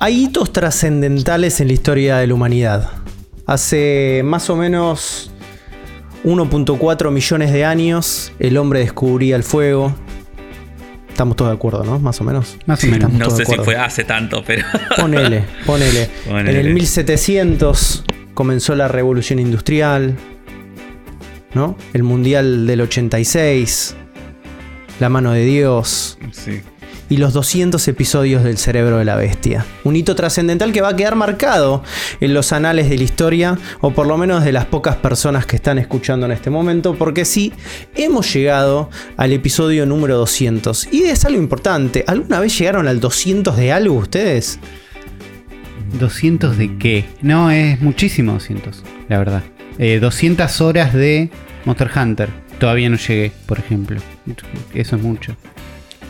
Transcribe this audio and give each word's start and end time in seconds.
Hay 0.00 0.24
hitos 0.24 0.52
trascendentales 0.52 1.60
en 1.60 1.68
la 1.68 1.72
historia 1.74 2.16
de 2.18 2.26
la 2.26 2.34
humanidad. 2.34 2.90
Hace 3.46 4.22
más 4.24 4.48
o 4.50 4.56
menos 4.56 5.30
1.4 6.24 7.10
millones 7.10 7.52
de 7.52 7.64
años 7.64 8.32
el 8.38 8.56
hombre 8.58 8.80
descubría 8.80 9.34
el 9.36 9.42
fuego. 9.42 9.94
Estamos 11.08 11.34
todos 11.34 11.50
de 11.50 11.56
acuerdo, 11.56 11.82
¿no? 11.82 11.98
Más 11.98 12.20
o 12.20 12.24
menos. 12.24 12.56
Más 12.66 12.78
o 12.78 12.82
Sí, 12.82 12.90
menos. 12.92 13.12
No 13.12 13.28
sé 13.30 13.44
si 13.44 13.56
fue 13.56 13.76
hace 13.76 14.04
tanto, 14.04 14.44
pero. 14.46 14.64
Ponele, 14.96 15.44
ponele. 15.66 16.08
Ponele. 16.28 16.50
En 16.60 16.66
el 16.66 16.74
1700 16.74 18.04
comenzó 18.34 18.76
la 18.76 18.86
revolución 18.86 19.40
industrial, 19.40 20.16
¿no? 21.54 21.76
El 21.92 22.04
mundial 22.04 22.68
del 22.68 22.82
86, 22.82 23.96
la 25.00 25.08
mano 25.08 25.32
de 25.32 25.44
Dios 25.44 26.18
Sí. 26.30 26.60
Y 27.08 27.16
los 27.16 27.32
200 27.32 27.86
episodios 27.88 28.44
del 28.44 28.58
cerebro 28.58 28.98
de 28.98 29.04
la 29.04 29.16
bestia. 29.16 29.64
Un 29.84 29.96
hito 29.96 30.14
trascendental 30.14 30.72
que 30.72 30.80
va 30.80 30.90
a 30.90 30.96
quedar 30.96 31.14
marcado 31.14 31.82
en 32.20 32.34
los 32.34 32.52
anales 32.52 32.88
de 32.88 32.98
la 32.98 33.04
historia, 33.04 33.58
o 33.80 33.92
por 33.92 34.06
lo 34.06 34.16
menos 34.16 34.44
de 34.44 34.52
las 34.52 34.66
pocas 34.66 34.96
personas 34.96 35.46
que 35.46 35.56
están 35.56 35.78
escuchando 35.78 36.26
en 36.26 36.32
este 36.32 36.50
momento, 36.50 36.94
porque 36.94 37.24
sí, 37.24 37.52
hemos 37.94 38.32
llegado 38.32 38.90
al 39.16 39.32
episodio 39.32 39.86
número 39.86 40.16
200. 40.18 40.88
Y 40.92 41.04
es 41.04 41.24
algo 41.24 41.40
importante, 41.40 42.04
¿alguna 42.06 42.40
vez 42.40 42.58
llegaron 42.58 42.88
al 42.88 43.00
200 43.00 43.56
de 43.56 43.72
algo 43.72 43.94
ustedes? 43.94 44.58
¿200 45.98 46.50
de 46.56 46.76
qué? 46.78 47.04
No, 47.22 47.50
es 47.50 47.80
muchísimo 47.80 48.32
200, 48.32 48.82
la 49.08 49.18
verdad. 49.18 49.42
Eh, 49.78 49.98
200 50.00 50.60
horas 50.60 50.92
de 50.92 51.30
Monster 51.64 51.90
Hunter. 51.96 52.28
Todavía 52.58 52.88
no 52.90 52.96
llegué, 52.96 53.32
por 53.46 53.58
ejemplo. 53.58 54.00
Eso 54.74 54.96
es 54.96 55.02
mucho. 55.02 55.36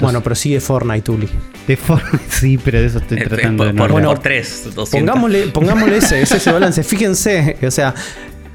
Bueno, 0.00 0.22
pero 0.22 0.34
sigue 0.34 0.60
Fortnite, 0.60 1.10
Uli. 1.10 1.28
De 1.66 1.76
forma, 1.76 2.08
sí, 2.28 2.58
pero 2.62 2.80
de 2.80 2.86
eso 2.86 2.98
estoy 2.98 3.18
Eh, 3.18 3.24
tratando 3.26 3.64
de 3.64 3.70
por, 3.70 3.76
no 3.76 3.82
por, 3.82 3.90
hablar. 4.02 4.14
por 4.14 4.18
tres, 4.22 4.62
200. 4.74 4.90
Pongámosle, 4.90 5.46
pongámosle 5.48 5.96
ese, 5.98 6.22
ese, 6.22 6.36
ese 6.36 6.52
balance. 6.52 6.82
Fíjense, 6.82 7.56
o 7.66 7.70
sea, 7.70 7.94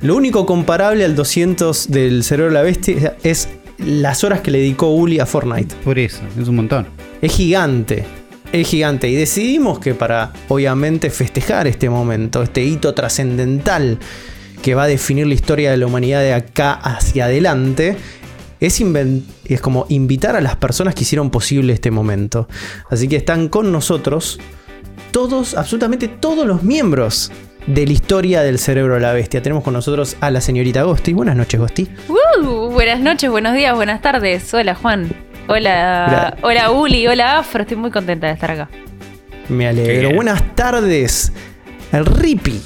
lo 0.02 0.16
único 0.16 0.46
comparable 0.46 1.04
al 1.06 1.16
200 1.16 1.90
del 1.92 2.24
cerebro 2.24 2.52
de 2.52 2.54
la 2.60 2.62
bestia 2.64 3.16
es 3.24 3.50
las 3.78 4.24
horas 4.24 4.42
que 4.42 4.52
le 4.52 4.60
dedicó 4.60 4.90
Uli 4.94 5.20
a 5.20 5.26
Fortnite. 5.26 5.76
Por 5.84 6.00
eso, 6.00 6.22
es 6.40 6.48
un 6.48 6.56
montón. 6.56 6.88
Es 7.22 7.34
gigante. 7.34 8.06
Es 8.52 8.68
gigante. 8.68 9.10
Y 9.10 9.16
decidimos 9.16 9.80
que 9.80 9.94
para, 9.96 10.32
obviamente, 10.48 11.10
festejar 11.10 11.68
este 11.68 11.90
momento, 11.90 12.44
este 12.44 12.64
hito 12.64 12.94
trascendental 12.94 13.98
que 14.62 14.76
va 14.76 14.84
a 14.84 14.88
definir 14.88 15.28
la 15.28 15.34
historia 15.34 15.72
de 15.72 15.78
la 15.78 15.88
humanidad 15.88 16.22
de 16.22 16.34
acá 16.34 16.74
hacia 16.74 17.26
adelante, 17.26 17.98
es, 18.66 18.82
es 19.46 19.62
como 19.62 19.86
invitar 19.90 20.36
a 20.36 20.42
las 20.42 20.56
personas 20.56 20.96
que 20.96 21.02
hicieron 21.02 21.30
posible 21.30 21.74
este 21.74 21.92
momento. 21.92 22.48
Así 22.90 23.08
que 23.08 23.18
están 23.18 23.50
con 23.50 23.72
nosotros 23.72 24.40
todos, 25.12 25.56
absolutamente 25.56 26.08
todos 26.08 26.48
los 26.48 26.64
miembros 26.64 27.32
de 27.68 27.86
la 27.86 27.94
historia 27.94 28.42
del 28.42 28.60
cerebro 28.60 28.96
de 28.96 29.02
la 29.02 29.14
bestia. 29.14 29.42
Tenemos 29.42 29.64
con 29.64 29.74
nosotros 29.74 30.16
a 30.22 30.32
la 30.32 30.42
señorita 30.42 30.84
Gosti. 30.84 31.14
Buenas 31.14 31.36
noches, 31.36 31.60
Gosti. 31.60 31.88
Uh, 32.08 32.70
buenas 32.72 33.02
noches, 33.02 33.30
buenos 33.30 33.54
días, 33.54 33.76
buenas 33.76 34.02
tardes. 34.02 34.54
Hola 34.54 34.76
Juan. 34.76 35.10
Hola, 35.48 36.38
hola 36.42 36.72
Uli, 36.72 37.06
hola 37.06 37.40
Afro. 37.40 37.64
Estoy 37.64 37.76
muy 37.76 37.92
contenta 37.92 38.28
de 38.28 38.34
estar 38.34 38.52
acá. 38.52 38.70
Me 39.50 39.68
alegro. 39.68 40.14
Buenas 40.16 40.56
tardes. 40.56 41.34
El 41.92 42.06
Rippy. 42.06 42.62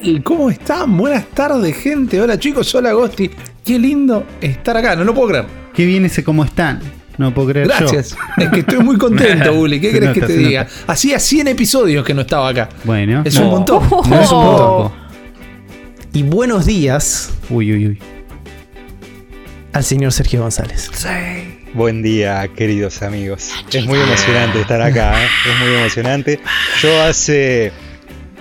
¿Y 0.00 0.20
¿Cómo 0.20 0.50
están? 0.50 0.96
Buenas 0.96 1.26
tardes, 1.28 1.76
gente. 1.76 2.20
Hola, 2.20 2.38
chicos. 2.38 2.74
Hola, 2.74 2.92
Gosti. 2.92 3.30
Qué 3.64 3.78
lindo 3.78 4.26
estar 4.40 4.76
acá. 4.76 4.96
No 4.96 5.04
lo 5.04 5.14
puedo 5.14 5.28
creer. 5.28 5.44
Qué 5.74 5.86
bien 5.86 6.04
ese 6.04 6.24
cómo 6.24 6.44
están. 6.44 6.80
No 7.18 7.32
puedo 7.32 7.48
creer 7.48 7.68
Gracias. 7.68 8.10
yo. 8.36 8.44
Es 8.44 8.50
que 8.50 8.60
estoy 8.60 8.78
muy 8.80 8.96
contento, 8.98 9.52
Uli. 9.58 9.80
¿Qué 9.80 9.92
querés 9.92 10.10
que 10.12 10.22
te 10.22 10.36
diga? 10.36 10.64
nota. 10.64 10.92
Hacía 10.92 11.18
100 11.18 11.48
episodios 11.48 12.04
que 12.04 12.14
no 12.14 12.22
estaba 12.22 12.48
acá. 12.48 12.68
Bueno, 12.84 13.22
Es 13.24 13.34
no, 13.36 13.44
un 13.44 13.50
montón. 13.50 13.82
no 14.08 14.20
es 14.20 14.30
un 14.32 14.38
Oh. 14.38 14.56
poco. 14.56 14.92
Y 16.14 16.22
buenos 16.24 16.66
días 16.66 17.30
Uy, 17.48 17.72
uy, 17.72 17.86
uy. 17.88 17.98
al 19.72 19.84
señor 19.84 20.12
Sergio 20.12 20.40
González. 20.42 20.90
Buen 21.74 22.02
día, 22.02 22.46
queridos 22.54 23.00
amigos. 23.02 23.50
Es 23.72 23.86
muy 23.86 23.98
emocionante 23.98 24.60
estar 24.60 24.82
acá, 24.82 25.22
¿eh? 25.22 25.26
es 25.54 25.64
muy 25.66 25.74
emocionante. 25.78 26.38
Yo 26.82 27.00
hace 27.02 27.72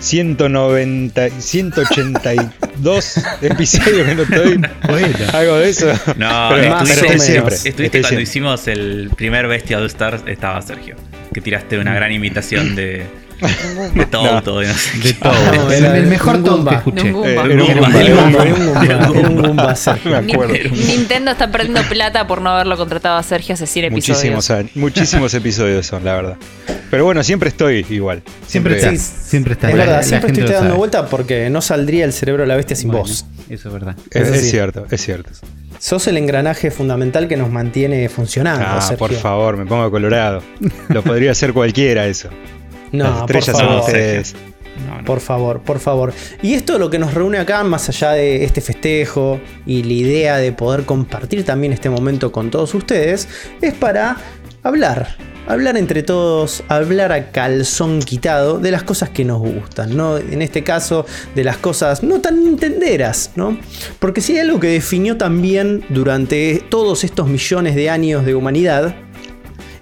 190, 0.01 1.29
182 1.29 3.17
episodios 3.41 4.07
que 4.07 4.15
no 4.15 4.23
estoy. 4.23 4.61
Bueno. 4.87 5.17
Algo 5.31 5.57
de 5.57 5.69
eso. 5.69 5.87
No, 6.17 6.49
pero, 6.51 6.69
más 6.69 6.89
pero 6.89 7.19
siempre. 7.19 7.55
Estuviste 7.55 7.83
estoy 7.83 8.01
cuando 8.01 8.07
siempre. 8.07 8.23
hicimos 8.23 8.67
el 8.67 9.11
primer 9.15 9.47
Bestia 9.47 9.77
All 9.77 9.85
Stars, 9.85 10.23
estaba 10.25 10.61
Sergio. 10.61 10.95
Que 11.33 11.39
tiraste 11.39 11.77
una 11.77 11.93
gran 11.93 12.11
imitación 12.11 12.75
de, 12.75 13.05
de 13.41 14.05
sé 14.73 14.99
De 15.03 15.13
todo. 15.13 15.71
Era 15.71 15.97
el 15.97 16.07
mejor 16.07 16.43
todo 16.43 16.65
que 16.65 16.75
escuché. 16.75 17.13
Nintendo 20.71 21.31
está 21.31 21.51
perdiendo 21.51 21.81
plata 21.89 22.27
por 22.27 22.41
no 22.41 22.49
haberlo 22.51 22.77
contratado 22.77 23.17
a 23.17 23.23
Sergio 23.23 23.53
hace 23.53 23.65
100 23.67 23.85
episodios. 23.85 24.51
Muchísimos, 24.75 25.33
episodios 25.33 25.85
son, 25.85 26.03
la 26.05 26.15
verdad. 26.15 26.37
Pero 26.89 27.05
bueno, 27.05 27.23
siempre 27.23 27.49
estoy 27.49 27.85
igual. 27.89 28.21
Siempre 28.47 28.79
Siempre, 28.79 28.95
está. 28.97 29.11
Siempre 29.29 29.53
está. 29.53 29.69
Es 29.69 29.75
La- 29.75 29.83
verdad, 29.85 29.97
la 29.97 30.03
siempre 30.03 30.31
estoy 30.31 30.43
dando 30.47 30.59
sabe. 30.69 30.77
vuelta 30.77 31.05
porque 31.07 31.49
no 31.49 31.61
saldría 31.61 32.05
el 32.05 32.13
cerebro 32.13 32.43
de 32.43 32.47
la 32.47 32.55
bestia 32.55 32.75
sin 32.75 32.89
Bueno, 32.89 33.03
vos. 33.05 33.25
Eso 33.49 33.67
es 33.69 33.73
verdad. 33.73 33.95
Es, 34.11 34.27
sí. 34.41 34.49
cierto, 34.49 34.85
es 34.89 35.01
cierto. 35.01 35.29
Sos 35.79 36.05
el 36.07 36.17
engranaje 36.17 36.69
fundamental 36.69 37.27
que 37.27 37.37
nos 37.37 37.49
mantiene 37.49 38.07
funcionando, 38.09 38.63
Ah, 38.67 38.81
Sergio. 38.81 38.97
por 38.97 39.13
favor, 39.13 39.57
me 39.57 39.65
pongo 39.65 39.89
colorado. 39.89 40.43
Lo 40.89 41.01
podría 41.01 41.31
hacer 41.31 41.53
cualquiera 41.53 42.05
eso. 42.07 42.29
No, 42.91 43.03
Las 43.05 43.21
por 43.21 43.35
estrellas 43.37 43.57
son 43.57 43.67
favor. 43.67 43.81
ustedes. 43.85 44.35
No, 44.87 44.97
no. 44.97 45.05
Por 45.05 45.19
favor, 45.19 45.61
por 45.61 45.79
favor. 45.79 46.13
Y 46.41 46.53
esto 46.53 46.79
lo 46.79 46.89
que 46.89 46.97
nos 46.99 47.13
reúne 47.13 47.37
acá, 47.37 47.63
más 47.63 47.89
allá 47.89 48.11
de 48.13 48.43
este 48.43 48.61
festejo 48.61 49.39
y 49.65 49.83
la 49.83 49.93
idea 49.93 50.37
de 50.37 50.51
poder 50.51 50.85
compartir 50.85 51.43
también 51.45 51.73
este 51.73 51.89
momento 51.89 52.31
con 52.31 52.49
todos 52.49 52.73
ustedes, 52.73 53.27
es 53.61 53.73
para 53.73 54.17
hablar. 54.63 55.15
Hablar 55.47 55.75
entre 55.75 56.03
todos, 56.03 56.63
hablar 56.67 57.11
a 57.11 57.31
calzón 57.31 57.99
quitado 57.99 58.59
de 58.59 58.71
las 58.71 58.83
cosas 58.83 59.09
que 59.09 59.25
nos 59.25 59.39
gustan, 59.39 59.97
¿no? 59.97 60.17
En 60.17 60.41
este 60.41 60.63
caso, 60.63 61.05
de 61.35 61.43
las 61.43 61.57
cosas 61.57 62.03
no 62.03 62.21
tan 62.21 62.37
entenderas, 62.47 63.31
¿no? 63.35 63.57
Porque 63.99 64.21
si 64.21 64.33
hay 64.33 64.39
algo 64.39 64.59
que 64.59 64.67
definió 64.67 65.17
también 65.17 65.83
durante 65.89 66.63
todos 66.69 67.03
estos 67.03 67.27
millones 67.27 67.75
de 67.75 67.89
años 67.89 68.23
de 68.25 68.35
humanidad, 68.35 68.95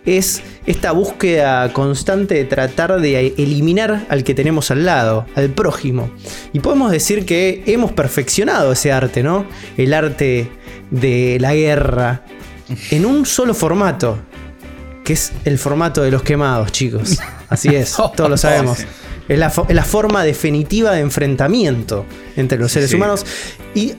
es 0.06 0.42
esta 0.66 0.92
búsqueda 0.92 1.72
constante 1.74 2.36
de 2.36 2.46
tratar 2.46 3.00
de 3.00 3.34
eliminar 3.38 4.06
al 4.10 4.24
que 4.24 4.34
tenemos 4.34 4.72
al 4.72 4.86
lado, 4.86 5.26
al 5.36 5.50
prójimo. 5.50 6.10
Y 6.54 6.60
podemos 6.60 6.92
decir 6.92 7.26
que 7.26 7.64
hemos 7.68 7.92
perfeccionado 7.92 8.72
ese 8.72 8.92
arte, 8.92 9.22
¿no? 9.24 9.46
El 9.78 9.94
arte 9.94 10.50
de 10.92 11.38
la 11.40 11.54
guerra 11.54 12.24
en 12.92 13.06
un 13.06 13.26
solo 13.26 13.54
formato, 13.54 14.18
que 15.04 15.14
es 15.14 15.32
el 15.46 15.58
formato 15.58 16.02
de 16.02 16.12
los 16.12 16.24
quemados, 16.24 16.72
chicos. 16.72 17.20
Así 17.50 17.70
es, 17.76 17.96
todos 18.16 18.30
lo 18.30 18.38
sabemos. 18.38 18.80
Es 19.28 19.38
la, 19.38 19.52
fo- 19.52 19.66
es 19.70 19.76
la 19.76 19.84
forma 19.84 20.24
definitiva 20.24 20.92
de 20.92 21.02
enfrentamiento 21.02 22.06
entre 22.36 22.58
los 22.58 22.72
seres 22.72 22.90
sí. 22.90 22.96
humanos. 22.96 23.26
Y 23.76 23.94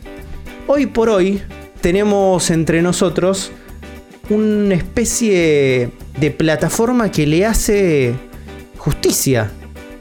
hoy 0.66 0.86
por 0.86 1.08
hoy 1.08 1.40
tenemos 1.80 2.50
entre 2.50 2.82
nosotros 2.82 3.52
una 4.30 4.74
especie 4.74 5.90
de 6.18 6.30
plataforma 6.30 7.10
que 7.10 7.26
le 7.26 7.44
hace 7.44 8.14
justicia 8.78 9.50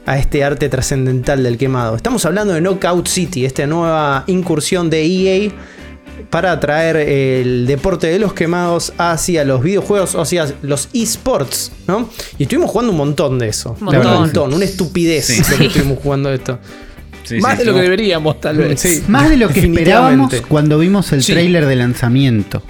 a 0.06 0.18
este 0.18 0.42
arte 0.44 0.68
trascendental 0.68 1.42
del 1.42 1.58
quemado. 1.58 1.96
Estamos 1.96 2.24
hablando 2.24 2.54
de 2.54 2.60
Knockout 2.60 3.06
City, 3.08 3.44
esta 3.44 3.66
nueva 3.66 4.24
incursión 4.28 4.88
de 4.88 5.04
EA 5.04 5.50
para 6.30 6.58
traer 6.60 6.96
el 6.96 7.66
deporte 7.66 8.06
de 8.06 8.18
los 8.18 8.32
quemados 8.32 8.92
hacia 8.98 9.44
los 9.44 9.62
videojuegos, 9.62 10.14
o 10.14 10.24
sea, 10.24 10.46
los 10.62 10.88
esports, 10.92 11.72
¿no? 11.88 12.08
Y 12.38 12.44
estuvimos 12.44 12.70
jugando 12.70 12.92
un 12.92 12.98
montón 12.98 13.38
de 13.38 13.48
eso. 13.48 13.76
Un 13.80 13.86
La 13.92 13.98
verdad, 13.98 14.04
montón. 14.04 14.14
Un 14.14 14.20
montón, 14.50 14.54
una 14.54 14.64
estupidez 14.64 15.26
Sí. 15.26 15.42
lo 15.50 15.58
que 15.58 15.66
estuvimos 15.66 15.98
jugando 16.02 16.32
esto. 16.32 16.58
Sí, 17.24 17.38
Más 17.38 17.52
sí, 17.52 17.58
de 17.58 17.64
lo 17.66 17.74
que 17.74 17.82
deberíamos, 17.82 18.40
tal 18.40 18.56
vez. 18.58 18.80
Sí. 18.80 19.02
Más 19.08 19.30
de 19.30 19.36
lo 19.36 19.48
que 19.48 19.60
esperábamos 19.60 20.34
cuando 20.48 20.78
vimos 20.78 21.12
el 21.12 21.22
Sí. 21.22 21.32
tráiler 21.32 21.66
de 21.66 21.76
lanzamiento. 21.76 22.62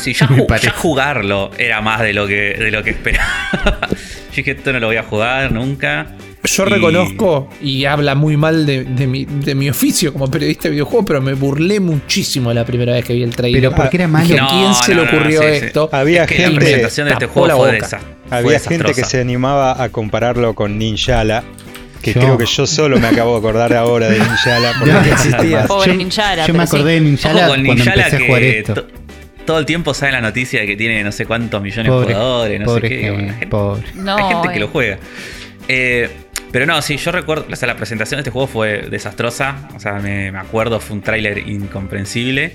Sí, 0.00 0.12
ya, 0.18 0.26
Me 0.28 0.36
ju- 0.38 0.46
parece. 0.46 0.66
ya 0.66 0.72
jugarlo 0.72 1.50
era 1.58 1.80
más 1.80 2.00
de 2.00 2.12
lo 2.12 2.26
que, 2.26 2.34
de 2.54 2.70
lo 2.70 2.82
que 2.82 2.90
esperaba. 2.90 3.78
Yo 3.90 4.36
dije, 4.36 4.50
esto 4.52 4.72
no 4.72 4.78
lo 4.80 4.86
voy 4.88 4.96
a 4.96 5.02
jugar 5.02 5.52
nunca. 5.52 6.06
Yo 6.44 6.64
Y- 6.66 6.70
reconozco 6.70 7.50
y 7.60 7.84
habla 7.84 8.14
muy 8.14 8.36
mal 8.38 8.64
de, 8.64 8.84
de 8.84 9.06
mi, 9.06 9.24
de 9.26 9.54
mi 9.54 9.68
oficio 9.68 10.12
como 10.12 10.30
periodista 10.30 10.64
de 10.64 10.70
videojuegos, 10.70 11.04
pero 11.06 11.20
me 11.20 11.34
burlé 11.34 11.80
muchísimo 11.80 12.52
la 12.54 12.64
primera 12.64 12.92
vez 12.94 13.04
que 13.04 13.12
vi 13.12 13.22
el 13.22 13.34
trailer. 13.34 13.60
Pero 13.60 13.74
porque 13.74 13.96
era 13.98 14.08
malo. 14.08 14.34
No, 14.36 14.48
¿quién 14.48 14.74
se 14.74 14.94
no, 14.94 15.02
le 15.02 15.06
no, 15.10 15.16
ocurrió 15.18 15.42
sí, 15.42 15.48
sí. 15.58 15.64
esto? 15.66 15.88
Había 15.92 16.22
Es 16.24 16.28
que 16.28 16.38
la 16.38 16.42
gente- 16.48 16.60
presentación 16.64 17.06
de 17.08 17.12
este 17.14 17.26
juego 17.26 17.48
la 17.48 17.56
fue 17.56 17.78
Había 18.30 18.58
gente 18.60 18.94
que 18.94 19.04
se 19.04 19.20
animaba 19.20 19.82
a 19.82 19.88
compararlo 19.90 20.54
con 20.54 20.78
Ninjala. 20.78 21.42
Que 22.00 22.14
Yo. 22.14 22.20
creo 22.22 22.38
que 22.38 22.46
yo 22.46 22.66
solo 22.66 22.98
me 22.98 23.08
acabo 23.08 23.32
de 23.32 23.38
acordar 23.40 23.74
ahora 23.74 24.08
de 24.08 24.18
Ninjala. 24.20 24.72
porque 24.78 24.92
no 24.94 25.00
existía. 25.00 25.64
Pobre 25.66 25.88
Yo- 25.92 25.98
Ninjala, 25.98 26.46
Yo 26.46 26.54
me 26.54 26.62
acordé 26.62 26.92
de 26.92 27.00
Ninjala 27.02 27.46
cuando 27.48 27.74
Ninjala 27.74 28.04
empecé 28.06 28.16
a 28.22 28.26
jugar 28.26 28.42
esto. 28.42 28.86
To- 29.50 29.52
todo 29.52 29.58
el 29.60 29.66
tiempo 29.66 29.94
sale 29.94 30.12
la 30.12 30.20
noticia 30.20 30.60
de 30.60 30.66
que 30.66 30.76
tiene 30.76 31.02
no 31.04 31.12
sé 31.12 31.26
cuántos 31.26 31.60
millones 31.62 31.90
Pobre- 31.90 32.08
de 32.08 32.14
jugadores, 32.14 32.60
no 32.60 32.66
pobre 32.66 32.88
sé 32.88 32.88
qué. 32.88 33.00
gente, 33.00 33.10
Bueno, 33.12 33.28
hay 33.28 33.38
gente- 33.38 33.46
pobre. 33.48 33.82
No, 33.94 34.16
hay 34.16 34.24
gente 34.34 34.48
que 34.48 34.56
eh. 34.56 34.60
lo 34.60 34.68
juega. 34.68 34.98
Eh, 35.68 36.10
Pero 36.52 36.66
no, 36.66 36.82
sí, 36.82 36.96
yo 36.96 37.12
recuerdo, 37.12 37.46
o 37.48 37.54
sea, 37.56 37.68
la 37.68 37.76
presentación 37.76 38.18
de 38.18 38.22
este 38.22 38.30
juego 38.32 38.48
fue 38.48 38.88
desastrosa, 38.90 39.68
o 39.76 39.78
sea, 39.78 39.94
me, 40.00 40.32
me 40.32 40.38
acuerdo, 40.38 40.80
fue 40.80 40.96
un 40.96 41.02
tráiler 41.02 41.48
incomprensible. 41.48 42.52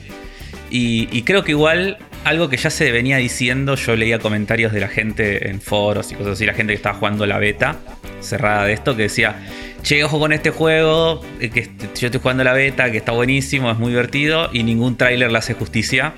Y, 0.69 1.07
y 1.11 1.21
creo 1.21 1.43
que 1.45 1.51
igual 1.51 1.97
algo 2.25 2.49
que 2.49 2.57
ya 2.57 2.69
se 2.69 2.91
venía 2.91 3.17
diciendo, 3.17 3.75
yo 3.75 3.95
leía 3.95 4.19
comentarios 4.19 4.73
de 4.73 4.79
la 4.81 4.87
gente 4.89 5.49
en 5.49 5.61
foros 5.61 6.11
y 6.11 6.15
cosas 6.15 6.33
así, 6.33 6.45
la 6.45 6.53
gente 6.53 6.73
que 6.73 6.77
estaba 6.77 6.97
jugando 6.97 7.25
la 7.25 7.37
beta 7.37 7.77
cerrada 8.19 8.65
de 8.65 8.73
esto, 8.73 8.95
que 8.97 9.03
decía, 9.03 9.35
che, 9.83 10.03
ojo 10.03 10.19
con 10.19 10.33
este 10.33 10.49
juego, 10.49 11.21
eh, 11.39 11.49
que 11.49 11.69
yo 11.97 12.07
estoy 12.07 12.19
jugando 12.19 12.43
la 12.43 12.51
beta, 12.53 12.91
que 12.91 12.97
está 12.97 13.11
buenísimo, 13.13 13.71
es 13.71 13.77
muy 13.77 13.91
divertido, 13.91 14.49
y 14.51 14.63
ningún 14.63 14.97
tráiler 14.97 15.31
le 15.31 15.37
hace 15.37 15.53
justicia. 15.53 16.13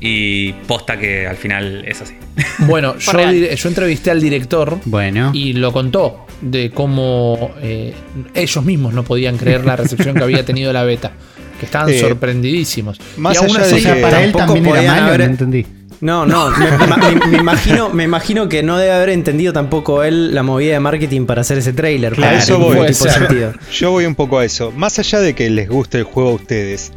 Y 0.00 0.52
posta 0.66 0.96
que 0.98 1.26
al 1.26 1.36
final 1.36 1.84
es 1.86 2.00
así. 2.02 2.14
Bueno, 2.60 2.96
yo, 2.98 3.12
yo 3.54 3.68
entrevisté 3.68 4.10
al 4.10 4.20
director 4.20 4.78
Bueno. 4.84 5.30
y 5.34 5.52
lo 5.54 5.72
contó 5.72 6.26
de 6.40 6.70
cómo 6.70 7.52
eh, 7.60 7.94
ellos 8.34 8.64
mismos 8.64 8.94
no 8.94 9.02
podían 9.02 9.36
creer 9.36 9.64
la 9.64 9.74
recepción 9.76 10.14
que 10.14 10.22
había 10.22 10.44
tenido 10.44 10.72
la 10.72 10.84
beta. 10.84 11.12
Que 11.58 11.66
estaban 11.66 11.88
Eh, 11.92 11.98
sorprendidísimos. 12.00 13.00
más 13.16 13.34
y 13.34 13.38
aún 13.38 13.56
allá 13.56 13.60
así, 13.66 13.80
de 13.80 13.94
que 13.94 14.00
para 14.00 14.22
él 14.22 14.32
tampoco 14.32 14.54
también 14.60 14.76
era 14.84 14.92
malo, 14.92 15.06
haber- 15.08 15.20
no 15.20 15.26
entendí. 15.26 15.66
No, 16.00 16.24
no, 16.24 16.48
me, 16.50 17.16
me- 17.16 17.26
me 17.26 17.38
imagino, 17.38 17.88
me 17.90 18.04
imagino 18.04 18.48
que 18.48 18.62
no 18.62 18.78
debe 18.78 18.92
haber 18.92 19.08
entendido 19.08 19.52
tampoco 19.52 20.04
él 20.04 20.32
la 20.32 20.44
movida 20.44 20.74
de 20.74 20.78
marketing 20.80 21.26
para 21.26 21.40
hacer 21.40 21.58
ese 21.58 21.72
trailer. 21.72 22.12
Claro, 22.12 22.30
para 22.36 22.42
eso 22.44 22.56
voy. 22.60 22.70
tipo 22.70 22.82
de 22.84 22.94
sentido. 22.94 23.52
Yo 23.72 23.90
voy 23.90 24.04
un 24.06 24.14
poco 24.14 24.38
a 24.38 24.44
eso. 24.44 24.70
Más 24.76 24.96
allá 25.00 25.18
de 25.18 25.34
que 25.34 25.50
les 25.50 25.68
guste 25.68 25.98
el 25.98 26.04
juego 26.04 26.30
a 26.30 26.34
ustedes, 26.34 26.92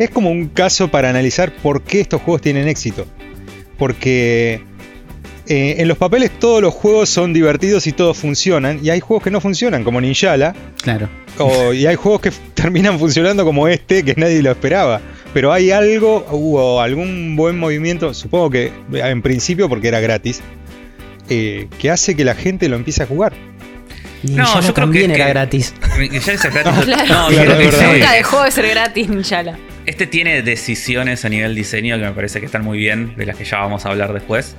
es 0.00 0.10
como 0.10 0.30
un 0.30 0.48
caso 0.48 0.90
para 0.90 1.08
analizar 1.10 1.52
por 1.52 1.82
qué 1.82 2.00
estos 2.00 2.20
juegos 2.22 2.42
tienen 2.42 2.66
éxito. 2.66 3.06
Porque 3.78 4.60
eh, 5.46 5.76
en 5.78 5.88
los 5.88 5.96
papeles 5.98 6.30
todos 6.38 6.60
los 6.62 6.74
juegos 6.74 7.08
son 7.08 7.32
divertidos 7.32 7.86
y 7.86 7.92
todos 7.92 8.16
funcionan, 8.18 8.80
y 8.82 8.90
hay 8.90 9.00
juegos 9.00 9.24
que 9.24 9.30
no 9.30 9.40
funcionan, 9.40 9.84
como 9.84 10.00
Ninjala, 10.00 10.54
Claro. 10.82 11.08
o- 11.38 11.72
y 11.72 11.86
hay 11.86 11.96
juegos 11.96 12.20
que 12.20 12.30
terminan 12.54 12.98
funcionando 12.98 13.44
como 13.44 13.68
este, 13.68 14.02
que 14.04 14.14
nadie 14.16 14.42
lo 14.42 14.50
esperaba. 14.50 15.00
Pero 15.32 15.52
hay 15.52 15.70
algo, 15.70 16.26
hubo 16.32 16.80
algún 16.80 17.36
buen 17.36 17.56
movimiento, 17.58 18.12
supongo 18.14 18.50
que 18.50 18.72
en 18.92 19.22
principio 19.22 19.68
porque 19.68 19.86
era 19.88 20.00
gratis, 20.00 20.40
eh, 21.28 21.68
que 21.78 21.88
hace 21.90 22.16
que 22.16 22.24
la 22.24 22.34
gente 22.34 22.68
lo 22.68 22.74
empiece 22.76 23.02
a 23.04 23.06
jugar. 23.06 23.32
No, 24.24 24.44
yo 24.44 24.60
creo 24.60 24.66
que- 24.66 24.72
también 24.72 25.10
era 25.12 25.24
que- 25.26 25.30
gratis. 25.30 25.72
Ya 26.10 26.32
es 26.32 26.42
gratis. 26.42 26.84
Claro. 26.84 27.04
No, 27.08 27.28
Claro. 27.28 27.92
Nunca 27.92 28.12
dejó 28.12 28.42
de 28.42 28.50
ser 28.50 28.68
gratis, 28.68 29.08
Ninjala. 29.08 29.56
Este 29.90 30.06
tiene 30.06 30.42
decisiones 30.42 31.24
a 31.24 31.28
nivel 31.28 31.56
diseño 31.56 31.96
que 31.96 32.04
me 32.04 32.12
parece 32.12 32.38
que 32.38 32.46
están 32.46 32.62
muy 32.62 32.78
bien, 32.78 33.16
de 33.16 33.26
las 33.26 33.36
que 33.36 33.44
ya 33.44 33.58
vamos 33.58 33.84
a 33.84 33.88
hablar 33.88 34.12
después. 34.12 34.54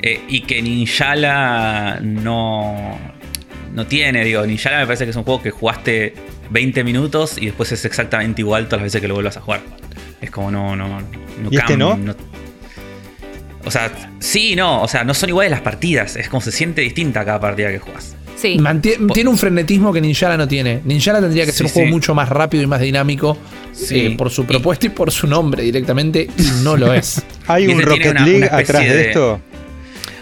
Eh, 0.00 0.22
y 0.26 0.40
que 0.40 0.62
Ninjala 0.62 1.98
no, 2.00 2.98
no 3.74 3.86
tiene, 3.86 4.24
digo, 4.24 4.46
Ninjala 4.46 4.78
me 4.78 4.86
parece 4.86 5.04
que 5.04 5.10
es 5.10 5.16
un 5.16 5.24
juego 5.24 5.42
que 5.42 5.50
jugaste 5.50 6.14
20 6.48 6.82
minutos 6.82 7.36
y 7.36 7.44
después 7.44 7.70
es 7.72 7.84
exactamente 7.84 8.40
igual 8.40 8.68
todas 8.68 8.78
las 8.78 8.84
veces 8.84 9.02
que 9.02 9.08
lo 9.08 9.12
vuelvas 9.12 9.36
a 9.36 9.42
jugar. 9.42 9.60
Es 10.22 10.30
como 10.30 10.50
no, 10.50 10.74
no, 10.74 10.88
no 10.88 11.50
¿Y 11.50 11.58
este 11.58 11.76
no? 11.76 11.98
O 13.66 13.70
sea, 13.70 13.92
sí 14.18 14.52
y 14.52 14.56
no, 14.56 14.80
o 14.80 14.88
sea, 14.88 15.04
no 15.04 15.12
son 15.12 15.28
iguales 15.28 15.50
las 15.50 15.60
partidas, 15.60 16.16
es 16.16 16.30
como 16.30 16.40
se 16.40 16.52
siente 16.52 16.80
distinta 16.80 17.22
cada 17.26 17.38
partida 17.38 17.68
que 17.68 17.80
juegas. 17.80 18.16
Sí. 18.40 18.56
tiene 19.12 19.28
un 19.28 19.36
frenetismo 19.36 19.92
que 19.92 20.00
Ninjala 20.00 20.36
no 20.36 20.48
tiene. 20.48 20.80
Ninjala 20.84 21.20
tendría 21.20 21.44
que 21.44 21.52
Sí, 21.52 21.58
ser 21.58 21.66
un 21.66 21.72
juego 21.72 21.88
sí. 21.88 21.92
mucho 21.92 22.14
más 22.14 22.28
rápido 22.28 22.62
y 22.62 22.66
más 22.66 22.80
dinámico 22.80 23.36
Sí. 23.72 23.98
eh, 24.00 24.14
por 24.16 24.30
su 24.30 24.44
propuesta 24.46 24.86
y 24.86 24.88
por 24.90 25.10
su 25.10 25.26
nombre 25.26 25.62
directamente, 25.62 26.28
y 26.38 26.62
no 26.64 26.76
lo 26.76 26.92
es. 26.94 27.22
¿Hay 27.46 27.66
un 27.68 27.82
Rocket 27.82 28.12
una- 28.12 28.24
League 28.24 28.48
una 28.48 28.56
atrás 28.58 28.82
de, 28.82 28.88
de- 28.94 29.08
esto? 29.08 29.40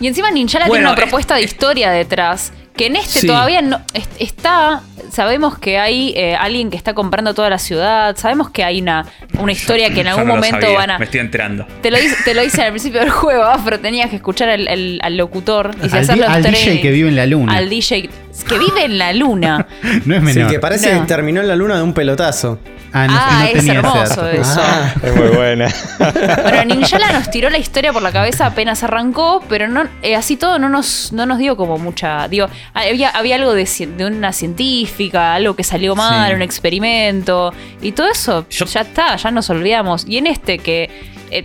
Y 0.01 0.07
encima 0.07 0.31
Ninjala 0.31 0.67
Bueno, 0.67 0.81
tiene 0.83 0.93
una 0.93 0.95
es- 0.99 1.03
propuesta 1.03 1.37
de 1.37 1.43
historia 1.43 1.91
detrás. 1.91 2.53
Que 2.79 2.87
en 2.87 2.97
este 2.97 3.21
Sí. 3.21 3.27
todavía 3.27 3.61
no 3.61 3.81
est- 3.93 4.11
está. 4.21 4.81
Sabemos 5.13 5.59
que 5.59 5.79
hay 5.79 6.13
eh, 6.17 6.35
alguien 6.37 6.71
que 6.71 6.77
está 6.77 6.95
comprando 6.95 7.35
toda 7.35 7.51
la 7.51 7.59
ciudad. 7.59 8.17
Sabemos 8.17 8.51
que 8.51 8.63
hay 8.65 8.81
una, 8.81 9.05
una 9.39 9.53
historia 9.53 9.93
que 9.93 10.01
en 10.03 10.07
algún 10.09 10.29
no 10.29 10.35
momento 10.37 10.61
sabía, 10.61 10.79
van 10.79 10.91
a. 10.93 10.99
Me 10.99 11.05
estoy 11.07 11.21
enterando. 11.21 11.67
Te 11.83 11.91
lo, 11.91 11.99
dice, 11.99 12.17
te 12.25 12.35
lo 12.35 12.43
dicen 12.43 12.61
al 12.63 12.71
principio 12.71 13.01
del 13.01 13.11
juego, 13.11 13.43
Afro. 13.45 13.81
Tenías 13.81 14.09
que 14.11 14.17
escuchar 14.17 14.49
al, 14.49 14.67
al- 14.69 14.99
al 15.03 15.17
locutor 15.17 15.73
y 15.83 15.85
Al, 15.93 15.99
hacer 15.99 16.19
los 16.19 16.29
al 16.29 16.43
DJ 16.43 16.81
que 16.81 16.91
vive 16.91 17.09
en 17.09 17.17
la 17.17 17.27
luna. 17.27 17.55
Al 17.57 17.69
DJ 17.69 18.09
que 18.45 18.59
vive 18.59 18.85
en 18.85 18.99
la 18.99 19.13
luna. 19.13 19.67
no 20.05 20.15
es 20.15 20.21
Sí, 20.21 20.27
menor. 20.39 20.51
que 20.51 20.59
parece 20.59 20.95
No. 20.95 21.01
que 21.03 21.07
terminó 21.07 21.41
en 21.41 21.49
la 21.49 21.57
luna 21.57 21.77
de 21.77 21.83
un 21.83 21.93
pelotazo. 21.93 22.59
Ah, 22.91 23.07
no, 23.07 23.13
ah, 23.15 23.47
no 23.53 23.59
es 23.61 23.69
hermoso 23.69 24.27
eso. 24.31 24.61
Ah, 24.65 24.95
Es 25.03 25.15
muy 25.15 25.29
buena. 25.29 25.69
Pero 25.99 26.65
Ninjala 26.65 27.13
nos 27.13 27.31
tiró 27.31 27.51
la 27.51 27.59
historia 27.59 27.93
por 27.93 28.01
la 28.01 28.13
cabeza 28.13 28.47
apenas 28.47 28.83
arrancó, 28.83 29.45
pero 29.47 29.69
no 29.69 29.85
eh, 30.01 30.17
así 30.17 30.37
todo 30.39 30.59
no 30.59 30.71
nos, 30.71 31.13
no 31.13 31.27
nos 31.27 31.37
dio 31.39 31.55
como 31.55 31.77
mucha. 31.77 32.27
Digo, 32.29 32.49
había, 32.73 33.11
había 33.11 33.35
algo 33.37 33.53
de, 33.53 33.69
una 34.07 34.33
científica, 34.33 35.35
algo 35.35 35.55
que 35.55 35.65
salió 35.65 35.95
mal, 35.97 36.31
Sí. 36.31 36.35
un 36.37 36.41
experimento, 36.43 37.53
y 37.83 37.93
todo 37.93 38.09
eso 38.11 38.47
Yo- 38.49 38.65
ya 38.65 38.81
está, 38.81 39.17
ya 39.17 39.31
nos 39.31 39.51
olvidamos. 39.51 40.07
Y 40.09 40.17
en 40.17 40.27
este 40.27 40.59
que 40.59 40.89
eh, 41.31 41.45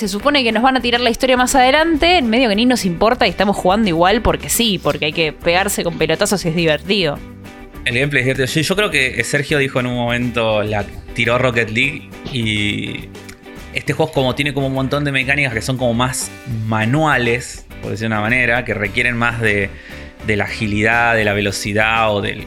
se 0.00 0.08
supone 0.08 0.42
que 0.42 0.50
nos 0.50 0.62
van 0.62 0.78
a 0.78 0.80
tirar 0.80 1.02
la 1.02 1.10
historia 1.10 1.36
más 1.36 1.54
adelante, 1.54 2.16
en 2.16 2.30
medio 2.30 2.48
que 2.48 2.56
ni 2.56 2.64
nos 2.64 2.86
importa 2.86 3.26
y 3.26 3.30
estamos 3.30 3.54
jugando 3.54 3.86
igual 3.86 4.22
porque 4.22 4.48
sí, 4.48 4.80
porque 4.82 5.04
hay 5.04 5.12
que 5.12 5.34
pegarse 5.34 5.84
con 5.84 5.98
pelotazos 5.98 6.42
y 6.46 6.48
es 6.48 6.56
divertido. 6.56 7.18
El 7.84 7.98
gameplay 7.98 8.22
es 8.22 8.24
divertido. 8.24 8.46
Sí, 8.46 8.62
yo 8.62 8.76
creo 8.76 8.90
que 8.90 9.22
Sergio 9.24 9.58
dijo 9.58 9.78
en 9.78 9.86
un 9.86 9.96
momento, 9.96 10.62
la 10.62 10.86
tiró 11.12 11.36
Rocket 11.36 11.68
League 11.68 12.08
y 12.32 13.10
este 13.74 13.92
juego 13.92 14.10
como 14.10 14.34
tiene 14.34 14.54
como 14.54 14.68
un 14.68 14.72
montón 14.72 15.04
de 15.04 15.12
mecánicas 15.12 15.52
que 15.52 15.60
son 15.60 15.76
como 15.76 15.92
más 15.92 16.30
manuales, 16.66 17.66
por 17.82 17.90
decir 17.90 18.04
de 18.04 18.14
una 18.14 18.22
manera, 18.22 18.64
que 18.64 18.72
requieren 18.72 19.18
más 19.18 19.38
de, 19.42 19.68
de 20.26 20.36
la 20.36 20.44
agilidad, 20.44 21.14
de 21.14 21.26
la 21.26 21.34
velocidad 21.34 22.10
o 22.14 22.22
de 22.22 22.46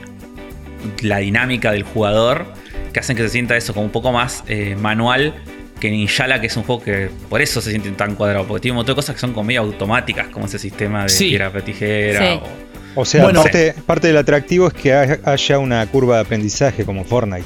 la 1.03 1.19
dinámica 1.19 1.71
del 1.71 1.83
jugador, 1.83 2.47
que 2.93 2.99
hacen 2.99 3.15
que 3.15 3.21
se 3.21 3.29
sienta 3.29 3.55
eso 3.55 3.75
como 3.75 3.85
un 3.85 3.91
poco 3.91 4.11
más 4.11 4.43
eh, 4.47 4.75
manual 4.75 5.35
que 5.83 5.91
Ninjala, 5.91 6.39
que 6.39 6.47
es 6.47 6.55
un 6.55 6.63
juego 6.63 6.81
que 6.81 7.09
por 7.29 7.41
eso 7.41 7.59
se 7.61 7.69
siente 7.71 7.91
tan 7.91 8.15
cuadrado, 8.15 8.47
porque 8.47 8.61
tiene 8.61 8.71
un 8.73 8.77
montón 8.77 8.93
de 8.93 8.95
cosas 8.95 9.15
que 9.15 9.19
son 9.21 9.33
como 9.33 9.43
medio 9.43 9.59
automáticas, 9.61 10.27
como 10.29 10.45
ese 10.45 10.57
sistema 10.57 11.03
de 11.03 11.09
Sí. 11.09 11.25
tijera 11.25 11.51
tijera 11.61 12.19
Sí. 12.19 12.39
o 12.95 13.01
O 13.01 13.05
sea, 13.05 13.23
Bueno. 13.23 13.41
parte, 13.41 13.73
parte 13.85 14.07
del 14.07 14.17
atractivo 14.17 14.67
es 14.67 14.73
que 14.73 14.93
hay- 14.93 15.17
haya 15.25 15.57
una 15.59 15.85
curva 15.87 16.15
de 16.17 16.21
aprendizaje 16.21 16.85
como 16.85 17.03
Fortnite. 17.03 17.43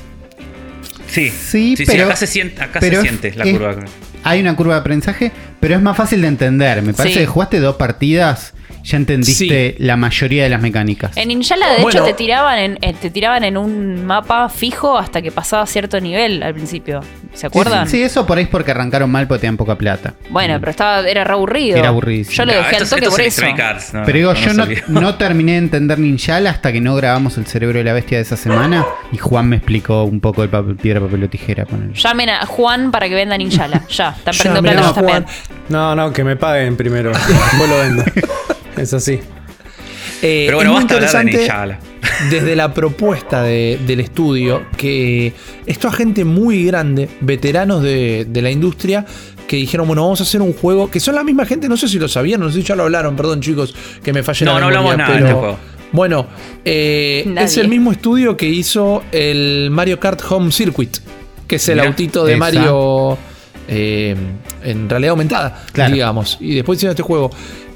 Sí, 1.08 1.30
Sí, 1.32 1.76
sí, 1.78 1.86
pero- 1.86 2.06
acá 2.06 2.16
se 2.18 2.28
siente, 2.28 2.62
acá 2.62 2.80
pero 2.80 2.98
se 3.02 3.08
siente 3.08 3.34
la 3.34 3.46
es- 3.46 3.54
curva. 3.54 3.76
Hay 4.24 4.42
una 4.42 4.56
curva 4.56 4.74
de 4.76 4.80
aprendizaje, 4.82 5.32
pero 5.60 5.76
es 5.76 5.82
más 5.82 5.96
fácil 5.96 6.22
de 6.22 6.28
entender. 6.28 6.82
Me 6.82 6.94
parece 6.94 7.16
Sí. 7.16 7.20
que 7.22 7.26
jugaste 7.28 7.60
dos 7.60 7.78
partidas, 7.78 8.54
ya 8.88 8.98
entendiste 8.98 9.76
la 9.80 9.98
mayoría 9.98 10.44
de 10.44 10.50
las 10.50 10.62
mecánicas. 10.62 11.16
En 11.18 11.28
Ninjala, 11.28 11.72
de 11.74 11.82
Bueno. 11.82 11.90
hecho, 12.00 12.06
te 12.06 12.14
tiraban 12.14 12.58
en, 12.58 12.80
eh, 12.82 12.94
te 12.94 13.10
tiraban 13.10 13.44
en 13.44 13.58
un 13.58 14.06
mapa 14.06 14.48
fijo 14.50 14.98
hasta 14.98 15.22
que 15.22 15.32
pasaba 15.32 15.66
cierto 15.66 16.00
nivel 16.00 16.42
al 16.42 16.54
principio. 16.54 17.02
¿Se 17.34 17.48
acuerdan? 17.48 17.88
Sí, 17.90 18.02
eso 18.02 18.26
por 18.26 18.38
ahí 18.38 18.46
es 18.46 18.50
porque 18.50 18.72
arrancaron 18.72 19.10
mal 19.12 19.28
porque 19.28 19.42
tenían 19.42 19.58
poca 19.58 19.78
plata. 19.78 20.14
Bueno, 20.30 20.58
pero 20.60 20.72
estaba, 20.72 21.02
era 21.08 21.24
re 21.26 21.34
aburrido. 21.34 21.78
Era 21.78 21.90
aburridísimo. 21.90 22.36
Yo 22.38 22.46
lo 22.46 22.52
No, 22.54 22.58
dejé 22.60 22.76
al 22.78 22.84
estos- 22.84 22.90
toque 23.00 23.10
por 23.12 23.22
eso. 23.22 23.42
No, 23.94 24.04
Pero 24.06 24.18
digo, 24.18 24.34
no 24.34 24.40
yo 24.40 24.54
no, 24.54 24.66
no 25.02 25.16
terminé 25.16 25.52
de 25.54 25.58
entender 25.60 26.00
Ninjala 26.00 26.50
hasta 26.50 26.72
que 26.72 26.80
no 26.80 26.96
grabamos 26.96 27.38
el 27.38 27.46
cerebro 27.46 27.78
de 27.80 27.84
la 27.84 27.94
bestia 27.94 28.18
de 28.18 28.24
esa 28.24 28.38
semana 28.38 28.86
y 29.12 29.18
Juan 29.18 29.50
me 29.50 29.58
explicó 29.58 30.04
un 30.06 30.20
poco 30.22 30.44
el 30.44 30.50
papel, 30.50 30.76
piedra, 30.78 31.02
papel 31.02 31.24
o 31.26 31.30
tijera. 31.30 31.66
ponele. 31.66 31.94
Llamen 31.94 32.30
a 32.30 32.46
Juan 32.46 32.90
para 32.92 33.10
que 33.10 33.16
venda 33.16 33.38
Ninjala. 33.38 33.84
Ya, 33.90 34.16
están 34.18 34.34
perdiendo 34.54 34.62
plata 34.62 34.94
también. 34.94 35.26
No, 35.70 35.94
no, 35.96 36.14
que 36.14 36.24
me 36.24 36.36
paguen 36.38 36.78
primero. 36.78 37.12
Después 37.12 37.70
lo 37.70 37.78
vendo. 37.80 38.04
Es 38.78 38.94
así. 38.94 39.20
Eh, 40.22 40.44
Pero 40.48 40.58
bueno, 40.58 40.74
basta 40.74 40.96
hablar 40.96 41.26
de 41.26 41.32
Ninjala. 41.32 41.80
desde 42.32 42.56
la 42.56 42.74
propuesta 42.74 43.44
de- 43.44 43.80
del 43.86 44.00
estudio 44.00 44.64
que 44.78 45.34
esto 45.66 45.88
a 45.88 45.92
gente 45.92 46.26
muy 46.26 46.66
grande, 46.66 47.08
veteranos 47.22 47.84
de, 47.84 48.26
de 48.28 48.42
la 48.42 48.50
industria, 48.50 49.06
que 49.48 49.58
dijeron, 49.58 49.86
bueno, 49.88 50.02
vamos 50.04 50.20
a 50.20 50.24
hacer 50.24 50.42
un 50.42 50.54
juego, 50.54 50.90
que 50.90 51.00
son 51.00 51.16
la 51.16 51.24
misma 51.24 51.46
gente, 51.46 51.70
no 51.70 51.78
sé 51.78 51.88
si 51.88 52.00
lo 52.00 52.08
sabían, 52.08 52.40
no 52.40 52.50
sé 52.50 52.58
si 52.62 52.64
ya 52.64 52.76
lo 52.76 52.84
hablaron, 52.84 53.16
perdón 53.16 53.42
chicos, 53.42 53.76
que 54.04 54.12
me 54.14 54.24
fallé 54.24 54.46
No, 54.46 54.54
la 54.56 54.60
no 54.62 54.68
memoria, 54.68 54.92
hablamos 54.92 54.98
nada 55.08 55.14
de 55.20 55.26
este 55.28 55.34
juego. 55.40 55.58
Bueno, 55.92 56.28
eh, 56.66 57.34
es 57.40 57.58
el 57.58 57.68
mismo 57.70 57.92
estudio 57.92 58.36
que 58.36 58.48
hizo 58.48 59.04
el 59.12 59.70
Mario 59.72 60.00
Kart 60.00 60.22
Home 60.30 60.52
Circuit, 60.52 60.98
que 61.48 61.56
es 61.58 61.70
el 61.70 61.76
Mirá, 61.76 61.88
autito 61.88 62.26
de 62.26 62.34
esa. 62.34 62.40
Mario 62.40 63.18
eh, 63.70 64.16
en 64.64 64.90
realidad 64.90 65.12
aumentada, 65.12 65.64
Claro. 65.72 65.94
digamos. 65.94 66.38
Y 66.42 66.56
después 66.56 66.78
hicieron 66.78 66.92
este 66.92 67.04
juego. 67.04 67.30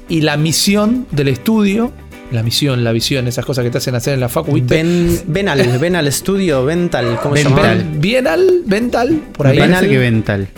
Y 0.08 0.20
la 0.22 0.36
misión 0.36 1.06
del 1.10 1.28
estudio, 1.28 1.92
la 2.30 2.42
misión, 2.42 2.84
la 2.84 2.92
visión, 2.92 3.26
esas 3.28 3.44
cosas 3.44 3.64
que 3.64 3.70
te 3.70 3.78
hacen 3.78 3.94
hacer 3.94 4.14
en 4.14 4.20
la 4.20 4.28
facu, 4.28 4.52
¿viste? 4.52 4.74
Ven, 4.74 5.20
ven, 5.26 5.48
al, 5.48 5.78
ven 5.78 5.96
al 5.96 6.06
estudio, 6.08 6.64
Vental, 6.64 7.18
¿cómo 7.22 7.36
se 7.36 7.44
Vental. 7.44 7.78
llama? 7.78 7.90
Bienal, 7.98 8.62
Vental, 8.66 9.20
por 9.32 9.46
Me 9.46 9.52
ahí. 9.52 9.58
parece 9.58 9.74
Venal. 9.80 9.90
que 9.90 9.98
Vental. 9.98 10.48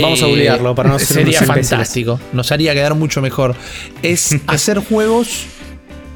Vamos 0.00 0.22
a 0.22 0.26
googlearlo 0.26 0.74
para 0.74 0.88
no 0.88 0.98
ser 0.98 1.08
Sería 1.08 1.38
imbéciles. 1.42 1.68
fantástico. 1.68 2.20
Nos 2.32 2.50
haría 2.52 2.72
quedar 2.72 2.94
mucho 2.94 3.20
mejor. 3.20 3.54
Es 4.02 4.34
hacer 4.46 4.78
juegos 4.78 5.44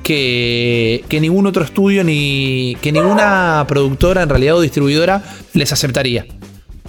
que, 0.02 1.04
que 1.08 1.20
ningún 1.20 1.46
otro 1.46 1.64
estudio 1.64 2.02
ni 2.02 2.76
que 2.80 2.92
ninguna 2.92 3.64
productora 3.68 4.22
en 4.22 4.28
realidad 4.30 4.56
o 4.56 4.60
distribuidora 4.62 5.22
les 5.52 5.70
aceptaría. 5.72 6.24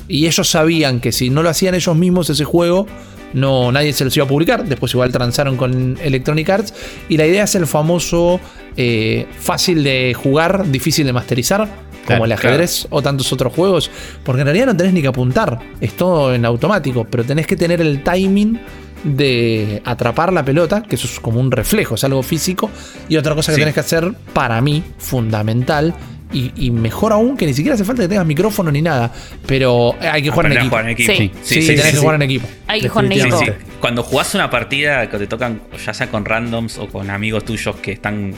Y 0.08 0.28
ellos 0.28 0.48
sabían 0.50 1.00
que 1.02 1.12
si 1.12 1.30
no 1.30 1.44
lo 1.44 1.50
hacían 1.50 1.76
ellos 1.76 1.96
mismos 1.98 2.30
ese 2.30 2.46
juego, 2.46 2.88
no, 3.36 3.72
nadie 3.72 3.94
se 3.94 4.04
los 4.04 4.16
iba 4.18 4.26
a 4.26 4.30
publicar. 4.30 4.66
Después 4.66 4.92
igual 4.94 5.12
transaron 5.12 5.56
con 5.58 5.98
Electronic 6.02 6.50
Arts. 6.50 6.74
Y 7.10 7.18
la 7.18 7.28
idea 7.28 7.44
es 7.44 7.54
el 7.54 7.68
famoso 7.68 8.40
eh, 8.78 9.28
fácil 9.40 9.84
de 9.84 10.16
jugar, 10.16 10.66
difícil 10.72 11.06
de 11.06 11.14
masterizar, 11.14 11.60
como 11.68 12.06
Claro, 12.06 12.26
el 12.26 12.32
ajedrez 12.32 12.88
o 12.90 13.02
tantos 13.02 13.32
otros 13.34 13.54
juegos. 13.54 13.92
Porque 14.24 14.42
en 14.42 14.48
realidad 14.48 14.66
no 14.68 14.76
tenés 14.78 14.94
ni 14.94 15.02
que 15.02 15.08
apuntar, 15.10 15.60
es 15.80 15.94
todo 15.94 16.34
en 16.34 16.46
automático, 16.46 17.06
pero 17.10 17.24
tenés 17.24 17.46
que 17.46 17.56
tener 17.56 17.82
el 17.82 18.02
timing 18.04 18.60
de 19.04 19.82
atrapar 19.86 20.34
la 20.34 20.44
pelota, 20.44 20.82
que 20.82 20.96
eso 20.96 21.06
es 21.08 21.20
como 21.20 21.40
un 21.40 21.52
reflejo, 21.52 21.94
es 21.96 22.04
algo 22.04 22.24
físico. 22.24 22.72
Y 23.08 23.18
otra 23.18 23.36
cosa 23.36 23.52
que 23.52 23.58
Sí. 23.58 23.62
tenés 23.62 23.74
que 23.76 23.80
hacer, 23.82 24.12
para 24.34 24.60
mí, 24.62 24.82
fundamental. 24.98 25.94
Y, 26.34 26.52
y 26.58 26.72
mejor 26.72 27.14
aún 27.14 27.38
que 27.38 27.46
ni 27.46 27.54
siquiera 27.54 27.76
hace 27.76 27.86
falta 27.86 28.02
que 28.02 28.10
tengas 28.10 28.26
micrófono 28.26 28.72
ni 28.72 28.82
nada. 28.82 29.12
Pero 29.46 29.96
hay 30.02 30.22
que 30.24 30.30
jugar 30.32 30.48
en 30.48 30.52
equipo. 30.54 30.70
jugar 30.70 30.86
en 30.86 30.92
equipo. 30.92 31.14
Sí. 31.14 31.32
Sí, 31.44 31.62
sí, 31.62 31.68
tenés 31.68 31.82
sí, 31.86 31.90
que 31.92 31.96
sí. 31.98 32.02
jugar 32.02 32.16
en 32.16 32.22
equipo. 32.24 32.48
Hay 32.68 32.82
que 32.82 32.90
jugar 32.90 33.06
en 33.06 33.12
equipo. 33.14 33.38
sí. 33.40 33.46
Cuando 33.80 34.04
jugás 34.04 34.34
una 34.36 34.50
partida 34.50 35.10
que 35.10 35.18
te 35.20 35.28
tocan, 35.28 35.62
ya 35.86 35.94
sea 35.94 36.08
con 36.10 36.26
randoms 36.26 36.78
o 36.78 36.88
con 36.88 37.10
amigos 37.10 37.46
tuyos 37.46 37.76
que 37.78 37.92
están 37.94 38.34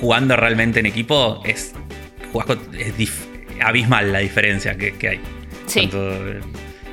jugando 0.00 0.36
realmente 0.36 0.80
en 0.80 0.86
equipo, 0.86 1.40
es, 1.44 1.72
jugás 2.32 2.46
con- 2.48 2.60
es 2.78 2.96
dif- 2.98 3.26
abismal 3.62 4.12
la 4.12 4.18
diferencia 4.18 4.76
que, 4.76 4.92
que 4.94 5.08
hay. 5.08 5.20
Sí. 5.66 5.82
Tanto, 5.82 6.10
eh, 6.12 6.40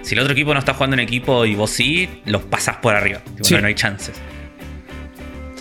si 0.03 0.13
el 0.15 0.20
otro 0.22 0.34
equipo 0.34 0.53
no 0.53 0.60
está 0.60 0.74
jugando 0.74 0.93
en 0.96 1.00
equipo 1.01 1.46
y 1.46 1.55
vos 1.55 1.72
sí, 1.72 2.08
los 2.25 2.43
pasas 2.43 2.77
por 2.77 2.96
arriba. 2.96 3.20
Tipo, 3.24 3.43
Sí. 3.43 3.53
no, 3.55 3.62
no 3.62 3.67
hay 3.67 3.75
chances. 3.75 4.15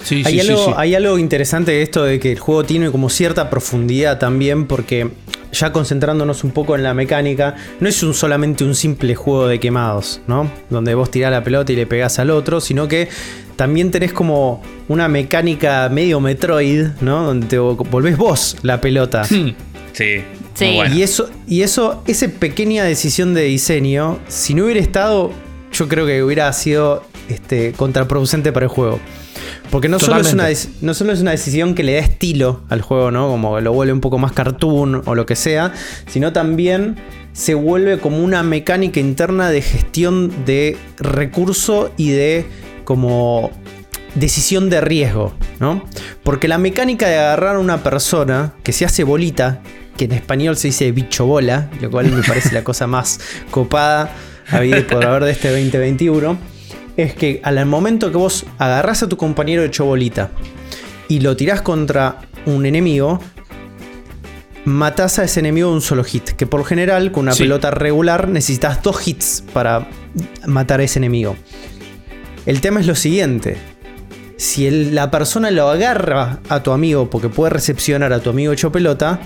Sí, 0.04 0.23
Hay, 0.25 0.40
sí, 0.40 0.50
algo, 0.50 0.66
sí. 0.66 0.73
hay 0.76 0.94
algo 0.94 1.18
interesante 1.18 1.73
de 1.73 1.82
esto 1.82 2.04
de 2.04 2.18
que 2.18 2.32
el 2.32 2.38
juego 2.38 2.64
tiene 2.64 2.90
como 2.90 3.09
cierta 3.09 3.50
profundidad 3.50 4.18
también, 4.18 4.66
porque 4.66 5.11
ya 5.52 5.73
concentrándonos 5.73 6.44
un 6.44 6.50
poco 6.50 6.75
en 6.75 6.82
la 6.82 6.94
mecánica, 6.94 7.54
no 7.78 7.88
es 7.88 8.02
un, 8.02 8.14
solamente 8.14 8.64
un 8.64 8.75
simple 8.75 9.14
juego 9.14 9.47
de 9.47 9.61
quemados, 9.61 10.21
¿no? 10.26 10.50
Donde 10.71 10.94
vos 10.94 11.11
tirás 11.11 11.30
la 11.30 11.44
pelota 11.44 11.73
y 11.73 11.76
le 11.76 11.87
pegás 11.87 12.18
al 12.18 12.30
otro, 12.30 12.61
sino 12.61 12.88
que 12.88 13.09
también 13.56 13.90
tenés 13.90 14.12
como 14.12 14.62
una 14.88 15.09
mecánica 15.09 15.88
medio 15.90 16.21
Metroid, 16.21 16.87
¿no? 17.00 17.25
Donde 17.25 17.47
te 17.47 17.59
volvés 17.59 18.16
vos 18.16 18.56
la 18.62 18.80
pelota. 18.80 19.23
Hmm. 19.30 19.54
Sí. 19.92 20.23
Sí. 20.54 20.75
bueno. 20.76 20.94
Y 20.94 21.02
eso, 21.02 21.30
y 21.47 21.62
eso, 21.62 22.02
esa 22.06 22.26
pequeña 22.28 22.85
decisión 22.85 23.35
de 23.35 23.42
diseño, 23.42 24.18
si 24.28 24.54
no 24.54 24.64
hubiera 24.64 24.80
estado, 24.80 25.32
yo 25.73 25.88
creo 25.88 26.06
que 26.06 26.23
hubiera 26.23 26.50
sido 26.52 27.04
este, 27.28 27.73
contraproducente 27.73 28.52
para 28.52 28.64
el 28.64 28.71
juego. 28.71 29.00
Porque 29.73 29.88
no 29.88 29.99
solo, 29.99 30.21
es 30.21 30.35
una, 30.35 30.49
no 30.83 30.93
solo 30.93 31.14
es 31.14 31.23
una 31.23 31.31
decisión 31.31 31.75
que 31.75 31.83
le 31.83 31.95
da 31.95 32.00
estilo 32.00 32.61
al 32.69 32.83
juego, 32.83 33.11
¿no? 33.11 33.29
Como 33.29 33.59
lo 33.59 33.73
vuelve 33.73 33.95
un 33.95 34.02
poco 34.02 34.19
más 34.19 34.33
cartoon 34.33 35.00
o 35.07 35.14
lo 35.14 35.25
que 35.25 35.35
sea, 35.35 35.73
sino 36.07 36.31
también 36.35 36.97
se 37.33 37.55
vuelve 37.55 37.99
como 37.99 38.23
una 38.23 38.43
mecánica 38.43 39.00
interna 39.00 39.49
de 39.49 39.62
gestión 39.62 40.45
de 40.45 40.76
recurso 40.99 41.91
y 41.97 42.11
de 42.11 42.45
como 42.85 43.50
decisión 44.14 44.69
de 44.69 44.83
riesgo, 44.83 45.33
¿no? 45.59 45.83
Porque 46.23 46.49
la 46.49 46.59
mecánica 46.59 47.09
de 47.09 47.17
agarrar 47.17 47.57
a 47.57 47.59
una 47.59 47.83
persona 47.83 48.52
que 48.64 48.75
se 48.75 48.85
hace 48.85 49.05
bolita, 49.05 49.62
que 49.97 50.05
en 50.05 50.12
español 50.12 50.59
se 50.59 50.69
dice 50.69 50.93
bicho 50.93 51.25
bola, 51.25 51.71
lo 51.81 51.91
cual 51.91 52.12
me 52.12 52.23
parece 52.23 52.52
la 52.52 52.62
cosa 52.62 52.87
más 52.87 53.21
copada 53.50 54.12
por 54.91 55.07
haber 55.07 55.25
de 55.25 55.31
este 55.31 55.49
2021, 55.49 56.37
es 56.96 57.14
que 57.14 57.40
al 57.44 57.64
momento 57.66 58.11
que 58.11 58.16
vos 58.18 58.44
agarrás 58.58 59.02
a 59.02 59.08
tu 59.08 59.16
compañero 59.16 59.62
hecho 59.62 59.84
bolita 59.84 60.30
y 61.08 61.20
lo 61.20 61.37
tirás 61.37 61.62
contra 61.62 62.18
un 62.46 62.66
enemigo, 62.66 63.20
matás 64.64 65.18
a 65.18 65.25
ese 65.25 65.40
enemigo 65.40 65.68
de 65.68 65.75
un 65.75 65.80
solo 65.80 66.04
hit. 66.04 66.30
Que 66.30 66.46
por 66.46 66.61
lo 66.61 66.64
general, 66.64 67.12
con 67.12 67.22
una 67.25 67.32
Sí. 67.32 67.42
pelota 67.44 67.70
regular, 67.70 68.28
necesitas 68.28 68.82
dos 68.82 69.06
hits 69.06 69.44
para 69.52 69.88
matar 70.46 70.80
a 70.80 70.84
ese 70.84 70.99
enemigo. 70.99 71.37
El 72.46 72.61
tema 72.61 72.80
es 72.80 72.87
lo 72.87 72.94
siguiente. 72.94 73.56
Si 74.37 74.66
el- 74.66 74.94
la 74.94 75.11
persona 75.11 75.50
lo 75.50 75.68
agarra 75.68 76.40
a 76.49 76.62
tu 76.62 76.72
amigo 76.72 77.08
porque 77.11 77.28
puede 77.28 77.50
recepcionar 77.50 78.12
a 78.12 78.20
tu 78.20 78.30
amigo 78.30 78.52
hecho 78.52 78.72
pelota, 78.72 79.20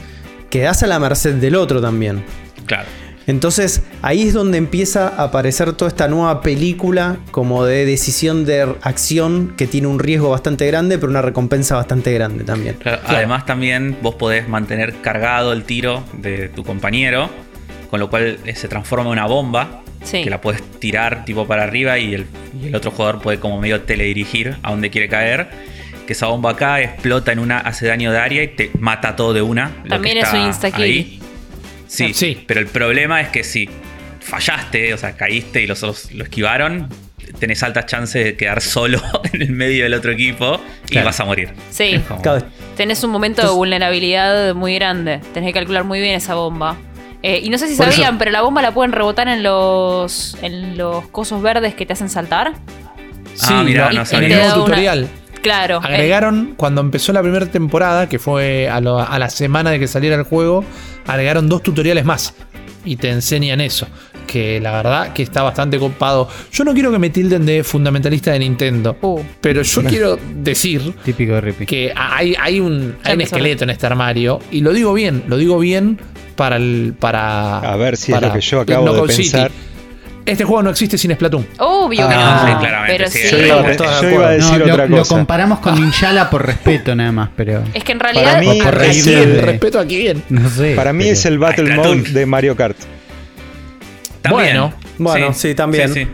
quedás 0.50 0.82
a 0.82 0.86
la 0.86 0.98
merced 0.98 1.34
del 1.34 1.56
otro 1.56 1.80
también. 1.80 2.24
Claro. 2.66 2.88
Entonces 3.26 3.82
ahí 4.02 4.22
es 4.28 4.34
donde 4.34 4.56
empieza 4.58 5.08
a 5.08 5.24
aparecer 5.24 5.72
toda 5.72 5.88
esta 5.88 6.08
nueva 6.08 6.40
película 6.42 7.16
como 7.32 7.64
de 7.64 7.84
decisión 7.84 8.44
de 8.44 8.62
acción 8.82 9.54
que 9.56 9.66
tiene 9.66 9.88
un 9.88 9.98
riesgo 9.98 10.30
bastante 10.30 10.66
grande 10.66 10.98
pero 10.98 11.10
una 11.10 11.22
recompensa 11.22 11.74
bastante 11.76 12.12
grande 12.12 12.44
también. 12.44 12.76
Claro, 12.76 13.00
Además 13.06 13.44
también 13.46 13.96
vos 14.02 14.14
podés 14.14 14.48
mantener 14.48 14.94
cargado 15.00 15.52
el 15.52 15.64
tiro 15.64 16.04
de 16.14 16.48
tu 16.48 16.62
compañero, 16.64 17.28
con 17.90 17.98
lo 18.00 18.08
cual 18.10 18.38
eh, 18.44 18.54
se 18.54 18.68
transforma 18.68 19.06
en 19.06 19.12
una 19.12 19.26
bomba 19.26 19.82
Sí. 20.04 20.22
que 20.22 20.30
la 20.30 20.40
puedes 20.40 20.62
tirar 20.78 21.24
tipo 21.24 21.48
para 21.48 21.64
arriba 21.64 21.98
y 21.98 22.14
el, 22.14 22.26
y 22.62 22.68
el 22.68 22.76
otro 22.76 22.92
jugador 22.92 23.20
puede 23.20 23.40
como 23.40 23.60
medio 23.60 23.80
teledirigir 23.80 24.56
a 24.62 24.70
donde 24.70 24.88
quiere 24.88 25.08
caer. 25.08 25.48
Que 26.06 26.12
esa 26.12 26.26
bomba 26.28 26.52
acá 26.52 26.80
explota 26.80 27.32
en 27.32 27.40
una, 27.40 27.58
hace 27.58 27.88
daño 27.88 28.12
de 28.12 28.18
área 28.18 28.42
y 28.44 28.48
te 28.48 28.70
mata 28.78 29.16
todo 29.16 29.32
de 29.32 29.42
una. 29.42 29.72
lo 29.78 29.82
que 29.82 29.88
También 29.88 30.18
es 30.18 30.24
está 30.24 30.36
un 30.40 30.46
insta-kill. 30.46 30.84
ahí. 30.84 31.20
Sí, 31.86 32.12
Sí. 32.14 32.44
pero 32.46 32.60
el 32.60 32.66
problema 32.66 33.20
es 33.20 33.28
que 33.28 33.44
si 33.44 33.68
fallaste, 34.20 34.92
o 34.94 34.98
sea, 34.98 35.16
caíste 35.16 35.62
y 35.62 35.66
los 35.66 35.82
otros 35.82 36.10
lo 36.12 36.24
esquivaron, 36.24 36.88
tenés 37.38 37.62
altas 37.62 37.86
chances 37.86 38.24
de 38.24 38.36
quedar 38.36 38.60
solo 38.60 39.00
en 39.32 39.42
el 39.42 39.50
medio 39.50 39.84
del 39.84 39.94
otro 39.94 40.12
equipo 40.12 40.60
y 40.86 40.90
Claro. 40.92 41.06
vas 41.06 41.20
a 41.20 41.24
morir. 41.24 41.50
Sí. 41.70 42.00
Como- 42.08 42.22
Tenés 42.76 43.02
un 43.04 43.10
momento 43.10 43.42
de 43.42 43.48
vulnerabilidad 43.54 44.54
muy 44.54 44.74
grande. 44.74 45.20
Tenés 45.32 45.48
que 45.48 45.54
calcular 45.54 45.84
muy 45.84 46.00
bien 46.00 46.14
esa 46.14 46.34
bomba. 46.34 46.76
Eh, 47.22 47.40
y 47.42 47.48
no 47.48 47.56
sé 47.58 47.68
si 47.68 47.76
Por 47.76 47.86
sabían, 47.90 48.10
eso- 48.10 48.18
pero 48.18 48.30
la 48.30 48.42
bomba 48.42 48.60
la 48.62 48.72
pueden 48.74 48.92
rebotar 48.92 49.28
en 49.28 49.42
los 49.42 50.36
en 50.42 50.76
los 50.76 51.06
cosos 51.08 51.40
verdes 51.42 51.74
que 51.74 51.86
te 51.86 51.94
hacen 51.94 52.10
saltar. 52.10 52.52
Sí, 53.34 53.46
Ah, 53.50 53.62
mirá, 53.64 53.90
no 53.92 54.04
sabía. 54.04 54.28
Te 54.28 54.36
da 54.36 54.54
una- 54.56 54.64
tutorial. 54.64 55.08
Claro. 55.46 55.76
eh, 55.84 55.94
Agregaron, 55.94 56.54
cuando 56.56 56.80
empezó 56.80 57.12
la 57.12 57.22
primera 57.22 57.46
temporada, 57.46 58.08
que 58.08 58.18
fue 58.18 58.68
a, 58.68 58.80
lo- 58.80 58.98
a 59.00 59.18
la 59.18 59.30
semana 59.30 59.70
de 59.70 59.78
que 59.78 59.86
saliera 59.86 60.16
el 60.16 60.24
juego, 60.24 60.64
agregaron 61.06 61.48
dos 61.48 61.62
tutoriales 61.62 62.04
más. 62.04 62.34
Y 62.84 62.96
te 62.96 63.10
enseñan 63.10 63.60
eso. 63.60 63.86
Que 64.26 64.60
la 64.60 64.72
verdad 64.72 65.12
que 65.12 65.22
está 65.22 65.42
bastante 65.42 65.78
copado. 65.78 66.28
Yo 66.52 66.64
no 66.64 66.72
quiero 66.74 66.90
que 66.90 66.98
me 66.98 67.10
tilden 67.10 67.46
de 67.46 67.62
fundamentalista 67.62 68.32
de 68.32 68.40
Nintendo. 68.40 68.96
Uh. 69.00 69.20
Pero 69.40 69.62
yo 69.62 69.82
quiero 69.84 70.18
decir 70.36 70.94
Típico 71.04 71.34
de 71.34 71.40
Rippy. 71.42 71.66
que 71.66 71.92
hay, 71.96 72.34
hay 72.40 72.58
un, 72.60 72.96
hay 73.04 73.14
un 73.14 73.20
esqueleto 73.20 73.64
en 73.64 73.70
este 73.70 73.86
armario. 73.86 74.40
Y 74.50 74.60
lo 74.62 74.72
digo 74.72 74.92
bien, 74.94 75.22
lo 75.28 75.36
digo 75.36 75.58
bien 75.60 75.98
para 76.34 76.56
el. 76.56 76.94
Para, 76.98 77.58
A 77.60 77.76
ver 77.76 77.96
si 77.96 78.12
es 78.12 78.20
lo 78.20 78.32
que 78.32 78.40
yo 78.40 78.60
acabo 78.60 79.06
de 79.06 79.12
City. 79.12 79.38
Este 80.26 80.42
juego 80.44 80.60
no 80.62 80.70
existe 80.70 80.98
sin 80.98 81.12
Splatoon. 81.14 81.46
Obvio 81.58 82.08
que 82.08 82.14
Ah, 82.14 82.42
no. 82.42 82.48
sí, 82.52 82.58
claramente, 82.58 82.96
pero 82.98 83.10
sí. 83.10 83.18
sí. 83.20 83.28
Yo 83.30 83.38
iba, 83.46 83.46
yo 83.76 84.24
a 84.26 84.30
decir 84.32 84.58
No, 84.58 84.66
lo, 84.66 84.72
otra 84.74 84.86
lo 84.86 84.96
cosa. 84.98 85.14
comparamos 85.14 85.58
con 85.60 85.80
Ninjala 85.80 86.28
por 86.30 86.44
respeto 86.44 86.94
nada 86.96 87.12
más, 87.12 87.30
pero 87.36 87.62
Es 87.72 87.84
que 87.84 87.92
en 87.92 87.98
Para 87.98 88.12
realidad. 88.12 88.40
mí- 88.40 88.60
por 88.60 88.82
es 88.82 89.06
el 89.06 89.34
de- 89.36 89.40
Respeto 89.42 89.78
a 89.78 89.84
quién. 89.86 90.24
no 90.28 90.50
sé. 90.50 90.74
Para 90.74 90.92
mí 90.92 91.04
pero- 91.04 91.12
es 91.12 91.24
el 91.26 91.38
Battle 91.38 91.72
Ah, 91.72 91.76
Mode 91.76 92.02
de 92.10 92.26
Mario 92.26 92.56
Kart. 92.56 92.76
También. 94.20 94.44
Bueno. 94.58 94.74
Bueno, 94.98 95.32
sí, 95.32 95.54
también. 95.54 95.94
Sí, 95.94 96.04
sí. 96.04 96.08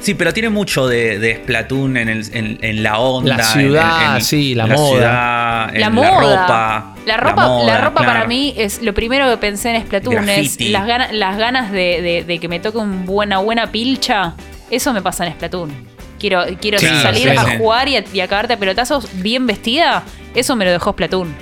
Sí, 0.00 0.14
pero 0.14 0.32
tiene 0.32 0.48
mucho 0.48 0.86
de, 0.86 1.18
de 1.18 1.36
Splatoon 1.36 1.96
en, 1.96 2.08
el- 2.08 2.24
en- 2.32 2.58
en 2.62 2.82
la 2.82 2.98
onda. 3.00 3.36
La 3.36 3.42
ciudad, 3.44 4.10
en- 4.10 4.16
en- 4.16 4.22
sí, 4.22 4.54
la 4.54 4.66
moda. 4.66 4.90
ciudad, 4.90 5.74
en 5.74 5.80
La 5.80 5.90
moda. 5.90 6.10
ropa. 6.20 6.94
La 7.04 7.16
ropa, 7.16 7.42
la 7.42 7.48
moda, 7.48 7.80
ropa 7.80 8.04
para 8.04 8.26
mí 8.26 8.54
es 8.56 8.80
lo 8.82 8.94
primero 8.94 9.28
que 9.28 9.36
pensé 9.38 9.74
en 9.74 9.82
Splatoon. 9.82 10.28
Es 10.28 10.60
las, 10.60 10.86
ganas 10.86 11.12
las 11.12 11.36
ganas 11.36 11.72
de, 11.72 12.00
de- 12.02 12.24
de 12.26 12.38
que 12.38 12.48
me 12.48 12.60
toque 12.60 12.78
una 12.78 13.04
buena, 13.04 13.38
buena 13.38 13.72
pilcha. 13.72 14.34
Eso 14.70 14.92
me 14.92 15.02
pasa 15.02 15.26
en 15.26 15.32
Splatoon. 15.32 15.70
Quiero, 16.18 16.42
quiero 16.60 16.78
Claro, 16.78 17.00
salir 17.00 17.22
sí, 17.30 17.36
a 17.36 17.44
sí. 17.44 17.50
jugar 17.58 17.88
y 17.88 17.96
a, 17.96 18.04
y 18.12 18.20
a 18.20 18.28
cagarte 18.28 18.52
a 18.54 18.58
pelotazos 18.58 19.08
bien 19.14 19.46
vestida. 19.46 20.04
Eso 20.34 20.54
me 20.56 20.64
lo 20.64 20.70
dejó 20.70 20.92
Splatoon. 20.92 21.34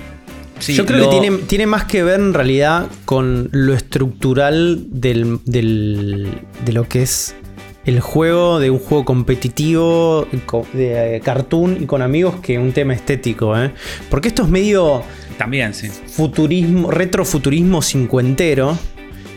Sí, 0.59 0.73
Yo 0.75 0.85
creo 0.87 0.99
lo- 0.99 1.09
que 1.11 1.19
tiene, 1.19 1.37
tiene 1.45 1.67
más 1.67 1.83
que 1.85 2.01
ver 2.03 2.19
en 2.19 2.33
realidad 2.33 2.87
con 3.05 3.49
lo 3.51 3.73
estructural 3.75 4.85
del, 4.89 5.39
del- 5.45 6.39
de 6.65 6.73
lo 6.73 6.87
que 6.87 7.03
es 7.03 7.35
el 7.87 7.99
juego, 8.01 8.59
de 8.59 8.69
un 8.69 8.77
juego 8.79 9.03
competitivo, 9.05 10.27
co- 10.45 10.67
de 10.73 11.15
eh, 11.15 11.19
cartoon 11.21 11.77
y 11.81 11.85
con 11.85 12.01
amigos, 12.03 12.35
que 12.41 12.59
un 12.59 12.71
tema 12.73 12.93
estético. 12.93 13.57
¿eh? 13.57 13.71
Porque 14.09 14.27
esto 14.27 14.43
es 14.43 14.49
medio 14.49 15.01
También, 15.37 15.73
sí. 15.73 15.89
futurismo, 16.07 16.91
retrofuturismo 16.91 17.81
cincuentero 17.81 18.77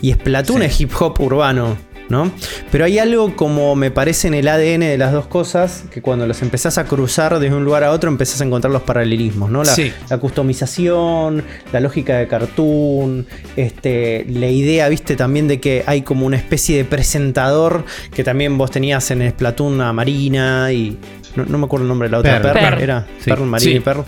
y 0.02 0.12
Splatoon 0.12 0.60
Sí. 0.60 0.66
es 0.66 0.80
hip 0.80 0.90
hop 1.00 1.20
urbano, 1.20 1.76
¿no? 2.10 2.30
Pero 2.70 2.84
hay 2.84 2.98
algo 2.98 3.34
como 3.36 3.74
me 3.76 3.90
parece 3.90 4.28
en 4.28 4.34
el 4.34 4.48
ADN 4.48 4.80
de 4.80 4.98
las 4.98 5.12
dos 5.12 5.26
cosas, 5.26 5.84
que 5.90 6.02
cuando 6.02 6.26
los 6.26 6.42
empezás 6.42 6.76
a 6.76 6.84
cruzar 6.84 7.38
desde 7.38 7.54
un 7.54 7.64
lugar 7.64 7.84
a 7.84 7.92
otro 7.92 8.10
empezás 8.10 8.40
a 8.40 8.44
encontrar 8.44 8.72
los 8.72 8.82
paralelismos, 8.82 9.50
¿no? 9.50 9.62
La, 9.64 9.74
Sí. 9.74 9.92
la 10.10 10.18
customización, 10.18 11.44
la 11.72 11.80
lógica 11.80 12.18
de 12.18 12.26
cartoon, 12.26 13.26
este, 13.56 14.26
la 14.28 14.48
idea, 14.48 14.88
viste, 14.88 15.16
también 15.16 15.48
de 15.48 15.60
que 15.60 15.84
hay 15.86 16.02
como 16.02 16.26
una 16.26 16.36
especie 16.36 16.76
de 16.76 16.84
presentador 16.84 17.84
que 18.14 18.24
también 18.24 18.58
vos 18.58 18.70
tenías 18.70 19.10
en 19.10 19.28
Splatoon 19.30 19.80
a 19.80 19.92
Marina 19.92 20.72
y... 20.72 20.98
No, 21.36 21.44
no 21.44 21.58
me 21.58 21.64
acuerdo 21.66 21.84
el 21.84 21.88
nombre 21.88 22.08
de 22.08 22.12
la 22.12 22.18
otra. 22.18 22.40
Pearl. 22.52 22.80
era 22.82 23.06
Sí. 23.18 23.24
Pearl, 23.30 23.44
Marina 23.44 23.70
Sí. 23.70 23.76
y 23.76 23.80
Pearl. 23.80 24.04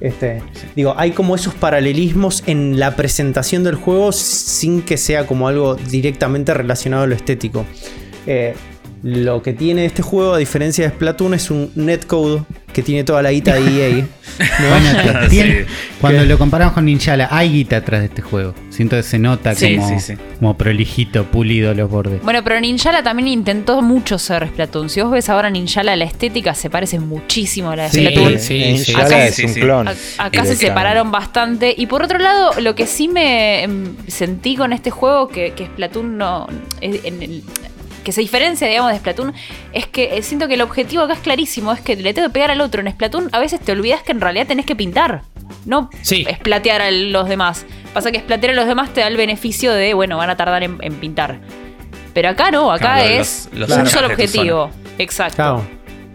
Este, 0.00 0.42
Digo, 0.74 0.94
hay 0.96 1.12
como 1.12 1.34
esos 1.34 1.54
paralelismos 1.54 2.42
en 2.46 2.78
la 2.78 2.96
presentación 2.96 3.64
del 3.64 3.76
juego 3.76 4.12
sin 4.12 4.82
que 4.82 4.96
sea 4.96 5.26
como 5.26 5.48
algo 5.48 5.74
directamente 5.76 6.52
relacionado 6.54 7.04
a 7.04 7.06
lo 7.06 7.14
estético. 7.14 7.64
Eh, 8.26 8.54
Lo 9.02 9.42
que 9.42 9.52
tiene 9.52 9.84
este 9.84 10.02
juego, 10.02 10.34
a 10.34 10.38
diferencia 10.38 10.84
de 10.84 10.90
Splatoon, 10.94 11.34
es 11.34 11.50
un 11.50 11.70
netcode 11.74 12.42
que 12.72 12.82
tiene 12.82 13.04
toda 13.04 13.22
la 13.22 13.30
guita 13.30 13.54
de 13.54 13.60
EA. 13.98 14.06
Bueno, 14.38 15.20
Sí. 15.24 15.28
tiene- 15.30 15.66
cuando 16.00 16.24
lo 16.24 16.36
comparamos 16.38 16.74
con 16.74 16.84
Ninjala, 16.84 17.28
hay 17.30 17.50
guita 17.50 17.78
atrás 17.78 18.00
de 18.00 18.06
este 18.06 18.20
juego. 18.22 18.54
Siento 18.70 18.96
que 18.96 19.02
se 19.02 19.18
nota 19.18 19.54
Sí, 19.54 19.76
como, 19.76 19.88
sí, 19.88 20.00
sí. 20.00 20.14
como 20.38 20.56
prolijito, 20.58 21.24
pulido 21.24 21.72
los 21.72 21.88
bordes. 21.90 22.20
Bueno, 22.22 22.42
pero 22.44 22.58
Ninjala 22.60 23.02
también 23.02 23.28
intentó 23.28 23.80
mucho 23.80 24.18
ser 24.18 24.48
Splatoon. 24.48 24.90
Si 24.90 25.00
vos 25.00 25.10
ves 25.10 25.28
ahora 25.30 25.48
Ninjala, 25.50 25.96
la 25.96 26.04
estética 26.04 26.54
se 26.54 26.68
parece 26.68 26.98
muchísimo 26.98 27.70
a 27.70 27.76
la 27.76 27.82
de 27.84 27.90
Sí, 27.90 28.06
Splatoon. 28.06 28.38
sí, 28.38 28.78
sí. 28.78 28.92
Shala 28.92 29.04
Acá- 29.06 29.26
es 29.26 29.34
sí, 29.36 29.44
un 29.44 29.54
sí. 29.54 29.60
clon. 29.60 29.88
Acá 30.18 30.44
se 30.44 30.56
separaron 30.56 31.10
bastante. 31.10 31.74
Y 31.76 31.86
por 31.86 32.02
otro 32.02 32.18
lado, 32.18 32.50
lo 32.60 32.74
que 32.74 32.86
sí 32.86 33.08
me 33.08 33.62
em, 33.62 33.94
sentí 34.08 34.56
con 34.56 34.72
este 34.72 34.90
juego, 34.90 35.28
que, 35.28 35.52
que 35.52 35.66
Splatoon 35.66 36.18
no. 36.18 36.46
es- 36.80 37.04
en 37.04 37.22
el- 37.22 37.42
que 38.06 38.12
se 38.12 38.20
diferencia, 38.20 38.68
digamos, 38.68 38.92
de 38.92 38.98
Splatoon, 38.98 39.34
es 39.72 39.86
que 39.88 40.16
eh, 40.16 40.22
siento 40.22 40.46
que 40.46 40.54
el 40.54 40.62
objetivo 40.62 41.02
acá 41.02 41.14
es 41.14 41.18
clarísimo: 41.18 41.72
es 41.72 41.80
que 41.80 41.96
le 41.96 42.14
tengo 42.14 42.28
que 42.28 42.32
pegar 42.32 42.52
al 42.52 42.60
otro. 42.60 42.80
En 42.80 42.88
Splatoon 42.90 43.28
a 43.32 43.40
veces 43.40 43.58
te 43.60 43.72
olvidas 43.72 44.02
que 44.02 44.12
en 44.12 44.20
realidad 44.20 44.46
tenés 44.46 44.64
que 44.64 44.76
pintar. 44.76 45.22
No 45.64 45.90
Sí. 46.02 46.24
esplatear 46.28 46.80
a 46.82 46.90
los 46.92 47.28
demás. 47.28 47.66
Pasa 47.92 48.12
que 48.12 48.18
esplatear 48.18 48.52
a 48.52 48.54
los 48.56 48.66
demás 48.66 48.94
te 48.94 49.00
da 49.00 49.08
el 49.08 49.16
beneficio 49.16 49.72
de, 49.72 49.92
bueno, 49.94 50.16
van 50.16 50.30
a 50.30 50.36
tardar 50.36 50.62
en, 50.62 50.78
en 50.80 50.94
pintar. 50.94 51.40
Pero 52.14 52.28
acá 52.28 52.50
no, 52.52 52.70
acá 52.70 52.94
Claro, 52.96 53.10
es 53.10 53.48
los- 53.52 53.68
los 53.68 53.78
un 53.78 53.86
solo 53.88 54.06
objetivo. 54.06 54.70
Exacto. 54.98 55.36
Claro. 55.36 55.66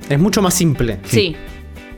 Es 0.10 0.18
mucho 0.20 0.42
más 0.42 0.54
simple. 0.54 0.98
Sí. 1.06 1.36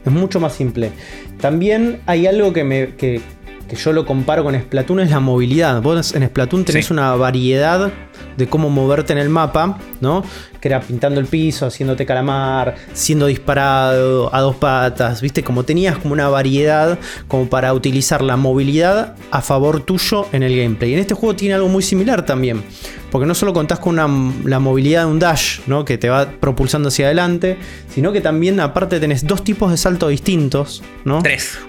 Es 0.03 0.11
mucho 0.11 0.39
más 0.39 0.53
simple. 0.53 0.91
También 1.39 2.01
hay 2.07 2.25
algo 2.27 2.51
que 2.51 2.63
me. 2.63 2.95
Que, 2.95 3.21
que 3.67 3.75
yo 3.75 3.93
lo 3.93 4.05
comparo 4.05 4.43
con 4.43 4.55
Splatoon 4.59 4.99
es 5.01 5.09
la 5.11 5.19
movilidad. 5.19 5.81
Vos 5.81 6.13
en 6.15 6.25
Splatoon 6.27 6.65
tenés 6.65 6.87
Sí. 6.87 6.93
una 6.93 7.15
variedad 7.15 7.91
de 8.37 8.47
cómo 8.47 8.69
moverte 8.69 9.13
en 9.13 9.19
el 9.19 9.29
mapa, 9.29 9.77
¿no? 10.01 10.23
Que 10.59 10.67
era 10.67 10.79
pintando 10.81 11.19
el 11.19 11.27
piso, 11.27 11.65
haciéndote 11.67 12.05
calamar, 12.05 12.75
siendo 12.93 13.27
disparado 13.27 14.33
a 14.33 14.41
dos 14.41 14.55
patas, 14.55 15.21
¿viste? 15.21 15.43
Como 15.43 15.63
tenías 15.63 15.97
como 15.97 16.13
una 16.13 16.29
variedad 16.29 16.97
como 17.27 17.47
para 17.47 17.73
utilizar 17.73 18.21
la 18.21 18.37
movilidad 18.37 19.15
a 19.31 19.41
favor 19.41 19.81
tuyo 19.81 20.27
en 20.31 20.43
el 20.43 20.55
gameplay. 20.57 20.91
Y 20.91 20.93
en 20.95 20.99
este 20.99 21.13
juego 21.13 21.35
tiene 21.35 21.55
algo 21.55 21.67
muy 21.69 21.83
similar 21.83 22.25
también. 22.25 22.63
Porque 23.11 23.27
no 23.27 23.35
solo 23.35 23.53
contás 23.53 23.77
con 23.79 23.99
una- 23.99 24.33
la 24.45 24.59
movilidad 24.59 25.05
de 25.05 25.11
un 25.11 25.19
dash, 25.19 25.59
¿no? 25.67 25.85
Que 25.85 25.99
te 25.99 26.09
va 26.09 26.27
propulsando 26.39 26.87
hacia 26.89 27.05
adelante, 27.05 27.57
sino 27.93 28.11
que 28.11 28.21
también 28.21 28.59
aparte 28.59 28.99
tenés 28.99 29.27
dos 29.27 29.43
tipos 29.43 29.69
de 29.69 29.77
salto 29.77 30.07
distintos, 30.07 30.81
¿no? 31.05 31.21
Tres. 31.21 31.59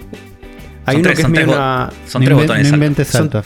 Hay 0.87 0.97
Son 0.97 1.01
uno 1.01 1.03
tres, 1.03 1.15
que 1.17 1.21
es 1.21 1.23
son 1.23 1.33
medio 1.33 1.47
tres 1.47 1.57
una... 1.57 1.91
Son 2.07 2.23
no 2.23 2.27
tres 2.27 2.37
inven- 2.37 2.41
botones. 2.43 2.69
No 2.69 2.75
inventes 2.75 3.09
salto. 3.09 3.45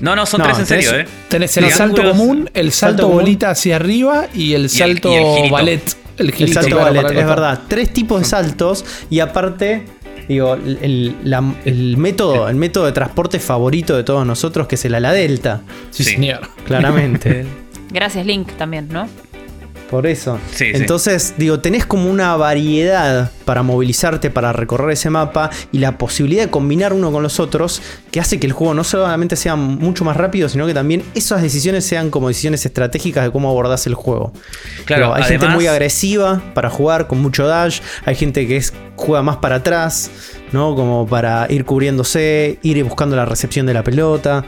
No, 0.00 0.16
no, 0.16 0.26
son 0.26 0.38
No, 0.40 0.44
tres 0.46 0.58
en 0.58 0.66
serio, 0.66 0.94
¿eh? 0.96 1.06
Tenés 1.28 1.56
el 1.56 1.70
salto 1.70 2.02
común, 2.02 2.50
el 2.52 2.72
salto, 2.72 2.96
salto 2.96 3.02
común. 3.04 3.16
bolita 3.22 3.50
hacia 3.50 3.76
arriba 3.76 4.26
y 4.34 4.52
el 4.54 4.68
salto 4.68 5.10
y 5.10 5.14
el 5.14 5.34
girito. 5.36 5.52
ballet. 5.54 5.96
El, 6.18 6.34
El 6.36 6.52
salto 6.52 6.76
claro, 6.76 6.84
ballet, 6.94 7.10
el 7.12 7.18
es 7.18 7.26
verdad. 7.26 7.60
Tres 7.68 7.92
tipos 7.92 8.20
de 8.20 8.24
saltos 8.26 8.84
y 9.10 9.20
aparte, 9.20 9.84
digo, 10.28 10.54
el, 10.54 10.78
el- 10.82 11.16
la- 11.24 11.54
el 11.64 11.96
método, 11.96 12.48
el 12.48 12.56
método 12.56 12.86
de 12.86 12.92
transporte 12.92 13.38
favorito 13.38 13.96
de 13.96 14.04
todos 14.04 14.26
nosotros, 14.26 14.66
que 14.66 14.74
es 14.74 14.84
el 14.84 14.94
ala 14.96 15.12
delta, 15.12 15.62
Sí, 15.90 16.04
Sí. 16.04 16.10
señor. 16.14 16.40
claramente. 16.66 17.46
Gracias, 17.90 18.26
Link, 18.26 18.48
también, 18.58 18.88
¿no? 18.88 19.08
Por 19.94 20.08
eso. 20.08 20.40
Sí, 20.50 20.64
sí. 20.64 20.72
Entonces, 20.74 21.34
digo, 21.38 21.60
tenés 21.60 21.86
como 21.86 22.10
una 22.10 22.34
variedad 22.34 23.30
para 23.44 23.62
movilizarte, 23.62 24.28
para 24.28 24.52
recorrer 24.52 24.90
ese 24.90 25.08
mapa 25.08 25.50
y 25.70 25.78
la 25.78 25.98
posibilidad 25.98 26.42
de 26.42 26.50
combinar 26.50 26.92
uno 26.92 27.12
con 27.12 27.22
los 27.22 27.38
otros 27.38 27.80
que 28.10 28.18
hace 28.18 28.40
que 28.40 28.48
el 28.48 28.52
juego 28.52 28.74
no 28.74 28.82
solamente 28.82 29.36
sea 29.36 29.54
mucho 29.54 30.04
más 30.04 30.16
rápido, 30.16 30.48
sino 30.48 30.66
que 30.66 30.74
también 30.74 31.04
esas 31.14 31.42
decisiones 31.42 31.84
sean 31.84 32.10
como 32.10 32.26
decisiones 32.26 32.66
estratégicas 32.66 33.22
de 33.22 33.30
cómo 33.30 33.48
abordás 33.48 33.86
el 33.86 33.94
juego. 33.94 34.32
Claro, 34.84 35.14
hay 35.14 35.22
gente 35.22 35.46
muy 35.46 35.68
agresiva 35.68 36.42
para 36.54 36.70
jugar 36.70 37.06
con 37.06 37.22
mucho 37.22 37.46
dash, 37.46 37.78
hay 38.04 38.16
gente 38.16 38.48
que 38.48 38.56
es, 38.56 38.72
juega 38.96 39.22
más 39.22 39.36
para 39.36 39.56
atrás, 39.56 40.10
¿no? 40.50 40.74
Como 40.74 41.06
para 41.06 41.46
ir 41.50 41.64
cubriéndose, 41.64 42.58
ir 42.62 42.82
buscando 42.82 43.14
la 43.14 43.26
recepción 43.26 43.64
de 43.64 43.74
la 43.74 43.84
pelota. 43.84 44.44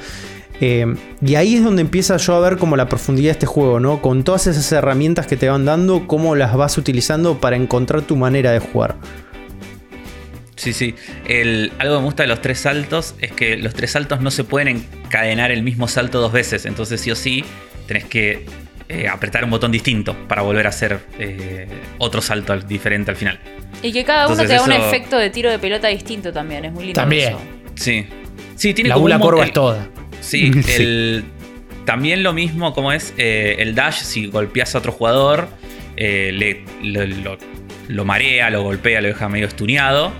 Eh, 0.60 0.86
y 1.20 1.34
ahí 1.34 1.56
es 1.56 1.64
donde 1.64 1.82
empieza 1.82 2.16
yo 2.16 2.34
a 2.34 2.40
ver 2.40 2.56
como 2.56 2.76
la 2.76 2.88
profundidad 2.88 3.26
de 3.28 3.32
este 3.32 3.46
juego, 3.46 3.78
¿no? 3.80 4.00
Con 4.00 4.24
todas 4.24 4.46
esas 4.46 4.70
herramientas 4.72 5.26
que 5.26 5.36
te 5.36 5.48
van 5.48 5.64
dando, 5.64 6.06
cómo 6.06 6.34
las 6.34 6.54
vas 6.56 6.78
utilizando 6.78 7.38
para 7.40 7.56
encontrar 7.56 8.02
tu 8.02 8.16
manera 8.16 8.52
de 8.52 8.58
jugar. 8.60 8.96
Sí, 10.56 10.72
sí. 10.72 10.94
El, 11.26 11.72
algo 11.78 11.96
que 11.96 12.00
me 12.00 12.04
gusta 12.06 12.22
de 12.22 12.28
los 12.28 12.40
tres 12.40 12.60
saltos 12.60 13.14
es 13.20 13.32
que 13.32 13.56
los 13.58 13.74
tres 13.74 13.90
saltos 13.90 14.22
no 14.22 14.30
se 14.30 14.44
pueden 14.44 14.68
encadenar 15.04 15.50
el 15.50 15.62
mismo 15.62 15.86
salto 15.86 16.20
dos 16.20 16.32
veces. 16.32 16.64
Entonces, 16.64 17.00
sí 17.02 17.10
o 17.10 17.14
sí, 17.14 17.44
tenés 17.86 18.04
que 18.04 18.46
eh, 18.88 19.06
apretar 19.08 19.44
un 19.44 19.50
botón 19.50 19.70
distinto 19.70 20.16
para 20.26 20.40
volver 20.40 20.64
a 20.66 20.70
hacer 20.70 21.00
eh, 21.18 21.68
otro 21.98 22.22
salto 22.22 22.54
al- 22.54 22.66
diferente 22.66 23.10
al 23.10 23.18
final. 23.18 23.38
Y 23.82 23.92
que 23.92 24.04
cada 24.04 24.26
uno 24.26 24.40
Entonces 24.40 24.48
te 24.64 24.70
da 24.70 24.76
un 24.78 24.82
efecto 24.82 25.18
de 25.18 25.28
tiro 25.28 25.50
de 25.50 25.58
pelota 25.58 25.88
distinto 25.88 26.32
también, 26.32 26.64
es 26.64 26.72
muy 26.72 26.84
lindo. 26.84 26.98
También. 27.00 27.30
eso. 27.34 27.40
Sí. 27.74 28.06
Sí, 28.54 28.72
tiene 28.72 28.88
La 28.88 28.94
como 28.94 29.02
bula 29.04 29.16
un 29.16 29.22
corva 29.22 29.44
es 29.44 29.52
toda. 29.52 29.86
Sí, 30.26 30.50
Sí. 30.62 30.72
el- 30.82 31.24
también 31.84 32.22
lo 32.24 32.32
mismo 32.32 32.74
como 32.74 32.92
es 32.92 33.14
eh, 33.16 33.56
el 33.60 33.74
dash, 33.76 34.02
si 34.02 34.26
golpeas 34.26 34.74
a 34.74 34.78
otro 34.78 34.90
jugador, 34.92 35.48
eh, 35.96 36.30
le, 36.34 36.64
lo, 36.82 37.06
lo- 37.06 37.38
lo 37.88 38.04
marea, 38.04 38.50
lo 38.50 38.62
golpea, 38.62 39.00
lo 39.00 39.08
deja 39.08 39.28
medio 39.28 39.46
estuneado. 39.46 40.12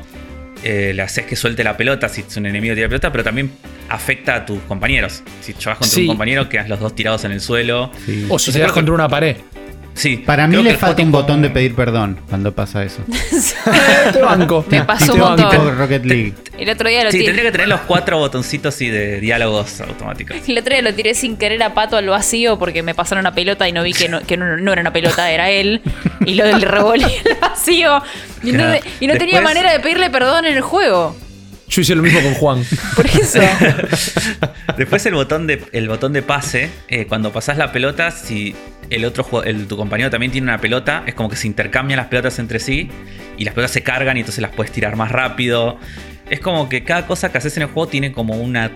eh, 0.63 0.93
le 0.95 1.03
haces 1.03 1.27
que 1.27 1.37
suelte 1.37 1.63
la 1.63 1.77
pelota 1.77 2.09
si 2.09 2.23
es 2.23 2.37
un 2.37 2.47
enemigo 2.47 2.73
que 2.73 2.77
tira 2.77 2.89
pelota, 2.89 3.13
pero 3.13 3.23
también 3.25 3.51
afecta 3.89 4.35
a 4.37 4.47
tus 4.47 4.59
compañeros. 4.63 5.23
Si 5.41 5.53
vas 5.53 5.77
contra 5.79 5.87
Sí. 5.89 6.01
un 6.03 6.07
compañero, 6.09 6.49
quedas 6.49 6.69
los 6.69 6.81
dos 6.81 6.95
tirados 6.95 7.25
en 7.25 7.33
el 7.33 7.41
suelo. 7.41 7.91
Sí. 8.07 8.27
O 8.29 8.39
si 8.39 8.53
te 8.53 8.59
das 8.61 8.73
contra 8.73 8.95
una 8.95 9.09
pared. 9.09 9.37
Sí, 9.97 10.19
Para 10.19 10.47
mí 10.47 10.63
le 10.63 10.77
falta 10.77 11.03
un 11.03 11.11
botón 11.11 11.41
de 11.41 11.49
pedir 11.51 11.75
perdón 11.75 12.21
cuando 12.29 12.53
pasa 12.55 12.85
eso. 12.85 13.03
te 14.13 14.21
banco. 14.21 14.65
Me 14.71 14.83
pasó 14.85 15.15
un 15.15 15.21
banco. 15.21 15.43
montón. 15.43 15.51
Tipo 15.61 15.71
Rocket 15.73 16.05
League. 16.05 16.35
El 16.59 16.69
otro 16.69 16.89
día 16.89 17.03
lo 17.05 17.11
Sí, 17.11 17.17
tiré. 17.19 17.29
tendría 17.33 17.45
que 17.51 17.53
tener 17.53 17.69
los 17.69 17.81
cuatro 17.81 18.19
botoncitos 18.19 18.81
y 18.83 18.91
de 18.91 19.21
diálogos 19.21 19.81
automáticos. 19.81 20.37
El 20.47 20.59
otro 20.59 20.75
día 20.75 20.83
lo 20.83 20.93
tiré 20.95 21.15
sin 21.15 21.37
querer 21.39 21.63
a 21.63 21.73
Pato 21.73 21.97
al 21.97 22.07
vacío 22.09 22.59
porque 22.59 22.83
me 22.83 22.95
pasaron 22.95 23.23
una 23.23 23.35
pelota 23.35 23.67
y 23.69 23.73
no 23.73 23.83
vi 23.83 23.95
que 23.95 24.09
no, 24.09 24.21
que 24.21 24.37
no, 24.37 24.57
no 24.59 24.73
era 24.73 24.83
una 24.83 24.93
pelota, 24.93 25.31
era 25.31 25.51
él. 25.51 25.81
Y 26.27 26.35
lo 26.35 26.45
le 26.45 26.65
revolví 26.67 27.05
al 27.05 27.39
vacío. 27.41 28.03
Y 28.43 28.53
no, 28.53 28.59
Claro. 28.65 28.81
y 29.01 29.07
no 29.07 29.17
tenía 29.17 29.41
manera 29.41 29.73
de 29.73 29.81
pedirle 29.81 30.11
perdón 30.11 30.45
en 30.45 30.57
el 30.57 30.61
juego. 30.63 31.17
Yo 31.69 31.81
hice 31.81 31.95
lo 31.97 32.03
mismo 32.03 32.21
con 32.21 32.35
Juan. 32.35 32.65
Por 32.97 33.07
eso. 33.07 33.41
Después 34.79 35.05
el 35.07 35.15
botón 35.15 35.47
de, 35.47 35.63
el 35.73 35.89
botón 35.89 36.13
de 36.13 36.23
pase, 36.23 36.71
eh, 36.89 37.07
cuando 37.07 37.33
pasás 37.33 37.57
la 37.57 37.73
pelota, 37.73 38.11
si 38.11 38.55
el 38.91 39.05
otro 39.05 39.43
el, 39.45 39.67
tu 39.67 39.77
compañero 39.77 40.11
también 40.11 40.33
tiene 40.33 40.45
una 40.47 40.59
pelota, 40.59 41.03
es 41.07 41.15
como 41.15 41.29
que 41.29 41.37
se 41.37 41.47
intercambian 41.47 41.97
las 41.99 42.07
pelotas 42.07 42.39
entre 42.39 42.59
sí 42.61 42.89
y 43.37 43.45
las 43.45 43.55
pelotas 43.55 43.73
se 43.73 43.83
cargan 43.83 44.17
y 44.17 44.21
entonces 44.21 44.41
las 44.43 44.53
puedes 44.53 44.73
tirar 44.73 44.97
más 44.97 45.11
rápido. 45.13 45.79
Es 46.31 46.41
como 46.41 46.69
que 46.69 46.85
cada 46.85 47.07
cosa 47.07 47.31
que 47.31 47.39
haces 47.39 47.57
en 47.57 47.65
el 47.65 47.69
juego 47.69 47.89
tiene 47.89 48.13
como 48.13 48.35
una 48.37 48.71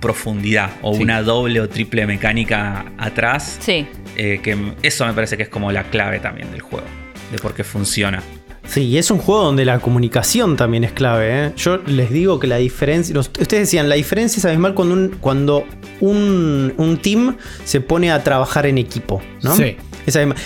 profundidad 0.00 0.70
o 0.82 0.94
Sí. 0.94 1.02
una 1.02 1.22
doble 1.22 1.60
o 1.60 1.68
triple 1.68 2.06
mecánica 2.06 2.84
atrás. 2.98 3.58
Sí. 3.60 3.86
eh, 4.16 4.40
que 4.42 4.56
eso 4.82 5.06
me 5.06 5.12
parece 5.14 5.36
que 5.38 5.44
es 5.44 5.48
como 5.48 5.72
la 5.72 5.84
clave 5.84 6.18
también 6.20 6.50
del 6.50 6.60
juego, 6.60 6.86
de 7.30 7.38
por 7.38 7.54
qué 7.54 7.64
funciona. 7.64 8.22
Sí, 8.66 8.82
y 8.82 8.96
es 8.98 9.10
un 9.10 9.18
juego 9.18 9.42
donde 9.44 9.64
la 9.64 9.80
comunicación 9.80 10.56
también 10.56 10.84
es 10.84 10.92
clave. 10.92 11.46
¿eh? 11.46 11.52
Yo 11.56 11.78
les 11.86 12.10
digo 12.10 12.38
que 12.38 12.46
la 12.46 12.56
diferencia. 12.56 13.18
ustedes 13.18 13.48
decían, 13.64 13.88
la 13.88 13.96
diferencia 13.96 14.38
es 14.38 14.44
abismal 14.44 14.74
cuando 14.74 14.94
un, 14.94 15.08
cuando 15.20 15.64
un, 16.00 16.72
un 16.76 16.96
team 16.98 17.36
se 17.64 17.80
pone 17.80 18.10
a 18.12 18.22
trabajar 18.22 18.66
en 18.66 18.78
equipo. 18.78 19.20
¿no? 19.42 19.56
Sí. 19.56 19.76
Es 20.06 20.16
abismal. 20.16 20.36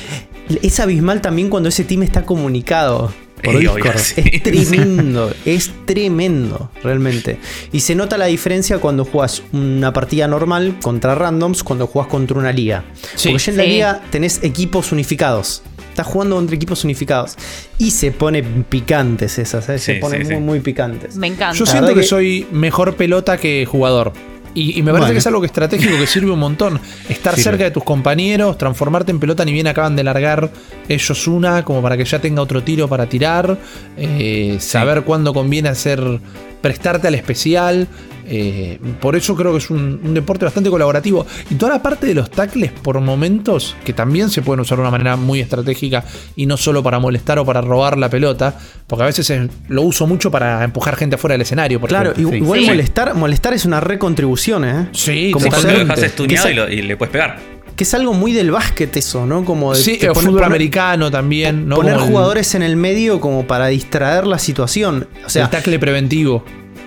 Es 0.62 0.80
abismal 0.80 1.20
también 1.20 1.50
cuando 1.50 1.68
ese 1.68 1.84
team 1.84 2.02
está 2.02 2.22
comunicado. 2.24 3.12
Por 3.42 3.54
Y 3.56 3.58
Discord. 3.58 3.80
obvio, 3.82 3.98
sí. 3.98 4.22
Es 4.32 4.42
tremendo, 4.42 5.30
es 5.44 5.70
tremendo, 5.84 6.70
realmente. 6.82 7.38
Y 7.70 7.80
se 7.80 7.94
nota 7.94 8.16
la 8.16 8.26
diferencia 8.26 8.78
cuando 8.78 9.04
juegas 9.04 9.42
una 9.52 9.92
partida 9.92 10.26
normal 10.26 10.76
contra 10.82 11.14
randoms, 11.14 11.62
cuando 11.62 11.86
juegas 11.86 12.10
contra 12.10 12.38
una 12.38 12.50
liga. 12.50 12.84
Sí. 13.14 13.28
Porque 13.28 13.44
ya 13.44 13.50
en 13.52 13.56
la 13.58 13.64
Sí. 13.64 13.68
liga 13.68 14.02
tenés 14.10 14.42
equipos 14.42 14.90
unificados. 14.90 15.62
Estás 15.96 16.08
jugando 16.08 16.36
contra 16.36 16.54
equipos 16.54 16.84
unificados. 16.84 17.36
Y 17.78 17.90
se 17.90 18.12
pone 18.12 18.42
picantes 18.42 19.38
esas, 19.38 19.66
¿eh? 19.70 19.78
se 19.78 19.94
Sí, 19.94 19.98
ponen 20.00 20.26
sí, 20.26 20.32
muy, 20.34 20.34
sí. 20.36 20.40
muy 20.42 20.60
picantes. 20.60 21.16
Me 21.16 21.26
encanta. 21.26 21.56
Yo 21.56 21.64
siento 21.64 21.94
que, 21.94 22.00
que- 22.00 22.06
soy 22.06 22.46
mejor 22.52 22.96
pelota 22.96 23.38
que 23.38 23.64
jugador. 23.64 24.12
Y, 24.52 24.78
y 24.78 24.82
me 24.82 24.90
parece 24.92 25.00
Bueno. 25.00 25.12
que 25.14 25.18
es 25.18 25.26
algo 25.26 25.40
que 25.40 25.46
estratégico 25.46 25.96
que 25.98 26.06
sirve 26.06 26.30
un 26.32 26.38
montón. 26.38 26.78
Estar 27.08 27.32
Sirve. 27.34 27.42
cerca 27.44 27.64
de 27.64 27.70
tus 27.70 27.82
compañeros, 27.84 28.58
transformarte 28.58 29.10
en 29.10 29.18
pelota, 29.20 29.42
ni 29.46 29.52
bien 29.52 29.66
acaban 29.66 29.96
de 29.96 30.04
largar 30.04 30.50
ellos 30.88 31.26
una, 31.26 31.62
como 31.64 31.80
para 31.82 31.96
que 31.96 32.04
ya 32.04 32.18
tenga 32.20 32.42
otro 32.42 32.62
tiro 32.62 32.88
para 32.88 33.06
tirar. 33.06 33.58
eh, 33.96 34.58
saber 34.60 35.02
cuándo 35.02 35.32
conviene 35.32 35.70
hacer. 35.70 36.20
Prestarte 36.66 37.06
al 37.08 37.14
especial. 37.14 37.86
eh, 38.28 38.80
por 39.00 39.14
eso 39.14 39.36
creo 39.36 39.52
que 39.52 39.58
es 39.58 39.70
un, 39.70 40.00
un 40.02 40.12
deporte 40.12 40.44
bastante 40.44 40.68
colaborativo. 40.68 41.24
Y 41.48 41.54
toda 41.54 41.74
la 41.74 41.82
parte 41.82 42.08
de 42.08 42.14
los 42.14 42.28
tackles 42.28 42.72
por 42.72 43.00
momentos, 43.00 43.76
que 43.84 43.92
también 43.92 44.30
se 44.30 44.42
pueden 44.42 44.58
usar 44.62 44.78
de 44.78 44.82
una 44.82 44.90
manera 44.90 45.14
muy 45.14 45.38
estratégica 45.38 46.02
y 46.34 46.46
no 46.46 46.56
solo 46.56 46.82
para 46.82 46.98
molestar 46.98 47.38
o 47.38 47.44
para 47.44 47.60
robar 47.60 47.96
la 47.96 48.08
pelota, 48.10 48.58
porque 48.88 49.04
a 49.04 49.06
veces 49.06 49.30
es- 49.30 49.48
lo 49.68 49.82
uso 49.82 50.08
mucho 50.08 50.32
para 50.32 50.64
empujar 50.64 50.96
gente 50.96 51.14
afuera 51.14 51.34
del 51.34 51.42
escenario. 51.42 51.78
por 51.78 51.88
Claro, 51.88 52.10
ejemplo. 52.10 52.36
igual 52.36 52.60
Sí. 52.60 52.66
molestar, 52.66 53.14
molestar 53.14 53.54
es 53.54 53.64
una 53.64 53.78
recontribución, 53.78 54.64
¿eh? 54.64 54.88
Sí, 54.92 55.30
Como 55.30 55.44
lo 55.46 55.50
dejas 55.52 56.02
estuneado 56.02 56.50
y, 56.50 56.54
lo- 56.54 56.68
y 56.68 56.82
le 56.82 56.96
puedes 56.96 57.12
pegar. 57.12 57.55
Que 57.76 57.84
es 57.84 57.94
algo 57.94 58.14
muy 58.14 58.32
del 58.32 58.50
básquet 58.50 58.96
eso, 58.96 59.26
¿no? 59.26 59.44
Como 59.44 59.74
de 59.74 59.80
Sí, 59.82 59.98
te 59.98 60.08
o 60.08 60.14
pone- 60.14 60.26
fútbol 60.26 60.40
poner- 60.40 60.46
americano 60.46 61.10
también, 61.10 61.68
¿no? 61.68 61.76
poner 61.76 61.94
Como 61.94 62.04
el- 62.06 62.10
jugadores 62.10 62.54
en 62.54 62.62
el 62.62 62.76
medio 62.76 63.20
como 63.20 63.46
para 63.46 63.66
distraer 63.66 64.26
la 64.26 64.38
situación. 64.38 65.06
O 65.24 65.28
sea, 65.28 65.44
el 65.44 65.50
tackle 65.50 65.78
preventivo. 65.78 66.42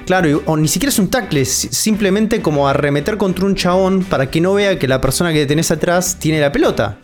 Claro, 0.07 0.27
y- 0.27 0.41
o 0.43 0.57
ni 0.57 0.67
siquiera 0.67 0.89
es 0.89 0.97
un 0.97 1.07
tackle, 1.09 1.45
simplemente 1.45 2.41
como 2.41 2.67
arremeter 2.67 3.17
contra 3.17 3.45
un 3.45 3.53
chabón 3.55 4.03
para 4.03 4.31
que 4.31 4.41
no 4.41 4.53
vea 4.55 4.79
que 4.79 4.87
la 4.87 4.99
persona 4.99 5.31
que 5.31 5.45
tenés 5.45 5.69
atrás 5.69 6.17
tiene 6.19 6.39
la 6.41 6.51
pelota. 6.51 6.97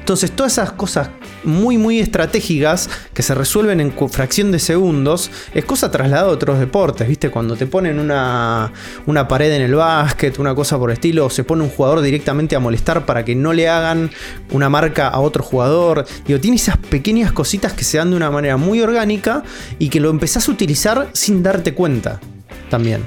Entonces, 0.00 0.32
todas 0.32 0.52
esas 0.52 0.72
cosas 0.72 1.10
muy, 1.44 1.78
muy 1.78 2.00
estratégicas 2.00 2.90
que 3.14 3.22
se 3.22 3.34
resuelven 3.34 3.80
en 3.80 3.92
fracción 4.08 4.50
de 4.50 4.58
segundos, 4.58 5.30
es 5.54 5.64
cosa 5.64 5.90
trasladada 5.90 6.28
a 6.28 6.32
otros 6.32 6.58
deportes, 6.58 7.06
¿viste? 7.06 7.30
Cuando 7.30 7.56
te 7.56 7.66
ponen 7.66 7.98
una, 7.98 8.72
una 9.06 9.28
pared 9.28 9.52
en 9.52 9.62
el 9.62 9.74
básquet, 9.74 10.38
una 10.38 10.54
cosa 10.54 10.78
por 10.78 10.90
el 10.90 10.94
estilo, 10.94 11.26
o 11.26 11.30
se 11.30 11.44
pone 11.44 11.62
un 11.62 11.70
jugador 11.70 12.00
directamente 12.00 12.56
a 12.56 12.60
molestar 12.60 13.06
para 13.06 13.24
que 13.24 13.34
no 13.34 13.52
le 13.52 13.68
hagan 13.68 14.10
una 14.50 14.68
marca 14.68 15.08
a 15.08 15.20
otro 15.20 15.44
jugador. 15.44 16.04
Digo, 16.26 16.40
tiene 16.40 16.56
esas 16.56 16.76
pequeñas 16.76 17.32
cositas 17.32 17.72
que 17.72 17.84
se 17.84 17.98
dan 17.98 18.10
de 18.10 18.16
una 18.16 18.30
manera 18.30 18.56
muy 18.56 18.80
orgánica 18.80 19.44
y 19.78 19.88
que 19.90 20.00
lo 20.00 20.10
empezás 20.10 20.48
a 20.48 20.52
utilizar 20.52 21.08
sin 21.12 21.42
darte 21.42 21.74
cuenta 21.74 22.20
también. 22.68 23.06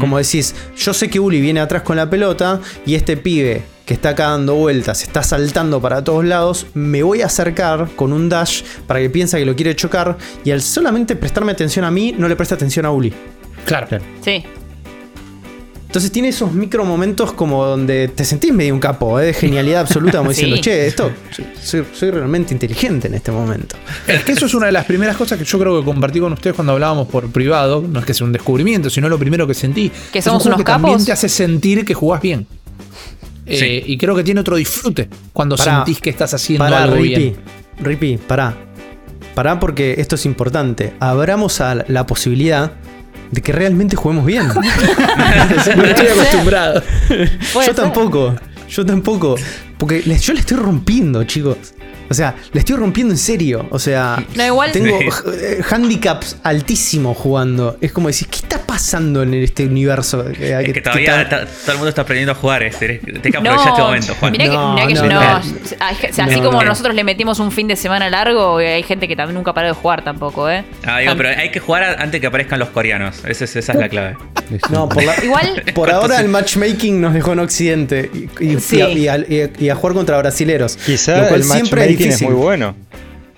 Como 0.00 0.16
decís, 0.16 0.54
yo 0.76 0.94
sé 0.94 1.10
que 1.10 1.20
Uli 1.20 1.42
viene 1.42 1.60
atrás 1.60 1.82
con 1.82 1.96
la 1.96 2.08
pelota 2.08 2.60
y 2.86 2.94
este 2.94 3.18
pibe 3.18 3.73
que 3.84 3.94
está 3.94 4.10
acá 4.10 4.28
dando 4.30 4.54
vueltas, 4.54 5.02
está 5.02 5.22
saltando 5.22 5.80
para 5.80 6.02
todos 6.02 6.24
lados, 6.24 6.66
me 6.74 7.02
voy 7.02 7.20
a 7.22 7.26
acercar 7.26 7.88
con 7.96 8.12
un 8.12 8.28
dash 8.28 8.62
para 8.86 9.00
que 9.00 9.10
piensa 9.10 9.36
que 9.38 9.44
lo 9.44 9.54
quiere 9.54 9.76
chocar 9.76 10.16
y 10.44 10.50
al 10.52 10.62
solamente 10.62 11.16
prestarme 11.16 11.52
atención 11.52 11.84
a 11.84 11.90
mí, 11.90 12.14
no 12.16 12.26
le 12.28 12.36
presta 12.36 12.54
atención 12.54 12.86
a 12.86 12.90
Uli. 12.90 13.12
Claro. 13.66 13.86
Sí. 14.22 14.44
Entonces 15.86 16.10
tiene 16.10 16.28
esos 16.28 16.50
micro 16.52 16.84
momentos 16.84 17.32
como 17.34 17.64
donde 17.64 18.08
te 18.08 18.24
sentís 18.24 18.52
medio 18.52 18.74
un 18.74 18.80
capo, 18.80 19.20
¿eh? 19.20 19.26
de 19.26 19.32
genialidad 19.32 19.82
absoluta, 19.82 20.18
como 20.18 20.30
Sí. 20.32 20.40
diciendo, 20.46 20.60
che, 20.60 20.86
esto, 20.88 21.12
soy, 21.62 21.84
soy 21.92 22.10
realmente 22.10 22.52
inteligente 22.52 23.06
en 23.06 23.14
este 23.14 23.30
momento. 23.30 23.76
Es 24.08 24.24
que 24.24 24.32
eso 24.32 24.46
es 24.46 24.54
una 24.54 24.66
de 24.66 24.72
las 24.72 24.86
primeras 24.86 25.16
cosas 25.16 25.38
que 25.38 25.44
yo 25.44 25.56
creo 25.56 25.78
que 25.78 25.84
compartí 25.84 26.18
con 26.18 26.32
ustedes 26.32 26.56
cuando 26.56 26.72
hablábamos 26.72 27.06
por 27.06 27.30
privado. 27.30 27.84
No 27.88 28.00
es 28.00 28.04
que 28.06 28.12
sea 28.12 28.26
un 28.26 28.32
descubrimiento, 28.32 28.90
sino 28.90 29.08
lo 29.08 29.20
primero 29.20 29.46
que 29.46 29.54
sentí. 29.54 29.92
Que 30.12 30.18
Es 30.18 30.24
somos 30.24 30.42
un 30.46 30.48
unos 30.54 30.58
que 30.58 30.64
también 30.64 30.94
capos. 30.94 31.06
te 31.06 31.12
hace 31.12 31.28
sentir 31.28 31.84
que 31.84 31.94
jugás 31.94 32.20
bien. 32.20 32.44
Eh, 33.46 33.56
Sí. 33.58 33.92
y 33.92 33.98
creo 33.98 34.14
que 34.14 34.24
tiene 34.24 34.40
otro 34.40 34.56
disfrute 34.56 35.08
cuando 35.32 35.56
Pará. 35.56 35.76
sentís 35.84 36.00
que 36.00 36.10
estás 36.10 36.32
haciendo 36.34 36.64
Pará, 36.64 36.84
algo 36.84 36.96
Ripi, 36.96 37.08
bien. 37.14 37.36
Ripi, 37.80 38.16
pará. 38.16 38.54
Pará 39.34 39.58
porque 39.60 39.96
esto 39.98 40.14
es 40.14 40.24
importante. 40.26 40.94
Abramos 41.00 41.60
a 41.60 41.84
la 41.88 42.06
posibilidad 42.06 42.72
de 43.30 43.42
que 43.42 43.52
realmente 43.52 43.96
juguemos 43.96 44.24
bien. 44.24 44.46
No 45.76 45.84
estoy 45.84 46.06
acostumbrado. 46.06 46.82
Yo 47.66 47.74
tampoco. 47.74 48.34
Yo 48.68 48.86
tampoco. 48.86 49.34
Porque 49.78 50.02
yo 50.02 50.32
le 50.32 50.40
estoy 50.40 50.56
rompiendo, 50.56 51.24
chicos. 51.24 51.56
O 52.14 52.16
sea, 52.16 52.34
le 52.52 52.60
estoy 52.60 52.76
rompiendo 52.76 53.12
en 53.12 53.18
serio. 53.18 53.66
O 53.70 53.78
sea, 53.78 54.22
No, 54.36 54.46
igual- 54.46 54.72
tengo 54.72 54.98
Sí. 54.98 55.06
eh, 55.40 55.60
handicaps 55.68 56.36
altísimos 56.42 57.16
jugando. 57.16 57.76
Es 57.80 57.92
como 57.92 58.06
decir, 58.08 58.28
¿qué 58.28 58.36
está 58.36 58.58
pasando 58.58 59.22
en 59.22 59.34
este 59.34 59.66
universo? 59.66 60.24
Eh, 60.28 60.62
Es 60.66 60.72
que 60.72 60.80
todavía 60.80 61.28
ta- 61.28 61.44
todo 61.46 61.72
el 61.72 61.76
mundo 61.78 61.88
está 61.88 62.02
aprendiendo 62.02 62.32
a 62.32 62.34
jugar. 62.36 62.62
Es, 62.62 62.78
tenés 62.78 63.00
que 63.00 63.36
aprovechar 63.36 63.68
este 63.68 63.82
momento, 63.82 64.14
Juan. 64.20 64.32
mirá 64.32 64.44
que, 64.44 64.50
No, 64.50 64.74
mirá 64.74 64.86
que 64.86 64.94
no, 64.94 65.02
yo 65.02 65.08
no. 65.12 65.20
no. 65.20 65.42
hay 65.80 65.94
ge- 65.96 66.10
o 66.10 66.14
sea, 66.14 66.24
así 66.26 66.36
No, 66.36 66.42
como 66.44 66.62
no. 66.62 66.68
nosotros 66.68 66.94
le 66.94 67.04
metimos 67.04 67.38
un 67.40 67.50
fin 67.52 67.66
de 67.68 67.76
semana 67.76 68.08
largo, 68.10 68.60
eh, 68.60 68.74
hay 68.74 68.82
gente 68.82 69.08
que 69.08 69.16
también 69.16 69.34
nunca 69.34 69.52
paró 69.52 69.66
de 69.68 69.74
jugar 69.74 70.04
tampoco, 70.04 70.48
¿eh? 70.48 70.64
Ah, 70.84 70.98
digo, 71.00 71.14
pero 71.16 71.30
hay 71.30 71.50
que 71.50 71.60
jugar 71.60 71.96
antes 71.98 72.20
que 72.20 72.26
aparezcan 72.26 72.58
los 72.58 72.68
coreanos. 72.68 73.16
Esa 73.26 73.44
es, 73.44 73.56
esa 73.56 73.72
es 73.72 73.78
la 73.78 73.88
clave. 73.88 74.16
No, 74.70 74.88
por, 74.88 75.02
la- 75.02 75.14
Igual, 75.24 75.62
por 75.74 75.90
ahora 75.90 76.20
el 76.20 76.28
matchmaking 76.28 77.00
nos 77.00 77.12
dejó 77.14 77.32
en 77.32 77.40
Occidente. 77.40 78.10
Y, 78.40 78.44
y- 78.54 78.60
Sí. 78.60 78.76
y 78.76 78.80
a, 78.82 78.88
y 78.88 79.08
a- 79.08 79.18
y 79.28 79.40
a- 79.42 79.50
y 79.58 79.68
a 79.70 79.74
jugar 79.74 79.94
contra 79.94 80.18
brasileros. 80.18 80.76
Quizá 80.76 81.18
Lo 81.22 81.28
cual 81.28 81.40
el 81.40 81.44
siempre 81.46 81.90
es 81.90 81.96
matchmaking 82.10 82.12
es, 82.12 82.22
muy 82.22 82.42
bueno. 82.42 82.74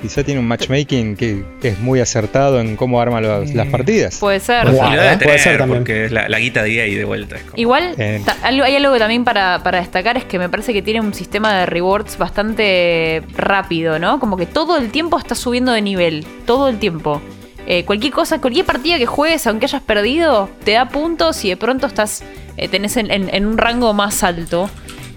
Quizá 0.01 0.23
tiene 0.23 0.41
un 0.41 0.47
matchmaking 0.47 1.17
que, 1.17 1.43
que 1.63 1.69
es 1.69 1.79
muy 1.81 2.01
acertado 2.01 2.61
en 2.61 2.77
cómo 2.77 3.01
arma 3.01 3.21
los- 3.23 3.55
las 3.55 3.67
partidas. 3.69 4.19
puede 4.19 4.41
ser. 4.41 4.67
Puede 4.71 5.39
ser 5.39 5.57
también. 5.59 5.81
porque 5.81 6.05
es 6.05 6.13
la, 6.13 6.29
la 6.29 6.39
guita 6.39 6.63
de 6.63 6.75
EA 6.77 6.99
de 6.99 7.05
vuelta. 7.05 7.37
es 7.37 7.43
como- 7.43 7.55
Igual, 7.57 7.95
Eh. 7.99 8.21
hay 8.43 8.77
algo 8.77 8.99
también 8.99 9.25
para, 9.25 9.63
para 9.63 9.79
destacar, 9.81 10.19
es 10.19 10.25
que 10.25 10.39
me 10.39 10.51
parece 10.51 10.75
que 10.75 10.83
tiene 10.83 11.01
un 11.01 11.15
sistema 11.15 11.59
de 11.61 11.67
rewards 11.67 12.19
bastante 12.19 13.23
rápido, 13.37 13.99
¿no? 13.99 14.21
Como 14.21 14.37
que 14.37 14.45
todo 14.47 14.77
el 14.77 14.91
tiempo 14.91 15.19
estás 15.19 15.39
subiendo 15.39 15.73
de 15.73 15.81
nivel, 15.83 16.27
todo 16.45 16.69
el 16.69 16.79
tiempo. 16.79 17.23
Eh, 17.67 17.85
cualquier 17.85 18.13
cosa, 18.13 18.39
cualquier 18.41 18.65
partida 18.67 18.99
que 18.99 19.07
juegues, 19.07 19.47
aunque 19.47 19.65
hayas 19.67 19.83
perdido, 19.83 20.49
te 20.65 20.73
da 20.73 20.89
puntos 20.89 21.45
y 21.45 21.49
de 21.49 21.57
pronto 21.57 21.87
estás 21.87 22.23
eh, 22.59 22.69
tenés 22.69 22.97
en, 22.97 23.11
en- 23.11 23.35
en 23.35 23.45
un 23.47 23.59
rango 23.59 23.93
más 23.93 24.23
alto. 24.23 24.71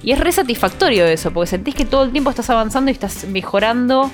Y 0.03 0.11
es 0.11 0.19
re 0.19 0.31
satisfactorio 0.31 1.05
eso, 1.05 1.31
porque 1.31 1.49
sentís 1.49 1.75
que 1.75 1.85
todo 1.85 2.03
el 2.03 2.11
tiempo 2.11 2.29
estás 2.29 2.49
avanzando 2.49 2.89
y 2.91 2.93
estás 2.93 3.25
mejorando. 3.25 4.09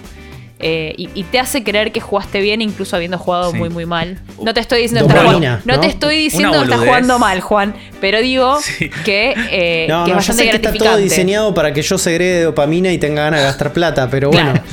eh, 0.60 0.93
y, 0.98 1.10
y 1.13 1.24
te 1.24 1.38
hace 1.38 1.65
creer 1.65 1.91
que 1.91 2.00
jugaste 2.00 2.39
bien, 2.39 2.62
incluso 2.62 2.95
habiendo 2.95 3.17
jugado 3.17 3.52
Sí. 3.52 3.58
muy, 3.58 3.67
muy 3.69 3.86
mal. 3.86 4.21
No 4.41 4.54
te 4.54 4.62
estoy 4.62 4.84
diciendo 4.84 5.06
que 5.06 5.13
estás 5.13 5.65
no 5.65 5.74
¿no? 5.76 5.80
te 5.82 5.88
estoy 5.88 6.15
diciendo 6.15 6.63
estás 6.63 6.80
jugando 6.80 7.19
mal, 7.19 7.41
Juan. 7.41 7.76
Pero 8.00 8.21
digo 8.21 8.58
Sí. 8.62 8.89
que, 9.04 9.34
eh, 9.52 9.86
No, 9.89 10.06
que 10.06 10.12
no, 10.13 10.19
es 10.19 10.26
ya 10.28 10.32
bastante 10.34 10.43
sé 10.43 10.50
que 10.52 10.56
está 10.56 10.74
todo 10.74 10.98
diseñado 10.98 11.54
para 11.54 11.74
que 11.74 11.82
yo 11.82 11.98
segregue 11.98 12.41
dopamina 12.43 12.89
y 12.93 12.98
tenga 12.98 13.24
ganas 13.26 13.41
de 13.41 13.45
gastar 13.48 13.74
plata, 13.74 14.10
pero 14.10 14.30
bueno, 14.32 14.54
Claro. 14.54 14.65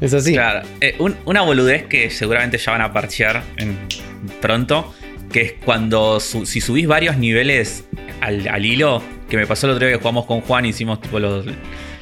es 0.00 0.12
así. 0.12 0.32
Claro. 0.32 0.66
Eh, 0.80 0.96
un- 0.98 1.16
una 1.24 1.42
boludez 1.42 1.84
que 1.86 2.10
seguramente 2.10 2.58
ya 2.58 2.72
van 2.72 2.80
a 2.82 2.92
parchear 2.92 3.44
en- 3.58 3.78
pronto. 4.40 4.92
Que 5.32 5.40
es 5.42 5.54
cuando 5.64 6.18
su- 6.20 6.44
si 6.46 6.60
subís 6.60 6.86
varios 6.88 7.16
niveles 7.16 7.84
al, 8.20 8.48
al 8.48 8.66
hilo. 8.66 9.00
Que 9.32 9.38
me 9.38 9.46
pasó 9.46 9.66
el 9.66 9.72
otro 9.72 9.86
día 9.86 9.96
que 9.96 9.98
jugamos 10.02 10.26
con 10.26 10.42
Juan. 10.42 10.66
Hicimos 10.66 11.00
tipo 11.00 11.18
los, 11.18 11.46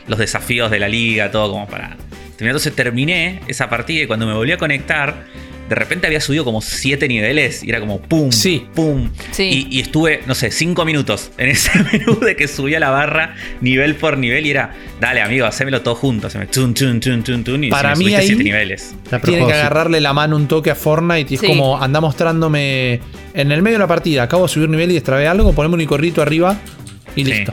los 0.09 0.19
desafíos 0.19 0.69
de 0.69 0.81
la 0.81 0.89
liga, 0.89 1.31
todo 1.31 1.53
como 1.53 1.69
para. 1.69 1.97
Entonces 2.41 2.75
terminé 2.75 3.41
esa 3.47 3.71
partida 3.71 4.03
y 4.03 4.07
cuando 4.09 4.27
me 4.27 4.35
volví 4.35 4.51
a 4.51 4.57
conectar. 4.57 5.27
De 5.69 5.77
repente 5.77 6.09
había 6.09 6.21
subido 6.21 6.45
como 6.45 6.61
7 6.61 7.07
niveles 7.07 7.63
y 7.63 7.69
era 7.71 7.79
como 7.79 8.01
pum, 8.03 8.33
Sí. 8.33 8.67
pum. 8.75 9.09
Sí. 9.31 9.69
Y, 9.71 9.77
y 9.77 9.81
estuve, 9.81 10.21
no 10.27 10.35
sé, 10.35 10.51
5 10.51 10.85
minutos 10.85 11.31
en 11.39 11.49
ese 11.51 11.71
menú 11.93 12.19
de 12.19 12.35
que 12.35 12.49
subía 12.49 12.81
la 12.81 12.91
barra 12.91 13.37
nivel 13.61 13.95
por 13.95 14.19
nivel 14.19 14.45
y 14.47 14.51
era, 14.51 14.75
dale 15.01 15.21
amigo, 15.21 15.47
hacémelo 15.47 15.83
todo 15.83 15.95
junto. 15.95 16.29
Se 16.29 16.39
me 16.41 16.51
chun, 16.51 16.75
chun, 16.75 16.99
chun, 16.99 17.23
chun, 17.23 17.45
chun, 17.45 17.63
y 17.63 17.71
Para 17.71 17.95
se 17.95 17.99
me 18.01 18.05
mí 18.07 18.11
subiste 18.11 18.21
ahí- 18.23 18.27
7 18.27 18.43
niveles. 18.43 18.95
Tiene 19.23 19.47
que 19.47 19.53
agarrarle 19.53 20.01
la 20.01 20.13
mano 20.13 20.35
un 20.35 20.49
toque 20.49 20.73
a 20.73 20.75
Fortnite 20.75 21.29
y 21.31 21.35
es 21.37 21.41
Sí. 21.41 21.47
como 21.47 21.81
anda 21.81 22.01
mostrándome 22.01 22.99
en 23.35 23.53
el 23.53 23.63
medio 23.63 23.77
de 23.77 23.85
la 23.85 23.87
partida, 23.87 24.25
acabo 24.25 24.43
de 24.43 24.49
subir 24.49 24.69
nivel 24.69 24.91
y 24.91 24.95
destrabé 24.95 25.29
algo, 25.29 25.53
poneme 25.53 25.77
un 25.77 25.83
icorrito 25.83 26.21
arriba 26.21 26.59
y 27.17 27.25
Sí. 27.25 27.31
listo. 27.33 27.53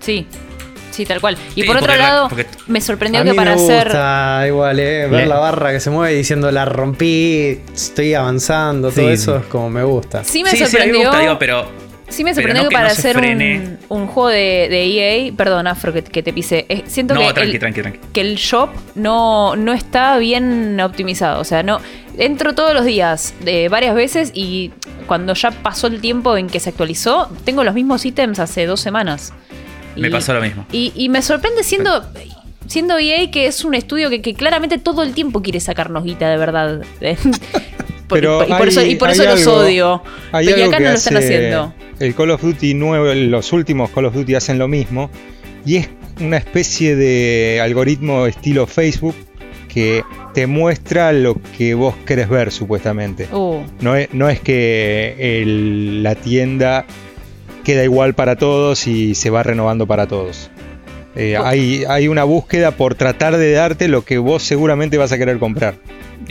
Sí. 0.00 0.26
Sí, 0.90 1.06
tal 1.06 1.22
cual. 1.22 1.38
Y 1.56 1.62
Sí, 1.62 1.66
por 1.66 1.78
otro 1.78 1.96
lado, 1.96 2.28
porque- 2.28 2.46
me 2.66 2.78
sorprendió 2.82 3.22
A 3.22 3.24
que 3.24 3.30
mí 3.30 3.36
para 3.36 3.54
me 3.56 3.62
hacer. 3.62 3.84
gusta 3.86 4.44
igual, 4.46 4.78
eh, 4.78 5.06
ver 5.08 5.26
la 5.26 5.38
barra 5.38 5.72
que 5.72 5.80
se 5.80 5.88
mueve 5.88 6.14
diciendo 6.14 6.50
la 6.50 6.66
rompí, 6.66 7.60
estoy 7.74 8.12
avanzando, 8.12 8.90
todo 8.90 9.08
eso 9.10 9.38
es 9.38 9.46
como 9.46 9.70
me 9.70 9.82
gusta. 9.84 10.22
Sí 10.22 10.42
me 10.44 10.50
sí, 10.50 10.58
sí, 10.58 10.62
a 10.64 10.66
mí 10.66 10.70
sorprendió. 10.70 10.98
me 10.98 11.04
gusta, 11.06 11.20
digo, 11.22 11.38
pero. 11.38 11.81
Sí 12.12 12.24
me 12.24 12.34
sorprendió 12.34 12.62
no 12.64 12.68
que 12.68 12.74
que 12.74 12.76
para 12.76 12.88
no 12.88 12.92
hacer 12.92 13.16
un, 13.16 13.78
un 13.88 14.06
juego 14.06 14.28
de, 14.28 14.68
de 14.70 15.26
EA, 15.26 15.32
perdón, 15.36 15.66
Afro, 15.66 15.92
que, 15.92 16.02
que 16.02 16.22
te 16.22 16.32
pise, 16.32 16.66
eh, 16.68 16.82
siento 16.86 17.14
No, 17.14 17.20
que, 17.26 17.32
tranqui, 17.32 17.52
el, 17.54 17.58
tranqui, 17.58 17.80
tranqui. 17.80 17.98
que 18.12 18.20
el 18.20 18.36
shop 18.36 18.70
no, 18.94 19.56
no 19.56 19.72
está 19.72 20.18
bien 20.18 20.78
optimizado. 20.80 21.40
O 21.40 21.44
sea, 21.44 21.62
no 21.62 21.80
entro 22.18 22.54
todos 22.54 22.74
los 22.74 22.84
días, 22.84 23.34
eh, 23.46 23.68
varias 23.70 23.94
veces, 23.94 24.30
y 24.34 24.70
cuando 25.06 25.32
ya 25.34 25.50
pasó 25.50 25.86
el 25.86 26.00
tiempo 26.00 26.36
en 26.36 26.48
que 26.48 26.60
se 26.60 26.68
actualizó, 26.70 27.28
tengo 27.44 27.64
los 27.64 27.74
mismos 27.74 28.04
ítems 28.04 28.38
hace 28.38 28.66
dos 28.66 28.80
semanas. 28.80 29.32
Me 29.96 30.08
Y- 30.08 30.10
pasó 30.10 30.34
lo 30.34 30.40
mismo. 30.42 30.66
Y, 30.72 30.92
y 30.94 31.08
me 31.08 31.22
sorprende 31.22 31.62
siendo, 31.64 32.04
siendo 32.66 32.98
EA 32.98 33.30
que 33.30 33.46
es 33.46 33.64
un 33.64 33.74
estudio 33.74 34.10
que, 34.10 34.20
que 34.22 34.34
claramente 34.34 34.78
todo 34.78 35.02
el 35.02 35.14
tiempo 35.14 35.42
quiere 35.42 35.60
sacarnos 35.60 36.04
guita 36.04 36.28
de 36.28 36.36
verdad. 36.36 36.82
Por- 38.20 38.44
y, 38.46 38.48
por 38.48 38.62
hay- 38.62 38.68
eso, 38.68 38.82
y 38.82 38.94
por 38.96 39.08
los 39.16 39.46
odio. 39.46 40.02
Hay 40.32 40.46
Pero 40.46 40.58
y 40.58 40.62
acá 40.62 40.78
no 40.80 40.88
lo 40.88 40.94
están 40.94 41.16
haciendo. 41.16 41.74
El 42.00 42.14
Call 42.14 42.30
of 42.30 42.42
Duty 42.42 42.74
nuevo, 42.74 43.12
los 43.14 43.52
últimos 43.52 43.90
Call 43.90 44.06
of 44.06 44.14
Duty 44.14 44.34
hacen 44.34 44.58
lo 44.58 44.68
mismo. 44.68 45.10
Y 45.64 45.76
es 45.76 45.88
una 46.20 46.36
especie 46.36 46.96
de 46.96 47.60
algoritmo 47.62 48.26
estilo 48.26 48.66
Facebook 48.66 49.14
que 49.68 50.02
te 50.34 50.46
muestra 50.46 51.12
lo 51.12 51.36
que 51.56 51.74
vos 51.74 51.94
querés 52.06 52.28
ver, 52.28 52.50
supuestamente. 52.52 53.26
Uh, 53.32 53.60
No 53.80 53.96
es, 53.96 54.12
no 54.12 54.28
es 54.28 54.40
que 54.40 55.14
el- 55.18 56.02
la 56.02 56.14
tienda 56.14 56.84
queda 57.64 57.84
igual 57.84 58.14
para 58.14 58.36
todos 58.36 58.86
y 58.86 59.14
se 59.14 59.30
va 59.30 59.42
renovando 59.42 59.86
para 59.86 60.06
todos. 60.08 60.50
Eh, 61.14 61.36
hay, 61.36 61.84
hay 61.88 62.08
una 62.08 62.24
búsqueda 62.24 62.70
por 62.70 62.94
tratar 62.94 63.36
de 63.36 63.52
darte 63.52 63.86
lo 63.88 64.02
que 64.04 64.16
vos 64.18 64.42
seguramente 64.42 64.96
vas 64.96 65.12
a 65.12 65.18
querer 65.18 65.38
comprar. 65.38 65.74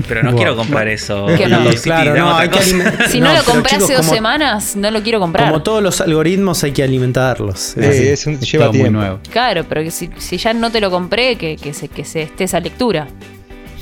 Pero 0.08 0.24
no 0.24 0.30
Wow. 0.32 0.38
quiero 0.38 0.56
comprar 0.56 0.88
eso. 0.88 1.28
No. 1.30 1.36
Claro, 1.84 2.16
no, 2.16 2.36
hay 2.36 2.50
que 2.50 2.62
si 3.10 3.20
no, 3.20 3.34
lo 3.34 3.44
compré 3.44 3.72
chicos, 3.72 3.84
hace 3.84 3.94
dos 3.94 4.06
como- 4.06 4.16
semanas, 4.16 4.76
no 4.78 4.90
lo 4.90 5.04
quiero 5.04 5.20
comprar. 5.20 5.48
Como 5.50 5.62
todos 5.64 5.84
los 5.84 6.00
algoritmos 6.02 6.64
hay 6.64 6.72
que 6.72 6.82
alimentarlos. 6.82 7.76
es 7.76 7.78
Eh, 7.78 7.90
así. 7.90 8.08
es 8.08 8.28
un- 8.28 8.34
Es 8.36 8.52
lleva 8.52 8.66
todo 8.66 8.74
muy 8.74 8.82
tiempo. 8.84 9.00
nuevo. 9.00 9.20
Claro, 9.32 9.66
pero 9.68 9.84
que 9.84 9.92
si, 9.92 10.10
si 10.18 10.38
ya 10.38 10.54
no 10.54 10.72
te 10.72 10.80
lo 10.82 10.90
compré, 10.90 11.36
que, 11.36 11.58
que, 11.58 11.74
se, 11.74 11.88
que 11.90 12.06
se 12.06 12.22
esté 12.24 12.46
esa 12.46 12.60
lectura. 12.62 13.08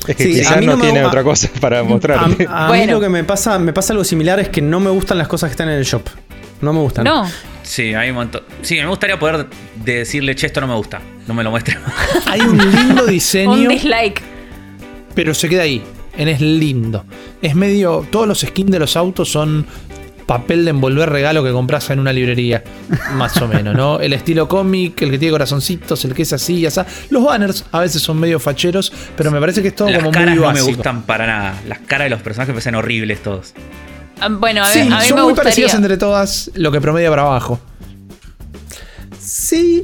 Es 0.08 0.16
que 0.16 0.24
Sí, 0.24 0.34
quizás 0.34 0.58
mí 0.60 0.66
no, 0.66 0.78
tiene 0.80 1.04
otra 1.06 1.24
cosa 1.24 1.48
para 1.62 1.84
mostrarte. 1.84 2.48
A, 2.50 2.68
a 2.68 2.72
mí 2.74 2.88
lo 2.88 3.00
que 3.00 3.10
me 3.10 3.24
pasa, 3.24 3.60
me 3.60 3.72
pasa 3.72 3.94
algo 3.94 4.04
similar 4.04 4.40
es 4.40 4.50
que 4.50 4.62
no 4.62 4.80
me 4.80 4.90
gustan 4.90 5.18
las 5.20 5.28
cosas 5.28 5.50
que 5.50 5.54
están 5.54 5.70
en 5.70 5.76
el 5.78 5.84
shop. 5.86 6.04
No 6.62 6.74
me 6.74 6.80
gustan. 6.80 7.04
No, 7.06 7.26
Sí, 7.70 7.94
hay 7.94 8.10
un 8.10 8.16
montón. 8.16 8.42
Sí, 8.64 8.76
me 8.78 8.88
gustaría 8.88 9.20
poder 9.20 9.46
de- 9.84 9.94
decirle, 10.00 10.34
che, 10.36 10.48
esto 10.48 10.60
no 10.60 10.66
me 10.66 10.74
gusta. 10.74 11.00
No 11.28 11.36
me 11.36 11.44
lo 11.44 11.52
muestres 11.52 11.78
más. 11.86 12.28
Hay 12.28 12.42
un 12.42 12.58
lindo 12.58 13.04
Un 13.04 13.10
diseño, 13.12 13.70
dislike. 13.70 14.24
pero 15.14 15.36
se 15.36 15.48
queda 15.48 15.62
ahí. 15.62 15.84
En 16.18 16.28
es 16.30 16.42
lindo. 16.42 17.06
Es 17.44 17.54
medio. 17.54 18.08
Todos 18.10 18.28
los 18.28 18.40
skins 18.40 18.72
de 18.72 18.80
los 18.80 18.98
autos 18.98 19.30
son 19.32 19.68
papel 20.26 20.64
de 20.66 20.72
envolver 20.72 21.10
regalo 21.10 21.44
que 21.44 21.52
compras 21.52 21.90
en 21.92 22.00
una 22.00 22.12
librería. 22.12 22.64
Más 23.14 23.38
o 23.38 23.48
menos, 23.48 23.76
¿no? 23.76 24.00
El 24.00 24.14
estilo 24.14 24.48
cómic, 24.48 25.00
el 25.04 25.12
que 25.12 25.20
tiene 25.20 25.32
corazoncitos, 25.34 26.04
el 26.06 26.16
que 26.16 26.24
es 26.24 26.34
así 26.34 26.56
y 26.56 26.66
así. 26.66 26.82
Los 27.12 27.24
banners 27.24 27.66
a 27.72 27.82
veces 27.82 28.02
son 28.02 28.20
medio 28.20 28.40
facheros, 28.40 28.92
pero 29.16 29.30
me 29.30 29.40
parece 29.40 29.62
que 29.62 29.68
es 29.68 29.76
todo 29.76 29.90
Las 29.92 30.00
como 30.00 30.10
caras 30.12 30.30
muy 30.30 30.36
no 30.38 30.42
me 30.42 30.48
básico. 30.54 30.68
gustan 30.78 31.04
para 31.04 31.28
nada. 31.28 31.54
Las 31.68 31.80
caras 31.80 32.06
de 32.08 32.10
los 32.10 32.22
personajes 32.24 32.50
me 32.50 32.54
parecen 32.56 32.74
horribles 32.76 33.22
todos. 33.22 33.54
Ah, 34.20 34.28
Bueno, 34.30 34.64
a, 34.64 34.68
Sí, 34.68 34.80
ver, 34.84 34.94
a 34.94 35.00
mí 35.00 35.06
son 35.06 35.16
me 35.18 35.22
muy 35.24 35.32
gustaría. 35.32 35.44
parecidas 35.44 35.74
entre 35.76 35.98
todas, 35.98 36.52
lo 36.56 36.72
que 36.72 36.82
promedia 36.82 37.10
para 37.10 37.24
abajo. 37.24 37.60
Sí. 39.20 39.84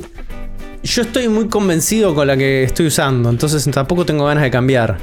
Yo 0.84 1.02
estoy 1.02 1.28
muy 1.28 1.48
convencido 1.48 2.14
con 2.14 2.28
la 2.28 2.38
que 2.38 2.64
estoy 2.64 2.88
usando, 2.88 3.30
entonces 3.30 3.68
tampoco 3.74 4.06
tengo 4.06 4.26
ganas 4.26 4.44
de 4.44 4.52
cambiar. 4.52 4.98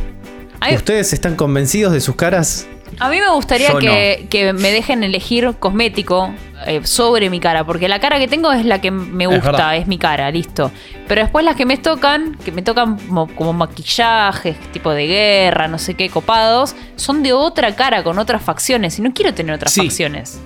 Ay, 0.61 0.77
¿Ustedes 0.77 1.13
están 1.13 1.35
convencidos 1.35 1.93
de 1.93 2.01
sus 2.01 2.15
caras? 2.15 2.67
A 3.01 3.11
mí 3.11 3.19
me 3.19 3.29
gustaría 3.31 3.73
que, 3.81 4.27
que 4.31 4.53
me 4.53 4.71
dejen 4.71 5.03
elegir 5.03 5.55
cosmético 5.59 6.33
eh, 6.67 6.81
sobre 6.85 7.31
mi 7.31 7.41
cara, 7.41 7.65
porque 7.65 7.89
la 7.89 8.01
cara 8.01 8.19
que 8.19 8.29
tengo 8.29 8.53
es 8.53 8.65
la 8.65 8.81
que 8.81 8.91
me 8.91 9.27
gusta, 9.27 9.77
es, 9.77 9.87
mi 9.87 9.99
cara, 9.99 10.31
listo. 10.31 10.71
Pero 11.09 11.23
después 11.23 11.45
las 11.45 11.57
que 11.57 11.67
me 11.67 11.77
tocan, 11.77 12.37
que 12.45 12.53
me 12.53 12.63
tocan 12.63 12.97
como, 12.99 13.27
como 13.35 13.53
maquillajes, 13.53 14.57
tipo 14.73 14.93
de 14.93 15.07
guerra, 15.07 15.69
no 15.69 15.79
sé 15.79 15.95
qué, 15.95 16.09
copados, 16.09 16.75
son 16.97 17.23
de 17.23 17.33
otra 17.33 17.75
cara, 17.75 18.03
con 18.03 18.19
otras 18.19 18.43
facciones, 18.43 18.99
y 18.99 19.03
no 19.03 19.13
quiero 19.13 19.33
tener 19.35 19.55
otras 19.55 19.73
Sí. 19.73 19.83
facciones. 19.83 20.41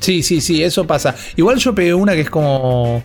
Sí, 0.00 0.22
sí, 0.22 0.40
sí, 0.40 0.62
eso 0.62 0.86
pasa. 0.86 1.14
Igual 1.36 1.56
yo 1.58 1.74
pegué 1.74 1.92
una 1.92 2.12
que 2.14 2.20
es 2.22 2.30
como 2.30 3.02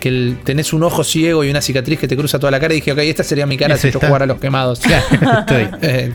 que 0.00 0.08
el- 0.08 0.38
tenés 0.44 0.72
un 0.72 0.82
ojo 0.82 1.04
ciego 1.04 1.44
y 1.44 1.50
una 1.50 1.60
cicatriz 1.60 1.98
que 2.00 2.08
te 2.08 2.16
cruza 2.16 2.38
toda 2.38 2.50
la 2.50 2.58
cara 2.58 2.72
y 2.72 2.76
dije, 2.76 2.92
ok, 2.92 2.98
esta 3.00 3.22
sería 3.22 3.44
mi 3.44 3.58
cara 3.58 3.76
si 3.76 3.90
yo 3.90 4.00
jugara 4.00 4.24
a 4.24 4.26
los 4.26 4.40
quemados. 4.40 4.80
Estoy. 5.38 5.68
Eh, 5.82 6.14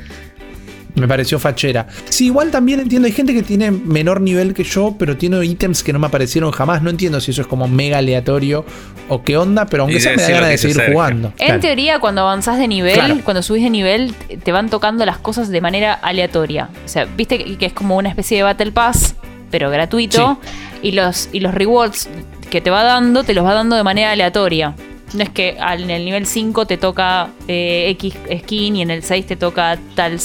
me 0.95 1.07
pareció 1.07 1.39
fachera. 1.39 1.87
Sí, 2.09 2.25
igual 2.27 2.51
también 2.51 2.79
entiendo, 2.79 3.05
hay 3.05 3.11
gente 3.11 3.33
que 3.33 3.43
tiene 3.43 3.71
menor 3.71 4.21
nivel 4.21 4.53
que 4.53 4.63
yo, 4.63 4.95
pero 4.97 5.17
tiene 5.17 5.43
ítems 5.45 5.83
que 5.83 5.91
no 5.93 5.99
me 5.99 6.07
aparecieron 6.07 6.51
jamás. 6.51 6.81
No 6.81 6.89
entiendo 6.89 7.19
si 7.21 7.31
eso 7.31 7.41
es 7.41 7.47
como 7.47 7.67
mega 7.67 7.97
aleatorio 7.97 8.65
o 9.09 9.21
qué 9.23 9.37
onda, 9.37 9.65
pero 9.65 9.83
aunque 9.83 9.97
Y 9.97 10.01
sea 10.01 10.15
me 10.15 10.21
da 10.23 10.29
ganas 10.29 10.49
de 10.49 10.57
seguir 10.57 10.75
Sergio. 10.77 10.93
jugando. 10.93 11.27
En 11.37 11.45
Claro. 11.47 11.59
teoría, 11.61 11.99
cuando 11.99 12.21
avanzás 12.21 12.57
de 12.57 12.67
nivel, 12.67 12.93
Claro. 12.93 13.17
cuando 13.23 13.43
subís 13.43 13.63
de 13.63 13.69
nivel, 13.69 14.13
te 14.43 14.51
van 14.51 14.69
tocando 14.69 15.05
las 15.05 15.17
cosas 15.17 15.49
de 15.49 15.61
manera 15.61 15.93
aleatoria. 15.93 16.69
O 16.85 16.87
sea, 16.87 17.05
viste 17.05 17.43
que 17.57 17.65
es 17.65 17.73
como 17.73 17.97
una 17.97 18.09
especie 18.09 18.37
de 18.37 18.43
Battle 18.43 18.71
Pass, 18.71 19.15
pero 19.51 19.69
gratuito. 19.69 20.39
Y 20.81 20.91
los, 20.91 21.29
y 21.33 21.39
los 21.39 21.53
rewards 21.53 22.07
que 22.49 22.61
te 22.61 22.69
va 22.69 22.83
dando, 22.83 23.23
te 23.23 23.33
los 23.33 23.43
va 23.45 23.53
dando 23.53 23.75
de 23.75 23.83
manera 23.83 24.11
aleatoria. 24.11 24.75
No 25.13 25.23
es 25.23 25.29
que 25.29 25.55
al- 25.59 25.83
en 25.83 25.89
el 25.91 26.05
nivel 26.05 26.25
5 26.25 26.65
te 26.65 26.77
toca 26.77 27.29
eh, 27.47 27.87
X 27.91 28.13
skin 28.43 28.75
y 28.75 28.81
en 28.81 28.91
el 28.91 29.01
6 29.03 29.25
te 29.27 29.35
toca 29.35 29.77
tal 29.95 30.17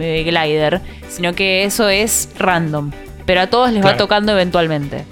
eh, 0.00 0.22
glider, 0.24 0.80
sino 1.08 1.34
que 1.34 1.64
eso 1.64 1.88
es 1.88 2.28
random. 2.38 2.90
Pero 3.26 3.40
a 3.42 3.46
todos 3.48 3.70
les 3.72 3.84
va 3.84 3.96
tocando 3.96 4.32
eventualmente. 4.32 5.04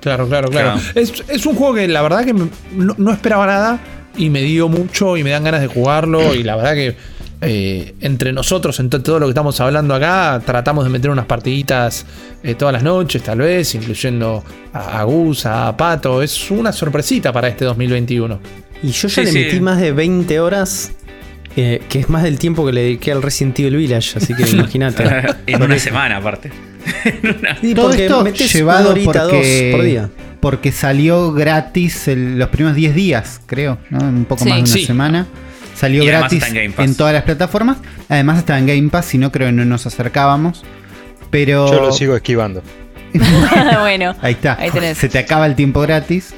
Claro, 0.00 0.28
claro, 0.28 0.48
claro. 0.48 0.74
Claro. 0.80 0.90
Es, 0.94 1.12
es 1.28 1.44
un 1.46 1.54
juego 1.56 1.74
que 1.74 1.88
la 1.88 2.02
verdad 2.02 2.24
que 2.24 2.32
no, 2.32 2.48
no 2.96 3.12
esperaba 3.12 3.46
nada 3.46 3.78
y 4.16 4.30
me 4.30 4.42
dio 4.42 4.68
mucho 4.68 5.16
y 5.16 5.24
me 5.24 5.30
dan 5.30 5.44
ganas 5.44 5.60
de 5.60 5.66
jugarlo 5.66 6.34
y 6.34 6.42
la 6.44 6.56
verdad 6.56 6.74
que 6.74 6.96
eh, 7.40 7.94
entre 8.00 8.32
nosotros, 8.32 8.78
en 8.80 8.90
to- 8.90 9.02
todo 9.02 9.18
lo 9.20 9.26
que 9.26 9.30
estamos 9.30 9.60
hablando 9.60 9.94
acá, 9.94 10.40
tratamos 10.44 10.84
de 10.84 10.90
meter 10.90 11.10
unas 11.10 11.26
partiditas 11.26 12.06
eh, 12.42 12.54
todas 12.54 12.72
las 12.72 12.82
noches, 12.82 13.22
tal 13.22 13.38
vez, 13.38 13.74
incluyendo 13.74 14.42
a, 14.72 15.00
a 15.00 15.02
Gus, 15.04 15.46
a 15.46 15.76
Pato. 15.76 16.22
Es 16.22 16.50
una 16.50 16.72
sorpresita 16.72 17.32
para 17.32 17.48
este 17.48 17.64
2021. 17.64 18.40
Y 18.82 18.88
yo 18.90 19.08
ya 19.08 19.14
Sí, 19.14 19.20
le 19.24 19.30
sí. 19.32 19.38
metí 19.38 19.60
más 19.60 19.78
de 19.80 19.92
20 19.92 20.40
horas, 20.40 20.92
eh, 21.56 21.82
que 21.88 21.98
es 22.00 22.08
más 22.08 22.22
del 22.22 22.38
tiempo 22.38 22.64
que 22.66 22.72
le 22.72 22.82
dediqué 22.82 23.12
al 23.12 23.22
Resident 23.22 23.58
Evil 23.58 23.76
Village, 23.76 24.18
así 24.18 24.34
que 24.34 24.42
imagínate. 24.50 25.04
en 25.46 25.62
una 25.62 25.78
semana, 25.78 26.16
aparte. 26.18 26.50
Sí, 27.60 27.74
Todo 27.74 27.88
porque 27.88 28.06
esto 28.06 28.24
llevado 28.58 28.80
una 28.82 28.90
horita, 28.92 29.22
porque, 29.28 29.70
dos 29.72 29.76
por 29.78 29.84
día. 29.86 30.10
porque 30.40 30.72
salió 30.72 31.32
gratis 31.32 32.08
el- 32.08 32.38
los 32.38 32.48
primeros 32.48 32.76
10 32.76 32.94
días, 32.94 33.40
creo, 33.46 33.78
¿no? 33.90 33.98
Un 34.00 34.24
poco 34.24 34.44
Sí. 34.44 34.48
más 34.50 34.56
de 34.58 34.62
una 34.62 34.72
Sí. 34.72 34.86
semana. 34.86 35.26
Salió 35.74 36.02
Y 36.02 36.06
gratis 36.06 36.38
está 36.42 36.48
en 36.48 36.54
Game 36.54 36.70
Pass. 36.70 36.86
en 36.86 36.94
todas 36.96 37.12
las 37.12 37.22
plataformas. 37.24 37.76
Además 38.08 38.38
está 38.38 38.58
en 38.58 38.66
Game 38.66 38.88
Pass, 38.88 39.06
si 39.06 39.18
no 39.18 39.30
creo 39.30 39.48
que 39.48 39.52
no 39.52 39.64
nos 39.64 39.86
acercábamos. 39.86 40.64
Pero 41.30 41.70
Yo 41.70 41.80
lo 41.82 41.92
sigo 41.92 42.16
esquivando. 42.16 42.62
bueno, 43.80 44.14
ahí 44.22 44.32
está. 44.32 44.56
Ahí 44.58 44.70
tenés. 44.70 44.98
Se 44.98 45.08
te 45.08 45.18
acaba 45.18 45.46
el 45.46 45.54
tiempo 45.54 45.80
gratis. 45.80 46.34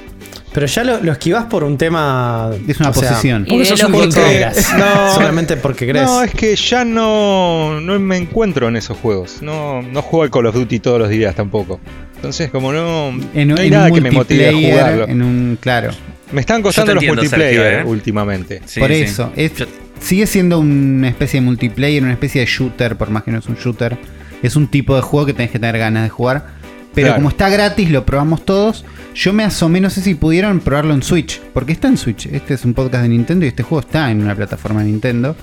Pero 0.53 0.67
ya 0.67 0.83
lo, 0.83 1.01
lo 1.03 1.13
esquivás 1.13 1.45
por 1.45 1.63
un 1.63 1.79
tema. 1.79 2.51
Es 2.67 2.81
una 2.81 2.91
o 2.91 2.95
sea, 2.95 3.19
Porque 3.49 3.65
sos 3.65 3.83
un 3.85 3.93
contreras. 3.93 4.73
No. 4.79 5.15
Solamente 5.15 5.57
porque 5.57 5.89
crees. 5.89 6.05
No, 6.07 6.23
es 6.23 6.33
que 6.35 6.57
ya 6.57 6.85
no, 6.85 7.81
no 7.81 7.99
me 8.01 8.17
encuentro 8.17 8.69
en 8.69 8.77
esos 8.77 8.99
juegos. 8.99 9.39
No, 9.43 9.81
no 9.83 10.03
juego 10.03 10.25
al 10.25 10.31
Call 10.31 10.47
of 10.47 10.55
Duty 10.55 10.81
todos 10.81 10.99
los 10.99 11.09
días 11.09 11.35
tampoco. 11.35 11.81
Entonces, 12.17 12.51
como 12.51 12.73
no, 12.73 13.09
En, 13.35 13.49
no 13.49 13.57
hay 13.59 13.69
en 13.69 13.73
nada 13.73 13.91
que 13.91 14.01
me 14.01 14.11
motive 14.11 14.49
a 14.49 14.53
jugarlo. 14.53 15.09
En 15.09 15.23
un, 15.23 15.59
claro. 15.61 15.91
Me 16.33 16.41
están 16.41 16.63
costando 16.63 16.95
los 16.95 17.05
multiplayer 17.05 17.55
Sergio, 17.55 17.81
¿eh? 17.81 17.85
últimamente. 17.85 18.61
Sí, 18.67 18.81
por 18.81 18.91
sí. 18.91 18.97
eso. 19.03 19.33
es- 19.37 19.53
sigue 20.01 20.27
siendo 20.27 20.59
una 20.59 21.09
especie 21.09 21.41
de 21.41 21.47
multiplayer, 21.47 22.03
una 22.03 22.13
especie 22.13 22.41
de 22.41 22.47
shooter, 22.47 22.97
por 22.97 23.11
más 23.11 23.23
que 23.23 23.31
no 23.31 23.39
es 23.39 23.47
un 23.47 23.57
shooter. 23.57 23.97
Es 24.43 24.57
un 24.57 24.69
tipo 24.69 24.95
de 24.97 25.03
juego 25.03 25.27
que 25.27 25.35
tenés 25.35 25.51
que 25.51 25.59
tener 25.59 25.79
ganas 25.79 26.03
de 26.05 26.09
jugar. 26.09 26.60
Pero 26.95 27.07
Claro. 27.09 27.15
como 27.17 27.29
está 27.29 27.49
gratis, 27.49 27.91
lo 27.91 28.05
probamos 28.05 28.45
todos. 28.45 28.85
Yo 29.15 29.33
me 29.33 29.45
asomé, 29.45 29.81
no 29.81 29.91
sé 29.91 30.01
si 30.03 30.15
pudieron 30.15 30.61
probarlo 30.61 30.95
en 30.95 31.03
Switch. 31.03 31.41
Porque 31.53 31.73
está 31.73 31.89
en 31.89 31.97
Switch. 31.97 32.27
Este 32.27 32.55
es 32.55 32.65
un 32.65 32.75
podcast 32.75 33.03
de 33.03 33.09
Nintendo 33.11 33.45
y 33.45 33.49
este 33.49 33.63
juego 33.63 33.81
está 33.81 34.11
en 34.11 34.23
una 34.23 34.35
plataforma 34.35 34.81
de 34.81 34.87
Nintendo. 34.87 35.37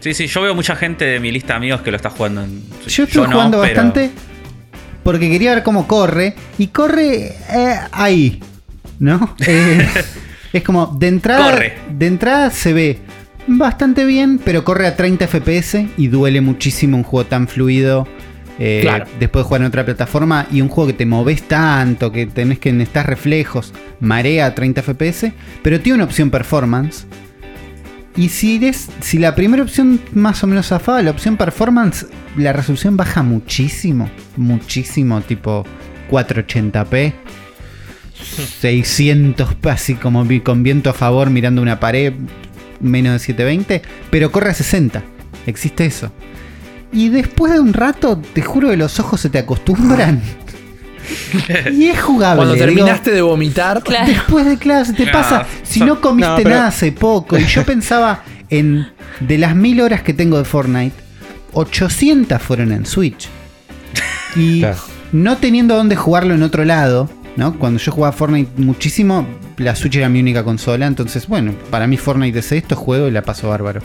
Sí, 0.00 0.12
sí, 0.14 0.26
yo 0.26 0.42
veo 0.42 0.54
mucha 0.54 0.76
gente 0.76 1.04
de 1.04 1.20
mi 1.20 1.30
lista 1.30 1.54
de 1.54 1.58
amigos 1.58 1.80
que 1.82 1.90
lo 1.90 1.96
está 1.96 2.10
jugando 2.10 2.42
en 2.42 2.62
Switch. 2.86 3.08
Yo 3.12 3.26
no, 3.26 3.32
jugando 3.32 3.58
bastante 3.60 4.10
porque 5.04 5.30
quería 5.30 5.54
ver 5.54 5.62
cómo 5.62 5.86
corre. 5.86 6.34
Y 6.58 6.68
corre 6.68 7.26
eh, 7.50 7.78
ahí. 7.92 8.40
¿No? 8.98 9.34
Eh, 9.46 9.86
es 10.52 10.62
como, 10.62 10.86
de 10.98 11.08
entrada, 11.08 11.50
Corre. 11.50 11.74
de 11.90 12.06
entrada 12.06 12.50
se 12.50 12.72
ve 12.72 12.98
bastante 13.46 14.04
bien, 14.04 14.38
pero 14.42 14.64
corre 14.64 14.86
a 14.86 14.94
30 14.96 15.26
FPS 15.26 15.86
y 15.96 16.06
duele 16.06 16.40
muchísimo 16.40 16.96
un 16.96 17.02
juego 17.02 17.26
tan 17.26 17.48
fluido. 17.48 18.06
Eh, 18.58 18.80
Claro. 18.82 19.06
Después 19.18 19.44
de 19.44 19.48
jugar 19.48 19.62
en 19.62 19.66
otra 19.66 19.84
plataforma 19.84 20.46
y 20.50 20.60
un 20.60 20.68
juego 20.68 20.88
que 20.88 20.96
te 20.96 21.06
moves 21.06 21.42
tanto, 21.42 22.12
que 22.12 22.26
tenés 22.26 22.58
que 22.58 22.72
necesitar 22.72 23.06
reflejos, 23.06 23.72
marea 24.00 24.46
a 24.46 24.54
30 24.54 24.82
FPS, 24.82 25.32
pero 25.62 25.80
tiene 25.80 25.96
una 25.96 26.04
opción 26.04 26.30
performance. 26.30 27.06
Y 28.16 28.28
si, 28.28 28.56
eres, 28.56 28.90
si 29.00 29.18
la 29.18 29.34
primera 29.34 29.62
opción 29.62 30.00
más 30.12 30.44
o 30.44 30.46
menos 30.46 30.68
zafaba, 30.68 31.02
la 31.02 31.10
opción 31.10 31.36
performance, 31.36 32.06
la 32.36 32.52
resolución 32.52 32.96
baja 32.96 33.24
muchísimo. 33.24 34.08
Muchísimo, 34.36 35.20
tipo 35.20 35.64
480p. 36.10 37.12
600, 38.60 39.56
así 39.64 39.96
como 39.96 40.26
con 40.44 40.62
viento 40.62 40.90
a 40.90 40.92
favor 40.94 41.30
mirando 41.30 41.60
una 41.60 41.80
pared, 41.80 42.14
menos 42.80 43.14
de 43.14 43.18
720, 43.18 43.82
pero 44.10 44.30
corre 44.30 44.50
a 44.50 44.54
60. 44.54 45.02
Existe 45.46 45.84
eso. 45.84 46.12
Y 46.94 47.08
después 47.10 47.52
de 47.52 47.60
un 47.60 47.72
rato, 47.74 48.18
te 48.32 48.40
juro 48.40 48.70
que 48.70 48.76
los 48.76 48.98
ojos 49.00 49.20
se 49.20 49.28
te 49.28 49.38
acostumbran. 49.38 50.22
y 51.72 51.86
es 51.88 52.00
jugable. 52.00 52.36
Cuando 52.38 52.54
digo, 52.54 52.66
terminaste 52.66 53.10
de 53.10 53.20
vomitar, 53.20 53.82
Claro. 53.82 54.06
Después 54.06 54.46
de 54.46 54.56
clase, 54.56 54.92
te 54.94 55.08
Ah, 55.08 55.12
pasa. 55.12 55.46
Si 55.62 55.80
so- 55.80 55.86
no 55.86 56.00
comiste 56.00 56.30
no, 56.30 56.36
pero- 56.36 56.50
nada 56.50 56.68
hace 56.68 56.92
poco. 56.92 57.38
Y 57.38 57.44
yo 57.46 57.62
pensaba 57.66 58.22
en. 58.48 58.86
De 59.20 59.38
las 59.38 59.54
mil 59.54 59.80
horas 59.80 60.02
que 60.02 60.12
tengo 60.14 60.38
de 60.38 60.44
Fortnite, 60.44 60.94
800 61.52 62.40
fueron 62.42 62.72
en 62.72 62.84
Switch. 62.86 63.28
Y 64.36 64.60
Claro. 64.60 64.78
no 65.12 65.36
teniendo 65.36 65.76
dónde 65.76 65.94
jugarlo 65.96 66.34
en 66.34 66.42
otro 66.42 66.64
lado, 66.64 67.08
¿no? 67.36 67.58
Cuando 67.58 67.78
yo 67.80 67.92
jugaba 67.92 68.12
Fortnite 68.12 68.50
muchísimo, 68.60 69.26
la 69.56 69.76
Switch 69.76 69.96
era 69.96 70.08
mi 70.08 70.20
única 70.20 70.42
consola. 70.42 70.86
Entonces, 70.86 71.26
bueno, 71.28 71.52
para 71.70 71.86
mí 71.86 71.96
Fortnite 71.96 72.38
es 72.40 72.50
esto, 72.52 72.74
juego 72.76 73.06
y 73.08 73.10
la 73.12 73.22
paso 73.22 73.48
bárbaro. 73.48 73.82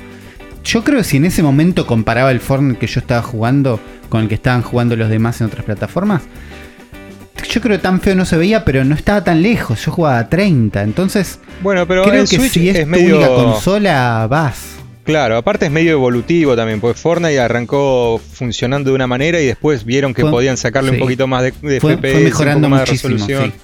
Yo 0.64 0.84
creo 0.84 0.98
que 1.00 1.04
si 1.04 1.18
en 1.18 1.26
ese 1.26 1.42
momento 1.42 1.88
comparaba 1.88 2.32
el 2.32 2.40
Fortnite 2.40 2.80
que 2.80 2.88
yo 2.88 3.00
estaba 3.00 3.22
jugando 3.22 3.80
con 4.10 4.22
el 4.22 4.28
que 4.28 4.36
estaban 4.36 4.62
jugando 4.62 4.96
los 4.96 5.10
demás 5.10 5.40
en 5.42 5.48
otras 5.48 5.66
plataformas, 5.66 6.22
yo 7.50 7.62
creo 7.62 7.78
que 7.78 7.82
tan 7.82 8.02
feo 8.02 8.14
no 8.16 8.26
se 8.26 8.38
veía, 8.38 8.66
pero 8.66 8.84
no 8.84 8.94
estaba 8.94 9.24
tan 9.24 9.42
lejos. 9.42 9.84
Yo 9.86 9.92
jugaba 9.92 10.20
a 10.20 10.30
30. 10.30 10.84
Entonces, 10.84 11.40
Bueno, 11.64 11.88
pero 11.88 12.04
creo 12.04 12.22
que 12.26 12.28
Switch 12.38 12.52
si 12.52 12.70
es, 12.70 12.76
es, 12.76 12.84
tu 12.84 12.90
medio. 12.90 13.16
única 13.18 13.30
consola, 13.34 14.28
vas. 14.30 14.76
Claro, 15.06 15.38
aparte 15.38 15.66
es 15.66 15.72
medio 15.72 15.94
evolutivo 15.94 16.56
también, 16.56 16.80
porque 16.80 17.00
Fortnite 17.00 17.40
arrancó 17.40 18.22
funcionando 18.34 18.92
de 18.92 18.96
una 18.96 19.08
manera 19.08 19.42
y 19.42 19.46
después 19.48 19.84
vieron 19.84 20.14
que 20.14 20.22
Fue- 20.22 20.30
podían 20.30 20.58
sacarle 20.58 20.92
sí. 20.92 20.96
un 20.98 21.00
poquito 21.02 21.26
más 21.26 21.42
de, 21.44 21.54
de 21.64 21.80
Fue- 21.80 21.96
FPS, 21.98 22.12
fue 22.14 22.24
mejorando 22.26 22.68
un 22.68 22.74
poco 22.74 22.76
más 22.76 22.80
de 22.86 22.92
muchísimo, 22.92 23.14
resolución. 23.16 23.52
Sí. 23.52 23.60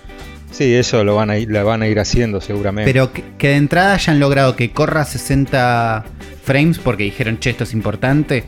Eso 0.64 1.04
lo 1.04 1.16
van 1.16 1.30
a 1.30 1.38
ir, 1.38 1.52
la 1.52 1.64
van 1.64 1.82
a 1.82 1.88
ir 1.88 2.00
haciendo 2.00 2.40
seguramente. 2.42 2.90
Pero 2.92 3.12
que, 3.12 3.24
que 3.38 3.50
de 3.50 3.56
entrada 3.56 3.94
hayan 3.96 4.20
logrado 4.20 4.56
que 4.56 4.72
corra 4.72 5.04
60 5.06 6.06
frames 6.44 6.80
porque 6.80 7.04
dijeron, 7.04 7.40
che, 7.40 7.50
esto 7.52 7.64
es 7.66 7.74
importante. 7.74 8.46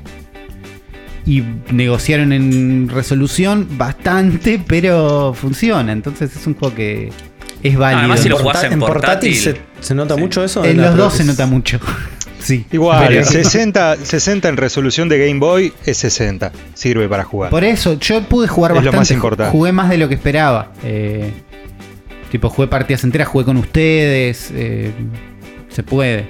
y 1.25 1.43
negociaron 1.71 2.31
en 2.31 2.87
resolución 2.89 3.67
bastante, 3.77 4.61
pero 4.65 5.33
funciona. 5.33 5.91
Entonces 5.91 6.33
es 6.35 6.47
un 6.47 6.53
juego 6.55 6.73
que 6.73 7.09
es 7.63 7.77
válido. 7.77 7.99
además 7.99 8.19
si 8.21 8.29
lo 8.29 8.37
En 8.37 8.43
jugás 8.43 8.63
en 8.63 8.79
portátil, 8.79 9.33
portátil. 9.33 9.35
se, 9.35 9.57
se 9.87 9.93
nota 9.95 10.15
Sí. 10.15 10.21
mucho 10.21 10.43
eso. 10.45 10.63
en 10.63 10.77
los 10.81 10.95
dos 10.95 11.13
se 11.15 11.25
nota 11.25 11.45
mucho. 11.45 11.79
sí. 12.39 12.65
Igual, 12.71 13.07
Pero- 13.09 13.25
60, 13.25 13.97
60 13.97 14.47
en 14.47 14.55
resolución 14.55 15.09
de 15.09 15.19
Game 15.27 15.39
Boy 15.41 15.73
es 15.85 15.97
60. 15.97 16.53
Sirve 16.75 17.09
para 17.09 17.25
jugar. 17.25 17.49
Por 17.49 17.65
eso, 17.65 17.99
yo 17.99 18.21
pude 18.23 18.47
jugar 18.47 18.71
Es 18.71 18.75
lo 18.75 18.81
bastante. 18.83 18.97
más 18.99 19.11
importante. 19.11 19.51
Jugué 19.51 19.73
más 19.73 19.89
de 19.89 19.97
lo 19.97 20.07
que 20.07 20.15
esperaba. 20.15 20.71
Eh, 20.85 21.33
tipo, 22.29 22.49
jugué 22.49 22.67
partidas 22.67 23.03
enteras, 23.03 23.27
jugué 23.27 23.45
con 23.45 23.57
ustedes. 23.57 24.51
eh, 24.53 24.91
se 25.69 25.83
puede. 25.83 26.27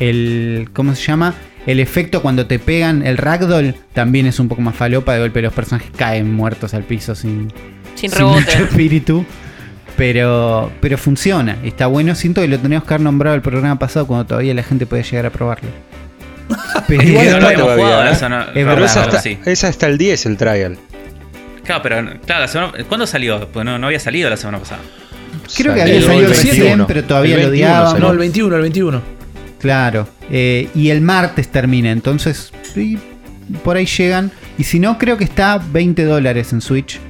El. 0.00 0.68
¿Cómo 0.72 0.94
se 0.94 1.02
llama? 1.02 1.34
El 1.66 1.80
efecto 1.80 2.22
cuando 2.22 2.46
te 2.46 2.58
pegan, 2.58 3.04
el 3.06 3.16
ragdoll, 3.18 3.74
también 3.92 4.26
es 4.26 4.38
un 4.40 4.48
poco 4.48 4.62
más 4.62 4.74
falopa. 4.74 5.12
De 5.14 5.20
golpe 5.20 5.42
los 5.42 5.52
personajes 5.52 5.90
caen 5.96 6.32
muertos 6.32 6.72
al 6.74 6.84
piso 6.84 7.14
sin, 7.14 7.52
Sin 7.94 8.10
sin 8.10 8.18
rebote. 8.18 8.40
mucho 8.40 8.58
espíritu. 8.64 9.24
Pero, 9.96 10.70
pero 10.80 10.96
funciona. 10.96 11.56
Está 11.64 11.88
bueno. 11.88 12.14
Siento 12.14 12.40
que 12.40 12.48
lo 12.48 12.58
teníamos 12.58 12.86
que 12.86 12.94
haber 12.94 13.04
nombrado 13.04 13.34
el 13.34 13.42
programa 13.42 13.78
pasado 13.78 14.06
cuando 14.06 14.26
todavía 14.26 14.54
la 14.54 14.62
gente 14.62 14.86
podía 14.86 15.02
llegar 15.02 15.26
a 15.26 15.30
probarlo. 15.30 15.68
Pero- 16.86 17.02
Igual 17.02 17.26
no 17.26 17.32
lo 17.40 17.40
todavía, 17.52 17.84
jugado, 17.84 18.04
¿eh? 18.08 18.12
eso 18.12 18.28
no- 18.28 18.42
Es 18.54 18.64
verdad, 18.66 18.84
hasta, 18.84 19.20
sí. 19.20 19.38
es 19.44 19.64
hasta 19.64 19.86
el 19.88 19.98
10 19.98 20.26
el 20.26 20.36
trial. 20.36 20.78
Claro, 21.64 21.82
pero 21.82 21.96
claro, 22.24 22.40
la 22.42 22.48
semana- 22.48 22.72
¿cuándo 22.88 23.06
salió? 23.06 23.46
Pues 23.48 23.66
no, 23.66 23.78
no 23.78 23.88
había 23.88 24.00
salido 24.00 24.30
la 24.30 24.38
semana 24.38 24.58
pasada. 24.58 24.80
Creo 25.56 25.74
que 25.74 25.82
había 25.82 25.96
el 25.96 26.02
salido 26.04 26.28
27, 26.30 26.56
recién, 26.62 26.86
pero 26.86 27.04
todavía 27.04 27.34
El 27.36 27.42
lo 27.42 27.48
21 27.50 27.68
odiaban. 27.70 27.90
salió. 27.92 28.06
No, 28.06 28.12
el 28.12 28.18
21, 28.18 28.56
el 28.56 28.62
21. 28.62 29.02
Claro. 29.60 30.08
eh, 30.30 30.68
y 30.74 30.90
el 30.90 31.00
martes 31.00 31.48
termina, 31.48 31.90
entonces 31.90 32.52
por 33.64 33.76
ahí 33.76 33.86
llegan. 33.86 34.30
Y 34.58 34.64
si 34.64 34.78
no, 34.78 34.98
creo 34.98 35.16
que 35.16 35.24
está 35.24 35.58
20 35.72 36.04
dólares 36.04 36.52
en 36.52 36.60
Switch. 36.60 37.00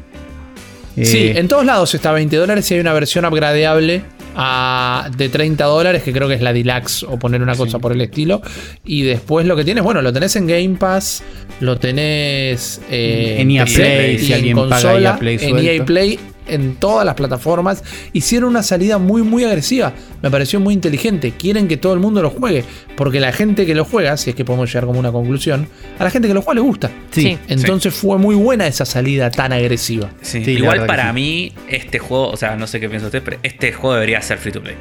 Eh, 0.96 1.05
Sí, 1.05 1.33
en 1.35 1.46
todos 1.48 1.64
lados 1.64 1.94
está 1.94 2.12
20 2.12 2.37
dólares 2.37 2.70
y 2.70 2.74
hay 2.74 2.81
una 2.81 2.92
versión 2.92 3.24
upgradeable 3.24 4.03
a- 4.37 5.11
de 5.16 5.29
30 5.29 5.64
dólares, 5.64 6.03
que 6.03 6.12
creo 6.12 6.27
que 6.29 6.35
es 6.35 6.40
la 6.40 6.53
Deluxe 6.53 7.03
o 7.05 7.18
poner 7.18 7.42
una 7.42 7.55
cosa 7.57 7.79
por 7.79 7.92
el 7.92 8.01
estilo. 8.01 8.40
Y 8.85 9.03
después 9.03 9.46
lo 9.46 9.57
que 9.57 9.64
tienes, 9.64 9.83
bueno, 9.85 10.01
lo 10.03 10.12
tenés 10.12 10.35
en 10.37 10.46
Game 10.46 10.77
Pass, 10.79 11.22
lo 11.61 11.77
tenés 11.79 12.81
eh, 12.90 13.37
En 13.40 13.51
EA 13.51 13.64
PC 13.64 13.77
Play, 13.83 14.14
y 14.14 14.18
si 14.18 14.27
en 14.33 14.38
alguien 14.38 14.57
paga 14.57 14.68
consola, 14.70 15.11
EA 15.11 15.18
Play 15.18 15.38
en. 15.42 15.59
EA 15.59 15.85
Play, 15.85 16.20
en 16.48 16.76
todas 16.76 17.04
las 17.06 17.14
plataformas. 17.14 17.84
Hicieron 18.12 18.50
una 18.50 18.62
salida 18.62 18.98
muy, 18.98 19.22
muy 19.22 19.44
agresiva. 19.44 19.92
Me 20.22 20.30
pareció 20.30 20.58
muy 20.61 20.74
inteligente. 20.74 21.32
Quieren 21.38 21.68
que 21.68 21.76
todo 21.76 21.94
el 21.94 22.00
mundo 22.00 22.22
lo 22.22 22.30
juegue, 22.30 22.64
porque 22.96 23.20
la 23.20 23.32
gente 23.32 23.66
que 23.66 23.74
lo 23.74 23.84
juega, 23.84 24.16
si 24.16 24.30
es 24.30 24.37
que 24.37 24.44
podemos 24.44 24.68
llegar 24.70 24.87
como 24.87 24.98
una 24.98 25.12
conclusión, 25.12 25.68
a 25.98 26.04
la 26.04 26.11
gente 26.11 26.28
que 26.28 26.34
lo 26.34 26.42
juega 26.42 26.56
le 26.56 26.66
gusta. 26.66 26.90
sí. 27.11 27.22
Sí. 27.22 27.38
Entonces 27.48 27.94
fue 27.94 28.16
muy 28.18 28.34
buena 28.34 28.66
esa 28.66 28.84
salida 28.84 29.30
tan 29.30 29.52
agresiva. 29.52 30.11
Sí, 30.22 30.44
Sí, 30.44 30.54
la 30.54 30.58
igual 30.61 30.87
para 30.87 31.08
sí. 31.08 31.12
mí, 31.14 31.52
este 31.68 31.98
juego, 31.98 32.30
o 32.30 32.37
sea, 32.37 32.56
no 32.56 32.66
sé 32.66 32.80
qué 32.80 32.88
piensa 32.88 33.06
usted, 33.06 33.22
pero 33.22 33.38
este 33.42 33.72
juego 33.72 33.94
debería 33.94 34.22
ser 34.22 34.38
free 34.38 34.52
to 34.52 34.62
play. 34.62 34.76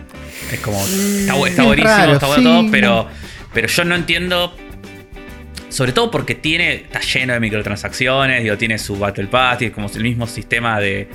Es 0.52 0.60
como. 0.60 0.80
Está, 0.80 1.36
bu- 1.36 1.48
está 1.48 1.62
es 1.64 1.68
buenísimo, 1.68 1.94
raro, 1.98 2.14
está 2.14 2.28
bueno 2.28 2.42
sí, 2.42 2.62
todo, 2.62 2.72
pero, 2.72 3.08
pero 3.54 3.68
yo 3.68 3.84
no 3.86 3.96
entiendo. 3.96 4.54
Sobre 5.70 5.92
todo 5.92 6.10
porque 6.12 6.36
tiene. 6.36 6.76
Está 6.76 7.02
lleno 7.02 7.34
de 7.34 7.40
microtransacciones, 7.40 8.44
digo, 8.44 8.58
tiene 8.58 8.78
su 8.78 8.98
Battle 8.98 9.28
Pass, 9.28 9.58
tiene 9.58 9.74
como 9.74 9.88
el 9.94 10.04
mismo 10.04 10.26
sistema 10.28 10.80
de 10.80 11.10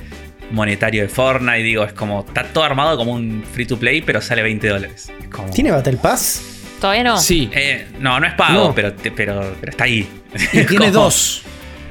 monetario 0.53 1.01
de 1.03 1.09
Fortnite, 1.09 1.63
digo, 1.63 1.83
es 1.83 1.93
como. 1.93 2.23
Está 2.27 2.43
todo 2.43 2.63
armado 2.63 2.95
como 2.97 3.11
un 3.13 3.43
free 3.53 3.65
to 3.65 3.77
play, 3.77 4.01
pero 4.01 4.21
sale 4.21 4.41
20 4.43 4.67
dólares. 4.67 5.11
Como- 5.31 5.49
¿Tiene 5.49 5.71
Battle 5.71 5.97
Pass? 5.97 6.41
Todavía 6.79 7.03
no. 7.03 7.17
Sí, 7.17 7.49
Eh, 7.53 7.87
no, 7.99 8.19
no 8.19 8.27
es 8.27 8.33
pago, 8.33 8.67
No. 8.69 8.75
pero, 8.75 8.93
pero, 9.15 9.55
pero 9.59 9.69
está 9.71 9.83
ahí. 9.85 10.07
Y 10.33 10.47
tiene 10.65 10.87
Como- 10.87 10.91
dos. 10.91 11.41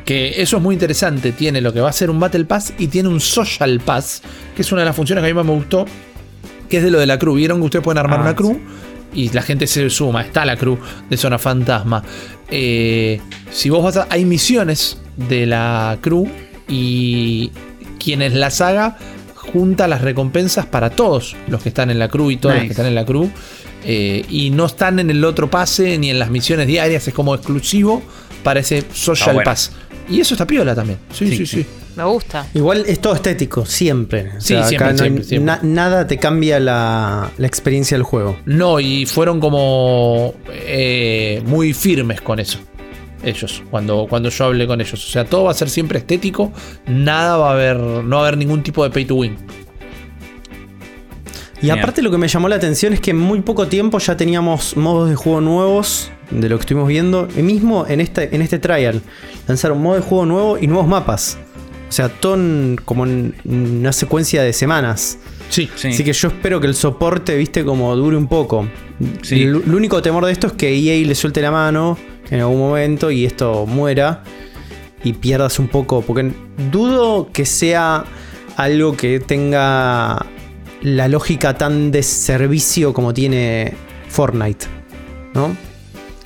Que 0.04 0.42
eso 0.42 0.56
es 0.56 0.62
muy 0.62 0.74
interesante. 0.74 1.30
Tiene 1.32 1.60
lo 1.60 1.72
que 1.72 1.80
va 1.80 1.88
a 1.88 1.92
ser 1.92 2.10
un 2.10 2.18
Battle 2.18 2.44
Pass 2.44 2.74
y 2.78 2.88
tiene 2.88 3.08
un 3.08 3.20
Social 3.20 3.80
Pass, 3.84 4.20
que 4.56 4.62
es 4.62 4.72
una 4.72 4.80
de 4.82 4.86
las 4.86 4.96
funciones 4.96 5.22
que 5.22 5.30
a 5.30 5.32
mí 5.32 5.34
más 5.36 5.46
me 5.46 5.52
gustó, 5.52 5.84
que 6.68 6.78
es 6.78 6.82
de 6.82 6.90
lo 6.90 6.98
de 6.98 7.06
la 7.06 7.18
crew. 7.20 7.34
Vieron 7.36 7.58
que 7.60 7.64
ustedes 7.66 7.84
pueden 7.84 7.98
armar 7.98 8.18
Ah, 8.18 8.22
una 8.22 8.34
crew 8.34 8.60
y 9.14 9.28
la 9.30 9.42
gente 9.42 9.66
se 9.68 9.88
suma. 9.90 10.22
Está 10.22 10.44
la 10.44 10.56
crew 10.56 10.76
de 11.08 11.16
Zona 11.16 11.38
Fantasma. 11.38 12.02
Eh, 12.50 13.20
si 13.52 13.70
vos 13.70 13.82
vas 13.84 13.96
a. 13.96 14.06
Hay 14.10 14.24
misiones 14.24 15.00
de 15.16 15.46
la 15.46 15.96
crew 16.00 16.28
y 16.68 17.52
quienes 18.02 18.32
las 18.34 18.60
haga 18.60 18.96
junta 19.34 19.88
las 19.88 20.00
recompensas 20.02 20.66
para 20.66 20.90
todos 20.90 21.36
los 21.48 21.62
que 21.62 21.68
están 21.70 21.90
en 21.90 21.98
la 21.98 22.08
crew 22.08 22.30
y 22.30 22.36
todos 22.36 22.54
los 22.54 22.62
Nice. 22.62 22.68
que 22.68 22.72
están 22.72 22.86
en 22.86 22.94
la 22.94 23.04
crew. 23.04 23.30
Eh, 23.84 24.24
y 24.28 24.50
no 24.50 24.66
están 24.66 25.00
en 25.00 25.10
el 25.10 25.24
otro 25.24 25.50
pase 25.50 25.98
ni 25.98 26.10
en 26.10 26.18
las 26.18 26.30
misiones 26.30 26.66
diarias, 26.68 27.06
es 27.08 27.14
como 27.14 27.34
exclusivo 27.34 28.00
para 28.44 28.60
ese 28.60 28.84
Social 28.92 29.30
Ah, 29.30 29.32
bueno. 29.34 29.50
Pass. 29.50 29.72
Y 30.08 30.20
eso 30.20 30.34
está 30.34 30.46
piola 30.46 30.74
también. 30.74 30.98
Sí, 31.12 31.26
sí, 31.28 31.36
Sí, 31.38 31.46
sí. 31.46 31.56
sí. 31.62 31.66
Me 31.96 32.04
gusta. 32.04 32.46
Igual 32.54 32.84
es 32.86 33.00
todo 33.00 33.14
estético, 33.14 33.66
siempre. 33.66 34.30
O 34.38 34.40
Sí, 34.40 34.48
sea, 34.54 34.60
acá 34.60 34.68
siempre, 34.68 34.86
no 34.86 34.92
hay- 34.92 34.98
siempre, 34.98 35.24
siempre. 35.24 35.46
na- 35.46 35.60
nada 35.62 36.06
te 36.06 36.16
cambia 36.16 36.58
la, 36.58 37.30
la 37.36 37.46
experiencia 37.46 37.96
del 37.96 38.02
juego. 38.04 38.38
No, 38.46 38.80
y 38.80 39.04
fueron 39.04 39.40
como 39.40 40.34
eh, 40.50 41.42
muy 41.44 41.74
firmes 41.74 42.20
con 42.22 42.38
eso. 42.40 42.58
Ellos, 43.24 43.62
cuando, 43.70 44.06
cuando 44.08 44.28
yo 44.30 44.44
hablé 44.46 44.66
con 44.66 44.80
ellos. 44.80 44.94
O 44.94 45.08
sea, 45.10 45.24
todo 45.24 45.44
va 45.44 45.52
a 45.52 45.54
ser 45.54 45.70
siempre 45.70 45.98
estético. 45.98 46.52
Nada 46.86 47.36
va 47.36 47.50
a 47.50 47.52
haber. 47.54 47.76
No 47.78 48.16
va 48.16 48.24
a 48.24 48.26
haber 48.28 48.38
ningún 48.38 48.62
tipo 48.62 48.82
de 48.84 48.90
pay 48.90 49.04
to 49.04 49.14
win. 49.14 49.36
Y 51.58 51.66
Genial. 51.66 51.78
aparte 51.78 52.02
lo 52.02 52.10
que 52.10 52.18
me 52.18 52.26
llamó 52.26 52.48
la 52.48 52.56
atención 52.56 52.92
es 52.92 53.00
que 53.00 53.12
en 53.12 53.18
muy 53.18 53.40
poco 53.40 53.68
tiempo 53.68 53.98
ya 54.00 54.16
teníamos 54.16 54.76
modos 54.76 55.08
de 55.08 55.14
juego 55.14 55.40
nuevos 55.40 56.10
de 56.30 56.48
lo 56.48 56.56
que 56.56 56.62
estuvimos 56.62 56.88
viendo. 56.88 57.28
Y 57.36 57.42
mismo 57.42 57.86
en 57.88 58.00
este, 58.00 58.34
en 58.34 58.42
este 58.42 58.58
trial 58.58 59.00
lanzaron 59.46 59.80
modo 59.80 59.94
de 59.94 60.00
juego 60.02 60.26
nuevo 60.26 60.58
y 60.58 60.66
nuevos 60.66 60.88
mapas. 60.88 61.38
O 61.88 61.92
sea, 61.92 62.08
todo 62.08 62.34
en- 62.34 62.80
como 62.84 63.04
en 63.06 63.34
una 63.44 63.92
secuencia 63.92 64.42
de 64.42 64.52
semanas. 64.52 65.18
Sí. 65.50 65.68
Sí. 65.76 65.88
Así 65.88 66.02
que 66.02 66.12
yo 66.12 66.28
espero 66.28 66.58
que 66.60 66.66
el 66.66 66.74
soporte, 66.74 67.36
viste, 67.36 67.64
como 67.64 67.94
dure 67.94 68.16
un 68.16 68.26
poco. 68.26 68.66
Sí. 69.22 69.42
El, 69.44 69.62
el 69.64 69.74
único 69.74 70.02
temor 70.02 70.24
de 70.24 70.32
esto 70.32 70.48
es 70.48 70.54
que 70.54 70.74
EA 70.74 71.06
le 71.06 71.14
suelte 71.14 71.40
la 71.42 71.50
mano 71.52 71.96
en 72.32 72.40
algún 72.40 72.58
momento 72.58 73.10
y 73.10 73.26
esto 73.26 73.66
muera 73.66 74.22
y 75.04 75.12
pierdas 75.12 75.58
un 75.58 75.68
poco. 75.68 76.00
Porque 76.00 76.32
dudo 76.70 77.28
que 77.30 77.44
sea 77.44 78.04
algo 78.56 78.96
que 78.96 79.20
tenga 79.20 80.24
la 80.80 81.08
lógica 81.08 81.58
tan 81.58 81.92
de 81.92 82.02
servicio 82.02 82.94
como 82.94 83.12
tiene 83.12 83.74
Fortnite. 84.08 84.66
¿No? 85.34 85.54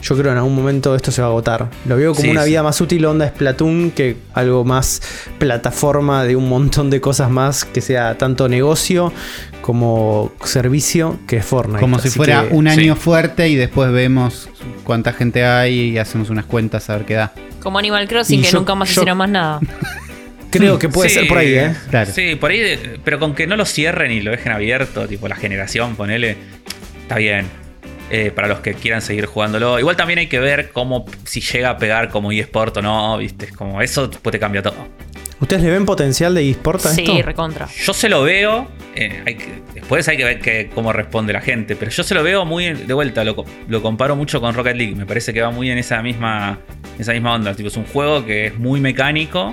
Yo 0.02 0.14
creo 0.14 0.24
que 0.24 0.30
en 0.32 0.36
algún 0.36 0.54
momento 0.54 0.94
esto 0.94 1.10
se 1.10 1.22
va 1.22 1.28
a 1.28 1.30
agotar. 1.30 1.68
Lo 1.86 1.96
veo 1.96 2.12
como 2.12 2.24
Sí, 2.24 2.30
una 2.30 2.42
sí. 2.44 2.50
vida 2.50 2.62
más 2.62 2.80
útil 2.80 3.04
onda 3.06 3.28
Splatoon 3.28 3.90
que 3.92 4.16
algo 4.34 4.64
más 4.64 5.00
plataforma 5.38 6.24
de 6.24 6.36
un 6.36 6.48
montón 6.48 6.90
de 6.90 7.00
cosas 7.00 7.30
más 7.30 7.64
que 7.64 7.80
sea 7.80 8.16
tanto 8.18 8.48
negocio 8.48 9.12
como 9.62 10.32
servicio 10.44 11.18
que 11.26 11.42
Fortnite. 11.42 11.80
Como 11.80 11.98
si 11.98 12.10
fuera 12.10 12.46
que- 12.48 12.54
un 12.54 12.70
sí. 12.70 12.80
año 12.80 12.94
fuerte 12.96 13.48
y 13.48 13.56
después 13.56 13.90
vemos 13.90 14.48
cuánta 14.84 15.12
gente 15.12 15.44
hay 15.44 15.92
y 15.92 15.98
hacemos 15.98 16.30
unas 16.30 16.44
cuentas 16.44 16.88
a 16.90 16.96
ver 16.96 17.06
qué 17.06 17.14
da. 17.14 17.32
Como 17.62 17.78
Animal 17.78 18.06
Crossing, 18.06 18.40
Y 18.40 18.42
que 18.42 18.50
yo- 18.50 18.58
nunca 18.58 18.74
más 18.74 18.88
yo- 18.90 19.00
hicieron 19.00 19.18
más 19.18 19.30
nada. 19.30 19.60
Creo 20.50 20.78
que 20.78 20.88
puede 20.88 21.08
Sí, 21.08 21.16
ser 21.16 21.26
por 21.28 21.38
ahí, 21.38 21.52
¿eh? 21.54 21.74
Claro. 21.90 22.10
Sí, 22.14 22.36
por 22.36 22.50
ahí, 22.50 22.78
pero 23.04 23.18
con 23.18 23.34
que 23.34 23.46
no 23.46 23.56
lo 23.56 23.64
cierren 23.66 24.12
y 24.12 24.20
lo 24.20 24.30
dejen 24.30 24.52
abierto, 24.52 25.06
tipo 25.08 25.26
la 25.28 25.34
generación, 25.36 25.96
ponele, 25.96 26.36
está 27.02 27.16
bien. 27.16 27.46
Eh, 28.08 28.30
para 28.30 28.46
los 28.46 28.60
que 28.60 28.74
quieran 28.74 29.02
seguir 29.02 29.26
jugándolo. 29.26 29.80
Igual 29.80 29.96
también 29.96 30.20
hay 30.20 30.28
que 30.28 30.38
ver 30.38 30.70
cómo, 30.70 31.06
si 31.24 31.40
llega 31.40 31.70
a 31.70 31.76
pegar 31.76 32.08
como 32.08 32.30
eSport 32.30 32.76
o 32.76 32.82
no, 32.82 33.18
viste, 33.18 33.46
es 33.46 33.52
como 33.52 33.82
eso 33.82 34.08
pues 34.22 34.30
te 34.30 34.38
cambia 34.38 34.62
todo. 34.62 34.76
¿Ustedes 35.40 35.62
le 35.64 35.70
ven 35.70 35.84
potencial 35.84 36.32
de 36.34 36.48
eSport 36.48 36.86
a 36.86 36.90
Sí, 36.90 37.02
esto? 37.02 37.22
recontra. 37.22 37.66
Yo 37.84 37.92
se 37.92 38.08
lo 38.08 38.22
veo, 38.22 38.68
eh, 38.94 39.22
hay 39.26 39.34
que- 39.34 39.62
después 39.74 40.06
hay 40.06 40.16
que 40.16 40.24
ver 40.24 40.40
que- 40.40 40.70
cómo 40.72 40.92
responde 40.92 41.32
la 41.32 41.40
gente, 41.40 41.74
pero 41.74 41.90
yo 41.90 42.04
se 42.04 42.14
lo 42.14 42.22
veo 42.22 42.44
muy 42.44 42.72
de 42.74 42.94
vuelta, 42.94 43.24
lo, 43.24 43.34
co- 43.34 43.44
lo 43.66 43.82
comparo 43.82 44.14
mucho 44.14 44.40
con 44.40 44.54
Rocket 44.54 44.76
League, 44.76 44.94
me 44.94 45.04
parece 45.04 45.34
que 45.34 45.42
va 45.42 45.50
muy 45.50 45.68
en 45.70 45.78
esa 45.78 46.00
misma, 46.00 46.60
esa 47.00 47.12
misma 47.12 47.34
onda, 47.34 47.54
tipo, 47.54 47.68
es 47.68 47.76
un 47.76 47.86
juego 47.86 48.24
que 48.24 48.46
es 48.46 48.56
muy 48.56 48.80
mecánico 48.80 49.52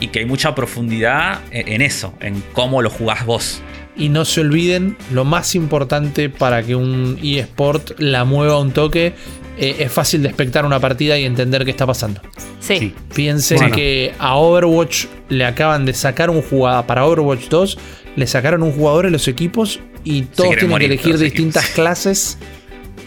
y 0.00 0.08
que 0.08 0.20
hay 0.20 0.24
mucha 0.24 0.54
profundidad 0.54 1.40
en, 1.50 1.68
en 1.74 1.82
eso, 1.82 2.14
en 2.20 2.42
cómo 2.54 2.80
lo 2.80 2.88
jugás 2.88 3.26
vos. 3.26 3.62
Y 3.96 4.08
no 4.08 4.24
se 4.24 4.40
olviden, 4.40 4.96
lo 5.12 5.24
más 5.24 5.54
importante 5.54 6.28
para 6.28 6.62
que 6.62 6.74
un 6.74 7.18
eSport 7.22 7.92
la 7.98 8.24
mueva 8.24 8.58
un 8.58 8.72
toque 8.72 9.14
eh, 9.56 9.76
es 9.78 9.92
fácil 9.92 10.22
de 10.22 10.28
espectar 10.28 10.66
una 10.66 10.80
partida 10.80 11.16
y 11.16 11.24
entender 11.24 11.64
qué 11.64 11.70
está 11.70 11.86
pasando. 11.86 12.20
Sí. 12.58 12.78
Sí. 12.78 12.94
Piensen 13.14 13.58
Bueno. 13.58 13.76
que 13.76 14.12
a 14.18 14.34
Overwatch 14.36 15.04
le 15.28 15.44
acaban 15.44 15.84
de 15.86 15.94
sacar 15.94 16.28
un 16.30 16.42
jugador. 16.42 16.86
Para 16.86 17.06
Overwatch 17.06 17.48
2 17.48 17.78
le 18.16 18.26
sacaron 18.26 18.62
un 18.64 18.72
jugador 18.72 19.06
en 19.06 19.12
los 19.12 19.28
equipos 19.28 19.78
y 20.02 20.22
todos 20.22 20.56
tienen 20.56 20.76
que 20.78 20.84
elegir 20.86 21.16
distintas 21.18 21.62
equipos. 21.64 21.74
clases 21.74 22.38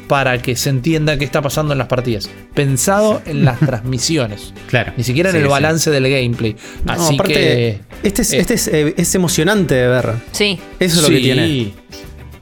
para 0.08 0.41
que 0.41 0.55
se 0.55 0.70
entienda 0.70 1.18
qué 1.18 1.26
está 1.26 1.41
pasando 1.41 1.74
en 1.74 1.80
las 1.80 1.88
partidas. 1.88 2.30
Pensado 2.53 3.22
en 3.26 3.43
las 3.45 3.60
transmisiones. 3.60 4.53
Claro. 4.68 4.91
Ni 4.97 5.03
siquiera 5.03 5.30
en 5.30 5.36
Sí, 5.36 5.38
el 5.39 5.45
sí. 5.45 5.49
balance 5.49 5.91
del 5.91 6.03
gameplay. 6.10 6.55
No, 6.84 6.93
Así 6.93 7.14
aparte, 7.16 7.34
que. 7.34 7.80
este, 8.03 8.22
es, 8.22 8.34
eh. 8.34 8.38
este 8.39 8.53
es, 8.55 8.68
eh, 8.68 8.93
es 8.97 9.16
emocionante 9.16 9.76
de 9.76 9.88
ver. 9.88 10.14
Sí. 10.32 10.60
Eso 10.80 10.97
es 10.97 11.03
lo 11.03 11.10
que 11.10 11.20
tiene. 11.22 11.74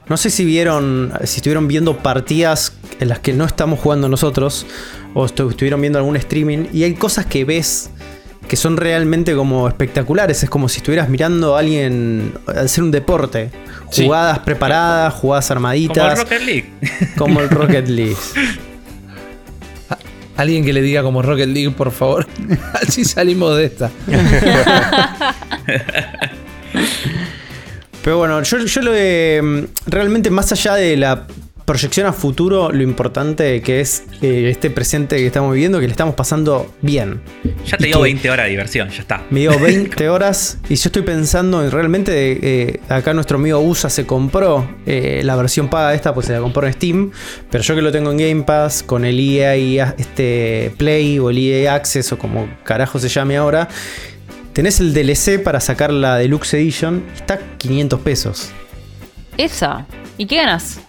No 0.07 0.17
sé 0.17 0.29
si 0.29 0.43
vieron, 0.45 1.11
si 1.23 1.37
estuvieron 1.37 1.67
viendo 1.67 1.97
partidas 1.97 2.73
en 2.99 3.09
las 3.09 3.19
que 3.19 3.33
no 3.33 3.45
estamos 3.45 3.79
jugando 3.79 4.07
nosotros, 4.09 4.65
o 5.15 5.25
estu- 5.25 5.49
estuvieron 5.49 5.81
viendo 5.81 5.97
algún 5.99 6.15
streaming 6.15 6.65
y 6.73 6.83
hay 6.83 6.93
cosas 6.93 7.25
que 7.25 7.43
ves 7.45 7.89
que 8.47 8.55
son 8.55 8.77
realmente 8.77 9.35
como 9.35 9.67
espectaculares. 9.67 10.43
Es 10.43 10.49
como 10.49 10.69
si 10.69 10.77
estuvieras 10.77 11.09
mirando 11.09 11.55
a 11.55 11.59
alguien 11.59 12.33
hacer 12.47 12.83
un 12.83 12.91
deporte. 12.91 13.51
Sí. 13.91 14.05
Jugadas 14.05 14.39
preparadas, 14.39 15.13
jugadas 15.13 15.47
Como 15.47 15.53
el 15.53 15.57
armaditas, 15.57 16.19
Rocket 16.19 16.41
League. 16.41 16.73
como 17.17 17.41
el 17.41 17.49
Rocket 17.49 17.87
League. 17.87 18.15
Alguien 20.37 20.65
que 20.65 20.73
le 20.73 20.81
diga 20.81 21.01
como 21.01 21.21
Rocket 21.21 21.47
League, 21.47 21.71
por 21.71 21.91
favor. 21.91 22.27
Así 22.73 23.05
salimos 23.05 23.55
de 23.55 23.65
esta. 23.65 23.89
Pero 28.03 28.17
bueno, 28.17 28.43
yo, 28.43 28.59
yo 28.59 28.81
lo 28.81 28.91
de. 28.91 29.67
Realmente, 29.87 30.29
más 30.29 30.51
allá 30.51 30.73
de 30.75 30.97
la 30.97 31.25
proyección 31.65 32.05
a 32.05 32.13
futuro, 32.13 32.71
lo 32.71 32.83
importante 32.83 33.61
que 33.61 33.81
es 33.81 34.03
eh, 34.21 34.49
este 34.51 34.69
presente 34.69 35.17
que 35.17 35.25
estamos 35.25 35.51
viviendo, 35.53 35.79
que 35.79 35.87
le 35.87 35.91
estamos 35.91 36.13
pasando 36.13 36.71
bien. 36.81 37.21
Ya 37.65 37.77
te 37.77 37.85
Y 37.85 37.87
dio 37.87 37.97
que 37.97 38.03
20 38.03 38.29
horas 38.29 38.45
de 38.45 38.49
diversión, 38.51 38.89
ya 38.89 39.01
está. 39.01 39.23
Me 39.31 39.39
dio 39.41 39.59
20 39.59 40.07
horas 40.09 40.59
y 40.69 40.75
yo 40.75 40.89
estoy 40.89 41.01
pensando 41.01 41.63
en 41.63 41.71
realmente. 41.71 42.39
eh, 42.41 42.79
acá 42.87 43.13
nuestro 43.13 43.37
amigo 43.37 43.59
USA 43.59 43.89
se 43.89 44.05
compró 44.05 44.67
eh, 44.85 45.21
la 45.23 45.35
versión 45.35 45.67
paga 45.67 45.93
esta, 45.95 46.13
pues 46.13 46.27
se 46.27 46.33
la 46.33 46.39
compró 46.39 46.67
en 46.67 46.73
Steam. 46.73 47.11
Pero 47.49 47.63
yo 47.63 47.75
que 47.75 47.81
lo 47.81 47.91
tengo 47.91 48.11
en 48.11 48.17
Game 48.17 48.43
Pass, 48.43 48.83
con 48.83 49.03
el 49.03 49.19
EA 49.19 49.95
este 49.97 50.71
Play 50.77 51.17
o 51.17 51.31
el 51.31 51.37
EA 51.39 51.73
Access 51.73 52.11
o 52.11 52.19
como 52.19 52.47
carajo 52.63 52.99
se 52.99 53.09
llame 53.09 53.37
ahora. 53.37 53.67
Tenés 54.53 54.79
el 54.79 54.93
DLC 54.93 55.41
para 55.43 55.59
sacar 55.59 55.91
la 55.91 56.15
Deluxe 56.17 56.53
Edition. 56.53 57.03
Está 57.13 57.39
500 57.57 57.99
pesos. 58.01 58.51
Esa. 59.37 59.85
¿Y 60.17 60.27
qué 60.27 60.37
ganas? 60.37 60.79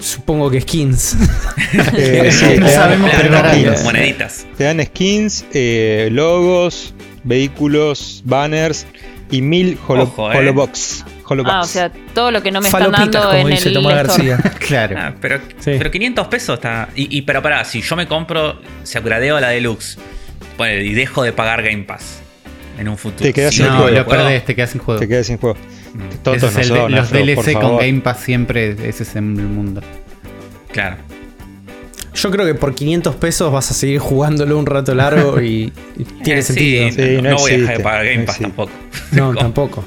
Supongo 0.00 0.50
que 0.50 0.60
skins. 0.60 1.16
Eh, 1.96 2.30
sí, 2.32 2.44
No 2.46 2.50
te 2.54 2.60
dan- 2.60 2.70
sabemos, 2.72 3.10
pero 3.16 3.50
skins. 3.50 3.84
Moneditas. 3.84 4.46
Te 4.56 4.64
dan 4.64 4.80
skins, 4.84 5.44
eh, 5.52 6.08
logos, 6.12 6.94
vehículos, 7.24 8.22
banners 8.24 8.86
y 9.30 9.42
mil 9.42 9.78
holo- 9.86 10.04
Ojo, 10.04 10.32
eh. 10.32 10.38
holobox. 10.38 11.04
holobox. 11.26 11.52
Ah, 11.54 11.60
o 11.60 11.64
sea, 11.64 11.92
todo 12.14 12.30
lo 12.30 12.42
que 12.42 12.50
no 12.50 12.60
me 12.60 12.68
están 12.68 12.82
Falopitas, 12.92 13.12
dando 13.22 13.28
como 13.36 13.48
en 13.48 13.54
dice 13.54 13.68
el 13.68 13.74
Tomás. 13.74 13.94
García. 13.94 14.38
Claro. 14.58 14.96
Ah, 14.98 15.14
pero, 15.20 15.38
Sí. 15.58 15.72
pero 15.76 15.90
500 15.90 16.26
pesos 16.28 16.54
está. 16.54 16.88
Y, 16.94 17.16
y 17.18 17.22
pero 17.22 17.42
pará, 17.42 17.64
si 17.64 17.82
yo 17.82 17.94
me 17.96 18.06
compro, 18.06 18.58
se 18.84 18.98
upgradeo 18.98 19.38
la 19.40 19.48
deluxe 19.50 19.98
ponele, 20.56 20.84
y 20.84 20.94
dejo 20.94 21.22
de 21.22 21.32
pagar 21.32 21.62
Game 21.62 21.84
Pass 21.84 22.20
en 22.78 22.88
un 22.88 22.96
futuro. 22.96 23.22
Te 23.24 23.32
quedas 23.32 23.52
Si 23.54 23.62
sin 23.62 23.66
no, 23.72 23.78
juego. 23.82 23.96
lo 23.98 24.06
perdés, 24.06 24.44
te 24.44 24.54
quedas 24.54 24.70
sin 24.70 24.80
juego. 24.80 25.00
Te 25.00 25.08
quedas 25.08 25.26
sin 25.26 25.38
juego. 25.38 25.56
Mm, 25.94 26.34
es 26.34 26.70
el- 26.70 26.92
los 26.92 27.10
DLC 27.10 27.52
con. 27.54 27.78
Game 27.78 28.00
Pass 28.00 28.20
siempre, 28.20 28.70
ese 28.88 29.02
es 29.02 29.16
el 29.16 29.22
mundo. 29.22 29.80
Claro. 30.72 30.96
Yo 32.14 32.30
creo 32.32 32.44
que 32.46 32.54
por 32.54 32.74
500 32.74 33.14
pesos 33.14 33.52
vas 33.52 33.70
a 33.70 33.74
seguir 33.74 34.00
jugándolo 34.00 34.58
un 34.58 34.66
rato 34.66 34.92
largo 34.94 35.40
y, 35.40 35.72
y 35.96 36.04
tiene 36.24 36.40
Eh, 36.40 36.42
sentido. 36.42 36.88
Sí, 36.88 36.92
Sí, 36.94 37.00
no, 37.16 37.22
no 37.22 37.30
no 37.30 37.36
voy 37.36 37.52
a 37.52 37.58
dejar 37.58 37.76
de 37.78 37.82
pagar 37.84 38.04
Game 38.06 38.16
no 38.18 38.24
Pass 38.26 38.36
existe. 38.40 38.56
tampoco. 38.56 38.72
No, 39.12 39.34
tampoco. 39.40 39.84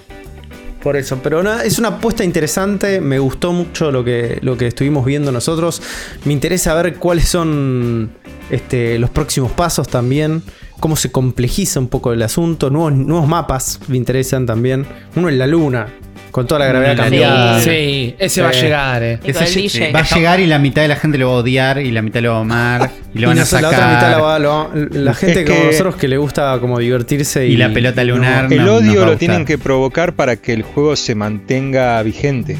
Por 0.81 0.97
eso, 0.97 1.19
pero 1.21 1.41
es 1.61 1.77
una 1.77 1.89
apuesta 1.89 2.23
interesante, 2.23 3.01
me 3.01 3.19
gustó 3.19 3.53
mucho 3.53 3.91
lo 3.91 4.03
que, 4.03 4.39
lo 4.41 4.57
que 4.57 4.65
estuvimos 4.67 5.05
viendo 5.05 5.31
nosotros. 5.31 5.79
Me 6.25 6.33
interesa 6.33 6.73
ver 6.73 6.95
cuáles 6.95 7.29
son 7.29 8.11
este, 8.49 8.97
los 8.97 9.11
próximos 9.11 9.51
pasos 9.51 9.87
también, 9.87 10.41
cómo 10.79 10.95
se 10.95 11.11
complejiza 11.11 11.79
un 11.79 11.87
poco 11.87 12.13
el 12.13 12.21
asunto, 12.23 12.71
nuevos, 12.71 12.93
nuevos 12.93 13.27
mapas 13.27 13.79
me 13.89 13.97
interesan 13.97 14.47
también. 14.47 14.87
Uno 15.15 15.29
en 15.29 15.37
la 15.37 15.45
luna, 15.45 15.87
con 16.31 16.47
toda 16.47 16.59
la 16.59 16.65
gravedad 16.67 16.93
Sí. 16.93 16.97
cambiada. 17.01 17.61
Sí, 17.61 18.15
ese 18.17 18.41
va 18.41 18.49
a 18.49 18.51
llegar, 18.53 19.03
eh. 19.03 19.19
El 19.23 19.29
Ese-. 19.35 19.91
Va 19.91 19.99
a 19.99 20.15
llegar 20.15 20.39
y 20.39 20.47
la 20.47 20.57
mitad 20.59 20.81
de 20.81 20.87
la 20.87 20.95
gente 20.95 21.17
lo 21.17 21.27
va 21.29 21.33
a 21.33 21.37
odiar 21.37 21.79
y 21.81 21.91
la 21.91 22.01
mitad 22.01 22.21
lo 22.21 22.31
va 22.31 22.37
a 22.37 22.41
amar 22.41 22.91
y 23.13 23.19
lo 23.19 23.23
Y 23.23 23.25
van 23.27 23.39
a 23.39 23.45
sé, 23.45 23.55
la 23.61 23.61
sacar. 23.69 23.73
otra 23.79 23.93
mitad 23.95 24.11
la, 24.11 24.17
va- 24.19 24.39
lo 24.39 24.69
la 24.73 25.13
gente 25.13 25.41
Es 25.41 25.45
como 25.49 25.61
que- 25.61 25.67
nosotros 25.67 25.95
que 25.97 26.07
le 26.07 26.17
gusta 26.17 26.57
como 26.59 26.79
divertirse 26.79 27.47
y, 27.47 27.53
Y 27.53 27.57
la 27.57 27.71
pelota 27.73 28.03
lunar. 28.03 28.51
El 28.51 28.57
no- 28.59 28.65
nos 28.65 28.81
odio 28.81 29.05
lo 29.05 29.17
tienen 29.17 29.45
que 29.45 29.57
provocar 29.57 30.13
para 30.13 30.35
que 30.37 30.53
el 30.53 30.63
juego 30.63 30.95
se 30.95 31.13
mantenga 31.15 32.01
vigente. 32.03 32.57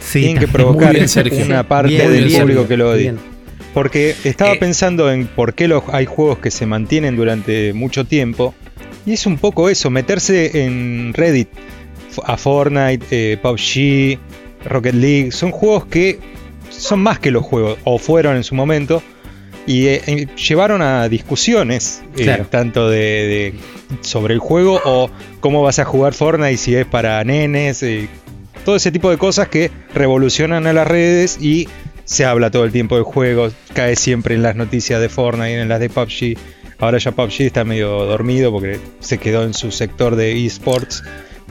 Sí, 0.00 0.20
tienen 0.20 0.38
que 0.38 0.48
provocar 0.48 0.92
bien, 0.92 1.06
una 1.46 1.66
parte 1.66 1.88
Bien, 1.94 2.12
del 2.12 2.24
bien, 2.26 2.40
público 2.42 2.68
que 2.68 2.76
lo 2.76 2.90
odie. 2.90 3.02
bien. 3.02 3.18
Porque 3.72 4.14
estaba 4.24 4.52
Eh. 4.52 4.56
pensando 4.60 5.10
en 5.10 5.26
por 5.26 5.54
qué 5.54 5.66
los, 5.66 5.82
hay 5.92 6.04
juegos 6.06 6.38
que 6.38 6.50
se 6.50 6.66
mantienen 6.66 7.16
durante 7.16 7.72
mucho 7.72 8.04
tiempo. 8.04 8.54
Y 9.06 9.14
es 9.14 9.26
un 9.26 9.36
poco 9.38 9.68
eso, 9.68 9.90
meterse 9.90 10.64
en 10.64 11.12
Reddit. 11.14 11.48
A 12.24 12.36
Fortnite, 12.36 13.04
eh, 13.10 13.36
PUBG, 13.40 14.18
Rocket 14.68 14.94
League. 14.94 15.32
Son 15.32 15.50
juegos 15.50 15.86
que 15.86 16.18
son 16.70 17.00
más 17.00 17.18
que 17.18 17.30
los 17.30 17.44
juegos, 17.44 17.78
o 17.84 17.98
fueron 17.98 18.36
en 18.36 18.44
su 18.44 18.54
momento. 18.54 19.02
Y 19.66 19.86
eh, 19.86 20.28
llevaron 20.36 20.82
a 20.82 21.08
discusiones, 21.08 22.02
eh, 22.18 22.24
Claro. 22.24 22.46
tanto 22.50 22.90
de, 22.90 22.98
de- 22.98 23.54
sobre 24.02 24.34
el 24.34 24.40
juego 24.40 24.80
o 24.84 25.10
cómo 25.40 25.62
vas 25.62 25.78
a 25.78 25.84
jugar 25.86 26.12
Fortnite 26.12 26.56
si 26.58 26.74
es 26.74 26.84
para 26.86 27.22
nenes. 27.24 27.82
todo 28.64 28.76
ese 28.76 28.90
tipo 28.92 29.10
de 29.10 29.16
cosas 29.18 29.48
que 29.48 29.70
revolucionan 29.94 30.66
a 30.66 30.72
las 30.72 30.86
redes 30.86 31.38
y 31.40 31.68
se 32.04 32.24
habla 32.26 32.50
todo 32.50 32.64
el 32.64 32.72
tiempo 32.72 32.96
del 32.96 33.04
juego, 33.04 33.48
cae 33.72 33.96
siempre 33.96 34.34
en 34.34 34.42
las 34.42 34.56
noticias 34.56 35.00
de 35.00 35.08
Fortnite, 35.08 35.60
en 35.60 35.68
las 35.68 35.80
de 35.80 35.88
PUBG. 35.88 36.36
Ahora 36.78 36.98
ya 36.98 37.12
PUBG 37.12 37.40
está 37.42 37.64
medio 37.64 37.88
dormido 38.04 38.50
porque 38.52 38.78
se 39.00 39.16
quedó 39.16 39.44
en 39.44 39.54
su 39.54 39.70
sector 39.70 40.16
de 40.16 40.44
esports, 40.44 41.02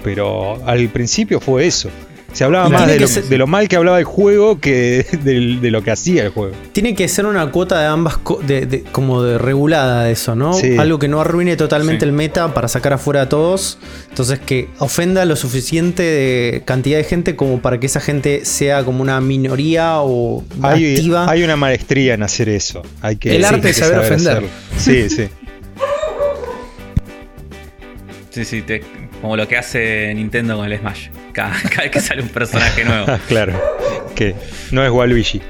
pero 0.03 0.61
al 0.65 0.87
principio 0.89 1.39
fue 1.39 1.65
eso. 1.67 1.89
Se 2.31 2.43
hablaba 2.43 2.67
más 2.67 2.87
de 2.87 2.99
lo, 2.99 3.07
ser- 3.07 3.25
de 3.25 3.37
lo 3.37 3.45
mal 3.45 3.67
que 3.69 3.75
hablaba 3.75 3.99
el 3.99 4.05
juego 4.05 4.59
que 4.59 5.05
de, 5.23 5.57
de 5.61 5.69
lo 5.69 5.83
que 5.83 5.91
hacía 5.91 6.23
el 6.23 6.29
juego. 6.31 6.51
Tiene 6.71 6.95
que 6.95 7.07
ser 7.07 7.27
una 7.27 7.51
cuota 7.51 7.79
de 7.79 7.85
ambas, 7.85 8.17
co- 8.17 8.41
de, 8.41 8.65
de- 8.65 8.81
como 8.81 9.21
de 9.21 9.37
regulada 9.37 10.05
de 10.05 10.13
eso, 10.13 10.33
¿no? 10.35 10.53
Sí. 10.53 10.75
Algo 10.79 10.97
que 10.97 11.07
no 11.07 11.21
arruine 11.21 11.55
totalmente 11.57 12.05
Sí. 12.05 12.09
el 12.09 12.11
meta 12.11 12.51
para 12.55 12.67
sacar 12.67 12.93
afuera 12.93 13.21
a 13.21 13.29
todos. 13.29 13.77
Entonces 14.09 14.39
que 14.39 14.67
ofenda 14.79 15.25
lo 15.25 15.35
suficiente 15.35 16.01
de 16.01 16.63
cantidad 16.65 16.97
de 16.97 17.03
gente 17.03 17.35
como 17.35 17.61
para 17.61 17.79
que 17.79 17.85
esa 17.85 17.99
gente 17.99 18.45
sea 18.45 18.83
como 18.83 19.03
una 19.03 19.21
minoría 19.21 19.99
o 19.99 20.43
Hay, 20.63 20.95
activa. 20.95 21.29
hay 21.29 21.43
una 21.43 21.55
maestría 21.55 22.15
en 22.15 22.23
hacer 22.23 22.49
eso. 22.49 22.81
Hay 23.03 23.17
que, 23.17 23.35
El 23.35 23.45
arte 23.45 23.67
que 23.67 23.73
saber 23.75 23.99
ofender. 23.99 24.37
hacerlo. 24.37 24.49
Sí, 24.79 25.07
sí. 25.07 25.27
Sí, 28.31 28.43
sí, 28.43 28.61
te- 28.63 28.81
como 29.23 29.37
lo 29.37 29.47
que 29.47 29.55
hace 29.55 30.13
Nintendo 30.13 30.57
con 30.57 30.69
el 30.69 30.77
Smash. 30.77 31.07
Cada, 31.31 31.53
cada 31.69 31.83
vez 31.83 31.91
que 31.91 32.01
sale 32.01 32.21
un 32.21 32.27
personaje 32.27 32.83
nuevo. 32.83 33.05
Claro. 33.29 33.53
Que 34.15 34.35
no 34.71 34.83
es 34.83 34.91
Waluigi. 34.91 35.41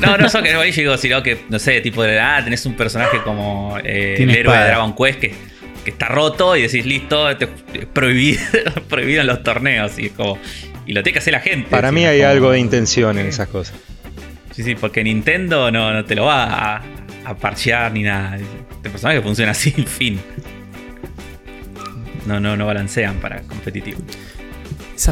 No, 0.00 0.16
no 0.16 0.26
solo 0.30 0.44
que 0.44 0.52
no 0.54 0.62
digo, 0.62 0.96
sino 0.96 1.22
que, 1.22 1.44
no 1.50 1.58
sé, 1.58 1.82
tipo 1.82 2.02
de, 2.02 2.18
ah, 2.18 2.40
tenés 2.42 2.64
un 2.64 2.74
personaje 2.78 3.18
como 3.22 3.76
eh, 3.84 4.14
el 4.18 4.30
héroe 4.30 4.40
espada. 4.40 4.60
de 4.60 4.66
Dragon 4.70 4.94
Quest 4.96 5.20
que, 5.20 5.34
que 5.84 5.90
está 5.90 6.06
roto 6.08 6.56
y 6.56 6.62
decís, 6.62 6.86
listo, 6.86 7.36
te, 7.36 7.46
prohibido, 7.46 8.40
prohibido 8.88 9.20
en 9.20 9.26
los 9.26 9.42
torneos. 9.42 9.98
Y 9.98 10.06
es 10.06 10.12
como. 10.12 10.38
Y 10.86 10.94
lo 10.94 11.02
tiene 11.02 11.12
que 11.12 11.18
hacer 11.18 11.34
la 11.34 11.40
gente. 11.40 11.68
Para 11.68 11.92
mí 11.92 12.04
es 12.04 12.08
hay 12.08 12.20
como- 12.20 12.30
algo 12.30 12.50
de 12.52 12.58
intención 12.58 13.18
en 13.18 13.26
esas 13.26 13.48
cosas. 13.48 13.76
Sí, 14.52 14.62
sí, 14.62 14.76
porque 14.76 15.04
Nintendo 15.04 15.70
no, 15.70 15.92
no 15.92 16.06
te 16.06 16.14
lo 16.14 16.24
va 16.24 16.44
a, 16.76 16.82
a 17.26 17.36
parchear 17.36 17.92
ni 17.92 18.02
nada. 18.02 18.38
Este 18.38 18.88
personaje 18.88 19.20
funciona 19.20 19.50
así, 19.50 19.72
fin. 19.72 20.18
No, 22.26 22.38
no, 22.40 22.56
no 22.56 22.66
balancean 22.66 23.16
para 23.16 23.40
competitivo. 23.42 23.98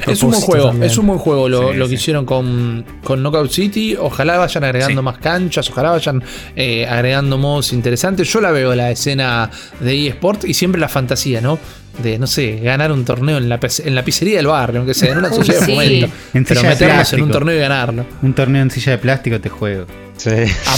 Es 0.07 0.23
un 0.23 0.31
buen 0.33 0.43
juego, 0.43 0.67
también. 0.69 0.91
es 0.91 0.99
un 0.99 1.07
buen 1.07 1.19
juego 1.19 1.49
lo, 1.49 1.73
Sí, 1.73 1.79
lo 1.79 1.85
que 1.87 1.89
sí. 1.91 1.95
hicieron 1.95 2.27
con, 2.27 2.85
con 3.03 3.23
Knockout 3.23 3.51
City. 3.51 3.97
Ojalá 3.99 4.37
vayan 4.37 4.63
agregando 4.65 5.01
Sí. 5.01 5.05
más 5.05 5.17
canchas, 5.19 5.71
ojalá 5.71 5.93
vayan 5.93 6.23
eh, 6.57 6.87
agregando 6.87 7.39
modos 7.39 7.73
interesantes. 7.73 8.31
Yo 8.31 8.43
la 8.43 8.51
veo 8.51 8.75
la 8.75 8.91
escena 8.91 9.51
de 9.81 10.09
eSport 10.09 10.45
y 10.45 10.53
siempre 10.53 10.79
la 10.79 10.89
fantasía, 10.91 11.41
¿no? 11.41 11.59
De, 12.03 12.19
no 12.19 12.27
sé, 12.27 12.61
ganar 12.63 12.93
un 12.93 13.05
torneo 13.07 13.39
en 13.39 13.49
la, 13.49 13.59
en 13.85 13.95
la 13.95 14.05
pizzería 14.05 14.37
del 14.37 14.47
barrio, 14.49 14.81
aunque 14.81 14.93
sea 14.93 15.13
en 15.13 15.19
una 15.19 15.31
sociedad 15.33 15.61
sí. 15.65 15.73
de 15.73 15.75
fomento. 15.75 16.17
En 16.35 16.45
Pero 16.45 16.63
meternos 16.65 17.13
en 17.15 17.23
un 17.23 17.31
torneo 17.31 17.57
y 17.57 17.59
ganarlo. 17.61 18.05
Un 18.21 18.35
torneo 18.35 18.61
en 18.63 18.71
silla 18.71 18.93
de 18.93 18.99
plástico 18.99 19.41
te 19.41 19.49
juego. 19.49 19.87
Sí. 20.19 20.31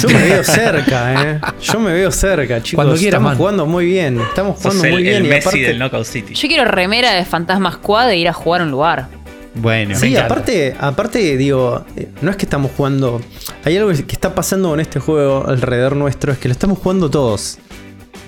Yo 0.03 0.09
me 0.09 0.23
veo 0.23 0.45
cerca, 0.45 1.23
eh. 1.33 1.41
Yo 1.61 1.81
me 1.81 1.93
veo 1.93 2.11
cerca, 2.13 2.63
chicos. 2.63 2.77
Cuando 2.85 2.95
quieras, 2.95 3.19
Estamos 3.19 3.31
man. 3.33 3.37
jugando 3.39 3.67
muy 3.67 3.87
bien. 3.87 4.21
Estamos 4.21 4.55
Sos 4.61 4.63
jugando 4.75 4.85
el, 4.85 4.93
muy 4.93 5.03
bien 5.03 5.17
el 5.17 5.27
y 5.27 5.29
Messi 5.29 5.49
aparte. 5.49 5.67
del 5.67 5.79
Knockout 5.79 6.07
City. 6.07 6.35
Yo 6.35 6.49
quiero 6.49 6.65
remera 6.67 7.13
de 7.13 7.25
Fantasma 7.25 7.73
Squad 7.73 8.11
e 8.11 8.17
ir 8.19 8.29
a 8.29 8.33
jugar 8.33 8.61
a 8.61 8.65
un 8.65 8.71
lugar. 8.71 9.09
Bueno, 9.55 9.97
Sí, 9.99 10.17
aparte, 10.17 10.77
aparte, 10.79 11.37
digo, 11.37 11.85
eh, 11.97 12.09
no 12.23 12.31
es 12.31 12.37
que 12.37 12.47
estamos 12.47 12.71
jugando. 12.77 13.21
Hay 13.65 13.77
algo 13.77 13.91
que 13.91 14.13
está 14.13 14.33
pasando 14.35 14.69
con 14.71 14.79
este 14.79 15.01
juego 15.01 15.45
alrededor 15.49 15.97
nuestro, 15.97 16.31
es 16.33 16.39
que 16.39 16.47
lo 16.47 16.53
estamos 16.53 16.79
jugando 16.79 17.11
todos. 17.11 17.59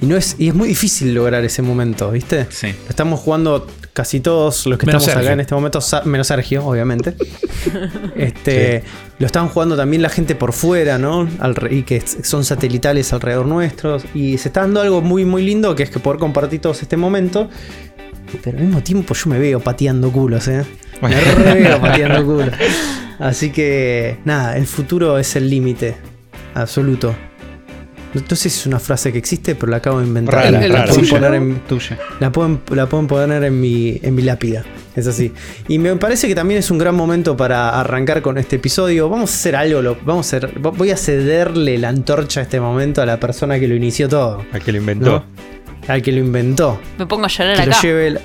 Y 0.03 0.07
no 0.07 0.17
es, 0.17 0.35
y 0.39 0.49
es 0.49 0.55
muy 0.55 0.69
difícil 0.69 1.15
lograr 1.15 1.45
ese 1.45 1.63
momento, 1.63 2.11
¿viste? 2.11 2.47
Sí. 2.51 2.67
Lo 2.69 2.89
estamos 2.91 3.21
jugando 3.21 3.67
casi 3.93 4.19
todos 4.21 4.67
los 4.67 4.77
que 4.79 4.87
Menos 4.87 5.03
estamos 5.03 5.17
acá 5.17 5.21
Sergio. 5.23 5.33
en 5.35 5.41
este 5.41 5.55
momento, 5.55 5.79
menos 6.07 6.27
Sergio, 6.27 6.67
obviamente. 6.67 7.15
este, 8.17 8.83
Lo 9.19 9.27
están 9.27 9.49
jugando 9.49 9.77
también 9.77 10.03
la 10.03 10.09
gente 10.09 10.35
por 10.35 10.53
fuera, 10.53 10.99
¿no? 10.99 11.29
Alre- 11.39 11.73
y 11.73 11.83
que 11.85 12.01
son 12.23 12.45
satelitales 12.45 13.13
alrededor 13.13 13.47
nuestros. 13.47 14.05
Y 14.15 14.39
se 14.39 14.49
está 14.49 14.63
dando 14.63 14.81
algo 14.81 15.01
muy, 15.03 15.25
muy 15.25 15.45
lindo, 15.45 15.75
que 15.77 15.85
es 15.85 15.91
que 15.91 16.01
poder 16.01 16.19
compartir 16.19 16.61
todos 16.61 16.83
este 16.83 16.97
momento. 16.97 17.49
Pero 18.43 18.59
al 18.59 18.65
mismo 18.65 18.83
tiempo 18.83 19.15
yo 19.15 19.31
me 19.31 19.39
veo 19.39 19.61
pateando 19.61 20.11
culos, 20.11 20.49
¿eh? 20.49 20.65
Me 21.01 21.09
re 21.21 21.55
veo 21.63 21.81
pateando 21.81 22.25
culos. 22.25 22.51
Así 23.21 23.51
que, 23.51 24.19
nada, 24.25 24.57
el 24.57 24.67
futuro 24.67 25.19
es 25.19 25.37
el 25.37 25.49
límite. 25.49 25.97
absoluto. 26.55 27.15
No 28.15 28.37
sé 28.37 28.51
si 28.51 28.61
es 28.61 28.67
una 28.67 28.79
frase 28.79 29.11
que 29.11 29.19
existe, 29.19 29.55
pero 29.55 29.71
la 29.71 29.79
acabo 29.79 30.01
de 30.01 30.07
inventar. 30.07 30.35
Rara, 30.35 30.51
la, 30.51 30.61
rara. 30.69 30.85
pueden 30.87 31.01
Tuya, 31.01 31.11
poner 31.13 31.35
en, 31.35 31.61
Tuya. 31.67 31.99
la 32.21 32.31
pueden, 32.33 32.61
la 32.71 32.87
pueden 32.87 33.07
poner 33.07 33.43
en 33.45 33.59
mi, 33.61 33.99
en 34.03 34.15
mi 34.15 34.23
lápida. 34.23 34.65
Es 34.95 35.07
así. 35.07 35.33
Y 35.69 35.79
me 35.79 35.97
parece 35.97 36.29
que 36.29 36.35
también 36.35 36.61
es 36.61 36.71
un 36.71 36.77
gran 36.77 36.95
momento 36.95 37.37
para 37.37 37.81
arrancar 37.81 38.21
con 38.21 38.37
este 38.37 38.57
episodio. 38.57 39.09
Vamos 39.09 39.31
a 39.31 39.35
hacer 39.35 39.57
algo. 39.57 39.81
lo- 39.81 39.97
vamos 40.05 40.27
a 40.33 40.37
hacer, 40.37 40.59
voy 40.59 40.91
a 40.91 40.97
cederle 40.99 41.79
la 41.79 41.89
antorcha 41.89 42.41
a 42.41 42.43
este 42.43 42.61
momento 42.61 43.01
a 43.01 43.07
la 43.07 43.19
persona 43.19 43.59
que 43.59 43.67
lo 43.67 43.75
inició 43.75 44.09
todo. 44.09 44.45
¿A 44.53 44.61
que 44.61 44.73
lo 44.73 44.79
inventó? 44.79 45.25
Al 45.89 46.03
que 46.03 46.13
lo 46.13 46.19
inventó. 46.19 46.79
Me 46.99 47.07
pongo 47.07 47.25
a 47.25 47.29
llorar 47.29 47.57
Que 47.57 47.67
lo 47.67 47.73
acá. 47.73 47.81
lleve, 47.83 48.19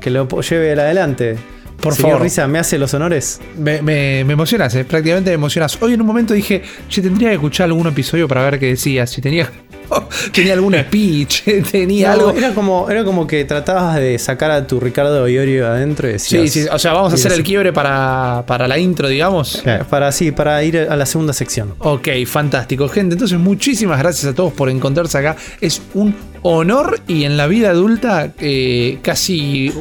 que 0.00 0.10
lo 0.10 0.26
lleve 0.40 0.72
adelante. 0.72 1.36
Por 1.80 1.94
Señor 1.94 2.12
favor. 2.12 2.22
Risa, 2.22 2.46
¿me 2.46 2.58
hace 2.58 2.78
los 2.78 2.94
honores? 2.94 3.40
Me, 3.58 3.82
me, 3.82 4.24
me 4.24 4.32
emocionas, 4.32 4.74
eh, 4.74 4.84
prácticamente 4.84 5.30
me 5.30 5.34
emocionas. 5.34 5.76
Hoy 5.82 5.94
en 5.94 6.00
un 6.00 6.06
momento 6.06 6.32
dije, 6.32 6.62
che, 6.88 7.02
tendría 7.02 7.28
que 7.28 7.34
escuchar 7.34 7.64
algún 7.66 7.86
episodio 7.86 8.26
para 8.26 8.42
ver 8.42 8.58
qué 8.58 8.66
decías. 8.66 9.10
Si 9.10 9.20
tenía, 9.20 9.50
tenía 10.32 10.54
algún 10.54 10.74
speech, 10.74 11.42
tenía 11.70 12.08
No, 12.08 12.28
algo. 12.28 12.30
Era 12.38 12.54
como, 12.54 12.88
era 12.88 13.04
como 13.04 13.26
que 13.26 13.44
tratabas 13.44 13.96
de 13.96 14.18
sacar 14.18 14.50
a 14.50 14.66
tu 14.66 14.80
Ricardo 14.80 15.28
Iorio 15.28 15.66
adentro 15.66 16.08
y 16.08 16.12
decías. 16.12 16.50
Sí, 16.50 16.62
sí, 16.62 16.68
o 16.70 16.78
sea, 16.78 16.94
vamos 16.94 17.12
a 17.12 17.16
hacer 17.16 17.32
el 17.32 17.42
quiebre 17.42 17.72
para, 17.72 18.44
para 18.46 18.66
la 18.66 18.78
intro, 18.78 19.08
digamos. 19.08 19.62
Para, 19.90 20.10
sí, 20.12 20.32
para 20.32 20.62
ir 20.64 20.78
a 20.78 20.96
la 20.96 21.04
segunda 21.06 21.34
sección. 21.34 21.74
Ok, 21.80 22.08
fantástico, 22.26 22.88
gente. 22.88 23.14
Entonces, 23.14 23.38
muchísimas 23.38 23.98
gracias 23.98 24.32
a 24.32 24.34
todos 24.34 24.52
por 24.54 24.70
encontrarse 24.70 25.18
acá. 25.18 25.36
Es 25.60 25.82
un 25.92 26.14
honor 26.42 27.00
y 27.06 27.24
en 27.24 27.36
la 27.36 27.46
vida 27.46 27.70
adulta 27.70 28.32
eh, 28.38 28.98
casi 29.02 29.72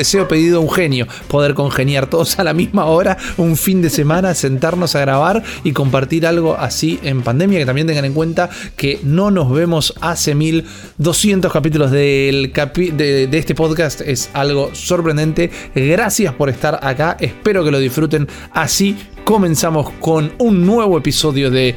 deseo 0.00 0.26
pedido 0.28 0.58
a 0.58 0.60
un 0.60 0.70
genio 0.70 1.06
poder 1.28 1.52
congeniar 1.52 2.08
todos 2.08 2.38
a 2.38 2.44
la 2.44 2.54
misma 2.54 2.86
hora, 2.86 3.18
un 3.36 3.56
fin 3.56 3.82
de 3.82 3.90
semana, 3.90 4.34
sentarnos 4.34 4.94
a 4.96 5.00
grabar 5.00 5.42
y 5.62 5.72
compartir 5.72 6.26
algo 6.26 6.56
así 6.56 6.98
en 7.02 7.22
pandemia. 7.22 7.58
Que 7.58 7.66
también 7.66 7.86
tengan 7.86 8.06
en 8.06 8.14
cuenta 8.14 8.48
que 8.76 8.98
no 9.02 9.30
nos 9.30 9.50
vemos 9.52 9.94
hace 10.00 10.34
1200 10.34 11.52
capítulos 11.52 11.90
del 11.90 12.52
de, 12.52 13.26
de 13.26 13.38
este 13.38 13.54
podcast. 13.54 14.00
Es 14.00 14.30
algo 14.32 14.70
sorprendente. 14.74 15.50
Gracias 15.74 16.32
por 16.34 16.48
estar 16.48 16.80
acá. 16.82 17.18
Espero 17.20 17.62
que 17.62 17.70
lo 17.70 17.78
disfruten. 17.78 18.26
Así 18.52 18.96
comenzamos 19.24 19.90
con 20.00 20.32
un 20.38 20.64
nuevo 20.64 20.96
episodio 20.96 21.50
de 21.50 21.74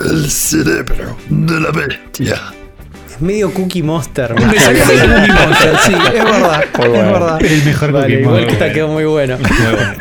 El 0.00 0.30
cerebro 0.30 1.16
de 1.30 1.60
la 1.60 1.70
bestia. 1.70 2.63
Es 3.14 3.20
medio 3.20 3.52
Cookie 3.52 3.82
Monster. 3.82 4.34
Me 4.34 4.58
sacaste 4.58 4.96
de 4.96 5.06
Cookie 5.14 5.32
Monster, 5.32 5.76
sí, 5.86 5.92
es 5.94 6.24
verdad, 6.24 6.64
Muy 6.76 6.84
es 6.86 6.90
bueno. 6.92 7.12
verdad. 7.12 7.42
El 7.44 7.64
mejor 7.64 7.92
Vale, 7.92 8.06
Cookie 8.06 8.20
igual 8.20 8.34
Monster. 8.36 8.46
que 8.46 8.52
esta 8.64 8.72
quedó 8.72 8.88
muy 8.88 9.04
bueno. 9.04 9.38
Muy 9.38 9.72
bueno. 9.74 9.94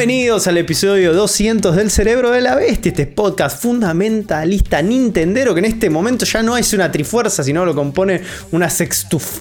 Bienvenidos 0.00 0.46
al 0.46 0.56
episodio 0.56 1.12
200 1.12 1.76
del 1.76 1.90
Cerebro 1.90 2.30
de 2.30 2.40
la 2.40 2.54
Bestia, 2.54 2.88
este 2.88 3.06
podcast 3.06 3.60
fundamentalista 3.60 4.80
nintendero 4.80 5.52
que 5.52 5.58
en 5.58 5.66
este 5.66 5.90
momento 5.90 6.24
ya 6.24 6.42
no 6.42 6.56
es 6.56 6.72
una 6.72 6.90
trifuerza, 6.90 7.44
sino 7.44 7.66
lo 7.66 7.74
compone 7.74 8.22
una 8.50 8.70
sextuf... 8.70 9.40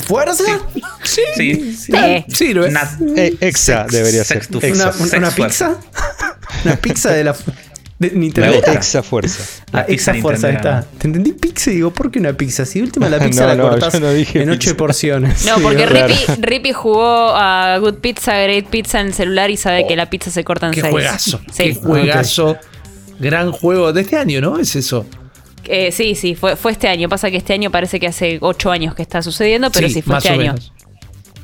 ¿Fuerza? 0.00 0.44
Sí, 1.04 1.20
Sí. 1.36 1.76
Sí. 1.78 1.92
sirve. 2.28 2.68
Una- 2.68 2.98
Eh, 3.18 3.36
exa 3.38 3.84
debería 3.90 4.24
ser. 4.24 4.48
Exa. 4.62 4.94
¿Una, 5.14 5.30
pizza? 5.30 5.76
¿Una 6.64 6.76
pizza 6.76 7.10
de 7.12 7.24
la... 7.24 7.36
De 8.02 8.14
La 8.14 8.18
Nintendo? 8.18 8.56
exa 8.72 9.02
fuerza. 9.02 9.62
Ah, 9.72 9.84
exa 9.88 10.14
fuerza, 10.14 10.50
está. 10.50 10.84
Te 10.98 11.06
entendí 11.06 11.32
pizza 11.32 11.70
y 11.70 11.76
digo, 11.76 11.90
¿por 11.92 12.10
qué 12.10 12.18
una 12.18 12.32
pizza? 12.34 12.64
Si 12.66 12.78
de 12.80 12.84
última 12.86 13.08
la 13.08 13.18
No, 13.20 13.24
pizza 13.26 13.46
la 13.46 13.54
no, 13.54 13.68
cortás 13.70 14.00
no 14.00 14.10
en 14.10 14.50
ocho 14.50 14.58
pizza. 14.58 14.76
porciones. 14.76 15.44
No, 15.46 15.58
porque. 15.60 15.86
Rippy, 15.86 16.14
Rippy 16.40 16.72
jugó 16.72 17.34
a 17.34 17.78
Good 17.78 17.94
Pizza, 17.96 18.36
Great 18.42 18.66
Pizza 18.66 19.00
en 19.00 19.08
el 19.08 19.14
celular 19.14 19.50
y 19.50 19.56
sabe 19.56 19.86
que 19.86 19.96
la 19.96 20.10
pizza 20.10 20.30
se 20.30 20.44
corta 20.44 20.66
en 20.66 20.72
Qué 20.72 20.80
seis. 20.82 20.90
juegazo, 20.92 21.40
Sí. 21.52 21.62
qué 21.64 21.74
juegazo. 21.74 22.56
Gran 23.18 23.52
juego 23.52 23.92
de 23.92 24.00
este 24.00 24.16
año, 24.16 24.40
¿no? 24.40 24.58
Es 24.58 24.74
eso. 24.76 25.06
Eh, 25.64 25.92
sí, 25.92 26.16
sí, 26.16 26.34
fue, 26.34 26.56
fue 26.56 26.72
este 26.72 26.88
año. 26.88 27.08
Pasa 27.08 27.30
que 27.30 27.36
este 27.36 27.52
año 27.52 27.70
parece 27.70 28.00
que 28.00 28.08
hace 28.08 28.38
ocho 28.40 28.70
años 28.72 28.96
que 28.96 29.02
está 29.02 29.22
sucediendo, 29.22 29.70
pero 29.70 29.88
sí, 29.88 30.02
fue 30.02 30.14
más 30.14 30.24
este 30.24 30.36
o 30.36 30.40
año. 30.40 30.52
menos. 30.54 30.71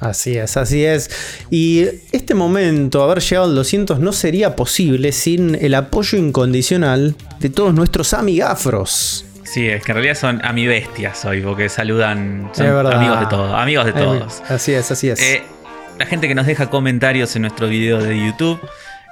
Así 0.01 0.36
es, 0.36 0.57
así 0.57 0.84
es. 0.84 1.11
Y 1.51 1.86
este 2.12 2.34
momento, 2.34 3.03
haber 3.03 3.20
llegado 3.20 3.46
al 3.46 3.55
200, 3.55 3.99
no 3.99 4.12
sería 4.12 4.55
posible 4.55 5.12
sin 5.12 5.57
el 5.57 5.74
apoyo 5.74 6.18
incondicional 6.18 7.16
de 7.40 7.51
todos 7.51 7.74
nuestros 7.74 8.14
amigafros. 8.14 9.24
Sí, 9.44 9.66
es 9.68 9.82
que 9.82 9.92
en 9.92 9.96
realidad 9.96 10.14
son 10.14 10.44
amibestias 10.44 11.24
hoy, 11.24 11.40
porque 11.40 11.68
saludan. 11.68 12.51
Son 12.53 12.66
amigos 12.86 13.20
de 13.20 13.26
todos. 13.26 13.55
Amigos 13.55 13.86
de 13.86 13.92
todos. 13.92 14.42
Así 14.49 14.72
es, 14.72 14.90
así 14.90 15.09
es. 15.09 15.20
Eh, 15.20 15.42
la 15.99 16.07
gente 16.07 16.28
que 16.28 16.34
nos 16.34 16.46
deja 16.46 16.70
comentarios 16.70 17.34
en 17.34 17.42
nuestro 17.42 17.66
video 17.66 18.01
de 18.01 18.24
YouTube, 18.24 18.61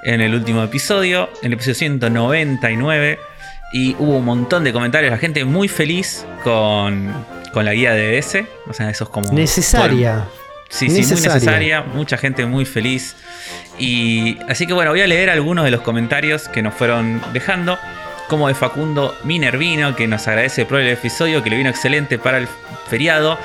en 0.05 0.21
el 0.21 0.35
último 0.35 0.63
episodio, 0.63 1.31
en 1.41 1.49
el 1.49 1.53
episodio 1.55 1.75
199. 1.75 3.19
Y 3.73 3.97
hubo 3.99 4.19
un 4.19 4.25
montón 4.25 4.63
de 4.63 4.73
comentarios, 4.73 5.11
la 5.11 5.19
gente 5.19 5.45
muy 5.45 5.69
feliz 5.69 6.25
con, 6.45 7.13
con 7.53 7.65
la 7.65 7.73
guía 7.73 7.95
de 7.95 8.21
DS. 8.21 8.45
O 8.69 8.73
sea, 8.73 8.91
eso 8.91 9.05
es 9.05 9.11
como. 9.11 9.33
Necesaria. 9.33 10.27
Sí, 10.69 10.89
sí, 10.91 11.03
muy 11.03 11.23
Necesaria. 11.23 11.83
Mucha 11.83 12.17
gente 12.17 12.47
muy 12.47 12.65
feliz. 12.65 13.17
Y 13.79 14.39
así 14.49 14.67
que 14.67 14.73
bueno, 14.73 14.91
voy 14.91 15.01
a 15.01 15.07
leer 15.07 15.31
algunos 15.31 15.65
de 15.65 15.71
los 15.71 15.81
comentarios 15.83 16.49
que 16.49 16.63
nos 16.63 16.75
fueron 16.75 17.23
dejando. 17.33 17.79
Como 18.29 18.49
de 18.49 18.55
Facundo 18.55 19.17
Minervino, 19.23 19.95
que 19.95 20.09
nos 20.09 20.27
agradece 20.27 20.67
por 20.67 20.81
el 20.81 20.89
episodio, 20.89 21.45
que 21.45 21.51
le 21.51 21.57
vino 21.57 21.71
excelente 21.71 22.19
para 22.19 22.39
el 22.39 22.49
feriado. 22.89 23.39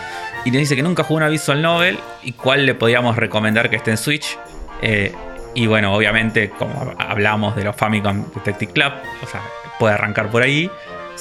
Y 0.44 0.50
nos 0.50 0.60
dice 0.60 0.76
que 0.76 0.82
nunca 0.82 1.04
jugó 1.04 1.18
una 1.18 1.30
Visual 1.30 1.62
Novel 1.62 2.00
y 2.24 2.32
cuál 2.32 2.66
le 2.66 2.74
podíamos 2.74 3.16
recomendar 3.16 3.70
que 3.70 3.76
esté 3.76 3.92
en 3.92 3.98
Switch. 3.98 4.40
Eh, 4.82 5.14
y 5.54 5.68
bueno, 5.68 5.94
obviamente, 5.94 6.50
como 6.50 6.96
hablamos 6.98 7.56
de 7.56 7.66
los 7.66 7.76
Famicom 7.76 8.26
Detective 8.34 8.72
Club, 8.72 8.94
o 9.22 9.28
sea, 9.28 9.42
puede 9.78 9.94
arrancar 9.94 10.32
por 10.32 10.42
ahí. 10.42 10.72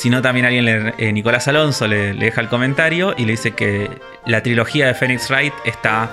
Si 0.01 0.09
no, 0.09 0.23
también 0.23 0.47
alguien, 0.47 0.65
le- 0.65 0.95
eh, 0.97 1.13
Nicolás 1.13 1.47
Alonso, 1.47 1.87
le, 1.87 2.15
le 2.15 2.25
deja 2.25 2.41
el 2.41 2.49
comentario 2.49 3.15
y 3.19 3.27
le 3.27 3.33
dice 3.33 3.51
que 3.51 3.91
la 4.25 4.43
trilogía 4.43 4.87
de 4.87 4.95
Phoenix 4.95 5.29
Wright 5.29 5.53
está 5.67 6.09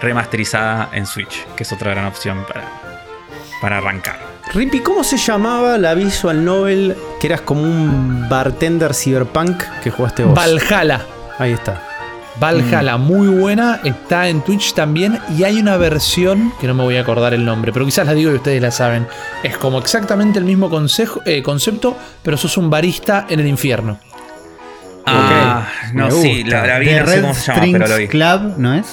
remasterizada 0.00 0.90
en 0.92 1.06
Switch, 1.06 1.44
que 1.56 1.64
es 1.64 1.72
otra 1.72 1.90
gran 1.90 2.06
opción 2.06 2.44
para, 2.46 2.62
para 3.60 3.78
arrancar. 3.78 4.16
Rippy, 4.54 4.78
¿cómo 4.80 5.02
se 5.02 5.16
llamaba 5.16 5.76
la 5.76 5.94
visual 5.94 6.44
novel 6.44 6.96
que 7.20 7.26
eras 7.26 7.40
como 7.40 7.62
un 7.62 8.28
bartender 8.28 8.94
cyberpunk 8.94 9.60
que 9.82 9.90
jugaste 9.90 10.22
vos? 10.22 10.34
Valhalla. 10.34 11.00
Ahí 11.38 11.52
está. 11.52 11.82
Valhalla, 12.40 12.96
muy 12.96 13.28
buena. 13.28 13.80
Está 13.84 14.28
en 14.28 14.40
Twitch 14.42 14.72
también. 14.74 15.18
Y 15.36 15.44
hay 15.44 15.60
una 15.60 15.76
versión 15.76 16.52
que 16.60 16.66
no 16.66 16.74
me 16.74 16.82
voy 16.82 16.96
a 16.96 17.02
acordar 17.02 17.34
el 17.34 17.44
nombre, 17.44 17.72
pero 17.72 17.84
quizás 17.84 18.06
la 18.06 18.14
digo 18.14 18.30
y 18.32 18.34
ustedes 18.34 18.60
la 18.62 18.70
saben. 18.70 19.06
Es 19.42 19.56
como 19.58 19.78
exactamente 19.78 20.38
el 20.38 20.44
mismo 20.46 20.70
consejo- 20.70 21.20
eh, 21.26 21.42
concepto, 21.42 21.96
pero 22.22 22.36
sos 22.36 22.56
un 22.56 22.70
barista 22.70 23.26
en 23.28 23.40
el 23.40 23.46
infierno. 23.46 23.98
Ah, 25.06 25.68
no, 25.94 26.10
sí, 26.10 26.44
la, 26.44 26.66
la 26.66 26.78
vi, 26.78 26.86
The 26.86 27.00
no 27.00 27.06
sé 27.06 27.12
Red 27.14 27.22
cómo 27.22 27.34
se 27.34 27.46
llama, 27.52 27.66
pero 27.72 27.88
lo 27.88 27.96
vi. 27.96 28.08
Club, 28.08 28.54
¿no 28.58 28.74
es? 28.74 28.86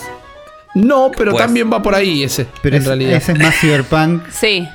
No, 0.73 1.11
pero 1.15 1.31
Pues- 1.31 1.43
también 1.43 1.71
va 1.71 1.81
por 1.81 1.95
ahí 1.95 2.23
ese. 2.23 2.45
Pero 2.61 2.75
en 2.75 2.81
es- 2.81 2.87
realidad. 2.87 3.13
ese 3.17 3.31
es 3.33 3.39
más 3.39 3.55
cyberpunk. 3.59 4.23
Sí. 4.31 4.67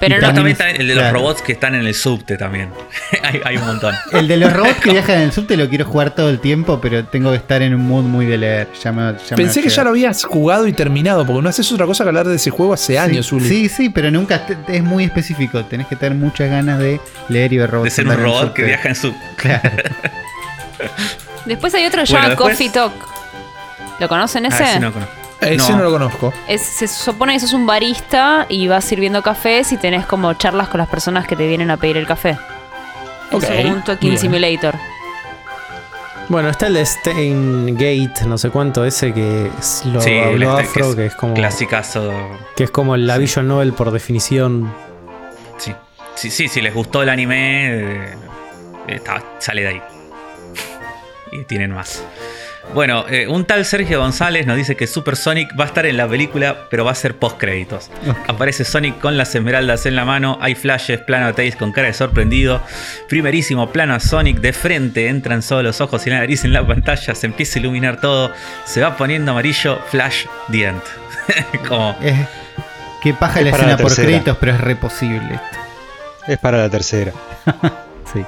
Pero 0.00 0.16
Y 0.16 0.20
no. 0.20 0.26
También 0.28 0.48
está 0.48 0.70
el 0.70 0.86
de 0.86 0.94
los 0.94 1.02
claro. 1.02 1.18
robots 1.18 1.42
que 1.42 1.52
están 1.52 1.74
en 1.74 1.84
el 1.84 1.92
subte 1.94 2.36
también. 2.36 2.70
hay, 3.22 3.40
hay 3.44 3.56
un 3.56 3.66
montón. 3.66 3.94
El 4.12 4.28
de 4.28 4.36
los 4.36 4.52
robots 4.52 4.76
que 4.76 4.92
viajan 4.92 5.16
en 5.16 5.22
el 5.22 5.32
subte 5.32 5.56
lo 5.56 5.68
quiero 5.68 5.84
jugar 5.86 6.14
todo 6.14 6.30
el 6.30 6.38
tiempo, 6.38 6.80
pero 6.80 7.04
tengo 7.06 7.30
que 7.30 7.36
estar 7.38 7.62
en 7.62 7.74
un 7.74 7.86
mood 7.86 8.04
muy 8.04 8.24
de 8.26 8.38
leer. 8.38 8.68
Ya 8.82 8.92
me- 8.92 9.12
ya 9.14 9.30
me 9.30 9.36
Pensé 9.36 9.60
que 9.60 9.68
ya 9.70 9.82
lo 9.82 9.90
habías 9.90 10.22
jugado 10.24 10.68
y 10.68 10.72
terminado, 10.72 11.26
porque 11.26 11.42
no 11.42 11.48
haces 11.48 11.70
otra 11.72 11.84
cosa 11.86 12.04
que 12.04 12.08
hablar 12.10 12.28
de 12.28 12.36
ese 12.36 12.50
juego 12.50 12.74
hace 12.74 12.96
años, 12.98 13.26
sí, 13.26 13.34
Uli. 13.34 13.48
sí, 13.48 13.68
sí, 13.68 13.88
pero 13.90 14.10
nunca 14.12 14.46
es 14.68 14.82
muy 14.84 15.02
específico. 15.04 15.64
Tenés 15.64 15.88
que 15.88 15.96
tener 15.96 16.16
muchas 16.16 16.48
ganas 16.48 16.78
de 16.78 17.00
leer 17.28 17.52
y 17.52 17.58
ver 17.58 17.70
robots. 17.70 17.84
De 17.86 17.90
ser 17.90 18.06
un 18.06 18.16
robot 18.16 18.40
subte. 18.42 18.54
que 18.54 18.62
viaja 18.64 18.88
en 18.90 18.94
sub. 18.94 19.14
Claro. 19.36 19.70
Después 21.44 21.74
hay 21.74 21.86
otro 21.86 22.02
que 22.02 22.06
se 22.06 22.12
Bueno, 22.12 22.28
llama 22.28 22.34
después- 22.36 22.52
Coffee 22.54 22.70
Talk. 22.70 22.92
¿Lo 24.00 24.08
conocen 24.08 24.46
ese? 24.46 24.62
Ah, 24.62 24.70
ese 24.70 24.80
no 24.80 24.92
conozco. 24.92 25.14
Ese 25.40 25.56
no, 25.72 25.78
No. 25.78 25.84
lo 25.84 25.90
conozco. 25.92 26.32
Es- 26.48 26.62
se 26.62 26.88
supone 26.88 27.34
que 27.34 27.40
sos 27.40 27.52
un 27.52 27.66
barista 27.66 28.46
y 28.48 28.66
vas 28.68 28.84
sirviendo 28.84 29.22
cafés 29.22 29.70
y 29.72 29.76
tenés 29.76 30.04
como 30.06 30.32
charlas 30.34 30.68
con 30.68 30.78
las 30.78 30.88
personas 30.88 31.26
que 31.26 31.36
te 31.36 31.46
vienen 31.46 31.70
a 31.70 31.76
pedir 31.76 31.96
el 31.96 32.06
café. 32.06 32.36
Ok, 33.30 33.44
Es 33.44 33.64
un 33.66 33.82
Talking 33.84 34.10
bien. 34.10 34.20
Simulator. 34.20 34.74
Bueno, 36.28 36.50
está 36.50 36.66
el 36.66 36.84
Steingate, 36.84 38.26
no 38.26 38.36
sé 38.36 38.50
cuánto, 38.50 38.84
ese 38.84 39.14
que 39.14 39.50
es 39.58 39.82
lo, 39.86 40.00
Sí, 40.00 40.10
el 40.10 40.40
lo 40.40 40.58
este, 40.58 40.70
afro, 40.80 40.94
que 40.96 41.06
es 41.06 41.14
como. 41.14 41.32
Clasicazo. 41.34 42.12
Que 42.54 42.64
es 42.64 42.70
como 42.70 42.96
la 42.96 43.16
Visual 43.16 43.46
Novel 43.48 43.72
por 43.72 43.90
definición. 43.92 44.72
Sí. 45.56 45.74
Sí, 46.16 46.30
sí, 46.30 46.48
si 46.48 46.60
les 46.60 46.74
gustó 46.74 47.02
el 47.02 47.08
anime, 47.08 47.68
eh, 47.70 48.14
está- 48.88 49.22
sale 49.38 49.62
de 49.62 49.68
ahí. 49.68 49.82
Y 51.32 51.44
tienen 51.44 51.72
más. 51.72 52.02
Bueno, 52.74 53.06
eh, 53.08 53.26
un 53.26 53.44
tal 53.44 53.64
Sergio 53.64 53.98
González 54.00 54.46
nos 54.46 54.56
dice 54.56 54.76
que 54.76 54.86
Super 54.86 55.16
Sonic 55.16 55.58
va 55.58 55.64
a 55.64 55.66
estar 55.68 55.86
en 55.86 55.96
la 55.96 56.06
película, 56.06 56.66
pero 56.70 56.84
va 56.84 56.92
a 56.92 56.94
ser 56.94 57.16
post 57.16 57.38
créditos. 57.38 57.90
Aparece 58.26 58.64
Sonic 58.64 59.00
con 59.00 59.16
las 59.16 59.34
esmeraldas 59.34 59.86
en 59.86 59.96
la 59.96 60.04
mano, 60.04 60.38
hay 60.40 60.54
flashes, 60.54 61.00
plano 61.00 61.26
a 61.26 61.32
Tails 61.32 61.56
con 61.56 61.72
cara 61.72 61.88
de 61.88 61.94
sorprendido, 61.94 62.60
primerísimo 63.08 63.70
plano 63.70 63.94
a 63.94 64.00
Sonic 64.00 64.40
de 64.40 64.52
frente, 64.52 65.08
entran 65.08 65.42
solo 65.42 65.62
los 65.64 65.80
ojos 65.80 66.06
y 66.06 66.10
la 66.10 66.18
nariz 66.18 66.44
en 66.44 66.52
la 66.52 66.66
pantalla, 66.66 67.14
se 67.14 67.26
empieza 67.26 67.58
a 67.58 67.62
iluminar 67.62 68.00
todo, 68.00 68.32
se 68.64 68.80
va 68.82 68.96
poniendo 68.96 69.32
amarillo, 69.32 69.78
flash, 69.88 70.26
the 70.50 70.64
end. 70.66 70.82
Como, 71.68 71.96
Es, 72.02 72.16
que 73.02 73.14
paja 73.14 73.40
Es 73.40 73.46
la 73.46 73.50
escena 73.50 73.70
la 73.72 73.76
por 73.78 73.94
créditos, 73.94 74.36
pero 74.38 74.52
es 74.52 74.60
re 74.60 74.76
posible 74.76 75.34
esto. 75.34 75.58
Es 76.26 76.38
para 76.38 76.58
la 76.58 76.68
tercera. 76.68 77.12
Sí. 78.10 78.24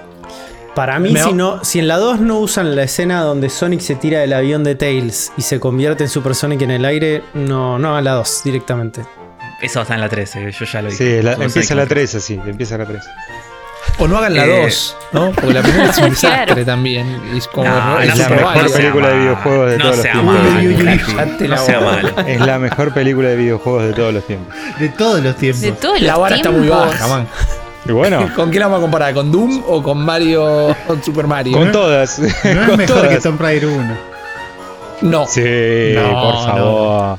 Para 0.74 0.98
mí, 0.98 1.10
Me- 1.10 1.22
si, 1.22 1.32
no, 1.32 1.62
si 1.64 1.78
en 1.80 1.88
la 1.88 1.96
2 1.98 2.20
no 2.20 2.38
usan 2.38 2.74
la 2.76 2.84
escena 2.84 3.22
donde 3.22 3.50
Sonic 3.50 3.80
se 3.80 3.96
tira 3.96 4.20
del 4.20 4.32
avión 4.32 4.62
de 4.64 4.76
Tails 4.76 5.32
y 5.36 5.42
se 5.42 5.58
convierte 5.58 6.04
en 6.04 6.08
Super 6.10 6.34
Sonic 6.34 6.62
en 6.62 6.70
el 6.70 6.84
aire, 6.84 7.22
no, 7.34 7.78
no 7.78 7.96
a 7.96 8.00
la 8.00 8.12
2 8.12 8.42
directamente. 8.44 9.04
eso 9.60 9.82
está 9.82 9.94
en 9.94 10.00
la 10.00 10.08
13, 10.08 10.52
yo 10.52 10.64
ya 10.64 10.80
lo 10.82 10.90
dije. 10.90 11.18
Sí, 11.18 11.22
la- 11.22 11.32
empieza 11.32 11.74
la 11.74 11.82
Control. 11.82 11.88
3 11.88 12.14
así, 12.14 12.34
empieza 12.46 12.78
la 12.78 12.86
3. 12.86 13.02
O 13.98 14.06
no 14.06 14.18
hagan 14.18 14.34
la 14.34 14.46
Eh, 14.46 14.62
2, 14.62 14.96
¿no? 15.12 15.32
Porque 15.32 15.52
la 15.52 15.62
primera 15.62 15.90
es 15.90 15.98
un 15.98 16.10
desastre 16.10 16.64
también. 16.64 17.20
es 17.36 17.48
como 17.48 17.68
No, 17.68 18.00
es 18.00 18.08
no 18.10 18.14
la 18.16 18.28
mejor 18.30 18.68
sea 18.68 18.76
película 18.78 19.08
de 19.08 19.18
videojuegos 19.18 19.70
de 19.70 19.78
no 19.78 19.84
todos 19.84 19.96
los 19.96 20.02
tiempos. 20.06 20.34
no 21.40 21.48
la 21.48 21.56
sea 21.58 21.78
boca. 21.80 21.92
malo. 21.96 22.28
Es 22.28 22.40
la 22.40 22.58
mejor 22.58 22.94
película 22.94 23.28
de 23.28 23.36
videojuegos 23.36 23.82
de 23.84 23.92
todos 23.92 24.14
los 24.14 24.24
tiempos. 24.26 24.54
De 24.78 24.88
todos 24.90 25.20
los 25.22 25.36
tiempos. 25.36 25.60
De 25.62 25.72
todos 25.72 26.00
La 26.00 26.12
los 26.12 26.20
vara 26.20 26.36
está 26.36 26.50
muy 26.50 26.68
baja, 26.68 27.08
man. 27.08 27.26
Y 27.86 27.92
bueno, 27.92 28.28
¿Con 28.36 28.50
qué 28.50 28.58
la 28.58 28.66
vamos 28.66 28.78
a 28.78 28.82
comparar? 28.82 29.14
¿Con 29.14 29.32
Doom 29.32 29.62
o 29.66 29.82
con 29.82 30.04
Mario 30.04 30.76
con 30.86 31.02
Super 31.02 31.26
Mario? 31.26 31.56
con 31.56 31.72
todas. 31.72 32.18
No 32.18 32.26
es 32.26 32.34
con 32.68 32.76
mejor 32.76 33.08
que. 33.08 33.16
Tomb 33.18 33.40
Raider 33.40 33.68
1. 33.68 33.96
No. 35.02 35.26
Sí, 35.26 35.92
No, 35.94 36.22
por 36.22 36.34
favor. 36.44 37.18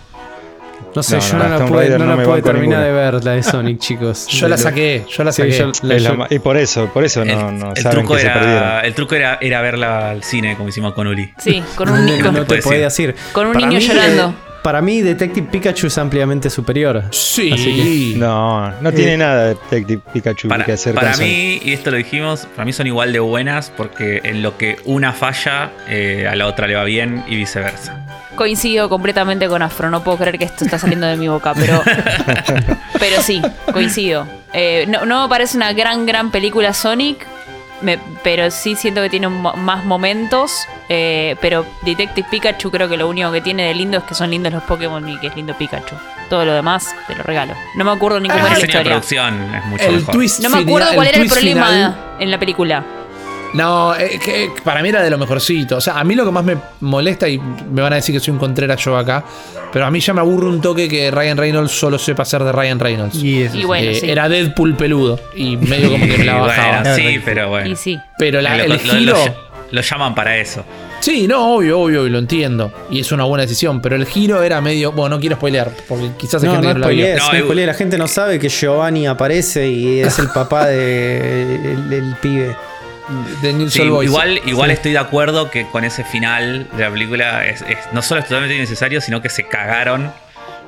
No 0.93 1.01
sé, 1.03 1.15
No, 1.15 1.21
yo 1.21 1.37
no, 1.37 1.43
no, 1.45 1.49
la 1.49 1.57
Tomb 1.57 1.69
pude, 1.71 1.89
no 1.89 1.97
no 2.05 2.15
la 2.17 2.23
pude 2.23 2.41
terminar 2.41 2.79
ninguna. 2.81 2.83
de 2.83 2.91
ver, 3.11 3.23
la 3.23 3.31
de 3.31 3.43
Sonic, 3.51 3.79
chicos. 3.79 4.27
Yo 4.27 4.47
la 4.49 4.57
saqué, 4.57 5.05
yo 5.09 5.23
la 5.23 5.31
Sí, 5.31 5.41
saqué. 5.41 5.57
yo- 5.57 5.71
la- 5.83 5.99
la 6.17 6.27
y 6.29 6.39
por 6.39 6.57
eso, 6.57 6.87
por 6.93 7.05
eso 7.05 7.21
El, 7.21 7.29
no, 7.29 7.49
no 7.51 7.71
el 7.73 7.81
saben 7.81 7.99
truco 7.99 8.15
que 8.15 8.21
se 8.21 8.29
perdieron. 8.29 8.57
era, 8.57 8.81
el 8.81 8.93
truco 8.93 9.15
era, 9.15 9.37
era 9.41 9.61
verla 9.61 10.09
al 10.11 10.23
cine, 10.23 10.57
como 10.57 10.67
hicimos 10.69 10.93
con 10.93 11.07
Uli. 11.07 11.31
Sí, 11.39 11.63
con 11.75 11.89
un, 11.89 12.05
no, 12.05 12.11
con, 12.25 12.33
no 12.35 12.39
te 12.41 12.45
puede 12.45 12.61
podía 12.61 12.79
decir. 12.85 13.13
decir. 13.15 13.31
con 13.33 13.47
un 13.47 13.53
Para 13.53 13.67
niño 13.67 13.79
mí, 13.79 13.85
llorando. 13.87 14.29
eh, 14.29 14.50
para 14.61 14.81
mí, 14.81 15.01
Detective 15.01 15.47
Pikachu 15.51 15.87
es 15.87 15.97
ampliamente 15.97 16.49
superior. 16.49 17.03
Sí. 17.11 17.51
Así 17.51 18.15
No, 18.17 18.71
no 18.81 18.91
tiene 18.91 19.17
nada 19.17 19.45
de 19.45 19.49
Detective 19.49 20.01
Pikachu 20.13 20.47
Para, 20.47 20.65
que 20.65 20.73
hacer 20.73 20.93
para 20.93 21.17
mí, 21.17 21.59
y 21.63 21.73
esto 21.73 21.91
lo 21.91 21.97
dijimos, 21.97 22.47
para 22.55 22.65
mí 22.65 22.73
son 22.73 22.87
igual 22.87 23.11
de 23.13 23.19
buenas 23.19 23.71
porque 23.75 24.21
en 24.23 24.41
lo 24.41 24.57
que 24.57 24.77
una 24.85 25.13
falla, 25.13 25.71
eh, 25.87 26.27
a 26.29 26.35
la 26.35 26.47
otra 26.47 26.67
le 26.67 26.75
va 26.75 26.83
bien 26.83 27.23
y 27.27 27.35
viceversa. 27.35 28.05
Coincido 28.35 28.87
completamente 28.87 29.47
con 29.47 29.61
Afro. 29.61 29.89
No 29.89 30.03
puedo 30.03 30.17
creer 30.17 30.37
que 30.37 30.45
esto 30.45 30.63
está 30.63 30.79
saliendo 30.79 31.05
de 31.05 31.17
mi 31.17 31.27
boca, 31.27 31.53
pero. 31.53 31.83
pero 32.99 33.21
sí, 33.21 33.41
coincido. 33.73 34.25
Eh, 34.53 34.85
no, 34.87 35.05
no 35.05 35.23
me 35.23 35.29
parece 35.29 35.57
una 35.57 35.73
gran, 35.73 36.05
gran 36.05 36.31
película 36.31 36.73
Sonic. 36.73 37.27
Me- 37.81 37.99
pero 38.23 38.49
sí 38.51 38.75
siento 38.75 39.01
que 39.01 39.09
tiene 39.09 39.27
mo- 39.27 39.53
más 39.53 39.83
momentos. 39.85 40.67
eh, 40.93 41.35
pero 41.39 41.65
Detective 41.83 42.27
Pikachu 42.29 42.69
creo 42.69 42.89
que 42.89 42.97
lo 42.97 43.07
único 43.07 43.31
que 43.31 43.39
tiene 43.39 43.63
de 43.67 43.73
lindo 43.73 43.97
es 43.99 44.03
que 44.03 44.13
son 44.13 44.29
lindos 44.29 44.51
los 44.51 44.63
Pokémon 44.63 45.07
y 45.07 45.17
que 45.19 45.27
es 45.27 45.35
lindo 45.37 45.53
Pikachu. 45.57 45.95
Todo 46.29 46.43
lo 46.45 46.53
demás 46.53 46.93
te 47.07 47.15
lo 47.15 47.23
regalo. 47.23 47.53
No 47.75 47.85
me 47.85 47.91
acuerdo 47.91 48.19
ni 48.19 48.27
cómo 48.29 48.41
Ah, 48.43 48.47
era 48.47 48.55
el 48.55 48.61
la 48.61 48.65
diseño 48.67 48.83
de 48.83 48.95
historia. 48.95 49.31
producción 49.31 49.55
es 49.55 49.65
mucho 49.65 49.83
El 49.85 49.95
mejor. 49.97 50.13
twist 50.15 50.39
No 50.41 50.49
me 50.49 50.57
final- 50.57 50.69
acuerdo 50.69 50.95
cuál 50.95 51.07
era 51.07 51.17
el 51.21 51.27
problema 51.29 51.67
final- 51.67 51.95
en 52.19 52.31
la 52.31 52.39
película. 52.39 52.83
No, 53.53 53.93
eh, 53.95 54.17
que 54.23 54.49
para 54.63 54.81
mí 54.81 54.89
era 54.89 55.01
de 55.01 55.09
lo 55.09 55.17
mejorcito. 55.17 55.77
O 55.77 55.81
sea, 55.81 55.99
a 55.99 56.03
mí 56.03 56.15
lo 56.15 56.23
que 56.25 56.31
más 56.31 56.43
me 56.45 56.55
molesta, 56.79 57.27
y 57.27 57.37
me 57.37 57.81
van 57.81 57.91
a 57.93 57.97
decir 57.97 58.13
que 58.15 58.19
soy 58.19 58.31
un 58.31 58.39
Contreras 58.39 58.83
yo 58.83 58.97
acá, 58.97 59.23
pero 59.73 59.85
a 59.85 59.91
mí 59.91 59.99
ya 59.99 60.13
me 60.13 60.21
aburre 60.21 60.47
un 60.47 60.61
toque 60.61 60.87
que 60.87 61.11
Ryan 61.11 61.37
Reynolds 61.37 61.71
solo 61.71 61.97
sepa 61.99 62.23
hacer 62.23 62.43
de 62.43 62.51
Ryan 62.51 62.79
Reynolds. 62.79 63.15
Y 63.15 63.43
eso 63.43 63.57
Y 63.57 63.61
sí. 63.61 63.65
bueno, 63.65 63.89
Eh, 63.91 63.95
sí. 63.95 64.09
Era 64.09 64.29
Deadpool 64.29 64.75
peludo 64.75 65.19
y 65.35 65.57
medio 65.57 65.91
como 65.91 66.05
que 66.05 66.17
me 66.17 66.23
la 66.23 66.35
bajaba. 66.39 66.81
bueno, 66.81 66.95
sí, 66.95 67.21
pero 67.25 67.49
bueno. 67.49 67.69
Y 67.69 67.75
sí. 67.75 67.99
Pero 68.17 68.41
la- 68.41 68.55
Lo- 68.57 68.63
el 68.63 68.69
lo- 68.71 68.77
giro. 68.79 69.13
lo- 69.25 69.51
lo 69.71 69.81
llaman 69.81 70.15
para 70.15 70.37
eso. 70.37 70.63
Sí, 70.99 71.27
no, 71.27 71.55
obvio, 71.55 71.79
obvio, 71.79 72.05
y 72.05 72.09
lo 72.09 72.19
entiendo. 72.19 72.71
Y 72.91 72.99
es 72.99 73.11
una 73.11 73.23
buena 73.23 73.41
decisión. 73.43 73.81
Pero 73.81 73.95
el 73.95 74.05
giro 74.05 74.43
era 74.43 74.61
medio. 74.61 74.91
Bueno, 74.91 75.15
no 75.15 75.19
quiero 75.19 75.35
spoilear, 75.37 75.71
porque 75.87 76.11
quizás 76.17 76.43
hay 76.43 76.49
No, 76.49 76.55
gente 76.55 76.67
no 76.67 76.73
que 76.73 76.79
no 76.79 76.85
spoilees, 76.85 77.17
No, 77.19 77.33
no 77.33 77.39
spoilees. 77.39 77.67
La 77.67 77.73
gente 77.73 77.97
no 77.97 78.07
sabe 78.07 78.37
que 78.37 78.49
Giovanni 78.49 79.07
aparece 79.07 79.67
y 79.67 79.99
es 80.01 80.19
el 80.19 80.27
papá 80.29 80.67
de 80.67 81.55
el, 81.73 81.93
el 81.93 82.15
pibe. 82.21 82.55
De 83.41 83.53
News 83.53 83.73
Sí, 83.73 83.87
Boys. 83.87 84.07
igual 84.09 84.41
igual 84.45 84.69
Sí. 84.69 84.73
estoy 84.73 84.91
de 84.93 84.97
acuerdo 84.99 85.49
que 85.51 85.65
con 85.67 85.83
ese 85.83 86.03
final 86.03 86.67
de 86.75 86.83
la 86.83 86.89
película 86.91 87.45
es, 87.45 87.61
es- 87.61 87.77
no 87.93 88.01
solo 88.01 88.21
es 88.21 88.27
totalmente 88.27 88.55
innecesario, 88.55 89.01
sino 89.01 89.21
que 89.21 89.29
se 89.29 89.43
cagaron 89.47 90.11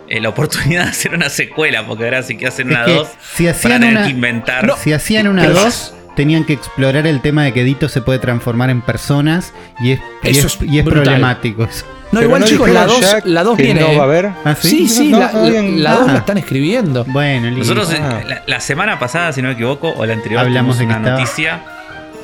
eh, 0.10 0.20
la 0.20 0.30
oportunidad 0.30 0.84
de 0.84 0.90
hacer 0.90 1.14
una 1.16 1.30
secuela, 1.30 1.86
porque 1.88 2.04
ahora 2.04 2.24
sí 2.24 2.38
que 2.38 2.46
hacen 2.48 2.68
una 2.68 2.84
que 2.86 2.94
2 2.94 3.08
si 3.36 3.44
para 3.46 3.56
hacían 3.56 3.82
tener 3.82 3.96
una- 3.98 4.04
que 4.06 4.10
inventar. 4.12 4.68
No, 4.68 4.76
Si 4.78 4.92
hacían 4.94 5.28
una 5.28 5.44
Pero- 5.44 5.54
2, 5.56 5.94
tenían 6.16 6.44
que 6.44 6.54
explorar 6.54 7.08
el 7.08 7.22
tema 7.22 7.44
de 7.46 7.54
que 7.54 7.64
Dito 7.64 7.88
se 7.90 8.02
puede 8.02 8.20
transformar 8.20 8.70
en 8.70 8.82
personas 8.82 9.54
y 9.80 9.94
es, 9.94 10.00
y 10.24 10.30
es, 10.30 10.44
es 10.46 10.58
y 10.62 10.78
es 10.80 10.86
brutal. 10.86 11.04
problemático 11.04 11.64
eso. 11.64 11.86
No, 12.12 12.20
Pero 12.20 12.26
igual, 12.26 12.42
no 12.42 12.48
chicos, 12.48 12.70
la 12.70 12.86
dijeron 12.86 13.02
2 13.02 13.12
ya 13.24 13.30
la 13.32 13.44
dos 13.44 13.58
viene. 13.58 13.80
no 13.80 13.88
eh. 13.88 13.96
va 13.98 14.02
a 14.04 14.06
haber. 14.06 14.30
¿Ah, 14.46 14.56
Sí, 14.62 14.88
sí, 14.88 15.08
No, 15.10 15.20
la, 15.20 15.32
no 15.32 15.40
habían- 15.46 15.82
la 15.82 15.92
2 15.96 16.10
Ah. 16.10 16.12
la 16.12 16.20
están 16.20 16.38
escribiendo. 16.38 17.06
Bueno, 17.06 17.50
listo. 17.50 17.74
Nosotros 17.74 17.92
eh, 17.98 18.04
Ah. 18.04 18.22
la, 18.28 18.44
la 18.46 18.60
semana 18.60 19.00
pasada, 19.00 19.32
si 19.34 19.42
no 19.42 19.48
me 19.48 19.56
equivoco, 19.56 19.90
o 19.98 20.06
la 20.06 20.14
anterior, 20.14 20.42
Hablamos 20.42 20.78
de 20.78 20.84
que 20.84 20.86
una 20.90 20.98
estaba- 20.98 21.18
noticia. 21.20 21.62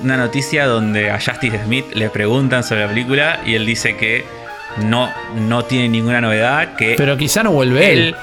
Una 0.02 0.18
noticia 0.18 0.66
donde 0.66 1.12
a 1.12 1.20
Justice 1.20 1.60
Smith 1.66 1.86
le 1.94 2.10
preguntan 2.10 2.64
sobre 2.64 2.82
la 2.82 2.88
película 2.88 3.40
y 3.46 3.56
él 3.56 3.66
dice 3.66 3.98
que 3.98 4.24
no, 4.86 5.10
no 5.36 5.66
tiene 5.66 5.90
ninguna 5.90 6.22
novedad, 6.22 6.76
que 6.76 6.96
Pero 6.96 7.18
quizá 7.18 7.44
no 7.44 7.52
vuelve 7.52 7.92
él, 7.92 8.00
él. 8.00 8.16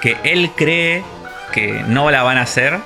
que 0.00 0.16
él 0.24 0.50
cree 0.56 1.02
que 1.52 1.82
no 1.88 2.10
la 2.10 2.22
van 2.22 2.38
a 2.38 2.42
hacer, 2.42 2.78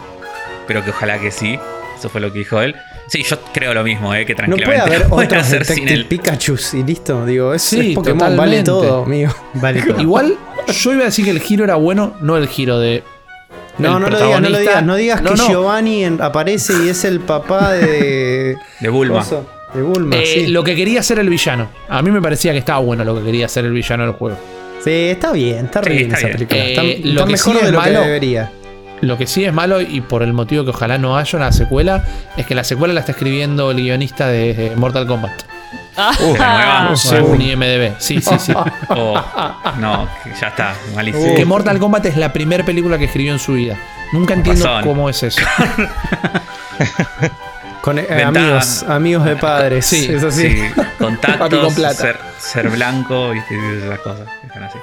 pero 0.66 0.84
que 0.84 0.90
ojalá 0.90 1.18
que 1.18 1.30
sí. 1.30 1.58
Eso 1.96 2.08
fue 2.08 2.20
lo 2.20 2.32
que 2.32 2.40
dijo 2.40 2.60
él. 2.60 2.74
Sí, 3.06 3.22
yo 3.22 3.38
creo 3.52 3.74
lo 3.74 3.84
mismo, 3.84 4.14
eh, 4.14 4.24
que 4.24 4.32
No 4.32 4.38
tranquilamente 4.38 4.84
puede 4.86 4.96
haber 4.96 5.06
otros 5.28 5.42
hacer 5.42 5.64
sin 5.64 5.84
Detective 5.84 5.94
él. 6.00 6.06
Pikachu 6.06 6.56
y 6.72 6.82
listo. 6.82 7.26
Digo, 7.26 7.52
es, 7.54 7.62
Sí, 7.62 7.90
es 7.90 7.94
Pokémon, 7.94 8.36
vale 8.36 8.62
todo, 8.62 9.04
amigo. 9.04 9.32
Vale 9.54 9.82
todo. 9.86 10.00
Igual, 10.00 10.36
yo 10.66 10.92
iba 10.92 11.02
a 11.02 11.06
decir 11.06 11.24
que 11.26 11.30
el 11.30 11.40
giro 11.40 11.62
era 11.64 11.74
bueno, 11.76 12.14
no 12.20 12.36
el 12.36 12.48
giro 12.48 12.80
de. 12.80 13.04
No, 13.78 13.98
no 13.98 14.08
lo 14.08 14.16
digas, 14.20 14.40
no 14.40 14.48
lo 14.50 14.58
digas. 14.58 14.84
No 14.84 14.94
digas 14.96 15.22
No, 15.22 15.30
que 15.30 15.36
no. 15.36 15.48
Giovanni 15.48 16.04
en- 16.04 16.20
aparece 16.20 16.74
y 16.84 16.88
es 16.90 17.04
el 17.04 17.20
papá 17.20 17.72
de. 17.72 18.56
De 18.80 18.88
Bulma. 18.88 19.24
De 19.74 19.80
Bulma, 19.82 20.16
Eh, 20.16 20.26
sí. 20.26 20.46
Lo 20.48 20.62
que 20.62 20.74
quería 20.76 21.00
hacer 21.00 21.18
el 21.18 21.30
villano. 21.30 21.70
A 21.88 22.02
mí 22.02 22.10
me 22.10 22.20
parecía 22.20 22.52
que 22.52 22.58
estaba 22.58 22.80
bueno 22.80 23.04
lo 23.04 23.14
que 23.18 23.22
quería 23.24 23.46
hacer 23.46 23.64
el 23.64 23.72
villano 23.72 24.04
del 24.04 24.12
juego. 24.12 24.36
Sí, 24.84 24.90
está 24.90 25.32
bien, 25.32 25.66
está 25.66 25.80
Sí, 25.82 25.88
re 25.88 25.94
bien 25.96 26.06
está 26.12 26.18
esa 26.18 26.26
bien. 26.26 26.36
película. 26.36 26.60
Eh, 26.60 26.68
está 26.70 26.82
lo 26.82 26.88
está 27.12 27.24
que 27.26 27.32
mejor 27.32 27.52
sí 27.54 27.58
es 27.60 27.64
de 27.66 27.72
lo 27.72 27.78
malo- 27.78 28.00
que 28.00 28.06
debería. 28.06 28.52
Lo 29.00 29.18
que 29.18 29.26
sí 29.26 29.44
es 29.44 29.52
malo, 29.52 29.80
y 29.80 30.00
por 30.00 30.22
el 30.22 30.32
motivo 30.32 30.62
que 30.64 30.70
ojalá 30.70 30.96
no 30.98 31.16
haya 31.16 31.36
una 31.36 31.50
secuela, 31.50 32.04
es 32.36 32.46
que 32.46 32.54
la 32.54 32.62
secuela 32.62 32.94
la 32.94 33.00
está 33.00 33.12
escribiendo 33.12 33.70
el 33.72 33.78
guionista 33.78 34.28
de 34.28 34.72
Mortal 34.76 35.06
Kombat. 35.08 35.32
Ah, 35.96 36.12
¿De 36.18 36.38
la 36.38 36.54
nueva? 36.54 36.96
Según 36.96 37.40
IMDB. 37.40 37.94
Sí, 37.98 38.20
sí, 38.20 38.38
sí. 38.38 38.52
Oh, 38.88 39.20
no, 39.78 40.08
que 40.22 40.30
ya 40.38 40.48
está, 40.48 40.74
malísimo. 40.94 41.32
Uh. 41.32 41.36
que 41.36 41.44
Mortal 41.44 41.78
Kombat 41.78 42.06
es 42.06 42.16
la 42.16 42.32
primera 42.32 42.64
película 42.64 42.98
que 42.98 43.04
escribió 43.06 43.32
en 43.32 43.38
su 43.38 43.54
vida. 43.54 43.76
Nunca 44.12 44.34
entiendo 44.34 44.64
razón. 44.66 44.82
cómo 44.84 45.08
es 45.08 45.22
eso. 45.22 45.40
Con 47.82 47.98
eh, 47.98 48.22
amigos, 48.22 48.84
amigos 48.84 49.24
de 49.24 49.34
padres. 49.36 49.86
Sí, 49.86 50.06
es 50.08 50.22
así. 50.22 50.50
Sí, 50.50 50.62
contactos, 50.98 51.60
con 51.64 51.74
plata. 51.74 51.94
ser, 51.94 52.16
ser 52.38 52.68
blanco 52.70 53.34
y 53.34 53.38
esas 53.38 53.98
cosas. 53.98 54.28
que 54.40 54.48
son 54.54 54.62
así. 54.62 54.78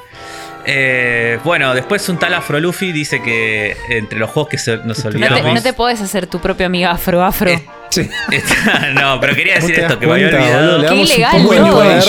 Eh, 0.72 1.40
bueno, 1.44 1.74
después 1.74 2.08
un 2.10 2.20
tal 2.20 2.32
Afro 2.36 2.60
Luffy 2.60 2.92
dice 2.92 3.24
que 3.24 3.76
entre 3.90 4.20
los 4.20 4.30
juegos 4.30 4.50
que 4.52 4.58
se- 4.60 4.78
nos 4.78 5.04
no, 5.04 5.10
te, 5.10 5.18
olvidamos. 5.18 5.54
no 5.56 5.62
te 5.64 5.74
podés 5.74 6.00
hacer 6.00 6.28
tu 6.28 6.40
propio 6.40 6.68
amiga 6.68 6.92
afro, 6.92 7.24
afro. 7.24 7.50
Eh, 7.50 7.66
Sí. 7.90 8.08
está- 8.32 8.90
no, 8.94 9.20
pero 9.20 9.34
quería 9.36 9.56
¿Vos 9.56 9.64
decir 9.68 9.84
esto 9.84 9.98
que 9.98 10.06
me 10.06 10.14
había 10.14 10.30
cuenta, 10.30 10.46
olvidado. 10.46 10.66
boludo? 10.66 10.78
Le 10.78 10.84
Qué 10.84 10.94
damos 10.94 11.10
ilegal, 11.10 11.36
un 11.38 11.42
poco 11.42 11.54
de 11.56 11.60
¿no? 11.62 11.72
poder. 11.72 12.04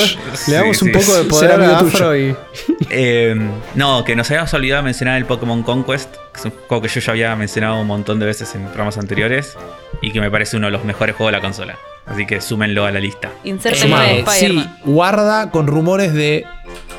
Le 0.49 0.55
damos 0.55 0.83
un 0.83 0.89
sí. 0.89 0.93
poco 0.95 1.15
de 1.17 1.25
poder 1.25 1.51
a 1.51 1.55
amigo 1.55 1.79
tuyo. 1.79 1.87
Afro 1.89 2.17
y. 2.19 2.37
Eh, 2.93 3.37
no, 3.77 4.05
que 4.05 4.15
nos 4.17 4.29
habíamos 4.31 4.53
olvidado 4.53 4.83
de 4.83 4.85
mencionar 4.87 5.17
el 5.17 5.25
Pokémon 5.25 5.63
Conquest, 5.63 6.13
que 6.35 6.39
es 6.41 6.45
un 6.45 6.51
juego 6.69 6.83
que 6.83 6.89
yo 6.89 7.01
ya 7.01 7.13
había 7.13 7.37
mencionado 7.37 7.81
un 7.81 7.87
montón 7.87 8.19
de 8.19 8.27
veces 8.27 8.53
en 8.57 8.65
programas 8.65 8.99
anteriores 8.99 9.57
y 10.03 10.11
que 10.13 10.21
me 10.21 10.29
parece 10.31 10.57
uno 10.57 10.67
de 10.67 10.73
los 10.73 10.85
mejores 10.85 11.15
juegos 11.17 11.33
de 11.33 11.39
la 11.39 11.43
consola. 11.43 11.79
Así 12.07 12.27
que 12.27 12.41
súmenlo 12.41 12.85
a 12.85 12.91
la 12.91 12.99
lista. 13.01 13.31
Inserte 13.45 13.87
Eh, 13.87 14.25
sí, 14.39 14.69
guarda 14.85 15.51
con 15.51 15.67
rumores 15.69 16.13
de 16.13 16.45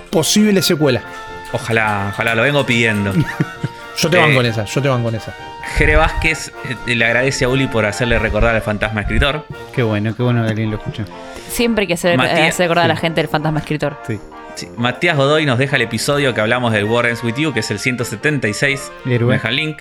posible 0.10 0.62
secuela. 0.62 1.04
Ojalá, 1.54 2.10
ojalá, 2.14 2.36
lo 2.36 2.44
vengo 2.44 2.66
pidiendo. 2.66 3.14
Yo 3.98 4.10
te 4.10 4.18
van 4.18 4.32
Eh, 4.32 4.36
con 4.36 4.46
esa, 4.46 4.64
yo 4.64 4.82
te 4.82 4.88
van 4.88 5.04
con 5.04 5.14
esa. 5.14 5.36
Jere 5.78 5.98
Vázquez 5.98 6.52
eh, 6.88 6.96
le 6.96 7.06
agradece 7.06 7.44
a 7.46 7.50
Uli 7.50 7.68
por 7.68 7.86
hacerle 7.86 8.18
recordar 8.20 8.56
al 8.56 8.62
fantasma 8.62 9.02
escritor. 9.02 9.46
Qué 9.74 9.84
bueno, 9.84 10.16
qué 10.16 10.24
bueno 10.24 10.44
que 10.44 10.50
alguien 10.50 10.72
lo 10.72 10.78
escuchó. 10.78 11.04
Siempre 11.50 11.84
hay 11.84 11.88
que 11.88 11.94
hacer, 11.96 12.18
Matías, 12.18 12.50
hacer 12.56 12.66
acordar 12.66 12.86
a 12.86 12.88
la 12.88 12.96
gente 12.96 13.22
del 13.22 13.30
fantasma 13.30 13.60
escritor. 13.60 13.98
Sí. 14.08 14.18
Sí, 14.56 14.70
Matías 14.78 15.16
Godoy 15.18 15.46
nos 15.46 15.58
deja 15.58 15.76
el 15.76 15.82
episodio 15.84 16.34
que 16.34 16.42
hablamos 16.42 16.72
del 16.74 16.86
War 16.86 17.06
Ends 17.06 17.24
With 17.24 17.36
You, 17.36 17.54
que 17.54 17.60
es 17.62 17.70
el 17.72 17.80
176. 17.80 18.92
Héroe. 19.06 19.28
Me 19.28 19.34
deja 19.34 19.50
el 19.50 19.56
link. 19.58 19.78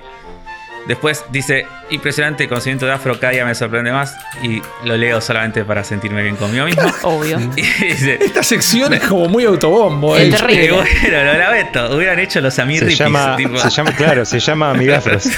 Después 0.90 1.24
dice, 1.30 1.66
impresionante 1.90 2.42
el 2.42 2.48
conocimiento 2.48 2.84
de 2.84 2.90
Afro, 2.92 3.16
cada 3.20 3.32
día 3.32 3.44
me 3.44 3.54
sorprende 3.54 3.92
más. 3.92 4.16
Y 4.42 4.60
lo 4.84 4.96
leo 4.96 5.20
solamente 5.20 5.64
para 5.64 5.84
sentirme 5.84 6.20
bien 6.24 6.34
conmigo 6.34 6.64
mismo. 6.64 6.82
Obvio. 7.02 7.38
y 7.56 7.62
dice, 7.62 8.18
Esta 8.20 8.42
sección 8.42 8.92
es 8.94 9.02
como 9.02 9.28
muy 9.28 9.44
autobombo, 9.44 10.16
Es 10.16 10.34
eh. 10.34 10.36
terrible. 10.36 10.66
"Qué 11.00 11.10
bueno, 11.12 11.32
lo 11.32 11.38
lamento. 11.38 11.94
Hubieran 11.96 12.18
hecho 12.18 12.40
los 12.40 12.58
Amir 12.58 12.80
Se 12.80 12.96
llama, 12.96 13.36
tipo, 13.36 13.56
se 13.56 13.70
llama, 13.70 13.92
claro, 13.94 14.24
se 14.24 14.40
llama 14.40 14.70
Amigafros. 14.72 15.28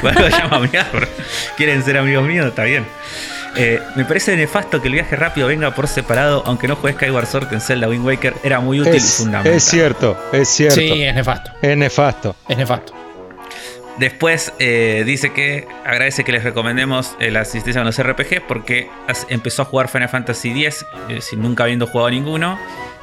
Bueno, 0.00 0.18
lo 0.22 0.28
llamo 0.30 0.56
amigo, 0.56 0.82
pero 0.90 1.08
quieren 1.58 1.84
ser 1.84 1.98
amigos 1.98 2.24
míos, 2.26 2.46
está 2.46 2.64
bien. 2.64 2.86
Eh, 3.54 3.80
me 3.96 4.06
parece 4.06 4.34
nefasto 4.34 4.80
que 4.80 4.88
el 4.88 4.94
viaje 4.94 5.14
rápido 5.14 5.46
venga 5.48 5.74
por 5.74 5.88
separado, 5.88 6.42
aunque 6.46 6.68
no 6.68 6.76
juegues 6.76 6.98
Skyward 7.00 7.26
Sword 7.26 7.52
en 7.52 7.60
Zelda 7.60 7.86
Wind 7.88 8.04
Waker, 8.06 8.32
era 8.42 8.60
muy 8.60 8.80
útil 8.80 8.94
y 8.94 8.96
Es, 8.96 9.14
fundamental. 9.18 9.52
es 9.56 9.62
cierto, 9.64 10.18
es 10.32 10.48
cierto. 10.48 10.74
Sí, 10.80 11.02
es 11.02 11.14
nefasto. 11.14 11.50
Es 11.60 11.76
nefasto. 11.76 12.36
Es 12.48 12.56
nefasto. 12.56 12.94
Después 13.98 14.52
eh, 14.58 15.04
dice 15.06 15.32
que 15.32 15.66
agradece 15.84 16.22
que 16.22 16.32
les 16.32 16.44
recomendemos 16.44 17.16
eh, 17.18 17.30
la 17.30 17.40
asistencia 17.40 17.80
con 17.80 17.86
los 17.86 18.02
RPG 18.02 18.46
porque 18.46 18.90
empezó 19.28 19.62
a 19.62 19.64
jugar 19.64 19.88
Final 19.88 20.10
Fantasy 20.10 20.50
X 20.50 20.84
eh, 21.08 21.20
sin 21.22 21.40
nunca 21.40 21.64
habiendo 21.64 21.86
jugado 21.86 22.10
ninguno 22.10 22.58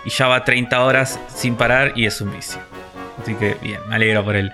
y 0.05 0.11
ya 0.11 0.27
va 0.27 0.45
30 0.45 0.83
horas 0.83 1.19
sin 1.33 1.55
parar 1.55 1.93
y 1.95 2.05
es 2.05 2.21
un 2.21 2.31
vicio. 2.31 2.59
Así 3.19 3.33
que 3.33 3.57
bien, 3.61 3.79
me 3.87 3.95
alegro 3.95 4.23
por 4.23 4.35
él. 4.35 4.51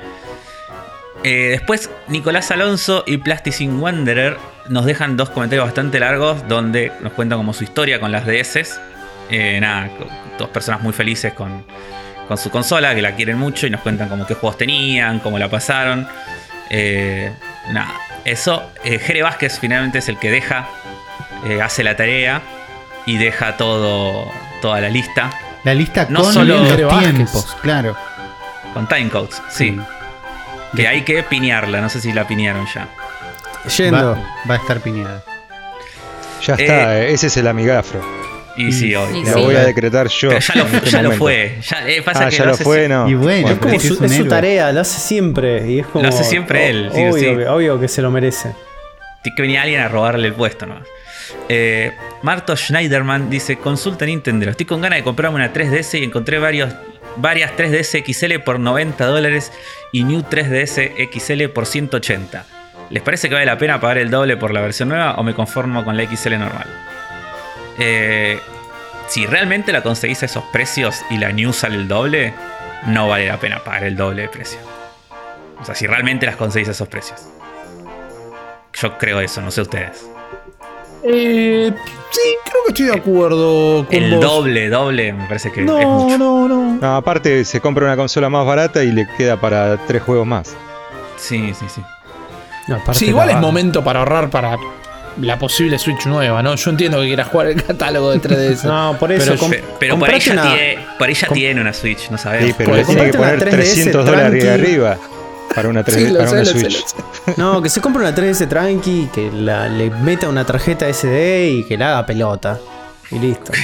Después, 1.22 1.90
Nicolás 2.08 2.50
Alonso 2.50 3.04
y 3.06 3.18
Plasticine 3.18 3.78
Wanderer 3.78 4.38
nos 4.70 4.86
dejan 4.86 5.18
dos 5.18 5.30
comentarios 5.30 5.66
bastante 5.66 6.00
largos 6.00 6.48
donde 6.48 6.94
nos 7.02 7.12
cuentan 7.12 7.40
como 7.40 7.52
su 7.52 7.66
historia 7.66 8.00
con 8.00 8.14
las 8.14 8.26
DS. 8.26 8.80
Nada, 9.60 9.90
dos 10.38 10.48
personas 10.50 10.82
muy 10.82 10.94
felices 10.94 11.34
con, 11.34 11.66
con 12.30 12.38
su 12.38 12.50
consola, 12.50 12.96
que 12.96 13.02
la 13.02 13.16
quieren 13.16 13.38
mucho 13.38 13.68
y 13.68 13.70
nos 13.72 13.82
cuentan 13.82 14.08
como 14.08 14.26
qué 14.26 14.36
juegos 14.36 14.58
tenían, 14.58 15.20
cómo 15.20 15.38
la 15.38 15.50
pasaron. 15.50 16.08
Eh, 16.70 17.32
nada, 17.74 17.92
eso. 18.24 18.72
Eh, 18.86 19.00
Jere 19.00 19.24
Vázquez 19.24 19.60
finalmente 19.60 19.98
es 19.98 20.08
el 20.08 20.18
que 20.18 20.30
deja, 20.32 20.68
eh, 21.46 21.62
hace 21.62 21.84
la 21.84 21.98
tarea 21.98 22.42
y 23.06 23.18
deja 23.18 23.58
todo, 23.58 24.32
toda 24.62 24.80
la 24.80 24.90
lista 24.90 25.32
La 25.64 25.74
lista 25.74 26.06
No 26.10 26.22
con 26.22 26.34
solo 26.34 26.58
los 26.60 26.82
Vázquez. 26.88 27.16
tiempos, 27.16 27.58
claro. 27.62 27.98
con 28.74 28.88
timecodes. 28.88 29.42
Sí, 29.50 29.72
Mm. 29.72 29.84
que 30.78 30.88
hay 30.88 31.02
que 31.02 31.24
piñarla, 31.24 31.82
no 31.82 31.90
sé 31.90 32.00
si 32.00 32.14
la 32.14 32.28
piñaron 32.28 32.68
ya. 32.74 32.88
Yendo. 33.76 34.12
Va, 34.12 34.22
va 34.50 34.54
a 34.54 34.58
estar 34.58 34.80
piñada. 34.82 35.24
Ya 36.46 36.54
está, 36.54 36.98
eh, 37.00 37.12
ese 37.12 37.26
es 37.28 37.38
el 37.38 37.48
Amigafro. 37.48 38.02
Y 38.62 38.72
sí, 38.72 38.94
hoy. 38.96 39.20
Y 39.20 39.26
Lo 39.26 39.34
sí. 39.34 39.42
voy 39.42 39.56
a 39.56 39.64
decretar 39.66 40.08
yo. 40.08 40.30
Pero 40.30 40.42
ya 40.42 40.56
lo, 40.56 40.66
este 40.68 40.90
ya 40.90 41.12
fue. 41.12 41.58
Ya, 41.68 41.88
eh, 41.90 42.02
pasa 42.02 42.26
Ah, 42.26 42.30
que 42.30 42.36
ya 42.36 42.46
lo 42.46 42.58
fue, 42.58 42.84
si- 42.84 42.90
no. 42.90 43.10
Y 43.10 43.14
bueno, 43.16 43.50
Es 43.50 43.58
como 43.58 43.80
su, 43.80 44.04
es 44.04 44.16
su 44.16 44.26
tarea, 44.26 44.72
lo 44.72 44.82
hace 44.82 45.00
siempre. 45.00 45.72
Y 45.72 45.80
es 45.80 45.88
como, 45.88 46.04
Lo 46.04 46.10
hace 46.10 46.24
siempre 46.24 46.70
él, 46.70 46.90
sí, 46.94 47.00
obvio, 47.02 47.14
sí. 47.14 47.26
Que, 47.38 47.48
obvio 47.48 47.80
que 47.80 47.88
se 47.88 48.02
lo 48.02 48.12
merece. 48.12 48.54
Tiene 49.24 49.36
que 49.36 49.42
venir 49.42 49.60
alguien 49.60 49.82
a 49.82 49.88
robarle 49.88 50.28
el 50.28 50.34
puesto 50.34 50.66
nomás. 50.66 50.88
Eh, 51.48 51.92
Marto 52.22 52.56
Schneiderman 52.56 53.30
dice: 53.30 53.58
Consulta 53.58 54.06
Nintendo. 54.06 54.50
Estoy 54.50 54.66
con 54.66 54.82
ganas 54.82 54.98
de 55.00 55.04
comprarme 55.04 55.36
una 55.36 55.54
3DS 55.54 56.00
y 56.00 56.04
encontré 56.04 56.40
varios, 56.40 56.74
varias 57.18 57.52
3DS 57.56 58.04
XL 58.06 58.40
por 58.40 58.60
90 58.60 59.06
dólares 59.06 59.52
y 59.92 60.04
New 60.04 60.22
3DS 60.24 60.92
XL 61.14 61.48
por 61.50 61.66
180. 61.66 62.46
¿Les 62.90 63.04
parece 63.04 63.30
que 63.30 63.36
vale 63.36 63.46
la 63.46 63.58
pena 63.58 63.80
pagar 63.80 64.00
el 64.00 64.10
doble 64.10 64.36
por 64.38 64.52
la 64.52 64.62
versión 64.62 64.90
nueva 64.90 65.14
o 65.16 65.24
me 65.24 65.36
conformo 65.36 65.86
con 65.86 65.96
la 65.96 66.04
XL 66.06 66.40
normal? 66.40 66.66
Eh, 67.80 68.40
si 69.08 69.26
realmente 69.26 69.72
la 69.72 69.82
conseguís 69.82 70.22
a 70.24 70.26
esos 70.26 70.44
precios 70.52 71.02
y 71.10 71.18
la 71.18 71.32
New 71.32 71.54
sale 71.54 71.76
el 71.76 71.88
doble, 71.88 72.34
no 72.88 73.08
vale 73.08 73.28
la 73.28 73.38
pena 73.38 73.60
pagar 73.64 73.84
el 73.86 73.96
doble 73.96 74.24
de 74.24 74.28
precio. 74.30 74.60
O 75.62 75.66
sea, 75.66 75.76
si 75.76 75.88
realmente 75.88 76.26
las 76.26 76.36
conseguís 76.36 76.68
a 76.68 76.72
esos 76.72 76.88
precios. 76.88 77.22
Yo 78.74 78.98
creo 78.98 79.20
eso, 79.20 79.42
no 79.42 79.52
sé 79.52 79.62
ustedes. 79.62 80.06
Eh, 81.04 81.72
sí, 82.12 82.22
creo 82.44 82.64
que 82.66 82.70
estoy 82.72 82.86
de 82.88 82.94
acuerdo 82.94 83.86
con 83.88 83.96
El 83.96 84.16
vos. 84.16 84.22
doble, 84.22 84.70
doble, 84.70 85.14
me 85.14 85.26
parece 85.28 85.52
que 85.52 85.62
es 85.62 85.66
No, 85.66 85.78
mucho. 85.78 86.18
no, 86.18 86.48
no. 86.48 86.78
No, 86.80 86.96
aparte 86.98 87.44
se 87.46 87.60
compra 87.62 87.86
una 87.86 87.96
consola 87.96 88.30
más 88.30 88.46
barata 88.46 88.84
y 88.84 88.92
le 88.92 89.08
queda 89.18 89.40
para 89.40 89.78
tres 89.88 90.02
juegos 90.04 90.28
más. 90.28 90.56
Sí, 91.18 91.54
sí, 91.58 91.66
sí. 91.74 91.82
No, 92.68 92.80
Sí, 92.94 93.08
igual 93.08 93.30
es 93.30 93.38
momento 93.38 93.84
para 93.84 94.00
ahorrar 94.00 94.30
para 94.30 94.58
la 95.22 95.38
posible 95.40 95.78
Switch 95.80 96.06
nueva, 96.06 96.42
¿no? 96.44 96.56
Yo 96.56 96.70
entiendo 96.72 97.00
que 97.02 97.08
quieras 97.08 97.28
jugar 97.28 97.48
el 97.48 97.64
catálogo 97.64 98.12
de 98.12 98.22
3DS. 98.22 98.64
No, 98.64 98.96
por 99.00 99.12
eso. 99.12 99.36
Pero 99.80 99.98
ya 100.18 100.34
una- 100.34 100.42
tiene, 100.54 100.76
ya 101.14 101.28
com- 101.28 101.36
tiene 101.36 101.62
una 101.62 101.74
Switch, 101.74 102.10
no 102.10 102.18
sabemos. 102.18 102.48
Sí, 102.48 102.56
pero 102.58 102.70
Pues, 102.72 102.88
le 102.88 102.94
tiene 102.96 103.12
que 103.12 103.18
poner 103.18 103.40
3DS 103.40 103.50
300 103.52 104.06
dólares 104.06 104.44
de 104.44 104.52
arriba 104.52 104.98
para 105.56 105.68
una, 105.70 105.84
3, 105.84 106.08
Sí, 106.10 106.14
para 106.14 106.28
sé, 106.28 106.36
una 106.36 106.46
sé, 106.46 106.52
Switch. 106.60 106.86
sé. 106.86 106.96
No, 107.38 107.62
que 107.62 107.70
se 107.70 107.82
compre 107.82 108.02
una 108.02 108.14
3DS 108.16 108.48
tranqui, 108.48 109.10
que 109.14 109.32
la- 109.32 109.68
le 109.68 109.90
meta 109.90 110.30
una 110.30 110.46
tarjeta 110.46 110.88
SD 110.88 111.50
y 111.50 111.64
que 111.64 111.78
la 111.78 111.90
haga 111.92 112.06
pelota. 112.06 112.58
Y 113.12 113.20
listo. 113.20 113.52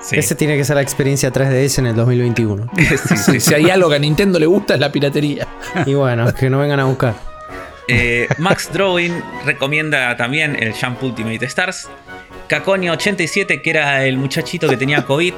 Sí. 0.00 0.14
Esa 0.16 0.36
tiene 0.36 0.56
que 0.56 0.64
ser 0.64 0.76
la 0.76 0.82
experiencia 0.82 1.32
3DS 1.32 1.80
en 1.80 1.86
el 1.88 1.96
2021. 1.96 2.70
Sí, 2.76 3.16
sí. 3.16 3.40
Si 3.40 3.52
hay 3.52 3.68
algo 3.68 3.88
que 3.90 3.96
a 3.96 3.98
Nintendo 3.98 4.38
le 4.38 4.46
gusta 4.46 4.74
es 4.74 4.80
la 4.80 4.92
piratería. 4.92 5.48
Y 5.86 5.94
bueno, 5.94 6.32
que 6.32 6.48
no 6.48 6.60
vengan 6.60 6.78
a 6.78 6.84
buscar. 6.84 7.14
Eh, 7.88 8.28
Max 8.38 8.70
Drawing 8.72 9.12
recomienda 9.44 10.16
también 10.16 10.56
el 10.62 10.72
Jump 10.72 11.02
Ultimate 11.02 11.44
Stars. 11.46 11.88
Caconio87, 12.48 13.60
que 13.62 13.70
era 13.70 14.04
el 14.04 14.16
muchachito 14.16 14.68
que 14.68 14.76
tenía 14.76 15.02
COVID, 15.04 15.34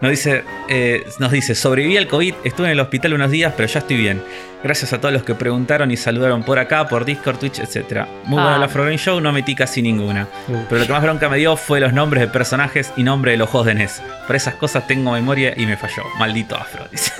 nos 0.00 0.10
dice, 0.10 0.42
eh, 0.68 1.04
nos 1.18 1.30
dice, 1.30 1.54
sobreviví 1.54 1.96
al 1.96 2.08
COVID, 2.08 2.34
estuve 2.44 2.66
en 2.66 2.72
el 2.72 2.80
hospital 2.80 3.14
unos 3.14 3.30
días, 3.30 3.54
pero 3.56 3.68
ya 3.68 3.78
estoy 3.80 3.96
bien. 3.96 4.22
Gracias 4.62 4.92
a 4.92 5.00
todos 5.00 5.12
los 5.12 5.22
que 5.22 5.34
preguntaron 5.34 5.90
y 5.90 5.96
saludaron 5.96 6.42
por 6.44 6.58
acá, 6.58 6.88
por 6.88 7.04
Discord, 7.04 7.38
Twitch, 7.38 7.58
etc. 7.60 8.06
Muy 8.24 8.38
Ah. 8.40 8.42
buena 8.44 8.58
la 8.58 8.66
Afro 8.66 8.84
Game 8.84 8.96
Show, 8.98 9.20
no 9.20 9.32
metí 9.32 9.54
casi 9.54 9.80
ninguna. 9.82 10.26
Pero 10.68 10.80
lo 10.80 10.86
que 10.86 10.92
más 10.92 11.02
bronca 11.02 11.28
me 11.28 11.36
dio 11.38 11.56
fue 11.56 11.78
los 11.80 11.92
nombres 11.92 12.20
de 12.20 12.28
personajes 12.28 12.92
y 12.96 13.02
nombre 13.02 13.32
de 13.32 13.36
los 13.38 13.48
juegos 13.48 13.66
de 13.66 13.74
NES. 13.74 14.02
Para 14.26 14.36
esas 14.36 14.54
cosas 14.54 14.86
tengo 14.86 15.12
memoria 15.12 15.52
y 15.56 15.66
me 15.66 15.76
falló. 15.76 16.02
Maldito 16.18 16.56
Afro, 16.56 16.86
dice. 16.90 17.12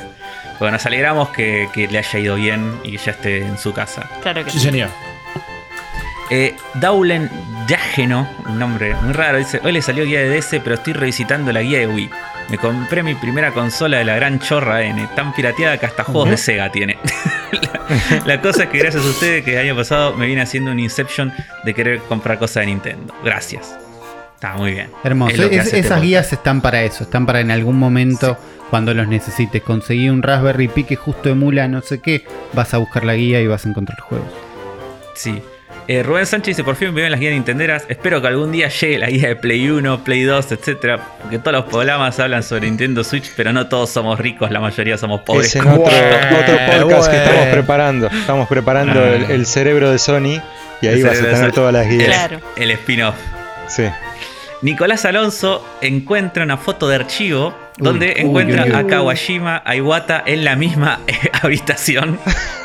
Bueno, 0.59 0.73
nos 0.77 0.87
alegramos 0.87 1.31
que, 1.31 1.69
que 1.73 1.89
le 1.89 1.99
haya 1.99 2.19
ido 2.19 2.35
bien 2.37 2.79
y 2.85 2.93
que 2.93 2.99
ya 2.99 3.13
esté 3.13 3.39
en 3.39 3.59
su 3.59 3.73
casa. 3.73 4.09
Claro 4.23 4.45
que 4.45 4.51
Sí, 4.51 4.59
sí. 4.61 4.67
señor. 4.67 4.89
Eh, 6.31 6.55
Daulen 6.75 7.29
Yageno, 7.67 8.27
un 8.49 8.59
nombre 8.59 8.95
muy 9.03 9.13
raro, 9.13 9.39
dice: 9.39 9.61
Hoy 9.63 9.73
le 9.73 9.83
salió 9.83 10.05
guía 10.05 10.21
de 10.21 10.39
DS, 10.41 10.61
pero 10.65 10.77
estoy 10.77 10.95
revisitando 10.95 11.53
la 11.53 11.61
guía 11.63 11.81
de 11.81 11.87
Wii. 11.89 12.11
Me 12.49 12.59
compré 12.59 13.03
mi 13.03 13.15
primera 13.15 13.51
consola 13.53 13.99
de 13.99 14.05
la 14.05 14.15
gran 14.17 14.39
chorra 14.41 14.83
N, 14.83 15.09
tan 15.15 15.35
pirateada 15.35 15.79
que 15.79 15.87
hasta 15.87 16.05
juegos 16.05 16.31
de 16.31 16.37
Sega 16.37 16.71
tiene. 16.73 16.99
la, 17.53 18.23
la 18.37 18.41
cosa 18.41 18.65
es 18.65 18.69
que 18.71 18.79
gracias 18.79 19.05
a 19.05 19.09
ustedes 19.09 19.45
que 19.45 19.53
el 19.53 19.59
año 19.59 19.77
pasado 19.77 20.15
me 20.15 20.27
viene 20.27 20.43
haciendo 20.43 20.71
un 20.71 20.79
Inception 20.81 21.33
de 21.65 21.75
querer 21.75 21.99
comprar 22.01 22.39
cosas 22.39 22.63
de 22.63 22.67
Nintendo. 22.67 23.15
Gracias. 23.23 23.77
Está 24.35 24.55
muy 24.55 24.73
bien. 24.73 24.91
Hermoso. 25.05 25.35
Es 25.35 25.41
Es- 25.41 25.67
este 25.67 25.79
esas 25.79 25.83
podcast. 25.91 26.03
guías 26.03 26.33
están 26.33 26.61
para 26.63 26.83
eso, 26.83 27.05
están 27.05 27.27
para 27.27 27.41
en 27.41 27.51
algún 27.51 27.79
momento, 27.79 28.37
cuando 28.73 28.95
los 28.95 29.07
necesites. 29.07 29.61
Conseguí 29.63 30.09
un 30.09 30.23
Raspberry 30.23 30.67
Pi 30.67 30.85
que 30.85 30.97
justo 30.97 31.29
emula 31.29 31.69
no 31.69 31.83
sé 31.83 32.01
qué, 32.01 32.25
vas 32.55 32.73
a 32.73 32.79
buscar 32.79 33.05
la 33.05 33.13
guía 33.15 33.39
y 33.43 33.47
vas 33.47 33.67
a 33.67 33.69
encontrar 33.69 34.01
juegos. 34.01 34.29
Sí. 35.13 35.43
Eh, 35.89 36.03
Rubén 36.03 36.25
Sánchez 36.25 36.57
dice, 36.57 36.65
por 36.65 36.77
fin 36.77 36.95
me 36.95 37.03
ven 37.03 37.11
las 37.11 37.21
guías 37.21 37.35
nintenderas. 37.35 37.85
Espero 37.91 38.23
que 38.23 38.29
algún 38.29 38.51
día 38.51 38.69
llegue 38.69 38.97
la 38.99 39.09
guía 39.11 39.29
de 39.29 39.37
Play 39.37 39.69
1, 39.69 40.05
Play 40.05 40.23
2, 40.23 40.53
etcétera. 40.53 41.01
Porque 41.21 41.39
todos 41.39 41.53
los 41.53 41.65
programas 41.67 42.19
hablan 42.19 42.43
sobre 42.43 42.63
Nintendo 42.63 43.05
Switch, 43.05 43.31
pero 43.37 43.53
no 43.53 43.67
todos 43.69 43.91
somos 43.91 44.19
ricos, 44.19 44.51
la 44.51 44.61
mayoría 44.61 44.97
somos 44.97 45.21
pobres. 45.21 45.49
Es 45.49 45.57
en 45.57 45.65
como 45.65 45.83
otro, 45.83 45.93
podcast 46.81 47.11
que 47.11 47.17
estamos 47.19 47.47
preparando. 47.49 48.07
Estamos 48.07 48.49
preparando 48.49 49.01
Ah. 49.01 49.09
el, 49.17 49.31
el 49.33 49.45
cerebro 49.45 49.91
de 49.91 49.99
Sony 49.99 50.41
y 50.81 50.87
ahí 50.87 51.01
El 51.01 51.05
vas 51.05 51.19
a 51.19 51.23
de 51.27 51.31
tener 51.35 51.53
todas 51.53 51.75
las 51.75 51.87
guías. 51.87 52.07
Claro. 52.07 52.41
El 52.57 52.71
spin-off. 52.71 53.17
Sí. 53.69 53.85
Nicolás 54.63 55.05
Alonso 55.05 55.65
encuentra 55.81 56.45
una 56.45 56.57
foto 56.57 56.89
de 56.89 56.95
archivo 56.97 57.53
donde 57.79 58.15
uy, 58.17 58.23
encuentra 58.23 58.65
uy, 58.65 58.71
uy. 58.71 58.77
a 58.77 58.87
Kawashima, 58.87 59.63
a 59.65 59.75
Iwata 59.77 60.23
en 60.25 60.45
la 60.45 60.55
misma 60.57 61.01
habitación. 61.43 62.19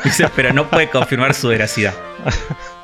Dice, 0.04 0.28
pero 0.36 0.52
no 0.52 0.68
puede 0.70 0.88
confirmar 0.88 1.34
su 1.34 1.48
veracidad. 1.48 1.94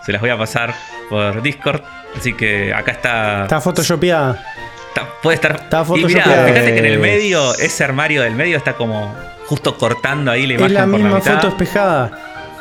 Se 0.05 0.11
las 0.13 0.21
voy 0.21 0.31
a 0.31 0.37
pasar 0.39 0.75
por 1.09 1.41
Discord. 1.43 1.83
Así 2.19 2.33
que 2.33 2.73
acá 2.75 2.93
está. 2.93 3.43
Está 3.43 3.61
photoshopeada. 3.61 4.43
está- 4.89 5.07
puede 5.23 5.37
estar. 5.37 5.57
Está 5.63 5.85
y 5.97 6.05
fíjate 6.05 6.53
que 6.53 6.79
en 6.79 6.85
el 6.85 6.95
Es- 6.95 7.01
medio, 7.01 7.55
ese 7.55 7.85
armario 7.85 8.23
del 8.23 8.35
medio 8.35 8.57
está 8.57 8.75
como 8.75 9.15
justo 9.47 9.77
cortando 9.77 10.31
ahí 10.31 10.47
la 10.47 10.55
Es 10.55 10.59
imagen 10.61 10.75
la 10.75 10.81
por 10.83 10.91
misma 10.91 11.09
la 11.11 11.17
mitad. 11.17 11.35
foto 11.37 11.49
espejada. 11.49 12.11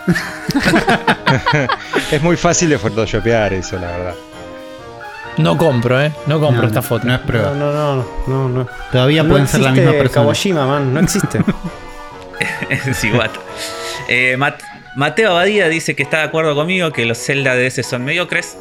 Es 2.12 2.22
muy 2.22 2.36
fácil 2.38 2.70
de 2.70 2.78
photoshopear 2.78 3.54
eso, 3.54 3.78
la 3.80 3.88
verdad. 3.88 4.16
No 5.38 5.58
compro, 5.58 6.02
¿eh? 6.02 6.12
No 6.28 6.40
compro 6.40 6.62
No, 6.62 6.68
esta 6.68 6.82
no, 6.82 6.88
foto. 6.88 7.08
No 7.08 7.16
es 7.16 7.20
prueba. 7.22 7.52
no, 7.54 7.72
no, 7.72 8.06
no, 8.28 8.50
no. 8.50 8.68
Todavía 8.92 9.24
No 9.24 9.30
pueden 9.30 9.48
ser 9.48 9.62
la 9.62 9.72
misma 9.72 9.92
persona. 9.92 10.12
Kawashima, 10.12 10.66
man, 10.68 10.94
no 10.94 11.00
existe. 11.00 11.40
es 12.70 13.04
igual. 13.04 13.32
Eh, 14.08 14.36
Mat- 14.38 14.62
Mateo 14.96 15.32
Abadía 15.32 15.70
dice 15.70 15.96
que 15.96 16.04
está 16.04 16.18
de 16.20 16.24
acuerdo 16.24 16.56
conmigo 16.56 16.92
que 16.92 17.06
los 17.06 17.18
Zelda 17.18 17.56
DS 17.56 17.86
son 17.86 18.04
mediocres. 18.04 18.58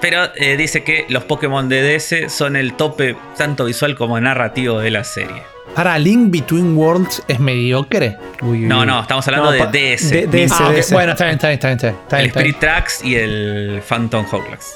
Pero 0.00 0.24
eh, 0.36 0.56
dice 0.58 0.84
que 0.84 1.06
los 1.08 1.24
Pokémon 1.24 1.68
de 1.70 1.96
DS 1.96 2.30
son 2.32 2.54
el 2.54 2.74
tope 2.74 3.16
tanto 3.38 3.64
visual 3.64 3.96
como 3.96 4.20
narrativo 4.20 4.78
de 4.78 4.90
la 4.90 5.04
serie. 5.04 5.42
Para 5.74 5.98
Link 5.98 6.30
Between 6.30 6.76
Worlds 6.76 7.22
es 7.28 7.40
mediocre. 7.40 8.16
Uy, 8.42 8.50
uy, 8.62 8.66
No, 8.66 8.84
no, 8.84 9.00
estamos 9.00 9.26
hablando 9.26 9.52
No, 9.52 9.66
de 9.70 9.94
DS. 9.96 10.10
de- 10.10 10.48
Ah. 10.52 10.70
DS. 10.72 10.92
Bueno, 10.92 11.12
está 11.12 11.24
bien, 11.24 11.34
está 11.36 11.48
bien, 11.48 11.54
está 11.58 11.68
bien. 11.68 11.76
Está 11.76 11.88
bien, 11.88 11.96
está 12.04 12.16
el 12.18 12.22
bien. 12.26 12.30
Spirit 12.36 12.58
Tracks 12.60 13.04
y 13.04 13.14
el 13.16 13.82
Phantom 13.88 14.26
Hourglass. 14.30 14.74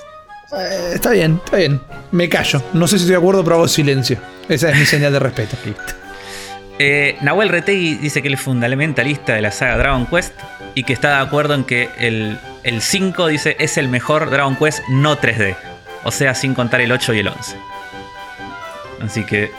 Eh, 0.57 0.93
está 0.95 1.11
bien, 1.11 1.41
está 1.45 1.57
bien. 1.59 1.81
Me 2.11 2.29
callo. 2.29 2.63
No 2.73 2.87
sé 2.89 2.97
si 2.99 3.05
estoy 3.05 3.13
de 3.13 3.19
acuerdo, 3.19 3.45
pero 3.45 3.57
hago 3.57 3.69
silencio. 3.69 4.19
Esa 4.49 4.71
es 4.71 4.79
mi 4.79 4.85
señal 4.87 5.13
de 5.13 5.19
respeto. 5.19 5.57
Eh, 6.83 7.19
Nahuel 7.21 7.51
Retegui 7.51 7.97
dice 7.97 8.23
que 8.23 8.29
él 8.29 8.35
es 8.35 8.41
fundamentalista 8.41 9.35
de 9.35 9.43
la 9.43 9.51
saga 9.53 9.77
Dragon 9.77 10.07
Quest 10.07 10.33
y 10.75 10.85
que 10.85 10.95
está 10.95 11.17
de 11.19 11.23
acuerdo 11.27 11.53
en 11.53 11.65
que 11.65 11.91
el, 11.99 12.39
el 12.63 12.81
5 12.81 13.27
dice 13.27 13.55
es 13.59 13.77
el 13.77 13.89
mejor 13.91 14.31
Dragon 14.31 14.57
Quest 14.57 14.81
no 14.89 15.19
3D. 15.21 15.57
O 16.05 16.11
sea, 16.11 16.35
sin 16.35 16.55
contar 16.55 16.81
el 16.81 16.91
8 16.91 17.13
y 17.13 17.19
el 17.19 17.29
11. 17.29 17.55
Así 19.05 19.25
que 19.27 19.51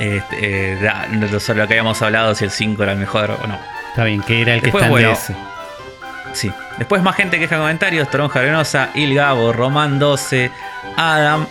este, 0.00 0.72
eh, 0.72 0.78
da- 0.82 1.06
no- 1.12 1.38
sobre 1.38 1.60
lo 1.60 1.68
que 1.68 1.74
habíamos 1.74 2.02
hablado, 2.02 2.34
si 2.34 2.44
el 2.44 2.50
5 2.50 2.82
era 2.82 2.90
el 2.90 2.98
mejor 2.98 3.30
o 3.40 3.46
no. 3.46 3.56
Está 3.90 4.02
bien, 4.02 4.20
que 4.22 4.42
era 4.42 4.54
el 4.54 4.62
que 4.62 4.70
está 4.70 4.86
en 4.86 4.90
bueno, 4.90 5.12
DS. 5.12 5.30
Sí. 6.32 6.50
Después 6.78 7.02
más 7.02 7.16
gente 7.16 7.36
que 7.36 7.42
deja 7.42 7.58
comentarios. 7.58 8.10
Toronja 8.10 8.40
Arenosa, 8.40 8.90
Il 8.94 9.14
Gabo, 9.14 9.52
Román 9.52 9.98
12, 9.98 10.50
Adam, 10.96 11.46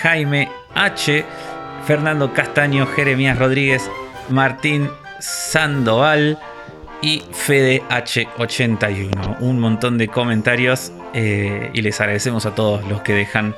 Jaime 0.00 0.50
H, 0.74 1.24
Fernando 1.86 2.32
Castaño, 2.32 2.86
Jeremías 2.86 3.38
Rodríguez, 3.38 3.90
Martín 4.28 4.90
Sandoval 5.18 6.38
y 7.00 7.22
Fede 7.32 7.82
H81. 7.88 9.36
Un 9.40 9.58
montón 9.60 9.98
de 9.98 10.08
comentarios 10.08 10.92
eh, 11.14 11.70
y 11.72 11.82
les 11.82 12.00
agradecemos 12.00 12.46
a 12.46 12.54
todos 12.54 12.86
los 12.86 13.02
que 13.02 13.14
dejan 13.14 13.54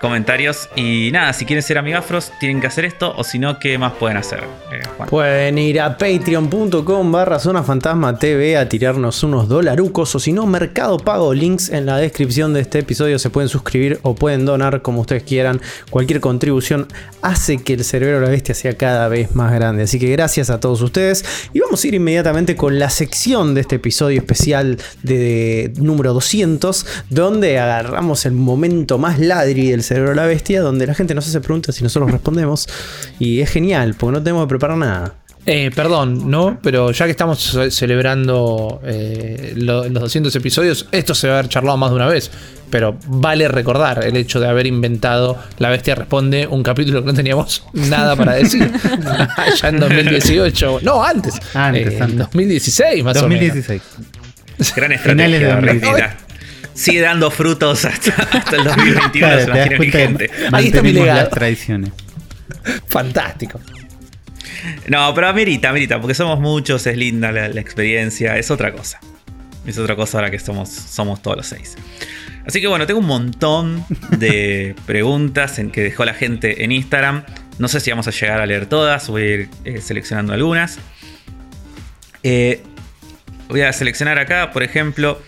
comentarios. 0.00 0.68
Y 0.76 1.10
nada, 1.12 1.32
si 1.32 1.44
quieren 1.44 1.62
ser 1.62 1.78
amigafros, 1.78 2.32
tienen 2.40 2.60
que 2.60 2.66
hacer 2.66 2.84
esto 2.84 3.14
o 3.16 3.24
si 3.24 3.38
no, 3.38 3.58
¿qué 3.58 3.78
más 3.78 3.92
pueden 3.92 4.16
hacer? 4.16 4.44
eh? 4.72 4.80
Pueden 5.08 5.58
ir 5.58 5.80
a 5.80 5.96
patreon.com 5.96 7.12
barra 7.12 7.38
zona 7.38 7.62
fantasma 7.62 8.18
TV 8.18 8.56
a 8.56 8.68
tirarnos 8.68 9.22
unos 9.22 9.48
dolarucos 9.48 10.14
o 10.14 10.18
si 10.18 10.32
no, 10.32 10.46
Mercado 10.46 10.98
Pago, 10.98 11.34
links 11.34 11.68
en 11.70 11.86
la 11.86 11.96
descripción 11.98 12.54
de 12.54 12.60
este 12.60 12.80
episodio, 12.80 13.18
se 13.18 13.30
pueden 13.30 13.48
suscribir 13.48 13.98
o 14.02 14.14
pueden 14.14 14.44
donar 14.44 14.82
como 14.82 15.00
ustedes 15.00 15.22
quieran. 15.22 15.60
Cualquier 15.90 16.20
contribución 16.20 16.86
hace 17.22 17.58
que 17.58 17.74
el 17.74 17.84
cerebro 17.84 18.20
de 18.20 18.26
la 18.26 18.30
bestia 18.30 18.54
sea 18.54 18.76
cada 18.76 19.08
vez 19.08 19.34
más 19.34 19.52
grande. 19.52 19.84
Así 19.84 19.98
que 19.98 20.10
gracias 20.10 20.50
a 20.50 20.60
todos 20.60 20.80
ustedes 20.82 21.24
y 21.52 21.60
vamos 21.60 21.82
a 21.82 21.88
ir 21.88 21.94
inmediatamente 21.94 22.56
con 22.56 22.78
la 22.78 22.90
sección 22.90 23.54
de 23.54 23.62
este 23.62 23.76
episodio 23.76 24.18
especial 24.18 24.78
de, 25.02 25.72
número 25.76 26.12
200, 26.12 26.86
donde 27.10 27.58
agarramos 27.58 28.26
el 28.26 28.32
momento 28.32 28.98
más 28.98 29.18
ladri 29.18 29.70
del 29.70 29.82
cerebro 29.88 30.10
de 30.10 30.16
la 30.16 30.26
bestia, 30.26 30.60
donde 30.60 30.86
la 30.86 30.94
gente 30.94 31.14
nos 31.14 31.26
hace 31.26 31.40
preguntas 31.40 31.80
y 31.80 31.82
nosotros 31.82 32.10
respondemos. 32.10 32.68
Y 33.18 33.40
es 33.40 33.50
genial, 33.50 33.94
porque 33.98 34.18
no 34.18 34.22
tenemos 34.22 34.44
que 34.44 34.48
preparar 34.50 34.76
nada. 34.76 35.14
Eh, 35.46 35.70
perdón, 35.74 36.30
¿no? 36.30 36.58
Pero 36.62 36.90
ya 36.92 37.06
que 37.06 37.12
estamos 37.12 37.38
ce- 37.52 37.70
celebrando 37.70 38.82
eh, 38.84 39.54
lo- 39.56 39.88
los 39.88 40.02
200 40.02 40.34
episodios, 40.36 40.86
esto 40.92 41.14
se 41.14 41.26
va 41.28 41.36
a 41.36 41.38
haber 41.38 41.48
charlado 41.50 41.78
más 41.78 41.88
de 41.90 41.96
una 41.96 42.06
vez. 42.06 42.30
Pero 42.68 42.98
vale 43.06 43.48
recordar 43.48 44.04
el 44.04 44.14
hecho 44.18 44.40
de 44.40 44.46
haber 44.48 44.66
inventado 44.66 45.38
La 45.58 45.70
Bestia 45.70 45.94
Responde, 45.94 46.46
un 46.46 46.62
capítulo 46.62 47.00
que 47.00 47.06
no 47.06 47.14
teníamos 47.14 47.64
nada 47.72 48.14
para 48.14 48.34
decir. 48.34 48.70
ya 49.62 49.68
en 49.70 49.80
2018. 49.80 50.80
No, 50.82 51.02
antes. 51.02 51.34
Antes, 51.54 51.94
Eh, 51.94 51.98
antes. 52.02 52.18
2016, 52.18 53.04
más 53.04 53.16
o 53.22 53.28
menos. 53.28 53.46
2016. 53.54 53.82
Gran 54.76 54.98
Finales 54.98 55.40
de 55.40 55.46
estrategia, 55.46 55.54
2020. 55.54 56.02
Ricky. 56.02 56.27
Sigue 56.78 57.00
dando 57.00 57.30
frutos 57.30 57.84
hasta, 57.84 58.10
hasta 58.22 58.56
el 58.56 58.64
2021. 58.64 59.10
Claro, 59.12 59.40
se 59.40 59.46
te 59.50 59.58
das 59.58 59.90
cuenta 59.92 60.56
Ahí 60.56 60.66
está 60.66 60.82
mi 60.82 60.92
legado. 60.92 61.20
las 61.22 61.30
tradiciones. 61.30 61.90
Fantástico. 62.86 63.60
No, 64.86 65.12
pero 65.14 65.28
amerita, 65.28 65.70
amerita, 65.70 66.00
porque 66.00 66.14
somos 66.14 66.38
muchos, 66.40 66.86
es 66.86 66.96
linda 66.96 67.32
la, 67.32 67.48
la 67.48 67.60
experiencia, 67.60 68.36
es 68.38 68.50
otra 68.50 68.72
cosa. 68.72 69.00
Es 69.66 69.76
otra 69.76 69.96
cosa 69.96 70.18
ahora 70.18 70.30
que 70.30 70.38
somos, 70.38 70.68
somos 70.68 71.20
todos 71.20 71.36
los 71.38 71.46
seis. 71.46 71.76
Así 72.46 72.60
que 72.60 72.66
bueno, 72.68 72.86
tengo 72.86 73.00
un 73.00 73.06
montón 73.06 73.84
de 74.16 74.74
preguntas 74.86 75.58
en 75.58 75.70
que 75.70 75.82
dejó 75.82 76.04
la 76.04 76.14
gente 76.14 76.64
en 76.64 76.72
Instagram. 76.72 77.24
No 77.58 77.66
sé 77.68 77.80
si 77.80 77.90
vamos 77.90 78.06
a 78.06 78.12
llegar 78.12 78.40
a 78.40 78.46
leer 78.46 78.66
todas, 78.66 79.08
voy 79.08 79.22
a 79.22 79.26
ir 79.26 79.48
eh, 79.64 79.80
seleccionando 79.80 80.32
algunas. 80.32 80.78
Eh, 82.22 82.62
voy 83.48 83.62
a 83.62 83.72
seleccionar 83.72 84.18
acá, 84.18 84.52
por 84.52 84.62
ejemplo, 84.62 85.20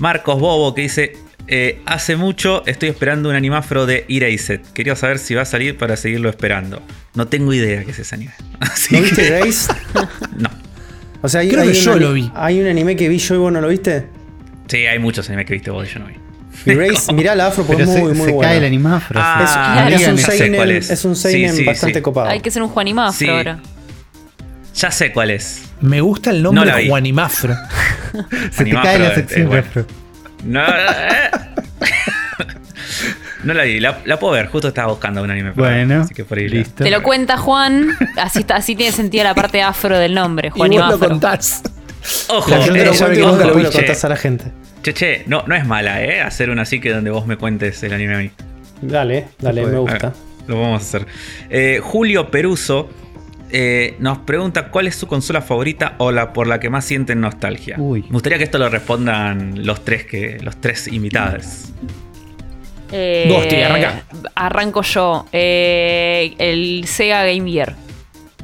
Marcos 0.00 0.40
Bobo 0.40 0.74
que 0.74 0.82
dice: 0.82 1.12
eh, 1.46 1.80
Hace 1.86 2.16
mucho 2.16 2.64
estoy 2.66 2.88
esperando 2.88 3.28
un 3.28 3.36
animafro 3.36 3.86
de 3.86 4.04
Erased. 4.08 4.60
Quería 4.74 4.96
saber 4.96 5.18
si 5.20 5.34
va 5.34 5.42
a 5.42 5.46
salir 5.46 5.78
para 5.78 5.96
seguirlo 5.96 6.28
esperando. 6.28 6.82
No 7.14 7.28
tengo 7.28 7.52
idea 7.54 7.84
qué 7.84 7.92
es 7.92 7.98
ese 8.00 8.14
anime. 8.16 8.32
Así 8.60 8.96
¿No 8.96 9.02
viste 9.02 9.22
que- 9.22 9.30
Grace? 9.30 9.72
No. 10.36 10.48
O 11.22 11.28
sea, 11.28 11.42
hay, 11.42 11.48
Creo 11.50 11.60
hay 11.62 11.72
que 11.72 11.78
un 11.78 11.84
yo 11.84 11.96
lo 11.98 12.12
vi. 12.14 12.30
Hay 12.34 12.60
un 12.60 12.66
anime 12.66 12.96
que 12.96 13.08
vi 13.08 13.18
yo 13.18 13.34
y 13.34 13.38
vos 13.38 13.52
no 13.52 13.60
lo 13.60 13.68
viste. 13.68 14.06
Sí, 14.68 14.78
hay 14.86 14.98
muchos 14.98 15.28
animes 15.28 15.44
que 15.46 15.52
viste 15.52 15.70
vos 15.70 15.86
y 15.88 15.92
yo 15.92 16.00
no 16.00 16.06
vi. 16.06 16.14
Grace, 16.64 17.12
mirá 17.12 17.34
la 17.34 17.48
afro 17.48 17.64
porque 17.64 17.84
Pero 17.84 17.94
es 17.94 18.00
muy, 18.02 18.12
se, 18.12 18.18
muy 18.18 18.26
se 18.28 18.32
buena. 18.32 18.48
cae 18.50 18.58
el 18.58 18.64
animafro. 18.64 19.20
Ah. 19.22 19.86
Es, 19.90 20.08
un 20.08 20.16
seinen, 20.18 20.70
es. 20.70 20.90
es 20.90 21.04
un 21.04 21.14
Sí, 21.16 21.22
seinen 21.30 21.54
sí, 21.54 21.64
bastante 21.64 21.98
sí. 21.98 22.02
copado. 22.02 22.28
Hay 22.30 22.40
que 22.40 22.50
ser 22.50 22.62
un 22.62 22.68
Juanimafro 22.70 23.18
Sí. 23.18 23.28
ahora. 23.28 23.58
Ya 24.74 24.90
sé 24.90 25.12
cuál 25.12 25.30
es. 25.30 25.62
Me 25.80 26.00
gusta 26.00 26.30
el 26.30 26.42
nombre 26.42 26.70
No 26.70 26.76
vi. 26.76 26.88
Juanimafro. 26.88 27.54
se 28.50 28.64
te 28.64 28.70
cae 28.72 28.98
la 28.98 29.08
es- 29.08 29.14
sección 29.14 29.46
bueno. 29.48 29.62
afro. 29.66 29.86
No, 30.44 30.62
eh. 30.66 31.30
no 33.44 33.54
la 33.54 33.64
vi, 33.64 33.80
la, 33.80 34.00
la 34.04 34.18
puedo 34.18 34.34
ver. 34.34 34.46
Justo 34.48 34.68
estaba 34.68 34.88
buscando 34.92 35.22
un 35.22 35.30
anime. 35.30 35.52
para 35.52 35.70
Bueno, 35.70 36.02
así 36.02 36.14
que 36.14 36.24
por 36.24 36.38
ahí 36.38 36.48
listo. 36.48 36.84
Te 36.84 36.90
lo 36.90 37.02
cuenta 37.02 37.36
Juan, 37.36 37.88
así, 38.16 38.40
está, 38.40 38.56
así 38.56 38.76
tiene 38.76 38.92
sentido 38.92 39.24
la 39.24 39.34
parte 39.34 39.62
afro 39.62 39.98
del 39.98 40.14
nombre, 40.14 40.48
Y 40.48 40.58
Juan 40.58 40.70
vos 40.70 40.78
lo 40.78 40.84
Afro. 40.94 41.08
contás. 41.08 41.62
Ojo, 42.28 42.50
La 42.50 42.62
gente 42.62 42.82
eh, 42.88 42.94
sabe 42.94 43.16
que 43.16 43.20
lo 43.22 43.70
contás 43.70 44.04
a 44.04 44.08
la 44.08 44.16
gente. 44.16 44.44
che, 44.82 44.94
che, 44.94 45.24
no, 45.26 45.44
no 45.46 45.54
es 45.54 45.66
mala, 45.66 46.02
¿eh? 46.02 46.20
Hacer 46.22 46.48
una 46.50 46.62
así 46.62 46.80
que 46.80 46.90
donde 46.90 47.10
vos 47.10 47.26
me 47.26 47.36
cuentes 47.36 47.82
el 47.82 47.92
anime 47.92 48.14
a 48.14 48.18
mí. 48.18 48.30
Dale, 48.80 49.28
dale, 49.38 49.66
me 49.66 49.76
gusta. 49.78 49.98
ver, 50.08 50.12
lo 50.46 50.60
vamos 50.60 50.82
a 50.82 50.84
hacer. 50.86 51.06
Eh, 51.50 51.80
Julio 51.82 52.30
Peruso 52.30 52.88
eh, 53.52 53.96
nos 53.98 54.18
pregunta 54.18 54.68
cuál 54.68 54.86
es 54.86 54.96
su 54.96 55.06
consola 55.06 55.40
favorita 55.42 55.94
o 55.98 56.10
la 56.12 56.32
por 56.32 56.46
la 56.46 56.60
que 56.60 56.70
más 56.70 56.84
sienten 56.84 57.20
nostalgia. 57.20 57.76
Uy. 57.78 58.02
Me 58.02 58.10
gustaría 58.12 58.38
que 58.38 58.44
esto 58.44 58.58
lo 58.58 58.68
respondan 58.68 59.66
los 59.66 59.84
tres 59.84 60.04
que 60.06 60.38
los 60.40 60.60
tres 60.60 60.88
invitados. 60.88 61.70
Eh, 62.92 63.26
Gosti, 63.30 63.56
arranca. 63.62 64.02
Arranco 64.34 64.82
yo. 64.82 65.26
Eh, 65.32 66.34
el 66.38 66.84
Sega 66.86 67.24
Game 67.24 67.50
Gear. 67.50 67.74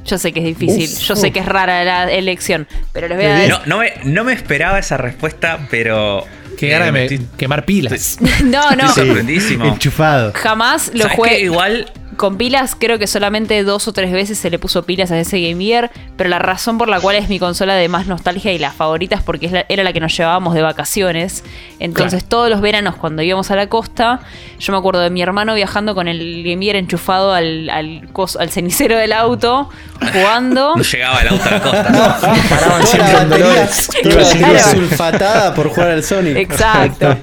Yo 0.05 0.19
sé 0.19 0.33
que 0.33 0.39
es 0.39 0.47
difícil, 0.47 0.85
Uf, 0.89 1.01
yo 1.01 1.17
sé 1.17 1.33
que 1.33 1.41
es 1.41 1.47
rara 1.47 1.83
la 1.83 2.13
elección, 2.13 2.69
pero 2.93 3.09
les 3.09 3.17
voy 3.17 3.27
a 3.27 3.29
Qué 3.31 3.35
decir. 3.43 3.51
No, 3.51 3.61
no, 3.67 3.79
me, 3.79 3.93
no 4.05 4.23
me 4.23 4.33
esperaba 4.35 4.79
esa 4.79 4.97
respuesta, 4.97 5.67
pero. 5.69 6.25
Eh, 6.61 6.69
gana 6.69 6.93
de 6.93 7.05
estoy- 7.07 7.27
quemar 7.37 7.65
pilas. 7.65 8.17
No, 8.45 8.71
no, 8.77 8.87
Estoy 8.87 9.07
sorprendidísimo. 9.07 9.65
Enchufado. 9.67 10.33
jamás 10.35 10.93
lo 10.95 11.03
¿Sabes 11.03 11.17
jugué. 11.17 11.31
qué? 11.31 11.41
Igual. 11.41 11.93
Con 12.17 12.37
pilas, 12.39 12.75
creo 12.79 12.99
que 12.99 13.07
solamente 13.07 13.63
dos 13.63 13.87
o 13.89 13.93
tres 13.93 14.11
veces 14.13 14.39
se 14.39 14.49
le 14.51 14.59
puso 14.59 14.85
pilas 14.85 15.11
a 15.11 15.19
ese 15.19 15.41
Game 15.41 15.63
Gear, 15.63 15.91
pero 16.17 16.31
la 16.31 16.39
razón 16.39 16.79
por 16.79 16.89
la 16.89 16.99
cual 17.01 17.17
es 17.17 17.29
mi 17.29 17.39
consola 17.39 17.75
de 17.75 17.89
más 17.89 18.07
nostalgia 18.07 18.53
y 18.53 18.59
la 18.59 18.71
favorita 18.73 19.17
es 19.17 19.23
porque 19.23 19.47
es 19.47 19.53
la- 19.53 19.67
era 19.69 19.83
la 19.85 19.93
que 19.93 20.01
nos 20.01 20.17
llevábamos 20.17 20.55
de 20.55 20.63
vacaciones. 20.63 21.45
Entonces, 21.79 22.25
todos 22.25 22.49
los 22.49 22.61
veranos, 22.63 22.97
cuando 22.97 23.23
íbamos 23.23 23.51
a 23.51 23.57
la 23.57 23.69
costa, 23.69 24.21
yo 24.59 24.73
me 24.73 24.79
acuerdo 24.79 25.01
de 25.01 25.11
mi 25.11 25.21
hermano 25.21 25.55
viajando 25.55 25.95
con 25.95 26.09
el 26.09 26.43
Game 26.43 26.65
Gear 26.65 26.77
enchufado 26.77 27.33
al, 27.35 27.69
al, 27.69 28.09
cos- 28.13 28.37
al 28.41 28.49
cenicero 28.51 28.97
del 28.97 29.13
auto, 29.13 29.69
jugando. 30.13 30.75
No 30.77 30.83
llegaba 30.83 31.21
el 31.21 31.29
auto 31.29 31.45
a 31.45 31.51
la 31.51 31.61
costa. 31.63 31.91
¿no? 31.91 31.99
Paraban 32.49 32.87
siempre 32.87 33.13
la 33.13 33.23
en 33.23 33.31
Dolores. 33.31 33.89
toda 34.03 34.15
la 34.15 34.23
batería 34.23 34.47
Claro. 34.63 34.71
sulfatada 34.79 35.55
por 35.55 35.69
jugar 35.69 35.91
al 35.91 36.03
Sonic. 36.03 36.37
Exacto. 36.37 37.17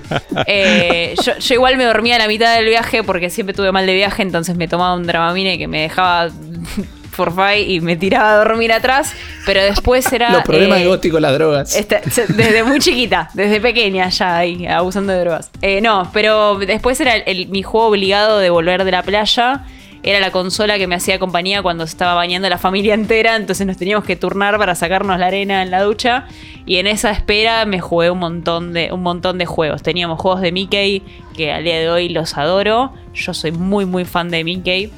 Eh, 0.45 1.15
yo, 1.23 1.37
yo 1.39 1.53
igual 1.55 1.77
me 1.77 1.85
dormía 1.85 2.15
a 2.15 2.19
la 2.19 2.27
mitad 2.27 2.55
del 2.55 2.65
viaje 2.65 3.03
porque 3.03 3.29
siempre 3.29 3.53
tuve 3.55 3.71
mal 3.71 3.85
de 3.85 3.93
viaje, 3.95 4.21
entonces 4.21 4.55
me 4.55 4.67
tomaba 4.67 4.82
un 4.91 5.07
Dramamine 5.07 5.57
que 5.57 5.67
me 5.67 5.81
dejaba 5.84 6.29
y 7.67 7.79
me 7.79 7.95
tiraba 7.95 8.34
a 8.34 8.38
dormir 8.38 8.73
atrás, 8.73 9.13
pero 9.45 9.61
después 9.63 10.11
era... 10.11 10.31
Los 10.31 10.41
problemas 10.43 10.79
eh, 10.79 10.81
de 10.81 10.88
las 11.21 11.34
drogas. 11.34 11.75
este, 11.75 12.01
desde 12.29 12.63
muy 12.63 12.79
chiquita, 12.79 13.29
desde 13.36 13.61
pequeña 13.61 14.09
ya 14.09 14.38
ahí, 14.38 14.65
abusando 14.65 15.13
de 15.13 15.19
drogas. 15.19 15.51
Eh, 15.61 15.79
no, 15.79 16.09
pero 16.11 16.57
después 16.57 16.99
era 17.01 17.15
el- 17.15 17.23
el- 17.27 17.47
mi 17.49 17.61
juego 17.61 17.88
obligado 17.88 18.39
de 18.39 18.49
volver 18.49 18.84
de 18.84 18.91
la 18.91 19.03
playa. 19.03 19.61
Era 20.05 20.19
la 20.19 20.31
consola 20.31 20.77
que 20.77 20.85
me 20.85 20.95
hacía 20.95 21.17
compañía 21.17 21.61
cuando 21.61 21.85
estaba 21.85 22.13
bañando 22.13 22.49
la 22.49 22.57
familia 22.57 22.93
entera, 22.93 23.37
entonces 23.37 23.65
nos 23.65 23.77
teníamos 23.77 24.03
que 24.03 24.17
turnar 24.17 24.57
para 24.57 24.75
sacarnos 24.75 25.17
la 25.17 25.27
arena 25.27 25.63
en 25.63 25.71
la 25.71 25.81
ducha. 25.81 26.25
Y 26.65 26.75
en 26.75 26.87
esa 26.87 27.11
espera 27.11 27.65
me 27.65 27.79
jugué 27.79 28.11
un 28.11 28.19
montón 28.19 28.73
de, 28.73 28.91
un 28.91 29.01
montón 29.01 29.37
de 29.37 29.45
juegos. 29.45 29.81
Teníamos 29.81 30.19
juegos 30.19 30.41
de 30.41 30.51
Mickey, 30.51 31.03
que 31.37 31.53
al 31.53 31.63
día 31.63 31.79
de 31.79 31.89
hoy 31.89 32.09
los 32.09 32.37
adoro. 32.37 32.93
Yo 33.13 33.33
soy 33.33 33.53
muy 33.53 33.85
muy 33.85 34.03
fan 34.03 34.29
de 34.29 34.43
Mickey. 34.43 34.91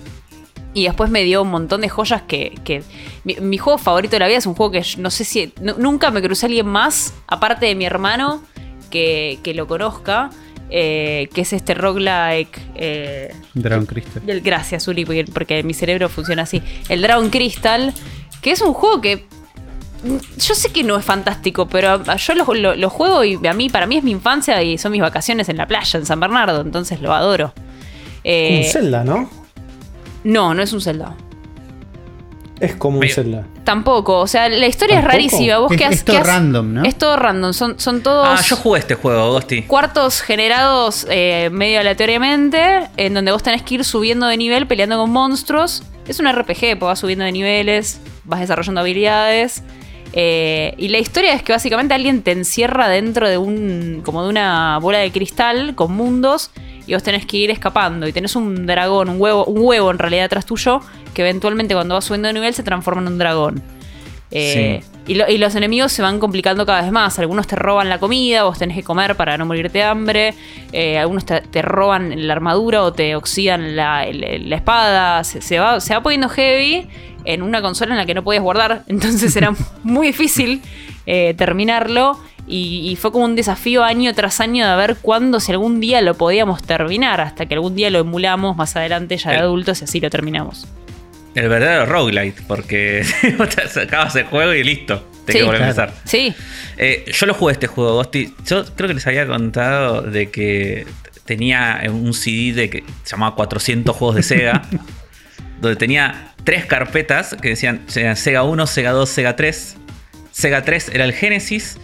Y 0.73 0.83
después 0.85 1.09
me 1.09 1.23
dio 1.23 1.43
un 1.43 1.51
montón 1.51 1.81
de 1.81 1.89
joyas 1.89 2.23
que. 2.23 2.83
mi, 3.23 3.57
juego 3.57 3.77
favorito 3.77 4.13
de 4.15 4.19
la 4.19 4.27
vida 4.27 4.37
es 4.37 4.45
un 4.47 4.55
juego 4.55 4.71
que 4.71 4.83
no 4.97 5.11
sé 5.11 5.23
si. 5.23 5.53
nu- 5.61 5.75
nunca 5.77 6.09
me 6.11 6.21
crucé 6.21 6.45
a 6.45 6.47
alguien 6.47 6.67
más, 6.67 7.13
aparte 7.27 7.67
de 7.67 7.75
mi 7.75 7.85
hermano, 7.85 8.41
que, 8.89 9.39
que 9.43 9.53
lo 9.53 9.67
conozca. 9.67 10.31
Eh, 10.69 11.29
que 11.33 11.41
es 11.41 11.53
este 11.53 11.73
roguelike. 11.73 12.59
eh, 12.75 13.33
Dragon 13.53 13.85
Crystal. 13.85 14.23
el- 14.27 14.41
gracias, 14.41 14.87
Uli, 14.87 15.05
porque, 15.05 15.25
porque 15.25 15.63
mi 15.63 15.73
cerebro 15.73 16.09
funciona 16.09 16.43
así. 16.43 16.61
El 16.89 17.01
Dragon 17.01 17.29
Crystal, 17.29 17.93
que 18.41 18.51
es 18.51 18.61
un 18.61 18.73
juego 18.73 19.01
que. 19.01 19.25
Yo 20.37 20.53
sé 20.53 20.69
que 20.71 20.83
no 20.83 20.97
es 20.97 21.05
fantástico, 21.05 21.67
pero 21.67 22.03
yo 22.03 22.33
lo, 22.35 22.53
lo- 22.53 22.75
lo 22.75 22.89
juego 22.91 23.23
y 23.23 23.39
a 23.47 23.53
mí, 23.53 23.69
para 23.69 23.87
mí 23.87 23.97
es 23.97 24.03
mi 24.03 24.11
infancia 24.11 24.61
y 24.61 24.77
son 24.77 24.91
mis 24.91 25.01
vacaciones 25.01 25.49
en 25.49 25.57
la 25.57 25.65
playa, 25.67 25.97
en 25.99 26.05
San 26.05 26.19
Bernardo, 26.19 26.61
entonces 26.61 27.01
lo 27.01 27.11
adoro. 27.13 27.53
Eh, 28.23 28.61
un 28.65 28.71
Zelda, 28.71 29.03
¿no? 29.03 29.29
no, 30.23 30.53
no 30.53 30.61
es 30.61 30.73
un 30.73 30.81
Zelda. 30.81 31.15
Es 32.59 32.75
como 32.75 32.99
un 32.99 33.07
Zelda. 33.09 33.45
Tampoco, 33.65 34.19
o 34.19 34.27
sea, 34.27 34.47
la 34.47 34.65
historia 34.67 34.99
es 34.99 35.03
rarísima. 35.03 35.57
Vos 35.57 35.71
Es- 35.71 35.77
qué 35.77 35.83
es 35.85 35.89
has- 35.99 36.05
todo 36.05 36.15
qué 36.15 36.21
has- 36.21 36.27
random, 36.27 36.73
¿no? 36.73 36.83
Es 36.85 36.95
todo 36.97 37.15
random, 37.17 37.51
son, 37.53 37.79
son 37.79 38.01
todos 38.01 38.27
Ah, 38.27 38.41
yo 38.41 38.55
jugué 38.55 38.79
este 38.79 38.95
juego, 38.95 39.31
Gosti. 39.31 39.63
cuartos 39.63 40.21
generados 40.21 41.05
eh, 41.09 41.49
medio 41.51 41.79
aleatoriamente, 41.81 42.87
en 42.97 43.13
donde 43.13 43.31
vos 43.31 43.43
tenés 43.43 43.61
que 43.63 43.75
ir 43.75 43.83
subiendo 43.83 44.27
de 44.27 44.37
nivel 44.37 44.67
peleando 44.67 44.97
con 44.97 45.09
monstruos. 45.11 45.83
Es 46.07 46.19
un 46.19 46.27
RPG, 46.27 46.77
pues 46.77 46.81
vas 46.81 46.99
subiendo 46.99 47.25
de 47.25 47.31
niveles, 47.31 47.99
vas 48.23 48.39
desarrollando 48.39 48.81
habilidades. 48.81 49.63
eh, 50.17 50.73
y 50.77 50.87
la 50.87 50.99
historia 50.99 51.33
es 51.33 51.43
que 51.43 51.51
básicamente 51.51 51.93
alguien 51.93 52.21
te 52.21 52.31
encierra 52.31 52.87
dentro 52.87 53.27
de 53.27 53.37
un. 53.37 54.01
como 54.05 54.23
de 54.23 54.29
una 54.29 54.77
bola 54.79 54.99
de 54.99 55.11
cristal 55.11 55.75
con 55.75 55.91
mundos. 55.91 56.51
Y 56.87 56.93
vos 56.93 57.03
tenés 57.03 57.25
que 57.25 57.37
ir 57.37 57.51
escapando. 57.51 58.07
Y 58.07 58.13
tenés 58.13 58.35
un 58.35 58.65
dragón, 58.65 59.09
un 59.09 59.19
huevo, 59.21 59.45
un 59.45 59.61
huevo 59.61 59.91
en 59.91 59.97
realidad 59.99 60.25
atrás 60.25 60.45
tuyo. 60.45 60.81
Que 61.13 61.21
eventualmente 61.21 61.73
cuando 61.73 61.95
vas 61.95 62.05
subiendo 62.05 62.27
de 62.27 62.33
nivel 62.33 62.53
se 62.53 62.63
transforma 62.63 63.01
en 63.01 63.07
un 63.07 63.17
dragón. 63.17 63.63
Eh, 64.31 64.83
y, 65.07 65.13
lo- 65.15 65.29
y 65.29 65.37
los 65.37 65.55
enemigos 65.55 65.91
se 65.91 66.01
van 66.01 66.19
complicando 66.19 66.65
cada 66.65 66.81
vez 66.81 66.91
más. 66.91 67.17
Algunos 67.19 67.47
te 67.47 67.55
roban 67.55 67.89
la 67.89 67.99
comida, 67.99 68.43
vos 68.43 68.57
tenés 68.59 68.75
que 68.75 68.83
comer 68.83 69.15
para 69.15 69.37
no 69.37 69.45
morirte 69.45 69.77
de 69.77 69.83
hambre. 69.83 70.33
Eh, 70.73 70.97
algunos 70.97 71.25
te, 71.25 71.41
te 71.41 71.61
roban 71.61 72.27
la 72.27 72.33
armadura 72.33 72.83
o 72.83 72.91
te 72.91 73.15
oxidan 73.15 73.75
la, 73.75 74.05
la 74.11 74.55
espada. 74.55 75.23
Se, 75.23 75.41
se 75.41 75.59
va, 75.59 75.79
se 75.79 75.93
va 75.93 76.01
poniendo 76.03 76.27
heavy 76.27 76.87
en 77.23 77.41
una 77.43 77.61
consola 77.61 77.91
en 77.93 77.97
la 77.97 78.05
que 78.05 78.13
no 78.13 78.23
podías 78.23 78.43
guardar. 78.43 78.83
Entonces 78.87 79.35
era 79.35 79.53
muy 79.83 80.07
difícil 80.07 80.61
eh, 81.05 81.33
terminarlo. 81.37 82.19
Y, 82.47 82.89
y 82.91 82.95
fue 82.95 83.11
como 83.11 83.25
un 83.25 83.35
desafío 83.35 83.83
año 83.83 84.13
tras 84.13 84.39
año 84.39 84.69
de 84.69 84.75
ver 84.75 84.97
cuándo, 85.01 85.39
si 85.39 85.51
algún 85.51 85.79
día 85.79 86.01
lo 86.01 86.13
podíamos 86.13 86.61
terminar. 86.61 87.21
Hasta 87.21 87.45
que 87.47 87.55
algún 87.55 87.75
día 87.75 87.89
lo 87.89 87.99
emulamos 87.99 88.55
más 88.55 88.75
adelante 88.75 89.17
ya 89.17 89.31
de 89.31 89.37
adultos 89.37 89.81
y 89.81 89.85
así 89.85 89.99
lo 89.99 90.09
terminamos. 90.09 90.67
El 91.33 91.49
verdadero 91.49 91.85
roguelite, 91.85 92.43
porque 92.47 93.03
sacabas 93.69 94.15
el 94.15 94.25
juego 94.25 94.53
y 94.53 94.63
listo. 94.63 95.03
Te 95.25 95.33
Sí, 95.33 95.39
que 95.39 95.43
volver 95.45 95.63
a 95.63 95.73
claro. 95.73 95.91
empezar. 95.91 96.07
Sí, 96.07 96.33
Eh, 96.77 97.05
yo 97.11 97.25
lo 97.25 97.33
jugué 97.33 97.53
este 97.53 97.67
juego, 97.67 97.95
Gosti. 97.95 98.33
Yo 98.45 98.63
creo 98.75 98.87
que 98.87 98.93
les 98.93 99.07
había 99.07 99.25
contado 99.25 100.01
de 100.03 100.29
que 100.29 100.85
tenía 101.25 101.81
un 101.89 102.13
CD 102.13 102.53
de 102.53 102.69
que 102.69 102.83
se 103.03 103.11
llamaba 103.11 103.35
400 103.35 103.95
juegos 103.95 104.15
de 104.17 104.23
Sega, 104.23 104.61
donde 105.61 105.75
tenía 105.77 106.33
tres 106.43 106.65
carpetas 106.65 107.35
que 107.41 107.49
decían 107.49 107.81
Sega 107.87 108.43
1, 108.43 108.67
Sega 108.67 108.91
2, 108.91 109.09
Sega 109.09 109.35
3. 109.35 109.77
Sega 110.31 110.61
3 110.63 110.89
era 110.93 111.05
el 111.05 111.13
Genesis. 111.13 111.77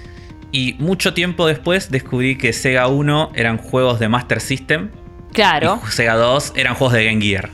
Y 0.51 0.75
mucho 0.79 1.13
tiempo 1.13 1.47
después 1.47 1.91
descubrí 1.91 2.37
que 2.37 2.51
Sega 2.53 2.87
1 2.87 3.31
eran 3.35 3.57
juegos 3.57 3.99
de 3.99 4.09
Master 4.09 4.41
System. 4.41 4.89
claro. 5.33 5.79
Y 5.87 5.91
Sega 5.91 6.15
2 6.15 6.53
eran 6.55 6.75
juegos 6.75 6.93
de 6.93 7.05
Game 7.05 7.21
Gear. 7.21 7.49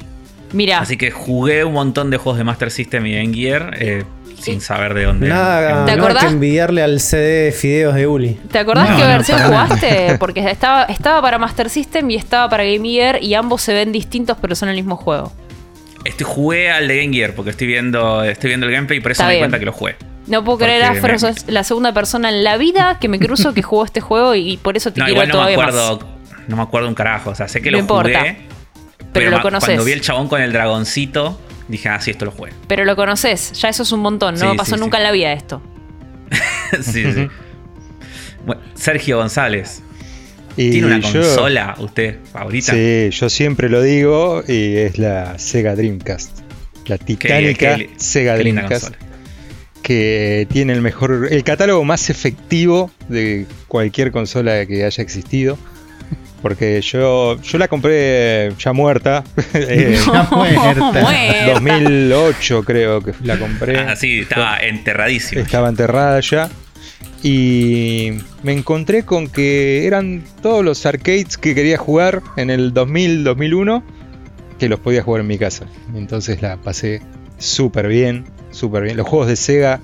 Mira. 0.53 0.79
Así 0.79 0.97
que 0.97 1.11
jugué 1.11 1.63
un 1.63 1.73
montón 1.73 2.09
de 2.09 2.17
juegos 2.17 2.37
de 2.37 2.43
Master 2.43 2.71
System 2.71 3.05
y 3.05 3.15
Game 3.15 3.33
Gear 3.35 3.75
eh, 3.79 4.03
sin 4.39 4.61
saber 4.61 4.93
de 4.93 5.03
dónde. 5.03 5.27
Nada, 5.27 5.85
¿Te 5.85 5.91
acordás? 5.91 6.23
que 6.23 6.31
envidiarle 6.31 6.81
al 6.81 6.99
CD 7.01 7.45
de 7.45 7.51
fideos 7.51 7.93
de 7.95 8.07
Uli. 8.07 8.39
¿Te 8.51 8.59
acordás 8.59 8.89
No, 8.89 8.95
qué 8.95 9.03
no, 9.03 9.07
versión 9.09 9.39
jugaste? 9.41 10.15
Porque 10.19 10.39
estaba, 10.49 10.83
estaba 10.85 11.21
para 11.21 11.37
Master 11.37 11.69
System 11.69 12.09
y 12.11 12.15
estaba 12.15 12.49
para 12.49 12.63
Game 12.63 12.87
Gear 12.87 13.21
y 13.21 13.33
ambos 13.33 13.61
se 13.61 13.73
ven 13.73 13.91
distintos 13.91 14.37
pero 14.41 14.55
son 14.55 14.69
el 14.69 14.75
mismo 14.75 14.95
juego. 14.95 15.33
Este, 16.05 16.23
jugué 16.23 16.71
al 16.71 16.87
de 16.87 17.03
Game 17.03 17.13
Gear 17.13 17.33
porque 17.33 17.51
estoy 17.51 17.67
viendo, 17.67 18.23
estoy 18.23 18.49
viendo 18.49 18.65
el 18.67 18.71
gameplay 18.71 18.99
y 18.99 19.01
por 19.01 19.11
eso 19.11 19.23
Está 19.23 19.27
me 19.27 19.33
di 19.33 19.39
cuenta 19.39 19.59
que 19.59 19.65
lo 19.65 19.73
jugué. 19.73 19.97
No 20.27 20.43
puedo 20.43 20.57
creer, 20.59 20.83
Porque 20.85 20.99
Afro, 20.99 21.13
me- 21.13 21.19
sos 21.19 21.45
la 21.47 21.63
segunda 21.63 21.93
persona 21.93 22.29
en 22.29 22.43
la 22.43 22.57
vida 22.57 22.97
que 22.99 23.07
me 23.07 23.17
cruzo 23.19 23.53
que 23.53 23.61
jugó 23.61 23.85
este 23.85 24.01
juego 24.01 24.35
y 24.35 24.57
por 24.57 24.75
eso 24.77 24.91
te 24.91 24.99
No, 24.99 25.05
quiero 25.05 25.23
igual 25.23 25.27
no 25.29 25.33
me 25.33 25.37
todavía 25.55 25.57
acuerdo. 25.65 25.97
más. 25.99 26.47
No 26.49 26.55
me 26.57 26.61
acuerdo 26.63 26.87
un 26.89 26.95
carajo. 26.95 27.29
O 27.31 27.35
sea, 27.35 27.47
sé 27.47 27.61
que 27.61 27.71
No 27.71 27.77
lo 27.77 27.81
importa. 27.81 28.19
jugué. 28.19 28.37
Pero 29.13 29.31
lo 29.31 29.41
conoces. 29.41 29.67
Cuando 29.69 29.83
vi 29.85 29.91
el 29.93 30.01
chabón 30.01 30.27
con 30.27 30.41
el 30.41 30.51
dragoncito, 30.53 31.39
dije, 31.67 31.89
ah, 31.89 31.99
sí, 32.01 32.11
esto 32.11 32.25
lo 32.25 32.31
jugué. 32.31 32.51
Pero 32.67 32.83
lo 32.85 32.95
conoces, 32.95 33.53
ya 33.53 33.69
eso 33.69 33.83
es 33.83 33.91
un 33.91 34.01
montón, 34.01 34.35
no 34.35 34.41
Sí, 34.41 34.45
me 34.47 34.55
pasó 34.55 34.75
sí, 34.75 34.81
nunca 34.81 34.97
sí. 34.97 35.01
en 35.01 35.03
la 35.05 35.11
vida 35.11 35.33
esto. 35.33 35.61
sí, 36.81 37.03
sí. 37.13 37.27
Bueno, 38.45 38.61
Sergio 38.75 39.17
González. 39.17 39.81
Y 40.55 40.71
¿Tiene 40.71 40.87
una 40.87 40.99
yo- 40.99 41.21
consola 41.21 41.75
usted 41.79 42.17
favorita? 42.31 42.73
Sí, 42.73 43.09
yo 43.11 43.29
siempre 43.29 43.69
lo 43.69 43.81
digo 43.81 44.43
y 44.47 44.75
es 44.77 44.97
la 44.97 45.37
Sega 45.37 45.75
Dreamcast. 45.75 46.39
La 46.87 46.97
titánica 46.97 47.75
qué 47.75 47.89
Sega 47.97 48.37
qué 48.37 48.43
linda 48.43 48.63
Dreamcast. 48.63 48.95
Que 49.87 50.45
tiene 50.51 50.73
el 50.73 50.81
mejor, 50.81 51.29
el 51.31 51.45
catálogo 51.45 51.85
más 51.85 52.09
efectivo 52.09 52.91
de 53.07 53.45
cualquier 53.69 54.11
consola 54.11 54.65
que 54.65 54.83
haya 54.83 55.01
existido. 55.01 55.57
Porque 56.41 56.81
yo, 56.81 57.41
yo 57.41 57.57
la 57.57 57.69
compré 57.69 58.51
ya 58.59 58.73
muerta. 58.73 59.23
eh, 59.53 59.97
Ya 60.05 60.23
muerta. 60.31 60.91
Muerta. 60.91 61.53
2008 61.53 62.63
creo 62.65 63.01
que 63.01 63.13
la 63.23 63.39
compré. 63.39 63.77
Ah, 63.79 63.95
sí, 63.95 64.19
estaba 64.19 64.57
enterradísimo. 64.57 65.41
Estaba 65.41 65.69
enterrada 65.69 66.19
ya. 66.19 66.49
Y 67.23 68.11
me 68.43 68.51
encontré 68.51 69.03
con 69.03 69.29
que 69.29 69.87
eran 69.87 70.21
todos 70.41 70.65
los 70.65 70.85
arcades 70.85 71.37
que 71.37 71.55
quería 71.55 71.77
jugar 71.77 72.21
en 72.35 72.49
el 72.49 72.73
2000, 72.73 73.23
2001, 73.23 73.83
que 74.59 74.67
los 74.67 74.81
podía 74.81 75.01
jugar 75.01 75.21
en 75.21 75.27
mi 75.27 75.37
casa. 75.37 75.65
Entonces 75.95 76.41
la 76.41 76.57
pasé 76.57 77.01
súper 77.37 77.87
bien, 77.87 78.25
súper 78.51 78.83
bien. 78.83 78.97
Los 78.97 79.07
juegos 79.07 79.27
de 79.27 79.35
Sega 79.35 79.79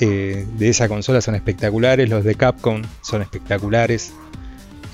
eh, 0.00 0.46
de 0.56 0.68
esa 0.68 0.88
consola 0.88 1.20
son 1.20 1.34
espectaculares, 1.34 2.08
los 2.08 2.24
de 2.24 2.34
Capcom 2.34 2.82
son 3.02 3.22
espectaculares. 3.22 4.12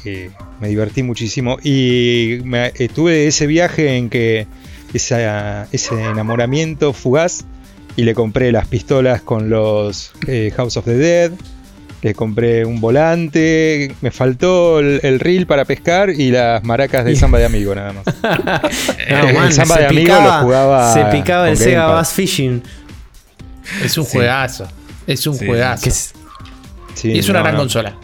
Eh, 0.05 0.31
me 0.61 0.69
divertí 0.69 1.03
muchísimo 1.03 1.57
y 1.63 2.41
me, 2.45 2.71
tuve 2.95 3.27
ese 3.27 3.47
viaje 3.47 3.97
en 3.97 4.11
que 4.11 4.47
ese 4.93 5.25
enamoramiento 5.91 6.93
fugaz 6.93 7.45
y 7.97 8.03
le 8.05 8.15
compré 8.15 8.53
las 8.53 8.67
pistolas 8.67 9.23
con 9.23 9.49
los 9.49 10.13
eh, 10.27 10.53
House 10.57 10.77
of 10.77 10.85
the 10.85 10.97
Dead. 10.97 11.33
Le 12.05 12.15
compré 12.15 12.65
un 12.67 12.81
volante. 12.83 13.93
Me 14.03 14.11
faltó 14.11 14.79
el, 14.79 15.01
el 15.03 15.19
reel 15.21 15.47
para 15.47 15.65
pescar 15.65 16.11
y 16.11 16.31
las 16.31 16.63
maracas 16.63 17.05
del 17.07 17.17
samba 17.17 17.39
de 17.39 17.47
amigo, 17.47 17.75
nada 17.75 17.95
más. 17.95 18.05
No, 19.11 19.29
el 19.29 19.35
man, 19.35 19.53
Samba 19.53 19.79
de 19.79 19.87
amigo 19.87 20.03
picaba- 20.03 20.37
lo 20.39 20.45
jugaba. 20.45 20.93
Se 20.93 21.05
picaba 21.07 21.49
el 21.51 21.57
Sega. 21.57 21.87
Bass 21.87 22.13
Fishing. 22.13 22.63
Es 23.83 23.97
un 23.97 24.05
Sí. 24.05 24.11
juegazo. 24.13 24.69
Es 25.07 25.27
un 25.27 25.35
Sí, 25.35 25.47
juegazo. 25.47 25.89
es- 25.89 26.13
Sí, 26.95 27.11
y 27.13 27.19
es 27.19 27.29
una 27.29 27.39
no, 27.41 27.45
gran 27.45 27.55
no. 27.55 27.61
consola. 27.63 27.97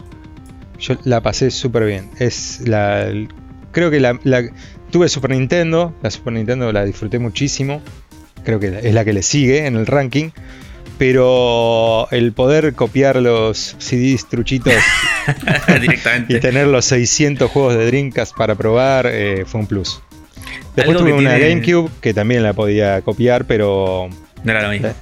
Yo 0.79 0.95
la 1.03 1.21
pasé 1.21 1.51
súper 1.51 1.85
bien. 1.85 2.09
Es 2.19 2.61
la. 2.67 3.07
creo 3.71 3.91
que 3.91 3.99
la, 3.99 4.19
la- 4.23 4.49
Tuve 4.91 5.07
Super 5.09 5.29
Nintendo. 5.31 5.93
La 6.01 6.09
Super 6.11 6.33
Nintendo 6.33 6.71
la 6.71 6.83
disfruté 6.85 7.19
muchísimo. 7.19 7.81
Creo 8.43 8.59
que 8.59 8.79
es 8.83 8.93
la 8.93 9.05
que 9.05 9.13
le 9.13 9.21
sigue 9.21 9.67
en 9.67 9.75
el 9.75 9.85
ranking. 9.85 10.31
Pero 11.01 12.07
el 12.11 12.31
poder 12.31 12.75
copiar 12.75 13.15
los 13.15 13.75
CDs 13.79 14.29
truchitos 14.29 14.71
y 15.67 15.79
Directamente. 15.79 16.39
tener 16.39 16.67
los 16.67 16.85
600 16.85 17.49
juegos 17.49 17.73
de 17.75 17.87
Dreamcast 17.87 18.37
para 18.37 18.53
probar 18.53 19.07
eh, 19.11 19.43
fue 19.47 19.61
un 19.61 19.65
plus. 19.65 19.99
Después 20.75 20.95
tuve 20.99 21.11
una 21.13 21.35
tiene- 21.37 21.49
GameCube 21.55 21.89
que 22.01 22.13
también 22.13 22.43
la 22.43 22.53
podía 22.53 23.01
copiar, 23.01 23.45
pero 23.45 24.09
No 24.43 24.51
era 24.51 24.61
lo 24.61 24.69
mismo. 24.69 24.89
Eh, 24.89 24.93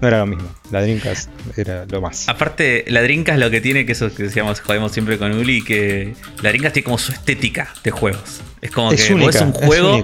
no 0.00 0.08
era 0.08 0.18
lo 0.18 0.26
mismo. 0.26 0.48
La 0.72 0.82
Dreamcast 0.82 1.30
era 1.56 1.86
lo 1.88 2.00
más. 2.00 2.28
Aparte, 2.28 2.84
la 2.88 3.00
Dreamcast 3.02 3.38
lo 3.38 3.48
que 3.48 3.60
tiene, 3.60 3.86
que 3.86 3.92
eso 3.92 4.12
que 4.12 4.24
decíamos, 4.24 4.60
jodemos 4.60 4.90
siempre 4.90 5.18
con 5.18 5.30
Uli, 5.38 5.62
que 5.62 6.14
la 6.42 6.48
Dreamcast 6.48 6.72
tiene 6.74 6.84
como 6.84 6.98
su 6.98 7.12
estética 7.12 7.72
de 7.84 7.92
juegos. 7.92 8.40
Es 8.60 8.72
como 8.72 8.90
Es 8.90 9.04
que 9.06 9.14
única, 9.14 9.30
ves 9.30 9.40
un 9.42 9.50
es 9.62 9.66
juego. 9.68 10.02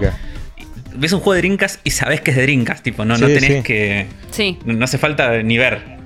Ves 0.96 1.12
un 1.12 1.20
juego 1.20 1.34
de 1.34 1.40
Dreamcast 1.40 1.80
y 1.84 1.90
sabés 1.90 2.20
que 2.20 2.30
es 2.30 2.36
de 2.36 2.42
Dreamcast, 2.42 2.82
tipo, 2.84 3.04
no, 3.04 3.16
no 3.18 3.26
tenés 3.26 3.44
sí. 3.58 3.62
que. 3.62 4.06
Sí. 4.30 4.58
No 4.64 4.84
hace 4.84 4.98
falta 4.98 5.42
ni 5.42 5.58
ver. 5.58 5.98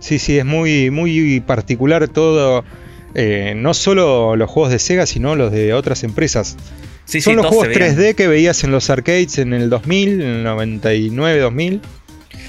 Sí, 0.00 0.18
sí, 0.18 0.38
es 0.38 0.44
muy, 0.44 0.90
muy 0.90 1.40
particular 1.40 2.06
todo. 2.08 2.64
eh, 3.14 3.54
no 3.56 3.74
solo 3.74 4.36
los 4.36 4.48
juegos 4.50 4.70
de 4.70 4.78
Sega, 4.78 5.06
sino 5.06 5.34
los 5.36 5.50
de 5.50 5.72
otras 5.72 6.04
empresas. 6.04 6.56
Sí, 7.04 7.20
Son 7.22 7.32
sí, 7.32 7.36
los 7.36 7.46
juegos 7.46 7.68
se 7.72 7.78
veían. 7.78 7.96
3D 7.96 8.14
que 8.14 8.28
veías 8.28 8.62
en 8.64 8.70
los 8.70 8.90
arcades 8.90 9.38
en 9.38 9.54
el 9.54 9.70
2000, 9.70 10.20
en 10.20 10.20
el 10.20 10.44
99, 10.44 11.40
2000. 11.40 11.80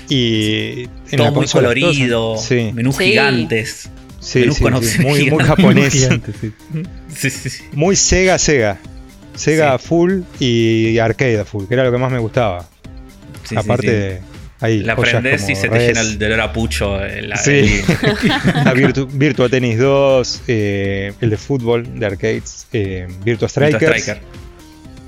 Y 0.10 0.82
en 0.84 0.90
Todo 1.12 1.24
la 1.24 1.32
muy 1.32 1.40
consola, 1.42 1.68
colorido, 1.70 2.38
Sí, 2.38 2.72
menús 2.74 2.98
Sí. 2.98 3.04
gigantes. 3.06 3.90
sí, 4.20 4.40
menús 4.40 4.60
muy, 4.62 5.02
muy 5.02 5.20
gigantes. 5.20 5.48
japonés. 5.48 5.94
Sí, 7.16 7.30
sí, 7.30 7.50
sí. 7.50 7.64
muy 7.74 7.96
Sega, 7.96 8.38
Sega. 8.38 8.78
Sega 9.40 9.78
Sí. 9.78 9.88
full 9.88 10.22
y 10.40 10.98
arcade 11.00 11.44
full, 11.46 11.66
que 11.66 11.74
era 11.74 11.84
lo 11.84 11.92
que 11.92 11.98
más 11.98 12.12
me 12.12 12.20
gustaba. 12.20 12.62
Sí, 13.44 13.50
sí, 13.50 13.56
Aparte, 13.56 14.22
hay 14.60 14.80
La 14.82 14.96
prendés 14.96 15.50
y 15.50 15.56
se 15.56 15.70
te 15.70 15.80
llena 15.80 16.02
el 16.02 16.20
dolor 16.20 16.42
a 16.42 16.54
pucho. 16.54 17.04
eh, 17.04 17.22
la- 17.24 17.38
Sí. 17.38 17.82
La 18.66 18.74
Virtu- 18.74 19.08
Virtua 19.12 19.50
Tennis 19.50 19.80
2, 19.80 20.42
eh, 20.48 21.14
el 21.22 21.30
de 21.30 21.38
fútbol 21.38 22.00
de 22.00 22.06
arcades, 22.06 22.68
eh, 22.74 23.08
Virtua 23.24 23.46
el 23.46 23.50
Strikers. 23.50 23.98
Striker. 24.02 24.22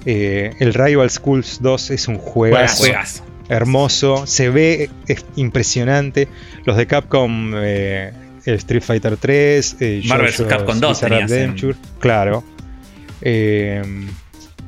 eh, 0.06 0.54
el 0.60 0.74
Rival 0.74 1.10
Schools 1.12 1.60
2 1.62 1.92
es 1.92 2.08
un 2.08 2.18
Juegazo. 2.18 2.78
juegazo. 2.78 3.24
Hermoso, 3.50 4.26
se 4.26 4.50
ve 4.50 4.90
es 5.08 5.26
impresionante. 5.36 6.28
Los 6.66 6.78
de 6.78 6.88
Capcom, 6.88 7.52
eh, 7.58 8.12
el 8.46 8.56
Street 8.56 8.82
Fighter 8.82 9.18
3, 9.18 9.76
eh, 9.82 10.02
Marvel 10.06 10.34
Capcom 10.48 10.80
2 10.80 10.92
Bizarre 10.98 11.10
tenías 11.18 11.32
en- 11.32 11.38
Adventure, 11.44 11.76
claro. 12.00 12.44
Eh, 13.22 13.84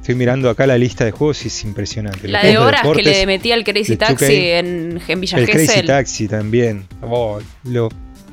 estoy 0.04 0.16
mirando 0.16 0.49
acá 0.49 0.68
la 0.68 0.78
lista 0.78 1.06
de 1.06 1.12
juegos 1.12 1.45
y 1.45 1.47
es 1.47 1.64
impresionante. 1.64 2.28
La 2.28 2.43
Los 2.43 2.51
de 2.51 2.58
horas 2.58 2.82
que 2.82 2.88
deportes, 2.89 3.18
le 3.20 3.26
metía 3.26 3.56
el 3.56 3.64
Crazy 3.64 3.95
Taxi 3.95 4.26
2K, 4.26 4.60
en, 4.60 5.01
en 5.08 5.22
Villa 5.22 5.38
El 5.38 5.49
Crazy. 5.49 5.82
Taxi 5.86 6.28
también. 6.28 6.86
Oh, 7.01 7.39
lo 7.64 7.88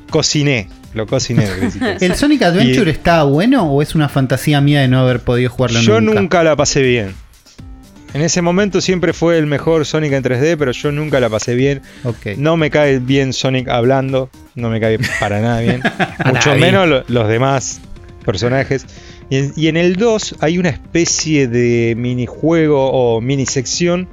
cociné, 0.09 0.67
lo 0.93 1.07
cociné 1.07 1.45
el 1.45 1.51
Crazy 1.57 1.79
Taxi. 1.79 2.05
¿El 2.05 2.15
Sonic 2.15 2.41
Adventure 2.41 2.91
Y- 2.91 2.93
está 2.93 3.23
bueno 3.23 3.71
o 3.71 3.81
es 3.81 3.95
una 3.95 4.09
fantasía 4.09 4.59
mía 4.59 4.81
de 4.81 4.89
no 4.89 4.99
haber 4.99 5.21
podido 5.21 5.49
jugarlo 5.49 5.79
Yo 5.79 6.01
nunca? 6.01 6.19
nunca 6.19 6.43
la 6.43 6.55
pasé 6.57 6.81
bien. 6.81 7.13
En 8.13 8.21
ese 8.21 8.41
momento 8.41 8.81
siempre 8.81 9.13
fue 9.13 9.37
el 9.37 9.45
mejor 9.45 9.85
Sonic 9.85 10.11
en 10.11 10.21
3D, 10.21 10.57
pero 10.59 10.73
yo 10.73 10.91
nunca 10.91 11.21
la 11.21 11.29
pasé 11.29 11.55
bien. 11.55 11.81
Ok. 12.03 12.35
No 12.35 12.57
me 12.57 12.69
cae 12.69 12.99
bien 12.99 13.31
Sonic 13.31 13.69
hablando, 13.69 14.29
no 14.55 14.69
me 14.69 14.81
cae 14.81 14.99
para 15.21 15.39
nada 15.39 15.61
bien. 15.61 15.81
Mucho 16.25 16.53
menos 16.55 16.89
lo- 16.89 17.05
los 17.07 17.29
demás 17.29 17.79
personajes. 18.25 18.85
Y 19.31 19.37
en, 19.37 19.53
y 19.55 19.67
en 19.67 19.77
el 19.77 19.95
2 19.95 20.35
hay 20.41 20.57
una 20.59 20.69
especie 20.69 21.47
de 21.47 21.95
minijuego 21.97 22.91
o 22.91 23.19
mini 23.21 23.45
sección 23.47 24.07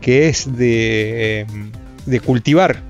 que 0.00 0.28
es 0.28 0.56
de, 0.56 1.40
eh, 1.42 1.46
de 2.06 2.20
cultivar, 2.20 2.80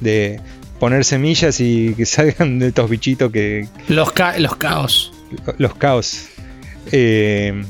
de 0.00 0.40
poner 0.78 1.04
semillas 1.04 1.60
y 1.60 1.94
que 1.96 2.06
salgan 2.06 2.58
de 2.60 2.68
estos 2.68 2.88
bichitos 2.88 3.30
que, 3.32 3.66
Los, 3.88 4.12
ca- 4.12 4.38
los 4.38 4.56
caos. 4.56 5.12
los 5.58 5.74
caos. 5.74 6.28
Eh, 6.92 7.60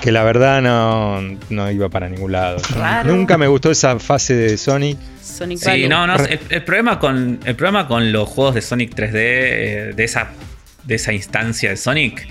que 0.00 0.10
la 0.12 0.22
verdad 0.24 0.60
no, 0.60 1.20
no 1.50 1.70
iba 1.70 1.88
para 1.88 2.08
ningún 2.08 2.32
lado. 2.32 2.58
Raro. 2.74 3.14
Nunca 3.14 3.38
me 3.38 3.46
gustó 3.46 3.70
esa 3.70 3.98
fase 3.98 4.34
de 4.34 4.56
Sonic. 4.58 4.98
Sonic 5.22 5.58
Sí, 5.58 5.86
no, 5.88 6.06
no. 6.06 6.16
El, 6.16 6.40
el 6.50 6.64
problema 6.64 6.98
con, 6.98 7.40
el 7.44 7.54
problema 7.56 7.86
con 7.86 8.10
los 8.12 8.28
juegos 8.28 8.54
de 8.54 8.62
Sonic 8.62 8.94
3D, 8.94 9.12
eh, 9.14 9.92
de, 9.94 10.04
esa, 10.04 10.30
de 10.84 10.94
esa 10.96 11.12
instancia 11.12 11.70
de 11.70 11.76
Sonic, 11.76 12.26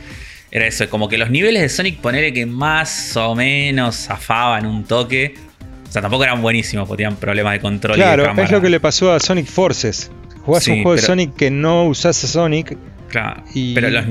era 0.53 0.67
eso. 0.67 0.87
Como 0.89 1.09
que 1.09 1.17
los 1.17 1.29
niveles 1.29 1.61
de 1.63 1.69
Sonic, 1.69 1.97
ponerle 1.97 2.31
que 2.31 2.45
más 2.45 3.17
o 3.17 3.35
menos 3.35 3.95
zafaban 4.05 4.65
un 4.65 4.83
toque. 4.85 5.33
O 5.89 5.91
sea, 5.91 6.01
tampoco 6.01 6.23
eran 6.23 6.41
buenísimos, 6.41 6.87
porque 6.87 7.03
tenían 7.03 7.19
problemas 7.19 7.53
de 7.53 7.59
control 7.59 7.97
y 7.97 7.99
de 7.99 8.05
Claro, 8.05 8.23
cámara. 8.23 8.43
es 8.45 8.51
lo 8.51 8.61
que 8.61 8.69
le 8.69 8.79
pasó 8.79 9.11
a 9.11 9.19
Sonic 9.19 9.45
Forces. 9.47 10.11
Jugás 10.45 10.63
Sí, 10.63 10.71
un 10.71 10.83
juego 10.83 10.95
de 10.95 11.01
Sonic 11.01 11.35
que 11.35 11.51
no 11.51 11.85
usás 11.85 12.23
a 12.23 12.27
Sonic. 12.27 12.77
Claro, 13.09 13.43
Y- 13.53 13.73
Pero 13.75 13.89
los, 13.89 14.05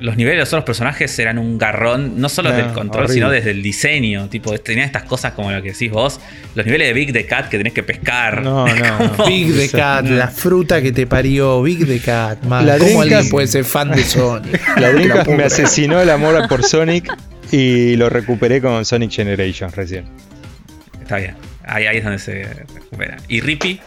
los 0.00 0.16
niveles 0.16 0.36
de 0.36 0.40
los 0.40 0.48
otros 0.48 0.64
personajes 0.64 1.18
eran 1.18 1.38
un 1.38 1.58
garrón, 1.58 2.20
no 2.20 2.28
solo 2.28 2.50
No, 2.50 2.56
del 2.56 2.66
control, 2.72 3.04
horrible. 3.04 3.14
sino 3.14 3.30
desde 3.30 3.50
el 3.52 3.62
diseño. 3.62 4.28
Tipo, 4.28 4.56
tenían 4.58 4.86
estas 4.86 5.04
cosas 5.04 5.32
como 5.32 5.50
lo 5.50 5.62
que 5.62 5.72
decís 5.72 5.90
vos. 5.90 6.20
Los 6.54 6.66
niveles 6.66 6.88
de 6.88 6.92
Big 6.94 7.12
the 7.12 7.26
Cat 7.26 7.48
que 7.48 7.58
tenés 7.58 7.72
que 7.72 7.82
pescar. 7.82 8.42
No, 8.42 8.66
no, 8.66 8.98
no. 9.18 9.24
Big 9.26 9.52
the. 9.54 9.68
Cat, 9.70 10.06
la 10.06 10.28
fruta 10.28 10.80
que 10.82 10.92
te 10.92 11.06
parió, 11.06 11.62
Big 11.62 11.86
the 11.86 11.98
Cat, 12.00 12.42
man. 12.44 12.66
La 12.66 12.78
¿Cómo 12.78 13.02
alguien 13.02 13.20
Dreamcast- 13.20 13.30
puede 13.30 13.46
ser 13.46 13.64
fan 13.64 13.90
de 13.90 14.04
Sonic? 14.04 14.60
La 14.78 14.90
Dreamcast 14.92 15.24
puedo 15.24 15.38
me 15.38 15.44
asesinó 15.44 16.00
el 16.00 16.10
amor 16.10 16.46
por 16.48 16.62
Sonic 16.62 17.12
y 17.52 17.96
lo 17.96 18.08
recuperé 18.10 18.60
con 18.60 18.84
Sonic 18.84 19.10
Generations 19.12 19.74
recién. 19.74 20.04
Está 21.00 21.16
bien. 21.18 21.34
Ahí, 21.64 21.86
ahí 21.86 21.96
es 21.98 22.04
donde 22.04 22.18
se 22.18 22.44
recupera. 22.74 23.16
Y 23.28 23.40
Rippy, 23.40 23.80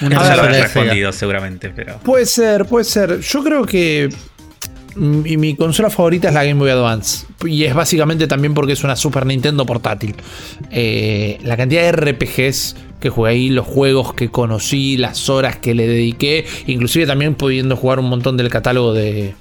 Una 0.00 0.22
ya 0.22 0.36
lo 0.36 0.42
habrás 0.42 0.60
respondido 0.62 1.12
seguramente, 1.12 1.70
pero. 1.74 1.98
Puede 1.98 2.24
ser, 2.26 2.64
puede 2.64 2.84
ser. 2.84 3.20
Yo 3.20 3.44
creo 3.44 3.64
que 3.66 4.08
mi, 4.96 5.36
mi 5.36 5.54
consola 5.54 5.90
favorita 5.90 6.28
es 6.28 6.34
la 6.34 6.44
Game 6.44 6.58
Boy 6.58 6.70
Advance. 6.70 7.26
Y 7.44 7.64
es 7.64 7.74
básicamente 7.74 8.26
también 8.26 8.54
porque 8.54 8.72
es 8.72 8.84
una 8.84 8.96
Super 8.96 9.26
Nintendo 9.26 9.66
portátil. 9.66 10.14
Eh, 10.70 11.38
la 11.42 11.56
cantidad 11.56 11.82
de 11.82 11.92
RPGs 11.92 12.76
que 13.00 13.10
jugué 13.10 13.30
ahí, 13.30 13.48
los 13.50 13.66
juegos 13.66 14.14
que 14.14 14.30
conocí, 14.30 14.96
las 14.96 15.28
horas 15.28 15.56
que 15.56 15.74
le 15.74 15.86
dediqué, 15.86 16.46
inclusive 16.66 17.06
también 17.06 17.34
pudiendo 17.34 17.76
jugar 17.76 17.98
un 17.98 18.08
montón 18.08 18.36
del 18.36 18.48
catálogo 18.48 18.94
de, 18.94 19.34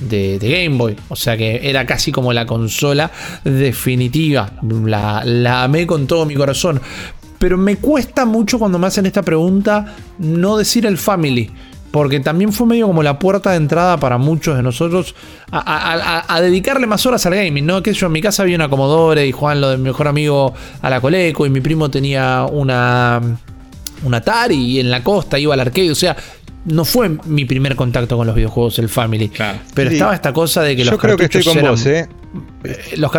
Game 0.00 0.76
Boy. 0.76 0.96
O 1.08 1.16
sea 1.16 1.36
que 1.36 1.68
era 1.68 1.86
casi 1.86 2.12
como 2.12 2.32
la 2.32 2.46
consola 2.46 3.10
definitiva. 3.44 4.52
La 4.62 5.64
amé 5.64 5.86
con 5.86 6.06
todo 6.06 6.26
mi 6.26 6.34
corazón. 6.34 6.80
Pero 7.38 7.56
me 7.56 7.76
cuesta 7.76 8.24
mucho 8.24 8.58
cuando 8.58 8.80
me 8.80 8.88
hacen 8.88 9.06
esta 9.06 9.22
pregunta 9.22 9.94
no 10.18 10.56
decir 10.56 10.86
el 10.86 10.98
Family. 10.98 11.50
Porque 11.90 12.20
también 12.20 12.52
fue 12.52 12.66
medio 12.66 12.86
como 12.86 13.02
la 13.02 13.18
puerta 13.18 13.50
de 13.52 13.56
entrada 13.56 13.96
para 13.96 14.18
muchos 14.18 14.56
de 14.56 14.62
nosotros 14.62 15.14
a, 15.50 15.58
a- 15.58 16.18
a- 16.18 16.34
a 16.36 16.40
dedicarle 16.42 16.86
más 16.86 17.04
horas 17.06 17.24
al 17.24 17.34
gaming, 17.34 17.64
¿no? 17.64 17.82
Que 17.82 17.94
yo 17.94 18.06
en 18.06 18.12
mi 18.12 18.20
casa 18.20 18.42
había 18.42 18.56
una 18.56 18.68
Commodore 18.68 19.26
y 19.26 19.32
jugaban 19.32 19.60
lo 19.62 19.70
de 19.70 19.78
mi 19.78 19.84
mejor 19.84 20.06
amigo 20.08 20.52
a 20.82 20.90
la 20.90 21.00
Coleco 21.00 21.46
y 21.46 21.50
mi 21.50 21.60
primo 21.62 21.90
tenía 21.90 22.44
una, 22.50 23.20
un 24.04 24.14
Atari 24.14 24.56
y 24.56 24.80
en 24.80 24.90
la 24.90 25.02
costa 25.02 25.38
iba 25.38 25.54
al 25.54 25.60
arcade. 25.60 25.90
O 25.90 25.94
sea, 25.94 26.14
no 26.66 26.84
fue 26.84 27.08
mi 27.24 27.46
primer 27.46 27.74
contacto 27.74 28.18
con 28.18 28.26
los 28.26 28.36
videojuegos, 28.36 28.78
el 28.78 28.90
Family. 28.90 29.30
Claro. 29.30 29.58
Pero 29.72 29.88
Sí. 29.88 29.96
estaba 29.96 30.14
esta 30.14 30.32
cosa 30.34 30.62
de 30.62 30.76
que 30.76 30.84
los 30.84 30.92
Yo 30.92 30.98
creo 30.98 31.16
que 31.16 31.24
estoy 31.24 31.42
cartuchos 31.42 31.54
con 31.54 31.64
eran- 31.64 31.72
vos, 31.72 31.86
¿eh? 31.86 32.08
eh, 32.64 32.96
los 32.98 33.10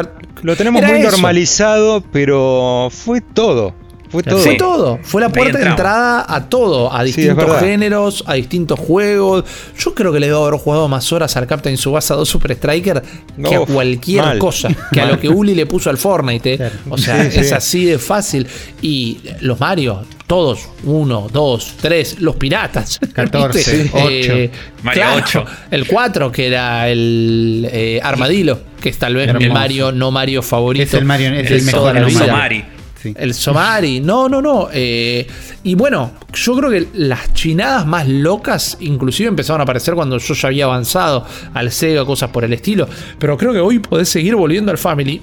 Lo 0.44 0.56
tenemos 0.56 0.80
Era 0.82 0.92
muy 0.92 1.00
eso. 1.02 1.10
normalizado, 1.12 2.04
pero 2.12 2.90
fue 2.92 3.22
todo. 3.22 3.74
Fue 4.10 4.24
todo. 4.24 4.40
Fue 4.40 4.56
todo, 4.56 5.00
fue 5.04 5.22
la 5.22 5.30
puerta 5.30 5.60
de 5.60 5.66
entrada 5.68 6.26
a 6.28 6.50
todo, 6.50 6.92
a 6.92 7.04
distintos 7.04 7.60
géneros, 7.60 8.24
a 8.26 8.34
distintos 8.34 8.80
juegos. 8.80 9.44
Yo 9.78 9.94
creo 9.94 10.12
que 10.12 10.20
le 10.20 10.28
debo 10.28 10.46
haber 10.48 10.60
jugado 10.60 10.88
más 10.88 11.12
horas 11.14 11.36
al 11.38 11.46
Captain 11.46 11.78
Subasa 11.78 12.16
2 12.16 12.28
Super 12.28 12.54
Striker 12.54 13.04
que 13.48 13.56
a 13.56 13.60
cualquier 13.66 14.24
mal. 14.26 14.40
cosa, 14.40 14.70
que 14.92 15.00
a 15.02 15.06
lo 15.06 15.20
que 15.20 15.30
Uli 15.30 15.54
le 15.54 15.66
puso 15.68 15.90
al 15.92 15.98
Fortnite. 15.98 16.54
¿eh? 16.54 16.58
Claro. 16.58 16.74
O 16.90 16.98
sea, 16.98 17.30
Sí, 17.30 17.40
es 17.40 17.50
sí. 17.50 17.54
así 17.54 17.86
de 17.86 18.00
fácil. 18.00 18.48
Y 18.82 19.20
los 19.42 19.60
Mario, 19.60 20.04
todos, 20.26 20.68
uno, 20.86 21.28
dos, 21.32 21.76
tres, 21.80 22.20
los 22.20 22.36
piratas. 22.36 23.00
14, 23.14 23.78
¿viste? 23.78 23.92
ocho. 23.94 24.54
Mario 24.82 25.02
claro, 25.04 25.24
8. 25.24 25.46
El 25.72 25.86
4, 25.88 26.32
que 26.32 26.48
era 26.48 26.90
el 26.90 27.70
eh, 27.72 28.00
Armadillo, 28.02 28.60
que 28.82 28.90
es 28.90 28.98
tal 28.98 29.14
vez 29.16 29.32
mi. 29.36 29.50
Mario, 29.50 29.92
no 29.92 30.10
Mario 30.10 30.42
favorito. 30.42 30.84
Es 30.84 30.94
el 30.96 31.06
Mario- 31.06 31.34
es 31.36 31.52
el 31.52 31.62
mejor. 31.62 31.94
Mario. 32.32 32.79
Sí. 33.02 33.14
El 33.18 33.34
Somari, 33.34 34.02
no, 34.02 34.28
no, 34.28 34.42
no. 34.42 34.68
eh, 34.74 35.26
y 35.64 35.76
bueno, 35.76 36.12
yo 36.34 36.56
creo 36.58 36.70
que 36.70 36.88
las 36.94 37.34
chinadas 37.34 37.86
más 37.88 38.08
locas 38.08 38.78
inclusive 38.82 39.30
empezaron 39.30 39.62
a 39.62 39.64
aparecer 39.64 39.94
cuando 39.96 40.18
yo 40.18 40.34
ya 40.34 40.48
había 40.50 40.66
avanzado 40.66 41.26
al 41.54 41.72
Sega, 41.72 42.06
cosas 42.06 42.30
por 42.30 42.44
el 42.44 42.52
estilo. 42.54 42.88
Pero 43.18 43.38
creo 43.38 43.54
que 43.54 43.60
hoy 43.60 43.80
podés 43.80 44.10
seguir 44.10 44.36
volviendo 44.36 44.72
al 44.72 44.78
Family 44.78 45.22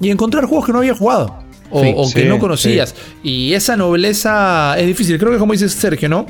y 0.00 0.10
encontrar 0.10 0.44
juegos 0.46 0.66
que 0.66 0.72
no 0.72 0.78
habías 0.78 0.98
jugado. 0.98 1.38
O, 1.70 1.82
Sí, 1.82 1.92
o 1.94 2.12
que 2.12 2.22
sí, 2.22 2.28
no 2.28 2.38
conocías. 2.38 2.94
Y 3.22 3.52
esa 3.52 3.76
nobleza 3.76 4.74
es 4.78 4.86
difícil. 4.86 5.18
Creo 5.18 5.30
que 5.32 5.38
como 5.38 5.52
dice 5.52 5.68
Sergio, 5.68 6.08
¿no? 6.08 6.26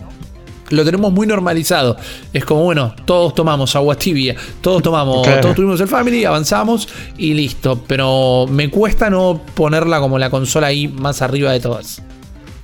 Lo 0.70 0.84
tenemos 0.84 1.12
muy 1.12 1.26
normalizado. 1.26 1.96
Es 2.32 2.44
como, 2.44 2.64
bueno, 2.64 2.94
todos 3.04 3.34
tomamos 3.34 3.74
agua 3.76 3.94
tibia, 3.96 4.36
todos 4.60 4.82
tomamos, 4.82 5.26
Claro. 5.26 5.40
todos 5.40 5.54
tuvimos 5.56 5.80
el 5.80 5.88
Family, 5.88 6.24
avanzamos 6.24 6.88
y 7.16 7.34
listo. 7.34 7.82
Pero 7.86 8.46
me 8.50 8.70
cuesta 8.70 9.08
no 9.10 9.40
ponerla 9.54 10.00
como 10.00 10.18
la 10.18 10.30
consola 10.30 10.66
ahí 10.68 10.88
más 10.88 11.22
arriba 11.22 11.52
de 11.52 11.60
todas. 11.60 12.02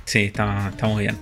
Sí, 0.05 0.19
está, 0.25 0.69
está 0.69 0.87
muy 0.87 1.03
bien. 1.03 1.17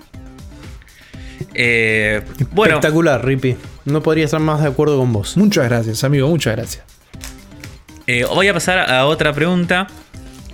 Eh, 1.54 2.22
bueno, 2.52 2.74
Espectacular, 2.74 3.24
Rippy. 3.24 3.56
No 3.84 4.02
podría 4.02 4.24
estar 4.24 4.40
más 4.40 4.62
de 4.62 4.68
acuerdo 4.68 4.98
con 4.98 5.12
vos. 5.12 5.36
Muchas 5.36 5.64
gracias, 5.68 6.04
amigo, 6.04 6.28
muchas 6.28 6.56
gracias. 6.56 6.84
eh, 8.06 8.24
voy 8.24 8.48
a 8.48 8.54
pasar 8.54 8.90
a 8.90 9.06
otra 9.06 9.32
pregunta 9.32 9.86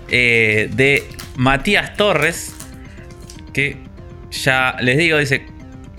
eh, 0.08 0.70
de 0.74 1.04
Matías 1.36 1.96
Torres. 1.96 2.54
Que 3.52 3.78
ya 4.30 4.76
les 4.80 4.98
digo, 4.98 5.18
dice: 5.18 5.46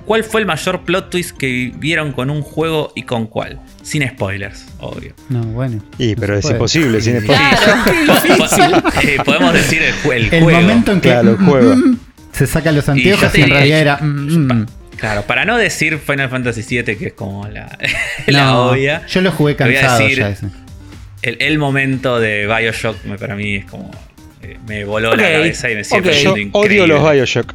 ¿Cuál 0.05 0.23
fue 0.23 0.41
el 0.41 0.47
mayor 0.47 0.81
plot 0.81 1.09
twist 1.09 1.37
que 1.37 1.71
vieron 1.75 2.11
con 2.11 2.29
un 2.29 2.41
juego 2.41 2.91
y 2.95 3.03
con 3.03 3.27
cuál? 3.27 3.59
Sin 3.83 4.07
spoilers, 4.07 4.65
obvio. 4.79 5.13
No, 5.29 5.41
bueno. 5.43 5.81
Y, 5.97 6.15
pero 6.15 6.33
No 6.33 6.39
es 6.39 6.43
puede. 6.43 6.55
imposible 6.55 7.01
sin 7.01 7.21
spoilers. 7.21 7.49
Claro. 8.55 8.83
Eh, 9.03 9.17
podemos 9.23 9.53
decir 9.53 9.81
el, 9.81 9.93
ju- 9.95 10.13
el 10.13 10.33
El 10.33 10.43
juego. 10.43 10.61
momento 10.61 10.91
en 10.91 11.01
que 11.01 11.09
Claro, 11.09 11.31
el 11.31 11.37
juego. 11.37 11.75
mm, 11.75 11.97
se 12.31 12.47
saca 12.47 12.71
los 12.71 12.87
anteojos 12.89 13.31
te 13.31 13.39
y, 13.39 13.43
en 13.43 13.49
realidad 13.49 13.79
era. 13.79 13.97
mm, 13.97 14.51
mm. 14.53 14.65
Claro, 14.97 15.23
para 15.23 15.45
no 15.45 15.57
decir 15.57 15.97
Final 15.97 16.29
Fantasy 16.29 16.61
VII, 16.83 16.95
que 16.95 17.07
es 17.07 17.13
como 17.13 17.47
la, 17.47 17.77
la 18.27 18.43
No, 18.45 18.65
obvia. 18.71 19.05
yo 19.07 19.21
lo 19.21 19.31
jugué 19.31 19.55
te 19.55 19.63
voy 19.63 19.75
a 19.75 19.81
cansado 19.81 20.01
decir 20.03 20.17
ya 20.19 20.29
ese. 20.29 20.47
El, 21.23 21.37
el 21.39 21.57
momento 21.59 22.19
de 22.19 22.47
Bioshock 22.47 23.03
me- 23.05 23.17
para 23.17 23.35
mí 23.35 23.55
es 23.57 23.65
como. 23.65 23.89
eh, 24.43 24.57
me 24.67 24.83
voló 24.85 25.15
la 25.15 25.23
cabeza 25.23 25.69
y 25.71 25.75
me 25.75 25.83
sigue 25.83 25.99
ok. 25.99 26.05
pareciendo 26.05 26.35
Yo 26.37 26.41
increíble. 26.41 26.81
odio 26.83 26.87
los 26.87 27.11
Bioshock. 27.11 27.53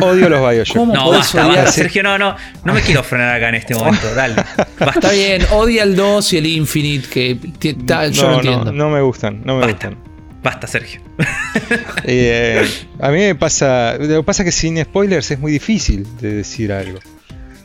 Odio 0.00 0.28
los 0.28 0.50
Bioshock. 0.50 0.76
¿Cómo 0.76 0.94
No, 0.94 1.10
basta, 1.10 1.46
odiar? 1.46 1.64
basta, 1.64 1.72
Sergio, 1.82 2.02
no, 2.02 2.18
no, 2.18 2.34
no 2.64 2.72
me 2.74 2.80
quiero 2.80 3.02
frenar 3.02 3.36
acá 3.36 3.48
en 3.50 3.56
este 3.56 3.74
momento, 3.76 4.14
dale. 4.14 4.34
Basta. 4.78 4.90
Está 4.90 5.12
bien, 5.12 5.42
odia 5.52 5.82
el 5.82 5.94
2 5.96 6.32
y 6.32 6.38
el 6.38 6.46
Infinite, 6.46 7.08
que 7.08 7.74
ta- 7.86 8.06
yo 8.08 8.22
no, 8.22 8.28
lo 8.28 8.32
no, 8.34 8.40
entiendo. 8.40 8.72
no 8.72 8.90
me 8.90 9.00
gustan, 9.02 9.42
no 9.44 9.54
me 9.58 9.66
Basta. 9.66 9.88
gustan. 9.90 10.08
Basta, 10.42 10.66
Sergio. 10.66 11.00
Eh, 12.04 12.66
a 13.00 13.10
mí 13.10 13.18
me 13.18 13.34
pasa. 13.34 13.96
Lo 13.98 14.18
que 14.20 14.22
pasa 14.22 14.42
es 14.42 14.46
que 14.46 14.52
sin 14.52 14.82
spoilers 14.82 15.30
es 15.30 15.38
muy 15.38 15.52
difícil 15.52 16.06
de 16.20 16.34
decir 16.34 16.72
algo. 16.72 16.98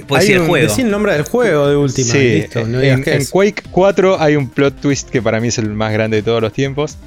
Puedes 0.08 0.26
decir 0.26 0.42
el 0.42 0.48
juego. 0.48 0.68
Decí 0.68 0.82
el 0.82 0.90
nombre 0.92 1.14
del 1.14 1.22
juego 1.24 1.68
de 1.70 1.76
última. 1.76 2.12
Sí, 2.12 2.18
listo, 2.42 2.66
no 2.68 2.82
en, 2.82 3.04
en. 3.08 3.26
Quake 3.28 3.64
4 3.72 4.20
hay 4.20 4.36
un 4.36 4.50
plot 4.50 4.82
twist 4.82 5.10
que 5.10 5.22
para 5.22 5.40
mí 5.40 5.48
es 5.50 5.58
el 5.60 5.70
más 5.70 5.94
grande 5.94 6.18
de 6.18 6.24
todos 6.24 6.42
los 6.42 6.52
tiempos. 6.52 6.98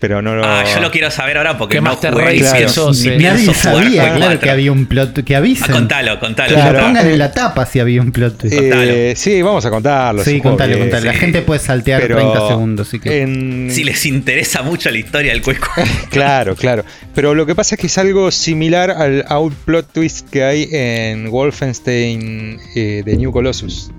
Pero 0.00 0.22
no 0.22 0.34
lo. 0.34 0.42
Ah, 0.44 0.64
yo 0.64 0.80
lo 0.80 0.90
quiero 0.90 1.10
saber 1.10 1.36
ahora 1.36 1.58
porque 1.58 1.76
no 1.76 1.82
Master 1.82 2.12
jugué 2.14 2.24
Race 2.24 2.36
y 2.36 2.40
que 2.40 2.50
pienso- 2.56 2.86
sos, 2.86 3.00
ni 3.04 3.08
eh. 3.08 3.16
pienso 3.18 3.36
Nadie 3.52 3.54
sabía, 3.54 3.82
Quake 3.82 4.16
claro, 4.16 4.20
4. 4.20 4.40
que 4.40 4.50
había 4.50 4.72
un 4.72 4.86
plot. 4.86 5.22
Que 5.24 5.34
Ah, 5.34 5.38
avisen. 5.38 5.70
contalo, 5.72 6.18
contalo. 6.18 6.48
Que 6.48 6.54
Claro. 6.54 6.72
lo 6.72 6.78
pongan 6.78 6.94
contalo. 6.94 7.10
en 7.10 7.18
la 7.18 7.32
tapa 7.32 7.66
si 7.66 7.80
había 7.80 8.00
un 8.00 8.10
plot 8.10 8.38
twist. 8.38 8.56
Eh, 8.58 9.12
sí, 9.14 9.42
vamos 9.42 9.64
a 9.66 9.70
contarlo. 9.70 10.24
sí, 10.24 10.36
un 10.36 10.40
contalo, 10.40 10.72
que- 10.72 10.78
contalo. 10.80 11.04
La 11.04 11.12
sí. 11.12 11.18
gente 11.18 11.42
puede 11.42 11.60
saltear 11.60 12.00
pero 12.00 12.16
30 12.16 12.48
segundos. 12.48 12.88
Así 12.88 12.98
que... 12.98 13.20
en- 13.20 13.68
Si 13.70 13.84
les 13.84 14.06
interesa 14.06 14.62
mucho 14.62 14.90
la 14.90 14.96
historia 14.96 15.32
del 15.32 15.42
Quake 15.42 15.60
4. 15.74 15.92
Claro, 16.10 16.56
claro. 16.56 16.84
Pero 17.14 17.34
lo 17.34 17.44
que 17.44 17.54
pasa 17.54 17.74
es 17.74 17.80
que 17.82 17.88
es 17.88 17.98
algo 17.98 18.30
similar 18.30 18.90
al 18.92 19.26
out 19.28 19.52
plot 19.66 19.92
twist 19.92 20.30
que 20.30 20.44
hay 20.44 20.66
en 20.72 21.30
Wolfenstein 21.30 22.58
eh, 22.74 23.02
de 23.04 23.16
New 23.18 23.32
Colossus. 23.32 23.90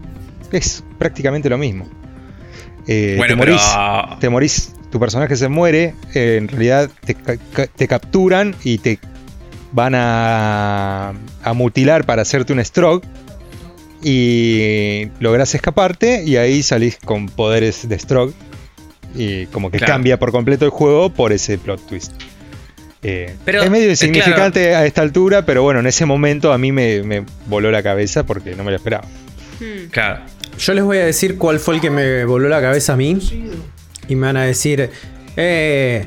Es 0.52 0.84
prácticamente 0.98 1.48
lo 1.48 1.60
mismo. 1.60 1.88
Eh, 2.88 3.14
Bueno, 3.18 3.36
te, 3.36 3.40
pero- 3.40 3.54
morís, 3.54 4.20
te 4.20 4.30
morís, 4.30 4.72
tu 4.92 5.00
personaje 5.00 5.36
se 5.36 5.48
muere, 5.48 5.96
eh, 6.14 6.36
en 6.38 6.48
realidad 6.48 6.90
te, 7.06 7.16
ca- 7.16 7.38
ca- 7.54 7.68
te 7.68 7.88
capturan 7.88 8.56
y 8.64 8.78
te 8.78 9.00
van 9.72 9.94
a, 9.96 11.14
a 11.44 11.54
mutilar 11.54 12.06
para 12.06 12.22
hacerte 12.24 12.52
un 12.54 12.64
stroke 12.64 13.06
y 14.04 15.08
logras 15.20 15.54
escaparte 15.56 16.24
y 16.26 16.36
ahí 16.38 16.64
salís 16.64 16.98
con 16.98 17.28
poderes 17.28 17.88
de 17.88 17.98
stroke 18.00 18.34
y 19.16 19.46
como 19.48 19.70
que 19.72 19.78
Claro. 19.78 19.94
cambia 19.94 20.18
por 20.20 20.32
completo 20.32 20.66
el 20.66 20.72
juego 20.72 21.10
por 21.14 21.32
ese 21.32 21.58
plot 21.58 21.86
twist. 21.88 22.14
Eh, 23.04 23.36
Pero, 23.46 23.64
es 23.64 23.70
medio 23.72 23.88
eh, 23.88 23.92
insignificante 23.92 24.76
a 24.76 24.86
esta 24.86 25.02
altura, 25.02 25.46
pero 25.46 25.64
bueno, 25.64 25.80
en 25.80 25.88
ese 25.88 26.06
momento 26.06 26.54
a 26.54 26.58
mí 26.58 26.72
me, 26.72 27.02
me 27.04 27.24
voló 27.48 27.72
la 27.72 27.82
cabeza 27.84 28.26
porque 28.26 28.56
no 28.56 28.64
me 28.64 28.72
lo 28.72 28.78
esperaba. 28.78 29.06
Claro. 29.92 30.22
Yo 30.60 30.74
les 30.74 30.84
voy 30.84 30.98
a 30.98 31.06
decir 31.06 31.38
cuál 31.38 31.60
fue 31.60 31.76
el 31.76 31.82
que 31.82 31.90
me 31.90 32.26
voló 32.26 32.48
la 32.50 32.62
cabeza 32.62 32.94
a 32.94 32.98
mí. 32.98 33.18
Y 34.08 34.16
me 34.16 34.28
van 34.28 34.38
a 34.38 34.44
decir, 34.44 34.90
eh, 35.38 36.06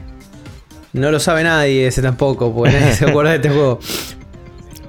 no 0.92 1.10
lo 1.10 1.18
sabe 1.20 1.42
nadie 1.44 1.86
ese 1.86 2.02
tampoco, 2.02 2.54
porque 2.54 2.72
nadie 2.72 2.94
se 2.94 3.04
acuerda 3.06 3.30
de 3.30 3.36
este 3.36 3.48
juego. 3.50 3.78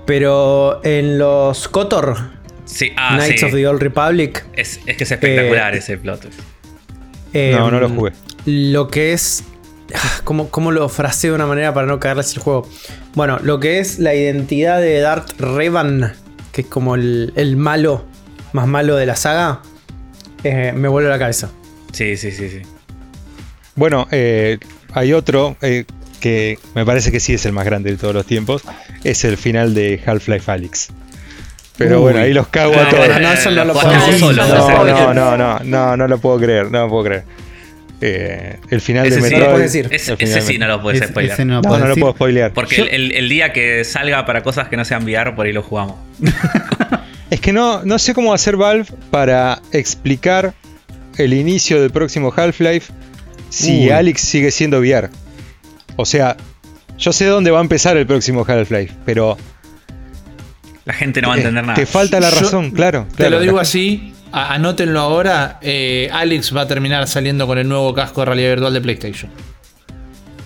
Pero 0.05 0.81
en 0.83 1.17
los 1.17 1.67
KOTOR, 1.67 2.35
Sí, 2.65 2.91
ah, 2.97 3.15
Knights 3.17 3.39
sí. 3.41 3.45
of 3.45 3.53
the 3.53 3.67
Old 3.67 3.81
Republic, 3.81 4.43
Es, 4.53 4.79
es 4.85 4.97
que 4.97 5.03
es 5.03 5.11
espectacular 5.11 5.75
Eh, 5.75 5.77
ese 5.77 5.97
plot. 5.97 6.27
eh, 7.33 7.53
no, 7.57 7.69
no 7.71 7.79
lo 7.79 7.89
jugué. 7.89 8.11
Lo 8.45 8.87
que 8.87 9.13
es. 9.13 9.43
ah, 9.93 10.19
¿Cómo, 10.23 10.49
cómo 10.49 10.71
lo 10.71 10.89
fraseo 10.89 11.31
de 11.31 11.35
una 11.35 11.45
manera 11.45 11.73
para 11.73 11.85
no 11.87 11.99
cagarles 11.99 12.33
el 12.35 12.41
juego? 12.41 12.67
Bueno, 13.13 13.39
lo 13.43 13.59
que 13.59 13.79
es 13.79 13.99
la 13.99 14.13
identidad 14.15 14.81
de 14.81 14.99
Darth 14.99 15.39
Revan, 15.39 16.13
que 16.51 16.61
es 16.61 16.67
como 16.67 16.95
el, 16.95 17.33
el 17.35 17.55
malo 17.55 18.03
más 18.51 18.67
malo 18.67 18.95
de 18.95 19.05
la 19.05 19.15
saga, 19.15 19.61
eh, 20.43 20.71
me 20.75 20.87
vuelve 20.87 21.09
la 21.09 21.19
cabeza. 21.19 21.49
Sí, 21.91 22.17
sí, 22.17 22.31
sí, 22.31 22.49
sí. 22.49 22.61
Bueno, 23.75 24.07
eh, 24.11 24.57
hay 24.93 25.13
otro 25.13 25.57
eh, 25.61 25.85
que 26.19 26.57
me 26.73 26.85
parece 26.85 27.11
que 27.11 27.19
sí 27.19 27.33
es 27.33 27.45
el 27.45 27.51
más 27.51 27.65
grande 27.65 27.91
de 27.91 27.97
todos 27.97 28.13
los 28.13 28.25
tiempos. 28.25 28.63
Es 29.03 29.23
el 29.25 29.37
final 29.37 29.73
de 29.73 30.01
Half-Life 30.05 30.51
Alyx. 30.51 30.89
Pero 31.77 31.97
Uy. 31.97 32.01
bueno, 32.03 32.19
ahí 32.19 32.33
los 32.33 32.47
cago 32.47 32.73
a 32.73 32.89
todos. 32.89 33.07
no, 33.09 33.19
no, 33.19 33.33
eso 33.33 33.51
no 33.51 33.65
lo 33.65 33.73
No, 33.73 34.83
no, 34.83 35.13
no, 35.13 35.37
no, 35.37 35.59
no, 35.59 35.97
no 35.97 36.07
lo 36.07 36.17
puedo 36.19 36.39
creer, 36.39 36.71
no 36.71 36.83
lo 36.83 36.89
puedo 36.89 37.03
creer. 37.03 37.23
Eh, 38.01 38.57
el 38.69 38.81
final 38.81 39.05
Ese 39.07 39.15
de 39.15 39.21
sí, 39.21 39.23
Metroid. 39.23 39.43
lo 39.45 39.51
puedes 39.55 39.73
decir. 39.73 39.87
Ese, 39.93 40.15
de 40.15 40.41
sí 40.41 40.57
no 40.57 40.67
lo 40.67 40.81
puedes 40.81 41.01
Ese- 41.01 41.11
spoiler. 41.11 41.31
ese 41.33 41.45
no 41.45 41.55
No, 41.55 41.61
puedo 41.61 41.79
no 41.79 41.87
lo 41.87 41.95
puedo 41.95 42.13
spoilear. 42.13 42.53
Porque 42.53 42.81
el, 42.81 42.87
el- 42.89 43.11
el 43.13 43.29
día 43.29 43.51
que 43.53 43.83
salga 43.83 44.25
para 44.25 44.41
cosas 44.43 44.67
que 44.69 44.77
no 44.77 44.85
sean 44.85 45.03
VR, 45.03 45.33
por 45.35 45.45
ahí 45.47 45.53
lo 45.53 45.63
jugamos. 45.63 45.95
Es 47.31 47.41
que 47.41 47.51
no, 47.51 47.83
no 47.83 47.97
sé 47.99 48.13
cómo 48.13 48.33
hacer 48.33 48.55
Valve 48.55 48.85
para 49.09 49.59
explicar 49.71 50.53
el 51.17 51.33
inicio 51.33 51.81
del 51.81 51.89
próximo 51.89 52.31
Half-Life 52.35 52.93
si 53.55 53.85
Uy. 53.85 53.89
Alex 53.89 54.21
sigue 54.21 54.51
siendo 54.51 54.79
VR. 54.79 55.09
O 55.95 56.05
sea, 56.05 56.35
yo 56.97 57.13
sé 57.13 57.25
dónde 57.25 57.51
va 57.51 57.59
a 57.59 57.61
empezar 57.61 57.95
el 57.97 58.05
próximo 58.05 58.45
Half-Life, 58.47 58.93
pero 59.05 59.37
La 60.85 60.93
gente 60.93 61.21
no 61.21 61.29
va 61.29 61.35
a 61.35 61.37
entender 61.37 61.63
eh, 61.63 61.67
nada. 61.67 61.75
te 61.75 61.85
falta 61.85 62.19
la 62.19 62.29
Yo 62.31 62.39
razón, 62.41 62.71
claro. 62.71 63.07
Te 63.15 63.29
lo 63.29 63.39
digo 63.39 63.59
así, 63.59 64.13
anótenlo 64.31 64.99
ahora. 64.99 65.57
eh, 65.61 66.09
Alex 66.11 66.55
va 66.55 66.61
a 66.61 66.67
terminar 66.67 67.07
saliendo 67.07 67.47
con 67.47 67.57
el 67.57 67.67
nuevo 67.67 67.93
casco 67.93 68.21
de 68.21 68.25
realidad 68.25 68.49
virtual 68.51 68.73
de 68.73 68.81
PlayStation. 68.81 69.31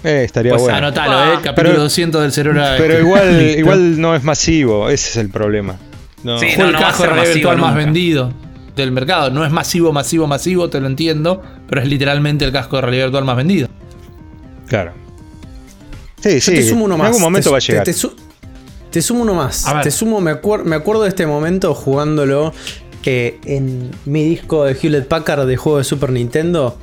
Eh, 0.03 0.21
estaría 0.23 0.51
Pues 0.51 0.61
bueno. 0.63 0.77
anotalo, 0.77 1.17
Ah. 1.17 1.33
eh, 1.33 1.39
capítulo 1.43 1.71
Pero- 1.71 1.81
200 1.83 2.21
del 2.21 2.31
cerebro. 2.31 2.63
Pero 2.77 2.99
igual, 3.05 3.41
igual 3.57 3.99
no 3.99 4.15
es 4.15 4.23
masivo, 4.23 4.89
ese 4.89 5.09
es 5.09 5.17
el 5.17 5.29
problema. 5.29 5.75
No. 6.23 6.37
Sí, 6.39 6.47
Fue 6.55 6.63
no, 6.63 6.65
el 6.67 6.73
no 6.73 6.79
casco 6.79 7.03
de 7.03 7.09
realidad 7.09 7.33
virtual 7.33 7.57
más 7.57 7.75
vendido 7.75 8.33
del 8.81 8.91
mercado. 8.91 9.29
No 9.31 9.45
es 9.45 9.51
masivo, 9.51 9.91
masivo, 9.93 10.27
masivo, 10.27 10.69
te 10.69 10.79
lo 10.79 10.87
entiendo, 10.87 11.41
pero 11.67 11.81
es 11.81 11.87
literalmente 11.87 12.45
el 12.45 12.51
casco 12.51 12.75
de 12.77 12.81
realidad 12.83 13.05
virtual 13.05 13.25
más 13.25 13.37
vendido. 13.37 13.67
Claro. 14.67 14.93
Sí, 16.21 16.33
Yo 16.35 16.39
sí. 16.41 16.53
te 16.53 16.63
sumo 16.67 16.85
uno 16.85 16.97
más. 16.97 17.05
En 17.07 17.13
algún 17.13 17.21
momento 17.21 17.49
Te- 17.49 17.51
va 17.51 17.57
a 17.57 17.61
llegar. 17.61 17.83
Te, 17.85 17.91
te 17.93 17.97
su- 17.97 18.15
te 18.91 19.01
sumo 19.01 19.21
uno 19.21 19.33
más. 19.35 19.65
A 19.67 19.75
ver. 19.75 19.83
Te 19.83 19.91
sumo, 19.91 20.19
me, 20.21 20.31
acuer- 20.31 20.63
me 20.63 20.75
acuerdo 20.75 21.03
de 21.03 21.09
este 21.09 21.25
momento 21.25 21.73
jugándolo 21.73 22.53
eh, 23.05 23.39
en 23.45 23.91
mi 24.05 24.23
disco 24.27 24.65
de 24.65 24.73
Hewlett 24.73 25.07
Packard 25.07 25.47
de 25.47 25.55
juego 25.57 25.77
de 25.77 25.83
Super 25.83 26.11
Nintendo. 26.11 26.77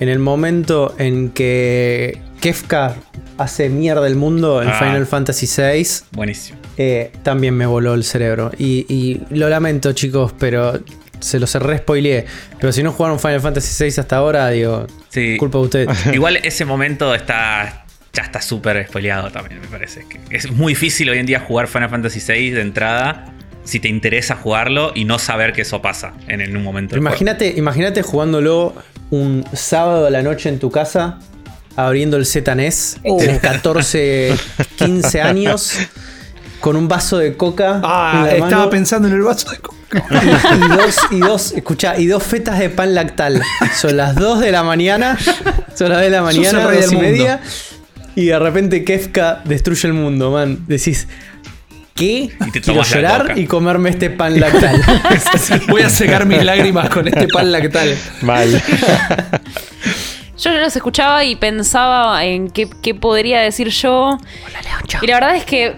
En 0.00 0.08
el 0.08 0.18
momento 0.18 0.94
en 0.98 1.30
que 1.30 2.20
Kefka 2.40 2.96
hace 3.38 3.68
mierda 3.68 4.06
el 4.06 4.16
mundo 4.16 4.62
en 4.62 4.68
Ah. 4.70 4.78
Final 4.78 5.06
Fantasy 5.06 5.46
VI. 5.46 5.86
Buenísimo. 6.12 6.58
eh, 6.78 7.12
también 7.22 7.54
me 7.54 7.66
voló 7.66 7.92
el 7.94 8.02
cerebro. 8.04 8.50
Y, 8.58 8.86
y 8.92 9.20
lo 9.30 9.48
lamento, 9.50 9.92
chicos, 9.92 10.32
pero 10.38 10.80
se 11.20 11.38
los 11.38 11.54
re 11.54 11.78
spoileé. 11.78 12.26
Pero 12.58 12.72
si 12.72 12.82
no 12.82 12.92
jugaron 12.92 13.18
Final 13.20 13.40
Fantasy 13.40 13.84
VI 13.84 14.00
hasta 14.00 14.16
ahora, 14.16 14.48
digo, 14.50 14.86
Sí. 15.10 15.36
culpa 15.38 15.58
de 15.58 15.64
ustedes. 15.64 16.06
Igual 16.12 16.36
ese 16.42 16.64
momento 16.64 17.14
está. 17.14 17.84
Ya 18.12 18.22
está 18.24 18.42
súper 18.42 18.86
spoileado 18.88 19.30
también, 19.30 19.60
me 19.60 19.68
parece. 19.68 20.04
Que 20.08 20.36
es 20.36 20.50
muy 20.50 20.72
difícil 20.72 21.08
hoy 21.10 21.18
en 21.18 21.26
día 21.26 21.40
jugar 21.40 21.68
Final 21.68 21.90
Fantasy 21.90 22.20
VI 22.20 22.50
de 22.50 22.60
entrada 22.62 23.32
si 23.62 23.78
te 23.78 23.86
interesa 23.88 24.34
jugarlo 24.34 24.90
y 24.96 25.04
no 25.04 25.18
saber 25.20 25.52
que 25.52 25.62
eso 25.62 25.80
pasa 25.80 26.14
en, 26.26 26.40
en 26.40 26.56
un 26.56 26.62
momento. 26.64 26.96
Imagínate, 26.96 27.54
imagínate 27.56 28.02
jugándolo 28.02 28.74
un 29.10 29.44
sábado 29.52 30.06
a 30.06 30.10
la 30.10 30.22
noche 30.22 30.48
en 30.48 30.58
tu 30.58 30.70
casa, 30.72 31.20
abriendo 31.76 32.16
el 32.16 32.26
ZNES, 32.26 32.98
tenés 33.18 33.40
14, 33.40 34.34
15 34.76 35.20
años, 35.22 35.78
con 36.60 36.76
un 36.76 36.88
vaso 36.88 37.18
de 37.18 37.36
coca 37.36 37.76
en 37.76 37.80
Ah, 37.84 38.22
la 38.26 38.32
estaba 38.32 38.50
mano, 38.56 38.70
pensando 38.70 39.08
en 39.08 39.14
el 39.14 39.22
vaso 39.22 39.50
de 39.50 39.58
coca. 39.58 39.76
y, 39.92 40.56
y 40.64 40.68
dos, 40.68 40.96
y 41.10 41.18
dos, 41.18 41.52
escuchá, 41.52 41.98
y 41.98 42.06
dos 42.06 42.22
fetas 42.22 42.58
de 42.58 42.68
pan 42.70 42.94
lactal. 42.94 43.42
Son 43.74 43.96
las 43.96 44.14
2 44.14 44.40
de 44.40 44.52
la 44.52 44.62
mañana, 44.62 45.18
son 45.74 45.88
las 45.88 45.98
2 45.98 46.00
de 46.02 46.10
la 46.10 46.22
mañana, 46.22 46.62
2 46.64 46.74
y 46.74 46.94
mundo. 46.94 47.00
media, 47.00 47.40
y 48.14 48.26
de 48.26 48.38
repente 48.38 48.84
Kefka 48.84 49.40
destruye 49.44 49.88
el 49.88 49.94
mundo, 49.94 50.30
man. 50.30 50.64
Decís, 50.68 51.08
¿qué? 51.94 52.30
Y 52.46 52.50
te 52.52 52.60
Quiero 52.60 52.82
llorar 52.84 53.32
y 53.36 53.46
comerme 53.46 53.90
este 53.90 54.10
pan 54.10 54.38
lactal. 54.38 54.80
Voy 55.68 55.82
a 55.82 55.88
secar 55.90 56.24
mis 56.26 56.44
lágrimas 56.44 56.88
con 56.90 57.08
este 57.08 57.26
pan 57.28 57.50
lactal. 57.50 57.96
Mal. 58.22 58.62
Yo 60.38 60.50
los 60.52 60.74
escuchaba 60.74 61.24
y 61.24 61.36
pensaba 61.36 62.24
en 62.24 62.48
qué, 62.50 62.68
qué 62.82 62.94
podría 62.94 63.40
decir 63.40 63.68
yo. 63.68 64.16
Y 65.02 65.06
la 65.06 65.14
verdad 65.14 65.36
es 65.36 65.44
que 65.44 65.76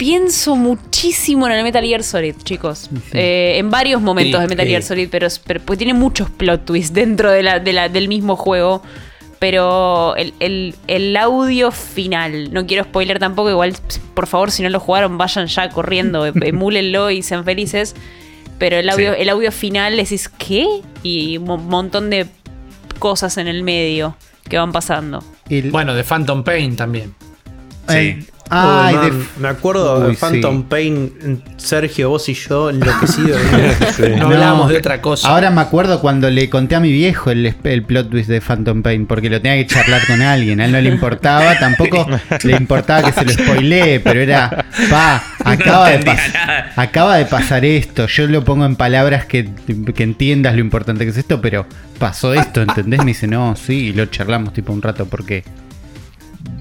pienso 0.00 0.56
muchísimo 0.56 1.46
en 1.46 1.52
el 1.52 1.62
Metal 1.62 1.84
Gear 1.84 2.02
Solid, 2.02 2.34
chicos. 2.42 2.88
Eh, 3.12 3.56
en 3.58 3.68
varios 3.70 4.00
momentos 4.00 4.38
Sí, 4.40 4.42
de 4.44 4.48
Metal 4.48 4.64
sí. 4.64 4.70
Gear 4.70 4.82
Solid, 4.82 5.08
pero, 5.10 5.28
pero 5.46 5.60
pues 5.60 5.78
tiene 5.78 5.92
muchos 5.92 6.30
plot 6.30 6.64
twists 6.64 6.94
dentro 6.94 7.30
de 7.30 7.42
la, 7.42 7.58
de 7.60 7.74
la- 7.74 7.90
del 7.90 8.08
mismo 8.08 8.34
juego. 8.34 8.82
Pero 9.38 10.16
el, 10.16 10.32
el- 10.40 10.74
el 10.86 11.14
audio 11.18 11.70
final, 11.70 12.50
no 12.50 12.66
quiero 12.66 12.84
spoiler 12.84 13.18
tampoco, 13.18 13.50
igual 13.50 13.74
por 14.14 14.26
favor 14.26 14.50
si 14.50 14.62
no 14.62 14.70
lo 14.70 14.80
jugaron 14.80 15.18
vayan 15.18 15.46
ya 15.48 15.68
corriendo, 15.68 16.24
em- 16.24 16.32
emúlenlo 16.42 17.10
y 17.10 17.22
sean 17.22 17.44
felices. 17.44 17.94
Pero 18.58 18.76
el 18.78 18.88
audio, 18.88 19.12
Sí. 19.14 19.20
el 19.20 19.28
audio 19.28 19.52
final 19.52 19.96
decís, 19.98 20.30
¿qué? 20.30 20.66
Y 21.02 21.36
un 21.36 21.44
mo- 21.44 21.58
montón 21.58 22.08
de 22.08 22.26
cosas 22.98 23.36
en 23.36 23.48
el 23.48 23.62
medio 23.64 24.16
que 24.48 24.56
van 24.56 24.72
pasando. 24.72 25.22
El- 25.50 25.70
Bueno, 25.70 25.92
de 25.94 26.04
Phantom 26.04 26.42
Pain 26.42 26.74
también. 26.76 27.14
Sí. 27.92 28.26
ay, 28.52 28.94
de- 28.96 29.00
man, 29.12 29.26
me 29.40 29.48
acuerdo 29.48 30.00
Uy, 30.00 30.10
de 30.10 30.16
Phantom 30.16 30.58
sí. 30.62 30.66
Pain, 30.68 31.42
Sergio, 31.56 32.08
vos 32.10 32.28
y 32.28 32.34
yo, 32.34 32.70
enloquecido. 32.70 33.36
No, 34.18 34.26
hablamos 34.26 34.70
de 34.70 34.78
otra 34.78 35.00
cosa. 35.00 35.28
Ahora 35.28 35.50
me 35.50 35.60
acuerdo 35.60 36.00
cuando 36.00 36.28
le 36.30 36.48
conté 36.50 36.74
a 36.74 36.80
mi 36.80 36.90
viejo 36.90 37.30
el, 37.30 37.54
el 37.62 37.82
plot 37.84 38.10
twist 38.10 38.28
de 38.28 38.40
Phantom 38.40 38.82
Pain, 38.82 39.06
porque 39.06 39.28
lo 39.30 39.40
tenía 39.40 39.56
que 39.58 39.66
charlar 39.72 40.04
con 40.06 40.20
alguien. 40.22 40.60
A 40.60 40.64
él 40.66 40.72
no 40.72 40.80
le 40.80 40.88
importaba, 40.88 41.58
tampoco 41.58 42.06
le 42.42 42.56
importaba 42.56 43.02
que 43.02 43.12
se 43.12 43.24
lo 43.24 43.32
spoilee, 43.32 44.00
pero 44.00 44.20
era, 44.20 44.64
pa, 44.90 45.22
acaba, 45.44 45.90
de, 45.90 46.00
pas- 46.00 46.32
nada. 46.32 46.72
acaba 46.76 47.16
de 47.16 47.26
pasar 47.26 47.64
esto. 47.64 48.06
Yo 48.06 48.26
lo 48.26 48.42
pongo 48.44 48.64
en 48.64 48.74
palabras 48.76 49.26
que, 49.26 49.48
que 49.94 50.02
entiendas 50.02 50.54
lo 50.54 50.60
importante 50.60 51.04
que 51.04 51.10
es 51.10 51.16
esto, 51.18 51.40
pero 51.40 51.66
pasó 51.98 52.34
esto, 52.34 52.62
¿entendés? 52.62 53.00
Me 53.00 53.06
dice, 53.12 53.26
no, 53.26 53.54
sí, 53.54 53.88
y 53.88 53.92
lo 53.92 54.06
charlamos 54.06 54.52
tipo 54.54 54.72
un 54.72 54.82
rato, 54.82 55.06
porque 55.06 55.44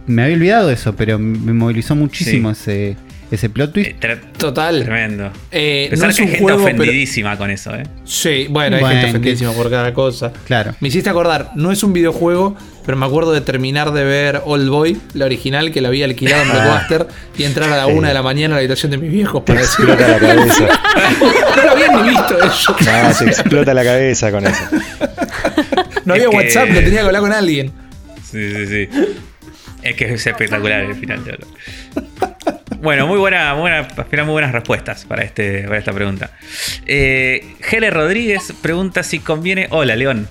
me 0.08 0.24
había 0.24 0.36
olvidado 0.36 0.68
de 0.68 0.74
eso, 0.74 0.96
pero 0.96 1.20
me 1.20 1.54
movilizó 1.54 1.96
muchísimo 1.96 2.52
ese, 2.52 2.98
ese 3.32 3.50
plot 3.50 3.74
twist. 3.74 3.90
Eh, 3.92 3.96
tre- 4.00 4.20
Total. 4.38 4.84
Tremendo. 4.84 5.32
Eh, 5.52 5.88
Pensar 5.90 6.08
no 6.08 6.12
es 6.12 6.16
que 6.18 6.22
hay 6.24 6.28
gente 6.30 6.42
juego, 6.44 6.64
pero- 6.66 6.76
ofendidísima 6.78 7.38
con 7.38 7.52
eso, 7.52 7.76
¿eh? 7.76 7.84
Sí, 8.06 8.48
bueno, 8.50 8.78
hay 8.78 8.82
Bueno, 8.82 8.96
gente 8.96 9.06
que- 9.06 9.10
ofendidísima 9.18 9.52
por 9.54 9.70
cada 9.70 9.94
cosa. 9.94 10.32
Claro. 10.48 10.74
Me 10.80 10.88
hiciste 10.88 11.10
acordar, 11.10 11.52
no 11.56 11.72
es 11.72 11.84
un 11.84 11.94
videojuego, 11.94 12.56
pero 12.86 12.98
me 12.98 13.06
acuerdo 13.06 13.32
de 13.34 13.42
terminar 13.42 13.92
de 13.92 14.04
ver 14.04 14.42
Old 14.46 14.70
Boy, 14.70 14.98
la 15.14 15.26
original 15.26 15.72
que 15.72 15.80
la 15.82 15.90
había 15.90 16.06
alquilado 16.06 16.42
en 16.42 16.50
Blockbuster, 16.50 17.08
y 17.38 17.44
entrar 17.44 17.72
a 17.72 17.78
la 17.78 17.86
Sí. 17.86 17.92
una 17.92 18.08
de 18.08 18.14
la 18.16 18.24
mañana 18.24 18.56
a 18.56 18.58
la 18.58 18.60
habitación 18.62 18.92
de 18.92 18.98
mis 18.98 19.12
viejos 19.12 19.44
para 19.44 19.62
decir. 19.62 19.86
explota 19.88 20.08
la 20.08 20.20
cabeza. 20.20 20.68
No 21.56 21.64
lo 21.66 21.72
habían 21.72 22.04
ni 22.04 22.10
visto 22.10 22.38
ellos. 22.38 22.66
No, 22.70 23.18
te 23.20 23.26
explota 23.26 23.74
la 23.74 23.84
cabeza 23.84 24.32
con 24.32 24.48
eso. 24.48 24.64
No 26.06 26.14
había 26.14 26.26
Es 26.26 26.30
que- 26.32 26.36
WhatsApp, 26.38 26.70
lo 26.70 26.80
tenía 26.80 27.02
que 27.02 27.06
hablar 27.06 27.22
con 27.22 27.34
alguien. 27.34 27.72
Sí, 28.32 28.52
sí, 28.56 28.68
sí. 28.68 28.90
Es 29.82 29.96
que 29.96 30.14
es 30.14 30.28
espectacular 30.28 30.82
el 30.82 30.96
final 30.96 31.24
de 31.24 31.38
Bueno, 32.82 33.08
muy 33.08 33.18
buena, 33.18 33.54
muy 33.54 33.62
buena, 33.62 33.80
al 33.80 34.06
final 34.06 34.26
muy 34.26 34.34
buenas 34.34 34.54
respuestas 34.54 35.04
para, 35.04 35.24
este, 35.24 35.64
para 35.64 35.80
esta 35.80 35.92
pregunta. 35.92 36.32
Eh, 36.86 37.56
Gele 37.60 37.90
Rodríguez 37.90 38.54
pregunta 38.62 39.04
si 39.04 39.20
conviene. 39.20 39.68
Hola, 39.72 39.96
León. 39.98 40.30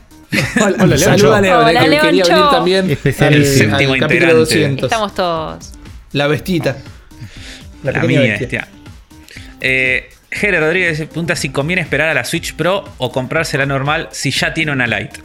Hola, 0.62 0.86
León. 0.86 0.98
Saluda 0.98 1.38
a 1.38 1.40
León, 1.42 1.64
Hola, 1.66 1.84
eh, 1.84 1.90
que 1.90 1.98
quería 1.98 2.24
venir 2.24 2.50
también 2.50 2.84
al, 2.86 2.90
Especialísimo. 2.90 3.74
al 3.74 3.80
Séptimo 3.80 3.92
capítulo 4.00 4.00
integrante. 4.00 4.34
200. 4.34 4.84
Estamos 4.84 5.14
todos. 5.14 5.72
La 6.12 6.26
bestita. 6.26 6.76
La, 7.82 8.02
mía, 8.02 8.20
bestia. 8.20 8.68
Eh, 9.60 10.10
Gele 10.30 10.60
Rodríguez 10.60 10.98
pregunta 10.98 11.36
si 11.36 11.50
conviene 11.50 11.82
esperar 11.82 12.08
a 12.08 12.14
la 12.14 12.24
Switch 12.24 12.54
Pro 12.54 12.84
o 12.98 13.12
comprarse 13.12 13.58
la 13.58 13.66
normal 13.66 14.08
si 14.10 14.30
ya 14.30 14.54
tiene 14.54 14.72
una 14.72 14.86
Lite. 14.86 15.20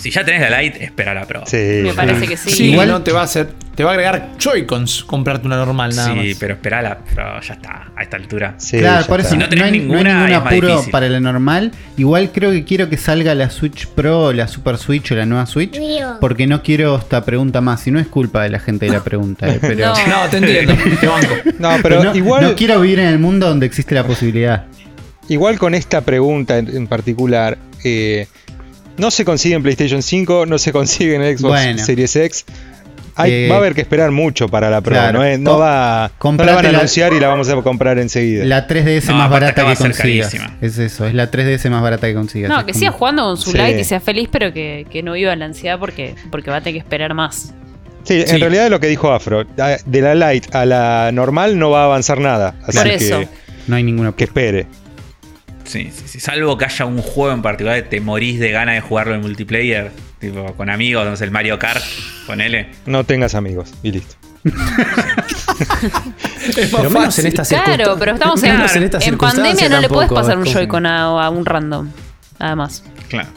Si 0.00 0.10
ya 0.10 0.24
tenés 0.24 0.48
la 0.50 0.60
Lite, 0.62 0.82
espera 0.84 1.14
la 1.14 1.26
Pro. 1.26 1.42
Sí. 1.46 1.80
Me 1.82 1.92
parece 1.94 2.26
que 2.26 2.36
sí. 2.36 2.50
Sí, 2.50 2.70
Igual- 2.72 2.88
no 2.88 3.02
te 3.02 3.12
va 3.12 3.20
a 3.20 3.24
hacer. 3.24 3.52
Te 3.74 3.84
va 3.84 3.90
a 3.90 3.94
agregar 3.94 4.30
Joy-Cons 4.38 5.04
comprarte 5.04 5.46
una 5.46 5.56
normal 5.56 5.94
nada 5.96 6.10
Sí, 6.12 6.28
más. 6.28 6.36
pero 6.38 6.54
espera 6.54 6.82
la 6.82 6.98
Pro, 6.98 7.40
ya 7.40 7.54
está, 7.54 7.92
a 7.96 8.02
esta 8.02 8.16
altura. 8.16 8.54
Sí, 8.58 8.78
claro, 8.78 9.06
por 9.06 9.20
eso. 9.20 9.30
Si 9.30 9.36
no 9.38 9.48
tenés 9.48 9.64
hay, 9.64 9.72
ninguna, 9.72 10.02
no 10.02 10.24
hay 10.24 10.32
ningún 10.32 10.46
apuro 10.48 10.84
para 10.90 11.08
la 11.08 11.20
normal. 11.20 11.70
Igual 11.96 12.30
creo 12.32 12.50
que 12.50 12.64
quiero 12.64 12.88
que 12.90 12.96
salga 12.98 13.34
la 13.34 13.48
Switch 13.48 13.86
Pro, 13.86 14.32
la 14.32 14.48
Super 14.48 14.76
Switch 14.76 15.12
o 15.12 15.14
la 15.14 15.24
nueva 15.24 15.46
Switch. 15.46 15.78
Porque 16.20 16.46
no 16.46 16.62
quiero 16.62 16.96
esta 16.98 17.24
pregunta 17.24 17.60
más. 17.60 17.86
Y 17.86 17.90
no 17.90 18.00
es 18.00 18.08
culpa 18.08 18.42
de 18.42 18.50
la 18.50 18.58
gente 18.58 18.86
de 18.86 18.92
la 18.92 19.02
pregunta. 19.04 19.48
eh, 19.48 19.58
pero, 19.60 19.86
No. 19.94 19.94
No, 20.06 20.28
te 20.30 20.36
entiendo, 20.38 20.74
te 21.00 21.06
banco. 21.06 21.34
No, 21.58 21.70
pero 21.82 22.04
no, 22.04 22.14
igual, 22.14 22.42
no 22.42 22.54
quiero 22.54 22.80
vivir 22.80 22.98
en 22.98 23.06
el 23.08 23.18
mundo 23.18 23.48
donde 23.48 23.64
existe 23.66 23.94
la 23.94 24.04
posibilidad. 24.04 24.64
igual 25.28 25.58
con 25.58 25.74
esta 25.74 26.00
pregunta 26.02 26.58
en, 26.58 26.68
en 26.76 26.86
particular, 26.86 27.56
eh, 27.84 28.26
no 29.00 29.10
se 29.10 29.24
consigue 29.24 29.54
en 29.56 29.62
PlayStation 29.62 30.02
5, 30.02 30.46
no 30.46 30.58
se 30.58 30.72
consigue 30.72 31.14
en 31.16 31.22
Xbox 31.38 31.50
Bueno. 31.50 31.84
Series 31.84 32.14
X. 32.16 32.44
Hay- 33.16 33.32
Eh, 33.32 33.48
va 33.50 33.56
a 33.56 33.58
haber 33.58 33.74
que 33.74 33.80
esperar 33.80 34.12
mucho 34.12 34.48
para 34.48 34.70
la 34.70 34.80
claro. 34.80 35.18
¿no? 35.18 35.24
es- 35.24 35.38
no, 35.38 35.52
Co- 35.54 35.58
va, 35.58 36.10
no 36.22 36.44
la 36.44 36.54
van 36.54 36.66
a 36.66 36.72
la- 36.72 36.78
anunciar 36.78 37.12
y 37.12 37.20
la 37.20 37.28
vamos 37.28 37.48
a 37.50 37.56
comprar 37.60 37.98
enseguida. 37.98 38.44
La 38.44 38.66
3DS 38.66 39.08
No, 39.10 39.18
más 39.18 39.30
barata 39.30 39.66
que 39.66 39.76
ser 39.76 39.86
consigas. 39.92 40.34
Es 40.62 40.78
eso, 40.78 41.06
es 41.06 41.12
la 41.14 41.30
3DS 41.30 41.68
más 41.70 41.82
barata 41.82 42.06
que 42.06 42.14
consigas. 42.14 42.48
No, 42.48 42.60
Es 42.60 42.64
que 42.66 42.72
como- 42.72 42.78
siga 42.78 42.92
jugando 42.92 43.22
con 43.24 43.36
su 43.36 43.50
Sí. 43.50 43.58
like 43.58 43.80
y 43.80 43.84
sea 43.84 44.00
feliz, 44.00 44.28
pero 44.30 44.52
que, 44.52 44.86
que 44.90 45.02
no 45.02 45.14
viva 45.14 45.34
la 45.36 45.44
ansiedad 45.46 45.78
porque, 45.78 46.14
porque 46.30 46.50
va 46.50 46.58
a 46.58 46.60
tener 46.60 46.74
que 46.74 46.78
esperar 46.78 47.12
más. 47.14 47.52
Sí, 48.04 48.22
Sí. 48.26 48.34
en 48.36 48.40
realidad 48.40 48.64
es 48.66 48.70
lo 48.70 48.80
que 48.80 48.86
dijo 48.86 49.12
Afro. 49.12 49.44
De 49.44 50.00
la 50.00 50.14
Lite 50.32 50.48
a 50.56 50.64
la 50.64 51.10
normal 51.12 51.58
no 51.58 51.68
va 51.70 51.82
a 51.82 51.84
avanzar 51.86 52.18
nada. 52.20 52.54
Así 52.66 52.78
Por 52.78 52.86
que, 52.88 52.94
eso. 52.94 53.20
No 53.66 53.76
hay 53.76 53.82
ninguna. 53.82 54.12
que 54.12 54.24
espere. 54.24 54.66
Sí, 55.70 55.90
sí, 55.94 56.02
sí. 56.08 56.18
Salvo 56.20 56.58
que 56.58 56.64
haya 56.64 56.84
un 56.84 57.00
juego 57.00 57.32
en 57.32 57.42
particular 57.42 57.76
que 57.82 57.88
te 57.88 58.00
morís 58.00 58.40
de 58.40 58.50
ganas 58.50 58.74
de 58.74 58.80
jugarlo 58.80 59.14
en 59.14 59.20
multiplayer, 59.20 59.92
tipo 60.18 60.52
con 60.56 60.68
amigos, 60.68 61.06
no 61.06 61.14
sé, 61.16 61.24
el 61.24 61.30
Mario 61.30 61.60
Kart, 61.60 61.82
ponele. 62.26 62.70
No 62.86 63.04
tengas 63.04 63.36
amigos 63.36 63.72
y 63.82 63.92
listo. 63.92 64.16
Es 66.56 66.72
más 66.72 66.80
Pero 66.80 66.90
menos 66.90 67.04
fácil. 67.04 67.26
en 67.26 67.28
estas 67.28 67.48
Claro, 67.48 67.96
pero 67.98 68.12
estamos 68.14 68.42
menos 68.42 68.74
en, 68.74 68.82
estas 68.84 69.06
en 69.06 69.18
pandemia 69.18 69.68
no 69.68 69.80
le 69.80 69.88
puedes 69.88 70.10
pasar 70.10 70.38
un 70.38 70.44
Joy-Con 70.44 70.86
a, 70.86 71.04
a 71.26 71.30
un 71.30 71.44
random. 71.44 71.88
Además. 72.38 72.82
Claro. 73.08 73.28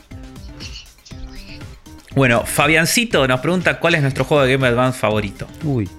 Bueno, 2.16 2.44
Fabiancito 2.46 3.28
nos 3.28 3.42
pregunta 3.42 3.80
cuál 3.80 3.96
es 3.96 4.02
nuestro 4.02 4.24
juego 4.24 4.44
de 4.44 4.54
Game 4.54 4.66
Boy 4.66 4.74
Advance 4.74 4.98
favorito. 5.00 5.48
Uy. 5.64 5.90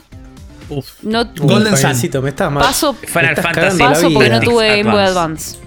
No 1.02 1.26
Golden 1.36 1.76
Sun. 1.76 2.22
Me 2.22 2.30
estás 2.30 2.50
mal. 2.50 2.64
paso, 2.64 2.94
Final 2.94 3.36
Fantasy. 3.36 3.78
paso 3.78 4.10
porque 4.12 4.30
no 4.30 4.40
tuve 4.40 4.78
Game 4.78 4.90
Boy 4.90 5.02
Advance. 5.02 5.58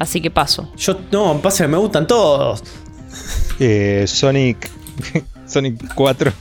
Así 0.00 0.20
que 0.20 0.30
paso. 0.30 0.72
Yo, 0.76 0.98
no, 1.12 1.40
pasa 1.40 1.64
que 1.64 1.68
me 1.68 1.76
gustan 1.76 2.06
todos. 2.08 2.64
Eh, 3.60 4.04
Sonic. 4.08 4.68
Sonic 5.46 5.94
4. 5.94 6.32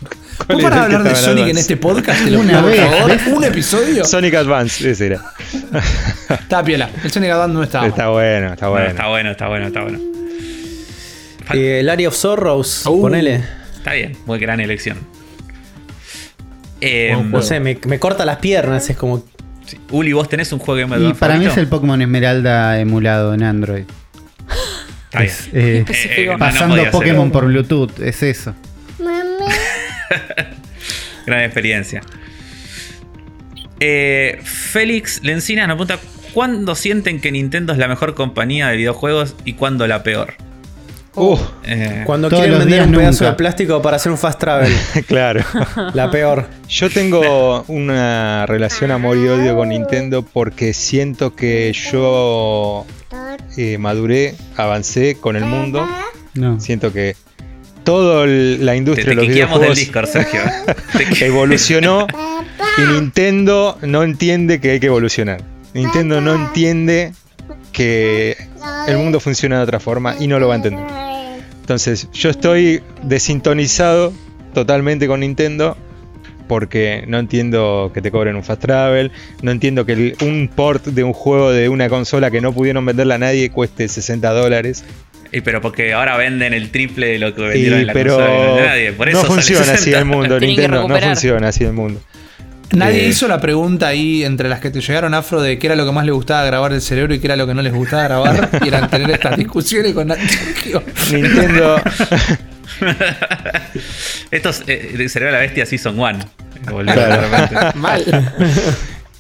¿Cuál 0.45 0.48
¿Vos 0.56 0.61
para 0.64 0.84
hablar 0.86 1.03
de 1.03 1.14
Sonic 1.15 1.48
en 1.49 1.57
este 1.57 1.76
podcast? 1.77 2.23
Te 2.23 2.31
lo 2.31 2.40
Una 2.40 2.61
por 2.61 2.69
vez. 2.72 3.27
¿Un 3.27 3.44
episodio? 3.44 4.06
Sonic 4.06 4.34
Advance, 4.36 4.90
ese 4.90 5.07
era. 5.07 5.34
Está 6.30 6.64
piola. 6.64 6.90
El 7.03 7.11
Sonic 7.11 7.31
Advance 7.31 7.53
no 7.53 7.64
estaba. 7.64 7.88
Está 7.88 8.07
bueno, 8.10 8.53
está 8.53 8.69
Bueno, 8.69 8.86
bueno. 8.86 8.90
está 8.91 9.07
bueno, 9.10 9.31
está 9.31 9.48
bueno, 9.49 9.68
está 9.68 9.81
bueno. 9.81 9.99
Eh, 11.53 11.80
el 11.81 11.90
Area 11.90 12.07
of 12.07 12.15
Sorrows, 12.15 12.86
Uh. 12.86 13.02
ponele. 13.02 13.44
Está 13.76 13.94
bien, 13.94 14.15
muy 14.26 14.40
gran 14.40 14.60
elección. 14.61 14.98
Eh, 16.81 17.18
No 17.30 17.41
sé, 17.41 17.60
me, 17.60 17.77
me 17.88 17.99
corta 17.99 18.23
las 18.26 18.38
piernas, 18.38 18.90
es 18.90 18.95
como. 18.95 19.23
Sí. 19.69 19.79
Uli, 19.91 20.13
¿vos 20.13 20.29
tenés 20.29 20.51
un 20.51 20.59
juego 20.59 20.75
de 20.75 20.81
Game 20.83 21.09
Y 21.09 21.13
para 21.13 21.37
mí 21.37 21.45
es 21.45 21.57
el 21.57 21.67
Pokémon 21.67 22.01
Esmeralda 22.01 22.79
emulado 22.79 23.33
en 23.33 23.43
Android. 23.43 23.83
Está 25.05 25.19
bien. 25.19 25.31
Es, 25.31 25.49
eh. 25.53 25.85
Eh, 25.87 26.25
no, 26.25 26.33
no 26.33 26.39
pasando 26.39 26.75
ser. 26.75 26.91
Pokémon 26.91 27.31
por 27.31 27.45
Bluetooth, 27.45 27.99
es 27.99 28.21
eso. 28.23 28.55
Gran 31.25 31.43
experiencia. 31.43 32.01
Eh, 33.79 34.39
Félix 34.43 35.23
Lencinas 35.23 35.67
nos 35.67 35.77
pregunta: 35.77 35.99
¿Cuándo 36.33 36.75
sienten 36.75 37.21
que 37.21 37.31
Nintendo 37.31 37.73
es 37.73 37.79
la 37.79 37.87
mejor 37.87 38.15
compañía 38.15 38.69
de 38.69 38.77
videojuegos 38.77 39.35
y 39.45 39.53
cuándo 39.53 39.87
la 39.87 40.03
peor? 40.03 40.33
Uh, 41.15 41.38
Eh, 41.65 42.03
Cuando 42.06 42.30
quieren 42.30 42.52
vender 42.60 42.68
días 42.68 42.86
un 42.88 42.94
pedazo 42.94 43.23
nunca. 43.23 43.31
de 43.31 43.38
plástico 43.38 43.81
para 43.81 43.98
hacer 43.98 44.11
un 44.11 44.18
fast 44.18 44.40
travel. 44.40 44.72
claro. 45.07 45.44
la 45.94 46.10
peor. 46.11 46.48
Yo 46.68 46.90
tengo 46.90 47.64
una 47.68 48.45
relación 48.45 48.91
amor 48.91 49.18
y 49.18 49.27
odio 49.27 49.56
con 49.56 49.69
Nintendo 49.69 50.22
porque 50.22 50.73
siento 50.73 51.36
que 51.36 51.73
yo 51.91 52.86
eh, 53.57 53.77
maduré, 53.77 54.36
avancé 54.56 55.15
con 55.19 55.36
el 55.36 55.45
mundo. 55.45 55.88
No. 56.36 56.60
Siento 56.60 56.94
que 56.94 57.15
toda 57.84 58.26
la 58.27 58.76
industria 58.76 59.06
te 59.06 59.10
de 59.10 59.15
los 59.15 59.26
quiqueamos 59.26 59.60
del 59.61 59.72
videojuegos 59.72 59.77
Discord, 59.77 60.07
Sergio. 60.07 60.41
Evolucionó 61.26 62.06
y 62.77 62.81
Nintendo 62.94 63.77
no 63.81 64.03
entiende 64.03 64.60
que 64.61 64.72
hay 64.72 64.80
que 64.80 64.88
evolucionar. 64.88 65.41
Nintendo 65.73 66.22
no 66.22 66.36
entiende 66.36 67.14
que 67.80 68.35
el 68.89 68.97
mundo 68.97 69.22
funciona 69.22 69.56
de 69.56 69.64
otra 69.64 69.80
forma 69.80 70.14
y 70.19 70.27
no 70.27 70.38
lo 70.38 70.49
va 70.49 70.56
a 70.56 70.57
entender. 70.57 70.84
Entonces, 71.61 72.10
yo 72.11 72.30
estoy 72.30 72.81
desintonizado 73.03 74.11
totalmente 74.53 75.07
con 75.07 75.22
Nintendo 75.22 75.77
porque 76.49 77.06
no 77.07 77.19
entiendo 77.19 77.91
que 77.93 78.01
te 78.01 78.11
cobren 78.11 78.35
un 78.35 78.43
fast 78.43 78.61
travel, 78.61 79.11
no 79.43 79.51
entiendo 79.51 79.85
que 79.85 79.93
el- 79.93 80.15
un 80.22 80.49
port 80.53 80.88
de 80.88 81.06
un 81.06 81.14
juego 81.14 81.51
de 81.51 81.69
una 81.69 81.88
consola 81.88 82.30
que 82.31 82.41
no 82.41 82.51
pudieron 82.51 82.85
venderla 82.85 83.15
a 83.15 83.19
nadie 83.19 83.49
cueste 83.49 83.88
60 83.88 84.31
dólares. 84.31 84.84
Y 85.31 85.39
pero 85.39 85.61
porque 85.61 85.93
ahora 85.93 86.18
venden 86.18 86.53
el 86.53 86.72
triple 86.72 87.07
de 87.07 87.19
lo 87.19 87.34
que 87.34 87.41
Y- 87.43 87.47
vendieron 87.47 87.80
en 87.80 87.88
la 87.88 87.93
pero 87.93 88.15
consola 88.18 88.39
vende 88.56 88.61
nadie. 88.68 88.91
Por 88.93 89.07
eso 89.10 89.22
no 89.22 89.27
funciona 89.27 89.61
así 89.61 89.77
60. 89.85 89.99
el 89.99 90.06
mundo, 90.06 90.39
Nintendo, 90.39 90.85
no 90.88 90.99
funciona 90.99 91.47
así 91.47 91.64
el 91.64 91.73
mundo. 91.73 92.01
Nadie 92.75 93.05
Eh. 93.05 93.09
hizo 93.09 93.27
la 93.27 93.39
pregunta 93.41 93.87
ahí 93.87 94.23
entre 94.23 94.47
las 94.47 94.59
que 94.59 94.69
te 94.69 94.79
llegaron 94.81 95.13
afro 95.15 95.41
de 95.41 95.57
qué 95.57 95.67
era 95.67 95.75
lo 95.75 95.85
que 95.85 95.91
más 95.91 96.05
le 96.05 96.11
gustaba 96.11 96.43
grabar 96.45 96.71
del 96.71 96.81
cerebro 96.81 97.13
y 97.15 97.19
qué 97.19 97.27
era 97.27 97.35
lo 97.35 97.47
que 97.47 97.53
no 97.55 97.61
les 97.61 97.73
gustaba 97.73 98.03
grabar. 98.03 98.49
y 98.63 98.67
eran 98.67 98.89
tener 98.89 99.09
estas 99.11 99.35
discusiones 99.37 99.93
con. 99.93 100.07
Nintendo, 101.11 101.81
Estos 104.31 104.63
eh, 104.67 104.93
de 104.97 105.09
Cerebro 105.09 105.33
de 105.33 105.39
la 105.39 105.45
Bestia 105.45 105.65
Season 105.65 105.99
1. 105.99 106.19
Volvieron 106.71 106.85
Claro. 107.05 107.21
de 107.21 107.27
repente. 107.27 107.55
Mal. 107.79 108.33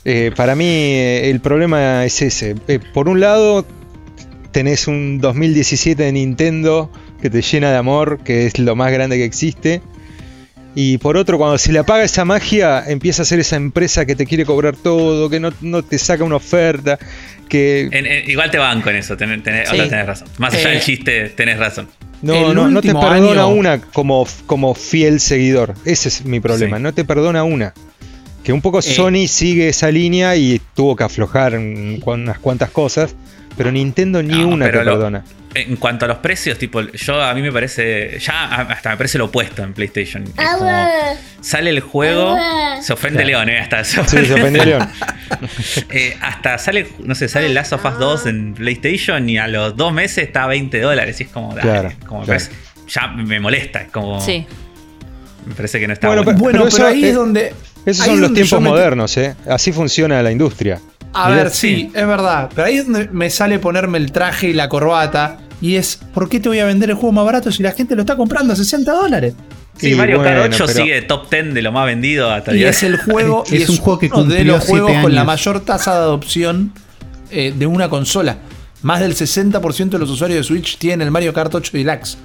Eh, 0.05 0.31
para 0.35 0.55
mí 0.55 0.65
eh, 0.65 1.29
el 1.29 1.39
problema 1.39 2.05
es 2.05 2.21
ese. 2.21 2.55
Eh, 2.67 2.79
por 2.93 3.09
un 3.09 3.19
lado, 3.19 3.65
tenés 4.51 4.87
un 4.87 5.19
2017 5.19 6.01
de 6.03 6.11
Nintendo 6.11 6.91
que 7.21 7.29
te 7.29 7.41
llena 7.41 7.71
de 7.71 7.77
amor, 7.77 8.19
que 8.23 8.45
es 8.45 8.59
lo 8.59 8.75
más 8.75 8.91
grande 8.91 9.17
que 9.17 9.25
existe. 9.25 9.81
Y 10.75 10.97
por 10.99 11.17
otro, 11.17 11.37
cuando 11.37 11.57
se 11.57 11.71
le 11.71 11.79
apaga 11.79 12.03
esa 12.03 12.25
magia, 12.25 12.83
empieza 12.87 13.23
a 13.23 13.25
ser 13.25 13.39
esa 13.39 13.55
empresa 13.55 14.05
que 14.05 14.15
te 14.15 14.25
quiere 14.25 14.45
cobrar 14.45 14.75
todo, 14.75 15.29
que 15.29 15.39
no, 15.39 15.51
no 15.61 15.83
te 15.83 15.97
saca 15.97 16.23
una 16.23 16.35
oferta, 16.35 16.99
que 17.49 17.89
En- 17.91 18.05
en- 18.05 18.29
igual 18.29 18.51
te 18.51 18.59
banco 18.59 18.89
en 18.91 18.97
eso, 18.97 19.17
tenés, 19.17 19.43
tenés- 19.43 19.65
Sí. 19.67 19.71
ahora 19.75 19.89
tenés 19.89 20.05
razón. 20.05 20.27
Más 20.37 20.53
allá 20.53 20.69
Eh, 20.69 20.73
del 20.73 20.81
chiste, 20.81 21.29
tenés 21.29 21.57
razón. 21.57 21.89
no, 22.21 22.53
no, 22.53 22.69
no 22.69 22.81
te 22.81 22.93
perdona 22.93 23.15
año- 23.43 23.47
una 23.49 23.81
como, 23.81 24.27
como 24.45 24.75
fiel 24.75 25.19
seguidor. 25.19 25.73
Ese 25.85 26.09
es 26.09 26.23
mi 26.25 26.39
problema, 26.39 26.77
Sí. 26.77 26.83
no 26.83 26.93
te 26.93 27.03
perdona 27.03 27.43
una. 27.43 27.73
Que 28.43 28.53
un 28.53 28.61
poco 28.61 28.79
Eh. 28.79 28.83
Sony 28.83 29.27
sigue 29.27 29.69
esa 29.69 29.89
línea 29.91 30.35
y 30.35 30.61
tuvo 30.75 30.95
que 30.95 31.03
aflojar 31.03 31.57
unas 31.57 32.39
cuantas 32.39 32.69
cosas, 32.69 33.15
pero 33.57 33.71
Nintendo 33.71 34.21
ni 34.23 34.43
No, 34.43 34.49
una 34.49 34.67
te 34.67 34.71
lo- 34.77 34.83
perdona. 34.85 35.25
En 35.55 35.75
cuanto 35.77 36.05
a 36.05 36.07
los 36.07 36.17
precios, 36.19 36.57
tipo, 36.57 36.81
yo 36.81 37.21
a 37.21 37.33
mí 37.33 37.41
me 37.41 37.51
parece, 37.51 38.19
ya 38.19 38.45
hasta 38.61 38.91
me 38.91 38.97
parece 38.97 39.17
lo 39.17 39.25
opuesto 39.25 39.63
en 39.63 39.73
PlayStation. 39.73 40.23
Es 40.23 40.49
como, 40.57 40.71
sale 41.41 41.71
el 41.71 41.79
juego, 41.79 42.37
se 42.81 42.93
ofende 42.93 43.25
León, 43.25 43.49
¿eh? 43.49 43.59
Hasta 43.59 43.83
se 43.83 44.03
Sí, 44.05 44.25
se 44.25 44.33
ofendió 44.33 44.63
León. 44.65 44.87
Eh, 45.91 46.17
hasta 46.21 46.57
sale, 46.57 46.87
no 46.99 47.13
sé, 47.15 47.27
sale 47.29 47.49
Last 47.49 47.73
of 47.73 47.85
Us 47.85 47.97
2 47.99 48.25
en 48.25 48.53
PlayStation 48.55 49.29
y 49.29 49.37
a 49.37 49.47
los 49.47 49.75
dos 49.77 49.93
meses 49.93 50.25
está 50.25 50.43
a 50.43 50.47
20 50.47 50.81
dólares. 50.81 51.19
Y 51.21 51.23
es 51.23 51.29
como, 51.29 51.49
dale, 51.53 51.61
Claro, 51.61 51.91
como 52.07 52.21
me 52.21 52.25
claro. 52.25 52.39
parece- 52.45 52.51
ya 52.87 53.07
me 53.07 53.39
molesta. 53.39 53.81
Es 53.81 53.91
como. 53.91 54.19
Sí. 54.19 54.45
Me 55.45 55.53
parece 55.55 55.79
que 55.79 55.87
no 55.87 55.93
está 55.93 56.07
Bueno, 56.07 56.23
bueno. 56.23 56.39
Bueno, 56.39 56.59
Pero 56.63 56.71
pero, 56.71 56.77
eso 56.87 56.87
ahí 56.87 57.03
es- 57.03 57.09
es 57.09 57.15
donde. 57.15 57.53
Esos 57.85 58.05
son 58.05 58.19
los 58.21 58.33
tiempos 58.33 58.59
me- 58.61 58.69
modernos, 58.69 59.15
¿eh? 59.17 59.35
Así 59.47 59.71
funciona 59.71 60.21
la 60.23 60.31
industria. 60.31 60.79
A 61.13 61.29
ver, 61.29 61.49
sí, 61.49 61.75
sí. 61.75 61.91
es 61.93 62.07
verdad. 62.07 62.49
Pero 62.53 62.67
ahí 62.67 62.77
es 62.77 62.85
donde 62.85 63.09
me 63.11 63.29
sale 63.29 63.59
ponerme 63.59 63.97
el 63.97 64.11
traje 64.11 64.49
y 64.49 64.53
la 64.53 64.69
corbata. 64.69 65.37
Y 65.61 65.75
es, 65.75 65.97
¿por 66.13 66.29
qué 66.29 66.39
te 66.39 66.47
voy 66.49 66.59
a 66.59 66.65
vender 66.65 66.89
el 66.89 66.95
juego 66.95 67.11
más 67.11 67.25
barato 67.25 67.51
si 67.51 67.63
la 67.63 67.71
gente 67.71 67.95
lo 67.95 68.01
está 68.01 68.15
comprando 68.15 68.53
a 68.53 68.55
60 68.55 68.91
dólares? 68.91 69.33
Sí, 69.77 69.95
Mario 69.95 70.21
Kart 70.21 70.39
bueno, 70.39 70.55
8 70.55 70.65
pero- 70.67 70.83
sigue 70.83 71.01
top 71.03 71.29
10 71.29 71.53
de 71.53 71.61
lo 71.61 71.71
más 71.71 71.85
vendido 71.85 72.29
hasta 72.29 72.51
el 72.51 72.57
Y 72.57 72.59
día 72.61 72.69
es 72.69 72.83
el 72.83 72.97
juego. 72.97 73.43
Es 73.51 73.69
y 73.69 73.71
un 73.71 73.77
juego 73.77 73.99
que 73.99 74.09
uno 74.13 74.23
de 74.25 74.43
los 74.43 74.63
juegos 74.65 74.91
con 75.01 75.15
la 75.15 75.23
mayor 75.23 75.61
tasa 75.61 75.93
de 75.93 75.99
adopción 75.99 76.73
eh, 77.31 77.53
de 77.57 77.65
una 77.65 77.89
consola. 77.89 78.37
Más 78.81 78.99
del 79.01 79.15
60% 79.15 79.89
de 79.89 79.99
los 79.99 80.09
usuarios 80.09 80.37
de 80.39 80.43
Switch 80.43 80.77
tienen 80.77 81.01
el 81.01 81.11
Mario 81.11 81.33
Kart 81.33 81.53
8 81.53 81.71
Deluxe. 81.73 82.17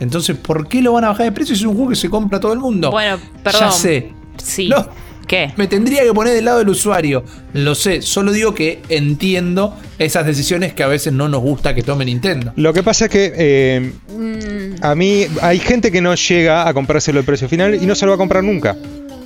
Entonces, 0.00 0.36
¿por 0.36 0.68
qué 0.68 0.82
lo 0.82 0.92
van 0.94 1.04
a 1.04 1.08
bajar 1.08 1.26
de 1.26 1.32
precio 1.32 1.54
si 1.54 1.62
es 1.62 1.66
un 1.66 1.74
juego 1.74 1.90
que 1.90 1.96
se 1.96 2.10
compra 2.10 2.40
todo 2.40 2.52
el 2.52 2.58
mundo? 2.58 2.90
Bueno, 2.90 3.18
perdón. 3.42 3.60
Ya 3.62 3.70
sé. 3.70 4.12
Sí. 4.42 4.68
No. 4.68 4.88
¿Qué? 5.26 5.52
Me 5.56 5.66
tendría 5.66 6.02
que 6.02 6.12
poner 6.12 6.34
del 6.34 6.44
lado 6.44 6.58
del 6.58 6.68
usuario. 6.68 7.24
Lo 7.54 7.74
sé, 7.74 8.02
solo 8.02 8.32
digo 8.32 8.54
que 8.54 8.82
entiendo 8.88 9.76
esas 9.98 10.26
decisiones 10.26 10.72
que 10.74 10.82
a 10.82 10.86
veces 10.88 11.12
no 11.12 11.28
nos 11.28 11.40
gusta 11.40 11.74
que 11.74 11.82
tome 11.82 12.04
Nintendo. 12.04 12.52
Lo 12.56 12.72
que 12.72 12.82
pasa 12.82 13.06
es 13.06 13.10
que 13.10 13.32
eh, 13.36 13.92
Mm, 14.10 14.74
a 14.84 14.94
mí 14.94 15.26
hay 15.40 15.58
gente 15.58 15.90
que 15.90 16.00
no 16.02 16.14
llega 16.14 16.68
a 16.68 16.74
comprárselo 16.74 17.18
al 17.20 17.24
precio 17.24 17.48
final 17.48 17.74
y 17.74 17.86
no 17.86 17.94
se 17.94 18.04
lo 18.04 18.10
va 18.12 18.16
a 18.16 18.18
comprar 18.18 18.44
nunca. 18.44 18.76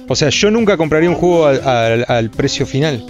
O 0.08 0.14
sea, 0.14 0.28
yo 0.28 0.50
nunca 0.50 0.76
compraría 0.76 1.10
un 1.10 1.16
juego 1.16 1.46
al, 1.46 1.60
al- 1.66 2.04
al 2.08 2.30
precio 2.30 2.66
final 2.66 3.04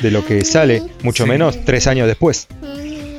de 0.00 0.10
lo 0.10 0.24
que 0.24 0.44
sale, 0.44 0.82
mucho 1.02 1.24
Sí. 1.24 1.28
menos 1.30 1.64
tres 1.66 1.86
años 1.86 2.06
después. 2.06 2.46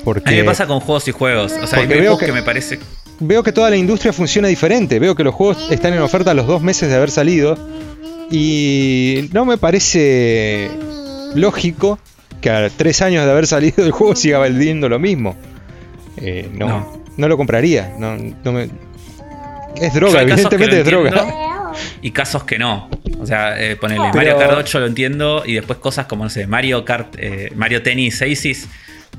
Porque 0.03 0.29
A 0.29 0.31
mí 0.31 0.37
me 0.39 0.43
pasa 0.45 0.65
con 0.65 0.79
juegos 0.79 1.07
y 1.07 1.11
juegos. 1.11 1.53
O 1.61 1.67
sea, 1.67 1.79
hay 1.79 1.85
veo 1.87 2.17
que... 2.17 2.25
que- 2.27 2.31
me 2.31 2.41
parece. 2.41 2.79
veo 3.19 3.43
que 3.43 3.51
toda 3.51 3.69
la 3.69 3.75
industria 3.75 4.11
funciona 4.13 4.47
diferente. 4.47 4.97
Veo 4.97 5.13
que 5.13 5.23
los 5.23 5.35
juegos 5.35 5.69
están 5.71 5.93
en 5.93 5.99
oferta 6.01 6.31
a 6.31 6.33
los 6.33 6.47
dos 6.47 6.61
meses 6.63 6.89
de 6.89 6.95
haber 6.95 7.11
salido. 7.11 7.57
Y 8.31 9.29
no 9.33 9.45
me 9.45 9.57
parece 9.57 10.69
lógico 11.35 11.99
que 12.41 12.49
a 12.49 12.69
tres 12.69 13.01
años 13.01 13.25
de 13.25 13.31
haber 13.31 13.47
salido 13.47 13.83
el 13.85 13.91
juego 13.91 14.15
siga 14.15 14.37
valiendo 14.37 14.89
lo 14.89 14.99
mismo. 14.99 15.35
Eh, 16.17 16.49
no, 16.53 17.03
no, 17.17 17.27
lo 17.27 17.37
compraría. 17.37 17.93
No, 17.97 18.17
me... 18.51 18.69
Es 19.75 19.93
droga, 19.93 20.21
evidentemente 20.21 20.79
es 20.79 20.85
droga. 20.85 21.73
Y 22.01 22.11
casos 22.11 22.43
que 22.43 22.57
no. 22.57 22.89
O 23.19 23.25
sea, 23.25 23.61
eh, 23.61 23.77
Mario 23.81 24.37
Kart 24.37 24.53
8 24.57 24.79
lo 24.79 24.85
entiendo 24.87 25.43
y 25.45 25.53
después 25.53 25.79
cosas 25.79 26.05
como, 26.07 26.23
no 26.23 26.29
sé, 26.29 26.47
Mario 26.47 26.83
Kart, 26.85 27.15
eh, 27.17 27.51
Mario 27.55 27.81
Tennis 27.81 28.21
Aces. 28.21 28.67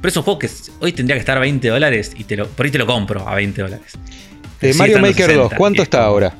Pero 0.01 0.09
es 0.09 0.17
un 0.17 0.23
juego 0.23 0.39
que 0.39 0.49
hoy 0.81 0.93
tendría 0.93 1.17
que 1.17 1.21
estar 1.21 1.37
a 1.37 1.41
20 1.41 1.69
dólares 1.69 2.13
y 2.17 2.25
te 2.25 2.37
lo, 2.37 2.49
por 2.49 2.65
ahí 2.65 2.73
te 2.73 2.79
lo 2.79 2.87
compro 2.87 3.29
a 3.29 3.35
20 3.35 3.63
dólares. 3.63 3.99
Eh, 4.63 4.75
Mario 4.75 4.99
Maker 4.99 5.35
2, 5.35 5.53
¿cuánto 5.57 5.83
está 5.83 6.05
ahora? 6.05 6.35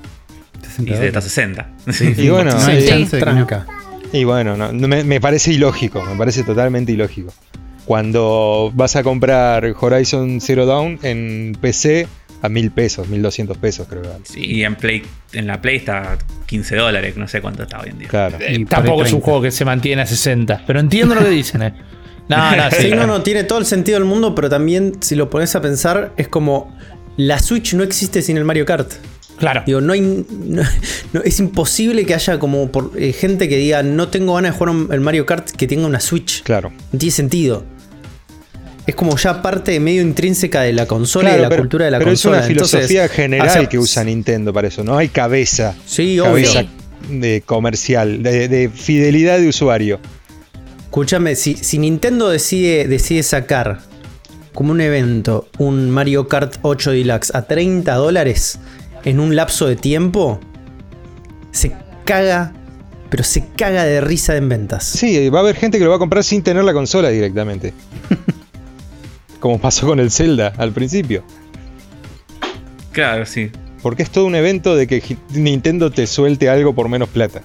60 0.87 0.93
y 0.93 0.95
Z 0.95 1.21
60. 1.21 1.71
Sí, 1.93 2.15
y 2.19 2.29
bueno, 2.29 2.51
Y 4.13 4.25
bueno, 4.25 4.73
me, 4.73 5.21
parece 5.21 5.53
ilógico, 5.53 6.03
me 6.05 6.17
parece 6.17 6.43
totalmente 6.43 6.93
ilógico. 6.93 7.33
Cuando 7.85 8.71
vas 8.75 8.97
a 8.97 9.03
comprar 9.03 9.75
Horizon 9.81 10.41
Zero 10.41 10.67
Dawn 10.67 10.99
en 11.03 11.57
PC 11.61 12.07
a 12.43 12.49
mil 12.49 12.71
pesos, 12.71 13.09
mil 13.09 13.21
doscientos 13.23 13.59
pesos 13.59 13.87
creo. 13.89 14.03
Sí, 14.25 14.45
y 14.45 14.65
en, 14.65 14.77
Play, 14.77 15.03
en 15.33 15.47
la 15.47 15.61
Play 15.61 15.77
está 15.77 16.17
15 16.47 16.77
dólares, 16.77 17.17
no 17.17 17.29
sé 17.29 17.41
cuánto 17.41 17.65
está 17.65 17.81
hoy 17.81 17.91
en 17.91 17.99
día. 17.99 18.09
Tampoco 18.69 19.05
es 19.05 19.13
un 19.13 19.21
juego 19.21 19.43
que 19.43 19.51
se 19.51 19.65
mantiene 19.65 20.03
a 20.03 20.07
60, 20.07 20.65
pero 20.67 20.81
entiendo 20.81 21.15
lo 21.15 21.23
que 21.23 21.31
dicen, 21.31 21.63
eh. 21.63 21.75
No, 22.29 22.57
no, 22.57 22.71
sí, 22.79 22.91
no, 22.91 23.07
no, 23.07 23.23
tiene 23.23 23.45
todo 23.45 23.59
el 23.59 23.67
sentido 23.67 23.99
del 23.99 24.07
mundo, 24.07 24.35
pero 24.35 24.49
también 24.49 24.95
si 25.01 25.17
lo 25.17 25.29
pones 25.29 25.55
a 25.57 25.61
pensar, 25.61 26.13
es 26.17 26.29
como 26.29 26.77
la 27.17 27.39
Switch 27.39 27.75
no 27.75 27.83
existe 27.83 28.23
sin 28.23 28.37
el 28.37 28.45
Mario 28.45 28.65
Kart. 28.65 28.93
Claro. 29.41 29.63
Digo, 29.67 29.81
no 29.81 29.93
hay. 29.95 30.01
no- 30.01 30.63
no- 31.13 31.23
es 31.25 31.41
imposible 31.41 32.07
que 32.07 32.15
haya 32.15 32.39
como 32.39 32.71
por, 32.71 32.93
eh, 32.97 33.13
gente 33.13 33.49
que 33.49 33.57
diga 33.57 33.83
no 33.83 34.07
tengo 34.09 34.35
ganas 34.35 34.53
de 34.53 34.59
jugar 34.59 34.75
un- 34.77 34.89
el 34.93 35.01
Mario 35.01 35.27
Kart 35.27 35.51
que 35.51 35.67
tenga 35.67 35.87
una 35.87 35.99
Switch. 35.99 36.43
Claro. 36.45 36.71
No 36.93 36.99
tiene 36.99 37.11
sentido. 37.11 37.65
Es 38.87 38.95
como 38.95 39.17
ya 39.17 39.41
parte 39.43 39.79
medio 39.81 40.03
intrínseca 40.03 40.63
de 40.63 40.73
la 40.73 40.87
consola 40.87 41.31
y 41.31 41.35
de 41.37 41.41
la 41.43 41.49
pero, 41.49 41.63
cultura 41.63 41.85
de 41.87 41.91
la 41.91 41.99
pero 41.99 42.11
consola. 42.11 42.37
es 42.39 42.41
una 42.45 42.49
filosofía 42.49 43.03
Entonces, 43.03 43.11
general 43.17 43.49
o 43.49 43.53
sea, 43.53 43.69
que 43.69 43.79
usa 43.79 44.05
Nintendo 44.05 44.53
para 44.53 44.69
eso, 44.69 44.85
no 44.85 44.97
hay 44.97 45.09
cabeza, 45.09 45.75
Sí, 45.87 46.19
obvio. 46.21 46.33
cabeza 46.53 46.65
de 47.11 47.43
comercial, 47.47 48.23
de, 48.23 48.49
de 48.49 48.69
fidelidad 48.69 49.39
de 49.39 49.49
usuario. 49.49 50.01
Escúchame, 50.85 51.37
si, 51.37 51.55
si 51.57 51.79
Nintendo 51.79 52.29
decide, 52.31 52.89
decide 52.89 53.23
sacar 53.23 53.81
como 54.53 54.73
un 54.73 54.81
evento 54.81 55.49
un 55.59 55.89
Mario 55.91 56.27
Kart 56.27 56.57
8 56.63 56.91
Deluxe 56.91 57.33
a 57.35 57.43
30 57.43 57.95
dólares 57.95 58.59
en 59.05 59.21
un 59.21 59.37
lapso 59.37 59.67
de 59.67 59.77
tiempo, 59.77 60.41
se 61.53 61.73
caga, 62.05 62.53
pero 63.09 63.25
se 63.25 63.47
caga 63.57 63.85
de 63.85 64.01
risa 64.01 64.37
en 64.37 64.49
ventas. 64.49 64.85
Sí, 64.85 65.29
va 65.29 65.39
a 65.39 65.43
haber 65.43 65.57
gente 65.57 65.79
que 65.79 65.85
lo 65.85 65.91
va 65.91 65.97
a 65.97 65.99
comprar 66.01 66.25
sin 66.25 66.43
tener 66.43 66.65
la 66.65 66.73
consola 66.73 67.09
directamente. 67.11 67.73
Como 69.41 69.59
pasó 69.59 69.87
con 69.87 70.01
el 70.01 70.11
Zelda 70.11 70.53
al 70.59 70.73
principio. 70.73 71.23
Claro, 72.93 73.25
sí. 73.25 73.51
Porque 73.83 74.03
es 74.03 74.11
todo 74.11 74.27
un 74.27 74.35
evento 74.35 74.77
de 74.77 74.87
que 74.87 75.17
Nintendo 75.33 75.91
te 75.91 76.07
suelte 76.07 76.51
algo 76.51 76.75
por 76.75 76.89
menos 76.89 77.09
plata. 77.09 77.43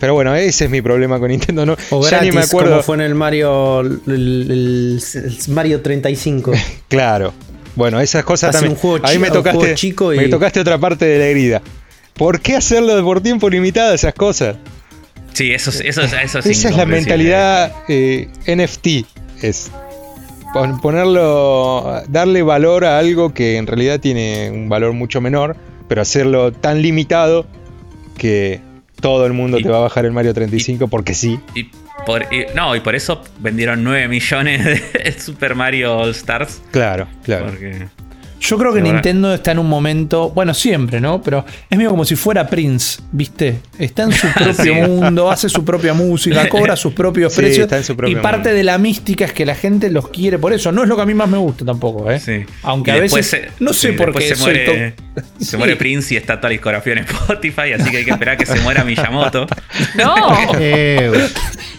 Pero 0.00 0.14
bueno, 0.14 0.34
ese 0.34 0.64
es 0.64 0.70
mi 0.70 0.82
problema 0.82 1.20
con 1.20 1.28
Nintendo. 1.28 1.64
No, 1.64 1.76
O 1.90 2.02
ya 2.02 2.08
gratis, 2.10 2.30
ni 2.30 2.36
me 2.36 2.42
acuerdo. 2.42 2.70
como 2.70 2.82
fue 2.82 2.96
en 2.96 3.02
el 3.02 3.14
Mario, 3.14 3.80
el, 3.82 4.00
el- 4.08 5.02
el 5.14 5.38
Mario 5.54 5.80
35. 5.80 6.52
Claro. 6.88 7.32
Bueno, 7.74 8.00
esas 8.00 8.24
cosas 8.24 8.50
Hace 8.50 8.58
también. 8.58 8.72
un 8.72 8.78
juego 8.78 9.06
Ahí 9.06 9.18
me 9.18 9.28
un 9.28 9.34
tocaste, 9.34 9.58
juego 9.58 9.74
chico 9.74 10.12
y- 10.12 10.16
me 10.18 10.28
tocaste 10.28 10.60
otra 10.60 10.78
parte 10.78 11.04
de 11.06 11.18
la 11.18 11.26
herida. 11.26 11.62
¿Por 12.14 12.40
qué 12.40 12.56
hacerlo 12.56 13.02
por 13.04 13.20
tiempo 13.22 13.48
limitado 13.48 13.94
esas 13.94 14.12
cosas? 14.14 14.56
Sí, 15.32 15.52
eso, 15.52 15.70
es- 15.70 15.80
eso, 15.80 16.02
es- 16.02 16.12
eso 16.12 16.38
es 16.40 16.46
Esa 16.46 16.68
es 16.68 16.76
la 16.76 16.84
mentalidad 16.86 17.72
eh, 17.88 18.28
NFT. 18.46 19.06
Es 19.40 19.70
pon- 20.52 20.78
ponerlo, 20.80 22.02
darle 22.08 22.42
valor 22.42 22.84
a 22.84 22.98
algo 22.98 23.32
que 23.32 23.56
en 23.56 23.66
realidad 23.66 23.98
tiene 24.00 24.50
un 24.50 24.68
valor 24.68 24.92
mucho 24.92 25.20
menor, 25.22 25.56
pero 25.88 26.02
hacerlo 26.02 26.52
tan 26.52 26.82
limitado 26.82 27.46
que 28.18 28.60
todo 29.00 29.24
el 29.26 29.32
mundo 29.32 29.58
Y- 29.58 29.62
te 29.62 29.68
va 29.70 29.78
a 29.78 29.80
bajar 29.80 30.04
el 30.04 30.12
Mario 30.12 30.34
35 30.34 30.88
porque 30.88 31.14
sí. 31.14 31.40
Y 31.54 31.70
por, 32.06 32.22
y- 32.32 32.46
no, 32.54 32.74
y 32.76 32.80
por 32.80 32.94
eso 32.94 33.22
vendieron 33.38 33.82
9 33.84 34.08
millones 34.08 34.92
de 34.92 35.12
Super 35.18 35.54
Mario 35.54 35.96
All 35.98 36.10
Stars. 36.10 36.62
Claro, 36.70 37.06
claro. 37.24 37.46
Porque. 37.46 37.88
Yo 38.44 38.58
creo 38.58 38.74
que 38.74 38.82
Nintendo 38.82 39.32
está 39.32 39.52
en 39.52 39.60
un 39.60 39.68
momento, 39.68 40.30
bueno, 40.30 40.52
siempre, 40.52 41.00
¿no? 41.00 41.22
Pero 41.22 41.44
es 41.70 41.78
medio 41.78 41.90
como 41.90 42.04
si 42.04 42.16
fuera 42.16 42.48
Prince, 42.48 43.00
¿viste? 43.12 43.60
Está 43.78 44.02
en 44.02 44.12
su 44.12 44.26
propio 44.34 44.54
Sí. 44.64 44.70
mundo, 44.72 45.30
hace 45.30 45.48
su 45.48 45.64
propia 45.64 45.94
música, 45.94 46.48
cobra 46.50 46.74
sus 46.76 46.92
propios 46.92 47.32
Sí, 47.34 47.40
precios. 47.40 47.64
está 47.64 47.76
en 47.76 47.84
su 47.84 47.96
propio 47.96 48.18
y 48.18 48.20
parte 48.20 48.48
mundo. 48.48 48.56
de 48.56 48.64
la 48.64 48.78
mística 48.78 49.24
es 49.24 49.32
que 49.32 49.46
la 49.46 49.54
gente 49.54 49.90
los 49.90 50.08
quiere 50.08 50.38
por 50.38 50.52
eso. 50.52 50.72
No 50.72 50.82
es 50.82 50.88
lo 50.88 50.96
que 50.96 51.02
a 51.02 51.06
mí 51.06 51.14
más 51.14 51.28
me 51.28 51.38
gusta 51.38 51.64
tampoco, 51.64 52.10
¿eh? 52.10 52.18
Sí. 52.18 52.44
Aunque 52.64 52.90
Y 52.90 52.94
a 52.94 53.00
veces. 53.00 53.26
se- 53.26 53.48
no 53.60 53.72
sé 53.72 53.92
sí, 53.92 53.96
por 53.96 54.06
después 54.06 54.24
qué 54.28 54.34
se 54.34 54.42
muere, 54.42 54.92
to- 54.94 55.22
se 55.38 55.44
Sí. 55.52 55.56
muere 55.56 55.76
Prince 55.76 56.14
y 56.14 56.16
está 56.16 56.36
toda 56.38 56.48
la 56.48 56.52
discografía 56.54 56.94
en 56.94 56.98
Spotify, 57.00 57.72
así 57.78 57.90
que 57.92 57.98
hay 57.98 58.04
que 58.04 58.10
esperar 58.10 58.36
que 58.36 58.46
se 58.46 58.58
muera 58.60 58.82
Miyamoto. 58.84 59.46
No, 59.94 60.14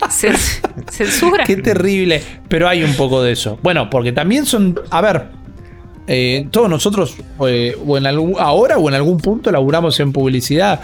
Cens- 0.09 0.59
censura. 0.91 1.43
Qué 1.45 1.57
terrible. 1.57 2.21
Pero 2.47 2.67
hay 2.67 2.83
un 2.83 2.93
poco 2.95 3.21
de 3.23 3.31
eso. 3.33 3.59
Bueno, 3.63 3.89
porque 3.89 4.11
también 4.11 4.45
son. 4.45 4.79
A 4.89 5.01
ver. 5.01 5.42
Eh, 6.07 6.47
todos 6.51 6.69
nosotros, 6.69 7.15
eh, 7.47 7.75
o 7.85 7.97
en 7.97 8.05
algún, 8.05 8.35
ahora 8.39 8.77
o 8.77 8.87
en 8.89 8.95
algún 8.95 9.17
punto, 9.19 9.51
laburamos 9.51 9.99
en 9.99 10.11
publicidad. 10.11 10.79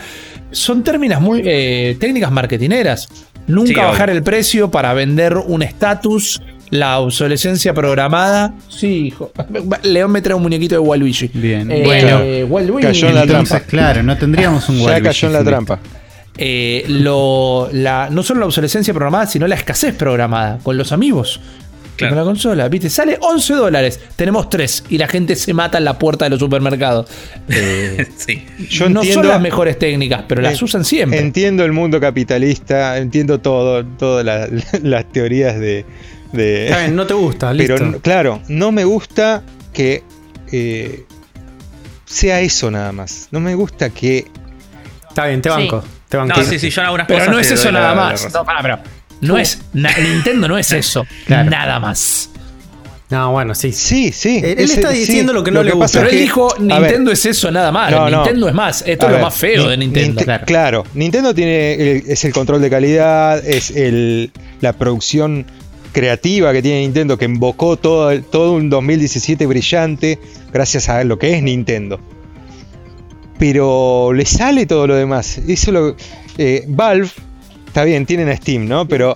Son 0.52 0.84
términos 0.84 1.22
muy. 1.22 1.42
eh, 1.46 1.98
técnicas 2.00 2.32
marketineras. 2.32 3.08
Nunca 3.48 3.68
Sí, 3.68 3.76
bajar 3.76 4.10
obvio. 4.10 4.18
el 4.18 4.24
precio 4.24 4.70
para 4.72 4.94
vender 4.94 5.36
un 5.38 5.62
estatus. 5.64 6.42
La 6.72 7.00
obsolescencia 7.00 7.74
programada. 7.74 8.54
Sí, 8.68 9.08
hijo. 9.08 9.32
León 9.84 10.12
me 10.12 10.22
trae 10.22 10.36
un 10.36 10.44
muñequito 10.44 10.76
de 10.76 10.80
Waluigi. 10.80 11.32
Bien. 11.34 11.72
Eh, 11.72 11.82
Bueno, 11.84 12.20
eh, 12.22 12.44
Waluigi. 12.44 12.84
cayó 12.88 13.08
en 13.10 13.16
la 13.16 13.22
entonces, 13.24 13.50
trampa. 13.50 13.66
claro, 13.68 14.04
no 14.04 14.16
tendríamos 14.18 14.70
un 14.70 14.78
Ya 14.78 14.84
Waluigi 14.86 15.04
cayó 15.04 15.28
en 15.30 15.34
la 15.34 15.44
trampa. 15.44 15.80
eh, 16.38 16.86
lo, 16.88 17.70
la, 17.74 18.10
no 18.12 18.22
solo 18.22 18.42
la 18.42 18.46
obsolescencia 18.46 18.94
programada, 18.94 19.26
sino 19.26 19.48
la 19.48 19.56
escasez 19.56 19.96
programada 19.96 20.60
con 20.62 20.78
los 20.78 20.92
amigos. 20.92 21.42
Claro. 22.00 22.16
Con 22.16 22.24
la 22.24 22.30
consola, 22.30 22.68
¿viste? 22.70 22.90
Sale 22.90 23.18
11 23.22 23.54
dólares, 23.54 24.00
tenemos 24.16 24.50
3 24.50 24.86
y 24.90 24.98
la 24.98 25.08
gente 25.08 25.36
se 25.36 25.54
mata 25.54 25.78
en 25.78 25.84
la 25.86 26.00
puerta 26.00 26.26
de 26.26 26.30
los 26.32 26.40
supermercados. 26.40 27.08
Eh, 27.50 28.08
sí. 28.16 28.46
Yo 28.70 28.88
no 28.90 29.02
entiendo, 29.02 29.22
son 29.24 29.28
las 29.32 29.42
mejores 29.42 29.78
técnicas, 29.78 30.24
pero 30.28 30.42
las 30.42 30.60
Eh, 30.62 30.66
usan 30.66 30.86
siempre. 30.86 31.20
Entiendo 31.20 31.64
el 31.66 31.72
mundo 31.74 32.00
capitalista, 32.00 32.98
entiendo 32.98 33.40
todo, 33.40 33.84
todas 33.86 34.24
la- 34.26 34.48
las 34.84 35.06
teorías 35.12 35.60
de, 35.60 35.86
de- 36.32 36.66
Está 36.68 36.80
bien, 36.80 36.96
no 36.96 37.06
te 37.06 37.14
gusta, 37.14 37.54
listo. 37.56 37.76
pero 37.78 38.00
claro, 38.02 38.42
no 38.48 38.72
me 38.72 38.84
gusta 38.86 39.44
que 39.74 40.04
eh, 40.52 41.06
sea 42.06 42.42
eso 42.42 42.72
nada 42.72 42.92
más. 42.92 43.28
No 43.32 43.40
me 43.40 43.56
gusta 43.56 43.90
que 43.90 44.26
Está 45.10 45.26
bien, 45.28 45.42
te 45.42 45.50
Sí. 45.50 45.56
banco. 45.56 45.84
Te 46.08 46.18
banco. 46.18 46.40
No, 46.40 46.44
sí, 46.46 46.58
sí, 46.60 46.70
yo 46.70 46.82
en 46.82 46.86
algunas 46.86 47.08
Pero 47.08 47.20
cosas. 47.20 47.34
no 47.34 47.40
es 47.40 47.52
eso 47.52 47.72
nada 47.72 47.94
más. 47.96 48.34
No, 48.34 48.46
pará, 48.46 48.62
pará. 48.62 48.84
No 49.22 49.38
es. 49.38 49.60
Nintendo 49.74 50.48
no 50.48 50.58
es 50.58 50.72
eso. 50.72 51.06
Claro. 51.26 51.50
Nada 51.50 51.80
más. 51.80 52.30
No, 53.10 53.32
bueno, 53.32 53.56
sí. 53.56 53.72
Sí, 53.72 54.12
sí. 54.12 54.38
Él- 54.44 54.60
ese- 54.60 54.76
está 54.76 54.90
diciendo 54.92 55.34
lo 55.34 55.44
que 55.44 55.50
no 55.50 55.64
le 55.64 55.72
gusta. 55.72 55.86
pasa 55.86 56.00
Pero 56.00 56.12
él 56.12 56.16
que- 56.18 56.22
dijo 56.22 56.54
ver, 56.60 56.62
Nintendo 56.62 57.12
es 57.12 57.26
eso 57.26 57.50
nada 57.50 57.72
más. 57.72 57.90
No, 57.92 58.08
no. 58.10 58.18
Nintendo 58.18 58.48
es 58.50 58.54
más. 58.54 58.84
Esto 58.86 59.06
a 59.06 59.08
es 59.08 59.12
lo 59.12 59.18
ver, 59.18 59.22
más 59.26 59.34
feo 59.36 59.64
Ni- 59.64 59.70
de 59.72 59.78
Nintendo. 59.78 60.22
Ninte- 60.22 60.24
claro. 60.26 60.46
claro. 60.46 60.84
Nintendo 60.94 61.34
tiene 61.34 61.74
el- 61.74 62.04
es 62.08 62.24
el 62.24 62.32
control 62.34 62.62
de 62.62 62.70
calidad, 62.70 63.44
es 63.46 63.72
el, 63.72 64.32
la 64.62 64.74
producción 64.74 65.46
creativa 65.92 66.54
que 66.54 66.62
tiene 66.62 66.82
Nintendo 66.82 67.18
que 67.18 67.26
invocó 67.26 67.78
todo, 67.78 68.22
todo 68.22 68.54
un 68.54 68.70
2017 68.70 69.48
brillante 69.48 70.20
gracias 70.54 70.88
a 70.88 71.04
lo 71.04 71.18
que 71.18 71.36
es 71.36 71.42
Nintendo. 71.42 72.00
Pero 73.40 74.12
le 74.14 74.26
sale 74.26 74.66
todo 74.66 74.86
lo 74.86 74.96
demás. 74.96 75.40
Eso 75.48 75.72
lo, 75.72 75.96
eh, 76.38 76.66
Valve, 76.68 77.10
está 77.70 77.84
bien, 77.84 78.06
tienen 78.06 78.30
a 78.30 78.36
Steam, 78.36 78.68
¿no? 78.68 78.88
Pero 78.88 79.16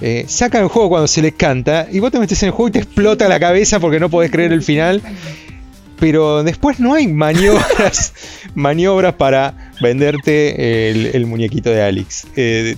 eh, 0.00 0.24
sacan 0.26 0.62
el 0.62 0.68
juego 0.68 0.88
cuando 0.88 1.06
se 1.06 1.22
les 1.22 1.34
canta 1.34 1.86
y 1.90 2.00
vos 2.00 2.10
te 2.10 2.18
metes 2.18 2.42
en 2.42 2.48
el 2.48 2.52
juego 2.52 2.68
y 2.68 2.72
te 2.72 2.78
explota 2.80 3.28
la 3.28 3.38
cabeza 3.38 3.78
porque 3.78 4.00
no 4.00 4.08
podés 4.08 4.30
creer 4.30 4.52
el 4.52 4.62
final. 4.62 5.00
Pero 5.98 6.42
después 6.42 6.80
no 6.80 6.94
hay 6.94 7.06
maniobras, 7.08 8.14
maniobras 8.54 9.14
para 9.14 9.70
venderte 9.82 10.90
el, 10.90 11.10
el 11.14 11.26
muñequito 11.26 11.70
de 11.70 11.82
Alex. 11.82 12.26
Eh, 12.36 12.76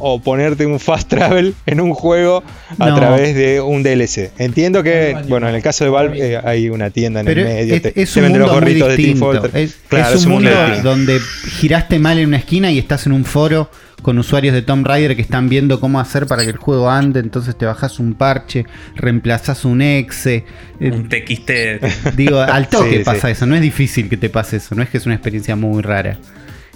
o 0.00 0.20
ponerte 0.20 0.66
un 0.66 0.80
fast 0.80 1.08
travel 1.08 1.54
en 1.66 1.80
un 1.80 1.94
juego 1.94 2.42
a 2.78 2.88
No. 2.88 2.94
través 2.96 3.34
de 3.34 3.60
un 3.60 3.82
DLC. 3.82 4.30
Entiendo 4.38 4.82
que, 4.82 5.16
bueno, 5.28 5.48
en 5.48 5.54
el 5.54 5.62
caso 5.62 5.84
de 5.84 5.90
Valve 5.90 6.34
eh, 6.34 6.40
hay 6.42 6.68
una 6.68 6.90
tienda 6.90 7.20
en 7.20 7.26
Pero 7.26 7.42
el 7.42 7.46
medio. 7.46 7.74
es, 7.74 7.82
te, 7.82 8.00
es 8.00 8.12
te 8.12 8.18
un 8.20 8.24
venden 8.24 8.40
los 8.42 8.50
mundo 8.50 8.66
muy 8.66 8.80
gorritos 8.80 8.88
de 8.88 8.96
Team 8.96 9.06
distinto. 9.14 9.40
Fortress. 9.42 9.54
Es, 9.70 9.76
Claro, 9.88 10.16
es 10.16 10.24
un 10.24 10.32
mundo 10.32 10.50
distinto. 10.50 10.88
donde 10.88 11.20
giraste 11.58 11.98
mal 11.98 12.18
en 12.18 12.28
una 12.28 12.38
esquina 12.38 12.70
y 12.72 12.78
estás 12.78 13.06
en 13.06 13.12
un 13.12 13.24
foro 13.24 13.70
con 14.02 14.18
usuarios 14.18 14.54
de 14.54 14.62
Tomb 14.62 14.86
Raider 14.86 15.14
que 15.14 15.20
están 15.20 15.50
viendo 15.50 15.78
cómo 15.78 16.00
hacer 16.00 16.26
para 16.26 16.42
que 16.44 16.50
el 16.50 16.56
juego 16.56 16.88
ande. 16.88 17.20
Entonces 17.20 17.56
te 17.58 17.66
bajas 17.66 17.98
un 17.98 18.14
parche, 18.14 18.64
reemplazas 18.96 19.64
un 19.66 19.82
exe. 19.82 20.44
eh, 20.80 20.90
Un 20.90 21.08
TXT. 21.08 22.14
Digo, 22.16 22.40
al 22.40 22.68
toque 22.68 22.90
Sí, 22.98 23.04
pasa 23.04 23.26
sí. 23.28 23.32
eso. 23.32 23.44
No 23.46 23.54
es 23.56 23.60
difícil 23.60 24.08
que 24.08 24.16
te 24.16 24.30
pase 24.30 24.56
eso. 24.56 24.74
No 24.74 24.82
es 24.82 24.88
que 24.88 24.96
es 24.96 25.04
una 25.04 25.16
experiencia 25.16 25.54
muy 25.54 25.82
rara. 25.82 26.16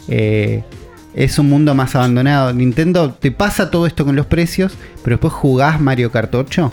Eh, 0.09 0.63
es 1.15 1.39
un 1.39 1.49
mundo 1.49 1.75
más 1.75 1.95
abandonado. 1.95 2.53
Nintendo 2.53 3.13
te 3.15 3.31
pasa 3.31 3.71
todo 3.71 3.87
esto 3.87 4.05
con 4.05 4.17
los 4.17 4.27
precios, 4.27 4.73
pero 5.03 5.17
después 5.17 5.33
jugás 5.33 5.81
Mario 5.81 6.11
Kart 6.11 6.35
8 6.35 6.73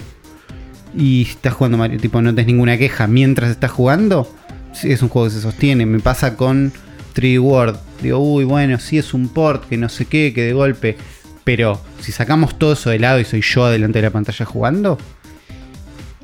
y 0.97 1.21
estás 1.23 1.53
jugando 1.53 1.77
Mario, 1.77 1.99
tipo, 1.99 2.21
no 2.21 2.31
tenés 2.31 2.47
ninguna 2.47 2.77
queja 2.77 3.07
mientras 3.07 3.49
estás 3.51 3.71
jugando. 3.71 4.27
sí, 4.73 4.91
es 4.91 5.01
un 5.01 5.09
juego 5.09 5.27
que 5.27 5.33
se 5.35 5.41
sostiene. 5.41 5.85
Me 5.85 5.99
pasa 5.99 6.35
con 6.35 6.71
3D 7.15 7.39
World. 7.39 7.77
Digo, 8.01 8.17
uy, 8.19 8.43
bueno, 8.45 8.79
sí 8.79 8.97
es 8.97 9.13
un 9.13 9.29
port, 9.29 9.67
que 9.69 9.77
no 9.77 9.89
sé 9.89 10.05
qué, 10.05 10.31
que 10.33 10.41
de 10.43 10.53
golpe. 10.53 10.97
Pero 11.43 11.79
si 11.99 12.11
sacamos 12.11 12.57
todo 12.57 12.73
eso 12.73 12.89
de 12.89 12.99
lado 12.99 13.19
y 13.19 13.25
soy 13.25 13.41
yo 13.41 13.69
delante 13.69 13.99
de 13.99 14.03
la 14.03 14.11
pantalla 14.11 14.45
jugando. 14.45 14.97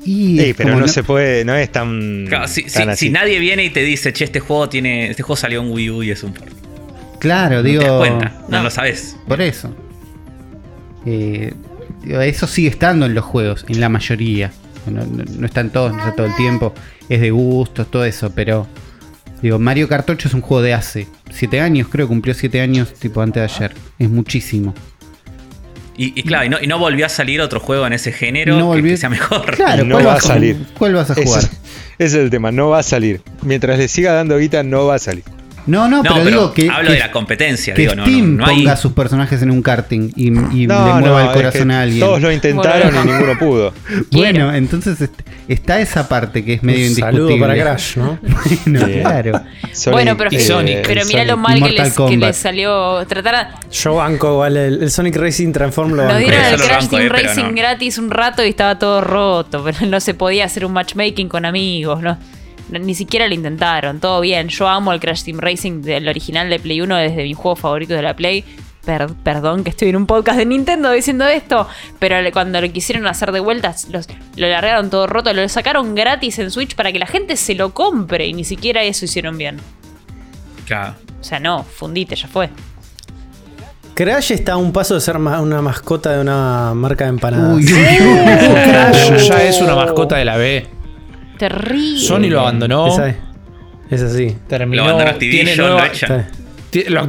Y 0.04 0.38
Sí, 0.40 0.54
pero 0.56 0.78
no, 0.78 0.86
se 0.88 1.02
puede, 1.02 1.44
no 1.44 1.54
es 1.56 1.70
tan. 1.72 2.26
Claro, 2.28 2.46
si, 2.48 2.62
tan 2.62 2.70
si- 2.70 2.82
así. 2.90 3.06
si 3.06 3.10
nadie 3.10 3.38
viene 3.40 3.64
y 3.64 3.70
te 3.70 3.80
dice, 3.82 4.12
che, 4.12 4.24
este 4.24 4.40
juego 4.40 4.68
tiene. 4.68 5.10
Este 5.10 5.22
juego 5.22 5.36
salió 5.36 5.60
en 5.60 5.70
Wii 5.70 5.90
U 5.90 6.02
y 6.02 6.10
es 6.10 6.22
un 6.22 6.32
port. 6.32 6.52
Claro, 7.18 7.56
No 7.56 7.62
digo. 7.62 7.82
te 7.82 7.88
das 7.88 7.98
cuenta, 7.98 8.32
no, 8.48 8.56
no. 8.58 8.62
lo 8.64 8.70
sabes. 8.70 9.16
Por 9.26 9.40
eso. 9.40 9.74
Eh, 11.06 11.52
digo, 12.02 12.20
eso 12.20 12.46
sigue 12.46 12.68
estando 12.68 13.06
en 13.06 13.14
los 13.14 13.24
juegos, 13.24 13.64
en 13.68 13.80
la 13.80 13.88
mayoría. 13.88 14.52
No, 14.86 15.04
no- 15.04 15.24
no 15.38 15.46
están 15.46 15.70
todos, 15.70 15.92
no 15.92 15.98
está 15.98 16.12
todo 16.14 16.26
el 16.26 16.36
tiempo. 16.36 16.72
Es 17.08 17.20
de 17.20 17.30
gustos, 17.30 17.90
todo 17.90 18.04
eso, 18.04 18.30
pero. 18.34 18.66
Digo, 19.42 19.58
Mario 19.60 19.86
Kart 19.88 20.08
8 20.10 20.26
es 20.28 20.34
un 20.34 20.40
juego 20.40 20.62
de 20.62 20.74
hace 20.74 21.06
7 21.30 21.60
años, 21.60 21.86
creo 21.88 22.06
que 22.06 22.08
cumplió 22.08 22.34
7 22.34 22.60
años, 22.60 22.92
tipo 22.94 23.20
antes 23.22 23.40
de 23.40 23.54
ayer. 23.56 23.74
Es 23.98 24.10
muchísimo. 24.10 24.74
Y, 25.96 26.18
y 26.18 26.22
claro, 26.24 26.44
y 26.46 26.48
no, 26.48 26.56
y 26.60 26.66
no 26.66 26.78
volvió 26.78 27.06
a 27.06 27.08
salir 27.08 27.40
otro 27.40 27.60
juego 27.60 27.86
en 27.86 27.92
ese 27.92 28.10
género 28.12 28.52
No 28.54 28.58
que- 28.72 28.78
volvió- 28.80 28.92
que, 28.92 28.96
sea 28.96 29.08
mejor. 29.10 29.50
Claro, 29.56 29.84
no 29.84 29.94
¿cuál 29.96 30.06
va 30.08 30.14
a 30.14 30.20
salir. 30.20 30.66
¿Cuál 30.76 30.94
vas 30.94 31.10
a 31.10 31.12
Ese, 31.12 31.24
jugar? 31.24 31.42
ese 31.44 31.52
es 31.98 32.14
el 32.14 32.30
tema, 32.30 32.50
no 32.50 32.68
va 32.70 32.80
a 32.80 32.82
salir. 32.82 33.20
Mientras 33.42 33.78
le 33.78 33.86
siga 33.88 34.12
dando 34.12 34.38
guita, 34.38 34.62
no 34.64 34.86
va 34.86 34.96
a 34.96 34.98
salir. 34.98 35.22
No, 35.66 35.86
no, 35.88 35.98
No, 35.98 36.02
pero, 36.02 36.14
pero, 36.16 36.26
digo 36.26 36.54
que. 36.54 36.70
hablo 36.70 36.88
que- 36.88 36.94
de 36.94 36.98
la 37.00 37.10
competencia. 37.10 37.74
que 37.74 37.82
digo, 37.82 37.94
no, 37.94 38.04
Steam 38.04 38.36
no, 38.36 38.44
no 38.44 38.50
hay- 38.50 38.58
ponga 38.58 38.76
sus 38.76 38.92
personajes 38.92 39.42
en 39.42 39.50
un 39.50 39.60
karting 39.62 40.10
y, 40.16 40.28
y 40.28 40.30
No, 40.30 40.46
le 40.54 40.66
no, 40.66 41.00
mueva 41.00 41.22
el 41.22 41.28
es 41.28 41.34
corazón 41.36 41.68
que 41.68 41.74
a 41.74 41.80
alguien. 41.82 42.00
Todos 42.00 42.22
lo 42.22 42.32
intentaron 42.32 42.92
Bueno. 42.94 43.02
y 43.02 43.06
ninguno 43.12 43.38
pudo. 43.38 43.72
Bueno, 44.12 44.54
entonces 44.54 45.00
est- 45.00 45.20
está 45.48 45.80
esa 45.80 46.08
parte 46.08 46.44
que 46.44 46.54
es 46.54 46.62
medio 46.62 46.78
Un 46.80 46.86
indiscutible. 46.86 47.28
saludo 47.28 47.40
para 47.40 47.54
Crash, 47.62 47.96
¿no? 47.96 48.18
Bueno, 48.66 48.86
Sí. 48.86 48.92
claro. 49.00 49.32
Sonic, 49.72 49.92
bueno, 49.92 50.16
pero, 50.16 50.30
y 50.34 50.40
Sonic. 50.40 50.78
pero 50.86 51.04
mira 51.04 51.18
Sonic. 51.20 51.28
lo 51.28 51.36
mal 51.36 51.62
que 51.62 51.70
les, 51.70 51.88
que 51.90 51.94
Kombat. 51.94 52.28
les 52.28 52.36
salió. 52.36 53.06
Tratar 53.06 53.48
Yo 53.70 53.94
banco 53.96 54.32
igual 54.32 54.56
el, 54.56 54.82
el 54.82 54.90
Sonic 54.90 55.16
Racing 55.16 55.52
Transform 55.52 55.90
lo 55.90 55.96
Nos 56.04 56.06
banco. 56.14 56.18
dieron 56.18 56.40
Eso 56.40 56.54
el 56.54 56.60
lo 56.60 56.66
Crash 56.66 56.78
banco, 56.82 56.96
Team 56.96 57.02
eh, 57.02 57.08
Racing 57.08 57.44
no. 57.44 57.52
gratis 57.54 57.98
un 57.98 58.10
rato 58.10 58.44
y 58.44 58.48
estaba 58.48 58.78
todo 58.78 59.00
roto, 59.00 59.62
pero 59.64 59.86
no 59.86 60.00
se 60.00 60.14
podía 60.14 60.44
hacer 60.46 60.64
un 60.64 60.72
matchmaking 60.72 61.28
con 61.28 61.44
amigos, 61.44 62.00
¿no? 62.02 62.16
Ni 62.70 62.94
siquiera 62.94 63.26
lo 63.28 63.34
intentaron, 63.34 63.98
todo 64.00 64.20
bien. 64.20 64.48
Yo 64.48 64.68
amo 64.68 64.92
el 64.92 65.00
Crash 65.00 65.22
Team 65.24 65.38
Racing 65.38 65.82
del 65.82 66.08
original 66.08 66.50
de 66.50 66.58
Play 66.60 66.80
1 66.80 66.96
desde 66.96 67.22
mis 67.22 67.36
juegos 67.36 67.60
favoritos 67.60 67.96
de 67.96 68.02
la 68.02 68.14
Play. 68.14 68.44
Per- 68.84 69.12
perdón 69.22 69.64
que 69.64 69.70
estoy 69.70 69.90
en 69.90 69.96
un 69.96 70.06
podcast 70.06 70.38
de 70.38 70.46
Nintendo 70.46 70.90
diciendo 70.92 71.26
esto, 71.26 71.68
pero 71.98 72.16
cuando 72.32 72.60
lo 72.60 72.72
quisieron 72.72 73.06
hacer 73.06 73.32
de 73.32 73.40
vuelta, 73.40 73.74
los, 73.90 74.06
lo 74.36 74.48
largaron 74.48 74.88
todo 74.88 75.06
roto, 75.06 75.32
lo 75.34 75.46
sacaron 75.48 75.94
gratis 75.94 76.38
en 76.38 76.50
Switch 76.50 76.74
para 76.74 76.90
que 76.92 76.98
la 76.98 77.06
gente 77.06 77.36
se 77.36 77.54
lo 77.54 77.74
compre 77.74 78.26
y 78.26 78.32
ni 78.32 78.44
siquiera 78.44 78.82
eso 78.82 79.04
hicieron 79.04 79.36
bien. 79.36 79.58
Claro. 80.66 80.94
O 81.20 81.24
sea, 81.24 81.38
no, 81.40 81.64
fundite, 81.64 82.16
ya 82.16 82.28
fue. 82.28 82.48
Crash 83.94 84.30
está 84.32 84.52
a 84.52 84.56
un 84.56 84.72
paso 84.72 84.94
de 84.94 85.00
ser 85.00 85.18
ma- 85.18 85.40
una 85.40 85.60
mascota 85.60 86.12
de 86.12 86.20
una 86.20 86.72
marca 86.74 87.04
de 87.04 87.10
empanadas. 87.10 87.56
Uy, 87.56 87.64
uy, 87.64 87.70
uy. 87.72 88.64
Crash 88.70 89.28
ya 89.28 89.42
es 89.42 89.60
una 89.60 89.74
mascota 89.74 90.16
de 90.16 90.24
la 90.24 90.36
B. 90.36 90.66
Terrible. 91.38 91.98
Sony 92.00 92.28
lo 92.28 92.40
abandonó. 92.40 92.88
Esa 92.88 93.08
es. 93.08 93.16
Es 93.90 94.02
así. 94.02 94.36
Terminó. 94.48 94.82
Lo 94.84 94.90
abandonó 94.90 95.18
tiene 95.18 95.52
Activision, 95.52 95.66
nueva- 95.66 95.86
lo 95.86 95.92
echan. 95.92 96.26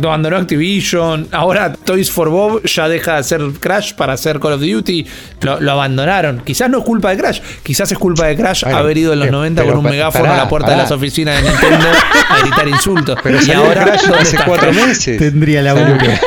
Abandonó 0.06 0.38
Activision. 0.38 1.28
Ahora 1.34 1.74
Toys 1.74 2.10
for 2.10 2.30
Bob 2.30 2.64
ya 2.64 2.88
deja 2.88 3.14
de 3.16 3.18
hacer 3.20 3.42
Crash 3.60 3.94
para 3.94 4.14
hacer 4.14 4.40
Call 4.40 4.54
of 4.54 4.62
Duty. 4.62 5.06
Lo, 5.42 5.60
lo 5.60 5.72
abandonaron. 5.74 6.40
Quizás 6.46 6.70
no 6.70 6.78
es 6.78 6.86
culpa 6.86 7.10
de 7.10 7.18
Crash. 7.18 7.42
Quizás 7.62 7.92
es 7.92 7.98
culpa 7.98 8.28
de 8.28 8.38
Crash 8.38 8.64
Bueno, 8.64 8.78
haber 8.78 8.98
ido 8.98 9.12
en 9.12 9.20
los 9.20 9.28
eh, 9.28 9.32
90 9.32 9.62
pero 9.62 9.72
con 9.74 9.80
un 9.80 9.84
pa- 9.84 9.90
megáfono 9.92 10.24
pará, 10.24 10.36
a 10.36 10.44
la 10.44 10.50
puerta 10.50 10.68
pará. 10.68 10.78
de 10.78 10.84
las 10.84 10.92
oficinas 10.92 11.44
de 11.44 11.50
Nintendo 11.50 11.88
a 12.30 12.40
gritar 12.42 12.68
insultos. 12.70 13.20
Pero 13.22 13.40
y 13.46 13.52
ahora 13.52 13.84
Crash 13.84 14.02
¿dónde 14.04 14.18
hace 14.20 14.36
está 14.38 14.46
cuatro 14.46 14.72
meses. 14.72 15.18
Tendría 15.20 15.62
la 15.62 15.74
boca. 15.74 15.98
Crash. 15.98 16.20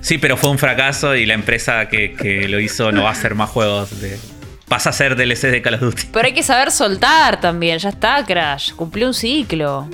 Sí, 0.00 0.18
pero 0.18 0.36
fue 0.36 0.50
un 0.50 0.58
fracaso 0.58 1.14
y 1.14 1.26
la 1.26 1.34
empresa 1.34 1.88
que, 1.88 2.14
que 2.14 2.48
lo 2.48 2.58
hizo 2.60 2.90
no 2.92 3.02
va 3.04 3.10
a 3.10 3.12
hacer 3.12 3.34
más 3.34 3.50
juegos. 3.50 4.00
De, 4.00 4.18
pasa 4.72 4.88
a 4.90 4.92
ser 4.94 5.16
DLC 5.16 5.50
de 5.50 5.60
Call 5.60 5.74
of 5.74 5.80
Duty. 5.82 6.02
Pero 6.12 6.26
hay 6.26 6.32
que 6.32 6.42
saber 6.42 6.70
soltar 6.70 7.40
también, 7.40 7.78
ya 7.78 7.90
está, 7.90 8.24
Crash. 8.24 8.72
Cumplió 8.72 9.06
un 9.06 9.12
ciclo. 9.14 9.86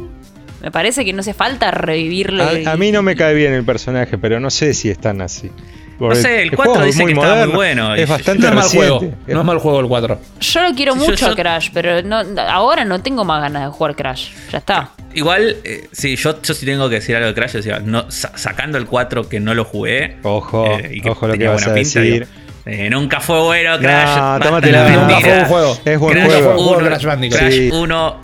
Me 0.62 0.70
parece 0.70 1.04
que 1.04 1.12
no 1.12 1.20
hace 1.20 1.34
falta 1.34 1.70
revivirlo. 1.72 2.44
y- 2.56 2.64
A, 2.64 2.72
a 2.72 2.76
mí 2.76 2.92
no 2.92 3.02
me 3.02 3.16
cae 3.16 3.34
bien 3.34 3.52
el 3.52 3.64
personaje, 3.64 4.18
pero 4.18 4.38
no 4.38 4.50
sé 4.50 4.74
si 4.74 4.88
es 4.88 4.98
tan 4.98 5.20
así. 5.20 5.50
Porque 5.98 6.14
sé, 6.16 6.42
el 6.42 6.50
juego 6.54 6.74
4 6.74 6.86
es 6.88 6.94
dice 6.94 7.06
que 7.06 7.12
estaba 7.12 7.46
muy 7.46 7.54
bueno 7.56 7.94
Es 7.96 8.08
bastante 8.08 8.42
No 8.42 8.48
es 8.50 8.54
mal 8.54 8.62
reciente. 8.64 8.88
juego. 8.88 9.14
No 9.26 9.40
es 9.40 9.46
mal 9.46 9.58
juego 9.58 9.80
el 9.80 9.88
4. 9.88 10.20
Yo 10.40 10.62
lo 10.62 10.74
quiero 10.76 10.92
Sí, 10.94 11.00
yo- 11.00 11.06
mucho 11.10 11.26
a 11.26 11.34
Crash, 11.34 11.70
pero 11.74 12.02
no, 12.02 12.22
ahora 12.48 12.84
no 12.84 13.02
tengo 13.02 13.24
más 13.24 13.40
ganas 13.42 13.64
de 13.64 13.68
jugar 13.70 13.96
Crash. 13.96 14.28
Ya 14.52 14.58
está. 14.58 14.90
Igual, 15.12 15.56
eh, 15.64 15.88
sí, 15.90 16.14
yo, 16.14 16.40
yo 16.40 16.54
sí 16.54 16.64
tengo 16.66 16.88
que 16.88 16.96
decir 16.96 17.16
algo 17.16 17.26
de 17.28 17.34
Crash. 17.34 17.56
O 17.56 17.62
sea, 17.62 17.80
no, 17.80 18.08
sa- 18.12 18.30
sacando 18.38 18.78
el 18.78 18.86
4 18.86 19.28
que 19.28 19.40
no 19.40 19.54
lo 19.54 19.64
jugué. 19.64 20.18
Ojo, 20.22 20.66
eh, 20.66 20.90
y 20.94 21.00
que 21.00 21.10
ojo 21.10 21.26
lo 21.26 21.34
que 21.34 21.48
vas 21.48 21.62
a 21.66 21.70
buena 21.70 21.82
pinta, 21.82 22.00
decir. 22.00 22.12
digo, 22.28 22.47
eh, 22.68 22.90
nunca 22.90 23.20
fue 23.20 23.40
bueno 23.42 23.78
Crash. 23.78 24.16
No, 24.16 24.38
tómate 24.40 24.70
la- 24.72 24.82
mentira. 24.84 25.02
nunca 25.06 25.20
fue 25.20 25.38
un 25.38 25.44
juego. 25.46 25.78
Es 25.84 25.98
buen 25.98 26.14
Crash 26.14 26.26
juego. 26.26 26.52
Juego 26.54 26.70
1, 26.76 26.86
Crash 26.86 27.04
Bandicoot. 27.04 27.38
Crash 27.40 27.52
Sí. 27.54 27.70
1 27.72 28.20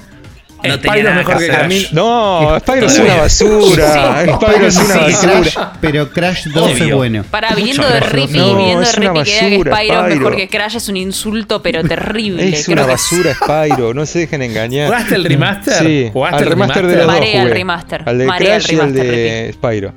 no 0.65 0.77
Spyro 0.77 1.09
es 1.11 1.15
mejor 1.17 1.39
que. 1.39 1.47
Crash. 1.49 1.93
No, 1.93 2.57
Spyro 2.61 2.87
es 2.87 2.99
una 2.99 3.15
basura. 3.17 4.25
Spyro 4.25 4.67
es 4.67 4.77
una 4.77 4.95
Sí, 4.95 4.99
basura. 5.13 5.33
Crash, 5.41 5.59
pero 5.83 6.11
Crash 6.11 6.47
2 6.47 6.71
es 6.71 6.81
Obvio. 6.81 6.97
bueno. 6.97 7.25
Para, 7.31 7.55
viniendo 7.55 7.87
de. 7.87 8.01
Rippy, 8.01 8.39
No, 8.39 8.57
viniendo 8.57 8.81
de 8.81 8.87
es 8.91 8.97
una 8.97 9.13
Rippy 9.13 9.25
que 9.25 9.31
diga 9.31 9.41
que 9.41 9.59
basura, 9.59 9.77
Spyro 9.77 9.95
es 9.95 10.03
mejor 10.15 10.33
Spyro. 10.33 10.37
que 10.37 10.49
Crash 10.49 10.77
es 10.77 10.89
un 10.89 10.97
insulto, 10.97 11.63
pero 11.63 11.83
terrible. 11.87 12.49
Es 12.49 12.65
Creo 12.65 12.75
una 12.77 12.85
que 12.87 12.93
basura 12.93 13.35
Spyro, 13.35 13.93
no 13.93 14.07
se 14.07 14.19
dejen 14.21 14.41
engañar. 14.41 14.87
¿Jugaste 14.87 15.15
el 15.17 15.25
remaster? 15.25 15.75
Sí, 15.87 16.11
¿Jugaste 16.13 16.37
al 16.39 16.43
el 16.45 16.49
remaster 16.49 16.87
de 16.87 16.97
los 16.97 17.07
dos 17.07 17.15
Marea 17.15 17.43
el 17.43 17.51
remaster, 17.51 18.03
Al 18.07 18.19
de 18.19 18.25
marea 18.27 18.57
el 18.57 18.63
Crash 18.63 18.73
y 18.73 18.81
al 18.81 18.87
remaster, 18.95 19.07
de 19.15 19.53
Spyro. 19.53 19.93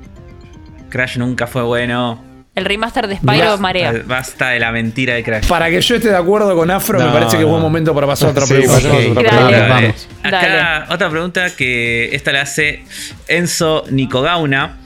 Crash 0.90 1.16
nunca 1.16 1.46
fue 1.46 1.62
bueno. 1.62 2.27
El 2.58 2.64
remaster 2.64 3.06
de 3.06 3.16
Spyro 3.16 3.32
Mirá, 3.32 3.56
marea. 3.56 4.02
Basta 4.06 4.50
de 4.50 4.58
la 4.58 4.70
mentira 4.72 5.14
de 5.14 5.22
Crash. 5.22 5.46
Para 5.46 5.70
que 5.70 5.80
yo 5.80 5.94
esté 5.96 6.08
de 6.08 6.16
acuerdo 6.16 6.54
con 6.56 6.70
Afro, 6.70 6.98
me 6.98 7.04
No, 7.06 7.12
parece 7.12 7.36
que 7.36 7.42
es 7.44 7.48
buen 7.48 7.62
momento 7.62 7.94
para 7.94 8.06
pasar 8.06 8.28
a 8.28 8.30
otra 8.32 8.46
Sí, 8.46 8.54
pregunta. 8.54 8.76
otra 8.78 9.32
Dale. 9.32 9.56
pregunta. 9.56 9.68
vamos. 9.68 10.08
Acá 10.22 10.86
otra 10.90 11.10
pregunta 11.10 11.50
que 11.56 12.14
esta 12.14 12.32
la 12.32 12.42
hace 12.42 12.84
Enzo 13.28 13.84
Nicogauna. 13.90 14.76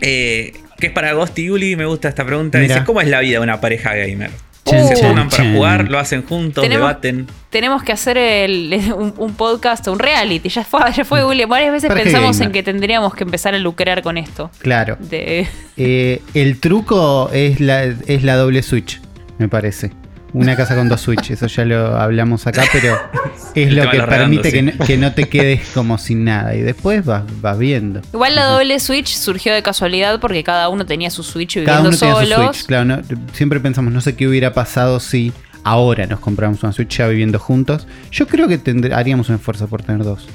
Eh, 0.00 0.52
que 0.78 0.88
es 0.88 0.92
para 0.92 1.12
Ghost 1.14 1.38
y 1.38 1.76
me 1.76 1.86
gusta 1.86 2.08
esta 2.08 2.24
pregunta. 2.24 2.58
Mira. 2.58 2.74
Dice, 2.74 2.84
¿cómo 2.86 3.00
es 3.00 3.08
la 3.08 3.20
vida 3.20 3.38
de 3.38 3.44
una 3.44 3.60
pareja 3.60 3.94
gamer? 3.94 4.30
Chan, 4.70 4.88
Se 4.88 4.94
chan, 4.94 5.08
forman 5.08 5.28
para 5.30 5.52
jugar, 5.52 5.88
lo 5.90 5.98
hacen 5.98 6.22
juntos, 6.24 6.62
Tenemos- 6.62 6.88
debaten. 6.88 7.26
Tenemos 7.50 7.82
que 7.82 7.92
hacer 7.92 8.18
el- 8.18 8.92
un, 8.96 9.14
un 9.16 9.34
podcast 9.34 9.86
o 9.88 9.92
un 9.92 9.98
reality. 9.98 10.48
Ya 10.48 10.64
fue, 10.64 10.80
ya 10.94 11.04
fue 11.04 11.24
William. 11.24 11.48
Varias 11.48 11.72
veces 11.72 11.90
pensamos 11.92 12.36
gamer. 12.38 12.46
en 12.48 12.52
que 12.52 12.62
tendríamos 12.62 13.14
que 13.14 13.24
empezar 13.24 13.54
a 13.54 13.58
lucrar 13.58 14.02
con 14.02 14.18
esto. 14.18 14.50
Claro. 14.58 14.96
De, 15.00 15.46
Eh, 15.76 16.20
el 16.34 16.58
truco 16.60 17.30
es 17.32 17.60
la, 17.60 17.84
es 17.84 18.22
la 18.22 18.36
doble 18.36 18.62
switch, 18.62 19.00
me 19.38 19.48
parece. 19.48 19.92
Una 20.38 20.54
casa 20.56 20.74
con 20.76 20.88
dos 20.88 21.00
switch, 21.00 21.30
eso 21.30 21.46
ya 21.46 21.64
lo 21.64 21.96
hablamos 21.96 22.46
acá, 22.46 22.64
pero 22.72 22.96
es 23.54 23.68
El 23.68 23.76
lo 23.76 23.90
que 23.90 24.02
permite 24.02 24.52
que, 24.52 24.58
sí. 24.58 24.62
no, 24.78 24.84
que 24.86 24.96
no 24.98 25.12
te 25.12 25.28
quedes 25.28 25.68
como 25.74 25.96
sin 25.98 26.24
nada. 26.24 26.54
Y 26.54 26.60
después 26.62 27.04
vas, 27.04 27.22
vas 27.40 27.58
viendo. 27.58 28.00
Igual 28.12 28.34
la 28.34 28.44
doble 28.46 28.78
Switch 28.78 29.08
surgió 29.16 29.54
de 29.54 29.62
casualidad 29.62 30.20
porque 30.20 30.44
cada 30.44 30.68
uno 30.68 30.84
tenía 30.86 31.10
su 31.10 31.22
Switch 31.22 31.54
viviendo 31.56 31.72
Cada 31.72 31.88
uno 31.88 31.96
tiene 31.96 32.14
su 32.36 32.42
switch, 32.52 32.66
claro. 32.66 32.84
no- 32.84 33.02
siempre 33.32 33.60
pensamos, 33.60 33.92
no 33.92 34.00
sé 34.00 34.14
qué 34.14 34.28
hubiera 34.28 34.52
pasado 34.52 35.00
si 35.00 35.32
ahora 35.64 36.06
nos 36.06 36.20
compramos 36.20 36.62
una 36.62 36.72
switch 36.72 36.98
ya 36.98 37.08
viviendo 37.08 37.38
juntos. 37.38 37.86
Yo 38.12 38.26
creo 38.28 38.46
que 38.46 38.60
haríamos 38.94 39.28
un 39.30 39.36
esfuerzo 39.36 39.66
por 39.68 39.82
tener 39.82 40.04
dos. 40.04 40.28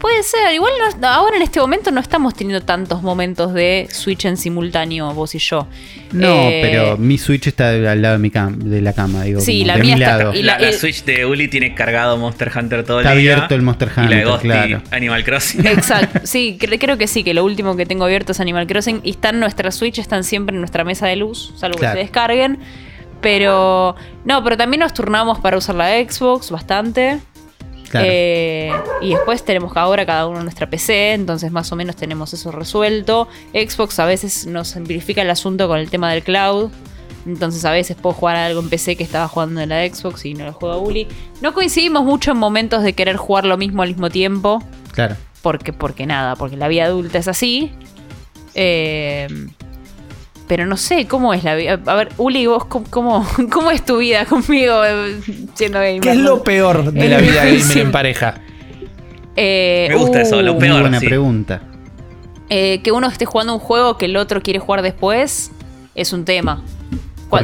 Puede 0.00 0.22
ser, 0.22 0.54
igual 0.54 0.72
no- 1.00 1.08
ahora 1.08 1.36
en 1.36 1.42
este 1.42 1.58
momento 1.60 1.90
no 1.90 2.00
estamos 2.00 2.32
teniendo 2.34 2.64
tantos 2.64 3.02
momentos 3.02 3.52
de 3.52 3.88
Switch 3.90 4.24
en 4.26 4.36
simultáneo, 4.36 5.12
vos 5.12 5.34
y 5.34 5.38
yo. 5.40 5.66
No, 6.12 6.48
Eh, 6.48 6.60
pero 6.62 6.96
mi 6.96 7.18
switch 7.18 7.48
está 7.48 7.70
al 7.70 8.00
lado 8.00 8.14
de, 8.14 8.18
mi 8.18 8.30
cam- 8.30 8.56
de 8.56 8.80
la 8.80 8.92
cama, 8.92 9.24
digo. 9.24 9.40
Sí, 9.40 9.64
la 9.64 9.74
de 9.76 9.82
mía 9.82 9.96
mi 9.96 10.02
está- 10.02 10.16
lado. 10.18 10.34
y 10.34 10.42
la, 10.42 10.54
la- 10.54 10.60
la 10.60 10.68
el- 10.68 10.74
Switch 10.74 11.04
de 11.04 11.26
Uli 11.26 11.48
tiene 11.48 11.74
cargado 11.74 12.16
Monster 12.16 12.50
Hunter 12.56 12.84
todo 12.84 13.00
Está 13.00 13.12
el 13.12 13.18
día. 13.20 13.32
abierto 13.34 13.54
el 13.56 13.62
Monster 13.62 13.88
Y 13.88 14.00
la 14.00 14.02
de 14.02 14.06
Hunter, 14.14 14.24
Ghost 14.26 14.44
y 14.44 14.48
claro. 14.48 14.82
Animal 14.92 15.24
Crossing. 15.24 15.66
Exacto, 15.66 16.20
sí, 16.24 16.56
cre- 16.60 16.78
creo 16.78 16.96
que 16.96 17.08
sí, 17.08 17.24
que 17.24 17.34
lo 17.34 17.44
último 17.44 17.76
que 17.76 17.84
tengo 17.84 18.04
abierto 18.04 18.32
es 18.32 18.40
Animal 18.40 18.66
Crossing 18.68 19.00
y 19.02 19.10
están 19.10 19.40
nuestras 19.40 19.74
Switch, 19.74 19.98
están 19.98 20.22
siempre 20.22 20.54
en 20.54 20.60
nuestra 20.60 20.84
mesa 20.84 21.06
de 21.08 21.16
luz, 21.16 21.52
salvo 21.56 21.76
Claro. 21.78 21.94
que 21.94 21.98
se 22.00 22.04
descarguen. 22.04 22.58
Pero, 23.20 23.96
no, 24.24 24.44
pero 24.44 24.56
también 24.56 24.78
nos 24.80 24.94
turnamos 24.94 25.40
para 25.40 25.56
usar 25.56 25.74
la 25.74 25.88
Xbox 25.88 26.52
bastante. 26.52 27.18
Claro. 27.88 28.06
Eh, 28.08 28.72
y 29.00 29.10
después 29.10 29.44
tenemos 29.44 29.76
ahora 29.76 30.04
cada 30.04 30.26
uno 30.26 30.42
nuestra 30.42 30.68
PC, 30.68 31.14
entonces 31.14 31.50
más 31.50 31.72
o 31.72 31.76
menos 31.76 31.96
tenemos 31.96 32.32
eso 32.34 32.52
resuelto. 32.52 33.28
Xbox 33.52 33.98
a 33.98 34.06
veces 34.06 34.46
nos 34.46 34.68
simplifica 34.68 35.22
el 35.22 35.30
asunto 35.30 35.68
con 35.68 35.78
el 35.78 35.90
tema 35.90 36.12
del 36.12 36.22
cloud. 36.22 36.70
Entonces 37.26 37.64
a 37.64 37.72
veces 37.72 37.96
puedo 37.96 38.14
jugar 38.14 38.36
algo 38.36 38.60
en 38.60 38.70
PC 38.70 38.96
que 38.96 39.04
estaba 39.04 39.28
jugando 39.28 39.60
en 39.60 39.68
la 39.68 39.86
Xbox 39.86 40.24
y 40.24 40.34
no 40.34 40.44
lo 40.46 40.52
juega 40.52 40.76
Uli. 40.78 41.08
No 41.42 41.52
coincidimos 41.52 42.04
mucho 42.04 42.30
en 42.30 42.38
momentos 42.38 42.82
de 42.82 42.94
querer 42.94 43.16
jugar 43.16 43.44
lo 43.44 43.56
mismo 43.56 43.82
al 43.82 43.88
mismo 43.88 44.10
tiempo. 44.10 44.62
claro. 44.92 45.16
Porque, 45.40 45.72
porque 45.72 46.04
nada, 46.04 46.34
porque 46.34 46.56
la 46.56 46.66
vida 46.66 46.86
adulta 46.86 47.18
es 47.18 47.28
así. 47.28 47.70
Eh, 48.54 49.28
pero 50.48 50.66
no 50.66 50.76
sé, 50.76 51.06
¿cómo 51.06 51.32
es 51.34 51.44
la 51.44 51.54
vida? 51.54 51.78
A 51.86 51.94
ver, 51.94 52.08
Uli, 52.16 52.46
vos, 52.46 52.64
¿cómo, 52.64 52.86
cómo, 52.90 53.28
cómo 53.52 53.70
es 53.70 53.84
tu 53.84 53.98
vida 53.98 54.24
conmigo 54.24 54.82
siendo 55.54 55.78
gamer? 55.78 56.00
¿Qué 56.00 56.10
es 56.10 56.16
lo 56.16 56.42
peor 56.42 56.92
de 56.92 57.04
Es 57.04 57.10
la 57.10 57.18
vida 57.18 57.44
difícil. 57.44 57.68
gamer 57.68 57.86
en 57.86 57.92
pareja? 57.92 58.40
Eh, 59.36 59.86
Me 59.90 59.94
gusta 59.96 60.22
eso, 60.22 60.42
lo 60.42 60.54
uh, 60.54 60.58
peor. 60.58 60.72
Muy 60.72 60.80
buena 60.80 61.00
sí. 61.00 61.06
pregunta. 61.06 61.62
eh, 62.48 62.80
que 62.82 62.90
uno 62.92 63.06
esté 63.08 63.24
jugando 63.26 63.52
un 63.54 63.60
juego 63.60 63.96
que 63.98 64.06
el 64.06 64.16
otro 64.16 64.42
quiere 64.42 64.58
jugar 64.58 64.82
después 64.82 65.52
es 65.94 66.12
un 66.12 66.24
tema. 66.24 66.64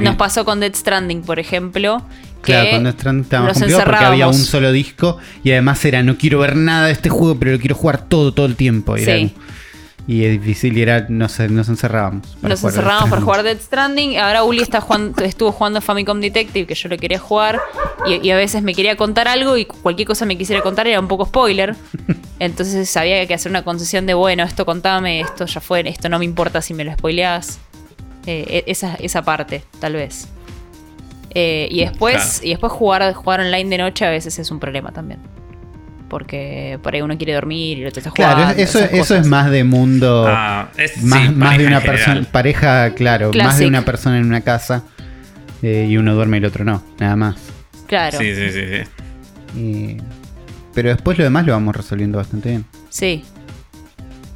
Nos 0.00 0.16
pasó 0.16 0.44
con 0.46 0.60
Dead 0.60 0.74
Stranding, 0.74 1.22
por 1.22 1.38
ejemplo. 1.38 2.02
Que 2.42 2.52
Claro, 2.52 2.70
cuando 2.70 2.90
Strand 2.90 3.22
estaba 3.24 3.46
más 3.46 3.52
nos 3.60 3.62
complicado 3.68 3.90
porque 3.90 4.04
había 4.06 4.26
un 4.28 4.34
solo 4.34 4.72
disco 4.72 5.18
y 5.42 5.52
además 5.52 5.84
era 5.84 6.02
no 6.02 6.16
quiero 6.18 6.38
ver 6.40 6.56
nada 6.56 6.86
de 6.86 6.92
este 6.92 7.08
juego, 7.10 7.38
pero 7.38 7.52
lo 7.52 7.58
quiero 7.58 7.74
jugar 7.74 8.06
todo, 8.08 8.32
todo 8.32 8.46
el 8.46 8.56
tiempo. 8.56 8.96
Y, 8.96 9.02
era-. 9.02 9.30
Y 10.06 10.24
es 10.24 10.32
difícil 10.32 10.76
y 10.76 10.82
era, 10.82 11.06
nos, 11.08 11.38
nos 11.40 11.68
encerrábamos. 11.68 12.36
para 12.40 12.50
Nos 12.50 12.60
jugar 12.60 12.74
encerramos 12.74 13.10
para 13.10 13.22
jugar 13.22 13.42
Dead 13.42 13.58
Stranding. 13.58 14.18
Ahora 14.18 14.44
Uli 14.44 14.60
está 14.62 14.80
jugando, 14.80 15.22
estuvo 15.24 15.50
jugando 15.52 15.80
Famicom 15.80 16.20
Detective, 16.20 16.66
que 16.66 16.74
yo 16.74 16.88
lo 16.90 16.96
quería 16.98 17.18
jugar. 17.18 17.60
Y, 18.06 18.26
y 18.26 18.30
a 18.30 18.36
veces 18.36 18.62
me 18.62 18.74
quería 18.74 18.96
contar 18.96 19.28
algo 19.28 19.56
y 19.56 19.64
cualquier 19.64 20.06
cosa 20.06 20.26
me 20.26 20.36
quisiera 20.36 20.60
contar 20.62 20.86
era 20.86 21.00
un 21.00 21.08
poco 21.08 21.24
spoiler. 21.26 21.74
Entonces 22.38 22.94
había 22.96 23.26
que 23.26 23.32
hacer 23.34 23.50
una 23.50 23.62
concesión 23.64 24.04
de, 24.06 24.14
bueno, 24.14 24.42
esto 24.44 24.66
contame, 24.66 25.20
esto 25.20 25.46
ya 25.46 25.60
fue, 25.60 25.88
esto 25.88 26.08
no 26.08 26.18
me 26.18 26.24
importa 26.26 26.60
si 26.60 26.74
me 26.74 26.84
lo 26.84 26.92
spoileás. 26.92 27.58
Eh, 28.26 28.44
e- 28.66 28.70
esa, 28.70 28.94
esa 28.96 29.22
parte, 29.22 29.64
tal 29.80 29.94
vez. 29.94 30.28
Eh, 31.36 31.68
y 31.70 31.80
después, 31.80 32.14
Claro. 32.16 32.46
y 32.46 32.50
después 32.50 32.72
jugar, 32.72 33.12
jugar 33.14 33.40
online 33.40 33.68
de 33.70 33.78
noche 33.78 34.04
a 34.06 34.10
veces 34.10 34.38
es 34.38 34.50
un 34.50 34.60
problema 34.60 34.92
también. 34.92 35.20
Porque 36.14 36.78
por 36.80 36.94
ahí 36.94 37.02
uno 37.02 37.16
quiere 37.18 37.32
dormir 37.34 37.78
y 37.78 37.82
el 37.82 37.88
otro 37.88 37.98
está 37.98 38.10
jugando. 38.10 38.36
Claro, 38.44 38.56
eso, 38.60 38.78
eso 38.78 39.16
es 39.16 39.26
más 39.26 39.50
de 39.50 39.64
mundo. 39.64 40.26
Ah, 40.28 40.68
es, 40.76 41.02
más, 41.02 41.26
sí, 41.26 41.34
más 41.34 41.58
de 41.58 41.66
una 41.66 41.80
persona, 41.80 42.22
pareja, 42.30 42.94
claro, 42.94 43.32
más 43.32 43.58
de 43.58 43.66
una 43.66 43.84
persona 43.84 44.18
en 44.18 44.24
una 44.26 44.42
casa 44.42 44.84
eh, 45.60 45.88
y 45.90 45.96
uno 45.96 46.14
duerme 46.14 46.36
y 46.36 46.38
el 46.38 46.44
otro 46.44 46.64
no, 46.64 46.84
nada 47.00 47.16
más. 47.16 47.34
Claro, 47.88 48.16
Sí, 48.16 48.32
sí, 48.32 48.48
sí, 48.52 48.60
sí. 48.70 49.58
Y- 49.60 49.96
pero 50.72 50.90
después 50.90 51.18
lo 51.18 51.24
demás 51.24 51.46
lo 51.46 51.52
vamos 51.52 51.74
resolviendo 51.74 52.18
bastante 52.18 52.50
bien. 52.50 52.64
Sí. 52.90 53.24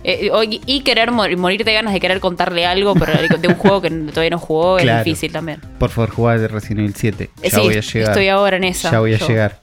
Eh, 0.02 0.30
o- 0.32 0.42
y 0.42 0.80
querer 0.80 1.12
mor- 1.12 1.36
morir 1.36 1.64
de 1.64 1.74
ganas 1.74 1.92
de 1.92 2.00
querer 2.00 2.18
contarle 2.18 2.66
algo, 2.66 2.94
pero 2.94 3.12
de 3.38 3.46
un 3.48 3.55
juego 3.56 3.80
que 3.80 3.90
todavía 3.90 4.30
no 4.30 4.38
jugó 4.40 4.78
Claro. 4.78 4.98
es 4.98 5.05
difícil 5.05 5.30
también. 5.30 5.60
Por 5.78 5.90
favor, 5.90 6.10
jugar 6.10 6.40
de 6.40 6.48
Resident 6.48 6.80
Evil 6.80 6.94
7. 6.96 7.24
Eh, 7.24 7.30
Ya 7.44 7.50
sí, 7.50 7.56
voy 7.60 7.74
a 7.76 7.80
llegar. 7.80 8.09
estoy 8.10 8.28
ahora 8.28 8.56
en 8.56 8.64
esa. 8.64 8.90
ya 8.90 8.98
voy 8.98 9.14
a 9.14 9.18
yo. 9.18 9.28
llegar. 9.28 9.60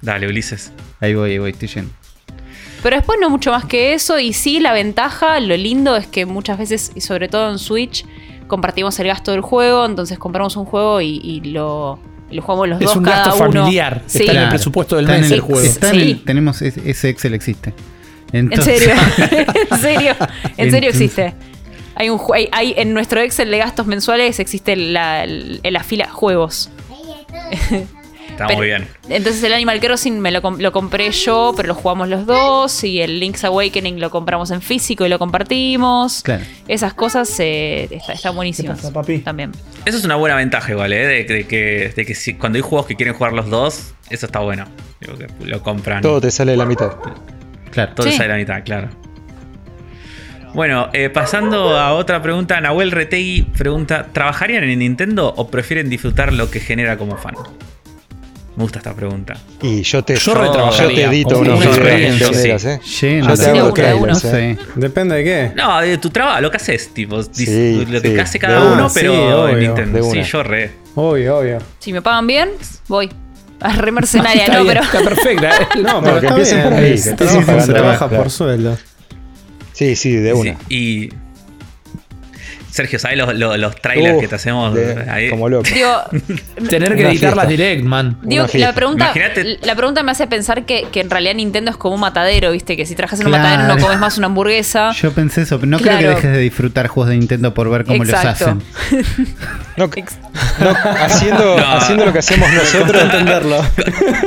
Dale, 0.00 0.26
Ulises. 0.28 0.72
Ahí 1.04 1.14
voy, 1.14 1.30
ahí 1.32 1.38
voy, 1.38 1.50
estoy 1.50 1.68
yendo. 1.68 1.90
Pero 2.82 2.96
después 2.96 3.18
no 3.20 3.30
mucho 3.30 3.50
más 3.50 3.64
que 3.64 3.94
eso. 3.94 4.18
Y 4.18 4.32
sí, 4.32 4.60
la 4.60 4.72
ventaja, 4.72 5.40
lo 5.40 5.56
lindo 5.56 5.96
es 5.96 6.06
que 6.06 6.26
muchas 6.26 6.58
veces, 6.58 6.92
y 6.94 7.00
sobre 7.00 7.28
todo 7.28 7.50
en 7.50 7.58
Switch, 7.58 8.04
compartimos 8.46 8.98
el 9.00 9.06
gasto 9.06 9.30
del 9.30 9.40
juego. 9.40 9.86
Entonces 9.86 10.18
compramos 10.18 10.56
un 10.56 10.66
juego 10.66 11.00
y, 11.00 11.18
y 11.22 11.40
lo, 11.40 11.98
lo 12.30 12.42
jugamos 12.42 12.68
los 12.68 12.80
Es 12.80 12.86
dos 12.88 12.96
un 12.96 13.04
cada 13.04 13.24
gasto 13.26 13.44
uno. 13.44 13.62
familiar. 13.62 14.02
Sí. 14.06 14.18
Está 14.18 14.32
en 14.32 14.38
el 14.38 14.48
presupuesto 14.50 14.96
del 14.96 15.04
Está 15.06 15.14
en 15.16 15.20
mes 15.22 15.30
el- 15.30 15.34
el 15.36 15.40
juego. 15.40 15.60
está 15.62 15.88
en 15.90 15.94
el- 15.94 16.06
Sí. 16.08 16.22
tenemos 16.26 16.60
ese 16.62 16.90
ese 16.90 17.08
Excel 17.08 17.32
existe. 17.34 17.72
¿En 18.32 18.50
serio? 18.62 18.90
¿En 19.70 19.78
serio? 19.78 20.14
¿En 20.58 20.70
serio 20.70 20.90
existe? 20.90 21.32
Hay 21.94 22.10
un 22.10 22.20
hay, 22.34 22.48
hay- 22.52 22.74
en 22.76 22.92
nuestro 22.92 23.20
Excel 23.20 23.50
de 23.50 23.58
gastos 23.58 23.86
mensuales 23.86 24.40
existe 24.40 24.76
la, 24.76 25.24
la 25.26 25.82
fila 25.84 26.08
juegos. 26.10 26.68
Está 28.34 28.48
Pero- 28.48 28.58
muy 28.58 28.66
bien. 28.66 28.88
Entonces 29.08 29.40
el 29.44 29.52
Animal 29.52 29.78
Crossing 29.78 30.18
me 30.18 30.32
lo, 30.32 30.40
lo 30.40 30.72
compré 30.72 31.12
yo, 31.12 31.52
pero 31.56 31.68
lo 31.68 31.74
jugamos 31.76 32.08
los 32.08 32.26
dos. 32.26 32.82
Y 32.82 33.00
el 33.00 33.20
Link's 33.20 33.44
Awakening 33.44 34.00
lo 34.00 34.10
compramos 34.10 34.50
en 34.50 34.60
físico 34.60 35.06
y 35.06 35.08
lo 35.08 35.20
compartimos. 35.20 36.22
Claro. 36.24 36.42
Esas 36.66 36.94
cosas 36.94 37.32
eh, 37.38 37.88
está- 37.92 38.12
están 38.14 38.34
buenísimas. 38.34 38.78
¿Qué 38.78 38.82
pasa, 38.82 38.92
papi? 38.92 39.18
También. 39.18 39.52
Eso 39.84 39.98
es 39.98 40.04
una 40.04 40.16
buena 40.16 40.34
ventaja 40.34 40.72
igual, 40.72 40.92
¿eh? 40.92 41.06
De, 41.06 41.24
de 41.32 41.46
que, 41.46 41.92
de 41.94 42.04
que 42.04 42.14
si- 42.16 42.34
cuando 42.34 42.56
hay 42.56 42.62
juegos 42.62 42.86
que 42.86 42.96
quieren 42.96 43.14
jugar 43.14 43.32
los 43.34 43.48
dos, 43.48 43.94
eso 44.10 44.26
está 44.26 44.40
bueno. 44.40 44.64
Digo, 45.00 45.16
que 45.16 45.28
lo 45.46 45.62
compran. 45.62 46.02
Todo 46.02 46.20
te 46.20 46.32
sale 46.32 46.52
de 46.52 46.58
la 46.58 46.66
mitad. 46.66 46.92
Claro. 47.70 47.92
Todo 47.94 48.08
Sí. 48.08 48.16
sale 48.16 48.24
a 48.32 48.36
la 48.36 48.38
mitad, 48.40 48.64
claro. 48.64 48.88
Bueno, 50.54 50.88
eh, 50.92 51.08
pasando 51.10 51.76
a 51.78 51.94
otra 51.94 52.22
pregunta, 52.22 52.60
Nahuel 52.60 52.90
Retegui 52.92 53.42
pregunta: 53.42 54.08
¿Trabajarían 54.12 54.62
en 54.64 54.78
Nintendo 54.78 55.32
o 55.36 55.48
prefieren 55.48 55.90
disfrutar 55.90 56.32
lo 56.32 56.50
que 56.50 56.60
genera 56.60 56.96
como 56.96 57.16
fan? 57.16 57.34
Me 58.56 58.62
gusta 58.62 58.78
esta 58.78 58.94
pregunta. 58.94 59.34
Y 59.62 59.82
yo 59.82 60.04
te, 60.04 60.14
Yo 60.14 60.70
yo 60.70 60.86
te 60.88 61.02
edito 61.04 61.40
unos 61.40 61.58
videos 61.58 62.36
enteras, 62.36 62.64
¿eh? 62.64 62.80
Lleno, 63.00 63.28
Yo 63.28 63.34
te 63.36 63.42
sí. 63.42 63.48
hago 63.50 63.68
no 63.68 63.72
trailers, 63.72 64.18
sé. 64.20 64.58
Depende 64.76 65.16
de 65.16 65.24
qué. 65.24 65.52
No, 65.56 65.80
de 65.80 65.98
tu 65.98 66.10
trabajo, 66.10 66.40
lo 66.40 66.50
que 66.52 66.58
haces, 66.58 66.94
tipo, 66.94 67.20
Sí, 67.22 67.84
lo 67.88 68.00
que 68.00 68.12
sí. 68.12 68.18
hace 68.18 68.38
cada 68.38 68.72
uno, 68.72 68.88
sí, 68.88 69.00
pero 69.00 69.48
en 69.48 69.54
obvio, 69.56 69.68
Nintendo. 69.68 70.02
Sí, 70.10 70.22
yo 70.22 70.42
re. 70.44 70.70
Obvio, 70.94 71.38
obvio. 71.38 71.58
Si 71.80 71.92
me 71.92 72.00
pagan 72.00 72.26
bien, 72.28 72.50
voy. 72.86 73.10
A 73.60 73.72
re 73.74 73.90
mercenaria, 73.90 74.46
no, 74.48 74.64
pero. 74.66 74.82
Está 74.82 75.02
perfecta. 75.02 75.62
¿eh? 75.62 75.66
No, 75.82 76.00
pero 76.02 76.20
que 76.20 76.26
empiecen 76.28 76.62
por 76.62 76.72
ahí, 76.74 77.00
trabaja, 77.66 78.08
por 78.08 78.30
sueldo. 78.30 78.76
Sí, 79.72 79.96
sí, 79.96 80.12
de 80.12 80.32
una. 80.32 80.56
Sí, 80.68 80.74
y. 81.10 81.23
Sergio, 82.74 82.98
¿sabes 82.98 83.16
los, 83.16 83.32
los, 83.36 83.56
los 83.56 83.76
trailers 83.76 84.16
Uf, 84.16 84.20
que 84.22 84.26
te 84.26 84.34
hacemos 84.34 84.74
de- 84.74 85.08
ahí? 85.08 85.30
Como 85.30 85.48
loco. 85.48 85.62
Digo, 85.72 85.92
Tener 86.68 86.96
que 86.96 87.06
editarlas 87.06 87.46
direct, 87.46 87.84
man. 87.84 88.18
digo 88.22 88.46
la 88.54 88.72
pregunta, 88.72 89.12
Imagínate- 89.14 89.58
la 89.64 89.76
pregunta 89.76 90.02
me 90.02 90.10
hace 90.10 90.26
pensar 90.26 90.64
que, 90.66 90.88
que 90.90 91.00
en 91.00 91.08
realidad 91.08 91.34
Nintendo 91.36 91.70
es 91.70 91.76
como 91.76 91.94
un 91.94 92.00
matadero, 92.00 92.50
¿viste? 92.50 92.76
Que 92.76 92.84
si 92.84 92.96
trabajas 92.96 93.20
en 93.20 93.26
un 93.26 93.30
matadero 93.30 93.62
no 93.72 93.78
comes 93.80 94.00
más 94.00 94.18
una 94.18 94.26
hamburguesa. 94.26 94.90
Yo 94.90 95.12
pensé 95.12 95.42
eso, 95.42 95.60
pero 95.60 95.70
no 95.70 95.78
creo 95.78 95.98
que 96.00 96.06
dejes 96.08 96.32
de 96.32 96.38
disfrutar 96.38 96.88
juegos 96.88 97.10
de 97.10 97.16
Nintendo 97.18 97.54
por 97.54 97.70
ver 97.70 97.84
cómo 97.84 98.02
Exacto. 98.02 98.26
los 98.26 98.42
hacen. 98.42 98.62
No, 99.76 99.86
no, 99.88 100.70
haciendo, 101.00 101.56
No. 101.58 101.66
haciendo 101.76 102.06
lo 102.06 102.12
que 102.12 102.18
hacemos 102.20 102.48
nosotros, 102.54 103.02
entenderlo. 103.02 103.60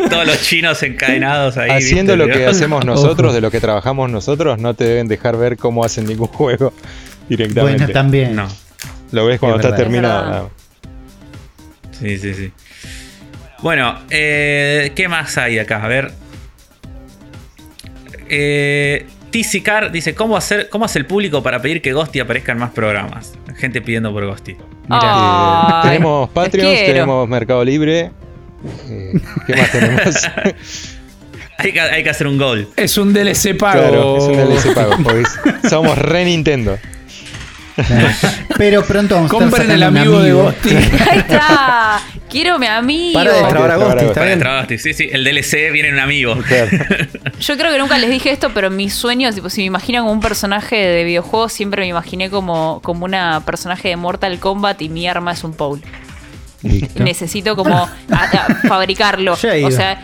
Todos 0.09 0.25
los 0.27 0.41
chinos 0.41 0.81
encadenados 0.83 1.57
ahí. 1.57 1.69
haciendo 1.71 2.13
¿viste? 2.15 2.27
lo 2.27 2.33
que 2.37 2.45
hacemos 2.45 2.85
nosotros, 2.85 3.27
Ojo. 3.29 3.35
de 3.35 3.41
lo 3.41 3.51
que 3.51 3.59
trabajamos 3.61 4.09
nosotros, 4.09 4.57
no 4.59 4.73
te 4.73 4.83
deben 4.85 5.07
dejar 5.07 5.37
ver 5.37 5.55
cómo 5.57 5.83
hacen 5.85 6.05
ningún 6.05 6.27
juego 6.27 6.73
directamente. 7.29 7.83
Bueno, 7.83 7.93
también. 7.93 8.35
No. 8.35 8.47
Lo 9.11 9.25
ves 9.25 9.39
cuando 9.39 9.59
Es 9.59 9.65
está 9.65 9.75
terminado. 9.75 10.51
Es. 11.91 11.99
Sí, 11.99 12.17
sí, 12.17 12.33
sí. 12.33 12.51
Bueno, 13.61 13.97
eh, 14.09 14.91
¿qué 14.95 15.07
más 15.07 15.37
hay 15.37 15.59
acá? 15.59 15.83
A 15.83 15.87
ver. 15.87 16.11
Eh, 18.29 19.07
Tizicar 19.31 19.91
dice: 19.91 20.13
¿cómo, 20.13 20.37
hacer, 20.37 20.69
¿Cómo 20.69 20.85
hace 20.85 20.99
el 20.99 21.05
público 21.05 21.41
para 21.41 21.61
pedir 21.61 21.81
que 21.81 21.93
Ghosty 21.93 22.19
aparezca 22.19 22.51
en 22.51 22.59
más 22.59 22.71
programas? 22.71 23.33
Gente 23.55 23.81
pidiendo 23.81 24.11
por 24.11 24.25
Ghosty. 24.25 24.55
Tenemos 25.83 26.29
quiero. 26.29 26.69
tenemos 26.85 27.27
Mercado 27.27 27.63
Libre. 27.63 28.11
Eh, 28.89 29.13
¿Qué 29.45 29.55
más 29.55 29.71
tenemos? 29.71 30.29
Hay 31.59 31.73
que, 31.73 31.81
hay 31.81 32.03
que 32.03 32.09
hacer 32.11 32.27
un 32.27 32.37
goal. 32.37 32.67
Es 32.75 32.99
un 32.99 33.13
DLC 33.13 33.57
pago. 33.57 33.79
claro, 33.79 34.17
es 34.17 34.23
un 34.25 34.37
DLC 34.37 34.75
pago. 34.75 34.95
somos 35.67 35.97
re 35.97 36.23
Nintendo. 36.23 36.77
Pero 38.57 38.83
pronto 38.83 39.15
vamos 39.15 39.31
a 39.31 39.35
estar 39.35 39.49
Compren 39.49 39.71
el 39.71 39.83
amigo 39.83 40.19
de. 40.19 40.33
Ghosty. 40.33 40.69
Ahí 41.09 41.19
está. 41.19 42.01
Quiero 42.29 42.59
mi 42.59 42.67
amigo. 42.67 43.13
Para 43.13 43.33
de 43.33 43.43
trabar 43.47 43.71
a 43.71 43.77
de 43.95 44.05
está 44.07 44.23
bien. 44.25 44.79
Sí, 44.79 44.93
sí, 44.93 45.09
el 45.11 45.23
DLC 45.23 45.71
viene 45.71 45.93
un 45.93 45.99
amigo. 45.99 46.35
Claro. 46.47 46.69
Yo 47.39 47.57
creo 47.57 47.71
que 47.71 47.77
nunca 47.79 47.97
les 47.97 48.09
dije 48.09 48.31
esto, 48.31 48.51
pero 48.53 48.69
mis 48.69 48.93
sueños, 48.93 49.35
tipo, 49.35 49.49
si 49.49 49.61
me 49.61 49.65
imagino 49.65 50.01
como 50.01 50.11
un 50.11 50.19
personaje 50.19 50.75
de 50.75 51.03
videojuegos, 51.03 51.53
siempre 51.53 51.81
me 51.83 51.87
imaginé 51.87 52.29
como, 52.29 52.81
como 52.83 53.05
una 53.05 53.41
personaje 53.45 53.89
de 53.89 53.95
Mortal 53.95 54.39
Kombat 54.39 54.81
y 54.81 54.89
mi 54.89 55.07
arma 55.07 55.31
es 55.33 55.43
un 55.43 55.53
pole. 55.53 55.81
Listo. 56.63 57.03
Necesito 57.03 57.55
como 57.55 57.77
a- 57.77 57.89
a 58.11 58.55
fabricarlo. 58.67 59.33
O 59.33 59.71
sea, 59.71 60.01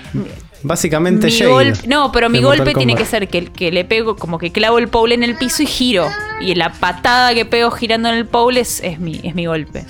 Básicamente 0.64 1.28
mi 1.28 1.88
no, 1.88 2.12
pero 2.14 2.30
mi 2.30 2.42
golpe 2.42 2.74
tiene 2.74 2.96
que 2.96 3.06
ser 3.06 3.28
que, 3.28 3.46
que 3.46 3.72
le 3.72 3.84
pego, 3.84 4.16
como 4.16 4.38
que 4.38 4.52
clavo 4.52 4.80
el 4.80 4.88
pole 4.88 5.14
en 5.14 5.24
el 5.24 5.36
piso 5.36 5.62
y 5.62 5.66
giro. 5.66 6.08
Y 6.40 6.56
la 6.56 6.72
patada 6.72 7.34
que 7.34 7.46
pego 7.46 7.70
girando 7.70 8.10
en 8.10 8.16
el 8.16 8.26
pole 8.26 8.62
es, 8.62 8.80
es 8.82 9.00
mi, 9.00 9.20
es 9.24 9.36
mi 9.36 9.46
golpe. 9.46 9.86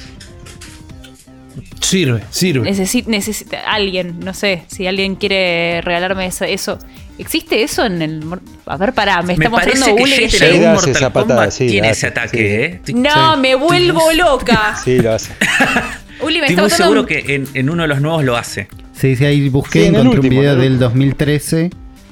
Sirve, 1.80 2.24
sirve. 2.32 2.66
Necesito, 2.66 3.10
necesita 3.12 3.60
alguien, 3.72 4.20
no 4.20 4.34
sé, 4.34 4.64
si 4.68 4.88
alguien 4.88 5.16
quiere 5.16 5.82
regalarme 5.82 6.26
eso. 6.26 6.44
eso. 6.44 6.80
¿Existe 7.20 7.62
eso 7.62 7.86
en 7.86 8.02
el. 8.02 8.24
A 8.66 8.78
ver, 8.78 8.94
pará, 8.94 9.22
me 9.22 9.34
está 9.34 9.44
Me 9.44 9.50
mostrando 9.50 9.86
que 9.86 9.91
Google 9.91 10.16
Jade 10.16 10.18
que 10.18 10.24
en 10.24 10.30
Shade 10.32 10.52
algún 10.54 10.66
hace 10.66 10.74
Mortal 10.74 10.95
esa 10.95 11.14
patada, 11.14 11.36
Kombat 11.36 11.52
sí, 11.52 11.68
tiene 11.68 11.90
ese 11.91 12.08
ataque, 12.08 12.82
sí. 12.84 12.91
¿eh? 12.91 12.95
No, 12.95 13.38
me 13.38 13.54
vuelvo 13.54 14.12
loca. 14.14 14.76
Sí, 14.84 14.98
lo 14.98 15.14
hace. 15.14 15.34
Uli, 16.24 16.40
me 16.40 16.48
Estoy 16.48 16.62
muy 16.64 16.70
seguro 16.70 17.02
un- 17.02 17.06
que 17.08 17.36
en, 17.36 17.48
en 17.54 17.70
uno 17.70 17.84
de 17.84 17.88
los 17.88 18.02
nuevos 18.02 18.24
lo 18.24 18.36
hace. 18.38 18.68
Sí, 18.94 19.16
sí, 19.16 19.26
ahí 19.26 19.50
busqué 19.50 19.82
Sí, 19.82 19.86
en 19.88 19.95
encontré 19.95 20.20
último, 20.20 20.36
un 20.36 20.41
video 20.41 20.56
del 20.56 20.80
2013 20.80 21.70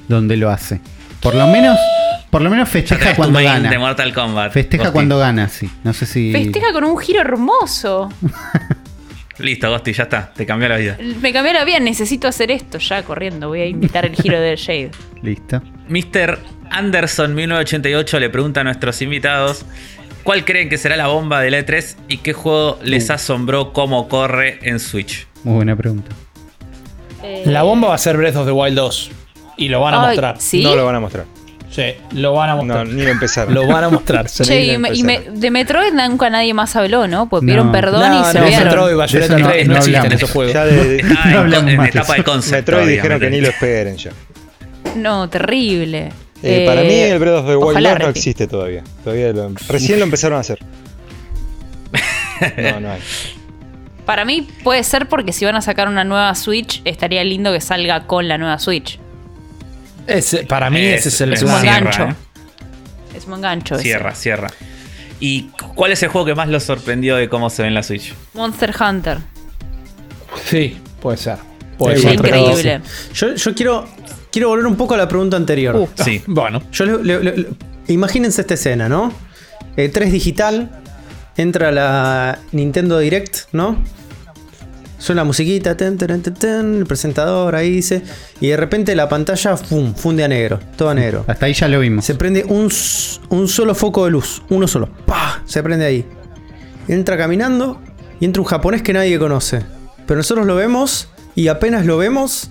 donde 0.08 0.36
lo 0.36 0.50
hace. 0.50 0.80
Por 1.20 1.34
lo 1.34 1.46
menos, 1.46 1.78
por 2.30 2.42
lo 2.42 2.50
menos 2.50 2.68
festeja 2.68 3.14
cuando 3.14 3.38
gana. 3.40 3.70
de 3.70 3.78
Mortal 3.78 4.12
Kombat. 4.12 4.52
Festeja 4.52 4.90
cuando 4.90 5.18
gana, 5.18 5.48
sí. 5.48 5.70
No 5.84 5.92
sé 5.92 6.06
si. 6.06 6.32
Festeja 6.32 6.72
con 6.72 6.84
un 6.84 6.98
giro 6.98 7.20
hermoso. 7.20 8.10
Listo, 9.38 9.70
Ghosty, 9.70 9.92
ya 9.92 10.02
está. 10.04 10.32
Te 10.32 10.44
cambió 10.46 10.68
la 10.68 10.76
vida. 10.76 10.96
Me 11.20 11.32
cambió 11.32 11.52
la 11.52 11.64
vida, 11.64 11.80
necesito 11.80 12.28
hacer 12.28 12.50
esto 12.50 12.78
ya 12.78 13.02
corriendo. 13.02 13.48
Voy 13.48 13.60
a 13.60 13.66
imitar 13.66 14.04
el 14.04 14.14
giro 14.14 14.40
del 14.40 14.56
Shade. 14.58 14.90
Listo. 15.22 15.62
Mr. 15.88 16.38
Anderson 16.70 17.34
1988 17.34 18.20
le 18.20 18.30
pregunta 18.30 18.60
a 18.60 18.64
nuestros 18.64 19.00
invitados 19.02 19.64
¿Cuál 20.22 20.44
creen 20.44 20.68
que 20.68 20.78
será 20.78 20.96
la 20.96 21.08
bomba 21.08 21.40
del 21.40 21.54
E3 21.54 21.96
y 22.08 22.18
qué 22.18 22.32
juego 22.32 22.78
les 22.82 23.10
Uh. 23.10 23.14
asombró 23.14 23.72
cómo 23.72 24.08
corre 24.08 24.58
en 24.62 24.78
Switch? 24.80 25.26
Muy 25.44 25.54
buena 25.56 25.74
pregunta. 25.76 26.10
Eh, 27.22 27.42
La 27.46 27.62
bomba 27.62 27.88
va 27.88 27.94
a 27.94 27.98
ser 27.98 28.16
Breath 28.16 28.36
of 28.36 28.46
the 28.46 28.52
Wild 28.52 28.76
2. 28.76 29.10
Y 29.56 29.68
lo 29.68 29.80
van 29.80 29.94
a 29.94 30.00
ay, 30.02 30.06
mostrar. 30.08 30.36
¿Sí? 30.40 30.62
No 30.62 30.74
lo 30.76 30.84
van 30.86 30.94
a 30.96 31.00
mostrar. 31.00 31.24
Sí, 31.70 31.94
lo 32.12 32.34
van 32.34 32.50
a 32.50 32.54
No, 32.54 32.64
mostrar. 32.64 32.86
ni 32.86 33.02
lo 33.02 33.08
empezaron. 33.08 33.54
Lo 33.54 33.66
van 33.66 33.84
a 33.84 33.88
mostrar. 33.88 34.26
Che, 34.30 34.64
y, 34.74 34.78
me- 34.78 34.92
y 34.94 35.02
me- 35.04 35.20
de 35.20 35.50
Metroid 35.50 35.92
nunca 35.92 36.28
nadie 36.28 36.52
más 36.52 36.76
habló, 36.76 37.08
¿no? 37.08 37.28
Pues 37.28 37.42
No. 37.42 37.46
pidieron 37.46 37.72
perdón 37.72 38.10
No, 38.10 38.20
y 38.20 38.24
se 38.30 38.38
no, 38.38 38.44
olvidaron. 38.44 38.68
Metroid, 38.68 38.96
Bayonetta 38.96 39.34
De 39.34 39.40
eso 39.40 39.46
no- 39.46 39.52
3, 39.52 39.66
no, 39.66 39.72
no 39.72 39.78
existen 39.78 39.96
hablamos. 40.02 40.22
esos 40.22 40.30
juegos. 40.30 40.52
Ya 40.54 40.64
de, 40.66 41.02
No 41.02 41.10
en, 41.30 41.36
hablamos 41.36 41.70
en 41.70 41.76
más 41.78 41.84
de 41.92 41.98
etapa 41.98 42.14
de 42.14 42.24
concept. 42.24 42.68
Metroid 42.68 42.88
dijeron 42.88 43.20
que 43.20 43.30
ni 43.30 43.40
lo 43.40 43.48
esperen 43.48 43.96
ya. 43.96 44.10
No, 44.96 45.28
terrible. 45.30 46.12
Eh, 46.42 46.62
Eh, 46.62 46.66
para 46.66 46.82
mí 46.82 46.92
el 46.94 47.18
Breath 47.18 47.34
of 47.40 47.46
the 47.46 47.56
Wild 47.56 47.70
ojalá, 47.70 47.90
2 47.94 47.98
no 48.00 48.08
existe 48.08 48.46
todavía. 48.48 48.82
todavía 49.04 49.32
lo- 49.32 49.52
recién 49.68 49.98
lo 49.98 50.04
empezaron 50.04 50.38
a 50.38 50.40
hacer. 50.40 50.58
No, 52.56 52.80
no 52.80 52.90
hay. 52.92 53.00
Para 54.04 54.24
mí 54.24 54.48
puede 54.64 54.82
ser 54.82 55.08
porque 55.08 55.32
si 55.32 55.44
van 55.44 55.54
a 55.54 55.62
sacar 55.62 55.86
una 55.88 56.02
nueva 56.02 56.34
Switch, 56.34 56.82
estaría 56.84 57.22
lindo 57.22 57.52
que 57.52 57.60
salga 57.60 58.06
con 58.08 58.26
la 58.26 58.36
nueva 58.38 58.58
Switch. 58.58 58.98
Ese- 60.08 60.44
para 60.44 60.68
mí 60.70 60.80
ese 60.80 61.08
es 61.10 61.20
el 61.20 61.32
es 61.34 61.42
un 61.42 61.48
plan. 61.50 61.60
cierra, 61.62 61.78
gancho. 61.78 62.04
¿eh? 62.08 63.16
Es 63.16 63.26
un 63.26 63.40
gancho. 63.40 63.74
ese. 63.76 63.84
Cierra, 63.84 64.14
cierra. 64.16 64.48
¿Y 65.20 65.50
cuál 65.76 65.92
es 65.92 66.02
el 66.02 66.08
juego 66.08 66.24
que 66.26 66.34
más 66.34 66.48
los 66.48 66.64
sorprendió 66.64 67.14
de 67.14 67.28
cómo 67.28 67.48
se 67.48 67.62
ve 67.62 67.68
en 67.68 67.74
la 67.74 67.84
Switch? 67.84 68.12
Monster 68.34 68.74
Hunter. 68.80 69.18
Sí, 70.46 70.78
puede 71.00 71.18
ser. 71.18 71.36
Puede 71.78 71.98
ser. 71.98 72.14
Increíble. 72.14 72.80
Yo, 73.14 73.34
yo 73.36 73.54
quiero, 73.54 73.86
quiero 74.32 74.48
volver 74.48 74.66
un 74.66 74.76
poco 74.76 74.94
a 74.94 74.96
la 74.96 75.06
pregunta 75.08 75.36
anterior. 75.36 75.76
Uh. 75.76 75.88
Sí. 76.02 76.22
Bueno, 76.26 76.62
Yo 76.72 76.84
le- 76.86 77.04
le- 77.04 77.22
le- 77.22 77.36
le- 77.36 77.48
imagínense 77.88 78.40
esta 78.40 78.54
escena, 78.54 78.88
¿no? 78.88 79.12
Eh, 79.76 79.88
3 79.88 80.10
digital, 80.12 80.70
entra 81.36 81.70
la 81.70 82.38
Nintendo 82.52 82.98
Direct, 82.98 83.52
¿no? 83.52 83.76
Suena 84.98 85.22
la 85.22 85.24
musiquita, 85.24 85.76
ten, 85.76 85.98
ten, 85.98 86.22
ten, 86.22 86.34
ten, 86.34 86.76
el 86.78 86.86
presentador 86.86 87.56
ahí 87.56 87.70
dice, 87.70 88.02
y 88.40 88.48
de 88.48 88.56
repente 88.56 88.94
la 88.94 89.08
pantalla 89.08 89.56
¡fum! 89.56 89.94
funde 89.94 90.22
a 90.22 90.28
negro, 90.28 90.60
todo 90.76 90.90
a 90.90 90.94
negro. 90.94 91.24
Hasta 91.26 91.46
ahí 91.46 91.54
ya 91.54 91.66
lo 91.66 91.80
vimos. 91.80 92.04
Se 92.04 92.14
prende 92.14 92.44
un, 92.44 92.70
un 93.30 93.48
solo 93.48 93.74
foco 93.74 94.04
de 94.04 94.12
luz, 94.12 94.42
uno 94.50 94.68
solo. 94.68 94.88
¡Pah! 95.06 95.42
Se 95.44 95.60
prende 95.60 95.86
ahí. 95.86 96.04
Entra 96.86 97.16
caminando 97.16 97.80
y 98.20 98.26
entra 98.26 98.42
un 98.42 98.46
japonés 98.48 98.82
que 98.82 98.92
nadie 98.92 99.18
conoce. 99.18 99.62
Pero 100.06 100.18
nosotros 100.18 100.46
lo 100.46 100.54
vemos 100.54 101.08
y 101.34 101.48
apenas 101.48 101.84
lo 101.84 101.96
vemos, 101.98 102.50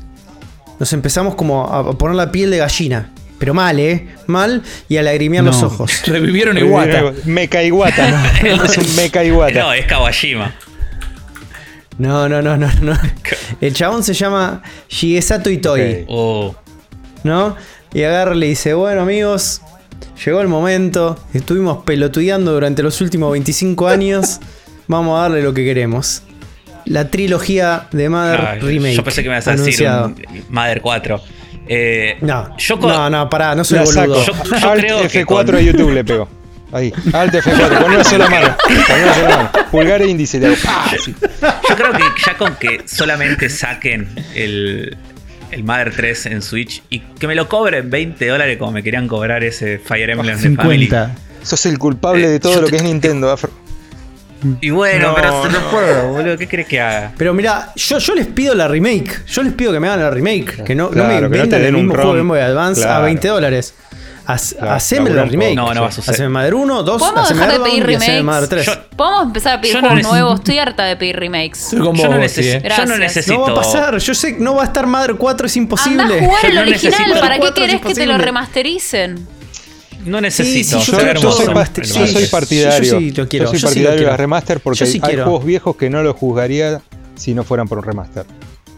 nos 0.81 0.93
empezamos 0.93 1.35
como 1.35 1.71
a 1.71 1.95
poner 1.95 2.15
la 2.15 2.31
piel 2.31 2.49
de 2.49 2.57
gallina. 2.57 3.11
Pero 3.37 3.53
mal, 3.53 3.79
¿eh? 3.79 4.07
Mal 4.25 4.63
y 4.89 4.97
a 4.97 5.03
lagrimear 5.03 5.43
los 5.43 5.61
No. 5.61 5.67
ojos. 5.67 5.91
revivieron 6.07 6.57
Iwata. 6.57 7.13
Mecha 7.25 7.61
Iwata, 7.61 8.09
¿no? 8.09 8.63
es 8.65 8.77
un 8.79 8.95
Mecha 8.95 9.23
Iwata. 9.23 9.59
No, 9.59 9.73
es 9.73 9.85
Kawashima. 9.85 10.55
No, 11.99 12.27
no, 12.27 12.41
no, 12.41 12.57
no, 12.57 12.67
no. 12.81 12.97
El 13.61 13.75
chabón 13.75 14.01
se 14.03 14.15
llama 14.15 14.63
Shigesato 14.89 15.51
Itoi. 15.51 16.05
Oh. 16.07 16.55
¿no? 17.23 17.55
Y 17.93 18.01
agarra 18.01 18.33
y 18.35 18.39
le 18.39 18.47
dice, 18.47 18.73
bueno 18.73 19.03
amigos, 19.03 19.61
llegó 20.25 20.41
el 20.41 20.47
momento, 20.47 21.23
estuvimos 21.31 21.83
pelotudeando 21.83 22.53
durante 22.53 22.81
los 22.81 22.99
últimos 23.01 23.31
25 23.33 23.87
años, 23.87 24.39
vamos 24.87 25.19
a 25.19 25.21
darle 25.21 25.43
lo 25.43 25.53
que 25.53 25.63
queremos. 25.63 26.23
La 26.85 27.09
trilogía 27.09 27.87
de 27.91 28.09
Mother 28.09 28.39
Ah, 28.41 28.55
yo- 28.59 28.67
Remake. 28.67 28.95
Yo 28.95 29.03
pensé 29.03 29.23
que 29.23 29.29
me 29.29 29.35
ibas 29.35 29.47
a 29.47 29.55
decir 29.55 29.87
un 29.87 30.15
Mother 30.49 30.81
4. 30.81 31.21
Eh, 31.67 32.17
No, 32.21 32.55
yo 32.57 32.79
con- 32.79 32.89
no, 32.89 33.09
no, 33.09 33.29
pará, 33.29 33.55
no 33.55 33.63
soy 33.63 33.79
boludo. 33.79 34.25
Yo- 34.25 34.33
yo 34.59 34.69
Alt 34.69 34.81
creo 34.81 35.07
que 35.07 35.21
F4 35.25 35.45
con- 35.45 35.55
a 35.55 35.61
YouTube 35.61 35.91
le 35.91 36.03
pego. 36.03 36.27
Ahí. 36.73 36.93
Alt 37.13 37.33
F4, 37.35 37.81
con 37.83 37.91
una 37.93 38.03
sola 38.03 38.29
mano. 38.29 38.55
Con 38.87 39.01
una 39.01 39.13
sola 39.13 39.29
mano. 39.29 39.51
Pulgar 39.71 40.01
e 40.01 40.07
índice 40.09 40.39
le 40.39 40.47
hago. 40.47 40.55
¡pah! 40.63 40.85
Así. 40.93 41.13
Yo 41.69 41.75
creo 41.75 41.91
que 41.93 42.03
ya 42.25 42.37
con 42.37 42.55
que 42.55 42.81
solamente 42.85 43.49
saquen 43.49 44.07
el, 44.35 44.97
el 45.51 45.63
Mother 45.65 45.93
3 45.95 46.25
en 46.27 46.41
Switch 46.41 46.81
y 46.89 46.99
que 46.99 47.27
me 47.27 47.35
lo 47.35 47.47
cobren 47.49 47.89
20 47.89 48.25
dólares 48.27 48.57
como 48.57 48.71
me 48.71 48.83
querían 48.83 49.07
cobrar 49.09 49.43
ese 49.43 49.79
Fire 49.79 50.09
Emblem 50.09 50.39
de 50.39 50.55
Family. 50.55 50.85
50. 50.85 51.15
Sos 51.43 51.65
el 51.65 51.77
culpable 51.77 52.27
de 52.29 52.39
todo 52.39 52.53
yo 52.55 52.61
lo 52.61 52.65
te- 52.67 52.71
que 52.71 52.77
es 52.77 52.83
Nintendo, 52.83 53.29
Afro. 53.31 53.49
Y 54.61 54.69
bueno, 54.71 55.09
No, 55.09 55.15
pero 55.15 55.43
se 55.43 55.49
no. 55.49 55.59
no 55.59 55.69
puedo, 55.69 56.07
boludo. 56.13 56.37
¿Qué 56.37 56.47
crees 56.47 56.67
que 56.67 56.81
haga? 56.81 57.11
Pero 57.17 57.33
mira, 57.33 57.71
yo, 57.75 57.97
yo 57.99 58.15
les 58.15 58.27
pido 58.27 58.55
la 58.55 58.67
remake. 58.67 59.25
Yo 59.27 59.43
les 59.43 59.53
pido 59.53 59.71
que 59.71 59.79
me 59.79 59.87
hagan 59.87 60.01
la 60.01 60.09
remake. 60.09 60.63
Que 60.63 60.73
no, 60.75 60.85
no 60.85 60.89
Claro, 60.91 61.29
me 61.29 61.37
no 61.37 61.43
te 61.43 61.49
vendan 61.49 61.63
el 61.65 61.73
mismo 61.73 61.93
juego 61.93 62.13
Game 62.13 62.27
Boy 62.29 62.39
Advance 62.39 62.81
a 62.81 62.85
Claro. 62.85 63.03
20 63.05 63.27
dólares. 63.27 63.73
Haz- 64.25 64.55
Claro, 64.57 64.73
haceme 64.73 65.09
la 65.09 65.25
remake. 65.25 65.55
No, 65.55 65.73
no 65.73 65.81
va 65.81 65.87
a 65.87 65.91
suceder. 65.91 66.13
Haceme 66.15 66.29
Mother 66.29 66.53
1, 66.55 66.83
2, 66.83 66.99
¿Podemos 67.01 67.25
haceme 67.25 67.39
dejar 67.41 67.53
de 67.57 67.63
pedir 67.69 67.83
2 67.83 67.91
y 67.91 67.95
haceme 67.95 68.17
remakes? 68.17 68.23
Mother 68.35 68.49
3. 68.49 68.65
Yo- 68.65 68.97
Podemos 68.97 69.23
empezar 69.23 69.57
a 69.57 69.61
pedir 69.61 69.73
no 69.75 69.79
juegos 69.81 69.97
neces- 69.99 70.09
nuevos. 70.09 70.39
Estoy 70.39 70.59
harta 70.59 70.83
de 70.85 70.95
pedir 70.95 71.15
remakes. 71.17 71.63
Estoy 71.63 71.79
con 71.79 71.95
Yo 71.95 72.03
no, 72.03 72.09
vos, 72.11 72.19
neces- 72.19 72.41
sí, 72.43 72.49
eh. 72.49 72.63
yo 72.77 72.85
no 72.85 72.97
necesito. 72.97 73.33
No 73.33 73.41
va 73.41 73.51
a 73.51 73.55
pasar, 73.55 73.97
yo 73.97 74.13
sé 74.13 74.35
que 74.37 74.39
no 74.43 74.55
va 74.55 74.61
a 74.61 74.65
estar 74.65 74.87
Mother 74.87 75.15
4, 75.15 75.47
es 75.47 75.57
imposible. 75.57 76.03
Anda 76.03 76.15
a 76.15 76.19
jugar 76.19 76.41
Yo 76.43 76.47
el 76.49 76.55
no 76.55 76.61
original. 76.61 77.19
¿Para 77.19 77.39
qué 77.39 77.51
querés 77.53 77.81
que 77.81 77.93
te 77.93 78.05
lo 78.05 78.17
remastericen? 78.17 79.27
No 80.05 80.19
necesito. 80.21 80.79
sí, 80.79 80.91
Yo, 80.91 80.97
soy, 82.07 82.23
yo 82.25 82.31
partidario. 82.31 82.99
yo 82.99 83.27
quiero, 83.29 83.47
soy 83.47 83.59
yo 83.59 83.59
sí 83.59 83.61
lo 83.61 83.67
partidario 83.69 83.99
de 84.01 84.05
las 84.07 84.19
remaster 84.19 84.59
porque 84.59 84.83
hay, 84.83 84.99
juegos 84.99 85.45
viejos 85.45 85.75
que 85.75 85.89
no 85.89 86.01
los 86.03 86.15
juzgaría 86.15 86.81
si 87.15 87.33
no 87.33 87.43
fueran 87.43 87.67
por 87.67 87.77
un 87.77 87.83
remaster. 87.83 88.25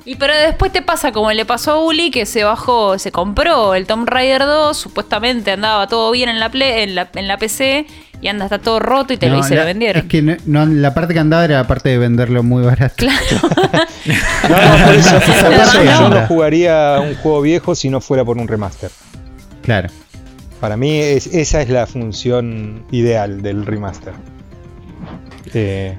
Y 0.06 0.16
pero 0.16 0.36
después 0.36 0.72
te 0.74 0.82
pasa 0.82 1.14
como 1.14 1.32
le 1.32 1.46
pasó 1.46 1.72
a 1.72 1.80
Uli 1.80 2.12
que 2.12 2.26
se 2.26 2.44
bajó, 2.44 3.00
se 3.00 3.12
compró 3.14 3.74
el 3.74 3.86
Tomb 3.88 4.06
Raider 4.08 4.42
2, 4.42 4.76
supuestamente 4.76 5.52
andaba 5.52 5.88
todo 5.88 6.12
bien 6.12 6.28
en 6.28 6.40
la 6.42 6.50
Play- 6.52 6.84
en 6.84 6.96
la, 6.96 7.10
en 7.16 7.28
la 7.30 7.38
PC 7.38 7.86
y 8.22 8.28
anda 8.28 8.46
está 8.46 8.60
todo 8.60 8.80
roto 8.80 9.14
y 9.14 9.18
te 9.18 9.30
lo, 9.30 9.36
y 9.38 9.42
No, 9.42 9.44
se 9.48 9.56
la- 9.56 9.62
lo 9.62 9.68
vendieron. 9.68 10.02
Es 10.04 10.10
que 10.10 10.22
no, 10.22 10.36
no, 10.46 10.66
la 10.66 10.94
parte 10.94 11.14
que 11.14 11.20
andaba 11.22 11.46
era 11.46 11.56
la 11.56 11.68
parte 11.68 11.88
de 11.88 11.98
venderlo 12.00 12.44
muy 12.44 12.64
barato. 12.64 12.96
Claro. 12.98 13.18
No, 14.06 14.50
no, 14.78 14.86
por 14.86 14.96
eso, 14.96 15.16
por 15.22 15.86
yo 15.86 16.10
no 16.10 16.28
jugaría 16.28 17.00
un 17.02 17.16
juego 17.16 17.42
viejo 17.42 17.74
si 17.74 17.90
no 17.90 18.02
fuera 18.02 18.26
por 18.26 18.38
un 18.38 18.48
remaster. 18.50 18.92
Claro. 19.62 19.88
Para 20.64 20.78
mí 20.78 20.98
es- 20.98 21.28
esa 21.28 21.62
es 21.62 21.68
la 21.68 21.86
función 21.86 22.86
ideal 22.90 23.42
del 23.42 23.66
remaster. 23.66 24.14
Eh, 25.54 25.98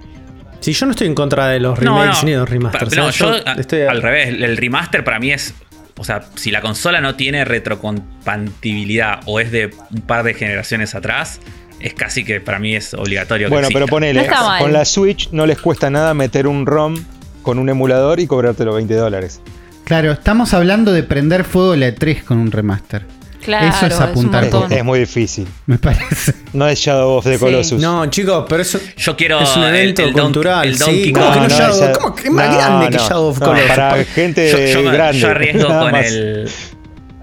Si 0.61 0.73
yo 0.73 0.86
no 0.86 0.93
estoy 0.93 1.07
en 1.07 1.15
contra 1.15 1.49
de 1.49 1.61
los 1.61 1.78
remakes 1.78 2.23
no. 2.23 2.24
ni 2.24 2.31
de 2.31 2.39
los 2.39 2.49
remasters. 2.49 2.97
No, 2.97 3.11
¿eh? 3.11 3.12
yo, 3.12 3.36
Yo 3.36 3.43
a- 3.47 3.53
estoy- 3.57 3.82
al 3.82 4.01
revés, 4.01 4.28
el 4.31 4.57
remaster 4.57 5.05
para 5.05 5.19
mí 5.19 5.32
es 5.32 5.53
O 5.99 6.03
sea, 6.03 6.24
si 6.35 6.51
la 6.51 6.62
consola 6.62 7.03
no 7.03 7.15
tiene 7.15 7.45
retrocompatibilidad 7.45 9.20
o 9.27 9.39
es 9.39 9.53
de 9.53 9.70
un 9.95 10.01
par 10.01 10.24
de 10.24 10.32
generaciones 10.35 10.95
atrás, 10.95 11.41
es 11.78 11.93
casi 11.95 12.24
que 12.24 12.41
para 12.41 12.59
mí 12.59 12.74
es 12.74 12.95
obligatorio. 12.95 13.49
que 13.49 13.53
Bueno, 13.55 13.69
pero 13.70 13.86
ponele, 13.86 14.27
con 14.61 14.73
la 14.73 14.86
Switch 14.86 15.28
no 15.31 15.45
les 15.47 15.61
cuesta 15.61 15.91
nada 15.91 16.15
meter 16.15 16.47
un 16.49 16.65
ROM 16.66 16.97
con 17.43 17.59
un 17.59 17.69
emulador 17.69 18.19
y 18.19 18.27
cobrarte 18.27 18.65
los 18.65 18.74
20 18.74 18.95
dólares. 18.95 19.41
Claro, 19.85 20.11
estamos 20.12 20.55
hablando 20.55 20.91
de 20.93 21.03
prender 21.03 21.45
fuego 21.45 21.77
la 21.77 21.89
E3 21.89 22.24
con 22.24 22.39
un 22.39 22.51
remaster. 22.51 23.05
Claro, 23.45 23.66
Eso 23.69 23.87
es 23.87 23.95
un 23.97 24.03
apuntar. 24.03 24.45
Es, 24.45 24.55
es 24.79 24.85
muy 24.85 24.99
difícil. 25.01 25.47
Me 25.66 25.77
parece. 25.79 26.33
No 26.55 26.66
es 26.66 26.79
Shadow 26.79 27.19
of 27.19 27.25
the 27.25 27.35
Sí. 27.35 27.39
Colossus. 27.39 27.81
No, 27.83 28.07
chicos, 28.07 28.47
pero 28.49 28.62
eso 28.62 28.79
Yo 28.97 29.16
quiero 29.16 29.41
es 29.41 29.55
un 29.57 29.65
el- 29.65 29.75
evento 29.75 30.03
el 30.03 30.12
Don- 30.15 30.25
cultural. 30.33 30.66
el 30.69 30.75
sí, 30.77 30.81
Donkey 30.85 31.12
¿cómo 31.12 31.25
Kong. 31.27 31.35
que 31.35 31.41
no 31.41 31.49
No, 31.49 31.59
Shadow? 31.59 31.93
¿Cómo 32.01 32.15
que 32.15 32.23
es 32.29 32.31
más 32.31 32.49
no, 32.51 32.57
grande 32.57 32.87
que 32.91 32.97
no. 32.97 33.03
Shadow 33.09 33.27
of 33.29 33.39
No, 33.41 33.47
Colossus? 33.47 33.69
Para 33.69 34.05
gente 34.05 34.51
yo, 34.75 34.83
yo 34.83 34.91
grande. 34.93 35.19
yo 35.19 35.29
arriesgo 35.31 35.69
con 35.69 35.93
más. 35.93 36.07
el. 36.07 36.49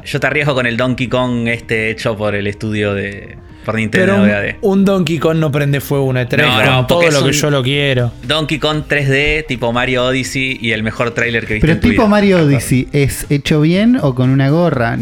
Yo 0.05 0.19
te 0.19 0.27
arriesgo 0.27 0.53
con 0.55 0.65
el 0.65 0.77
Donkey 0.77 1.07
Kong 1.07 1.47
este 1.47 1.89
hecho 1.91 2.15
por 2.17 2.35
el 2.35 2.47
estudio 2.47 2.93
de. 2.93 3.37
Por 3.65 3.75
Nintendo 3.75 4.23
Pero 4.23 4.55
un, 4.61 4.79
un 4.79 4.85
Donkey 4.85 5.19
Kong 5.19 5.37
no 5.37 5.51
prende 5.51 5.81
fuego 5.81 6.05
una 6.05 6.27
E3 6.27 6.37
No, 6.37 6.55
con 6.55 6.65
no, 6.65 6.87
todo 6.87 7.11
lo 7.11 7.23
que 7.25 7.31
yo 7.33 7.49
lo 7.49 7.63
quiero. 7.63 8.11
Donkey 8.23 8.59
Kong 8.59 8.83
3D, 8.87 9.45
tipo 9.47 9.71
Mario 9.71 10.05
Odyssey 10.05 10.57
y 10.61 10.71
el 10.71 10.83
mejor 10.83 11.11
tráiler 11.11 11.45
que 11.45 11.55
viste 11.55 11.67
Pero 11.67 11.73
en 11.73 11.79
tu 11.81 11.89
tipo 11.89 12.03
vida. 12.03 12.09
Mario 12.09 12.39
Odyssey, 12.39 12.87
¿es 12.91 13.25
hecho 13.29 13.61
bien 13.61 13.97
o 14.01 14.15
con 14.15 14.29
una 14.29 14.49
gorra? 14.49 14.97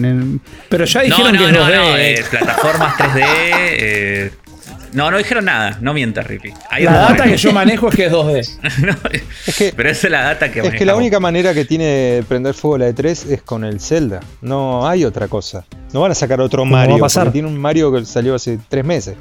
Pero 0.70 0.86
ya 0.86 1.02
dijeron 1.02 1.34
no, 1.34 1.40
que 1.40 1.46
es 1.46 1.52
no, 1.54 1.60
2D. 1.68 1.76
no, 1.76 1.98
eh. 1.98 2.14
eh, 2.14 2.24
plataformas 2.30 2.94
3D. 2.96 3.22
eh, 3.24 4.32
no, 4.94 5.12
no 5.12 5.18
dijeron 5.18 5.46
nada. 5.46 5.78
No 5.82 5.94
mientas, 5.94 6.26
Rippy. 6.26 6.52
Hay 6.70 6.84
La 6.84 6.94
data 6.94 7.24
que 7.26 7.38
yo 7.38 7.52
manejo 7.52 7.90
es 7.90 7.96
que 7.96 8.06
es 8.08 8.12
2D. 8.12 8.50
No, 8.86 8.96
que- 9.58 9.74
pero 9.76 9.90
esa 9.90 10.08
es 10.08 10.12
la 10.12 10.22
data 10.24 10.52
que 10.52 10.60
Es 10.62 10.74
que 10.74 10.86
la 10.86 10.96
única 10.96 11.20
manera 11.20 11.54
que 11.54 11.66
tiene 11.66 11.86
de 11.86 12.24
prender 12.24 12.54
fuego 12.54 12.78
la 12.80 12.90
E3 12.90 13.30
es 13.32 13.42
con 13.44 13.64
el 13.64 13.80
Zelda. 13.80 14.20
No 14.42 14.88
hay 14.88 15.06
otra 15.06 15.28
cosa. 15.28 15.66
No 15.94 16.02
van 16.02 16.12
a 16.12 16.16
sacar 16.16 16.40
otro 16.42 16.62
¿Cómo 16.62 16.76
va 16.76 16.84
a 16.84 16.86
Mario. 16.88 17.00
pasar? 17.02 17.32
tiene 17.32 17.48
un 17.48 17.58
Mario 17.60 17.92
que 17.94 18.06
salió 18.06 18.36
hace 18.36 18.60
tres 18.70 18.84
meses. 18.86 19.16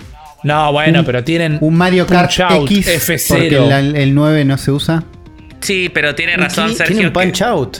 No, 0.45 0.73
bueno, 0.73 1.01
Un- 1.01 1.05
pero 1.07 1.25
tienen 1.25 1.59
Un 1.61 1.75
Mario 1.75 2.07
Kart 2.07 2.39
Out, 2.41 2.71
X 2.71 2.89
F0. 3.09 3.29
porque 3.29 3.51
la- 3.51 3.81
el 3.81 4.15
9 4.15 4.45
no 4.45 4.57
se 4.59 4.71
usa. 4.71 5.03
Sí, 5.61 5.91
pero 5.93 6.15
tiene 6.15 6.37
razón, 6.37 6.67
Tiene 6.69 6.87
Sergio. 6.87 7.07
un 7.09 7.13
punch 7.13 7.39
que- 7.39 7.45
out. 7.45 7.77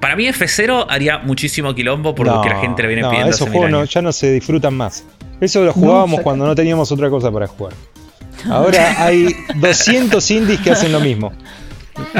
para 0.00 0.14
mí 0.14 0.28
F0 0.28 0.86
haría 0.88 1.18
muchísimo 1.18 1.74
quilombo 1.74 2.14
por 2.14 2.26
lo 2.26 2.40
que 2.42 2.50
la 2.50 2.60
gente 2.60 2.82
le 2.82 2.88
viene 2.88 3.02
no, 3.02 3.10
pidiendo 3.10 3.30
esos 3.34 3.48
juegos 3.48 3.70
no- 3.70 3.84
ya 3.84 4.00
no 4.02 4.12
se 4.12 4.30
disfrutan 4.32 4.74
más. 4.74 5.04
Eso 5.40 5.64
lo 5.64 5.72
jugábamos 5.72 6.20
cuando 6.22 6.46
no 6.46 6.54
teníamos 6.54 6.90
otra 6.92 7.08
cosa 7.10 7.30
para 7.30 7.46
jugar. 7.46 7.74
Ahora 8.48 9.02
hay 9.04 9.34
200 9.56 10.30
indies 10.30 10.60
que 10.60 10.70
hacen 10.70 10.92
lo 10.92 11.00
mismo. 11.00 11.32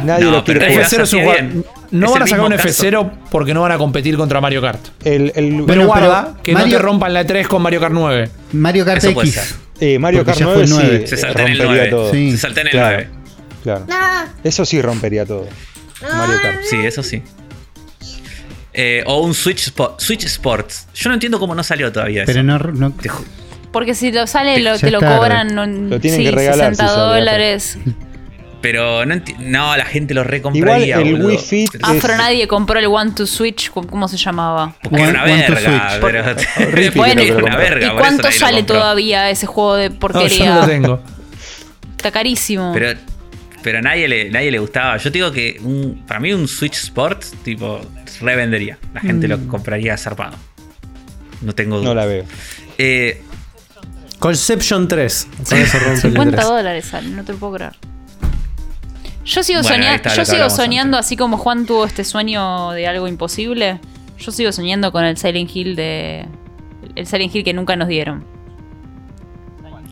Nadie 0.02 0.24
No, 0.24 0.30
lo 0.32 0.44
quiere 0.44 0.72
jugar. 0.72 0.86
F0 0.90 1.02
es 1.02 1.12
un 1.12 1.22
bien. 1.22 1.64
No 1.92 2.06
Es 2.06 2.12
van 2.12 2.22
a 2.22 2.26
sacar 2.26 2.44
un 2.44 2.50
mismo 2.52 2.64
caso. 2.66 2.82
F0 2.84 3.10
porque 3.30 3.54
no 3.54 3.62
van 3.62 3.72
a 3.72 3.78
competir 3.78 4.16
contra 4.16 4.40
Mario 4.40 4.60
Kart. 4.60 4.80
El, 5.04 5.32
el- 5.36 5.50
Pero 5.52 5.64
Bueno, 5.66 5.86
guarda 5.86 6.28
pero 6.32 6.42
que 6.42 6.52
no 6.52 6.58
Mario- 6.58 6.76
te 6.76 6.82
rompan 6.82 7.14
la 7.14 7.24
E3 7.24 7.46
con 7.46 7.62
Mario 7.62 7.80
Kart 7.80 7.94
9. 7.94 8.30
Mario 8.52 8.84
Kart 8.84 8.98
Eso 8.98 9.14
puede 9.14 9.28
X. 9.28 9.40
ser. 9.40 9.56
eh, 9.80 9.98
Mario 10.00 10.24
porque 10.24 10.30
Kart 10.32 10.40
ya 10.40 10.44
fue 10.46 10.54
9 10.54 10.62
el 10.62 10.68
sí 10.68 10.74
nueve. 10.74 11.06
Se 11.06 11.16
salta 11.16 11.42
en 11.42 11.48
el 11.48 11.58
rompería 11.58 11.82
9. 11.86 11.90
todo. 11.90 12.12
Sí. 12.12 12.30
Se 12.32 12.38
salta 12.38 12.60
en 12.62 12.66
el 12.66 12.70
Claro. 12.72 12.96
9. 12.96 13.08
Claro. 13.62 13.86
Eso 14.44 14.64
sí 14.64 14.82
rompería 14.82 15.24
todo. 15.26 15.46
Mario 16.02 16.34
Kart. 16.42 16.56
Sí, 16.68 16.76
eso 16.84 17.02
sí. 17.04 17.22
Eh, 18.80 19.02
o 19.06 19.22
un 19.22 19.34
Switch, 19.34 19.72
Spo- 19.72 19.96
Switch 19.98 20.24
Sports. 20.26 20.86
Yo 20.94 21.08
no 21.08 21.14
entiendo 21.14 21.40
cómo 21.40 21.52
no 21.54 21.64
salió 21.64 21.90
todavía 21.90 22.22
eso. 22.22 22.30
Pero 22.32 22.44
no, 22.44 22.58
no- 22.58 22.92
Te 22.92 23.08
ju- 23.10 23.24
Porque 23.72 23.92
si 23.94 24.12
lo 24.12 24.26
sale, 24.28 24.60
lo, 24.60 24.78
te 24.78 24.90
lo 24.92 25.00
cobran 25.00 25.52
no, 25.54 25.66
Lo 25.66 25.98
tienen 25.98 26.20
sí, 26.20 26.24
que 26.26 26.30
regalar 26.30 26.76
60 26.76 26.84
si 26.84 26.88
sale 26.88 27.02
acá. 27.02 27.14
dólares. 27.16 27.78
Pero 28.60 29.04
no, 29.06 29.14
no, 29.40 29.76
la 29.76 29.84
gente 29.84 30.14
lo 30.14 30.20
Igual 30.22 30.30
recompraría. 30.32 30.96
el 30.98 31.12
boludo. 31.12 31.28
Wii 31.28 31.38
Fit 31.38 31.70
Pero- 31.72 31.86
Afro 31.86 32.12
es- 32.12 32.18
nadie 32.18 32.46
compró 32.48 32.78
el 32.78 32.86
One 32.86 33.12
to 33.12 33.26
Switch, 33.26 33.70
¿cómo 33.70 34.06
se 34.08 34.16
llamaba? 34.16 34.74
Porque 34.82 35.02
es 35.02 35.08
una 35.10 35.22
One- 35.24 35.46
verga. 35.48 35.98
Pero, 36.00 36.90
Bueno, 36.96 37.22
lo 37.24 37.36
una 37.38 37.56
verga. 37.56 37.80
¿Y 37.86 37.88
eso 37.90 37.96
cuánto 37.96 38.30
sale 38.32 38.62
todavía 38.64 39.28
ese 39.30 39.46
juego 39.46 39.74
de 39.76 39.88
No, 39.90 39.94
yo 39.94 40.00
porquería? 40.00 40.54
no 40.54 40.60
lo 40.62 40.66
tengo. 40.66 41.00
Está 41.96 42.10
carísimo. 42.12 42.70
Pero, 42.74 42.98
pero 43.62 43.80
nadie 43.82 44.08
le, 44.08 44.30
nadie 44.30 44.50
le 44.50 44.58
gustaba. 44.58 44.96
Yo 44.96 45.10
te 45.12 45.18
digo 45.18 45.32
que 45.32 45.60
un- 45.62 46.04
para 46.06 46.20
mí 46.20 46.32
un 46.32 46.46
Switch 46.48 46.76
Sports, 46.76 47.34
tipo, 47.42 47.80
revendería. 48.20 48.78
La 48.94 49.00
gente 49.00 49.28
lo 49.28 49.38
compraría 49.48 49.96
zarpado. 49.96 50.36
No 51.42 51.54
tengo 51.54 51.78
duda. 51.78 51.88
No 51.88 51.94
la 51.94 52.06
veo. 52.06 52.24
Eh, 52.78 53.22
Conception 54.18 54.88
3. 54.88 55.28
Con 55.48 55.58
eso 55.58 55.78
rompe 55.78 55.92
el 55.94 56.00
50 56.00 56.36
3. 56.36 56.46
dólares 56.48 56.84
sale, 56.86 57.08
no 57.10 57.24
te 57.24 57.32
lo 57.32 57.38
puedo 57.38 57.54
creer. 57.54 57.72
Yo 59.24 59.42
sigo, 59.42 59.60
Bueno, 59.60 59.76
ahí 59.76 59.82
soña- 59.82 59.94
está 59.96 60.10
lo 60.10 60.16
yo 60.16 60.24
sigo 60.24 60.50
soñando, 60.50 60.96
antes. 60.96 61.06
así 61.06 61.16
como 61.16 61.36
Juan 61.36 61.66
tuvo 61.66 61.84
este 61.84 62.02
sueño 62.04 62.70
de 62.72 62.86
algo 62.86 63.06
imposible. 63.08 63.78
Yo 64.18 64.32
sigo 64.32 64.50
soñando 64.52 64.90
con 64.90 65.04
el 65.04 65.16
Silent 65.16 65.54
Hill 65.54 65.76
de. 65.76 66.26
El 66.96 67.06
Silent 67.06 67.34
Hill 67.34 67.44
que 67.44 67.52
nunca 67.52 67.76
nos 67.76 67.88
dieron. 67.88 68.24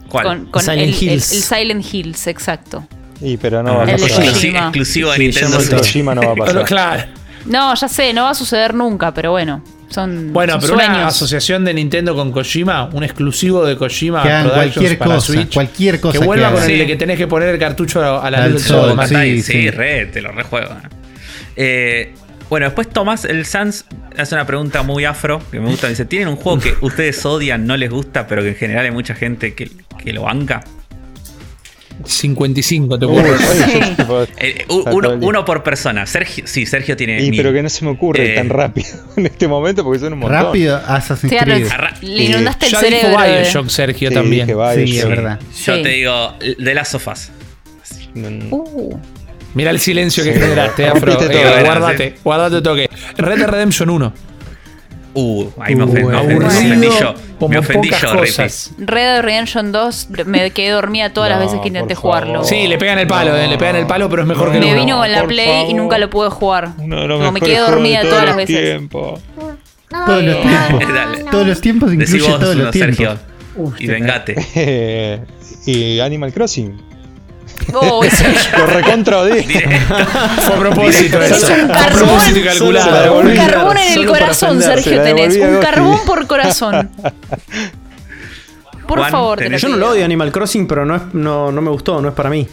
¿Cuál? 0.09 0.24
Con, 0.26 0.47
con 0.47 0.62
Silent 0.62 0.82
el, 0.82 0.88
el- 0.88 1.02
Hills. 1.14 1.32
el 1.32 1.43
Silent 1.43 1.94
Hills, 1.94 2.26
exacto. 2.26 2.86
Y 3.20 3.36
pero 3.36 3.62
no 3.62 3.74
va 3.76 3.80
a 3.84 3.86
Ah, 3.86 3.93
pasar. 3.93 4.09
Exclusivo, 4.24 4.59
exclusivo 4.59 5.12
de 5.12 5.18
Nintendo 5.18 5.60
Switch. 5.60 5.97
No 5.97 6.14
va 6.14 6.32
a 6.32 6.34
pasar. 6.36 6.64
claro. 6.64 7.05
No, 7.47 7.74
ya 7.74 7.88
sé, 7.88 8.12
no 8.12 8.24
va 8.24 8.30
a 8.30 8.34
suceder 8.34 8.74
nunca, 8.74 9.14
pero 9.14 9.30
bueno. 9.30 9.62
Son, 9.88 10.32
Bueno, 10.32 10.55
son 10.55 10.60
pero 10.62 10.74
sueños. 10.74 10.97
una 10.97 11.06
asociación 11.06 11.64
de 11.64 11.72
Nintendo 11.72 12.16
con 12.16 12.32
Kojima, 12.32 12.90
un 12.93 13.05
exclusivo 13.05 13.64
de 13.64 13.76
Kojima 13.76 14.20
Que 14.24 14.32
hagan 14.32 14.48
cualquier 14.51 14.98
para 14.98 15.14
cosa, 15.14 15.26
Switch. 15.32 15.55
cualquier 15.55 16.01
cosa 16.01 16.12
Que 16.14 16.18
que 16.18 16.26
vuelva 16.26 16.51
con 16.51 16.62
el 16.64 16.86
que 16.88 16.97
tenés 16.97 17.16
que 17.16 17.28
poner 17.28 17.51
el 17.51 17.59
cartucho 17.60 18.01
a 18.20 18.28
la 18.28 18.38
Al 18.38 18.52
luz 18.52 18.62
del 18.64 18.72
sol, 18.72 18.97
sol. 18.97 19.06
sí. 19.06 19.43
Sí, 19.43 19.52
sí. 19.52 19.70
re, 19.70 20.06
te 20.06 20.20
lo 20.22 20.32
rejuego. 20.32 20.74
Eh, 21.55 22.14
bueno, 22.51 22.66
después 22.66 22.88
Tomás 22.88 23.24
el 23.24 23.44
Sans 23.47 23.84
hace 24.18 24.34
una 24.34 24.44
pregunta 24.47 24.82
muy 24.82 25.05
afro 25.05 25.40
que 25.51 25.60
me 25.60 25.68
gusta. 25.70 25.88
Dice: 25.88 26.05
¿Tienen 26.05 26.28
un 26.28 26.36
juego 26.36 26.59
que 26.60 26.74
ustedes 26.80 27.24
odian, 27.24 27.64
no 27.66 27.76
les 27.76 27.88
gusta, 27.90 28.26
pero 28.26 28.43
que 28.43 28.48
en 28.51 28.55
general 28.56 28.84
hay 28.86 28.90
mucha 28.90 29.14
gente 29.14 29.55
que, 29.55 29.70
que 30.02 30.12
lo 30.12 30.22
banca? 30.22 30.64
55, 32.05 32.98
te 32.98 33.05
ocurre. 33.06 33.31
Eh, 34.39 34.64
uno, 34.93 35.14
uno 35.20 35.44
por 35.44 35.62
persona. 35.62 36.06
Sergio, 36.06 36.44
sí, 36.47 36.66
Sergio 36.66 36.97
tiene. 36.97 37.23
Y 37.23 37.31
mil. 37.31 37.40
pero 37.40 37.52
que 37.52 37.62
no 37.62 37.68
se 37.68 37.85
me 37.85 37.90
ocurre 37.93 38.32
Eh, 38.32 38.36
tan 38.36 38.48
rápido 38.48 38.89
en 39.16 39.27
este 39.27 39.48
momento 39.48 39.82
porque 39.85 39.98
son 40.01 40.12
un 40.12 40.20
montón. 40.20 40.44
Rápido, 40.44 40.77
Assassin's 40.86 41.32
Sí, 41.32 41.39
Creed. 41.39 41.66
le 42.02 42.24
inundaste 42.24 42.66
el 42.66 42.70
dijo 42.73 42.82
cerebro. 42.82 43.20
de- 43.20 43.40
Bioshock, 43.40 43.68
Sergio, 43.68 44.09
Sí, 44.10 44.14
también. 44.14 44.47
Bioshock. 44.47 44.85
Sí, 44.86 44.98
es 44.98 45.09
verdad. 45.09 45.40
Yo 45.64 45.77
Sí. 45.77 45.82
te 45.82 45.89
digo, 45.89 46.35
de 46.59 46.74
las 46.74 46.89
sofás. 46.89 47.31
Uh, 48.51 48.97
Mira 49.55 49.70
el 49.70 49.81
silencio 49.81 50.23
que 50.23 50.35
Sí, 50.35 50.39
generaste, 50.40 50.86
Afro. 50.86 51.16
todo, 51.16 51.31
Eh, 51.31 51.62
guárdate, 51.64 52.14
guárdate 52.23 52.60
toque. 52.62 52.90
Red 53.16 53.39
Dead 53.39 53.48
Redemption 53.48 53.89
1. 53.90 54.12
Uh, 55.18 55.48
ahí 55.59 55.74
me 55.74 55.84
ofendí, 55.84 56.02
Uh, 56.05 56.09
me 56.10 56.16
ofendí, 56.18 56.38
me 56.38 56.47
ofendí 56.47 56.88
yo. 57.01 57.14
Me 57.48 57.59
ofendí 57.59 57.90
yo, 57.90 58.16
cosas. 58.18 58.72
Red 58.76 59.02
Dead 59.14 59.22
Redemption 59.22 59.72
2 59.72 60.09
me 60.26 60.51
quedé 60.51 60.70
dormida 60.70 61.10
todas 61.12 61.30
las 61.30 61.38
No, 61.38 61.44
veces 61.47 61.60
que 61.62 61.68
intenté 61.68 61.94
jugarlo. 61.94 62.44
Sí, 62.44 62.68
le 62.68 62.76
pegan 62.76 62.98
el 62.98 63.06
palo, 63.06 63.30
No. 63.32 63.38
eh, 63.38 63.48
le 63.48 63.56
pegan 63.56 63.76
el 63.76 63.86
palo, 63.86 64.10
pero 64.10 64.22
es 64.22 64.28
mejor 64.28 64.51
que 64.52 64.59
el 64.59 64.64
Me 64.64 64.74
vino 64.74 64.98
con 64.98 65.10
la 65.10 65.24
Play 65.26 65.48
y 65.48 65.60
favor. 65.62 65.74
nunca 65.74 65.98
lo 65.98 66.10
pude 66.10 66.28
jugar. 66.28 66.72
Como 66.76 67.32
me 67.32 67.40
quedé 67.40 67.59
dormida 67.60 68.01
todos 68.02 68.10
todas 68.12 68.24
las 68.26 68.36
los 68.36 68.47
veces. 68.47 68.64
tiempos. 68.64 69.20
Todos 69.88 70.22
los 70.22 70.40
tiempos. 70.43 70.94
Dale. 70.94 71.24
Todos 71.30 71.47
los 71.47 71.60
tiempos 71.62 71.90
Decí 71.97 72.02
incluye 72.16 72.30
vos 72.32 72.40
todos 72.40 72.56
los 72.56 72.70
tiempos. 72.72 72.97
Sergio. 72.97 73.18
Uf, 73.56 73.80
Y 73.80 73.86
te- 73.86 73.93
vengate. 73.93 75.20
Y 75.66 75.98
Animal 76.01 76.32
Crossing. 76.32 76.76
Oh, 77.73 78.02
Lo. 78.52 79.24
Directo. 79.27 79.68
Fue 80.40 80.55
a 80.55 80.59
propósito 80.59 81.18
Directo. 81.20 81.35
eso. 81.36 81.55
Es 81.55 81.62
un 81.62 81.68
carbón. 81.68 82.43
calculado. 82.44 83.18
un 83.20 83.35
carbón 83.36 83.77
en 83.78 83.93
el 83.98 84.06
corazón, 84.06 84.62
Sergio, 84.62 85.02
tenés. 85.02 85.36
Un 85.36 85.60
carbón 85.60 85.98
por 86.06 86.27
corazón. 86.27 86.90
Por 88.86 88.98
Juan, 89.01 89.10
favor, 89.10 89.39
tenés- 89.40 89.59
Yo 89.60 89.68
no 89.68 89.77
lo 89.78 89.90
odio 89.90 90.05
Animal 90.05 90.31
Crossing, 90.31 90.68
pero 90.68 90.86
no, 90.86 90.94
es, 90.94 91.02
no, 91.12 91.51
no 91.51 91.60
me 91.60 91.70
gustó, 91.70 92.01
no 92.01 92.09
es 92.09 92.14
para 92.14 92.31
mí. 92.31 92.47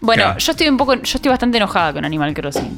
Bueno, 0.00 0.22
Claro. 0.22 0.38
yo 0.38 0.52
estoy 0.52 0.68
un 0.68 0.76
poco, 0.76 0.94
yo 0.94 1.00
estoy 1.16 1.30
bastante 1.30 1.56
enojada 1.56 1.92
con 1.92 2.04
Animal 2.04 2.32
Crossing 2.32 2.76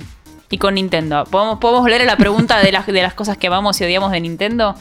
y 0.49 0.57
con 0.57 0.75
Nintendo. 0.75 1.25
Podemos, 1.31 1.59
podemos 1.59 1.83
volver 1.83 2.01
a 2.01 2.05
la 2.07 2.17
pregunta 2.17 2.59
de 2.61 2.73
las, 2.73 2.87
de 2.87 3.03
las 3.03 3.13
cosas 3.13 3.37
que 3.37 3.49
amamos 3.49 3.79
y 3.81 3.85
odiamos 3.85 4.13
de 4.13 4.21
Nintendo. 4.21 4.77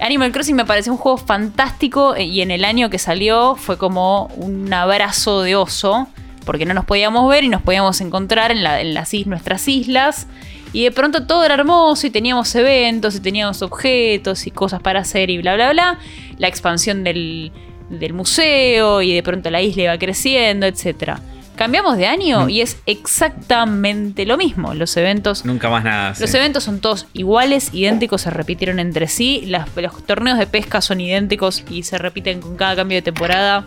Animal 0.00 0.32
Crossing 0.32 0.56
me 0.56 0.64
parece 0.64 0.90
un 0.90 0.96
juego 0.96 1.18
fantástico 1.18 2.14
eh, 2.16 2.24
y 2.24 2.40
en 2.40 2.50
el 2.50 2.64
año 2.64 2.88
que 2.90 2.98
salió 2.98 3.56
fue 3.56 3.76
como 3.78 4.26
un 4.36 4.72
abrazo 4.72 5.42
de 5.42 5.56
oso 5.56 6.08
porque 6.46 6.64
no 6.64 6.72
nos 6.74 6.84
podíamos 6.86 7.28
ver 7.28 7.44
y 7.44 7.48
nos 7.48 7.62
podíamos 7.62 8.00
encontrar 8.00 8.50
en, 8.50 8.62
la- 8.62 8.80
en 8.80 8.94
nuestras 9.26 9.68
islas 9.68 10.26
y 10.72 10.84
de 10.84 10.90
pronto 10.90 11.26
todo 11.26 11.44
era 11.44 11.54
hermoso 11.54 12.06
y 12.06 12.10
teníamos 12.10 12.54
eventos 12.54 13.14
y 13.16 13.20
teníamos 13.20 13.60
objetos 13.62 14.46
y 14.46 14.50
cosas 14.50 14.80
para 14.80 15.00
hacer 15.00 15.28
y 15.30 15.38
bla 15.38 15.54
bla 15.54 15.70
bla. 15.72 15.98
La 16.38 16.48
expansión 16.48 17.04
del, 17.04 17.52
del 17.90 18.12
museo 18.14 19.02
y 19.02 19.12
de 19.14 19.22
pronto 19.22 19.50
la 19.50 19.60
isla 19.60 19.82
iba 19.82 19.98
creciendo, 19.98 20.66
etcétera. 20.66 21.20
Cambiamos 21.60 21.98
de 21.98 22.06
año 22.06 22.48
y 22.48 22.62
es 22.62 22.78
exactamente 22.86 24.24
lo 24.24 24.38
mismo. 24.38 24.72
Los 24.72 24.96
eventos 24.96 25.44
Nunca 25.44 25.68
más 25.68 25.84
nada. 25.84 26.14
sí. 26.14 26.22
los 26.22 26.32
eventos 26.32 26.64
son 26.64 26.80
todos 26.80 27.06
iguales, 27.12 27.68
idénticos, 27.74 28.22
se 28.22 28.30
repitieron 28.30 28.78
entre 28.80 29.08
sí. 29.08 29.42
Las- 29.46 29.68
los 29.76 30.06
torneos 30.06 30.38
de 30.38 30.46
pesca 30.46 30.80
son 30.80 31.02
idénticos 31.02 31.62
y 31.68 31.82
se 31.82 31.98
repiten 31.98 32.40
con 32.40 32.56
cada 32.56 32.76
cambio 32.76 32.96
de 32.96 33.02
temporada. 33.02 33.66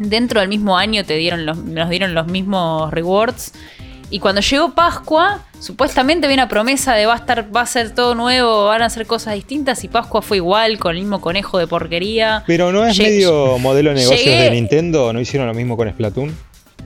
Dentro 0.00 0.40
del 0.40 0.48
mismo 0.48 0.76
año 0.76 1.04
te 1.04 1.14
dieron 1.14 1.46
los, 1.46 1.58
nos 1.58 1.88
dieron 1.90 2.12
los 2.12 2.26
mismos 2.26 2.90
rewards. 2.92 3.52
Y 4.10 4.18
cuando 4.18 4.40
llegó 4.40 4.74
Pascua, 4.74 5.42
supuestamente 5.60 6.26
había 6.26 6.34
una 6.34 6.48
promesa 6.48 6.92
de 6.94 7.06
va 7.06 7.14
a 7.14 7.18
estar, 7.18 7.54
va 7.54 7.60
a 7.60 7.66
ser 7.66 7.94
todo 7.94 8.16
nuevo, 8.16 8.64
van 8.66 8.82
a 8.82 8.86
hacer 8.86 9.06
cosas 9.06 9.34
distintas 9.34 9.84
y 9.84 9.88
Pascua 9.88 10.22
fue 10.22 10.38
igual, 10.38 10.78
con 10.80 10.96
el 10.96 11.02
mismo 11.02 11.20
conejo 11.20 11.56
de 11.58 11.68
porquería. 11.68 12.42
Pero 12.48 12.72
no 12.72 12.84
es 12.84 12.98
Lle- 12.98 13.04
medio 13.04 13.58
modelo 13.58 13.90
de 13.90 13.96
negocios 14.00 14.20
llegué- 14.26 14.42
de 14.42 14.50
Nintendo, 14.50 15.12
¿no 15.12 15.20
hicieron 15.20 15.46
lo 15.46 15.54
mismo 15.54 15.76
con 15.76 15.88
Splatoon? 15.88 16.36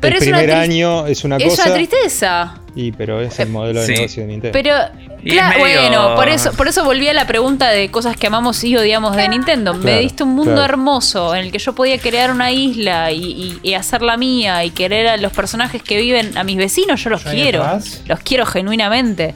Pero 0.01 0.17
el 0.17 0.23
es 0.23 0.29
primer 0.29 0.51
año 0.53 1.07
es 1.07 1.25
una 1.25 1.37
Es 1.37 1.45
cosa. 1.45 1.65
una 1.67 1.75
tristeza. 1.75 2.55
y 2.75 2.93
pero 2.93 3.21
es 3.23 3.39
el 3.41 3.49
modelo 3.49 3.81
de 3.81 3.87
Sí. 3.87 3.93
negocio 3.95 4.23
de 4.23 4.29
Nintendo. 4.29 4.53
Pero, 4.53 4.75
claro, 5.25 5.57
es 5.59 5.65
medio- 5.65 5.81
bueno, 5.81 6.15
por 6.15 6.29
eso, 6.29 6.53
por 6.53 6.69
eso 6.69 6.85
volví 6.85 7.09
a 7.09 7.15
la 7.15 7.27
pregunta 7.27 7.71
de 7.71 7.91
cosas 7.91 8.17
que 8.19 8.27
amamos 8.27 8.63
y 8.65 8.77
odiamos 8.77 9.17
de 9.17 9.27
Nintendo. 9.31 9.73
Me 9.73 9.99
diste 10.01 10.25
un 10.25 10.35
mundo 10.35 10.53
claro. 10.57 10.65
hermoso 10.75 11.35
en 11.35 11.47
el 11.47 11.53
que 11.53 11.59
yo 11.59 11.75
podía 11.75 11.99
crear 11.99 12.31
una 12.31 12.51
isla 12.53 13.11
y, 13.13 13.25
y- 13.25 13.59
y 13.63 13.73
hacer 13.75 14.03
la 14.03 14.19
mía 14.19 14.63
y 14.65 14.71
querer 14.71 15.09
a 15.09 15.17
los 15.17 15.33
personajes 15.33 15.83
que 15.83 15.97
viven, 15.97 16.37
a 16.37 16.45
mis 16.45 16.59
vecinos, 16.59 17.03
yo 17.03 17.09
los 17.09 17.25
Yo 17.25 17.31
quiero. 17.31 17.65
Los 18.07 18.21
quiero 18.21 18.45
genuinamente. 18.45 19.35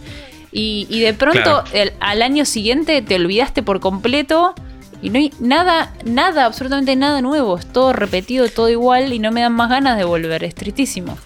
Y, 0.53 0.87
y 0.91 1.01
de 1.01 1.15
pronto, 1.15 1.41
Claro. 1.43 1.65
el- 1.73 1.93
al 2.01 2.21
año 2.23 2.45
siguiente, 2.45 3.01
te 3.01 3.15
olvidaste 3.15 3.63
por 3.63 3.81
completo. 3.81 4.55
Y 5.03 5.11
no 5.11 5.19
hay 5.19 5.33
nada, 5.41 5.93
nada, 6.05 6.45
absolutamente 6.45 6.95
nada 6.97 7.23
nuevo. 7.23 7.59
Es 7.59 7.67
todo 7.73 7.93
repetido, 7.93 8.49
todo 8.49 8.69
igual 8.69 9.13
y 9.13 9.19
no 9.19 9.31
me 9.33 9.41
dan 9.41 9.53
más 9.55 9.71
ganas 9.71 9.97
de 9.97 10.05
volver. 10.05 10.45
Es 10.45 10.55
tristísimo. 10.55 11.17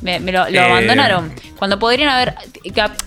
Me, 0.00 0.18
me 0.18 0.32
lo, 0.32 0.48
lo 0.50 0.56
Eh. 0.56 0.60
abandonaron. 0.60 1.32
Cuando 1.58 1.78
podrían 1.78 2.08
haber. 2.08 2.34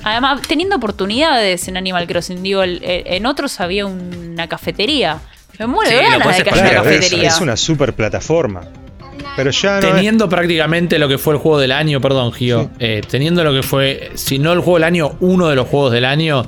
Además, 0.04 0.42
teniendo 0.48 0.76
oportunidades 0.78 1.68
en 1.68 1.76
Animal 1.78 2.08
Crossing, 2.08 2.42
digo, 2.44 2.62
en 2.64 3.26
otros 3.26 3.60
había 3.60 3.86
una 3.86 4.48
cafetería. 4.48 5.18
Me 5.60 5.68
muero 5.68 5.90
Sí, 5.90 5.96
de 5.98 6.04
ganas 6.04 6.38
de 6.38 6.44
que 6.44 6.50
haya 6.52 6.62
una 6.62 6.70
es, 6.70 6.76
cafetería. 6.76 7.28
es 7.30 7.42
una 7.42 7.58
super 7.58 7.94
plataforma. 7.94 8.62
Pero 9.36 9.52
ya 9.52 9.82
no 9.82 9.88
es- 9.88 9.94
Teniendo 9.96 10.30
prácticamente 10.30 11.00
lo 11.00 11.08
que 11.10 11.18
fue 11.18 11.34
el 11.34 11.40
juego 11.40 11.60
del 11.60 11.72
año, 11.72 12.00
perdón, 12.00 12.32
Gio. 12.32 12.70
eh, 12.80 13.02
teniendo 13.10 13.44
lo 13.44 13.54
que 13.54 13.64
fue, 13.64 14.12
si 14.16 14.38
no 14.40 14.54
el 14.54 14.60
juego 14.60 14.76
del 14.76 14.84
año, 14.86 15.16
uno 15.20 15.48
de 15.48 15.56
los 15.56 15.68
juegos 15.68 15.92
del 15.92 16.06
año. 16.06 16.46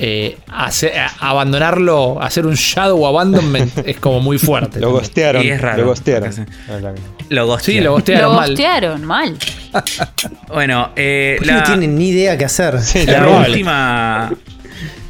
Eh, 0.00 0.38
hacer- 0.48 0.92
abandonarlo, 1.20 2.20
hacer 2.22 2.46
un 2.46 2.54
shadow 2.54 3.06
abandonment 3.06 3.76
es 3.86 3.98
como 3.98 4.20
muy 4.20 4.38
fuerte. 4.38 4.80
lo 4.80 4.92
gostearon. 4.92 5.44
Y 5.44 5.48
es 5.50 5.60
raro, 5.60 5.82
Lo 5.82 5.88
gostearon. 5.88 6.30
Lo 6.30 7.58
Sí, 7.58 7.80
gostearon. 7.80 7.84
lo 7.84 7.92
gostearon 7.92 8.22
Lo 8.30 8.34
mal. 8.34 8.48
gostearon 8.50 9.04
mal. 9.04 9.36
Bueno, 10.48 10.90
eh, 10.96 11.36
la, 11.42 11.54
no 11.58 11.62
tienen 11.64 11.96
ni 11.96 12.08
idea 12.08 12.38
qué 12.38 12.44
hacer. 12.46 12.80
Sí, 12.80 13.04
la 13.06 13.26
última. 13.28 14.32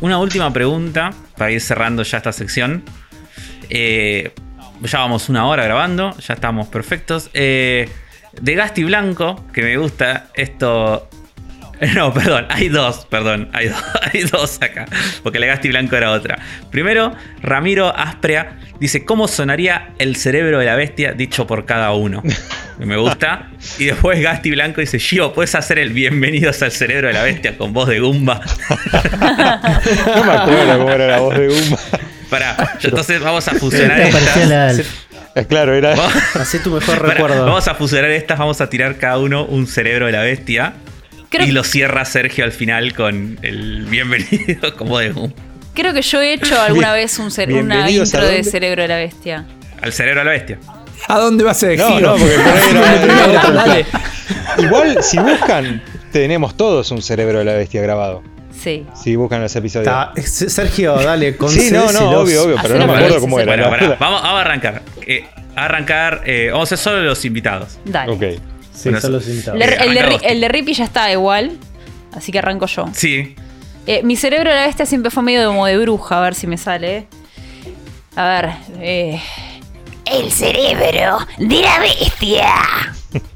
Una 0.01 0.19
última 0.19 0.53
pregunta 0.53 1.13
para 1.37 1.51
ir 1.53 1.61
cerrando 1.61 2.03
ya 2.03 2.19
esta 2.19 2.33
sección. 2.33 2.83
Eh, 3.71 4.33
ya 4.83 4.99
vamos 5.01 5.29
una 5.29 5.47
hora 5.47 5.65
grabando, 5.65 6.17
ya 6.19 6.35
estamos 6.35 6.69
perfectos. 6.69 7.31
Eh, 7.35 7.89
de 8.41 8.55
Gasti 8.55 8.85
Blanco, 8.85 9.45
que 9.53 9.63
me 9.63 9.77
gusta 9.77 10.27
esto. 10.35 11.09
No, 11.95 12.13
perdón, 12.13 12.47
hay 12.51 12.69
dos, 12.69 13.07
perdón, 13.09 13.49
hay 13.53 13.69
dos, 13.69 13.83
hay 14.13 14.23
dos 14.23 14.59
acá, 14.61 14.87
porque 15.23 15.39
la 15.39 15.47
Gasti 15.47 15.69
Blanco 15.69 15.97
era 15.97 16.11
otra. 16.11 16.39
Primero, 16.71 17.15
Ramiro 17.43 17.95
Asprea 17.97 18.59
dice, 18.81 19.05
¿cómo 19.05 19.29
sonaría 19.29 19.91
el 19.99 20.17
cerebro 20.17 20.59
de 20.59 20.67
la 20.67 20.75
bestia 20.77 21.13
dicho 21.13 21.47
por 21.47 21.67
cada 21.67 21.93
uno? 21.93 22.23
Me 22.79 22.97
gusta. 22.97 23.49
Y 23.79 23.87
después 23.87 24.21
Gasti 24.21 24.51
Blanco 24.51 24.81
dice, 24.81 24.99
Gio, 24.99 25.33
¿puedes 25.33 25.55
hacer 25.55 25.79
el 25.79 25.91
bienvenidos 25.91 26.63
al 26.63 26.71
cerebro 26.73 27.09
de 27.09 27.15
la 27.15 27.23
bestia 27.23 27.57
con 27.59 27.73
voz 27.73 27.89
de 27.89 27.99
Goomba? 28.01 28.41
No 30.17 30.25
me 30.25 30.33
acuerdo 30.33 30.79
cómo 30.79 30.91
era 30.93 31.07
la 31.07 31.19
voz 31.19 31.37
de 31.37 31.49
Gumba. 31.49 31.79
Pará, 32.31 32.79
entonces 32.83 33.21
vamos 33.21 33.49
a 33.49 33.53
fusionar 33.55 34.01
estas. 34.01 34.49
la- 34.49 34.75
Claro, 35.49 35.73
era. 35.75 35.95
Hacé 36.35 36.59
tu 36.59 36.71
mejor 36.71 37.01
Pará, 37.01 37.15
recuerdo. 37.15 37.45
Vamos 37.47 37.69
a 37.69 37.75
fusionar 37.75 38.11
estas, 38.11 38.39
vamos 38.39 38.61
a 38.61 38.69
tirar 38.69 38.97
cada 38.97 39.19
uno 39.19 39.45
un 39.45 39.67
cerebro 39.69 40.07
de 40.07 40.13
la 40.13 40.23
bestia. 40.23 40.75
Creo, 41.31 41.47
Y 41.47 41.51
lo 41.51 41.63
cierra 41.65 42.05
Sergio 42.05 42.45
al 42.45 42.53
final 42.53 42.95
con 42.95 43.39
el 43.43 43.85
bienvenido 43.87 44.75
como 44.79 44.99
de 44.99 45.11
Goomba. 45.11 45.35
creo 45.75 45.93
que 45.93 46.03
yo 46.03 46.21
he 46.23 46.33
hecho 46.33 46.61
alguna 46.61 46.93
vez 46.95 47.19
un 47.19 47.31
una 47.55 47.91
intro 47.91 48.27
de? 48.27 48.43
Cerebro 48.45 48.83
de 48.83 48.89
la 48.89 48.97
Bestia. 48.97 49.45
Al 49.83 49.93
cerebro 49.93 50.21
de 50.21 50.25
la 50.25 50.31
bestia. 50.33 50.59
¿A 51.07 51.19
dónde 51.19 51.45
vas 51.45 51.63
a 51.63 51.67
No, 51.69 51.87
Gio? 51.89 52.01
no, 52.01 52.17
porque 52.17 52.35
por 52.35 52.53
ahí 52.53 52.71
era- 52.71 53.25
era 53.31 53.51
Dale. 53.51 53.87
Igual, 54.59 55.03
si 55.03 55.19
buscan, 55.19 55.83
tenemos 56.13 56.57
todos 56.57 56.91
un 56.91 57.01
cerebro 57.03 57.39
de 57.39 57.45
la 57.45 57.53
bestia 57.55 57.81
grabado. 57.83 58.23
Sí. 58.61 58.85
Si 59.01 59.15
buscan 59.15 59.41
los 59.41 59.55
episodios. 59.55 59.87
Ta- 59.87 60.13
Sergio, 60.21 60.97
dale, 60.97 61.37
Sí, 61.49 61.71
no, 61.71 61.93
no, 61.93 62.11
obvio, 62.23 62.43
obvio, 62.43 62.57
pero 62.61 62.77
no 62.79 62.87
me 62.89 62.95
acuerdo 62.97 63.21
cómo 63.21 63.39
era. 63.39 63.69
Bueno, 63.69 63.97
vamos 64.01 64.21
a 64.25 64.41
arrancar. 64.41 64.83
Eh, 65.07 65.25
a 65.55 65.67
arrancar, 65.67 66.23
eh, 66.27 66.49
vamos 66.51 66.73
a 66.73 66.75
hacer 66.75 66.79
solo 66.79 67.03
los 67.03 67.25
invitados. 67.25 67.79
Dale. 67.85 68.13
Ok. 68.13 68.23
Sí, 68.79 68.91
Bueno, 68.91 69.09
los 69.09 69.27
invitados. 69.29 69.61
El, 69.61 69.69
de- 69.71 69.77
el 69.77 69.95
de, 69.95 70.21
el 70.23 70.41
de 70.41 70.49
Rippy 70.49 70.73
ya 70.75 70.85
está 70.85 71.11
igual. 71.11 71.59
Así 72.17 72.31
que 72.33 72.39
arranco 72.39 72.67
yo. 72.67 72.87
Sí. 72.93 73.35
Eh, 73.87 74.03
mi 74.05 74.17
cerebro 74.17 74.51
de 74.51 74.57
la 74.57 74.67
bestia 74.67 74.87
siempre 74.87 75.11
fue 75.11 75.23
medio 75.23 75.47
como 75.49 75.67
de 75.67 75.79
bruja, 75.79 76.19
a 76.19 76.21
ver 76.21 76.35
si 76.35 76.47
me 76.47 76.57
sale. 76.59 77.07
A 78.17 78.27
ver. 78.29 78.51
eh, 78.81 79.21
El 80.05 80.31
cerebro 80.33 81.19
de 81.39 81.61
la 81.63 81.79
bestia. 81.81 82.55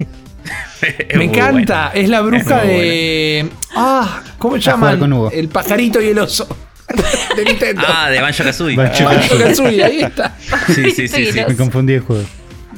Es 0.83 1.17
Me 1.17 1.25
encanta, 1.27 1.93
es 1.95 2.09
la 2.09 2.21
bruja 2.23 2.63
Es 2.63 2.69
de. 2.69 3.49
Ah, 3.77 4.21
¿cómo 4.39 4.57
llaman? 4.57 5.31
El 5.33 5.49
pajarito 5.49 6.01
y 6.01 6.09
el 6.09 6.19
oso. 6.19 6.49
de 7.37 7.45
Nintendo. 7.45 7.83
Ah, 7.87 8.11
de 8.11 8.21
Banjo 8.21 8.43
Kazooie. 8.43 8.77
Banjo- 8.77 9.05
Banjo 9.05 9.39
Kazooie, 9.39 9.85
ahí 9.85 10.01
está. 10.01 10.35
Sí, 10.67 10.91
sí, 10.91 11.07
sí, 11.07 11.27
sí. 11.33 11.41
Me 11.47 11.55
confundí 11.57 11.93
de 11.93 12.01
juego. 12.01 12.25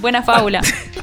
Buena 0.01 0.23
fábula. 0.23 0.61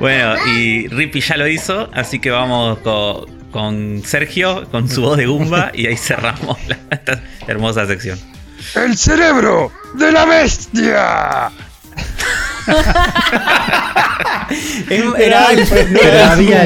Bueno, 0.00 0.34
y 0.46 0.88
Rippy 0.88 1.20
ya 1.20 1.36
lo 1.36 1.46
hizo, 1.48 1.88
así 1.94 2.18
que 2.18 2.30
vamos 2.30 2.78
co- 2.78 3.26
con, 3.50 4.02
Sergio, 4.04 4.68
con 4.70 4.88
su 4.88 5.02
voz 5.02 5.16
de 5.16 5.26
Goomba, 5.26 5.70
y 5.74 5.86
ahí 5.86 5.96
cerramos 5.96 6.58
la- 6.68 6.78
esta 6.90 7.20
hermosa 7.46 7.86
sección. 7.86 8.18
¡El 8.74 8.96
cerebro 8.96 9.72
de 9.94 10.12
la 10.12 10.24
bestia! 10.26 11.50
Era 14.90 15.16
era 15.18 15.46
había 15.48 15.52
algo, 15.52 15.76
era 16.02 16.32
había 16.32 16.62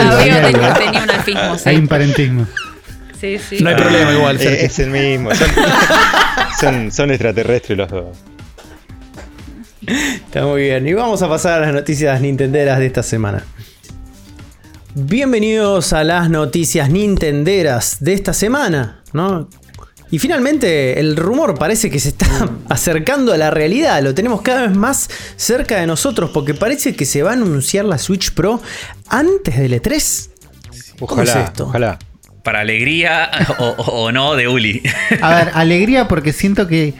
algo, 0.00 0.16
Había- 0.18 0.36
había 0.48 0.74
tenía, 0.74 1.02
un 1.02 1.10
alfismo, 1.10 1.58
sí. 1.58 1.68
Hay 1.68 1.76
un 1.76 1.88
parentismo. 1.88 2.46
Sí, 3.20 3.38
sí. 3.38 3.58
No 3.60 3.70
hay 3.70 3.76
problema 3.76 4.12
igual, 4.12 4.36
Eh, 4.36 4.38
Sergio. 4.40 4.66
es 4.66 4.78
el 4.78 4.90
mismo. 4.90 5.34
Son, 5.34 5.48
son, 6.60 6.92
son 6.92 7.10
extraterrestres 7.10 7.76
los 7.78 7.88
dos. 7.90 8.16
Está 9.88 10.44
muy 10.44 10.62
bien. 10.62 10.86
Y 10.86 10.92
vamos 10.92 11.22
a 11.22 11.28
pasar 11.28 11.62
a 11.62 11.66
las 11.66 11.74
noticias 11.74 12.20
nintenderas 12.20 12.78
de 12.78 12.86
esta 12.86 13.02
semana. 13.02 13.42
Bienvenidos 14.94 15.92
a 15.92 16.04
las 16.04 16.28
noticias 16.28 16.90
nintenderas 16.90 17.96
de 18.00 18.12
esta 18.12 18.34
semana, 18.34 19.02
¿no? 19.12 19.48
Y 20.10 20.18
finalmente 20.18 20.98
el 21.00 21.16
rumor 21.16 21.58
parece 21.58 21.90
que 21.90 22.00
se 22.00 22.10
está 22.10 22.26
acercando 22.68 23.32
a 23.32 23.36
la 23.38 23.50
realidad, 23.50 24.02
lo 24.02 24.14
tenemos 24.14 24.42
cada 24.42 24.66
vez 24.66 24.76
más 24.76 25.08
cerca 25.36 25.78
de 25.80 25.86
nosotros 25.86 26.30
porque 26.32 26.54
parece 26.54 26.94
que 26.94 27.04
se 27.04 27.22
va 27.22 27.30
a 27.30 27.34
anunciar 27.34 27.84
la 27.84 27.98
Switch 27.98 28.32
Pro 28.32 28.60
antes 29.08 29.58
del 29.58 29.72
E3. 29.80 30.30
¿Cómo 31.00 31.22
es 31.22 31.30
Ojalá, 31.30 31.44
esto? 31.44 31.66
ojalá. 31.66 31.98
Para 32.42 32.60
alegría 32.60 33.30
o 33.58 34.10
no 34.12 34.34
de 34.34 34.48
Uli. 34.48 34.82
A 35.20 35.34
ver, 35.34 35.50
alegría 35.54 36.08
porque 36.08 36.32
siento 36.32 36.66
que 36.66 36.94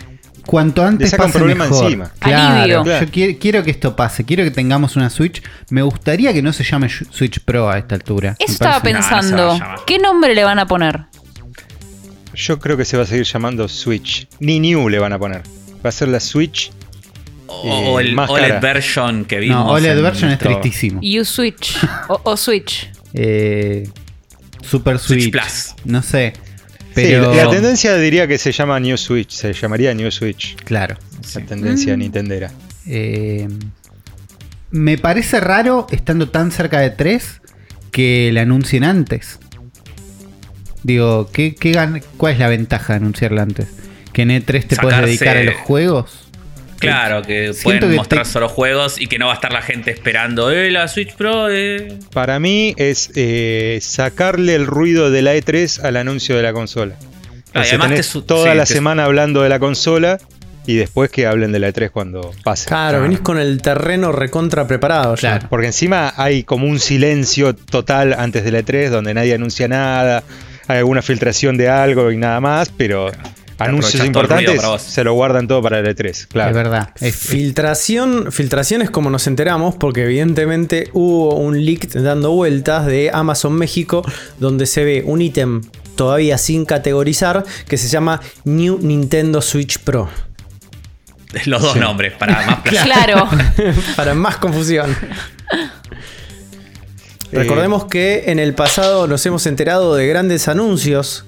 cuanto 0.48 0.82
antes 0.82 1.10
saca 1.10 1.24
un 1.24 1.28
pase 1.28 1.38
problema 1.38 1.64
mejor. 1.64 1.84
encima. 1.84 2.10
Claro, 2.18 2.84
yo 2.86 3.06
quiero, 3.10 3.38
quiero 3.38 3.62
que 3.62 3.70
esto 3.70 3.94
pase, 3.94 4.24
quiero 4.24 4.44
que 4.44 4.50
tengamos 4.50 4.96
una 4.96 5.10
Switch. 5.10 5.42
Me 5.68 5.82
gustaría 5.82 6.32
que 6.32 6.40
no 6.40 6.54
se 6.54 6.64
llame 6.64 6.88
Switch 6.88 7.40
Pro 7.40 7.68
a 7.68 7.76
esta 7.76 7.94
altura. 7.94 8.34
Eso 8.38 8.52
estaba 8.54 8.72
No, 8.72 8.78
no 8.78 8.82
pensando. 8.84 9.58
¿Qué 9.86 9.98
nombre 9.98 10.34
le 10.34 10.44
van 10.44 10.58
a 10.58 10.66
poner? 10.66 11.04
Yo 12.34 12.58
creo 12.58 12.78
que 12.78 12.86
se 12.86 12.96
va 12.96 13.02
a 13.02 13.06
seguir 13.06 13.24
llamando 13.24 13.68
Switch. 13.68 14.26
Ni 14.40 14.58
New 14.58 14.88
le 14.88 14.98
van 14.98 15.12
a 15.12 15.18
poner. 15.18 15.42
Va 15.84 15.90
a 15.90 15.92
ser 15.92 16.08
la 16.08 16.18
Switch. 16.20 16.72
O, 17.46 17.92
o 17.94 18.00
el 18.00 18.14
Más 18.14 18.30
OLED 18.30 18.48
cara. 18.48 18.60
version 18.60 19.24
que 19.26 19.38
vimos. 19.40 19.66
No, 19.66 19.72
OLED 19.72 20.00
version 20.02 20.30
es 20.30 20.38
tristísimo. 20.38 21.00
You 21.02 21.24
Switch. 21.26 21.76
O, 22.08 22.20
o 22.24 22.36
Switch. 22.38 22.90
Eh, 23.12 23.88
Super 24.62 24.98
Switch 24.98 25.22
Switch. 25.24 25.32
Plus. 25.32 25.74
No 25.84 26.00
sé. 26.02 26.32
Sí, 27.06 27.12
la 27.36 27.50
tendencia 27.50 27.96
diría 27.96 28.26
que 28.26 28.38
se 28.38 28.52
llama 28.52 28.78
New 28.80 28.96
Switch. 28.96 29.30
Se 29.30 29.52
llamaría 29.52 29.94
New 29.94 30.10
Switch. 30.10 30.56
Claro. 30.64 30.96
La 31.34 31.40
tendencia 31.46 31.94
Mm. 31.96 31.98
nintendera. 32.00 32.50
Eh, 32.86 33.48
me 34.70 34.98
parece 34.98 35.40
raro, 35.40 35.86
estando 35.90 36.28
tan 36.30 36.50
cerca 36.52 36.80
de 36.80 36.90
3, 36.90 37.40
que 37.90 38.30
la 38.32 38.42
anuncien 38.42 38.84
antes. 38.84 39.38
Digo, 40.82 41.28
¿qué, 41.32 41.54
qué 41.54 41.72
¿cuál 42.16 42.32
es 42.34 42.38
la 42.38 42.48
ventaja 42.48 42.92
de 42.94 42.98
anunciarla 42.98 43.42
antes? 43.42 43.68
¿Que 44.12 44.22
en 44.22 44.30
E3 44.30 44.66
te 44.66 44.76
puedes 44.76 45.00
dedicar 45.00 45.36
a 45.36 45.42
los 45.42 45.54
juegos? 45.56 46.27
Claro, 46.80 47.22
que 47.22 47.52
Siento 47.52 47.62
pueden 47.62 47.90
que 47.90 47.96
mostrar 47.96 48.22
te- 48.24 48.30
solo 48.30 48.48
juegos 48.48 49.00
y 49.00 49.06
que 49.06 49.18
no 49.18 49.26
va 49.26 49.32
a 49.32 49.34
estar 49.36 49.52
la 49.52 49.62
gente 49.62 49.90
esperando. 49.90 50.50
Eh, 50.50 50.70
la 50.70 50.88
Switch 50.88 51.14
Pro. 51.14 51.48
Eh. 51.50 51.98
Para 52.12 52.38
mí 52.38 52.74
es 52.76 53.10
eh, 53.16 53.78
sacarle 53.82 54.54
el 54.54 54.66
ruido 54.66 55.10
de 55.10 55.22
la 55.22 55.34
E3 55.34 55.84
al 55.84 55.96
anuncio 55.96 56.36
de 56.36 56.42
la 56.42 56.52
consola. 56.52 56.94
Ah, 57.00 57.00
y 57.04 57.58
O 57.60 57.62
sea, 57.64 57.68
además 57.70 57.88
tenés 57.88 58.12
te 58.12 58.22
toda 58.22 58.52
sí, 58.52 58.56
la 58.56 58.64
te- 58.64 58.74
semana 58.74 59.04
hablando 59.04 59.42
de 59.42 59.48
la 59.48 59.58
consola 59.58 60.18
y 60.66 60.76
después 60.76 61.10
que 61.10 61.26
hablen 61.26 61.50
de 61.50 61.58
la 61.58 61.68
E3 61.70 61.90
cuando 61.90 62.30
pase. 62.44 62.66
Claro, 62.68 63.00
venís 63.00 63.20
con 63.20 63.38
el 63.38 63.62
terreno 63.62 64.12
recontra 64.12 64.66
preparado 64.66 65.14
ya. 65.16 65.20
Claro. 65.20 65.46
Porque 65.48 65.66
encima 65.68 66.12
hay 66.16 66.42
como 66.44 66.66
un 66.66 66.78
silencio 66.78 67.54
total 67.54 68.12
antes 68.12 68.44
de 68.44 68.52
la 68.52 68.60
E3 68.60 68.90
donde 68.90 69.14
nadie 69.14 69.32
anuncia 69.34 69.66
nada, 69.66 70.22
hay 70.66 70.78
alguna 70.78 71.00
filtración 71.00 71.56
de 71.56 71.70
algo 71.70 72.12
y 72.12 72.18
nada 72.18 72.38
más, 72.40 72.68
pero 72.76 73.10
anuncios 73.58 74.00
el 74.00 74.06
importantes 74.06 74.56
para 74.56 74.68
vos. 74.68 74.82
se 74.82 75.02
lo 75.04 75.14
guardan 75.14 75.48
todo 75.48 75.60
para 75.62 75.82
la 75.82 75.90
E3, 75.90 76.26
claro. 76.28 76.50
Es 76.50 76.56
verdad. 76.56 76.90
Es- 77.00 77.16
Filtración, 77.16 78.30
filtración 78.32 78.82
es 78.82 78.90
como 78.90 79.10
nos 79.10 79.26
enteramos, 79.26 79.74
porque 79.74 80.04
evidentemente 80.04 80.90
hubo 80.92 81.34
un 81.34 81.64
leak 81.64 81.88
dando 81.92 82.30
vueltas 82.32 82.86
de 82.86 83.10
Amazon 83.12 83.54
México, 83.54 84.02
donde 84.38 84.66
se 84.66 84.84
ve 84.84 85.02
un 85.04 85.20
ítem 85.22 85.62
todavía 85.96 86.38
sin 86.38 86.64
categorizar 86.64 87.44
que 87.68 87.76
se 87.76 87.88
llama 87.88 88.20
New 88.44 88.78
Nintendo 88.80 89.42
Switch 89.42 89.78
Pro. 89.80 90.08
Los 91.46 91.60
dos 91.60 91.76
nombres, 91.76 92.12
para 92.14 92.46
más. 92.46 92.60
Claro. 92.62 93.28
Para 93.96 94.14
más 94.14 94.36
confusión. 94.36 94.94
Recordemos 97.30 97.84
que 97.86 98.24
en 98.28 98.38
el 98.38 98.54
pasado 98.54 99.06
nos 99.06 99.24
hemos 99.26 99.46
enterado 99.46 99.94
de 99.94 100.06
grandes 100.06 100.48
anuncios 100.48 101.24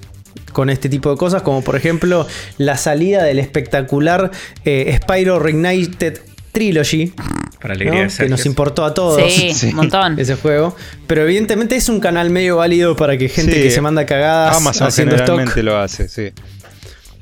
con 0.51 0.69
este 0.69 0.89
tipo 0.89 1.09
de 1.11 1.17
cosas, 1.17 1.41
como 1.41 1.63
por 1.63 1.75
ejemplo 1.75 2.27
la 2.57 2.77
salida 2.77 3.23
del 3.23 3.39
espectacular 3.39 4.31
eh, 4.65 4.97
Spyro 5.01 5.39
Reignited 5.39 6.19
Trilogy, 6.51 7.13
Para 7.61 7.73
¿no? 7.75 7.81
alegría 7.81 8.07
de 8.07 8.09
que 8.17 8.27
nos 8.29 8.45
importó 8.45 8.83
a 8.83 8.93
todos 8.93 9.21
Sí, 9.31 9.53
Sí. 9.53 9.67
un 9.67 9.75
montón. 9.75 10.19
ese 10.19 10.35
juego. 10.35 10.75
Pero 11.07 11.23
evidentemente 11.23 11.75
es 11.77 11.87
un 11.87 11.99
canal 12.01 12.29
medio 12.29 12.57
válido 12.57 12.95
para 12.95 13.17
que 13.17 13.29
gente 13.29 13.53
Sí. 13.53 13.61
que 13.63 13.71
se 13.71 13.79
manda 13.81 14.05
cagadas 14.05 14.57
Amazon 14.57 14.87
haciendo 14.87 15.15
generalmente 15.15 15.51
stock 15.51 15.63
lo 15.65 15.77
hace, 15.77 16.09
sí. 16.09 16.31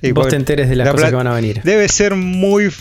Y 0.01 0.13
Vos 0.13 0.29
te 0.29 0.35
enteres 0.37 0.69
de 0.69 0.75
las 0.77 0.87
la 0.87 0.93
cosas 0.93 1.09
que 1.09 1.15
van 1.15 1.27
a 1.27 1.33
venir. 1.33 1.61
Debe 1.63 1.87
ser 1.89 2.15
muy 2.15 2.71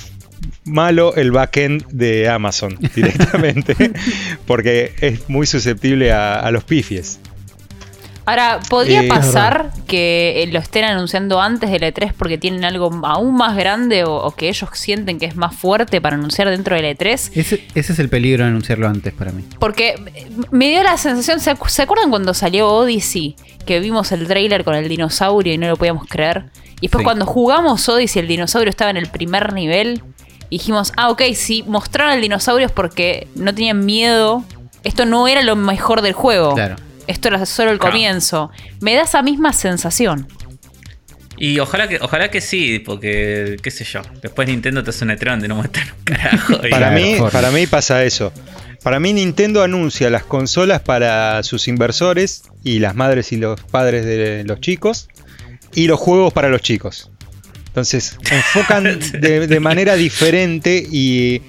malo 0.64 1.14
el 1.16 1.32
backend 1.32 1.84
de 1.88 2.28
Amazon 2.28 2.78
directamente, 2.94 3.74
porque 4.46 4.92
es 5.00 5.28
muy 5.28 5.46
susceptible 5.46 6.12
a, 6.12 6.38
a 6.38 6.50
los 6.50 6.64
pifies. 6.64 7.18
Ahora, 8.28 8.60
¿podría 8.68 9.02
Eh, 9.02 9.08
pasar 9.08 9.70
que 9.86 10.42
eh, 10.42 10.46
lo 10.52 10.58
estén 10.58 10.84
anunciando 10.84 11.40
antes 11.40 11.70
de 11.70 11.78
la 11.78 11.88
E3 11.88 12.12
porque 12.12 12.36
tienen 12.36 12.64
algo 12.64 12.90
aún 13.04 13.34
más 13.36 13.56
grande 13.56 14.04
o, 14.04 14.14
o 14.16 14.30
que 14.32 14.48
ellos 14.48 14.68
sienten 14.74 15.18
que 15.18 15.26
es 15.26 15.34
más 15.36 15.54
fuerte 15.56 16.00
para 16.00 16.16
anunciar 16.16 16.50
dentro 16.50 16.76
de 16.76 16.82
la 16.82 16.90
E3? 16.90 17.30
ese, 17.34 17.64
ese 17.74 17.92
es 17.92 17.98
el 17.98 18.08
peligro 18.10 18.44
de 18.44 18.50
anunciarlo 18.50 18.86
antes 18.86 19.14
para 19.14 19.32
mí. 19.32 19.44
Porque 19.58 19.94
me 20.50 20.68
dio 20.68 20.82
la 20.82 20.98
sensación, 20.98 21.40
¿se, 21.40 21.52
acu- 21.56 21.68
se 21.68 21.82
acuerdan 21.82 22.10
cuando 22.10 22.34
salió 22.34 22.68
Odyssey? 22.68 23.34
Que 23.64 23.80
vimos 23.80 24.12
el 24.12 24.26
trailer 24.26 24.62
con 24.64 24.74
el 24.74 24.88
dinosaurio 24.88 25.52
y 25.54 25.58
no 25.58 25.66
lo 25.68 25.76
podíamos 25.76 26.06
creer. 26.06 26.44
Y 26.80 26.82
después 26.82 27.00
Sí. 27.00 27.04
cuando 27.04 27.24
jugamos 27.26 27.88
Odyssey, 27.88 28.20
el 28.22 28.28
dinosaurio 28.28 28.68
estaba 28.70 28.90
en 28.90 28.98
el 28.98 29.08
primer 29.08 29.52
nivel. 29.54 30.02
Y 30.50 30.58
dijimos, 30.58 30.92
ah, 30.96 31.10
ok, 31.10 31.22
si 31.34 31.62
mostraron 31.62 32.12
al 32.12 32.20
dinosaurio 32.20 32.66
es 32.66 32.72
porque 32.72 33.26
no 33.34 33.54
tenían 33.54 33.84
miedo. 33.84 34.44
Esto 34.84 35.04
no 35.06 35.28
era 35.28 35.42
lo 35.42 35.56
mejor 35.56 36.02
del 36.02 36.12
juego. 36.12 36.54
Claro. 36.54 36.76
Esto 37.08 37.28
era 37.28 37.44
solo 37.46 37.72
el 37.72 37.78
Claro. 37.78 37.92
comienzo. 37.92 38.50
Me 38.80 38.94
da 38.94 39.02
esa 39.02 39.22
misma 39.22 39.52
sensación. 39.52 40.28
Y 41.36 41.58
ojalá 41.60 41.88
que, 41.88 41.98
ojalá 42.00 42.30
que 42.30 42.40
sí, 42.40 42.80
porque, 42.80 43.56
qué 43.62 43.70
sé 43.70 43.84
yo. 43.84 44.02
Después 44.22 44.48
Nintendo 44.48 44.82
te 44.82 44.90
hace 44.90 45.04
un 45.04 45.10
E3 45.10 45.30
donde 45.30 45.48
no 45.48 45.56
muestran 45.56 45.88
un 45.98 46.04
carajo. 46.04 46.54
y- 46.66 46.70
Para, 46.70 46.90
mí, 46.90 47.16
para 47.32 47.50
mí 47.50 47.66
pasa 47.66 48.04
eso. 48.04 48.32
Para 48.82 48.98
mí 49.00 49.12
Nintendo 49.12 49.62
anuncia 49.62 50.10
las 50.10 50.24
consolas 50.24 50.80
para 50.80 51.42
sus 51.42 51.66
inversores 51.68 52.42
y 52.64 52.78
las 52.80 52.94
madres 52.94 53.32
y 53.32 53.36
los 53.36 53.60
padres 53.60 54.04
de 54.04 54.44
los 54.44 54.60
chicos 54.60 55.08
y 55.74 55.86
los 55.86 55.98
juegos 56.00 56.32
para 56.32 56.48
los 56.48 56.60
chicos. 56.62 57.10
Entonces 57.68 58.16
enfocan 58.30 58.98
de, 59.20 59.46
de 59.46 59.60
manera 59.60 59.94
diferente 59.94 60.84
y 60.90 61.42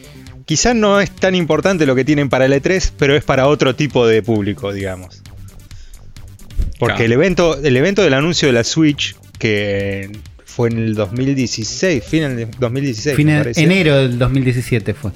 quizás 0.45 0.76
no 0.76 0.99
es 0.99 1.11
tan 1.11 1.34
importante 1.36 1.86
lo 1.88 1.95
que 1.95 2.03
tienen 2.06 2.30
para 2.30 2.45
el 2.45 2.53
E3, 2.53 2.91
pero 2.98 3.15
es 3.15 3.23
para 3.23 3.48
otro 3.48 3.76
tipo 3.76 4.06
de 4.07 4.22
público, 4.22 4.72
digamos. 4.73 5.22
Porque 6.80 6.94
Claro. 6.96 7.06
el, 7.06 7.12
evento, 7.12 7.58
el 7.62 7.78
evento 7.78 8.02
del 8.02 8.14
anuncio 8.16 8.48
de 8.48 8.54
la 8.54 8.64
Switch, 8.64 9.16
que 9.38 10.10
fue 10.46 10.70
en 10.70 10.78
el 10.80 10.96
2016, 10.96 12.04
final 12.04 12.36
de 12.36 12.48
2016, 12.58 13.14
me 13.14 13.18
Final- 13.18 13.42
parece. 13.44 13.62
enero 13.62 13.98
del 13.98 14.18
2017 14.18 14.94
fue. 14.94 15.12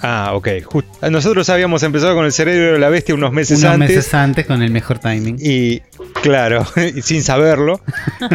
Ah, 0.00 0.30
ok. 0.34 0.48
Just- 0.64 1.02
Nosotros 1.10 1.48
habíamos 1.50 1.82
empezado 1.82 2.14
con 2.14 2.24
el 2.24 2.30
cerebro 2.32 2.74
de 2.74 2.78
la 2.78 2.88
bestia 2.88 3.14
unos 3.16 3.32
meses 3.32 3.58
Unos 3.58 3.72
antes. 3.74 3.96
meses 3.96 4.14
antes 4.14 4.46
con 4.46 4.62
el 4.62 4.70
mejor 4.70 4.98
timing. 5.00 5.36
Y 5.40 5.80
claro, 6.22 6.64
y 6.96 7.02
sin 7.02 7.22
saberlo. 7.22 7.80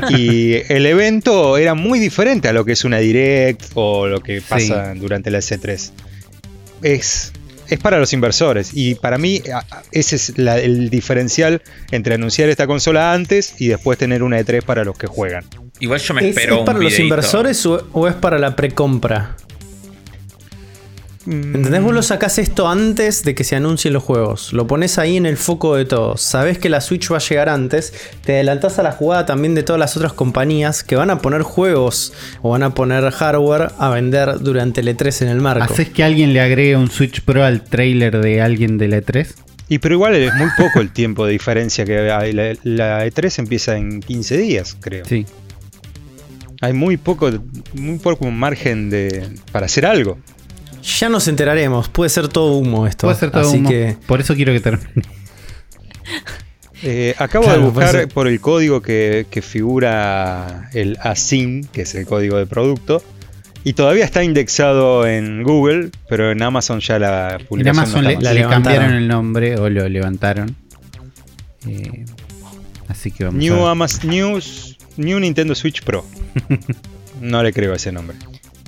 Y 0.10 0.56
el 0.72 0.86
evento 0.86 1.58
era 1.58 1.74
muy 1.74 2.00
diferente 2.00 2.50
a 2.50 2.54
lo 2.54 2.66
que 2.66 2.74
es 2.74 2.84
una 2.84 2.98
direct 2.98 3.64
o 3.76 4.08
lo 4.08 4.20
que 4.22 4.42
pasa 4.42 4.94
durante 4.96 5.32
la 5.32 5.38
S3. 5.40 5.92
Es, 6.82 7.32
es 7.70 7.80
para 7.80 7.98
los 8.00 8.14
inversores. 8.14 8.72
Y 8.74 8.96
para 8.96 9.18
mí, 9.18 9.42
ese 9.92 10.16
es 10.16 10.38
la- 10.38 10.60
el 10.60 10.90
diferencial 10.90 11.62
entre 11.92 12.16
anunciar 12.16 12.50
esta 12.50 12.68
consola 12.68 13.14
antes 13.14 13.56
y 13.60 13.68
después 13.68 13.98
tener 13.98 14.24
una 14.24 14.40
E3 14.40 14.64
para 14.64 14.84
los 14.84 14.98
que 14.98 15.08
juegan. 15.08 15.46
Igual 15.80 16.00
yo 16.00 16.14
me 16.14 16.22
¿Es, 16.22 16.30
espero 16.30 16.54
es 16.56 16.60
un 16.60 16.66
para 16.66 16.80
los 16.80 17.00
inversores 17.00 17.66
o, 17.66 17.88
o 17.94 18.08
es 18.08 18.16
para 18.16 18.38
la 18.40 18.56
precompra? 18.56 19.36
¿Entendés? 21.26 21.82
Vos 21.82 21.94
lo 21.94 22.02
sacás 22.02 22.38
esto 22.38 22.68
antes 22.68 23.24
de 23.24 23.34
que 23.34 23.44
se 23.44 23.56
anuncien 23.56 23.94
los 23.94 24.04
juegos. 24.04 24.52
Lo 24.52 24.68
pones 24.68 24.98
ahí 24.98 25.18
en 25.18 25.26
el 25.26 25.38
foco 25.38 25.76
de 25.76 25.86
todos. 25.86 26.22
Sabés 26.22 26.58
que 26.58 26.70
la 26.70 26.82
Switch 26.82 27.12
va 27.12 27.18
a 27.18 27.20
llegar 27.20 27.50
antes. 27.50 27.94
Te 28.26 28.34
adelantás 28.34 28.80
a 28.80 28.84
la 28.84 28.92
jugada 28.92 29.26
también 29.26 29.56
de 29.56 29.64
todas 29.64 29.80
las 29.80 29.96
otras 29.96 30.14
compañías 30.14 30.84
que 30.84 30.96
van 30.96 31.10
a 31.10 31.20
poner 31.20 31.44
juegos 31.44 32.14
o 32.42 32.52
van 32.52 32.64
a 32.64 32.74
poner 32.74 33.10
hardware 33.12 33.72
a 33.78 33.90
vender 33.90 34.40
durante 34.40 34.82
el 34.82 34.88
E3 34.90 35.24
en 35.24 35.28
el 35.30 35.40
marco. 35.40 35.64
¿Haces 35.64 35.90
que 35.90 36.04
alguien 36.04 36.34
le 36.34 36.42
agregue 36.42 36.76
un 36.76 36.92
Switch 36.92 37.22
Pro 37.22 37.44
al 37.44 37.64
trailer 37.64 38.20
de 38.20 38.42
alguien 38.42 38.78
de 38.78 38.88
la 38.90 38.98
E3? 38.98 39.28
Y 39.70 39.80
pero 39.80 39.96
igual 39.96 40.16
es 40.16 40.34
muy 40.36 40.50
poco 40.58 40.82
el 40.82 40.92
tiempo 40.92 41.26
de 41.26 41.32
diferencia 41.32 41.86
que 41.86 42.12
hay. 42.12 42.34
La, 42.34 42.54
la 42.64 43.08
E3 43.08 43.40
empieza 43.40 43.78
en 43.78 44.02
15 44.02 44.38
días, 44.38 44.78
creo. 44.80 45.06
Sí. 45.06 45.26
Hay 46.62 46.74
muy 46.74 46.98
poco, 46.98 47.32
muy 47.74 47.98
poco 48.00 48.30
margen 48.30 48.90
de, 48.90 49.28
para 49.52 49.66
hacer 49.66 49.86
algo. 49.86 50.18
Ya 50.84 51.10
nos 51.10 51.28
enteraremos. 51.28 51.88
Puede 51.90 52.10
ser 52.10 52.28
todo 52.28 52.54
humo 52.54 52.86
esto. 52.88 53.08
Puede 53.08 53.18
ser 53.20 53.32
todo 53.32 53.48
Así 53.48 53.58
humo. 53.58 53.70
que 53.70 53.96
Por 54.06 54.20
eso 54.20 54.36
quiero 54.36 54.52
que 54.54 54.60
termine. 54.60 54.92
Eh, 56.82 57.16
acabo 57.18 57.46
Claro, 57.46 57.62
de 57.62 57.70
buscar 57.70 58.08
por 58.10 58.28
el 58.28 58.42
código 58.42 58.82
que, 58.82 59.26
que 59.30 59.42
figura 59.42 60.70
el 60.74 60.98
ASIN, 61.02 61.64
que 61.72 61.84
es 61.84 61.96
el 61.96 62.06
código 62.06 62.38
de 62.38 62.46
producto, 62.46 63.02
y 63.64 63.72
todavía 63.74 64.04
está 64.04 64.22
indexado 64.26 65.08
en 65.08 65.44
Google, 65.44 65.92
pero 66.10 66.32
en 66.32 66.42
Amazon 66.42 66.82
ya 66.82 67.00
la 67.00 67.38
En 67.40 67.46
publicación 67.48 67.78
Amazon 67.86 68.04
no 68.04 68.10
le, 68.10 68.20
La 68.22 68.50
cambiaron 68.50 68.92
el 68.94 69.08
nombre 69.08 69.58
o 69.58 69.70
lo 69.70 69.88
levantaron. 69.88 70.58
Eh, 71.66 72.04
así 72.90 73.12
que 73.12 73.24
vamos 73.24 73.40
New, 73.40 73.54
a 73.54 73.58
ver. 73.60 73.68
Amas- 73.70 74.04
News- 74.04 74.78
New 74.98 75.20
Nintendo 75.22 75.56
Switch 75.56 75.82
Pro. 75.84 76.06
no 77.22 77.42
le 77.42 77.54
creo 77.54 77.74
ese 77.74 77.94
nombre. 77.94 78.18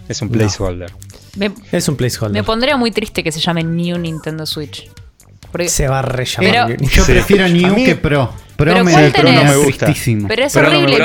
Es 0.08 0.22
un 0.22 0.30
No. 0.32 0.38
Me, 1.36 1.52
es 1.72 1.88
un 1.88 1.96
placeholder. 1.96 2.34
me 2.42 2.44
pondría 2.46 2.78
muy 2.78 2.92
triste 2.92 3.24
que 3.24 3.32
se 3.32 3.40
llame 3.40 3.64
New 3.64 3.98
Nintendo 3.98 4.46
Switch. 4.46 4.90
Porque- 5.52 5.70
Se 5.70 5.88
va 5.88 6.00
a 6.00 6.02
rellamar. 6.02 6.68
Pero- 6.68 6.90
Yo 6.92 7.06
Sí. 7.06 7.12
prefiero 7.14 7.48
New 7.48 7.76
mí- 7.76 7.86
que 7.86 7.96
Pro. 7.96 8.34
Pro 8.58 8.72
Pero 8.72 8.86
me, 8.86 8.92
da 8.94 9.00
No 9.22 9.44
me 9.44 9.56
gusta. 9.58 9.86
tristísimo. 9.88 10.28
pero 10.30 10.46
es 10.46 10.54
Pero 10.54 10.70
no, 10.70 10.80
horrible. 10.80 10.98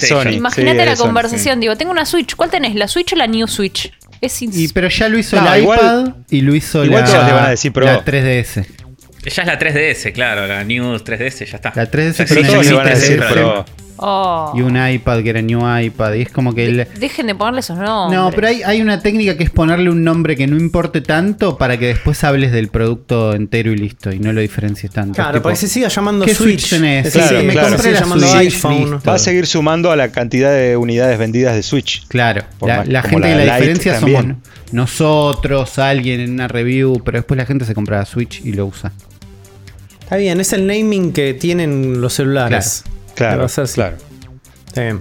Sony. 0.00 0.28
Imagínate 0.32 0.80
Sí, 0.80 0.84
la 0.86 0.96
Sony, 0.96 1.04
conversación. 1.06 1.54
sí. 1.54 1.60
Digo, 1.62 1.76
tengo 1.76 1.90
una 1.90 2.04
Switch. 2.04 2.36
¿Cuál 2.36 2.50
tenés? 2.50 2.74
¿La 2.74 2.86
Switch 2.86 3.14
o 3.14 3.16
la 3.16 3.26
New 3.26 3.46
Switch? 3.48 3.90
Es 4.20 4.42
ins- 4.42 4.54
Y, 4.56 4.68
pero 4.68 4.88
ya 4.88 5.08
lo 5.08 5.18
hizo 5.18 5.40
No, 5.40 5.52
el 5.54 5.62
igual- 5.62 5.78
iPad 5.78 6.14
y 6.30 6.40
lo 6.42 6.54
hizo 6.54 6.84
igual 6.84 7.04
la, 7.04 7.26
le 7.26 7.32
van 7.32 7.44
a 7.46 7.50
decir 7.50 7.72
Pro. 7.72 7.86
la 7.86 8.04
3DS. 8.04 8.66
Ya 9.24 9.42
es 9.42 9.46
la 9.48 9.58
3DS, 9.58 10.12
claro, 10.12 10.46
la 10.46 10.64
News 10.64 11.02
3DS, 11.04 11.46
ya 11.46 11.56
está. 11.56 11.72
La 11.74 11.90
3DS 11.90 12.24
Ya 12.28 12.34
Pero 12.34 12.42
todos 12.46 12.66
el 12.66 12.72
le 12.72 12.76
van 12.78 12.86
a 12.86 12.90
decir 12.90 13.18
3DS. 13.20 13.32
Pro. 13.32 13.64
Oh. 14.04 14.52
Y 14.56 14.62
un 14.62 14.76
iPad 14.76 15.22
que 15.22 15.30
era 15.30 15.42
New 15.42 15.60
iPad. 15.78 16.14
Y 16.14 16.22
es 16.22 16.30
como 16.30 16.54
que... 16.54 16.66
el- 16.66 16.88
Dejen 16.98 17.26
de 17.28 17.34
ponerle 17.34 17.60
esos 17.60 17.78
nombres. 17.78 18.18
No, 18.20 18.30
pero 18.34 18.48
hay, 18.48 18.62
hay 18.62 18.80
una 18.82 19.00
técnica 19.00 19.36
que 19.36 19.44
es 19.44 19.50
ponerle 19.50 19.90
un 19.90 20.02
nombre 20.04 20.36
que 20.36 20.46
no 20.46 20.56
importe 20.56 21.00
tanto 21.00 21.56
para 21.56 21.76
que 21.78 21.86
después 21.86 22.22
hables 22.24 22.52
del 22.52 22.68
producto 22.68 23.34
entero 23.34 23.70
y 23.72 23.76
listo. 23.76 24.12
Y 24.12 24.18
no 24.18 24.32
lo 24.32 24.40
diferencies 24.40 24.90
tanto. 24.92 25.14
Claro, 25.14 25.32
tipo, 25.34 25.42
para 25.44 25.54
que 25.54 25.60
se 25.60 25.68
siga 25.68 25.88
llamando 25.88 26.24
¿qué 26.24 26.34
Switch. 26.34 26.66
Switch 26.68 27.12
Claro, 27.12 27.38
así, 27.38 27.46
me 27.46 27.52
que 27.54 27.60
compré 27.60 27.76
se 27.78 27.82
siga 27.82 27.92
la 27.94 28.00
llamando 28.00 28.26
Switch, 28.26 28.36
iPhone. 28.54 28.90
listo. 28.92 29.00
Va 29.10 29.14
a 29.14 29.18
seguir 29.18 29.46
sumando 29.46 29.90
a 29.92 29.96
la 29.96 30.10
cantidad 30.10 30.52
de 30.52 30.76
unidades 30.76 31.18
vendidas 31.18 31.54
de 31.54 31.62
Switch. 31.62 32.06
Claro, 32.08 32.42
la, 32.60 32.78
más- 32.78 32.88
la 32.88 33.02
gente 33.02 33.28
la 33.30 33.36
de 33.38 33.46
la 33.46 33.54
diferencia 33.56 33.94
también. 33.94 34.20
somos 34.22 34.36
nosotros, 34.72 35.78
alguien 35.78 36.20
en 36.20 36.32
una 36.32 36.48
review, 36.48 37.02
pero 37.04 37.18
después 37.18 37.36
la 37.38 37.46
gente 37.46 37.64
se 37.64 37.74
compra 37.74 37.98
la 37.98 38.06
Switch 38.06 38.40
y 38.44 38.52
lo 38.52 38.66
usa. 38.66 38.90
Está 40.00 40.16
bien, 40.16 40.40
es 40.40 40.52
el 40.52 40.66
naming 40.66 41.12
que 41.12 41.34
tienen 41.34 42.00
los 42.00 42.14
celulares. 42.14 42.84
Va 43.12 43.14
Claro, 43.16 43.44
a 43.44 43.48
ser 43.48 43.64
así. 43.64 43.74
claro. 43.74 43.96
Está 44.66 44.82
bien. 44.82 45.00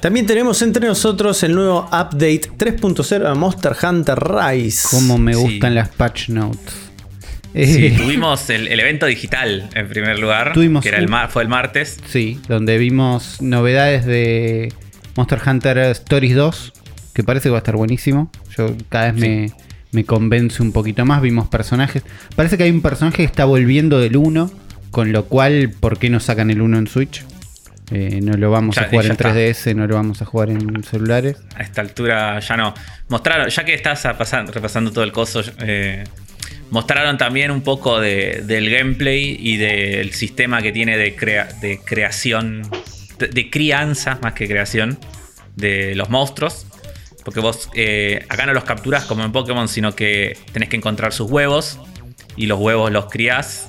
También 0.00 0.26
tenemos 0.26 0.60
entre 0.62 0.86
nosotros 0.86 1.42
el 1.42 1.54
nuevo 1.54 1.84
update 1.86 2.42
3.0 2.56 3.28
de 3.28 3.34
Monster 3.34 3.72
Hunter 3.82 4.18
Rise. 4.18 4.88
Como 4.90 5.18
me 5.18 5.34
Sí. 5.34 5.40
gustan 5.40 5.74
las 5.74 5.88
patch 5.88 6.28
notes. 6.28 6.60
Sí, 7.54 7.86
Eh, 7.86 7.94
tuvimos 7.96 8.50
el, 8.50 8.68
el 8.68 8.78
evento 8.80 9.06
digital 9.06 9.70
en 9.74 9.88
primer 9.88 10.18
lugar, 10.18 10.52
Tuvimos 10.52 10.82
que 10.82 10.90
era 10.90 10.98
el 10.98 11.08
fue 11.30 11.42
el 11.42 11.48
martes. 11.48 11.98
sí, 12.06 12.38
donde 12.48 12.76
vimos 12.76 13.40
novedades 13.40 14.04
de 14.04 14.72
Monster 15.16 15.40
Hunter 15.46 15.78
Stories 15.78 16.36
2, 16.36 16.72
que 17.14 17.24
parece 17.24 17.44
que 17.44 17.50
va 17.52 17.56
a 17.56 17.60
estar 17.60 17.76
buenísimo. 17.76 18.30
Yo 18.58 18.76
cada 18.90 19.10
vez 19.12 19.14
me, 19.20 19.52
me 19.92 20.04
convence 20.04 20.62
un 20.62 20.70
poquito 20.72 21.06
más. 21.06 21.22
Vimos 21.22 21.48
personajes. 21.48 22.02
Parece 22.36 22.58
que 22.58 22.64
hay 22.64 22.70
un 22.70 22.82
personaje 22.82 23.16
que 23.16 23.24
está 23.24 23.46
volviendo 23.46 23.98
del 24.00 24.18
1, 24.18 24.50
con 24.96 25.12
lo 25.12 25.26
cual, 25.26 25.68
¿por 25.78 25.98
qué 25.98 26.08
no 26.08 26.20
sacan 26.20 26.50
el 26.50 26.62
1 26.62 26.78
en 26.78 26.86
Switch? 26.86 27.22
Eh, 27.90 28.20
no 28.22 28.32
lo 28.38 28.50
vamos 28.50 28.76
Ya- 28.76 28.84
a 28.84 28.88
jugar 28.88 29.04
en 29.04 29.12
está. 29.12 29.24
3DS, 29.34 29.74
no 29.74 29.86
lo 29.86 29.94
vamos 29.94 30.22
a 30.22 30.24
jugar 30.24 30.48
en 30.48 30.82
celulares. 30.84 31.36
A 31.54 31.62
esta 31.62 31.82
altura 31.82 32.40
ya 32.40 32.56
no. 32.56 32.72
Mostraron, 33.10 33.50
ya 33.50 33.62
que 33.66 33.74
estás 33.74 34.02
repasando 34.04 34.92
todo 34.92 35.04
el 35.04 35.12
coso, 35.12 35.42
eh, 35.60 36.02
mostraron 36.70 37.18
también 37.18 37.50
un 37.50 37.60
poco 37.60 38.00
de- 38.00 38.42
del 38.46 38.70
gameplay 38.70 39.36
y 39.38 39.58
del 39.58 40.14
sistema 40.14 40.62
que 40.62 40.72
tiene 40.72 40.96
de, 40.96 41.14
crea- 41.14 41.48
de 41.60 41.78
creación, 41.84 42.62
de, 43.18 43.28
de 43.28 43.50
crianza 43.50 44.18
más 44.22 44.32
que 44.32 44.48
creación 44.48 44.98
de 45.56 45.94
los 45.94 46.08
monstruos. 46.08 46.66
Porque 47.22 47.40
vos 47.40 47.68
eh, 47.74 48.24
acá 48.30 48.46
no 48.46 48.54
los 48.54 48.64
capturas 48.64 49.04
como 49.04 49.24
en 49.26 49.32
Pokémon, 49.32 49.68
sino 49.68 49.94
que 49.94 50.38
tenés 50.54 50.70
que 50.70 50.76
encontrar 50.76 51.12
sus 51.12 51.30
huevos 51.30 51.78
y 52.34 52.46
los 52.46 52.58
huevos 52.58 52.90
los 52.90 53.06
criás 53.10 53.68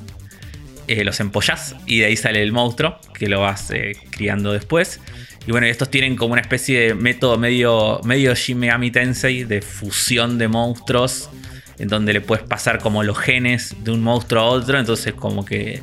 eh, 0.87 1.03
los 1.03 1.19
empollás 1.19 1.75
y 1.85 1.99
de 1.99 2.05
ahí 2.05 2.17
sale 2.17 2.41
el 2.41 2.51
monstruo 2.51 2.99
que 3.13 3.27
lo 3.27 3.41
vas 3.41 3.71
eh, 3.71 3.93
criando 4.09 4.53
después. 4.53 4.99
Y 5.45 5.51
bueno, 5.51 5.67
estos 5.67 5.89
tienen 5.89 6.15
como 6.15 6.33
una 6.33 6.41
especie 6.41 6.79
de 6.79 6.95
método 6.95 7.37
medio, 7.37 8.01
medio 8.03 8.35
Shin 8.35 8.59
Megami 8.59 8.91
Tensei 8.91 9.43
de 9.43 9.61
fusión 9.61 10.37
de 10.37 10.47
monstruos, 10.47 11.29
en 11.77 11.87
donde 11.87 12.13
le 12.13 12.21
puedes 12.21 12.45
pasar 12.45 12.79
como 12.79 13.03
los 13.03 13.17
genes 13.17 13.75
de 13.83 13.91
un 13.91 14.01
monstruo 14.01 14.41
a 14.41 14.45
otro, 14.45 14.79
entonces 14.79 15.13
como 15.13 15.45
que 15.45 15.81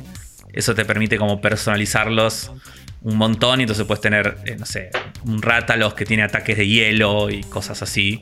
eso 0.53 0.75
te 0.75 0.85
permite 0.85 1.17
como 1.17 1.41
personalizarlos 1.41 2.51
un 3.01 3.17
montón 3.17 3.59
y 3.59 3.63
entonces 3.63 3.85
puedes 3.85 4.01
tener, 4.01 4.37
eh, 4.45 4.55
no 4.57 4.65
sé, 4.65 4.89
un 5.25 5.41
Rátalos 5.41 5.93
que 5.93 6.05
tiene 6.05 6.23
ataques 6.23 6.57
de 6.57 6.67
hielo 6.67 7.29
y 7.29 7.43
cosas 7.43 7.83
así. 7.83 8.19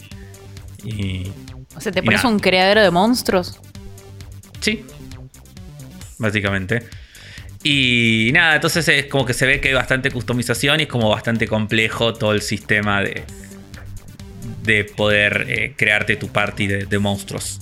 Y 0.83 1.31
O 1.75 1.79
sea, 1.79 1.91
te 1.91 2.03
pones 2.03 2.23
un 2.25 2.39
creadero 2.39 2.81
de 2.81 2.91
monstruos. 2.91 3.59
Sí. 4.59 4.85
Básicamente. 6.23 6.83
Y 7.63 8.31
nada, 8.33 8.55
entonces 8.55 8.87
es 8.87 9.05
como 9.05 9.25
que 9.25 9.33
se 9.33 9.45
ve 9.45 9.61
que 9.61 9.69
hay 9.69 9.73
bastante 9.73 10.09
customización 10.11 10.79
y 10.79 10.83
es 10.83 10.89
como 10.89 11.09
bastante 11.09 11.47
complejo 11.47 12.13
todo 12.13 12.31
el 12.33 12.41
sistema 12.41 13.01
de, 13.01 13.23
de 14.63 14.83
poder 14.85 15.45
eh, 15.47 15.73
crearte 15.77 16.15
tu 16.15 16.27
party 16.29 16.67
de, 16.67 16.85
de 16.85 16.99
monstruos. 16.99 17.59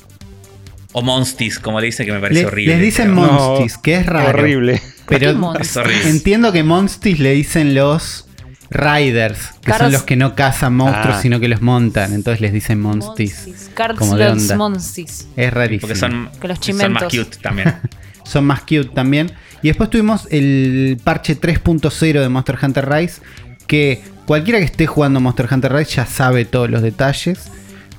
O 0.93 1.01
monstis, 1.01 1.59
como 1.59 1.79
le 1.79 1.85
dicen, 1.88 2.05
que 2.05 2.11
me 2.11 2.19
parece 2.19 2.41
Le- 2.41 2.47
horrible. 2.47 2.73
les 2.75 2.83
dicen 2.83 3.15
pero- 3.15 3.27
No, 3.27 3.31
Monstis, 3.33 3.77
que 3.77 3.95
es 3.95 4.05
raro. 4.05 4.29
Horrible. 4.29 4.81
Pero. 5.07 5.55
Es 5.59 5.77
horrible. 5.77 6.09
entiendo 6.09 6.51
que 6.51 6.63
Monstis 6.63 7.19
le 7.19 7.31
dicen 7.33 7.75
los 7.75 8.27
Riders, 8.69 9.51
que 9.61 9.73
son 9.73 9.91
los 9.91 10.03
que 10.03 10.15
no 10.15 10.33
cazan 10.35 10.75
monstruos, 10.75 11.17
Ah. 11.17 11.21
sino 11.21 11.39
que 11.39 11.47
los 11.49 11.61
montan. 11.61 12.13
Entonces 12.13 12.41
les 12.41 12.53
dicen 12.53 12.79
Monstis. 12.81 13.45
Monstis. 13.47 13.69
Cards 13.73 13.99
Como 13.99 14.15
de 14.17 14.25
Lots 14.29 14.41
onda. 14.43 14.55
Monstis. 14.57 15.27
Es 15.38 15.53
rarísimo. 15.53 15.81
Porque 15.88 15.95
son, 15.99 16.29
Que 16.41 16.47
los 16.47 16.59
son 16.59 16.93
más 16.93 17.03
cute 17.03 17.38
también. 17.41 17.73
son 18.23 18.45
más 18.45 18.61
cute 18.61 18.85
también. 18.93 19.31
Y 19.64 19.68
después 19.68 19.89
tuvimos 19.89 20.27
el 20.31 20.98
parche 21.03 21.39
3.0 21.39 22.19
de 22.22 22.30
Monster 22.30 22.57
Hunter 22.61 22.89
Rise, 22.89 23.22
que 23.68 24.02
cualquiera 24.26 24.60
que 24.60 24.65
esté 24.65 24.88
jugando 24.88 25.19
Monster 25.19 25.48
Hunter 25.52 25.72
Rise 25.73 25.95
ya 25.98 26.06
sabe 26.06 26.45
todos 26.45 26.69
los 26.69 26.81
detalles. 26.81 27.52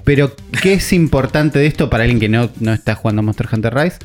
Pero, 0.05 0.35
¿qué 0.61 0.73
es 0.75 0.93
importante 0.93 1.61
de 1.61 1.67
esto 1.67 1.89
para 1.89 2.03
alguien 2.03 2.19
que 2.19 2.29
no, 2.29 2.51
no 2.59 2.73
está 2.73 2.97
jugando 2.97 3.23
Monster 3.23 3.49
Hunter 3.53 3.73
Rise? 3.75 3.99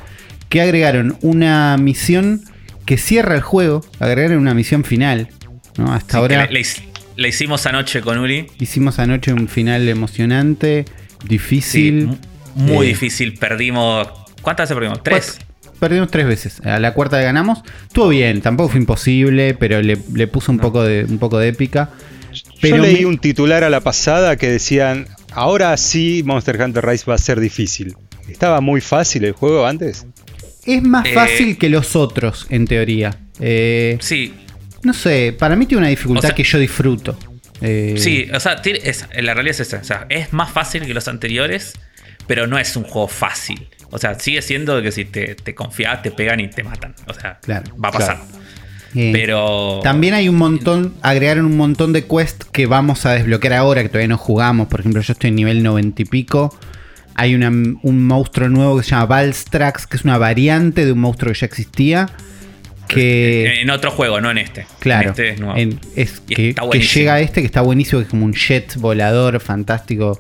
Que 0.50 0.62
agregaron 0.62 1.18
una 1.22 1.76
misión 1.78 2.44
que 2.86 2.98
cierra 2.98 3.34
el 3.36 3.42
juego, 3.42 3.84
agregaron 4.00 4.38
una 4.38 4.54
misión 4.54 4.84
final. 4.84 5.30
¿no? 5.78 5.92
Hasta 5.92 6.12
Sí, 6.14 6.18
ahora 6.18 6.46
le, 6.46 6.52
le 6.54 6.60
hic- 6.62 6.84
le 7.16 7.28
hicimos 7.30 7.66
anoche 7.66 8.02
con 8.02 8.20
Uri. 8.20 8.46
hicimos 8.60 9.00
anoche 9.00 9.34
un 9.34 9.48
final 9.48 9.90
emocionante, 9.90 10.86
difícil. 11.28 12.08
mu- 12.08 12.18
muy 12.56 12.86
Eh, 12.86 12.90
difícil. 12.90 13.34
Perdimos. 13.38 14.08
¿Cuántas 14.42 14.70
veces 14.70 14.76
perdimos? 14.78 15.04
Tres. 15.04 15.40
Perdimos 15.80 16.10
tres 16.10 16.26
veces. 16.28 16.60
A 16.66 16.80
la 16.80 16.94
cuarta 16.94 17.18
le 17.20 17.24
ganamos. 17.26 17.60
Estuvo 17.88 18.10
bien, 18.10 18.42
tampoco 18.42 18.70
fue 18.70 18.80
imposible, 18.80 19.54
pero 19.54 19.82
le, 19.82 19.98
le 20.14 20.28
puso 20.28 20.52
un, 20.52 20.60
poco 20.60 20.84
de, 20.84 21.06
un 21.06 21.20
poco 21.20 21.38
de 21.38 21.50
épica. 21.50 21.90
Pero 22.62 22.78
Yo 22.78 22.84
leí 22.84 23.00
me- 23.02 23.06
un 23.06 23.18
titular 23.20 23.64
a 23.64 23.70
la 23.70 23.82
pasada 23.82 24.36
que 24.36 24.50
decían, 24.50 25.08
ahora 25.32 25.76
sí 25.78 26.24
Monster 26.26 26.62
Hunter 26.62 26.86
Rise 26.86 27.06
va 27.08 27.16
a 27.16 27.18
ser 27.20 27.40
difícil. 27.40 27.96
¿Estaba 28.28 28.60
muy 28.62 28.82
fácil 28.82 29.24
el 29.26 29.32
juego 29.34 29.66
antes? 29.66 30.06
Es 30.66 30.84
más 30.84 31.06
Eh, 31.06 31.14
fácil 31.14 31.58
que 31.58 31.70
los 31.70 31.96
otros, 31.96 32.46
en 32.50 32.66
teoría. 32.68 33.16
Eh, 33.40 33.98
Sí, 34.02 34.34
no 34.84 34.94
sé, 34.94 35.36
para 35.38 35.56
mí 35.56 35.66
tiene 35.66 35.80
una 35.80 35.90
dificultad 35.90 36.26
O 36.26 36.28
sea- 36.30 36.36
que 36.36 36.44
yo 36.44 36.60
disfruto. 36.60 37.18
Eh, 37.62 37.96
Sí, 37.98 38.28
o 38.34 38.40
sea, 38.40 38.62
tiene- 38.62 38.82
es- 38.84 39.08
la 39.22 39.34
realidad 39.34 39.60
es 39.62 39.68
esa. 39.68 39.78
O 39.78 39.84
sea, 39.84 40.06
es 40.10 40.34
más 40.34 40.52
fácil 40.52 40.86
que 40.86 40.94
los 40.94 41.08
anteriores, 41.08 41.74
pero 42.28 42.46
no 42.48 42.60
es 42.60 42.76
un 42.76 42.84
juego 42.84 43.08
fácil. 43.08 43.68
O 43.92 43.98
sea, 43.98 44.20
sigue 44.20 44.42
siendo 44.42 44.82
que 44.82 44.92
si 44.92 45.06
te, 45.06 45.36
te 45.36 45.56
confías, 45.56 46.02
te 46.02 46.12
pegan 46.12 46.40
y 46.40 46.50
te 46.50 46.64
matan. 46.64 46.94
O 47.08 47.14
sea, 47.14 47.40
Claro, 47.42 47.76
va 47.84 47.90
a 47.90 47.92
pasar. 47.92 48.18
claro. 48.18 48.42
eh, 48.96 49.12
Pero. 49.14 49.80
También 49.84 50.14
hay 50.14 50.28
un 50.30 50.36
montón, 50.36 50.94
agregaron 51.02 51.46
un 51.46 51.58
montón 51.58 51.94
de 51.94 52.06
quests 52.06 52.46
que 52.52 52.66
vamos 52.66 53.06
a 53.06 53.14
desbloquear 53.14 53.54
ahora, 53.54 53.82
que 53.84 53.90
todavía 53.90 54.08
no 54.10 54.18
jugamos. 54.18 54.68
Por 54.68 54.80
ejemplo, 54.82 55.02
yo 55.02 55.14
estoy 55.14 55.30
en 55.30 55.36
nivel 55.36 55.64
90 55.64 56.02
y 56.02 56.06
pico. 56.06 56.58
Hay 57.16 57.34
una- 57.34 57.50
un 57.50 58.06
monstruo 58.06 58.48
nuevo 58.50 58.78
que 58.78 58.84
se 58.84 58.92
llama 58.92 59.06
Valstrax, 59.08 59.88
que 59.88 59.98
es 59.98 60.04
una 60.04 60.18
variante 60.18 60.86
de 60.86 60.92
un 60.92 61.00
monstruo 61.00 61.34
que 61.34 61.40
ya 61.40 61.46
existía. 61.48 62.10
Que, 62.88 63.62
En 63.62 63.70
otro 63.70 63.92
juego, 63.92 64.22
no 64.22 64.32
en 64.32 64.38
este. 64.38 64.66
claro, 64.80 65.08
En 65.08 65.10
este 65.10 65.30
es 65.32 65.40
nuevo. 65.42 65.58
en- 65.58 65.80
es 65.96 66.22
que, 66.22 66.56
que 66.56 66.80
llega 66.80 67.16
a 67.16 67.20
este, 67.20 67.42
que 67.42 67.46
está 67.46 67.62
buenísimo, 67.62 68.00
que 68.00 68.04
es 68.06 68.10
como 68.10 68.24
un 68.26 68.34
jet 68.34 68.76
volador 68.78 69.40
fantástico, 69.42 70.18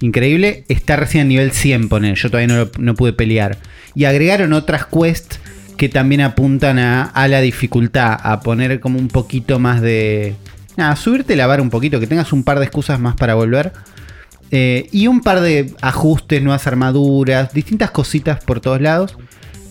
increíble. 0.00 0.64
Está 0.68 0.96
recién 0.96 1.22
a 1.22 1.28
nivel 1.28 1.52
100, 1.52 1.88
poner. 1.88 2.16
Yo 2.16 2.30
todavía 2.30 2.54
no, 2.54 2.70
no 2.78 2.94
pude 2.94 3.12
pelear. 3.12 3.58
Y 3.94 4.04
agregaron 4.04 4.52
otras 4.52 4.86
quests 4.86 5.40
que 5.76 5.88
también 5.88 6.20
apuntan 6.22 6.78
a, 6.78 7.04
a 7.04 7.28
la 7.28 7.40
dificultad, 7.40 8.16
a 8.22 8.40
poner 8.40 8.80
como 8.80 8.98
un 8.98 9.08
poquito 9.08 9.58
más 9.58 9.80
de. 9.80 10.34
Nada, 10.76 10.96
subirte 10.96 11.36
la 11.36 11.46
vara 11.46 11.62
un 11.62 11.70
poquito, 11.70 12.00
que 12.00 12.06
tengas 12.06 12.32
un 12.32 12.44
par 12.44 12.58
de 12.58 12.66
excusas 12.66 13.00
más 13.00 13.14
para 13.16 13.34
volver. 13.34 13.72
Eh, 14.50 14.88
y 14.92 15.06
un 15.06 15.20
par 15.20 15.40
de 15.40 15.72
ajustes, 15.80 16.42
nuevas 16.42 16.66
armaduras, 16.66 17.52
distintas 17.52 17.90
cositas 17.90 18.42
por 18.44 18.60
todos 18.60 18.80
lados. 18.80 19.16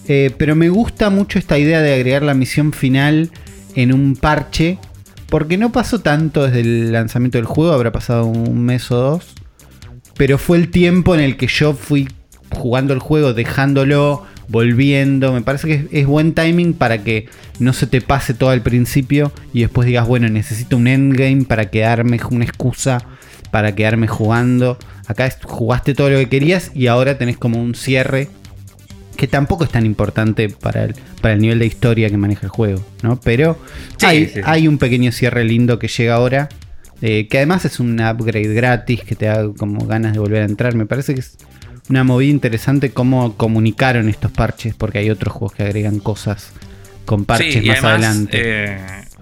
Eh, 0.07 0.31
pero 0.37 0.55
me 0.55 0.69
gusta 0.69 1.09
mucho 1.09 1.39
esta 1.39 1.57
idea 1.57 1.81
de 1.81 1.93
agregar 1.93 2.23
la 2.23 2.33
misión 2.33 2.73
final 2.73 3.31
en 3.75 3.93
un 3.93 4.15
parche. 4.15 4.77
Porque 5.29 5.57
no 5.57 5.71
pasó 5.71 6.01
tanto 6.01 6.45
desde 6.45 6.61
el 6.61 6.91
lanzamiento 6.91 7.37
del 7.37 7.45
juego, 7.45 7.73
habrá 7.73 7.91
pasado 7.91 8.25
un 8.25 8.63
mes 8.63 8.91
o 8.91 8.95
dos. 8.95 9.33
Pero 10.17 10.37
fue 10.37 10.57
el 10.57 10.69
tiempo 10.69 11.13
en 11.15 11.21
el 11.21 11.37
que 11.37 11.47
yo 11.47 11.73
fui 11.73 12.07
jugando 12.51 12.93
el 12.93 12.99
juego, 12.99 13.33
dejándolo, 13.33 14.23
volviendo. 14.47 15.33
Me 15.33 15.41
parece 15.41 15.67
que 15.67 15.73
es, 15.73 15.85
es 15.91 16.05
buen 16.07 16.33
timing 16.33 16.73
para 16.73 17.03
que 17.03 17.27
no 17.59 17.73
se 17.73 17.87
te 17.87 18.01
pase 18.01 18.33
todo 18.33 18.49
al 18.49 18.61
principio 18.61 19.31
y 19.53 19.61
después 19.61 19.87
digas, 19.87 20.07
bueno, 20.07 20.29
necesito 20.29 20.77
un 20.77 20.87
endgame 20.87 21.43
para 21.45 21.69
quedarme, 21.69 22.19
una 22.31 22.45
excusa 22.45 22.99
para 23.51 23.75
quedarme 23.75 24.07
jugando. 24.07 24.77
Acá 25.07 25.29
jugaste 25.43 25.93
todo 25.93 26.09
lo 26.09 26.17
que 26.17 26.29
querías 26.29 26.71
y 26.73 26.87
ahora 26.87 27.17
tenés 27.17 27.37
como 27.37 27.61
un 27.61 27.75
cierre 27.75 28.29
que 29.17 29.27
tampoco 29.27 29.63
es 29.63 29.69
tan 29.69 29.85
importante 29.85 30.49
para 30.49 30.83
el, 30.85 30.95
para 31.21 31.35
el 31.35 31.39
nivel 31.41 31.59
de 31.59 31.65
historia 31.65 32.09
que 32.09 32.17
maneja 32.17 32.41
el 32.43 32.49
juego, 32.49 32.83
¿no? 33.01 33.17
Pero 33.21 33.57
Sí, 33.97 34.05
hay, 34.05 34.25
sí, 34.25 34.31
sí. 34.35 34.41
hay 34.43 34.67
un 34.67 34.77
pequeño 34.77 35.11
cierre 35.13 35.45
lindo 35.45 35.79
que 35.79 35.87
llega 35.87 36.15
ahora, 36.15 36.49
eh, 37.01 37.27
que 37.27 37.37
además 37.37 37.65
es 37.65 37.79
un 37.79 37.99
upgrade 37.99 38.53
gratis 38.53 39.03
que 39.03 39.15
te 39.15 39.25
da 39.25 39.47
como 39.57 39.85
ganas 39.85 40.13
de 40.13 40.19
volver 40.19 40.41
a 40.41 40.45
entrar. 40.45 40.75
Me 40.75 40.85
parece 40.85 41.13
que 41.13 41.19
es 41.21 41.37
una 41.89 42.03
movida 42.03 42.31
interesante 42.31 42.91
cómo 42.91 43.35
comunicaron 43.37 44.09
estos 44.09 44.31
parches, 44.31 44.73
porque 44.75 44.99
hay 44.99 45.09
otros 45.09 45.33
juegos 45.33 45.53
que 45.53 45.63
agregan 45.63 45.99
cosas 45.99 46.51
con 47.05 47.25
parches 47.25 47.53
Sí, 47.53 47.59
y 47.63 47.67
más 47.67 47.83
además, 47.83 48.03
adelante. 48.05 48.41
eh, 48.43 48.77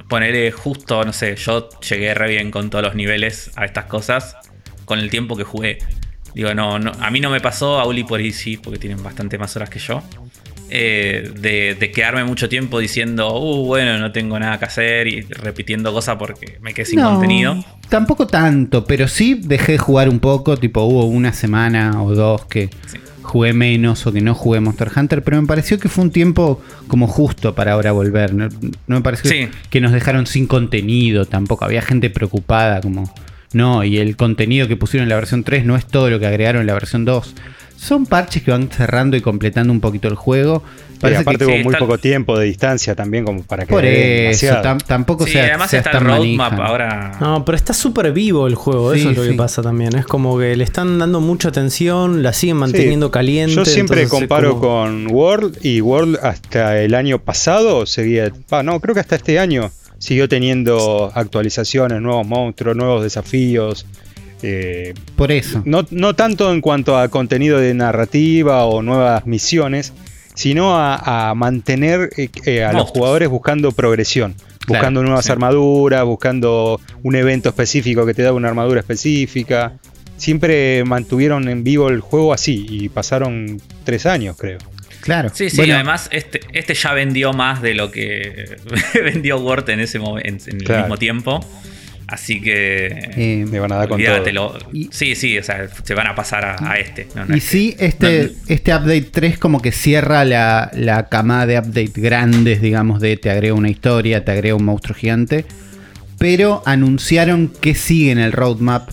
ponerle 0.08 0.52
justo, 0.52 1.04
no 1.04 1.12
sé, 1.14 1.36
yo 1.36 1.70
llegué 1.82 2.14
re 2.14 2.30
bien 2.30 2.52
con 2.52 2.70
todos 2.70 2.84
los 2.86 2.96
niveles 2.96 3.52
a 3.56 3.66
estas 3.66 3.86
cosas 3.86 4.36
con 4.86 5.00
el 5.00 5.10
tiempo 5.10 5.36
que 5.36 5.44
jugué. 5.44 5.80
Digo, 6.34 6.54
no, 6.54 6.80
no 6.80 6.92
a 7.00 7.12
mí 7.12 7.20
no 7.20 7.30
me 7.30 7.40
pasó, 7.42 7.80
a 7.80 7.86
Uli 7.86 8.04
por 8.04 8.20
ahí 8.20 8.32
sí, 8.32 8.58
porque 8.58 8.80
tienen 8.80 9.04
bastante 9.04 9.38
más 9.38 9.56
horas 9.56 9.70
que 9.70 9.80
yo. 9.80 10.02
Eh, 10.76 11.32
de, 11.40 11.76
de 11.80 11.92
quedarme 11.92 12.24
mucho 12.24 12.50
tiempo 12.50 12.80
diciendo, 12.80 13.38
uh, 13.40 13.64
bueno, 13.66 14.00
no 14.00 14.12
tengo 14.12 14.40
nada 14.40 14.58
que 14.58 14.66
hacer 14.66 15.08
y 15.08 15.22
repitiendo 15.22 15.94
cosas 15.94 16.16
porque 16.18 16.58
me 16.62 16.74
quedé 16.74 16.86
sin 16.88 17.00
No, 17.00 17.12
contenido. 17.12 17.64
Tampoco 17.90 18.26
tanto, 18.26 18.84
pero 18.86 19.08
sí 19.08 19.36
dejé 19.36 19.74
de 19.74 19.78
jugar 19.78 20.10
un 20.10 20.20
poco, 20.20 20.58
tipo 20.58 20.82
hubo 20.82 21.06
una 21.06 21.32
semana 21.32 22.02
o 22.02 22.16
dos 22.16 22.46
que 22.48 22.70
Sí. 22.88 22.98
jugué 23.22 23.54
menos 23.54 24.08
o 24.08 24.12
que 24.12 24.22
no 24.22 24.34
jugué 24.34 24.62
Monster 24.62 24.90
Hunter, 24.96 25.22
pero 25.24 25.40
me 25.40 25.48
pareció 25.48 25.78
que 25.78 25.90
fue 25.90 26.04
un 26.06 26.12
tiempo 26.12 26.60
como 26.88 27.06
justo 27.08 27.54
para 27.54 27.74
ahora 27.74 27.92
volver. 27.92 28.34
No, 28.34 28.48
no 28.88 28.96
me 28.96 29.02
pareció 29.02 29.30
Sí. 29.30 29.50
que 29.70 29.80
nos 29.80 29.92
dejaron 29.92 30.26
sin 30.26 30.48
contenido 30.48 31.26
tampoco, 31.26 31.66
había 31.66 31.84
gente 31.84 32.10
preocupada 32.10 32.82
como... 32.82 33.14
no, 33.54 33.84
y 33.84 34.00
el 34.00 34.16
contenido 34.16 34.68
que 34.68 34.76
pusieron 34.76 35.04
en 35.04 35.10
la 35.10 35.16
versión 35.18 35.44
3 35.44 35.66
no 35.66 35.76
es 35.76 35.86
todo 35.86 36.10
lo 36.10 36.20
que 36.20 36.26
agregaron 36.26 36.62
en 36.62 36.68
la 36.68 36.74
versión 36.74 37.06
2. 37.06 37.36
Son 37.84 38.06
parches 38.06 38.42
que 38.44 38.52
van 38.52 38.70
cerrando 38.72 39.18
y 39.18 39.22
completando 39.22 39.74
un 39.74 39.82
poquito 39.82 40.08
el 40.08 40.16
juego. 40.16 40.64
Y 40.96 41.00
Parece 41.00 41.22
aparte 41.22 41.40
que 41.40 41.46
hubo 41.46 41.58
sí, 41.58 41.64
muy 41.64 41.74
está- 41.74 41.80
poco 41.80 41.98
tiempo 41.98 42.40
de 42.40 42.46
distancia 42.46 42.96
también 42.96 43.26
como 43.26 43.44
para 43.44 43.66
que 43.66 43.74
por 43.74 43.84
eso, 43.84 44.48
tam- 44.62 44.82
tampoco 44.82 45.26
Sí, 45.26 45.34
sea, 45.34 45.44
además 45.48 45.74
está 45.74 45.92
el 45.92 46.00
roadmap 46.06 46.52
manija. 46.54 46.66
ahora. 46.66 47.12
No, 47.20 47.44
pero 47.44 47.58
está 47.58 47.74
súper 47.74 48.14
vivo 48.14 48.48
el 48.48 48.56
juego, 48.56 48.94
Sí, 48.94 49.02
eso 49.02 49.10
es 49.12 49.18
lo 49.18 49.24
sí. 49.24 49.32
que 49.32 49.36
pasa 49.36 49.62
también. 49.62 49.98
Es 49.98 50.06
como 50.06 50.40
que 50.40 50.56
le 50.56 50.64
están 50.64 50.98
dando 51.00 51.20
mucha 51.20 51.50
atención, 51.50 52.24
la 52.24 52.32
siguen 52.32 52.56
manteniendo 52.56 53.08
Sí. 53.08 53.12
caliente. 53.12 53.54
Yo 53.56 53.66
siempre 53.66 54.08
comparo 54.08 54.52
como- 54.60 54.62
con 54.62 55.08
World 55.12 55.58
y 55.62 55.82
World 55.82 56.20
hasta 56.24 56.80
el 56.82 56.94
año 56.96 57.20
pasado 57.20 57.86
seguía, 57.86 58.32
ah, 58.52 58.64
no, 58.64 58.80
creo 58.80 58.94
que 58.94 59.02
hasta 59.02 59.18
este 59.18 59.40
año 59.40 59.72
siguió 59.98 60.30
teniendo 60.30 61.12
actualizaciones, 61.14 62.02
nuevos 62.02 62.26
monstruos, 62.26 62.78
nuevos 62.78 63.04
desafíos. 63.04 63.86
Eh, 64.44 64.94
Por 65.16 65.32
eso. 65.32 65.62
no, 65.66 65.86
no 65.90 66.16
tanto 66.16 66.52
en 66.52 66.62
cuanto 66.62 66.98
a 66.98 67.08
contenido 67.08 67.60
de 67.60 67.74
narrativa 67.74 68.66
o 68.66 68.82
nuevas 68.82 69.26
misiones, 69.26 69.94
sino 70.36 70.78
a, 70.78 71.30
a 71.30 71.34
mantener 71.36 72.10
eh, 72.18 72.30
eh, 72.46 72.64
a 72.64 72.74
los 72.74 72.90
jugadores 72.90 73.30
buscando 73.30 73.72
progresión, 73.72 74.36
buscando 74.68 75.02
nuevas 75.02 75.26
sí. 75.26 75.32
armaduras, 75.32 76.04
buscando 76.04 76.80
un 77.04 77.16
evento 77.16 77.50
específico 77.50 78.06
que 78.06 78.14
te 78.14 78.24
da 78.24 78.34
una 78.34 78.50
armadura 78.50 78.82
específica. 78.82 79.74
Siempre 80.18 80.84
mantuvieron 80.86 81.48
en 81.48 81.64
vivo 81.64 81.90
el 81.90 82.00
juego 82.00 82.34
así 82.34 82.66
y 82.70 82.90
pasaron 82.90 83.62
tres 83.84 84.06
años, 84.06 84.36
creo. 84.38 84.60
Claro. 85.02 85.30
Sí, 85.34 85.50
sí, 85.50 85.58
Bueno, 85.58 85.76
además 85.76 86.08
este, 86.12 86.40
este 86.54 86.74
ya 86.76 86.94
vendió 86.94 87.34
más 87.34 87.62
de 87.62 87.74
lo 87.74 87.92
que 87.92 88.56
vendió 89.04 89.38
Word 89.38 89.70
en 89.70 89.82
ese 89.82 90.00
momento, 90.00 90.28
en, 90.28 90.62
en 90.62 90.72
el 90.72 90.80
mismo 90.80 90.98
tiempo. 90.98 91.46
Así 92.14 92.40
que 92.40 92.88
eh, 93.16 93.46
Le 93.50 93.60
van 93.60 93.72
a 93.72 93.76
dar 93.78 93.90
con 93.90 93.98
todo. 94.00 94.08
olvídatelo. 94.12 94.58
Y- 94.72 94.90
Sí, 94.92 95.16
sí, 95.16 95.38
o 95.38 95.44
sea, 95.44 95.68
se 95.84 95.94
van 95.96 96.06
a 96.08 96.14
pasar 96.16 96.46
a, 96.46 96.72
a 96.72 96.78
este. 96.78 97.08
No, 97.16 97.26
no 97.26 97.36
Y 97.36 97.40
sí, 97.40 97.76
este, 97.80 98.24
no- 98.26 98.30
este 98.54 98.72
update 98.76 99.02
3 99.12 99.38
como 99.40 99.62
que 99.62 99.72
cierra 99.72 100.24
la, 100.26 100.70
la 100.76 101.10
camada 101.10 101.46
de 101.48 101.58
update 101.58 101.92
grandes, 101.96 102.62
digamos, 102.62 103.02
de 103.02 103.18
te 103.18 103.32
agrega 103.32 103.56
una 103.56 103.70
historia, 103.70 104.24
te 104.24 104.32
agrega 104.32 104.56
un 104.56 104.66
monstruo 104.66 104.96
gigante. 104.96 105.46
Pero 106.20 106.62
anunciaron 106.66 107.48
que 107.50 107.74
sigue 107.74 108.12
en 108.12 108.20
el 108.20 108.32
roadmap, 108.32 108.90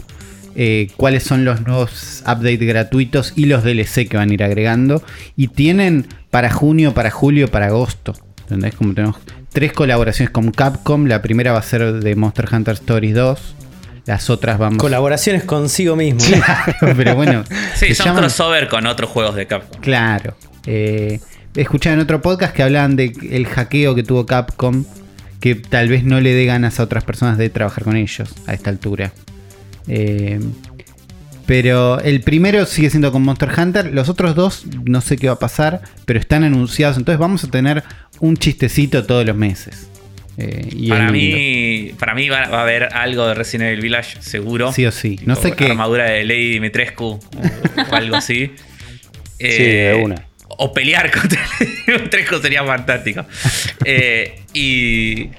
eh, 0.56 0.88
cuáles 0.96 1.22
son 1.22 1.44
los 1.44 1.60
nuevos 1.66 2.22
updates 2.26 2.60
gratuitos 2.66 3.32
y 3.36 3.44
los 3.46 3.62
DLC 3.64 4.08
que 4.08 4.16
van 4.16 4.30
a 4.30 4.34
ir 4.34 4.42
agregando. 4.42 5.02
Y 5.36 5.48
tienen 5.48 6.06
para 6.30 6.50
junio, 6.50 6.94
para 6.94 7.10
julio, 7.10 7.48
para 7.48 7.66
agosto. 7.66 8.14
¿Entendés? 8.42 8.74
Como 8.74 8.94
tenemos 8.94 9.16
tres 9.52 9.72
colaboraciones 9.72 10.30
con 10.30 10.50
Capcom. 10.50 11.06
La 11.06 11.22
primera 11.22 11.52
va 11.52 11.58
a 11.58 11.62
ser 11.62 11.92
de 12.00 12.14
Monster 12.16 12.48
Hunter 12.52 12.74
Stories 12.74 13.14
2. 13.14 13.54
Las 14.06 14.30
otras 14.30 14.58
vamos... 14.58 14.78
Colaboraciones 14.78 15.44
consigo 15.44 15.94
mismo. 15.96 16.20
Pero 16.80 17.14
bueno. 17.14 17.44
Sí, 17.74 17.94
son 17.94 18.06
llaman- 18.06 18.22
crossover 18.22 18.68
con 18.68 18.86
otros 18.86 19.10
juegos 19.10 19.34
de 19.36 19.46
Capcom. 19.46 19.80
Claro. 19.80 20.34
Eh, 20.66 21.20
escuchaba 21.54 21.94
en 21.94 22.00
otro 22.00 22.20
podcast 22.22 22.54
que 22.54 22.62
hablaban 22.62 22.96
de 22.96 23.12
el 23.30 23.46
hackeo 23.46 23.94
que 23.94 24.02
tuvo 24.02 24.26
Capcom, 24.26 24.84
que 25.40 25.54
tal 25.54 25.88
vez 25.88 26.04
no 26.04 26.20
le 26.20 26.34
dé 26.34 26.44
ganas 26.46 26.80
a 26.80 26.84
otras 26.84 27.04
personas 27.04 27.38
de 27.38 27.50
trabajar 27.50 27.84
con 27.84 27.96
ellos 27.96 28.34
a 28.46 28.54
esta 28.54 28.70
altura. 28.70 29.12
Eh, 29.86 30.40
pero 31.46 31.98
el 32.00 32.20
primero 32.20 32.64
sigue 32.64 32.90
siendo 32.90 33.10
con 33.10 33.22
Monster 33.22 33.50
Hunter, 33.58 33.92
los 33.92 34.08
otros 34.08 34.36
dos 34.36 34.66
no 34.84 35.00
sé 35.00 35.16
qué 35.16 35.26
va 35.26 35.32
a 35.34 35.38
pasar, 35.38 35.82
pero 36.04 36.20
están 36.20 36.44
anunciados, 36.44 36.96
entonces 36.96 37.18
vamos 37.18 37.42
a 37.42 37.48
tener 37.48 37.82
un 38.20 38.36
chistecito 38.36 39.04
todos 39.04 39.26
los 39.26 39.36
meses. 39.36 39.88
Eh, 40.38 40.68
y 40.70 40.88
Para 40.88 41.10
mí, 41.10 41.92
para 41.98 42.14
mí 42.14 42.28
va, 42.30 42.46
va 42.48 42.60
a 42.60 42.62
haber 42.62 42.84
algo 42.94 43.26
de 43.26 43.34
Resident 43.34 43.68
Evil 43.70 43.82
Village, 43.82 44.22
seguro. 44.22 44.72
Sí 44.72 44.86
o 44.86 44.92
sí. 44.92 45.18
No 45.26 45.36
sé 45.36 45.52
qué. 45.52 45.66
Armadura 45.66 46.04
de 46.04 46.24
Lady 46.24 46.52
Dimitrescu 46.52 47.04
o, 47.04 47.20
o 47.90 47.94
algo 47.94 48.16
así. 48.16 48.52
Sí, 49.38 49.46
de 49.46 49.94
una. 50.04 50.26
O 50.58 50.70
pelear 50.74 51.10
contra 51.10 51.40
Lady 51.60 51.72
Dimitrescu 51.86 52.38
sería 52.40 52.62
fantástico. 52.62 53.24
Eh, 53.86 54.40
y, 54.52 55.30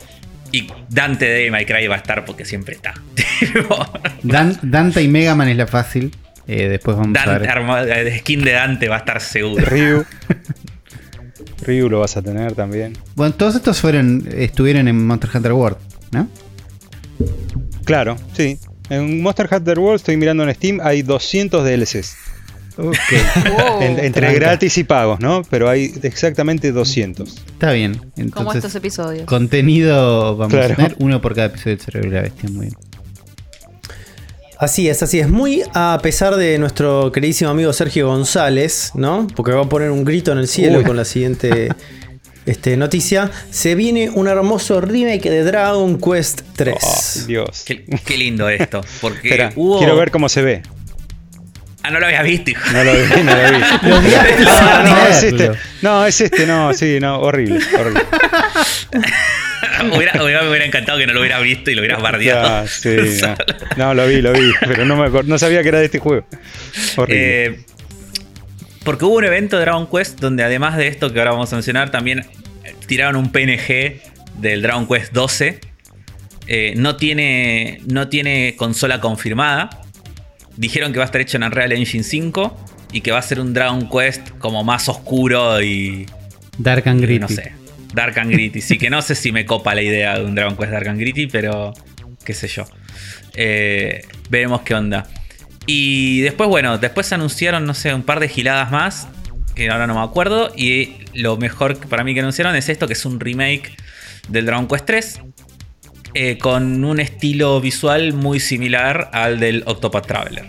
y 0.52 0.68
Dante 0.90 1.26
de 1.26 1.52
My 1.52 1.66
Cry 1.66 1.86
va 1.86 1.96
a 1.96 2.00
estar 2.00 2.26
porque 2.26 2.44
siempre 2.44 2.74
está. 2.74 2.96
Dan- 4.24 4.58
Dante 4.64 5.04
y 5.04 5.08
Mega 5.08 5.36
Man 5.36 5.50
es 5.50 5.58
la 5.58 5.68
fácil. 5.68 6.16
Eh, 6.48 6.68
después 6.68 6.98
vamos 6.98 7.16
a 7.18 7.38
ver. 7.38 7.48
arma- 7.50 7.86
skin 8.20 8.44
de 8.44 8.52
Dante 8.54 8.90
va 8.90 8.96
a 8.96 9.00
estar 9.00 9.22
seguro. 9.22 9.64
Ryu. 9.66 10.04
Ryu 11.64 11.90
lo 11.90 12.00
vas 12.00 12.18
a 12.18 12.22
tener 12.22 12.54
también. 12.54 12.94
Bueno, 13.16 13.34
todos 13.36 13.56
estos 13.56 13.80
fueron 13.80 14.28
estuvieron 14.36 14.88
en 14.88 15.06
Monster 15.06 15.30
Hunter 15.34 15.54
World, 15.54 15.78
¿no? 16.12 16.28
Claro, 17.86 18.16
sí. 18.34 18.58
En 18.90 19.22
Monster 19.22 19.48
Hunter 19.52 19.80
World 19.80 19.98
estoy 19.98 20.18
mirando 20.18 20.44
en 20.44 20.54
Steam, 20.56 20.80
hay 20.82 21.02
200 21.02 21.64
DLCs. 21.64 22.16
Ok. 22.78 22.96
Wow. 23.58 23.82
En- 23.82 24.00
entre 24.00 24.22
tranca. 24.28 24.34
gratis 24.40 24.78
y 24.78 24.84
pagos, 24.84 25.20
¿no? 25.20 25.42
Pero 25.50 25.70
hay 25.70 25.94
exactamente 26.04 26.72
200. 26.72 27.30
Está 27.54 27.72
bien. 27.74 27.96
Como 27.98 28.12
Entonces, 28.18 28.56
estos 28.56 28.76
episodios. 28.76 29.26
contenido 29.26 30.36
vamos 30.38 30.54
Claro. 30.54 30.74
a 30.74 30.76
tener 30.78 30.96
uno 31.00 31.22
por 31.22 31.36
cada 31.36 31.48
episodio 31.48 31.76
del 31.76 31.86
Cerebro 31.86 32.10
de 32.10 32.16
la 32.16 32.22
Bestia. 32.24 32.50
Muy 32.50 32.68
bien. 32.68 32.76
Así 34.62 34.88
es, 34.88 35.02
así 35.02 35.20
es. 35.20 35.28
Muy 35.28 35.64
a 35.74 35.98
pesar 36.04 36.36
de 36.36 36.60
nuestro 36.60 37.12
queridísimo 37.12 37.50
amigo 37.50 37.74
Sergio 37.74 38.10
González, 38.10 38.92
¿no? 38.94 39.26
Porque 39.36 39.54
va 39.54 39.64
a 39.64 39.68
poner 39.68 39.90
un 39.90 40.06
grito 40.06 40.32
en 40.34 40.38
el 40.38 40.48
cielo 40.48 40.78
Uy. 40.78 40.84
con 40.84 40.96
la 40.96 41.04
siguiente 41.04 41.70
este, 42.46 42.78
noticia. 42.78 43.32
Se 43.50 43.74
viene 43.74 44.12
un 44.12 44.28
hermoso 44.28 44.80
remake 44.80 45.32
de 45.32 45.44
Dragon 45.44 46.00
Quest 46.00 46.42
3. 46.56 46.76
Oh, 46.80 47.26
Dios. 47.26 47.64
Qué, 47.66 47.86
qué 48.06 48.18
lindo 48.18 48.48
esto. 48.50 48.82
Porque 49.02 49.30
Espera, 49.30 49.52
hubo. 49.56 49.80
quiero 49.80 49.96
ver 49.96 50.12
cómo 50.12 50.30
se 50.30 50.44
ve. 50.44 50.62
Ah, 51.82 51.90
no 51.90 52.00
lo 52.00 52.06
había 52.06 52.22
visto, 52.22 52.52
hijo. 52.52 52.62
No 52.72 52.84
lo 52.84 52.94
vi, 52.94 53.24
no 53.24 53.36
lo 53.36 53.52
vi. 53.52 53.64
No, 53.90 54.84
no, 54.84 55.08
es 55.08 55.24
este. 55.24 55.52
No, 55.82 56.06
es 56.06 56.22
este, 56.22 56.46
no, 56.46 56.72
sí, 56.76 57.00
no, 57.02 57.20
horrible, 57.20 57.60
horrible. 57.80 58.04
Hubiera- 59.96 60.24
hubiera- 60.24 60.42
me 60.44 60.50
hubiera 60.50 60.66
encantado 60.66 60.98
que 60.98 61.08
no 61.08 61.14
lo 61.14 61.20
hubieras 61.22 61.42
visto 61.44 61.70
y 61.72 61.76
lo 61.76 61.82
hubieras 61.82 62.02
bardeado. 62.02 62.48
Ah, 62.48 62.66
sí, 62.68 62.90
no. 63.22 63.36
No, 63.78 63.94
lo 63.94 64.08
vi, 64.08 64.22
lo 64.22 64.34
vi, 64.34 64.52
pero 64.62 64.86
no 64.86 64.96
me 64.96 65.08
acor- 65.08 65.26
no 65.26 65.38
sabía 65.38 65.62
que 65.64 65.70
era 65.70 65.80
de 65.80 65.86
este 65.86 66.00
juego. 66.00 66.26
Horrible. 66.98 67.46
Eh, 67.46 67.60
porque 68.84 69.06
hubo 69.06 69.16
un 69.16 69.24
evento 69.26 69.58
de 69.58 69.64
Dragon 69.64 69.88
Quest 69.88 70.20
donde 70.20 70.44
además 70.44 70.78
de 70.78 70.88
esto 70.88 71.12
que 71.14 71.20
ahora 71.20 71.32
vamos 71.32 71.52
a 71.54 71.56
mencionar, 71.56 71.92
también 71.92 72.26
tiraron 72.88 73.16
un 73.16 73.32
PNG 73.32 74.02
del 74.40 74.62
Dragon 74.62 74.88
Quest 74.88 75.14
12. 75.14 75.60
Eh, 76.48 76.74
no, 76.76 76.96
tiene, 76.98 77.80
no 77.86 78.08
tiene 78.10 78.56
consola 78.58 79.00
confirmada. 79.00 79.70
Dijeron 80.58 80.92
que 80.92 80.98
va 81.00 81.06
a 81.06 81.06
estar 81.06 81.22
hecho 81.22 81.38
en 81.38 81.44
Unreal 81.44 81.72
Engine 81.74 82.04
5 82.04 82.66
y 82.94 83.02
que 83.02 83.12
va 83.12 83.20
a 83.20 83.22
ser 83.22 83.40
un 83.40 83.54
Dragon 83.54 83.88
Quest 83.90 84.30
como 84.40 84.64
más 84.64 84.90
oscuro 84.90 85.62
y... 85.62 86.08
Dark 86.58 86.90
and 86.90 87.02
Gritty. 87.02 87.20
No 87.20 87.28
sé. 87.30 87.54
Dark 87.94 88.18
and 88.20 88.32
Gritty. 88.32 88.62
Sí, 88.62 88.78
que 88.78 88.90
no 88.90 89.02
sé 89.02 89.16
si 89.16 89.32
me 89.32 89.46
copa 89.46 89.76
la 89.76 89.82
idea 89.82 90.18
de 90.18 90.26
un 90.26 90.36
Dragon 90.36 90.56
Quest 90.58 90.72
Dark 90.72 90.88
and 90.88 91.00
Gritty, 91.00 91.28
pero 91.28 91.74
qué 92.24 92.34
sé 92.34 92.48
yo. 92.48 92.66
Eh, 93.36 94.06
veremos 94.30 94.62
qué 94.62 94.76
onda. 94.76 95.08
Y 95.68 96.22
después, 96.22 96.50
bueno, 96.50 96.78
después 96.78 97.12
anunciaron, 97.14 97.66
no 97.66 97.74
sé, 97.74 97.94
un 97.94 98.04
par 98.04 98.20
de 98.20 98.28
giladas 98.28 98.72
más, 98.72 99.08
que 99.56 99.70
ahora 99.70 99.88
no 99.88 99.94
me 99.96 100.02
acuerdo. 100.02 100.52
Y 100.56 100.96
lo 101.14 101.38
mejor 101.38 101.78
para 101.88 102.04
mí 102.04 102.14
que 102.14 102.20
anunciaron 102.22 102.56
es 102.56 102.68
esto, 102.70 102.88
que 102.88 102.94
es 102.94 103.06
un 103.06 103.20
remake 103.20 103.76
del 104.30 104.46
Dragon 104.46 104.68
Quest 104.68 104.86
3. 104.86 105.20
eh, 106.14 106.38
con 106.38 106.84
un 106.84 107.00
estilo 107.00 107.62
visual 107.62 108.12
muy 108.14 108.42
similar 108.42 109.10
al 109.14 109.40
del 109.40 109.64
Octopath 109.66 110.06
Traveler. 110.08 110.46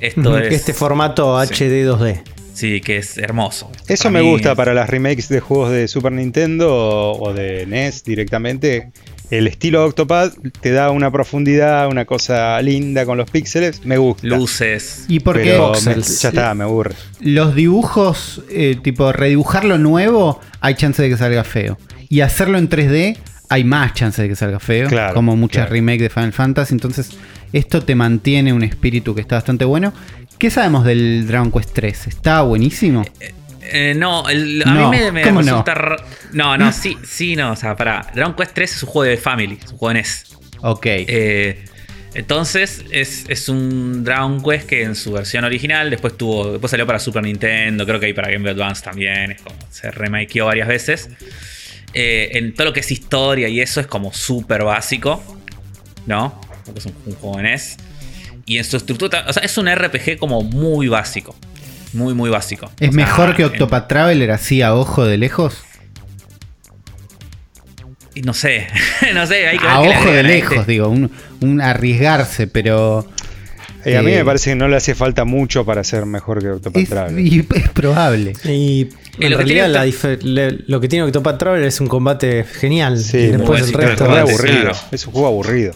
Esto 0.00 0.38
es. 0.38 0.52
Este 0.54 0.72
formato 0.74 1.44
Sí. 1.44 1.54
HD 1.54 1.84
2D. 1.84 2.22
Sí, 2.60 2.80
que 2.80 2.98
es 2.98 3.16
hermoso. 3.18 3.70
Eso 3.88 4.04
Para 4.04 4.12
me 4.12 4.20
gusta 4.20 4.50
es- 4.50 4.56
para 4.56 4.74
las 4.74 4.90
remakes 4.90 5.28
de 5.28 5.40
juegos 5.40 5.70
de 5.72 5.88
Super 5.88 6.12
Nintendo 6.12 6.68
o, 7.12 7.32
de 7.32 7.64
NES 7.66 8.04
directamente. 8.04 8.90
El 9.30 9.46
estilo 9.46 9.84
Octopath 9.84 10.34
te 10.60 10.72
da 10.72 10.90
una 10.90 11.10
profundidad, 11.10 11.88
una 11.88 12.04
cosa 12.04 12.60
linda 12.62 13.06
con 13.06 13.16
los 13.16 13.30
píxeles. 13.30 13.84
Me 13.86 13.96
gusta. 13.96 14.26
Luces. 14.26 15.04
Y 15.08 15.20
me- 15.20 15.58
Voxels. 15.58 16.20
ya 16.22 16.28
está, 16.30 16.54
me 16.54 16.64
aburre. 16.64 16.94
los 17.20 17.54
dibujos, 17.54 18.42
eh, 18.50 18.76
tipo 18.82 19.12
redibujarlo 19.12 19.78
nuevo, 19.78 20.40
hay 20.60 20.74
chance 20.74 21.00
de 21.00 21.08
que 21.08 21.16
salga 21.16 21.44
feo. 21.44 21.78
Y 22.08 22.22
hacerlo 22.22 22.58
en 22.58 22.68
3D, 22.68 23.16
hay 23.48 23.62
más 23.64 23.94
chance 23.94 24.20
de 24.20 24.28
que 24.28 24.34
salga 24.36 24.58
feo. 24.58 24.88
Claro, 24.88 25.14
como 25.14 25.36
muchas 25.36 25.62
claro. 25.66 25.72
remakes 25.74 26.02
de 26.02 26.10
Final 26.10 26.32
Fantasy. 26.32 26.74
Entonces, 26.74 27.10
esto 27.52 27.82
te 27.84 27.94
mantiene 27.94 28.52
un 28.52 28.64
espíritu 28.64 29.14
que 29.14 29.20
está 29.20 29.36
bastante 29.36 29.64
bueno. 29.64 29.92
¿Qué 30.40 30.50
sabemos 30.50 30.84
del 30.84 31.26
Dragon 31.28 31.52
Quest 31.52 31.70
3? 31.74 32.06
¿Está 32.08 32.42
buenísimo? 32.42 33.04
Eh, 33.60 33.94
no, 33.96 34.28
el- 34.28 34.62
a 34.66 34.74
No, 34.74 34.90
mí 34.90 34.96
me, 34.98 35.12
me 35.12 35.22
¿cómo 35.22 35.42
no? 35.42 35.46
resulta. 35.46 35.74
ra- 35.74 36.04
No, 36.32 36.56
no, 36.58 36.72
sí, 36.72 36.96
sí, 37.06 37.36
no. 37.36 37.52
O 37.52 37.56
sea, 37.56 37.76
para. 37.76 38.10
Dragon 38.14 38.34
Quest 38.34 38.52
3 38.54 38.74
es 38.76 38.82
un 38.82 38.88
juego 38.88 39.10
de 39.10 39.16
Family, 39.16 39.58
es 39.62 39.70
un 39.70 39.78
juego 39.78 39.92
NES. 39.94 40.24
Ok. 40.62 40.86
Eh, 40.86 41.64
entonces, 42.14 42.84
es, 42.90 43.26
es 43.28 43.48
un 43.48 44.02
Dragon 44.02 44.42
Quest 44.42 44.66
que 44.66 44.82
en 44.82 44.94
su 44.96 45.12
versión 45.12 45.44
original, 45.44 45.90
después 45.90 46.16
tuvo. 46.16 46.52
Después 46.52 46.70
salió 46.70 46.86
para 46.86 46.98
Super 46.98 47.22
Nintendo, 47.22 47.86
creo 47.86 48.00
que 48.00 48.06
hay 48.06 48.12
para 48.14 48.28
Game 48.30 48.42
Boy 48.42 48.50
Advance 48.60 48.82
también. 48.82 49.30
Es 49.32 49.42
como, 49.42 49.54
se 49.70 49.90
remakeó 49.92 50.46
varias 50.46 50.66
veces. 50.66 51.10
Eh, 51.92 52.30
en 52.34 52.54
todo 52.54 52.68
lo 52.68 52.72
que 52.72 52.80
es 52.80 52.90
historia 52.90 53.48
y 53.48 53.60
eso 53.60 53.80
es 53.80 53.86
como 53.86 54.12
súper 54.12 54.64
básico. 54.64 55.22
¿No? 56.06 56.40
porque 56.64 56.80
es 56.80 56.86
un, 56.86 56.94
un 57.06 57.14
juego 57.14 57.36
de 57.36 57.42
NES. 57.44 57.76
Y 58.46 58.58
en 58.58 58.64
su 58.64 58.76
estructura, 58.76 59.24
o 59.28 59.32
sea, 59.32 59.42
es 59.42 59.56
un 59.58 59.68
RPG 59.72 60.18
como 60.18 60.42
muy 60.42 60.88
básico. 60.88 61.34
Muy, 61.92 62.14
muy 62.14 62.30
básico. 62.30 62.70
¿Es 62.80 62.90
O 62.90 62.92
sea, 62.92 63.04
mejor 63.04 63.34
que 63.36 63.42
en- 63.42 63.48
Octopath 63.48 63.88
Traveler 63.88 64.30
así 64.30 64.62
a 64.62 64.74
ojo 64.74 65.04
de 65.06 65.18
lejos? 65.18 65.58
y 68.14 68.22
no 68.22 68.34
sé, 68.34 68.66
no 69.14 69.24
sé, 69.26 69.46
hay 69.46 69.58
que 69.58 69.66
A 69.68 69.80
ojo 69.80 70.10
de 70.10 70.22
lejos, 70.24 70.58
este. 70.58 70.72
digo, 70.72 70.88
un, 70.88 71.10
un 71.40 71.60
arriesgarse, 71.60 72.46
pero 72.48 73.06
Eh, 73.84 73.96
a 73.96 74.02
mí 74.02 74.12
Eh, 74.12 74.16
me 74.18 74.24
parece 74.24 74.50
que 74.50 74.56
no 74.56 74.68
le 74.68 74.76
hace 74.76 74.94
falta 74.94 75.24
mucho 75.24 75.64
para 75.64 75.82
ser 75.84 76.04
mejor 76.06 76.40
que 76.42 76.50
Octopath 76.50 76.82
es, 76.82 76.88
Traveler. 76.88 77.24
y 77.24 77.38
es 77.54 77.68
probable. 77.70 78.32
Y 78.44 78.88
en 79.18 79.30
lo 79.30 79.38
que 79.38 79.44
realidad 79.44 79.64
tiene 79.66 79.68
la 79.68 79.86
dife- 79.86 80.20
le- 80.22 80.58
lo 80.66 80.80
que 80.80 80.88
tiene 80.88 81.04
Octopath 81.04 81.38
Traveler 81.38 81.66
es 81.68 81.80
un 81.80 81.86
combate 81.86 82.44
genial. 82.44 82.98
Sí, 82.98 83.16
y 83.16 83.26
después 83.28 83.48
muy 83.48 83.58
el 83.60 83.64
sí, 83.66 83.72
Pero 83.76 83.88
resto 83.88 84.04
es 84.04 84.10
claro, 84.10 84.26
re 84.26 84.32
es- 84.32 84.38
aburrido. 84.40 84.60
claro. 84.62 84.78
Es 84.90 85.06
un 85.06 85.12
juego 85.12 85.28
aburrido. 85.28 85.72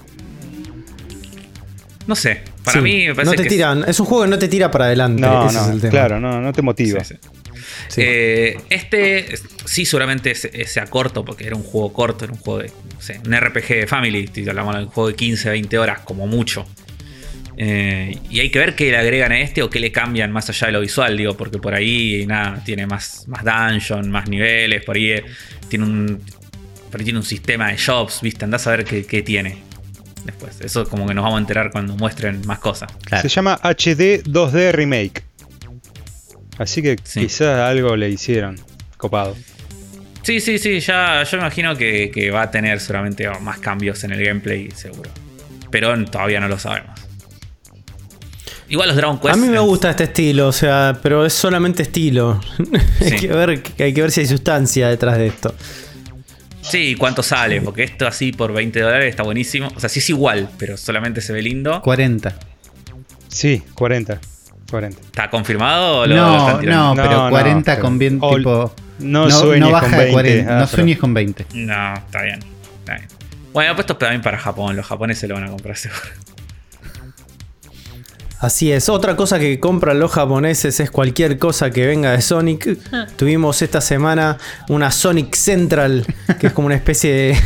No 2.06 2.14
sé, 2.16 2.42
para 2.64 2.78
Sí, 2.78 2.82
mí 2.82 3.06
me 3.08 3.14
parece 3.14 3.30
no 3.32 3.36
te 3.36 3.42
que 3.44 3.48
tiran, 3.50 3.84
es 3.86 4.00
un 4.00 4.06
juego 4.06 4.24
que 4.24 4.30
no 4.30 4.38
te 4.38 4.48
tira 4.48 4.70
para 4.70 4.86
adelante. 4.86 5.20
No, 5.20 5.48
ese 5.48 5.58
es 5.58 5.64
el 5.66 5.74
no, 5.74 5.80
tema. 5.80 5.90
claro, 5.90 6.20
no, 6.20 6.40
no 6.40 6.52
te 6.52 6.62
motiva. 6.62 7.04
Sí, 7.04 7.14
sí. 7.14 7.28
Sí. 7.88 8.00
Eh, 8.04 8.56
este 8.70 9.34
es- 9.34 9.42
sí, 9.64 9.84
seguramente 9.84 10.34
se- 10.34 10.64
sea 10.66 10.86
corto, 10.86 11.24
porque 11.24 11.46
era 11.46 11.56
un 11.56 11.62
juego 11.62 11.92
corto, 11.92 12.24
era 12.24 12.32
un 12.32 12.38
juego 12.38 12.60
de. 12.60 12.68
no 12.68 13.00
sé, 13.00 13.20
un 13.24 13.32
RPG 13.34 13.68
de 13.80 13.86
Family, 13.86 14.24
estoy 14.24 14.48
hablando 14.48 14.72
de 14.72 14.84
un 14.84 14.90
juego 14.90 15.08
de 15.08 15.14
15, 15.16 15.50
20 15.50 15.78
horas, 15.78 16.00
como 16.00 16.26
mucho. 16.26 16.66
Eh, 17.56 18.18
y 18.30 18.40
hay 18.40 18.50
que 18.50 18.58
ver 18.58 18.74
qué 18.74 18.90
le 18.90 18.96
agregan 18.96 19.30
a 19.30 19.40
este 19.40 19.62
o 19.62 19.70
qué 19.70 19.78
le 19.78 19.92
cambian 19.92 20.32
más 20.32 20.48
allá 20.50 20.66
de 20.66 20.72
lo 20.72 20.80
visual, 20.80 21.16
digo, 21.16 21.36
porque 21.36 21.58
por 21.58 21.72
ahí 21.74 22.24
nada, 22.26 22.60
tiene 22.64 22.86
más, 22.86 23.28
más 23.28 23.44
dungeon, 23.44 24.10
más 24.10 24.28
niveles, 24.28 24.82
por 24.84 24.96
ahí 24.96 25.10
eh, 25.12 25.24
tiene 25.68 25.84
un. 25.84 26.20
Por 26.90 27.00
ahí 27.00 27.04
tiene 27.04 27.18
un 27.20 27.24
sistema 27.24 27.68
de 27.70 27.76
shops, 27.76 28.20
viste, 28.22 28.44
andás 28.44 28.66
a 28.66 28.70
ver 28.72 28.84
qué, 28.84 29.04
qué 29.04 29.22
tiene. 29.22 29.62
Después, 30.24 30.60
eso 30.60 30.86
como 30.88 31.06
que 31.06 31.14
nos 31.14 31.22
vamos 31.24 31.36
a 31.38 31.40
enterar 31.40 31.70
cuando 31.70 31.94
muestren 31.96 32.42
más 32.46 32.58
cosas. 32.58 32.90
Claro. 33.04 33.22
Se 33.22 33.28
llama 33.28 33.58
HD 33.62 34.22
2D 34.24 34.72
Remake. 34.72 35.22
Así 36.58 36.82
que 36.82 36.96
Sí. 37.02 37.20
quizás 37.20 37.60
algo 37.60 37.96
le 37.96 38.08
hicieron. 38.10 38.58
Copado. 38.96 39.36
Sí, 40.22 40.40
sí, 40.40 40.58
sí, 40.58 40.80
ya 40.80 41.22
yo 41.24 41.36
imagino 41.36 41.76
que, 41.76 42.10
que 42.10 42.30
va 42.30 42.42
a 42.42 42.50
tener 42.50 42.80
seguramente 42.80 43.28
más 43.40 43.58
cambios 43.58 44.02
en 44.04 44.12
el 44.12 44.24
gameplay, 44.24 44.70
seguro. 44.70 45.10
Pero 45.70 46.02
todavía 46.06 46.40
no 46.40 46.48
lo 46.48 46.58
sabemos. 46.58 46.98
Igual 48.68 48.88
los 48.88 48.96
Dragon 48.96 49.18
Quest. 49.20 49.34
A 49.34 49.36
mí 49.36 49.48
me 49.48 49.58
gusta 49.58 49.90
este 49.90 50.04
estilo, 50.04 50.48
o 50.48 50.52
sea, 50.52 50.98
pero 51.02 51.26
es 51.26 51.34
solamente 51.34 51.82
estilo. 51.82 52.40
hay, 53.00 53.12
que 53.18 53.28
ver, 53.28 53.62
hay 53.78 53.92
que 53.92 54.00
ver 54.00 54.10
si 54.10 54.20
hay 54.20 54.26
sustancia 54.26 54.88
detrás 54.88 55.18
de 55.18 55.26
esto. 55.26 55.54
Sí, 56.68 56.94
¿cuánto 56.96 57.22
sale? 57.22 57.60
Porque 57.60 57.82
esto 57.84 58.06
así 58.06 58.32
por 58.32 58.52
20 58.52 58.80
dólares 58.80 59.10
está 59.10 59.22
buenísimo. 59.22 59.68
O 59.74 59.80
sea, 59.80 59.88
sí 59.88 59.98
es 60.00 60.10
igual, 60.10 60.48
pero 60.58 60.76
solamente 60.76 61.20
se 61.20 61.32
ve 61.32 61.42
lindo. 61.42 61.80
40. 61.82 62.34
Sí, 63.28 63.62
40. 63.74 64.18
40. 64.70 65.00
¿Está 65.00 65.30
confirmado 65.30 65.98
o 66.00 66.06
lo, 66.06 66.14
lo 66.14 66.20
No, 66.22 66.38
están 66.46 66.60
tirando? 66.60 66.82
no, 66.82 66.94
No, 66.94 67.02
pero 67.02 67.22
no, 67.24 67.30
40 67.30 67.72
pero- 67.72 67.82
con 67.82 67.98
bien 67.98 68.20
tipo. 68.20 68.74
no 69.00 69.30
sueñes 69.30 69.70
baja 69.70 69.86
con 69.86 69.90
de 69.92 69.96
20, 69.98 70.12
40, 70.12 70.56
ah, 70.56 70.60
no 70.60 70.66
sueñes 70.66 70.98
con 70.98 71.14
20. 71.14 71.46
No, 71.54 71.94
está 71.94 72.22
bien. 72.22 72.40
Está 72.80 72.94
bien. 72.94 73.08
Bueno, 73.52 73.74
pues 73.74 73.84
esto 73.84 73.92
es 73.92 73.98
también 73.98 74.22
para 74.22 74.38
Japón. 74.38 74.74
Los 74.74 74.86
japoneses 74.86 75.28
lo 75.28 75.34
van 75.36 75.44
a 75.44 75.48
comprar 75.48 75.76
seguro. 75.76 76.00
Así 78.44 78.70
es. 78.70 78.90
Otra 78.90 79.16
cosa 79.16 79.38
que 79.38 79.58
compran 79.58 79.98
los 79.98 80.12
japoneses 80.12 80.78
es 80.78 80.90
cualquier 80.90 81.38
cosa 81.38 81.70
que 81.70 81.86
venga 81.86 82.12
de 82.12 82.20
Sonic. 82.20 82.78
Tuvimos 83.16 83.62
esta 83.62 83.80
semana 83.80 84.36
una 84.68 84.90
Sonic 84.90 85.34
Central, 85.34 86.04
que 86.38 86.48
es 86.48 86.52
como 86.52 86.66
una 86.66 86.74
especie 86.74 87.14
de 87.14 87.36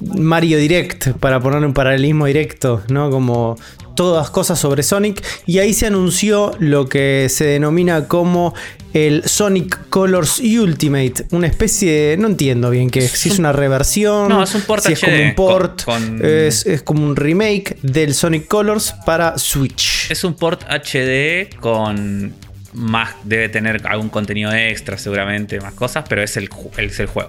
Mario 0.00 0.58
Direct, 0.58 1.14
para 1.18 1.40
poner 1.40 1.64
un 1.64 1.74
paralelismo 1.74 2.26
directo, 2.26 2.80
¿no? 2.88 3.10
Como 3.10 3.58
todas 4.00 4.30
cosas 4.30 4.58
sobre 4.58 4.82
Sonic. 4.82 5.22
Y 5.44 5.58
ahí 5.58 5.74
se 5.74 5.86
anunció 5.86 6.52
lo 6.58 6.88
que 6.88 7.26
se 7.28 7.44
denomina 7.44 8.08
como 8.08 8.54
el 8.94 9.24
Sonic 9.28 9.88
Colors 9.90 10.38
Ultimate. 10.40 11.26
Una 11.32 11.48
especie 11.48 11.92
de. 11.92 12.16
No 12.16 12.28
entiendo 12.28 12.70
bien 12.70 12.88
qué 12.88 13.00
es. 13.00 13.10
Si 13.10 13.28
es 13.28 13.38
una 13.38 13.52
reversión. 13.52 14.30
No, 14.30 14.42
es 14.42 14.54
un 14.54 14.62
port 14.62 14.82
si 14.86 14.94
es 14.94 15.02
HD, 15.02 15.04
como 15.04 15.22
un 15.22 15.34
port. 15.34 15.84
con- 15.84 16.18
con- 16.18 16.26
Es, 16.26 16.64
es 16.64 16.80
como 16.82 17.04
un 17.06 17.14
remake 17.14 17.76
del 17.82 18.14
Sonic 18.14 18.46
Colors 18.48 18.94
para 19.04 19.36
Switch. 19.36 20.10
Es 20.10 20.24
un 20.24 20.32
port 20.32 20.62
HD 20.62 21.54
con 21.60 22.32
más. 22.72 23.10
Debe 23.24 23.50
tener 23.50 23.86
algún 23.86 24.08
contenido 24.08 24.50
extra, 24.54 24.96
seguramente, 24.96 25.60
más 25.60 25.74
cosas, 25.74 26.04
pero 26.08 26.22
es 26.22 26.38
el, 26.38 26.48
es 26.78 27.00
el 27.00 27.06
juego. 27.06 27.28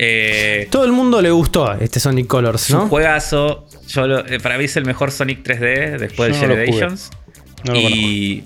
Eh, 0.00 0.68
Todo 0.70 0.84
el 0.84 0.92
mundo 0.92 1.20
le 1.20 1.30
gustó 1.32 1.72
este 1.74 1.98
Sonic 1.98 2.28
Colors, 2.28 2.64
es 2.64 2.70
un 2.70 2.78
¿no? 2.82 2.88
juegazo. 2.88 3.66
Yo 3.88 4.06
lo- 4.06 4.24
eh, 4.26 4.38
para 4.38 4.56
mí 4.56 4.64
es 4.64 4.76
el 4.76 4.84
mejor 4.84 5.10
Sonic 5.10 5.42
3D 5.42 5.98
después 5.98 6.34
Yo 6.40 6.40
de 6.42 6.46
no. 6.48 6.54
Generations. 6.54 7.10
No 7.64 7.72
lo 7.74 7.80
y, 7.80 8.44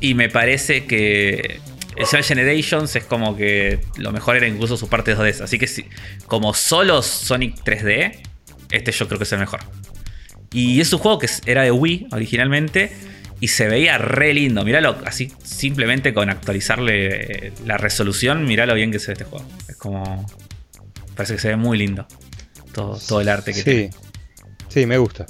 y 0.00 0.14
me 0.14 0.28
parece 0.28 0.84
que 0.86 1.60
el 1.96 2.06
Sonic 2.06 2.26
Generations 2.26 2.96
es 2.96 3.04
como 3.04 3.36
que 3.36 3.78
lo 3.96 4.10
mejor 4.10 4.36
era 4.36 4.48
incluso 4.48 4.76
su 4.76 4.88
parte 4.88 5.16
2D. 5.16 5.42
Así 5.44 5.56
que 5.58 5.68
si, 5.68 5.84
como 6.26 6.52
solo 6.52 7.00
Sonic 7.02 7.62
3D, 7.64 8.18
este 8.72 8.90
yo 8.90 9.06
creo 9.06 9.18
que 9.18 9.24
es 9.24 9.32
el 9.32 9.38
mejor. 9.38 9.60
Y 10.52 10.80
es 10.80 10.92
un 10.92 10.98
juego 10.98 11.20
que 11.20 11.28
era 11.46 11.62
de 11.62 11.70
Wii 11.70 12.08
originalmente 12.10 12.90
y 13.40 13.48
se 13.48 13.68
veía 13.68 13.98
re 13.98 14.34
lindo. 14.34 14.64
Míralo 14.64 14.96
así, 15.04 15.30
simplemente 15.44 16.12
con 16.12 16.28
actualizarle 16.28 17.46
eh, 17.48 17.52
la 17.64 17.76
resolución, 17.76 18.44
mirá 18.46 18.66
lo 18.66 18.74
bien 18.74 18.90
que 18.90 18.98
se 18.98 19.08
ve 19.08 19.12
este 19.12 19.24
juego. 19.24 19.46
Es 19.68 19.76
como. 19.76 20.26
Parece 21.16 21.34
que 21.34 21.40
se 21.40 21.48
ve 21.48 21.56
muy 21.56 21.78
lindo. 21.78 22.06
Todo, 22.72 22.98
todo 23.08 23.20
el 23.20 23.28
arte 23.28 23.52
que 23.52 23.58
Sí, 23.58 23.64
tiene. 23.64 23.90
sí, 24.68 24.86
me 24.86 24.98
gusta. 24.98 25.26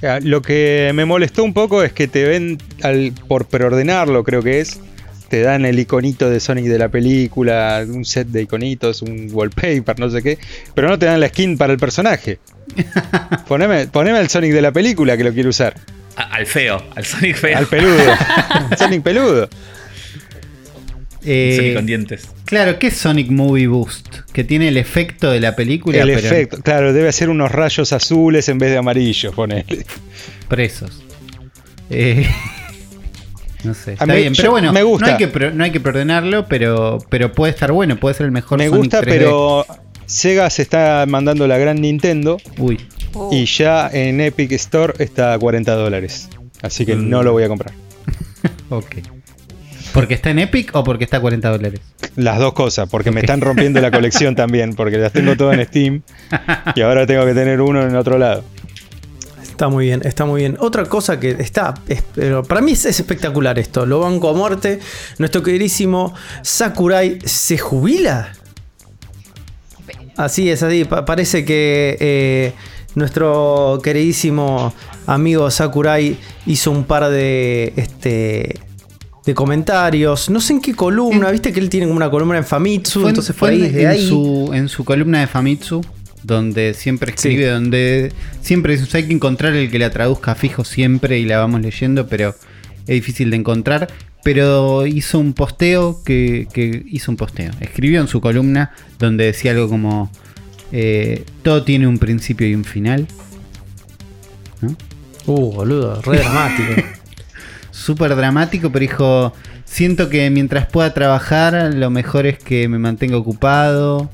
Ya, 0.00 0.20
Lo 0.20 0.40
que 0.42 0.92
me 0.94 1.04
molestó 1.04 1.42
un 1.42 1.52
poco 1.52 1.82
es 1.82 1.92
que 1.92 2.06
te 2.08 2.24
ven, 2.24 2.56
al, 2.82 3.12
por 3.26 3.46
preordenarlo 3.46 4.22
creo 4.22 4.42
que 4.44 4.60
es, 4.60 4.78
te 5.28 5.42
dan 5.42 5.64
el 5.66 5.78
iconito 5.78 6.30
de 6.30 6.38
Sonic 6.38 6.66
de 6.66 6.78
la 6.78 6.88
película, 6.88 7.84
un 7.86 8.04
set 8.04 8.28
de 8.28 8.42
iconitos, 8.42 9.02
un 9.02 9.28
wallpaper, 9.32 9.98
no 9.98 10.08
sé 10.08 10.22
qué, 10.22 10.38
pero 10.74 10.88
no 10.88 10.98
te 10.98 11.06
dan 11.06 11.18
la 11.20 11.28
skin 11.28 11.58
para 11.58 11.72
el 11.72 11.78
personaje. 11.80 12.38
Poneme, 13.48 13.88
poneme 13.88 14.20
el 14.20 14.28
Sonic 14.28 14.52
de 14.52 14.62
la 14.62 14.72
película 14.72 15.16
que 15.16 15.24
lo 15.24 15.32
quiero 15.32 15.48
usar. 15.50 15.74
A- 16.16 16.34
al 16.36 16.46
feo, 16.46 16.82
al 16.94 17.04
Sonic 17.04 17.36
feo. 17.36 17.58
Al 17.58 17.66
peludo. 17.66 18.00
Sonic 18.78 19.02
peludo. 19.02 19.48
Eh, 21.24 21.54
Sonic 21.56 21.74
con 21.74 21.86
dientes. 21.86 22.28
claro, 22.44 22.78
¿qué 22.78 22.86
es 22.88 22.96
Sonic 22.96 23.30
Movie 23.30 23.66
Boost? 23.66 24.08
Que 24.32 24.44
tiene 24.44 24.68
el 24.68 24.76
efecto 24.76 25.30
de 25.30 25.40
la 25.40 25.56
película, 25.56 25.98
El 25.98 26.08
pero 26.08 26.18
efecto, 26.20 26.58
claro, 26.62 26.92
debe 26.92 27.12
ser 27.12 27.28
unos 27.28 27.50
rayos 27.50 27.92
azules 27.92 28.48
en 28.48 28.58
vez 28.58 28.70
de 28.70 28.78
amarillos, 28.78 29.34
ponele. 29.34 29.84
presos. 30.48 31.02
Eh, 31.90 32.28
no 33.64 33.74
sé. 33.74 33.94
Está 33.94 34.06
mí- 34.06 34.14
bien, 34.16 34.32
pero 34.36 34.50
bueno, 34.52 34.72
me 34.72 34.82
gusta. 34.82 35.06
No, 35.06 35.16
hay 35.16 35.26
que, 35.28 35.50
no 35.50 35.64
hay 35.64 35.70
que 35.72 35.80
preordenarlo, 35.80 36.46
pero, 36.46 36.98
pero 37.08 37.32
puede 37.32 37.52
estar 37.52 37.72
bueno, 37.72 37.96
puede 37.98 38.14
ser 38.14 38.26
el 38.26 38.32
mejor 38.32 38.58
Me 38.58 38.66
Sonic 38.68 38.78
gusta, 38.82 39.00
3D. 39.00 39.04
pero 39.06 39.66
Sega 40.06 40.48
se 40.50 40.62
está 40.62 41.04
mandando 41.08 41.46
la 41.48 41.58
gran 41.58 41.80
Nintendo 41.80 42.38
Uy, 42.58 42.78
Oh. 43.14 43.30
y 43.32 43.46
ya 43.46 43.88
en 43.92 44.20
Epic 44.20 44.52
Store 44.52 44.92
está 44.98 45.32
a 45.34 45.38
40 45.38 45.74
dólares. 45.74 46.28
Así 46.62 46.84
que 46.86 46.94
Mm. 46.94 47.08
no 47.08 47.22
lo 47.22 47.32
voy 47.32 47.42
a 47.42 47.48
comprar. 47.48 47.72
ok. 48.70 48.96
¿Porque 49.92 50.14
está 50.14 50.30
en 50.30 50.38
Epic 50.38 50.74
o 50.74 50.84
porque 50.84 51.04
está 51.04 51.16
a 51.16 51.20
40 51.20 51.48
dólares? 51.50 51.80
Las 52.16 52.38
dos 52.38 52.52
cosas, 52.52 52.88
porque 52.88 53.10
me 53.10 53.20
están 53.20 53.40
rompiendo 53.40 53.80
la 53.80 53.90
colección 53.90 54.34
también, 54.36 54.74
porque 54.74 54.98
las 54.98 55.12
tengo 55.12 55.36
todas 55.36 55.58
en 55.58 55.66
Steam 55.66 56.02
y 56.74 56.80
ahora 56.82 57.06
tengo 57.06 57.24
que 57.24 57.34
tener 57.34 57.60
uno 57.60 57.82
en 57.86 57.96
otro 57.96 58.18
lado. 58.18 58.44
Está 59.42 59.68
muy 59.68 59.86
bien, 59.86 60.02
está 60.04 60.24
muy 60.24 60.42
bien. 60.42 60.56
Otra 60.60 60.84
cosa 60.84 61.18
que 61.18 61.30
está, 61.30 61.74
es- 61.88 62.04
pero 62.14 62.44
para 62.44 62.60
mí 62.60 62.72
es, 62.72 62.84
es 62.84 63.00
espectacular 63.00 63.58
esto. 63.58 63.86
Lo 63.86 63.98
banco 64.00 64.28
a 64.30 64.32
muerte. 64.34 64.78
Nuestro 65.18 65.42
queridísimo 65.42 66.14
Sakurai 66.42 67.18
se 67.24 67.58
jubila. 67.58 68.32
Así 70.16 70.48
es, 70.50 70.62
así. 70.62 70.84
Pa- 70.84 71.04
parece 71.04 71.44
que 71.44 71.96
eh, 71.98 72.52
nuestro 72.94 73.80
queridísimo 73.82 74.72
amigo 75.06 75.50
Sakurai 75.50 76.16
hizo 76.46 76.70
un 76.70 76.84
par 76.84 77.08
de 77.10 77.72
este 77.76 78.60
de 79.28 79.34
comentarios. 79.34 80.30
No 80.30 80.40
sé 80.40 80.54
en 80.54 80.60
qué 80.62 80.74
columna. 80.74 81.30
Viste 81.30 81.52
que 81.52 81.60
él 81.60 81.68
tiene 81.68 81.86
como 81.86 81.98
una 81.98 82.10
columna 82.10 82.38
en 82.38 82.44
Famitsu. 82.44 83.00
Fue 83.02 83.10
entonces 83.10 83.36
fue 83.36 83.50
ahí 83.50 83.56
en, 83.56 83.62
desde 83.64 83.82
en 83.82 83.88
ahí. 83.88 84.08
su, 84.08 84.50
en 84.54 84.68
su 84.70 84.84
columna 84.86 85.20
de 85.20 85.26
Famitsu, 85.26 85.84
donde 86.22 86.72
siempre 86.72 87.12
escribe, 87.12 87.44
Sí. 87.44 87.48
donde 87.50 88.12
siempre 88.40 88.76
dice, 88.76 88.96
hay 88.96 89.06
que 89.06 89.12
encontrar 89.12 89.54
el 89.54 89.70
que 89.70 89.78
la 89.78 89.90
traduzca 89.90 90.34
fijo 90.34 90.64
siempre 90.64 91.18
y 91.18 91.26
la 91.26 91.38
vamos 91.38 91.60
leyendo, 91.60 92.06
pero 92.08 92.34
es 92.86 92.94
difícil 92.94 93.28
de 93.30 93.36
encontrar. 93.36 93.88
Pero 94.24 94.86
hizo 94.86 95.18
un 95.18 95.34
posteo 95.34 96.02
que, 96.04 96.48
que 96.52 96.82
hizo 96.88 97.10
un 97.12 97.16
posteo. 97.18 97.52
Escribió 97.60 98.00
en 98.00 98.08
su 98.08 98.20
columna 98.22 98.72
donde 98.98 99.24
decía 99.26 99.50
algo 99.50 99.68
como 99.68 100.10
eh, 100.72 101.24
todo 101.42 101.64
tiene 101.64 101.86
un 101.86 101.98
principio 101.98 102.48
y 102.48 102.54
un 102.54 102.64
final. 102.64 103.06
¿No? 104.62 104.74
Uh, 105.26 105.52
boludo, 105.52 106.00
re 106.00 106.18
dramático. 106.18 106.82
súper 107.88 108.14
dramático, 108.16 108.70
pero 108.70 108.80
dijo, 108.82 109.32
siento 109.64 110.10
que 110.10 110.28
mientras 110.28 110.66
pueda 110.66 110.92
trabajar, 110.92 111.72
lo 111.74 111.88
mejor 111.88 112.26
es 112.26 112.38
que 112.38 112.68
me 112.68 112.78
mantenga 112.78 113.16
ocupado 113.16 114.10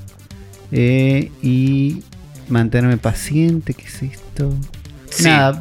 eh, 0.70 1.32
y 1.42 2.02
mantenerme 2.48 2.98
paciente, 2.98 3.74
¿qué 3.74 3.84
es 3.84 4.00
esto? 4.02 4.52
Sí. 5.10 5.24
Nada, 5.24 5.60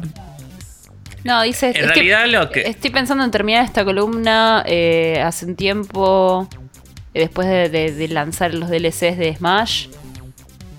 No, 1.24 1.42
dice. 1.42 1.70
En 1.70 1.76
es 1.76 1.80
que 1.80 1.86
realidad 1.88 2.26
lo 2.28 2.50
que... 2.50 2.60
Estoy 2.62 2.90
pensando 2.90 3.24
en 3.24 3.30
terminar 3.32 3.64
esta 3.64 3.84
columna 3.84 4.62
eh, 4.64 5.20
hace 5.24 5.46
un 5.46 5.56
tiempo, 5.56 6.48
eh, 7.14 7.20
después 7.20 7.48
de, 7.48 7.68
de- 7.68 7.92
de 7.92 8.08
lanzar 8.08 8.54
los 8.54 8.68
DLCs 8.70 9.18
de 9.18 9.34
Smash. 9.36 9.88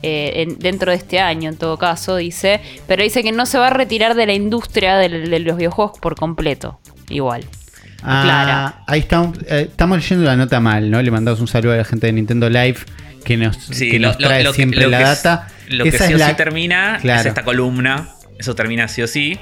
eh, 0.03 0.43
en- 0.43 0.59
dentro 0.59 0.91
de 0.91 0.97
este 0.97 1.19
año, 1.19 1.49
en 1.49 1.57
todo 1.57 1.77
caso, 1.77 2.15
dice. 2.15 2.61
Pero 2.87 3.01
dice 3.03 3.23
que 3.23 3.31
no 3.31 3.45
se 3.47 3.57
va 3.57 3.67
a 3.67 3.69
retirar 3.71 4.13
de 4.15 4.25
la 4.27 4.33
industria 4.33 4.97
del- 4.97 5.29
de, 5.31 5.39
los 5.39 5.57
videojuegos 5.57 5.97
por 5.99 6.15
completo. 6.15 6.79
Igual. 7.09 7.45
Ah, 8.03 8.21
Clara. 8.23 8.83
Ahí 8.87 8.99
estamos, 8.99 9.37
eh, 9.47 9.67
estamos 9.69 9.97
leyendo 9.97 10.25
la 10.25 10.35
nota 10.35 10.59
mal, 10.59 10.91
¿no? 10.91 11.01
Le 11.01 11.09
mandamos 11.11 11.39
un 11.39 11.47
saludo 11.47 11.73
a 11.73 11.77
la 11.77 11.85
gente 11.85 12.07
de 12.07 12.13
Nintendo 12.13 12.49
Live 12.49 12.77
que 13.23 13.37
nos, 13.37 13.57
Sí, 13.57 13.89
que 13.91 13.99
lo, 13.99 14.09
nos 14.09 14.17
trae 14.19 14.43
lo 14.43 14.53
siempre 14.53 14.81
lo 14.81 14.89
la 14.89 14.97
que- 14.99 15.03
data. 15.03 15.47
Lo 15.69 15.83
que 15.83 15.91
sí 15.91 15.97
es 16.13 16.21
o 16.21 16.27
sí 16.27 16.33
termina 16.35 16.99
es 17.03 17.25
esta 17.25 17.43
columna. 17.43 18.09
Eso 18.37 18.53
termina 18.53 18.87
sí 18.87 19.01
o 19.01 19.07
sí. 19.07 19.39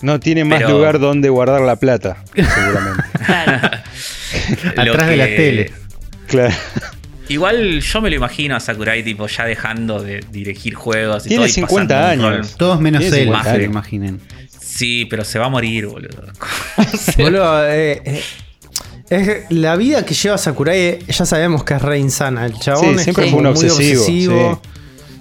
No 0.00 0.18
tiene 0.18 0.44
más 0.44 0.58
Pero- 0.62 0.70
lugar 0.78 0.98
donde 0.98 1.28
guardar 1.28 1.60
la 1.60 1.76
plata, 1.76 2.24
seguramente. 2.34 3.02
Atrás 4.76 5.08
de 5.08 5.16
la 5.16 5.26
tele. 5.26 5.72
claro. 6.26 6.54
Igual 7.28 7.80
yo 7.80 8.00
me 8.02 8.10
lo 8.10 8.16
imagino 8.16 8.56
a 8.56 8.60
Sakurai 8.60 9.02
tipo 9.04 9.26
ya 9.28 9.44
dejando 9.44 10.02
de 10.02 10.24
dirigir 10.32 10.74
juegos 10.74 11.24
y 11.24 11.28
Tiene 11.28 11.44
todo 11.44 11.48
y 11.48 11.52
50 11.52 11.94
pasando 11.94 12.26
un 12.26 12.34
años. 12.34 12.56
Todos 12.58 12.80
menos 12.80 13.02
él, 13.04 13.12
50 13.12 13.44
se 13.44 13.48
lo 13.50 13.54
años. 13.56 13.70
imaginen. 13.70 14.20
Sí, 14.74 15.06
pero 15.10 15.24
se 15.24 15.38
va 15.38 15.46
a 15.46 15.48
morir, 15.50 15.86
boludo. 15.86 16.22
Boludo, 17.18 17.68
eh, 17.68 18.00
eh, 18.04 18.22
es 19.10 19.50
la 19.50 19.76
vida 19.76 20.04
que 20.06 20.14
lleva 20.14 20.38
Sakurai, 20.38 20.78
eh, 20.80 20.98
ya 21.08 21.26
sabemos 21.26 21.62
que 21.64 21.74
es 21.74 21.82
re 21.82 21.98
insana. 21.98 22.46
El 22.46 22.58
chabón 22.58 22.90
Sí, 22.90 22.94
es 22.96 23.02
siempre 23.02 23.24
como 23.26 23.36
un 23.38 23.42
muy 23.44 23.50
obsesivo, 23.52 24.00
obsesivo. 24.02 24.62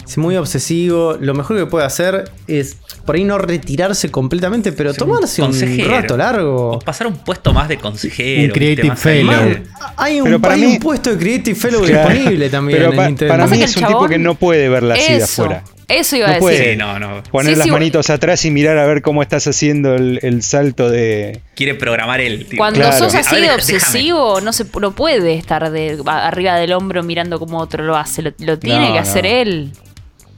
Es 0.08 0.18
muy 0.18 0.36
obsesivo. 0.36 1.18
Lo 1.20 1.34
mejor 1.34 1.58
que 1.58 1.66
puede 1.66 1.86
hacer 1.86 2.32
es 2.48 2.78
por 3.06 3.16
ahí 3.16 3.24
no 3.24 3.38
retirarse 3.38 4.10
completamente, 4.12 4.72
pero 4.74 4.94
tomarse 4.94 5.42
un, 5.42 5.54
rato 5.88 6.18
largo. 6.18 6.72
O 6.74 6.80
pasar 6.80 7.08
un 7.08 7.18
puesto 7.18 7.54
más 7.54 7.68
de 7.70 7.78
consejero. 7.78 8.44
Un 8.46 8.50
creative 8.52 8.96
fellow. 8.96 9.32
Man, 9.32 9.64
hay 9.98 10.20
un, 10.20 10.26
Pero 10.26 10.40
para 10.42 10.56
hay 10.56 10.62
mí- 10.62 10.68
un 10.74 10.80
puesto 10.80 11.12
de 11.12 11.18
Creative 11.18 11.56
Fellow 11.58 11.84
Claro. 11.84 12.10
disponible 12.10 12.50
también 12.50 12.80
Pero 12.80 12.92
en 12.92 12.98
pa- 12.98 13.08
Nintendo. 13.08 13.34
para 13.34 13.48
mí 13.48 13.62
es 13.64 13.76
un 13.78 13.86
tipo 13.88 14.08
que 14.08 14.18
no 14.18 14.36
puede 14.36 14.68
verla 14.70 14.96
así 14.96 15.12
de 15.14 15.18
Eso. 15.20 15.44
afuera. 15.44 15.64
Eso 15.92 16.16
iba 16.16 16.28
a 16.28 16.30
decir. 16.32 16.42
puede. 16.42 16.72
Sí, 16.72 16.78
no, 16.78 16.98
no. 17.00 17.22
Poner 17.32 17.54
Sí, 17.54 17.58
las 17.58 17.66
sí, 17.66 17.72
manitos 17.72 18.10
atrás 18.10 18.44
y 18.46 18.52
mirar 18.52 18.78
a 18.78 18.86
ver 18.86 19.02
cómo 19.02 19.22
estás 19.22 19.46
haciendo 19.48 19.96
el, 19.96 20.20
el 20.24 20.42
salto 20.44 20.90
de. 20.90 21.42
Quiere 21.56 21.76
programar 21.76 22.22
él. 22.22 22.46
tío. 22.48 22.58
Cuando 22.58 22.80
Claro. 22.80 22.98
sos 22.98 23.14
así 23.16 23.36
ver, 23.36 23.44
de 23.44 23.50
déjame. 23.50 23.56
obsesivo, 23.78 24.42
no 24.42 24.54
se 24.54 24.66
no 24.80 24.92
puede 24.92 25.36
estar 25.36 25.70
de, 25.72 26.02
arriba 26.06 26.56
del 26.56 26.74
hombro 26.74 27.04
mirando 27.04 27.40
cómo 27.40 27.60
otro 27.60 27.84
lo 27.84 27.96
hace. 27.98 28.22
Lo, 28.22 28.32
lo 28.40 28.58
tiene 28.60 28.80
No, 28.88 28.94
que 28.94 29.00
no. 29.00 29.00
hacer 29.00 29.26
él. 29.26 29.72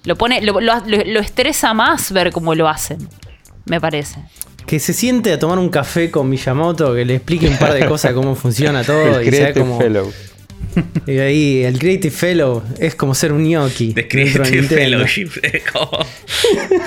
Lo 0.05 0.17
pone, 0.17 0.41
lo, 0.41 0.59
lo- 0.59 0.81
lo- 0.85 1.03
lo 1.05 1.19
estresa 1.19 1.73
más 1.73 2.11
ver 2.11 2.31
cómo 2.31 2.55
lo 2.55 2.67
hacen. 2.67 2.97
Me 3.65 3.80
parece. 3.80 4.19
Que 4.65 4.80
se 4.80 4.93
siente 4.93 5.31
a 5.34 5.39
tomar 5.39 5.57
un 5.59 5.69
café 5.69 6.09
con 6.11 6.30
Miyamoto, 6.30 6.93
que 6.93 7.05
le 7.05 7.15
explique 7.15 7.47
un 7.47 7.57
par 7.57 7.73
de 7.73 7.85
cosas 7.85 8.11
de 8.11 8.15
cómo 8.15 8.35
funciona 8.35 8.84
todo. 8.85 9.19
el 9.19 9.27
y 9.27 9.31
sea 9.31 9.53
como. 9.53 9.77
Fellow. 9.80 10.11
Y 11.06 11.18
ahí, 11.19 11.64
el 11.64 11.77
Creative 11.77 12.14
Fellow 12.14 12.64
es 12.80 12.95
como 12.95 13.14
ser 13.14 13.34
un 13.34 13.44
gnocchi. 13.44 13.94
De 13.94 14.07
Creative. 14.07 14.64
Fellowship. 14.64 15.30
es 15.44 15.64
como- 15.72 16.06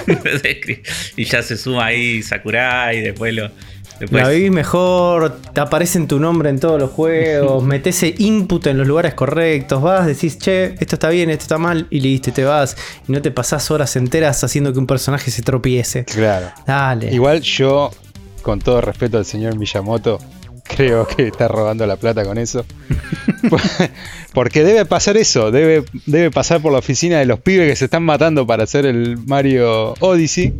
y 1.16 1.24
ya 1.24 1.42
se 1.42 1.56
suma 1.56 1.86
ahí 1.86 2.22
Sakurai. 2.22 3.00
Después 3.00 3.34
lo. 3.34 3.50
Después, 3.98 4.22
La 4.22 4.28
vivís 4.28 4.50
mejor, 4.50 5.40
te 5.54 5.60
aparece 5.60 5.98
tu 6.06 6.18
nombre 6.20 6.50
en 6.50 6.60
todos 6.60 6.78
los 6.78 6.90
juegos, 6.90 7.64
metes 7.64 8.02
input 8.18 8.66
en 8.66 8.76
los 8.76 8.86
lugares 8.86 9.14
correctos, 9.14 9.80
vas, 9.80 10.06
decís, 10.06 10.38
che, 10.38 10.74
esto 10.78 10.96
está 10.96 11.08
bien, 11.08 11.30
esto 11.30 11.44
está 11.44 11.56
mal, 11.56 11.86
y 11.88 12.00
listo, 12.00 12.28
y 12.28 12.34
te 12.34 12.44
vas. 12.44 12.76
Y 13.08 13.12
no 13.12 13.22
te 13.22 13.30
pasás 13.30 13.70
horas 13.70 13.96
enteras 13.96 14.44
haciendo 14.44 14.70
que 14.74 14.78
un 14.78 14.86
personaje 14.86 15.30
se 15.30 15.40
tropiece. 15.40 16.04
Claro. 16.04 16.50
Dale. 16.66 17.10
Igual 17.14 17.40
yo, 17.40 17.90
con 18.42 18.58
todo 18.58 18.82
respeto 18.82 19.16
al 19.16 19.24
señor 19.24 19.56
Miyamoto, 19.58 20.18
creo 20.68 21.06
que 21.06 21.28
está 21.28 21.48
robando 21.48 21.86
la 21.86 21.96
plata 21.96 22.24
con 22.24 22.38
eso. 22.38 22.64
Porque 24.32 24.62
debe 24.64 24.84
pasar 24.84 25.16
eso, 25.16 25.50
debe, 25.50 25.84
debe 26.04 26.30
pasar 26.30 26.60
por 26.60 26.72
la 26.72 26.78
oficina 26.78 27.18
de 27.18 27.26
los 27.26 27.40
pibes 27.40 27.68
que 27.70 27.76
se 27.76 27.86
están 27.86 28.02
matando 28.02 28.46
para 28.46 28.64
hacer 28.64 28.84
el 28.86 29.16
Mario 29.26 29.94
Odyssey. 30.00 30.52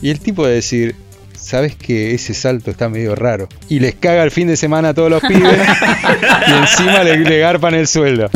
Y 0.00 0.10
el 0.10 0.20
tipo 0.20 0.46
de 0.46 0.54
decir, 0.54 0.94
sabes 1.36 1.74
que 1.76 2.14
ese 2.14 2.34
salto 2.34 2.70
está 2.70 2.88
medio 2.88 3.14
raro. 3.16 3.48
Y 3.68 3.80
les 3.80 3.94
caga 3.94 4.22
el 4.22 4.30
fin 4.30 4.46
de 4.48 4.56
semana 4.56 4.90
a 4.90 4.94
todos 4.94 5.10
los 5.10 5.20
pibes 5.22 5.42
y 6.48 6.52
encima 6.52 7.02
le, 7.02 7.18
le 7.18 7.38
garpan 7.38 7.74
el 7.74 7.86
sueldo. 7.88 8.30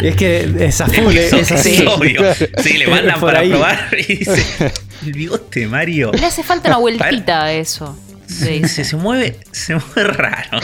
Y 0.00 0.06
es 0.06 0.14
que 0.16 0.48
es 0.60 0.80
a 0.80 0.86
full, 0.86 1.16
Eso 1.16 1.36
es 1.38 1.50
así. 1.50 1.84
obvio. 1.88 2.22
Sí, 2.62 2.74
le 2.78 2.86
mandan 2.86 3.18
Por 3.18 3.30
para 3.30 3.40
ahí. 3.40 3.50
probar 3.50 3.88
y 3.98 4.16
dice: 4.16 4.72
El 5.04 5.12
bigote 5.12 5.66
Mario. 5.66 6.12
Le 6.12 6.24
hace 6.24 6.44
falta 6.44 6.68
una 6.68 6.78
vueltita 6.78 7.44
a 7.44 7.52
eso. 7.52 7.98
Sí. 8.28 8.62
Se, 8.68 8.84
se 8.84 8.96
mueve, 8.96 9.36
se 9.52 9.74
mueve 9.74 10.04
raro. 10.12 10.60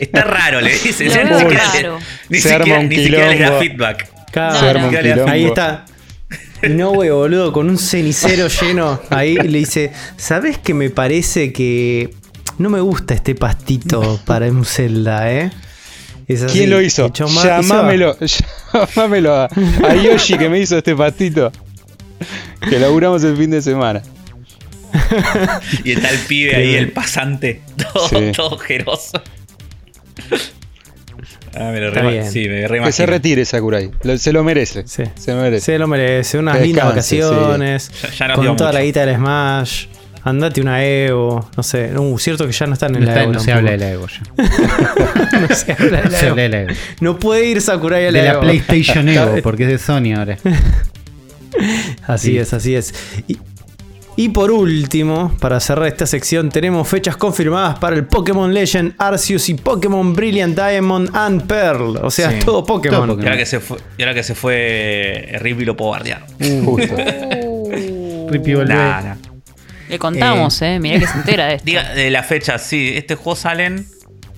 Está 0.00 0.22
raro, 0.24 0.60
le 0.60 0.72
dice. 0.72 1.04
Ni 1.04 1.10
siquiera, 1.10 1.98
ni 2.28 2.38
Se 2.40 2.48
siquiera- 2.50 2.56
arma 2.64 2.78
un 2.80 2.88
ni 2.88 2.96
siquiera 2.96 3.28
le 3.28 3.38
da 3.38 3.58
feedback. 3.58 4.08
Claro, 4.32 4.58
Se 4.58 4.68
arma 4.68 4.88
un 4.88 5.28
ahí 5.30 5.44
está. 5.46 5.84
No, 6.68 6.90
güey, 6.92 7.10
boludo, 7.10 7.52
con 7.52 7.70
un 7.70 7.78
cenicero 7.78 8.48
lleno. 8.48 9.00
Ahí 9.10 9.36
le 9.36 9.58
dice: 9.58 9.92
¿Sabes 10.16 10.58
que 10.58 10.74
me 10.74 10.90
parece 10.90 11.52
que 11.52 12.10
no 12.58 12.68
me 12.68 12.80
gusta 12.80 13.14
este 13.14 13.34
pastito 13.36 14.20
para 14.26 14.46
un 14.46 14.64
Zelda, 14.64 15.30
eh? 15.32 15.52
Es 16.26 16.42
así. 16.42 16.58
¿Quién 16.58 16.70
lo 16.70 16.82
hizo? 16.82 17.12
Llamámelo, 17.12 18.16
llamámelo 18.94 19.34
a, 19.40 19.44
a 19.46 19.94
Yoshi 19.94 20.36
que 20.36 20.48
me 20.48 20.58
hizo 20.58 20.76
este 20.76 20.94
pastito. 20.96 21.52
Que 22.68 22.78
laburamos 22.80 23.22
el 23.22 23.36
fin 23.36 23.50
de 23.50 23.62
semana. 23.62 24.02
Y 25.84 25.92
está 25.92 26.10
el 26.10 26.18
pibe 26.20 26.54
ahí, 26.56 26.74
el 26.74 26.90
pasante, 26.92 27.60
todo, 27.92 28.08
Sí. 28.08 28.32
todo 28.34 28.50
ojeroso. 28.50 29.22
Ah, 31.54 31.70
me 31.72 31.80
lo 31.80 31.90
re-. 31.90 32.30
Sí, 32.30 32.48
me 32.48 32.66
Que 32.66 32.92
se 32.92 33.06
retire 33.06 33.44
Sakurai. 33.44 33.90
Lo- 34.02 34.18
se 34.18 34.32
lo 34.32 34.44
merece. 34.44 34.86
Sí. 34.86 35.04
Se 35.18 35.32
lo 35.32 35.40
merece. 35.40 35.64
Se 35.64 35.78
lo 35.78 35.86
merece. 35.88 36.38
Unas 36.38 36.60
lindas 36.60 36.84
vacaciones. 36.86 37.90
Ya- 38.02 38.10
ya 38.10 38.28
nos 38.28 38.36
con 38.36 38.56
toda 38.56 38.70
mucho. 38.70 38.78
la 38.78 38.84
guita 38.84 39.06
del 39.06 39.16
Smash. 39.16 39.86
Andate 40.24 40.60
una 40.60 40.84
Evo. 40.84 41.48
No 41.56 41.62
sé. 41.62 41.96
Uh, 41.98 42.18
cierto 42.18 42.46
que 42.46 42.52
ya 42.52 42.66
no 42.66 42.74
están 42.74 42.94
en 42.94 43.00
No, 43.00 43.06
la 43.06 43.12
está- 43.12 43.22
Evo. 43.24 43.32
no 43.32 43.40
se 43.40 43.52
habla 43.52 43.70
de 43.72 43.78
la 43.78 43.90
Evo 43.90 44.06
ya. 44.08 44.20
No 45.48 45.54
se 45.54 45.72
habla 45.72 46.02
de 46.02 46.10
la 46.10 46.18
Evo. 46.20 46.28
habla 46.30 46.42
de 46.42 46.48
la 46.50 46.60
Evo. 46.62 46.72
No 47.00 47.18
puede 47.18 47.46
ir 47.46 47.60
Sakurai 47.62 48.06
a 48.06 48.10
la 48.12 48.18
De 48.18 48.24
la 48.26 48.32
Evo. 48.34 48.40
PlayStation 48.42 49.08
Evo, 49.08 49.36
porque 49.42 49.64
es 49.64 49.68
de 49.70 49.78
Sony 49.78 50.12
ahora. 50.16 50.36
Así 52.06 52.32
Sí. 52.32 52.38
es, 52.38 52.52
así 52.52 52.74
es. 52.76 52.94
Y, 53.26 53.38
y 54.20 54.30
por 54.30 54.50
último, 54.50 55.32
para 55.38 55.60
cerrar 55.60 55.86
esta 55.86 56.04
sección, 56.04 56.48
tenemos 56.50 56.88
fechas 56.88 57.16
confirmadas 57.16 57.78
para 57.78 57.94
el 57.94 58.04
Pokémon 58.04 58.52
Legend 58.52 58.94
Arceus 58.98 59.48
y 59.48 59.54
Pokémon 59.54 60.12
Brilliant 60.12 60.58
Diamond 60.58 61.10
and 61.14 61.46
Pearl. 61.46 61.98
O 62.02 62.10
sea, 62.10 62.32
Sí. 62.32 62.40
todo 62.44 62.64
Pokémon. 62.64 63.06
Todo 63.08 63.20
Y 63.22 63.24
ahora 63.24 63.36
que 63.36 63.46
se 63.46 63.60
fue, 63.60 63.78
y 63.96 64.02
ahora 64.02 64.14
que 64.14 64.24
se 64.24 64.34
fue 64.34 65.36
Rip 65.40 65.60
y 65.60 65.64
lo 65.64 65.76
puedo 65.76 65.90
guardiar. 65.90 66.26
Justo. 66.64 66.96
Rippy 68.28 68.54
volvé. 68.54 68.74
Nah, 68.74 69.00
nah. 69.02 69.14
Le 69.88 69.98
contamos, 70.00 70.60
eh. 70.62 70.78
Mirá 70.80 70.98
que 70.98 71.06
se 71.06 71.16
entera 71.16 71.46
de 71.46 71.54
esto. 71.54 71.64
Diga 71.64 71.94
de 71.94 72.10
la 72.10 72.22
fecha, 72.24 72.58
sí, 72.58 72.92
este 72.96 73.14
juego 73.14 73.36
salen. 73.36 73.86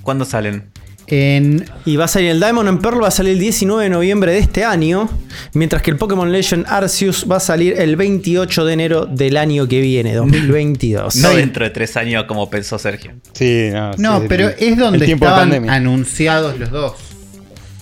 ¿Cuándo 0.02 0.24
salen? 0.26 0.69
En, 1.12 1.64
Y 1.86 1.96
va 1.96 2.04
a 2.04 2.08
salir 2.08 2.30
el 2.30 2.38
Diamond 2.38 2.68
and 2.68 2.80
Pearl, 2.80 3.02
va 3.02 3.08
a 3.08 3.10
salir 3.10 3.32
el 3.32 3.40
19 3.40 3.82
de 3.84 3.90
noviembre 3.90 4.32
de 4.32 4.38
este 4.38 4.64
año. 4.64 5.08
Mientras 5.54 5.82
que 5.82 5.90
el 5.90 5.96
Pokémon 5.96 6.30
Legend 6.30 6.66
Arceus 6.68 7.26
va 7.28 7.36
a 7.36 7.40
salir 7.40 7.74
el 7.80 7.96
28 7.96 8.64
de 8.64 8.72
enero 8.72 9.06
del 9.06 9.36
año 9.36 9.66
que 9.66 9.80
viene, 9.80 10.14
2022. 10.14 11.16
No 11.16 11.30
Sí. 11.30 11.36
dentro 11.36 11.64
de 11.64 11.70
tres 11.70 11.96
años 11.96 12.24
como 12.28 12.48
pensó 12.48 12.78
Sergio. 12.78 13.12
Sí, 13.32 13.70
no. 13.72 13.90
no, 13.98 14.20
sí, 14.20 14.26
pero 14.28 14.48
el- 14.50 14.54
es 14.58 14.76
donde 14.78 15.04
estaban 15.12 15.68
anunciados 15.68 16.58
los 16.58 16.70
dos. 16.70 16.92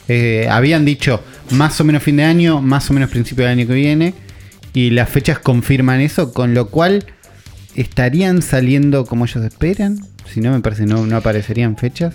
Eh, 0.08 0.46
habían 0.50 0.86
dicho 0.86 1.22
más 1.50 1.78
o 1.80 1.84
menos 1.84 2.02
fin 2.02 2.16
de 2.16 2.24
año, 2.24 2.62
más 2.62 2.88
o 2.88 2.94
menos 2.94 3.10
principio 3.10 3.44
del 3.44 3.58
año 3.58 3.66
que 3.66 3.74
viene. 3.74 4.14
Y 4.72 4.90
las 4.90 5.08
fechas 5.10 5.38
confirman 5.38 6.00
eso, 6.00 6.32
con 6.32 6.54
lo 6.54 6.68
cual 6.68 7.04
estarían 7.74 8.40
saliendo 8.42 9.04
como 9.04 9.26
ellos 9.26 9.44
esperan. 9.44 9.98
Si 10.32 10.40
no, 10.40 10.50
me 10.52 10.60
parece 10.60 10.86
no, 10.86 11.04
no 11.06 11.16
aparecerían 11.16 11.76
fechas. 11.76 12.14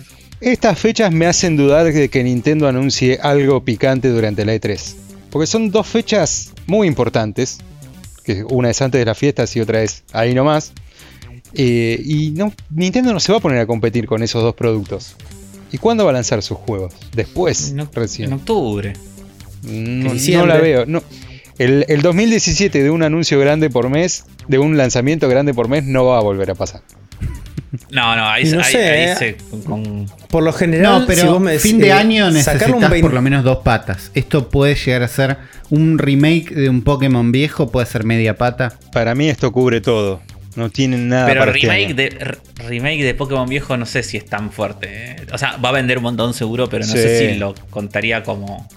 Estas 0.52 0.78
fechas 0.78 1.12
me 1.12 1.26
hacen 1.26 1.56
dudar 1.56 1.90
de 1.92 2.08
que 2.08 2.22
Nintendo 2.24 2.68
anuncie 2.68 3.18
algo 3.22 3.64
picante 3.64 4.08
durante 4.08 4.44
la 4.44 4.54
E3. 4.54 4.94
Porque 5.30 5.46
son 5.46 5.70
dos 5.70 5.86
fechas 5.86 6.52
muy 6.66 6.86
importantes. 6.86 7.58
Que 8.24 8.44
una 8.44 8.70
es 8.70 8.80
antes 8.82 8.98
de 8.98 9.04
las 9.04 9.18
fiestas 9.18 9.54
y 9.56 9.60
otra 9.60 9.82
es 9.82 10.04
ahí 10.12 10.34
nomás. 10.34 10.72
Eh, 11.54 12.00
y 12.04 12.30
no, 12.30 12.52
Nintendo 12.70 13.12
no 13.12 13.20
se 13.20 13.32
va 13.32 13.38
a 13.38 13.40
poner 13.40 13.58
a 13.58 13.66
competir 13.66 14.06
con 14.06 14.22
esos 14.22 14.42
dos 14.42 14.54
productos. 14.54 15.14
¿Y 15.72 15.78
cuándo 15.78 16.04
va 16.04 16.10
a 16.10 16.14
lanzar 16.14 16.42
sus 16.42 16.56
juegos? 16.58 16.94
Después, 17.14 17.70
En, 17.70 17.78
oc- 17.80 17.94
recién. 17.94 18.28
en 18.28 18.34
octubre. 18.34 18.92
No, 19.62 20.12
diciembre. 20.12 20.46
no 20.48 20.54
la 20.54 20.60
veo. 20.60 20.86
No. 20.86 21.02
El, 21.58 21.84
el 21.88 22.02
2017 22.02 22.82
de 22.82 22.90
un 22.90 23.02
anuncio 23.02 23.38
grande 23.38 23.70
por 23.70 23.88
mes, 23.88 24.24
de 24.48 24.58
un 24.58 24.76
lanzamiento 24.76 25.28
grande 25.28 25.54
por 25.54 25.68
mes, 25.68 25.84
no 25.84 26.04
va 26.06 26.18
a 26.18 26.20
volver 26.22 26.50
a 26.50 26.54
pasar. 26.54 26.82
No, 27.90 28.16
no, 28.16 28.28
ahí, 28.28 28.44
no 28.50 28.58
ahí- 28.60 28.72
sé, 28.72 28.90
ahí 28.90 29.04
eh. 29.10 29.14
se- 29.18 29.36
con- 29.64 30.06
Por 30.28 30.42
lo 30.42 30.52
general, 30.52 31.00
No, 31.00 31.06
pero 31.06 31.20
si 31.22 31.26
vos 31.26 31.40
me 31.40 31.52
decís, 31.52 31.70
fin 31.70 31.80
de 31.80 31.88
eh, 31.88 31.92
año 31.92 32.30
sacarle 32.32 32.74
un 32.74 32.80
necesitas 32.80 32.90
20 32.90 33.00
por 33.02 33.14
lo 33.14 33.22
menos 33.22 33.44
dos 33.44 33.58
patas. 33.58 34.10
Esto 34.14 34.48
puede 34.48 34.74
llegar 34.74 35.02
a 35.02 35.08
ser 35.08 35.36
un 35.70 35.98
remake 35.98 36.50
de 36.54 36.68
un 36.68 36.82
Pokémon 36.82 37.32
viejo, 37.32 37.70
puede 37.70 37.86
ser 37.86 38.04
media 38.04 38.36
pata. 38.36 38.72
Para 38.92 39.14
mí 39.14 39.28
esto 39.28 39.50
cubre 39.52 39.80
todo. 39.80 40.20
No 40.56 40.70
tienen 40.70 41.08
nada 41.08 41.26
Pero 41.26 41.40
para 41.40 41.50
este 41.52 41.66
remake 41.68 41.94
de, 41.94 42.38
remake 42.68 43.02
de 43.02 43.14
Pokémon 43.14 43.48
viejo 43.48 43.76
no 43.76 43.86
sé 43.86 44.02
si 44.04 44.16
es 44.16 44.24
tan 44.26 44.52
fuerte. 44.52 44.86
eh. 44.90 45.16
O 45.32 45.38
sea, 45.38 45.56
va 45.56 45.70
a 45.70 45.72
vender 45.72 45.98
un 45.98 46.04
montón 46.04 46.32
seguro, 46.32 46.68
pero 46.68 46.86
no 46.86 46.92
Sí. 46.92 46.98
sé 46.98 47.32
si 47.32 47.38
lo 47.38 47.54
contaría 47.70 48.22
como, 48.22 48.68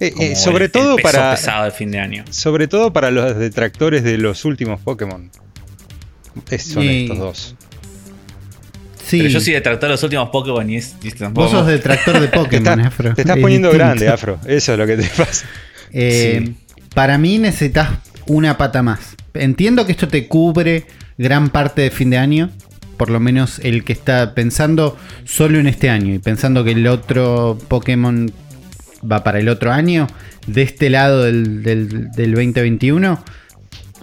Eh, 0.00 0.12
eh, 0.18 0.34
sobre 0.34 0.64
el- 0.64 0.70
todo 0.72 0.96
el 0.96 1.02
peso 1.02 1.12
para 1.16 1.30
pesado 1.36 1.64
de 1.66 1.70
fin 1.70 1.92
de 1.92 2.00
año. 2.00 2.24
sobre 2.30 2.66
todo 2.66 2.92
para 2.92 3.12
los 3.12 3.36
detractores 3.38 4.02
de 4.02 4.18
los 4.18 4.44
últimos 4.44 4.80
Pokémon. 4.80 5.30
Es- 6.50 6.64
son 6.64 6.82
Y- 6.82 7.02
estos 7.04 7.18
dos. 7.18 7.54
Sí, 9.12 9.18
Pero 9.18 9.30
yo 9.30 9.40
sí 9.40 9.52
detractor 9.52 9.88
de 9.88 9.92
los 9.92 10.02
últimos 10.02 10.30
Pokémon 10.30 10.68
y 10.70 10.76
es, 10.76 10.96
tampoco- 11.18 11.42
vos 11.42 11.50
sos 11.50 11.66
detractor 11.66 12.18
de 12.18 12.28
Te, 12.28 12.36
Pokémon, 12.38 12.80
estás- 12.80 12.86
Afro. 12.86 13.14
te 13.14 13.20
estás 13.22 13.36
Es 13.36 13.42
poniendo 13.42 13.68
distinto. 13.68 13.86
grande, 13.86 14.08
Afro. 14.08 14.38
Eso 14.46 14.72
es 14.72 14.78
lo 14.78 14.86
que 14.86 14.96
te 14.96 15.04
pasa. 15.16 15.46
Eh, 15.92 16.52
Para 16.94 17.18
mí 17.18 17.38
necesitas 17.38 17.90
una 18.26 18.56
pata 18.58 18.82
más. 18.82 19.14
Entiendo 19.34 19.84
que 19.86 19.92
esto 19.92 20.08
te 20.08 20.26
cubre 20.28 20.86
gran 21.18 21.50
parte 21.50 21.82
de 21.82 21.90
fin 21.90 22.10
de 22.10 22.18
año. 22.18 22.50
Por 22.96 23.10
lo 23.10 23.20
menos 23.20 23.58
el 23.62 23.84
que 23.84 23.92
está 23.92 24.34
pensando 24.34 24.96
solo 25.24 25.58
en 25.58 25.66
este 25.66 25.90
año 25.90 26.14
y 26.14 26.18
pensando 26.18 26.64
que 26.64 26.72
el 26.72 26.86
otro 26.86 27.58
Pokémon 27.68 28.30
va 29.10 29.24
para 29.24 29.40
el 29.40 29.48
otro 29.48 29.72
año. 29.72 30.06
De 30.46 30.62
este 30.62 30.88
lado 30.90 31.22
del, 31.24 31.62
del- 31.62 32.10
del 32.12 32.30
2021, 32.34 33.22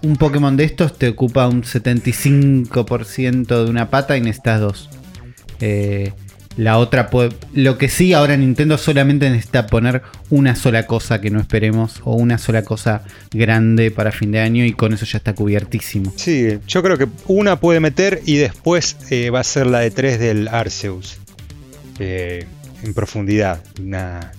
un 0.03 0.17
Pokémon 0.17 0.55
de 0.55 0.63
estos 0.63 0.97
te 0.97 1.09
ocupa 1.09 1.47
un 1.47 1.63
75% 1.63 3.63
de 3.63 3.69
una 3.69 3.89
pata 3.89 4.17
y 4.17 4.21
necesitas 4.21 4.61
dos. 4.61 4.89
Eh, 5.59 6.13
la 6.57 6.77
otra 6.77 7.09
puede. 7.09 7.31
Lo 7.53 7.77
que 7.77 7.87
sí, 7.87 8.13
ahora 8.13 8.35
Nintendo 8.35 8.77
solamente 8.77 9.29
necesita 9.29 9.67
poner 9.67 10.01
una 10.29 10.55
sola 10.55 10.85
cosa 10.85 11.21
que 11.21 11.29
no 11.29 11.39
esperemos. 11.39 12.01
O 12.03 12.15
una 12.15 12.37
sola 12.37 12.63
cosa 12.63 13.03
grande 13.31 13.91
para 13.91 14.11
fin 14.11 14.31
de 14.31 14.39
año. 14.39 14.65
Y 14.65 14.73
con 14.73 14.93
eso 14.93 15.05
ya 15.05 15.19
está 15.19 15.33
cubiertísimo. 15.33 16.11
Sí, 16.15 16.59
yo 16.67 16.83
creo 16.83 16.97
que 16.97 17.07
una 17.27 17.59
puede 17.59 17.79
meter 17.79 18.21
y 18.25 18.35
después 18.35 18.97
eh, 19.09 19.29
va 19.29 19.39
a 19.39 19.45
ser 19.45 19.67
la 19.67 19.79
de 19.79 19.91
3 19.91 20.19
del 20.19 20.47
Arceus. 20.49 21.17
Eh, 21.99 22.45
en 22.83 22.93
profundidad. 22.93 23.63
Una 23.81 24.33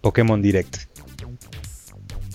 Pokémon 0.00 0.40
Direct. 0.40 0.76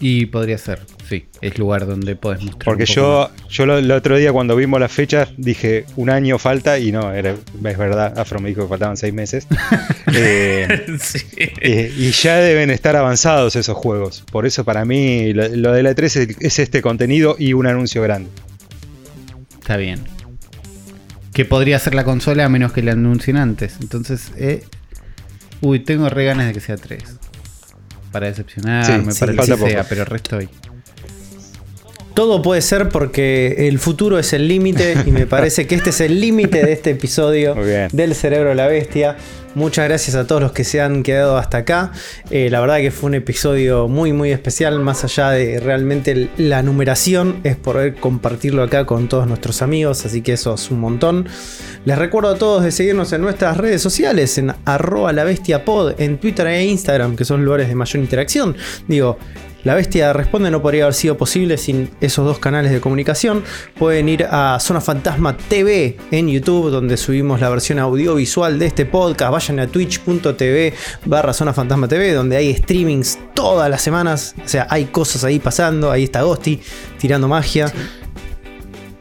Y 0.02 0.28
podría 0.28 0.58
ser, 0.58 0.80
sí. 1.10 1.26
Es 1.42 1.58
lugar 1.58 1.86
donde 1.88 2.16
podés 2.16 2.40
mostrar. 2.44 2.64
Porque 2.66 2.86
yo, 2.86 3.30
yo 3.50 3.66
lo- 3.66 3.80
el 3.80 3.92
otro 3.92 4.16
día 4.18 4.32
cuando 4.32 4.56
vimos 4.56 4.80
las 4.80 4.92
fechas 4.92 5.30
dije 5.38 5.86
un 5.96 6.10
año 6.10 6.38
falta 6.40 6.78
y 6.80 6.92
no, 6.92 7.12
era, 7.12 7.32
es 7.32 7.78
verdad, 7.78 8.18
Afro 8.18 8.40
me 8.40 8.50
dijo 8.50 8.62
que 8.62 8.68
faltaban 8.70 8.96
seis 8.98 9.14
meses. 9.14 9.48
Eh, 10.14 10.98
Sí. 11.00 11.20
eh, 11.38 11.94
y 11.96 12.12
ya 12.12 12.38
deben 12.38 12.72
estar 12.72 12.96
avanzados 12.96 13.56
esos 13.56 13.78
juegos. 13.78 14.24
Por 14.32 14.46
eso 14.48 14.64
para 14.66 14.86
mí 14.86 15.34
lo, 15.34 15.48
lo 15.50 15.72
de 15.72 15.84
la 15.84 15.92
E3 15.92 16.04
es, 16.04 16.38
es 16.40 16.60
este 16.60 16.82
contenido 16.82 17.36
y 17.38 17.54
un 17.54 17.68
anuncio 17.68 18.02
grande. 18.02 18.30
Está 19.60 19.78
bien. 19.78 20.00
Que 21.34 21.46
podría 21.46 21.78
ser 21.80 21.94
la 21.94 22.04
consola 22.04 22.46
a 22.46 22.50
menos 22.50 22.72
que 22.74 22.82
la 22.82 22.94
anuncien 22.94 23.38
antes. 23.38 23.78
Entonces, 23.82 24.32
eh, 24.38 24.64
uy, 25.62 25.80
tengo 25.80 26.10
re 26.10 26.26
ganas 26.26 26.48
de 26.48 26.54
que 26.54 26.60
sea 26.60 26.76
3. 26.76 27.04
Para 28.12 28.26
decepcionarme, 28.28 29.12
Sí, 29.14 29.20
para 29.20 29.32
sí, 29.32 29.38
lo 29.52 29.58
que 29.58 29.70
sea, 29.70 29.78
poco. 29.84 29.86
pero 29.90 30.06
resto 30.06 30.38
hoy. 30.38 30.50
Todo 32.20 32.42
puede 32.42 32.62
ser 32.62 32.90
porque 32.90 33.70
el 33.70 33.80
futuro 33.80 34.20
es 34.20 34.34
el 34.34 34.50
límite 34.50 34.94
y 35.06 35.12
me 35.12 35.26
parece 35.26 35.68
que 35.68 35.76
este 35.76 35.92
es 35.92 36.02
el 36.02 36.20
límite 36.20 36.66
de 36.66 36.74
este 36.74 36.90
episodio 36.90 37.56
del 37.94 38.14
Cerebro 38.14 38.50
de 38.50 38.56
la 38.56 38.68
Bestia. 38.68 39.16
Muchas 39.56 39.88
gracias 39.88 40.18
a 40.18 40.28
todos 40.28 40.42
los 40.42 40.52
que 40.52 40.66
se 40.66 40.82
han 40.82 41.02
quedado 41.02 41.38
hasta 41.38 41.60
acá. 41.60 41.94
Eh, 42.30 42.50
la 42.52 42.60
verdad 42.60 42.80
que 42.80 42.92
fue 42.92 43.08
un 43.08 43.16
episodio 43.16 43.88
muy 43.88 44.12
muy 44.12 44.32
especial, 44.34 44.82
más 44.82 45.06
allá 45.06 45.30
de 45.30 45.62
realmente 45.62 46.30
la 46.36 46.62
numeración, 46.62 47.40
es 47.46 47.56
poder 47.56 47.96
compartirlo 47.96 48.64
acá 48.64 48.86
con 48.86 49.08
todos 49.08 49.26
nuestros 49.26 49.62
amigos, 49.62 50.06
así 50.06 50.22
que 50.22 50.34
eso 50.34 50.56
es 50.56 50.70
un 50.72 50.82
montón. 50.82 51.26
Les 51.86 51.98
recuerdo 51.98 52.32
a 52.32 52.38
todos 52.38 52.66
de 52.66 52.72
seguirnos 52.72 53.14
en 53.14 53.22
nuestras 53.22 53.56
redes 53.56 53.82
sociales, 53.82 54.38
en 54.38 54.54
arroba 54.66 55.14
la 55.14 55.24
bestia 55.24 55.64
pod, 55.64 55.94
en 55.98 56.18
Twitter 56.18 56.48
e 56.48 56.66
Instagram, 56.66 57.16
que 57.16 57.24
son 57.24 57.46
lugares 57.46 57.70
de 57.70 57.76
mayor 57.76 58.04
interacción. 58.04 58.58
Digo, 58.90 59.18
la 59.64 59.76
Bestia 59.76 60.14
Responde 60.14 60.50
no 60.52 60.62
podría 60.62 60.84
haber 60.84 60.94
sido 60.94 61.18
posible 61.18 61.58
sin 61.58 61.90
esos 62.02 62.26
dos 62.26 62.40
canales 62.40 62.72
de 62.72 62.80
comunicación. 62.80 63.44
Pueden 63.78 64.08
ir 64.08 64.26
a 64.30 64.58
Zona 64.60 64.80
Fantasma 64.82 65.36
TV 65.36 65.98
en 66.12 66.30
YouTube, 66.30 66.70
donde 66.72 66.96
subimos 66.98 67.42
la 67.42 67.50
versión 67.50 67.80
audiovisual 67.80 68.58
de 68.58 68.66
este 68.68 68.86
podcast. 68.86 69.32
Vayan 69.32 69.60
a 69.60 69.68
twitch.tv 69.68 70.74
barra 71.06 71.34
Zona 71.34 71.54
Fantasma 71.54 71.88
TV, 71.88 72.14
donde 72.14 72.38
hay 72.38 72.56
streamings 72.56 73.20
todas 73.34 73.70
las 73.70 73.82
semanas. 73.82 74.34
O 74.44 74.48
sea, 74.48 74.68
hay 74.70 74.86
cosas 74.86 75.24
ahí 75.24 75.40
pasando. 75.40 75.92
Ahí 75.92 76.06
está 76.06 76.22
Ghosty 76.22 76.60
tirando 76.98 77.28
magia. 77.28 77.72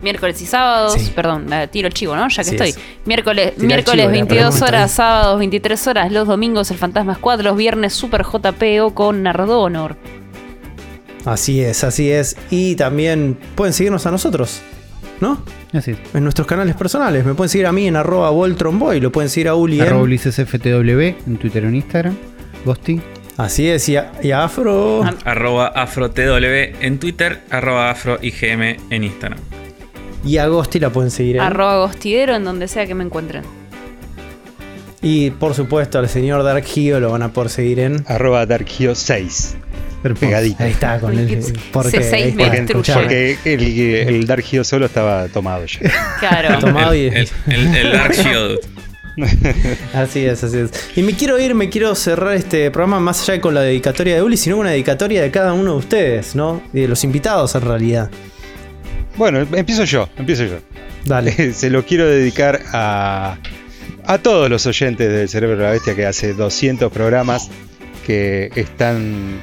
Miércoles 0.01 0.41
y 0.43 0.47
sábados, 0.47 0.93
Sí. 0.95 1.11
perdón, 1.15 1.53
eh, 1.53 1.67
tiro 1.73 1.89
el 1.89 1.95
chivo, 1.95 2.15
¿no? 2.15 2.29
Ya 2.29 2.45
que 2.45 2.51
estoy. 2.51 2.69
es. 2.69 2.79
Miércoles, 3.05 3.55
Tira 3.57 3.67
miércoles 3.67 4.01
chivo, 4.03 4.07
la 4.07 4.13
22 4.13 4.45
pregunta 4.55 4.67
horas, 4.67 4.91
ahí. 4.93 4.97
sábados 4.97 5.39
23 5.41 5.87
horas, 5.89 6.13
los 6.13 6.29
domingos 6.29 6.71
el 6.71 6.79
Fantasma 6.79 7.17
Squad, 7.17 7.41
los 7.41 7.57
viernes 7.57 7.95
Super 7.95 8.23
JPO 8.25 8.95
con 8.95 9.25
Nardonor. 9.25 9.97
Así 11.33 11.61
es, 11.63 11.85
así 11.85 12.11
es. 12.11 12.37
Y 12.51 12.75
también 12.77 13.39
pueden 13.55 13.73
seguirnos 13.73 14.07
a 14.07 14.11
nosotros, 14.11 14.61
¿no? 15.21 15.43
Así 15.73 15.91
es. 15.93 15.99
En 16.15 16.23
nuestros 16.25 16.47
canales 16.47 16.75
personales. 16.77 17.25
Me 17.25 17.35
pueden 17.35 17.49
seguir 17.51 17.67
a 17.67 17.73
mí 17.73 17.87
en 17.87 17.97
arroba 17.97 18.31
Voltronboy. 18.31 19.01
Lo 19.01 19.13
pueden 19.13 19.29
seguir 19.31 19.49
a 19.49 19.55
Uli 19.55 19.81
en- 19.81 19.93
UlisesFTW 19.95 21.01
en 21.27 21.37
Twitter 21.39 21.65
o 21.65 21.69
en 21.69 21.75
Instagram. 21.77 22.17
Ghosty. 22.65 23.01
Así 23.37 23.69
es. 23.69 23.89
Y 23.89 23.97
a, 23.97 24.13
y 24.23 24.31
a 24.33 24.45
Afro. 24.45 25.03
Arroba 25.25 25.69
AfroTW 25.69 26.75
en 26.81 26.99
Twitter, 26.99 27.41
arroba 27.51 27.91
AfroIGM 27.91 28.63
en 28.91 29.05
Instagram. 29.05 29.39
Y 30.25 30.39
a 30.39 30.49
Ghosty 30.49 30.81
la 30.81 30.91
pueden 30.91 31.11
seguir 31.11 31.37
en. 31.37 31.43
Arroba 31.43 31.77
Gostidero 31.79 32.35
en 32.35 32.45
donde 32.45 32.67
sea 32.67 32.87
que 32.87 32.95
me 32.95 33.05
encuentren. 33.05 33.45
Y 35.01 35.31
por 35.31 35.55
supuesto 35.55 35.99
al 36.01 36.09
señor 36.09 36.43
Dark 36.43 36.65
Hero 36.75 36.99
lo 36.99 37.13
van 37.13 37.23
a 37.23 37.33
poder 37.33 37.51
seguir 37.51 37.79
en. 37.79 38.05
Arroba 38.09 38.45
DarkHero 38.47 38.95
6. 38.97 39.57
Pegadito. 40.03 40.63
Ahí 40.63 40.71
está, 40.73 40.99
con 41.01 41.19
el. 41.19 41.43
Porque, 41.73 41.99
C6 42.01 42.13
ahí 42.15 42.33
me 42.35 42.45
está, 42.59 42.95
Porque, 42.95 43.37
el, 43.45 43.63
el 44.17 44.27
Dark 44.27 44.45
Hero 44.51 44.65
solo 44.65 44.87
estaba 44.87 45.27
tomado 45.29 45.65
ya. 45.67 45.81
Claro. 46.21 46.59
Tomado 46.61 46.95
y- 46.95 47.07
El, 47.09 47.15
el- 47.17 47.29
el- 47.47 47.77
el 47.77 47.93
Dark 47.93 48.13
Shield. 48.15 48.59
Así 49.95 50.25
es, 50.25 50.45
así 50.45 50.59
es. 50.59 50.71
Y 50.97 51.03
me 51.03 51.13
quiero 51.13 51.41
ir, 51.41 51.53
me 51.55 51.69
quiero 51.69 51.93
cerrar 51.97 52.35
este 52.35 52.71
programa 52.71 53.01
más 53.01 53.21
allá 53.23 53.35
de 53.35 53.41
con 53.41 53.53
la 53.53 53.63
dedicatoria 53.63 54.15
de 54.15 54.23
Uli, 54.23 54.37
sino 54.37 54.55
con 54.55 54.61
una 54.61 54.71
dedicatoria 54.71 55.23
de 55.23 55.31
cada 55.33 55.55
uno 55.55 55.73
de 55.73 55.77
ustedes, 55.79 56.37
¿no? 56.37 56.63
Y 56.73 56.83
de 56.83 56.89
los 56.89 57.03
invitados 57.03 57.53
en 57.57 57.63
realidad. 57.63 58.11
Bueno, 59.17 59.41
empiezo 59.41 59.83
yo, 59.83 60.09
empiezo 60.17 60.45
yo. 60.45 60.59
Dale. 61.05 61.53
Se 61.53 61.69
lo 61.69 61.85
quiero 61.85 62.07
dedicar 62.07 62.61
a, 62.73 63.39
a 64.07 64.19
todos 64.19 64.49
los 64.49 64.65
oyentes 64.67 65.11
del 65.11 65.29
Cerebro 65.29 65.57
de 65.57 65.65
la 65.65 65.71
Bestia 65.73 65.97
que 65.97 66.07
hace 66.07 66.33
200 66.35 66.93
programas 66.93 67.51
que 68.07 68.53
están 68.55 69.41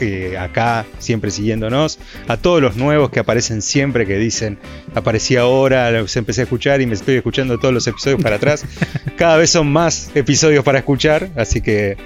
eh, 0.00 0.36
acá 0.38 0.86
siempre 0.98 1.30
siguiéndonos. 1.30 1.98
A 2.28 2.36
todos 2.36 2.60
los 2.60 2.76
nuevos 2.76 3.10
que 3.10 3.20
aparecen 3.20 3.62
siempre, 3.62 4.06
que 4.06 4.16
dicen, 4.16 4.58
aparecí 4.94 5.36
ahora, 5.36 5.90
los 5.90 6.16
empecé 6.16 6.42
a 6.42 6.44
escuchar 6.44 6.80
y 6.80 6.86
me 6.86 6.94
estoy 6.94 7.16
escuchando 7.16 7.58
todos 7.58 7.72
los 7.72 7.86
episodios 7.86 8.22
para 8.22 8.36
atrás. 8.36 8.64
Cada 9.16 9.36
vez 9.36 9.50
son 9.50 9.72
más 9.72 10.10
episodios 10.14 10.64
para 10.64 10.78
escuchar, 10.78 11.30
así 11.36 11.60
que 11.60 11.96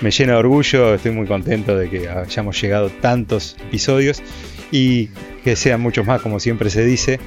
me 0.00 0.10
llena 0.10 0.32
de 0.34 0.38
orgullo, 0.38 0.94
estoy 0.94 1.12
muy 1.12 1.26
contento 1.26 1.76
de 1.76 1.90
que 1.90 2.08
hayamos 2.08 2.60
llegado 2.60 2.90
tantos 2.90 3.56
episodios 3.60 4.22
y 4.70 5.08
que 5.44 5.56
sean 5.56 5.80
muchos 5.80 6.06
más, 6.06 6.20
como 6.20 6.40
siempre 6.40 6.70
se 6.70 6.84
dice. 6.84 7.18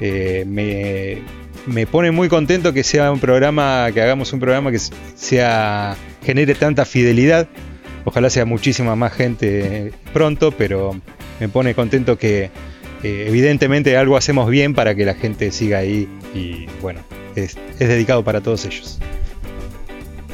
Eh, 0.00 0.44
me, 0.46 1.18
me 1.66 1.86
pone 1.86 2.10
muy 2.10 2.28
contento 2.28 2.72
que 2.72 2.84
sea 2.84 3.10
un 3.12 3.20
programa, 3.20 3.88
que 3.92 4.00
hagamos 4.00 4.32
un 4.32 4.40
programa 4.40 4.70
que 4.70 4.78
sea 5.14 5.96
genere 6.22 6.54
tanta 6.54 6.84
fidelidad. 6.84 7.48
Ojalá 8.04 8.30
sea 8.30 8.44
muchísima 8.44 8.96
más 8.96 9.12
gente 9.12 9.92
pronto, 10.12 10.52
pero 10.52 10.98
me 11.38 11.48
pone 11.48 11.74
contento 11.74 12.18
que 12.18 12.50
eh, 13.02 13.24
evidentemente 13.28 13.96
algo 13.96 14.16
hacemos 14.16 14.48
bien 14.48 14.74
para 14.74 14.94
que 14.94 15.04
la 15.04 15.14
gente 15.14 15.50
siga 15.52 15.78
ahí 15.78 16.08
y 16.34 16.66
bueno, 16.80 17.00
es, 17.34 17.56
es 17.78 17.88
dedicado 17.88 18.24
para 18.24 18.40
todos 18.40 18.64
ellos. 18.64 18.98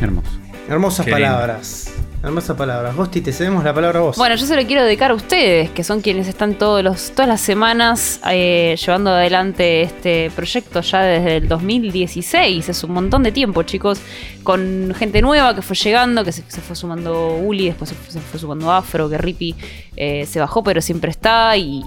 Hermoso. 0.00 0.30
Hermosas 0.68 1.06
Qué 1.06 1.14
lindo. 1.14 2.05
Palabras. 2.26 2.56
Hermosas 2.56 2.56
palabras. 2.56 2.96
Gosti, 2.96 3.20
te 3.20 3.32
cedemos 3.32 3.64
la 3.64 3.72
palabra 3.72 4.00
a 4.00 4.02
vos. 4.02 4.16
Bueno, 4.16 4.34
yo 4.34 4.46
se 4.46 4.56
lo 4.56 4.66
quiero 4.66 4.84
dedicar 4.84 5.10
a 5.10 5.14
ustedes, 5.14 5.70
que 5.70 5.84
son 5.84 6.00
quienes 6.00 6.28
están 6.28 6.54
todos 6.54 6.82
los, 6.82 7.10
todas 7.12 7.28
las 7.28 7.40
semanas 7.40 8.20
eh, 8.30 8.76
llevando 8.84 9.10
adelante 9.10 9.82
este 9.82 10.30
proyecto 10.34 10.80
ya 10.80 11.02
desde 11.02 11.36
el 11.36 11.48
2016. 11.48 12.68
Es 12.68 12.84
un 12.84 12.92
montón 12.92 13.22
de 13.22 13.32
tiempo, 13.32 13.62
chicos. 13.62 14.00
Con 14.42 14.94
gente 14.96 15.22
nueva 15.22 15.54
que 15.54 15.62
fue 15.62 15.76
llegando, 15.76 16.24
que 16.24 16.32
se, 16.32 16.42
fue 16.42 16.76
sumando 16.76 17.36
Uli, 17.36 17.66
después 17.66 17.94
se 18.08 18.20
fue 18.20 18.38
sumando 18.38 18.70
Afro, 18.70 19.08
que 19.08 19.18
Rippy 19.18 19.54
eh, 19.96 20.26
se 20.26 20.40
bajó, 20.40 20.62
pero 20.62 20.82
siempre 20.82 21.10
está 21.10 21.56
y, 21.56 21.82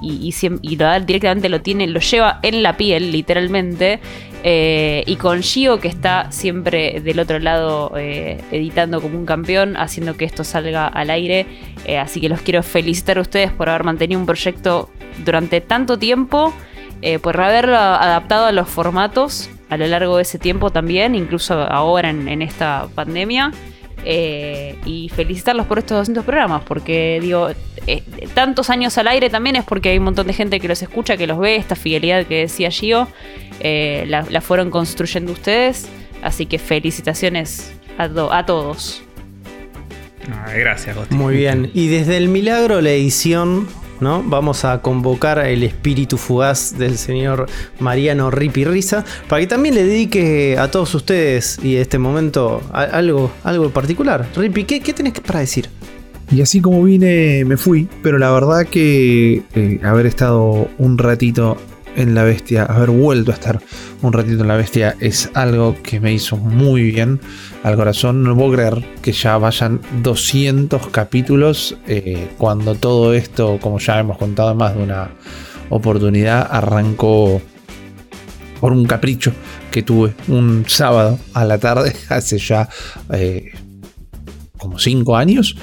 directamente 1.06 1.48
lo 1.48 1.62
tiene, 1.62 1.88
lo 1.88 2.00
lleva 2.00 2.40
en 2.42 2.64
la 2.64 2.76
piel, 2.76 3.12
literalmente. 3.12 4.00
Eh, 4.44 5.04
y 5.06 5.18
con 5.18 5.44
Gio, 5.44 5.80
que 5.80 5.90
está 5.90 6.32
siempre 6.32 7.02
del 7.02 7.20
otro 7.20 7.40
lado 7.40 7.92
eh, 7.98 8.42
editando 8.52 9.02
como 9.02 9.18
un 9.20 9.26
campeón, 9.26 9.78
haciendo 9.78 10.18
que 10.18 10.26
esto 10.26 10.44
salga 10.44 10.88
al 10.88 11.10
aire. 11.10 11.46
Así 12.00 12.20
que 12.20 12.30
los 12.30 12.42
quiero 12.42 12.64
felicitar 12.64 13.18
a 13.18 13.22
ustedes 13.22 13.52
por 13.52 13.70
haber 13.70 13.84
mantenido 13.84 14.20
un 14.20 14.26
proyecto 14.26 14.90
durante 15.24 15.62
tanto 15.62 15.98
tiempo, 15.98 16.54
por 17.22 17.40
haberlo 17.40 17.78
adaptado 17.78 18.46
a 18.46 18.52
los 18.52 18.68
formatos 18.68 19.50
a 19.70 19.78
lo 19.78 19.88
largo 19.88 20.18
de 20.18 20.24
ese 20.24 20.40
tiempo 20.40 20.72
también, 20.72 21.16
incluso 21.16 21.54
ahora 21.54 22.10
en 22.10 22.42
esta 22.42 22.88
pandemia. 22.96 23.52
Eh, 24.06 24.76
y 24.86 25.10
felicitarlos 25.10 25.66
por 25.68 25.78
estos 25.80 25.98
200 25.98 26.24
programas, 26.24 26.62
porque 26.64 27.20
digo, 27.22 27.50
eh, 27.86 28.04
tantos 28.34 28.70
años 28.70 28.98
al 28.98 29.08
aire 29.10 29.30
también 29.30 29.58
es 29.58 29.66
porque 29.66 29.90
hay 29.90 29.98
un 29.98 30.06
montón 30.06 30.26
de 30.28 30.34
gente 30.34 30.60
que 30.60 30.68
los 30.70 30.82
escucha, 30.82 31.18
que 31.18 31.28
los 31.28 31.38
ve, 31.38 31.58
esta 31.58 31.76
fidelidad 31.76 32.26
que 32.26 32.40
decía 32.42 32.72
Gio, 32.72 33.08
eh, 33.60 34.06
la, 34.08 34.26
la 34.30 34.40
fueron 34.42 34.70
construyendo 34.72 35.34
ustedes, 35.34 35.88
así 36.24 36.46
que 36.46 36.60
felicitaciones 36.60 37.74
a, 37.98 38.08
to- 38.08 38.32
a 38.32 38.46
todos. 38.46 39.02
Ah, 40.32 40.54
gracias, 40.56 40.96
Gosti. 40.96 41.16
Muy 41.16 41.36
bien. 41.36 41.72
Y 41.74 41.88
desde 41.90 42.16
el 42.18 42.30
milagro 42.30 42.82
la 42.82 42.92
edición, 42.92 43.68
¿no? 44.00 44.24
Vamos 44.24 44.66
a 44.66 44.82
convocar 44.82 45.40
el 45.40 45.64
espíritu 45.64 46.18
fugaz 46.18 46.78
del 46.78 46.98
señor 46.98 47.48
Mariano 47.80 48.32
Ripi 48.32 48.66
Risa 48.66 49.04
para 49.28 49.42
que 49.42 49.48
también 49.48 49.76
le 49.76 49.84
dedique 49.84 50.58
a 50.58 50.70
todos 50.72 50.94
ustedes 50.96 51.60
y 51.64 51.76
este 51.76 51.98
momento 51.98 52.62
algo, 52.72 53.32
algo 53.44 53.70
particular. 53.70 54.28
Ripi, 54.36 54.64
¿qué, 54.64 54.80
qué 54.80 54.94
tenés 54.94 55.14
para 55.20 55.40
decir? 55.40 55.70
Y 56.32 56.42
así 56.42 56.62
como 56.62 56.84
vine, 56.84 57.44
me 57.46 57.58
fui. 57.58 57.88
Pero 58.04 58.20
la 58.20 58.32
verdad 58.32 58.66
que 58.66 59.44
eh, 59.56 59.80
haber 59.84 60.06
estado 60.06 60.70
un 60.78 60.98
ratito 60.98 61.58
en 61.96 62.14
la 62.14 62.24
bestia, 62.24 62.66
haber 62.66 62.92
vuelto 62.92 63.32
a 63.32 63.34
estar 63.34 63.60
un 64.02 64.14
ratito 64.14 64.42
en 64.42 64.48
la 64.48 64.56
bestia, 64.56 64.96
es 65.00 65.30
algo 65.34 65.76
que 65.82 66.00
me 66.00 66.14
hizo 66.14 66.38
muy 66.38 66.84
bien 66.84 67.20
al 67.64 67.76
corazón. 67.76 68.24
No 68.24 68.36
puedo 68.36 68.54
creer 68.54 68.86
que 69.02 69.12
ya 69.12 69.38
vayan 69.38 69.82
200 70.04 70.88
capítulos 70.88 71.78
eh, 71.88 72.30
cuando 72.38 72.76
todo 72.76 73.14
esto, 73.14 73.60
como 73.62 73.80
ya 73.80 74.00
hemos 74.00 74.18
contado 74.18 74.52
en 74.52 74.58
más 74.58 74.76
de 74.76 74.84
una 74.84 75.12
oportunidad, 75.70 76.48
arrancó 76.50 77.42
por 78.60 78.74
un 78.74 78.86
capricho 78.86 79.32
que 79.72 79.84
tuve 79.84 80.14
un 80.28 80.66
sábado 80.68 81.18
a 81.34 81.46
la 81.46 81.58
tarde 81.58 81.96
hace 82.10 82.38
ya 82.38 82.68
eh, 83.14 83.52
como 84.58 84.80
5 84.80 85.16
años 85.16 85.56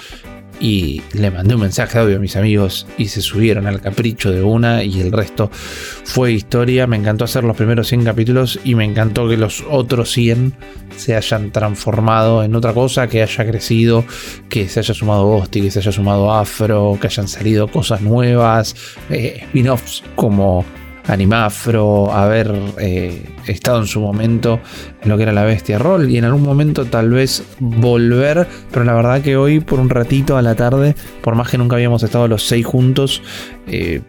y 0.60 1.02
le 1.12 1.31
mandé 1.31 1.55
un 1.55 1.60
mensaje 1.62 1.99
audio 1.99 2.17
a 2.17 2.18
mis 2.18 2.36
amigos 2.36 2.86
y 2.99 3.09
se 3.09 3.20
subieron 3.20 3.67
al 3.67 3.81
capricho 3.81 4.31
de 4.33 4.43
una 4.43 4.83
y 4.83 5.01
el 5.01 5.12
resto 5.12 5.51
fue 5.52 6.33
historia. 6.33 6.86
Me 6.86 6.97
encantó 6.97 7.25
hacer 7.25 7.44
los 7.44 7.57
primeros 7.57 7.89
100 7.89 8.05
capítulos 8.05 8.59
y 8.65 8.75
me 8.75 8.85
encantó 8.85 9.28
que 9.28 9.36
los 9.36 9.65
otros 9.68 10.10
100 10.12 10.55
se 10.97 11.17
hayan 11.17 11.51
transformado 11.52 12.43
en 12.43 12.55
otra 12.55 12.73
cosa, 12.73 13.07
que 13.09 13.23
haya 13.23 13.47
crecido, 13.47 14.05
que 14.49 14.68
se 14.68 14.81
haya 14.81 14.94
sumado 14.94 15.26
Ghosty, 15.26 15.62
que 15.62 15.70
se 15.70 15.81
haya 15.81 15.93
sumado 15.93 16.33
Afro, 16.33 16.99
que 17.01 17.07
hayan 17.09 17.28
salido 17.28 17.68
cosas 17.68 18.01
nuevas, 18.01 18.75
eh, 19.10 19.41
spin-offs 19.43 20.02
como 20.15 20.65
Animafro, 21.09 22.12
haber 22.12 22.52
eh, 22.78 23.23
estado 23.47 23.81
en 23.81 23.86
su 23.86 24.01
momento 24.01 24.60
en 25.02 25.09
lo 25.09 25.17
que 25.17 25.23
era 25.23 25.33
la 25.33 25.44
bestia 25.44 25.78
roll 25.78 26.10
y 26.10 26.18
en 26.18 26.25
algún 26.25 26.43
momento 26.43 26.85
tal 26.86 27.10
vez 27.10 27.44
volver, 27.60 28.47
pero 28.70 28.85
la 28.85 28.94
verdad 28.94 29.23
que 29.23 29.36
hoy 29.36 29.60
por 29.60 29.81
un 29.81 29.89
ratito 29.89 30.36
a 30.36 30.43
la 30.43 30.55
tarde, 30.55 30.94
por 31.23 31.35
más 31.35 31.49
que 31.49 31.59
nunca 31.59 31.76
habíamos 31.76 32.02
estado 32.02 32.28
los 32.28 32.47
seis 32.47 32.67
juntos, 32.67 33.23
eh, 33.67 34.02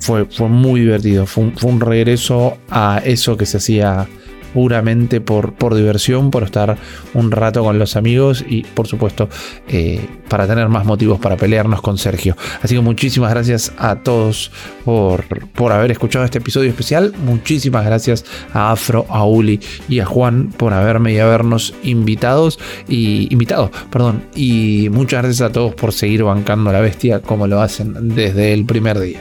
fue, 0.00 0.24
fue 0.26 0.48
muy 0.48 0.80
divertido, 0.80 1.26
fue 1.26 1.44
un, 1.44 1.56
fue 1.56 1.70
un 1.70 1.80
regreso 1.80 2.58
a 2.68 3.00
eso 3.04 3.36
que 3.36 3.46
se 3.46 3.58
hacía 3.58 4.08
puramente 4.52 5.20
por, 5.20 5.54
por 5.54 5.74
diversión, 5.74 6.30
por 6.30 6.42
estar 6.42 6.76
un 7.14 7.30
rato 7.30 7.62
con 7.62 7.78
los 7.78 7.96
amigos 7.96 8.44
y 8.48 8.62
por 8.62 8.86
supuesto 8.86 9.28
eh, 9.68 10.00
para 10.28 10.46
tener 10.46 10.68
más 10.68 10.84
motivos 10.84 11.18
para 11.20 11.36
pelearnos 11.36 11.82
con 11.82 11.98
Sergio. 11.98 12.36
Así 12.62 12.74
que 12.74 12.80
muchísimas 12.80 13.30
gracias 13.30 13.72
a 13.78 13.96
todos 13.96 14.50
por, 14.84 15.24
por 15.50 15.72
haber 15.72 15.90
escuchado 15.90 16.24
este 16.24 16.38
episodio 16.38 16.70
especial. 16.70 17.12
Muchísimas 17.24 17.84
gracias 17.84 18.24
a 18.52 18.72
Afro, 18.72 19.06
a 19.08 19.24
Uli 19.24 19.60
y 19.88 20.00
a 20.00 20.06
Juan 20.06 20.52
por 20.56 20.72
haberme 20.72 21.12
y 21.12 21.18
habernos 21.18 21.74
invitados 21.82 22.58
y 22.88 23.28
invitado, 23.32 23.70
perdón. 23.90 24.24
Y 24.34 24.88
muchas 24.90 25.22
gracias 25.22 25.48
a 25.48 25.52
todos 25.52 25.74
por 25.74 25.92
seguir 25.92 26.24
bancando 26.24 26.70
a 26.70 26.72
la 26.72 26.80
bestia 26.80 27.20
como 27.20 27.46
lo 27.46 27.60
hacen 27.60 28.14
desde 28.14 28.52
el 28.52 28.64
primer 28.64 28.98
día. 28.98 29.20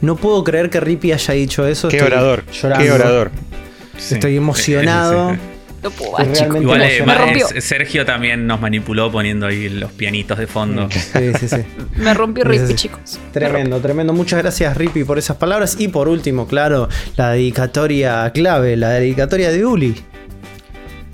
No 0.00 0.16
puedo 0.16 0.44
creer 0.44 0.68
que 0.68 0.80
Ripi 0.80 1.12
haya 1.12 1.34
dicho 1.34 1.66
eso. 1.66 1.88
Qué 1.88 1.96
estoy 1.96 2.12
orador, 2.12 2.44
llorando. 2.52 2.84
qué 2.84 2.92
orador. 2.92 3.30
Sí. 3.98 4.14
Estoy 4.14 4.36
emocionado. 4.38 5.36
No 5.82 5.90
puedo 5.90 6.12
Igual 6.62 6.80
eh, 6.80 6.96
emocionante. 6.96 7.02
Me 7.04 7.14
rompió. 7.14 7.46
es- 7.54 7.64
Sergio 7.64 8.06
también 8.06 8.46
nos 8.46 8.58
manipuló 8.58 9.12
poniendo 9.12 9.46
ahí 9.46 9.68
los 9.68 9.92
pianitos 9.92 10.38
de 10.38 10.46
fondo. 10.46 10.88
Sí, 10.90 11.32
sí, 11.38 11.46
sí. 11.48 11.56
Me 11.96 12.14
rompió 12.14 12.44
sí. 12.66 12.74
chicos. 12.74 13.18
Tremendo, 13.32 13.78
tremendo. 13.80 14.14
Muchas 14.14 14.40
gracias, 14.40 14.74
Ripi, 14.78 15.04
por 15.04 15.18
esas 15.18 15.36
palabras. 15.36 15.76
Y 15.78 15.88
por 15.88 16.08
último, 16.08 16.46
claro, 16.46 16.88
la 17.16 17.32
dedicatoria 17.32 18.30
clave, 18.32 18.76
la 18.78 18.90
dedicatoria 18.90 19.50
de 19.50 19.66
Uli. 19.66 19.94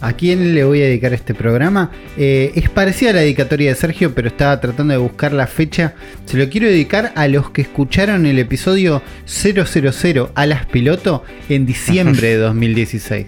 ¿A 0.03 0.15
quién 0.15 0.55
le 0.55 0.65
voy 0.65 0.81
a 0.81 0.85
dedicar 0.87 1.13
este 1.13 1.35
programa? 1.35 1.91
Eh, 2.17 2.53
es 2.55 2.71
parecida 2.71 3.11
a 3.11 3.13
la 3.15 3.21
dedicatoria 3.21 3.69
de 3.71 3.75
Sergio, 3.77 4.15
pero 4.15 4.29
estaba 4.29 4.59
tratando 4.61 4.93
de 4.93 4.99
buscar 4.99 5.33
la 5.33 5.47
fecha. 5.47 5.93
Se 6.25 6.39
lo 6.39 6.49
quiero 6.49 6.67
dedicar 6.69 7.13
a 7.17 7.29
los 7.29 7.51
que 7.51 7.63
escucharon 7.63 8.25
el 8.25 8.39
episodio 8.39 9.03
000 9.27 10.31
Alas 10.35 10.67
Piloto 10.67 11.23
en 11.49 11.67
diciembre 11.67 12.29
de 12.29 12.37
2016. 12.39 13.27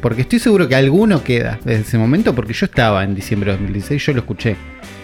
Porque 0.00 0.22
estoy 0.22 0.38
seguro 0.38 0.68
que 0.68 0.76
alguno 0.76 1.24
queda 1.24 1.58
desde 1.64 1.80
ese 1.82 1.98
momento, 1.98 2.34
porque 2.34 2.52
yo 2.52 2.66
estaba 2.66 3.02
en 3.02 3.14
diciembre 3.16 3.50
de 3.52 3.56
2016, 3.58 4.06
yo 4.06 4.12
lo 4.12 4.20
escuché. 4.20 4.54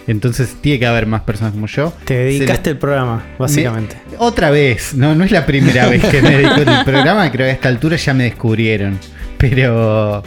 Entonces 0.07 0.55
tiene 0.61 0.79
que 0.79 0.85
haber 0.85 1.05
más 1.07 1.21
personas 1.23 1.53
como 1.53 1.67
yo. 1.67 1.93
Te 2.05 2.13
dedicaste 2.15 2.69
el 2.69 2.77
programa, 2.77 3.25
básicamente. 3.39 3.97
me- 4.11 4.17
otra 4.19 4.51
vez, 4.51 4.93
no, 4.93 5.15
no 5.15 5.23
es 5.25 5.31
la 5.31 5.45
primera 5.45 5.87
vez 5.87 6.03
que 6.05 6.21
me 6.21 6.31
dedico 6.37 6.55
el 6.61 6.83
programa, 6.85 7.29
creo 7.31 7.45
que 7.47 7.51
a 7.51 7.53
esta 7.53 7.67
altura 7.69 7.97
ya 7.97 8.13
me 8.13 8.23
descubrieron. 8.25 8.97
Pero, 9.37 10.23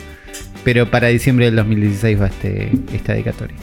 pero 0.66 0.90
para 0.90 1.06
diciembre 1.06 1.44
del 1.44 1.54
2016 1.54 2.20
va 2.20 2.26
este, 2.26 2.72
esta 2.92 3.12
dedicatoria. 3.12 3.56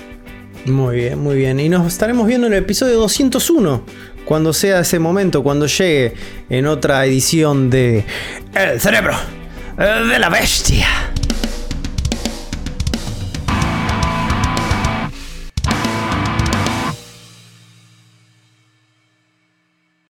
Muy 0.63 0.95
bien, 0.95 1.19
muy 1.19 1.35
bien. 1.35 1.59
Y 1.59 1.67
nos 1.67 1.85
estaremos 1.85 2.25
viendo 2.25 2.47
en 2.47 2.53
el 2.53 2.59
episodio 2.59 2.97
201. 2.97 3.83
Cuando 4.23 4.53
sea 4.53 4.79
ese 4.79 4.99
momento, 4.99 5.43
cuando 5.43 5.67
llegue 5.67 6.13
en 6.49 6.65
otra 6.65 7.05
edición 7.05 7.69
de 7.69 8.05
El 8.55 8.79
cerebro 8.79 9.17
eh, 9.77 10.07
de 10.13 10.17
la 10.17 10.29
bestia. 10.29 11.12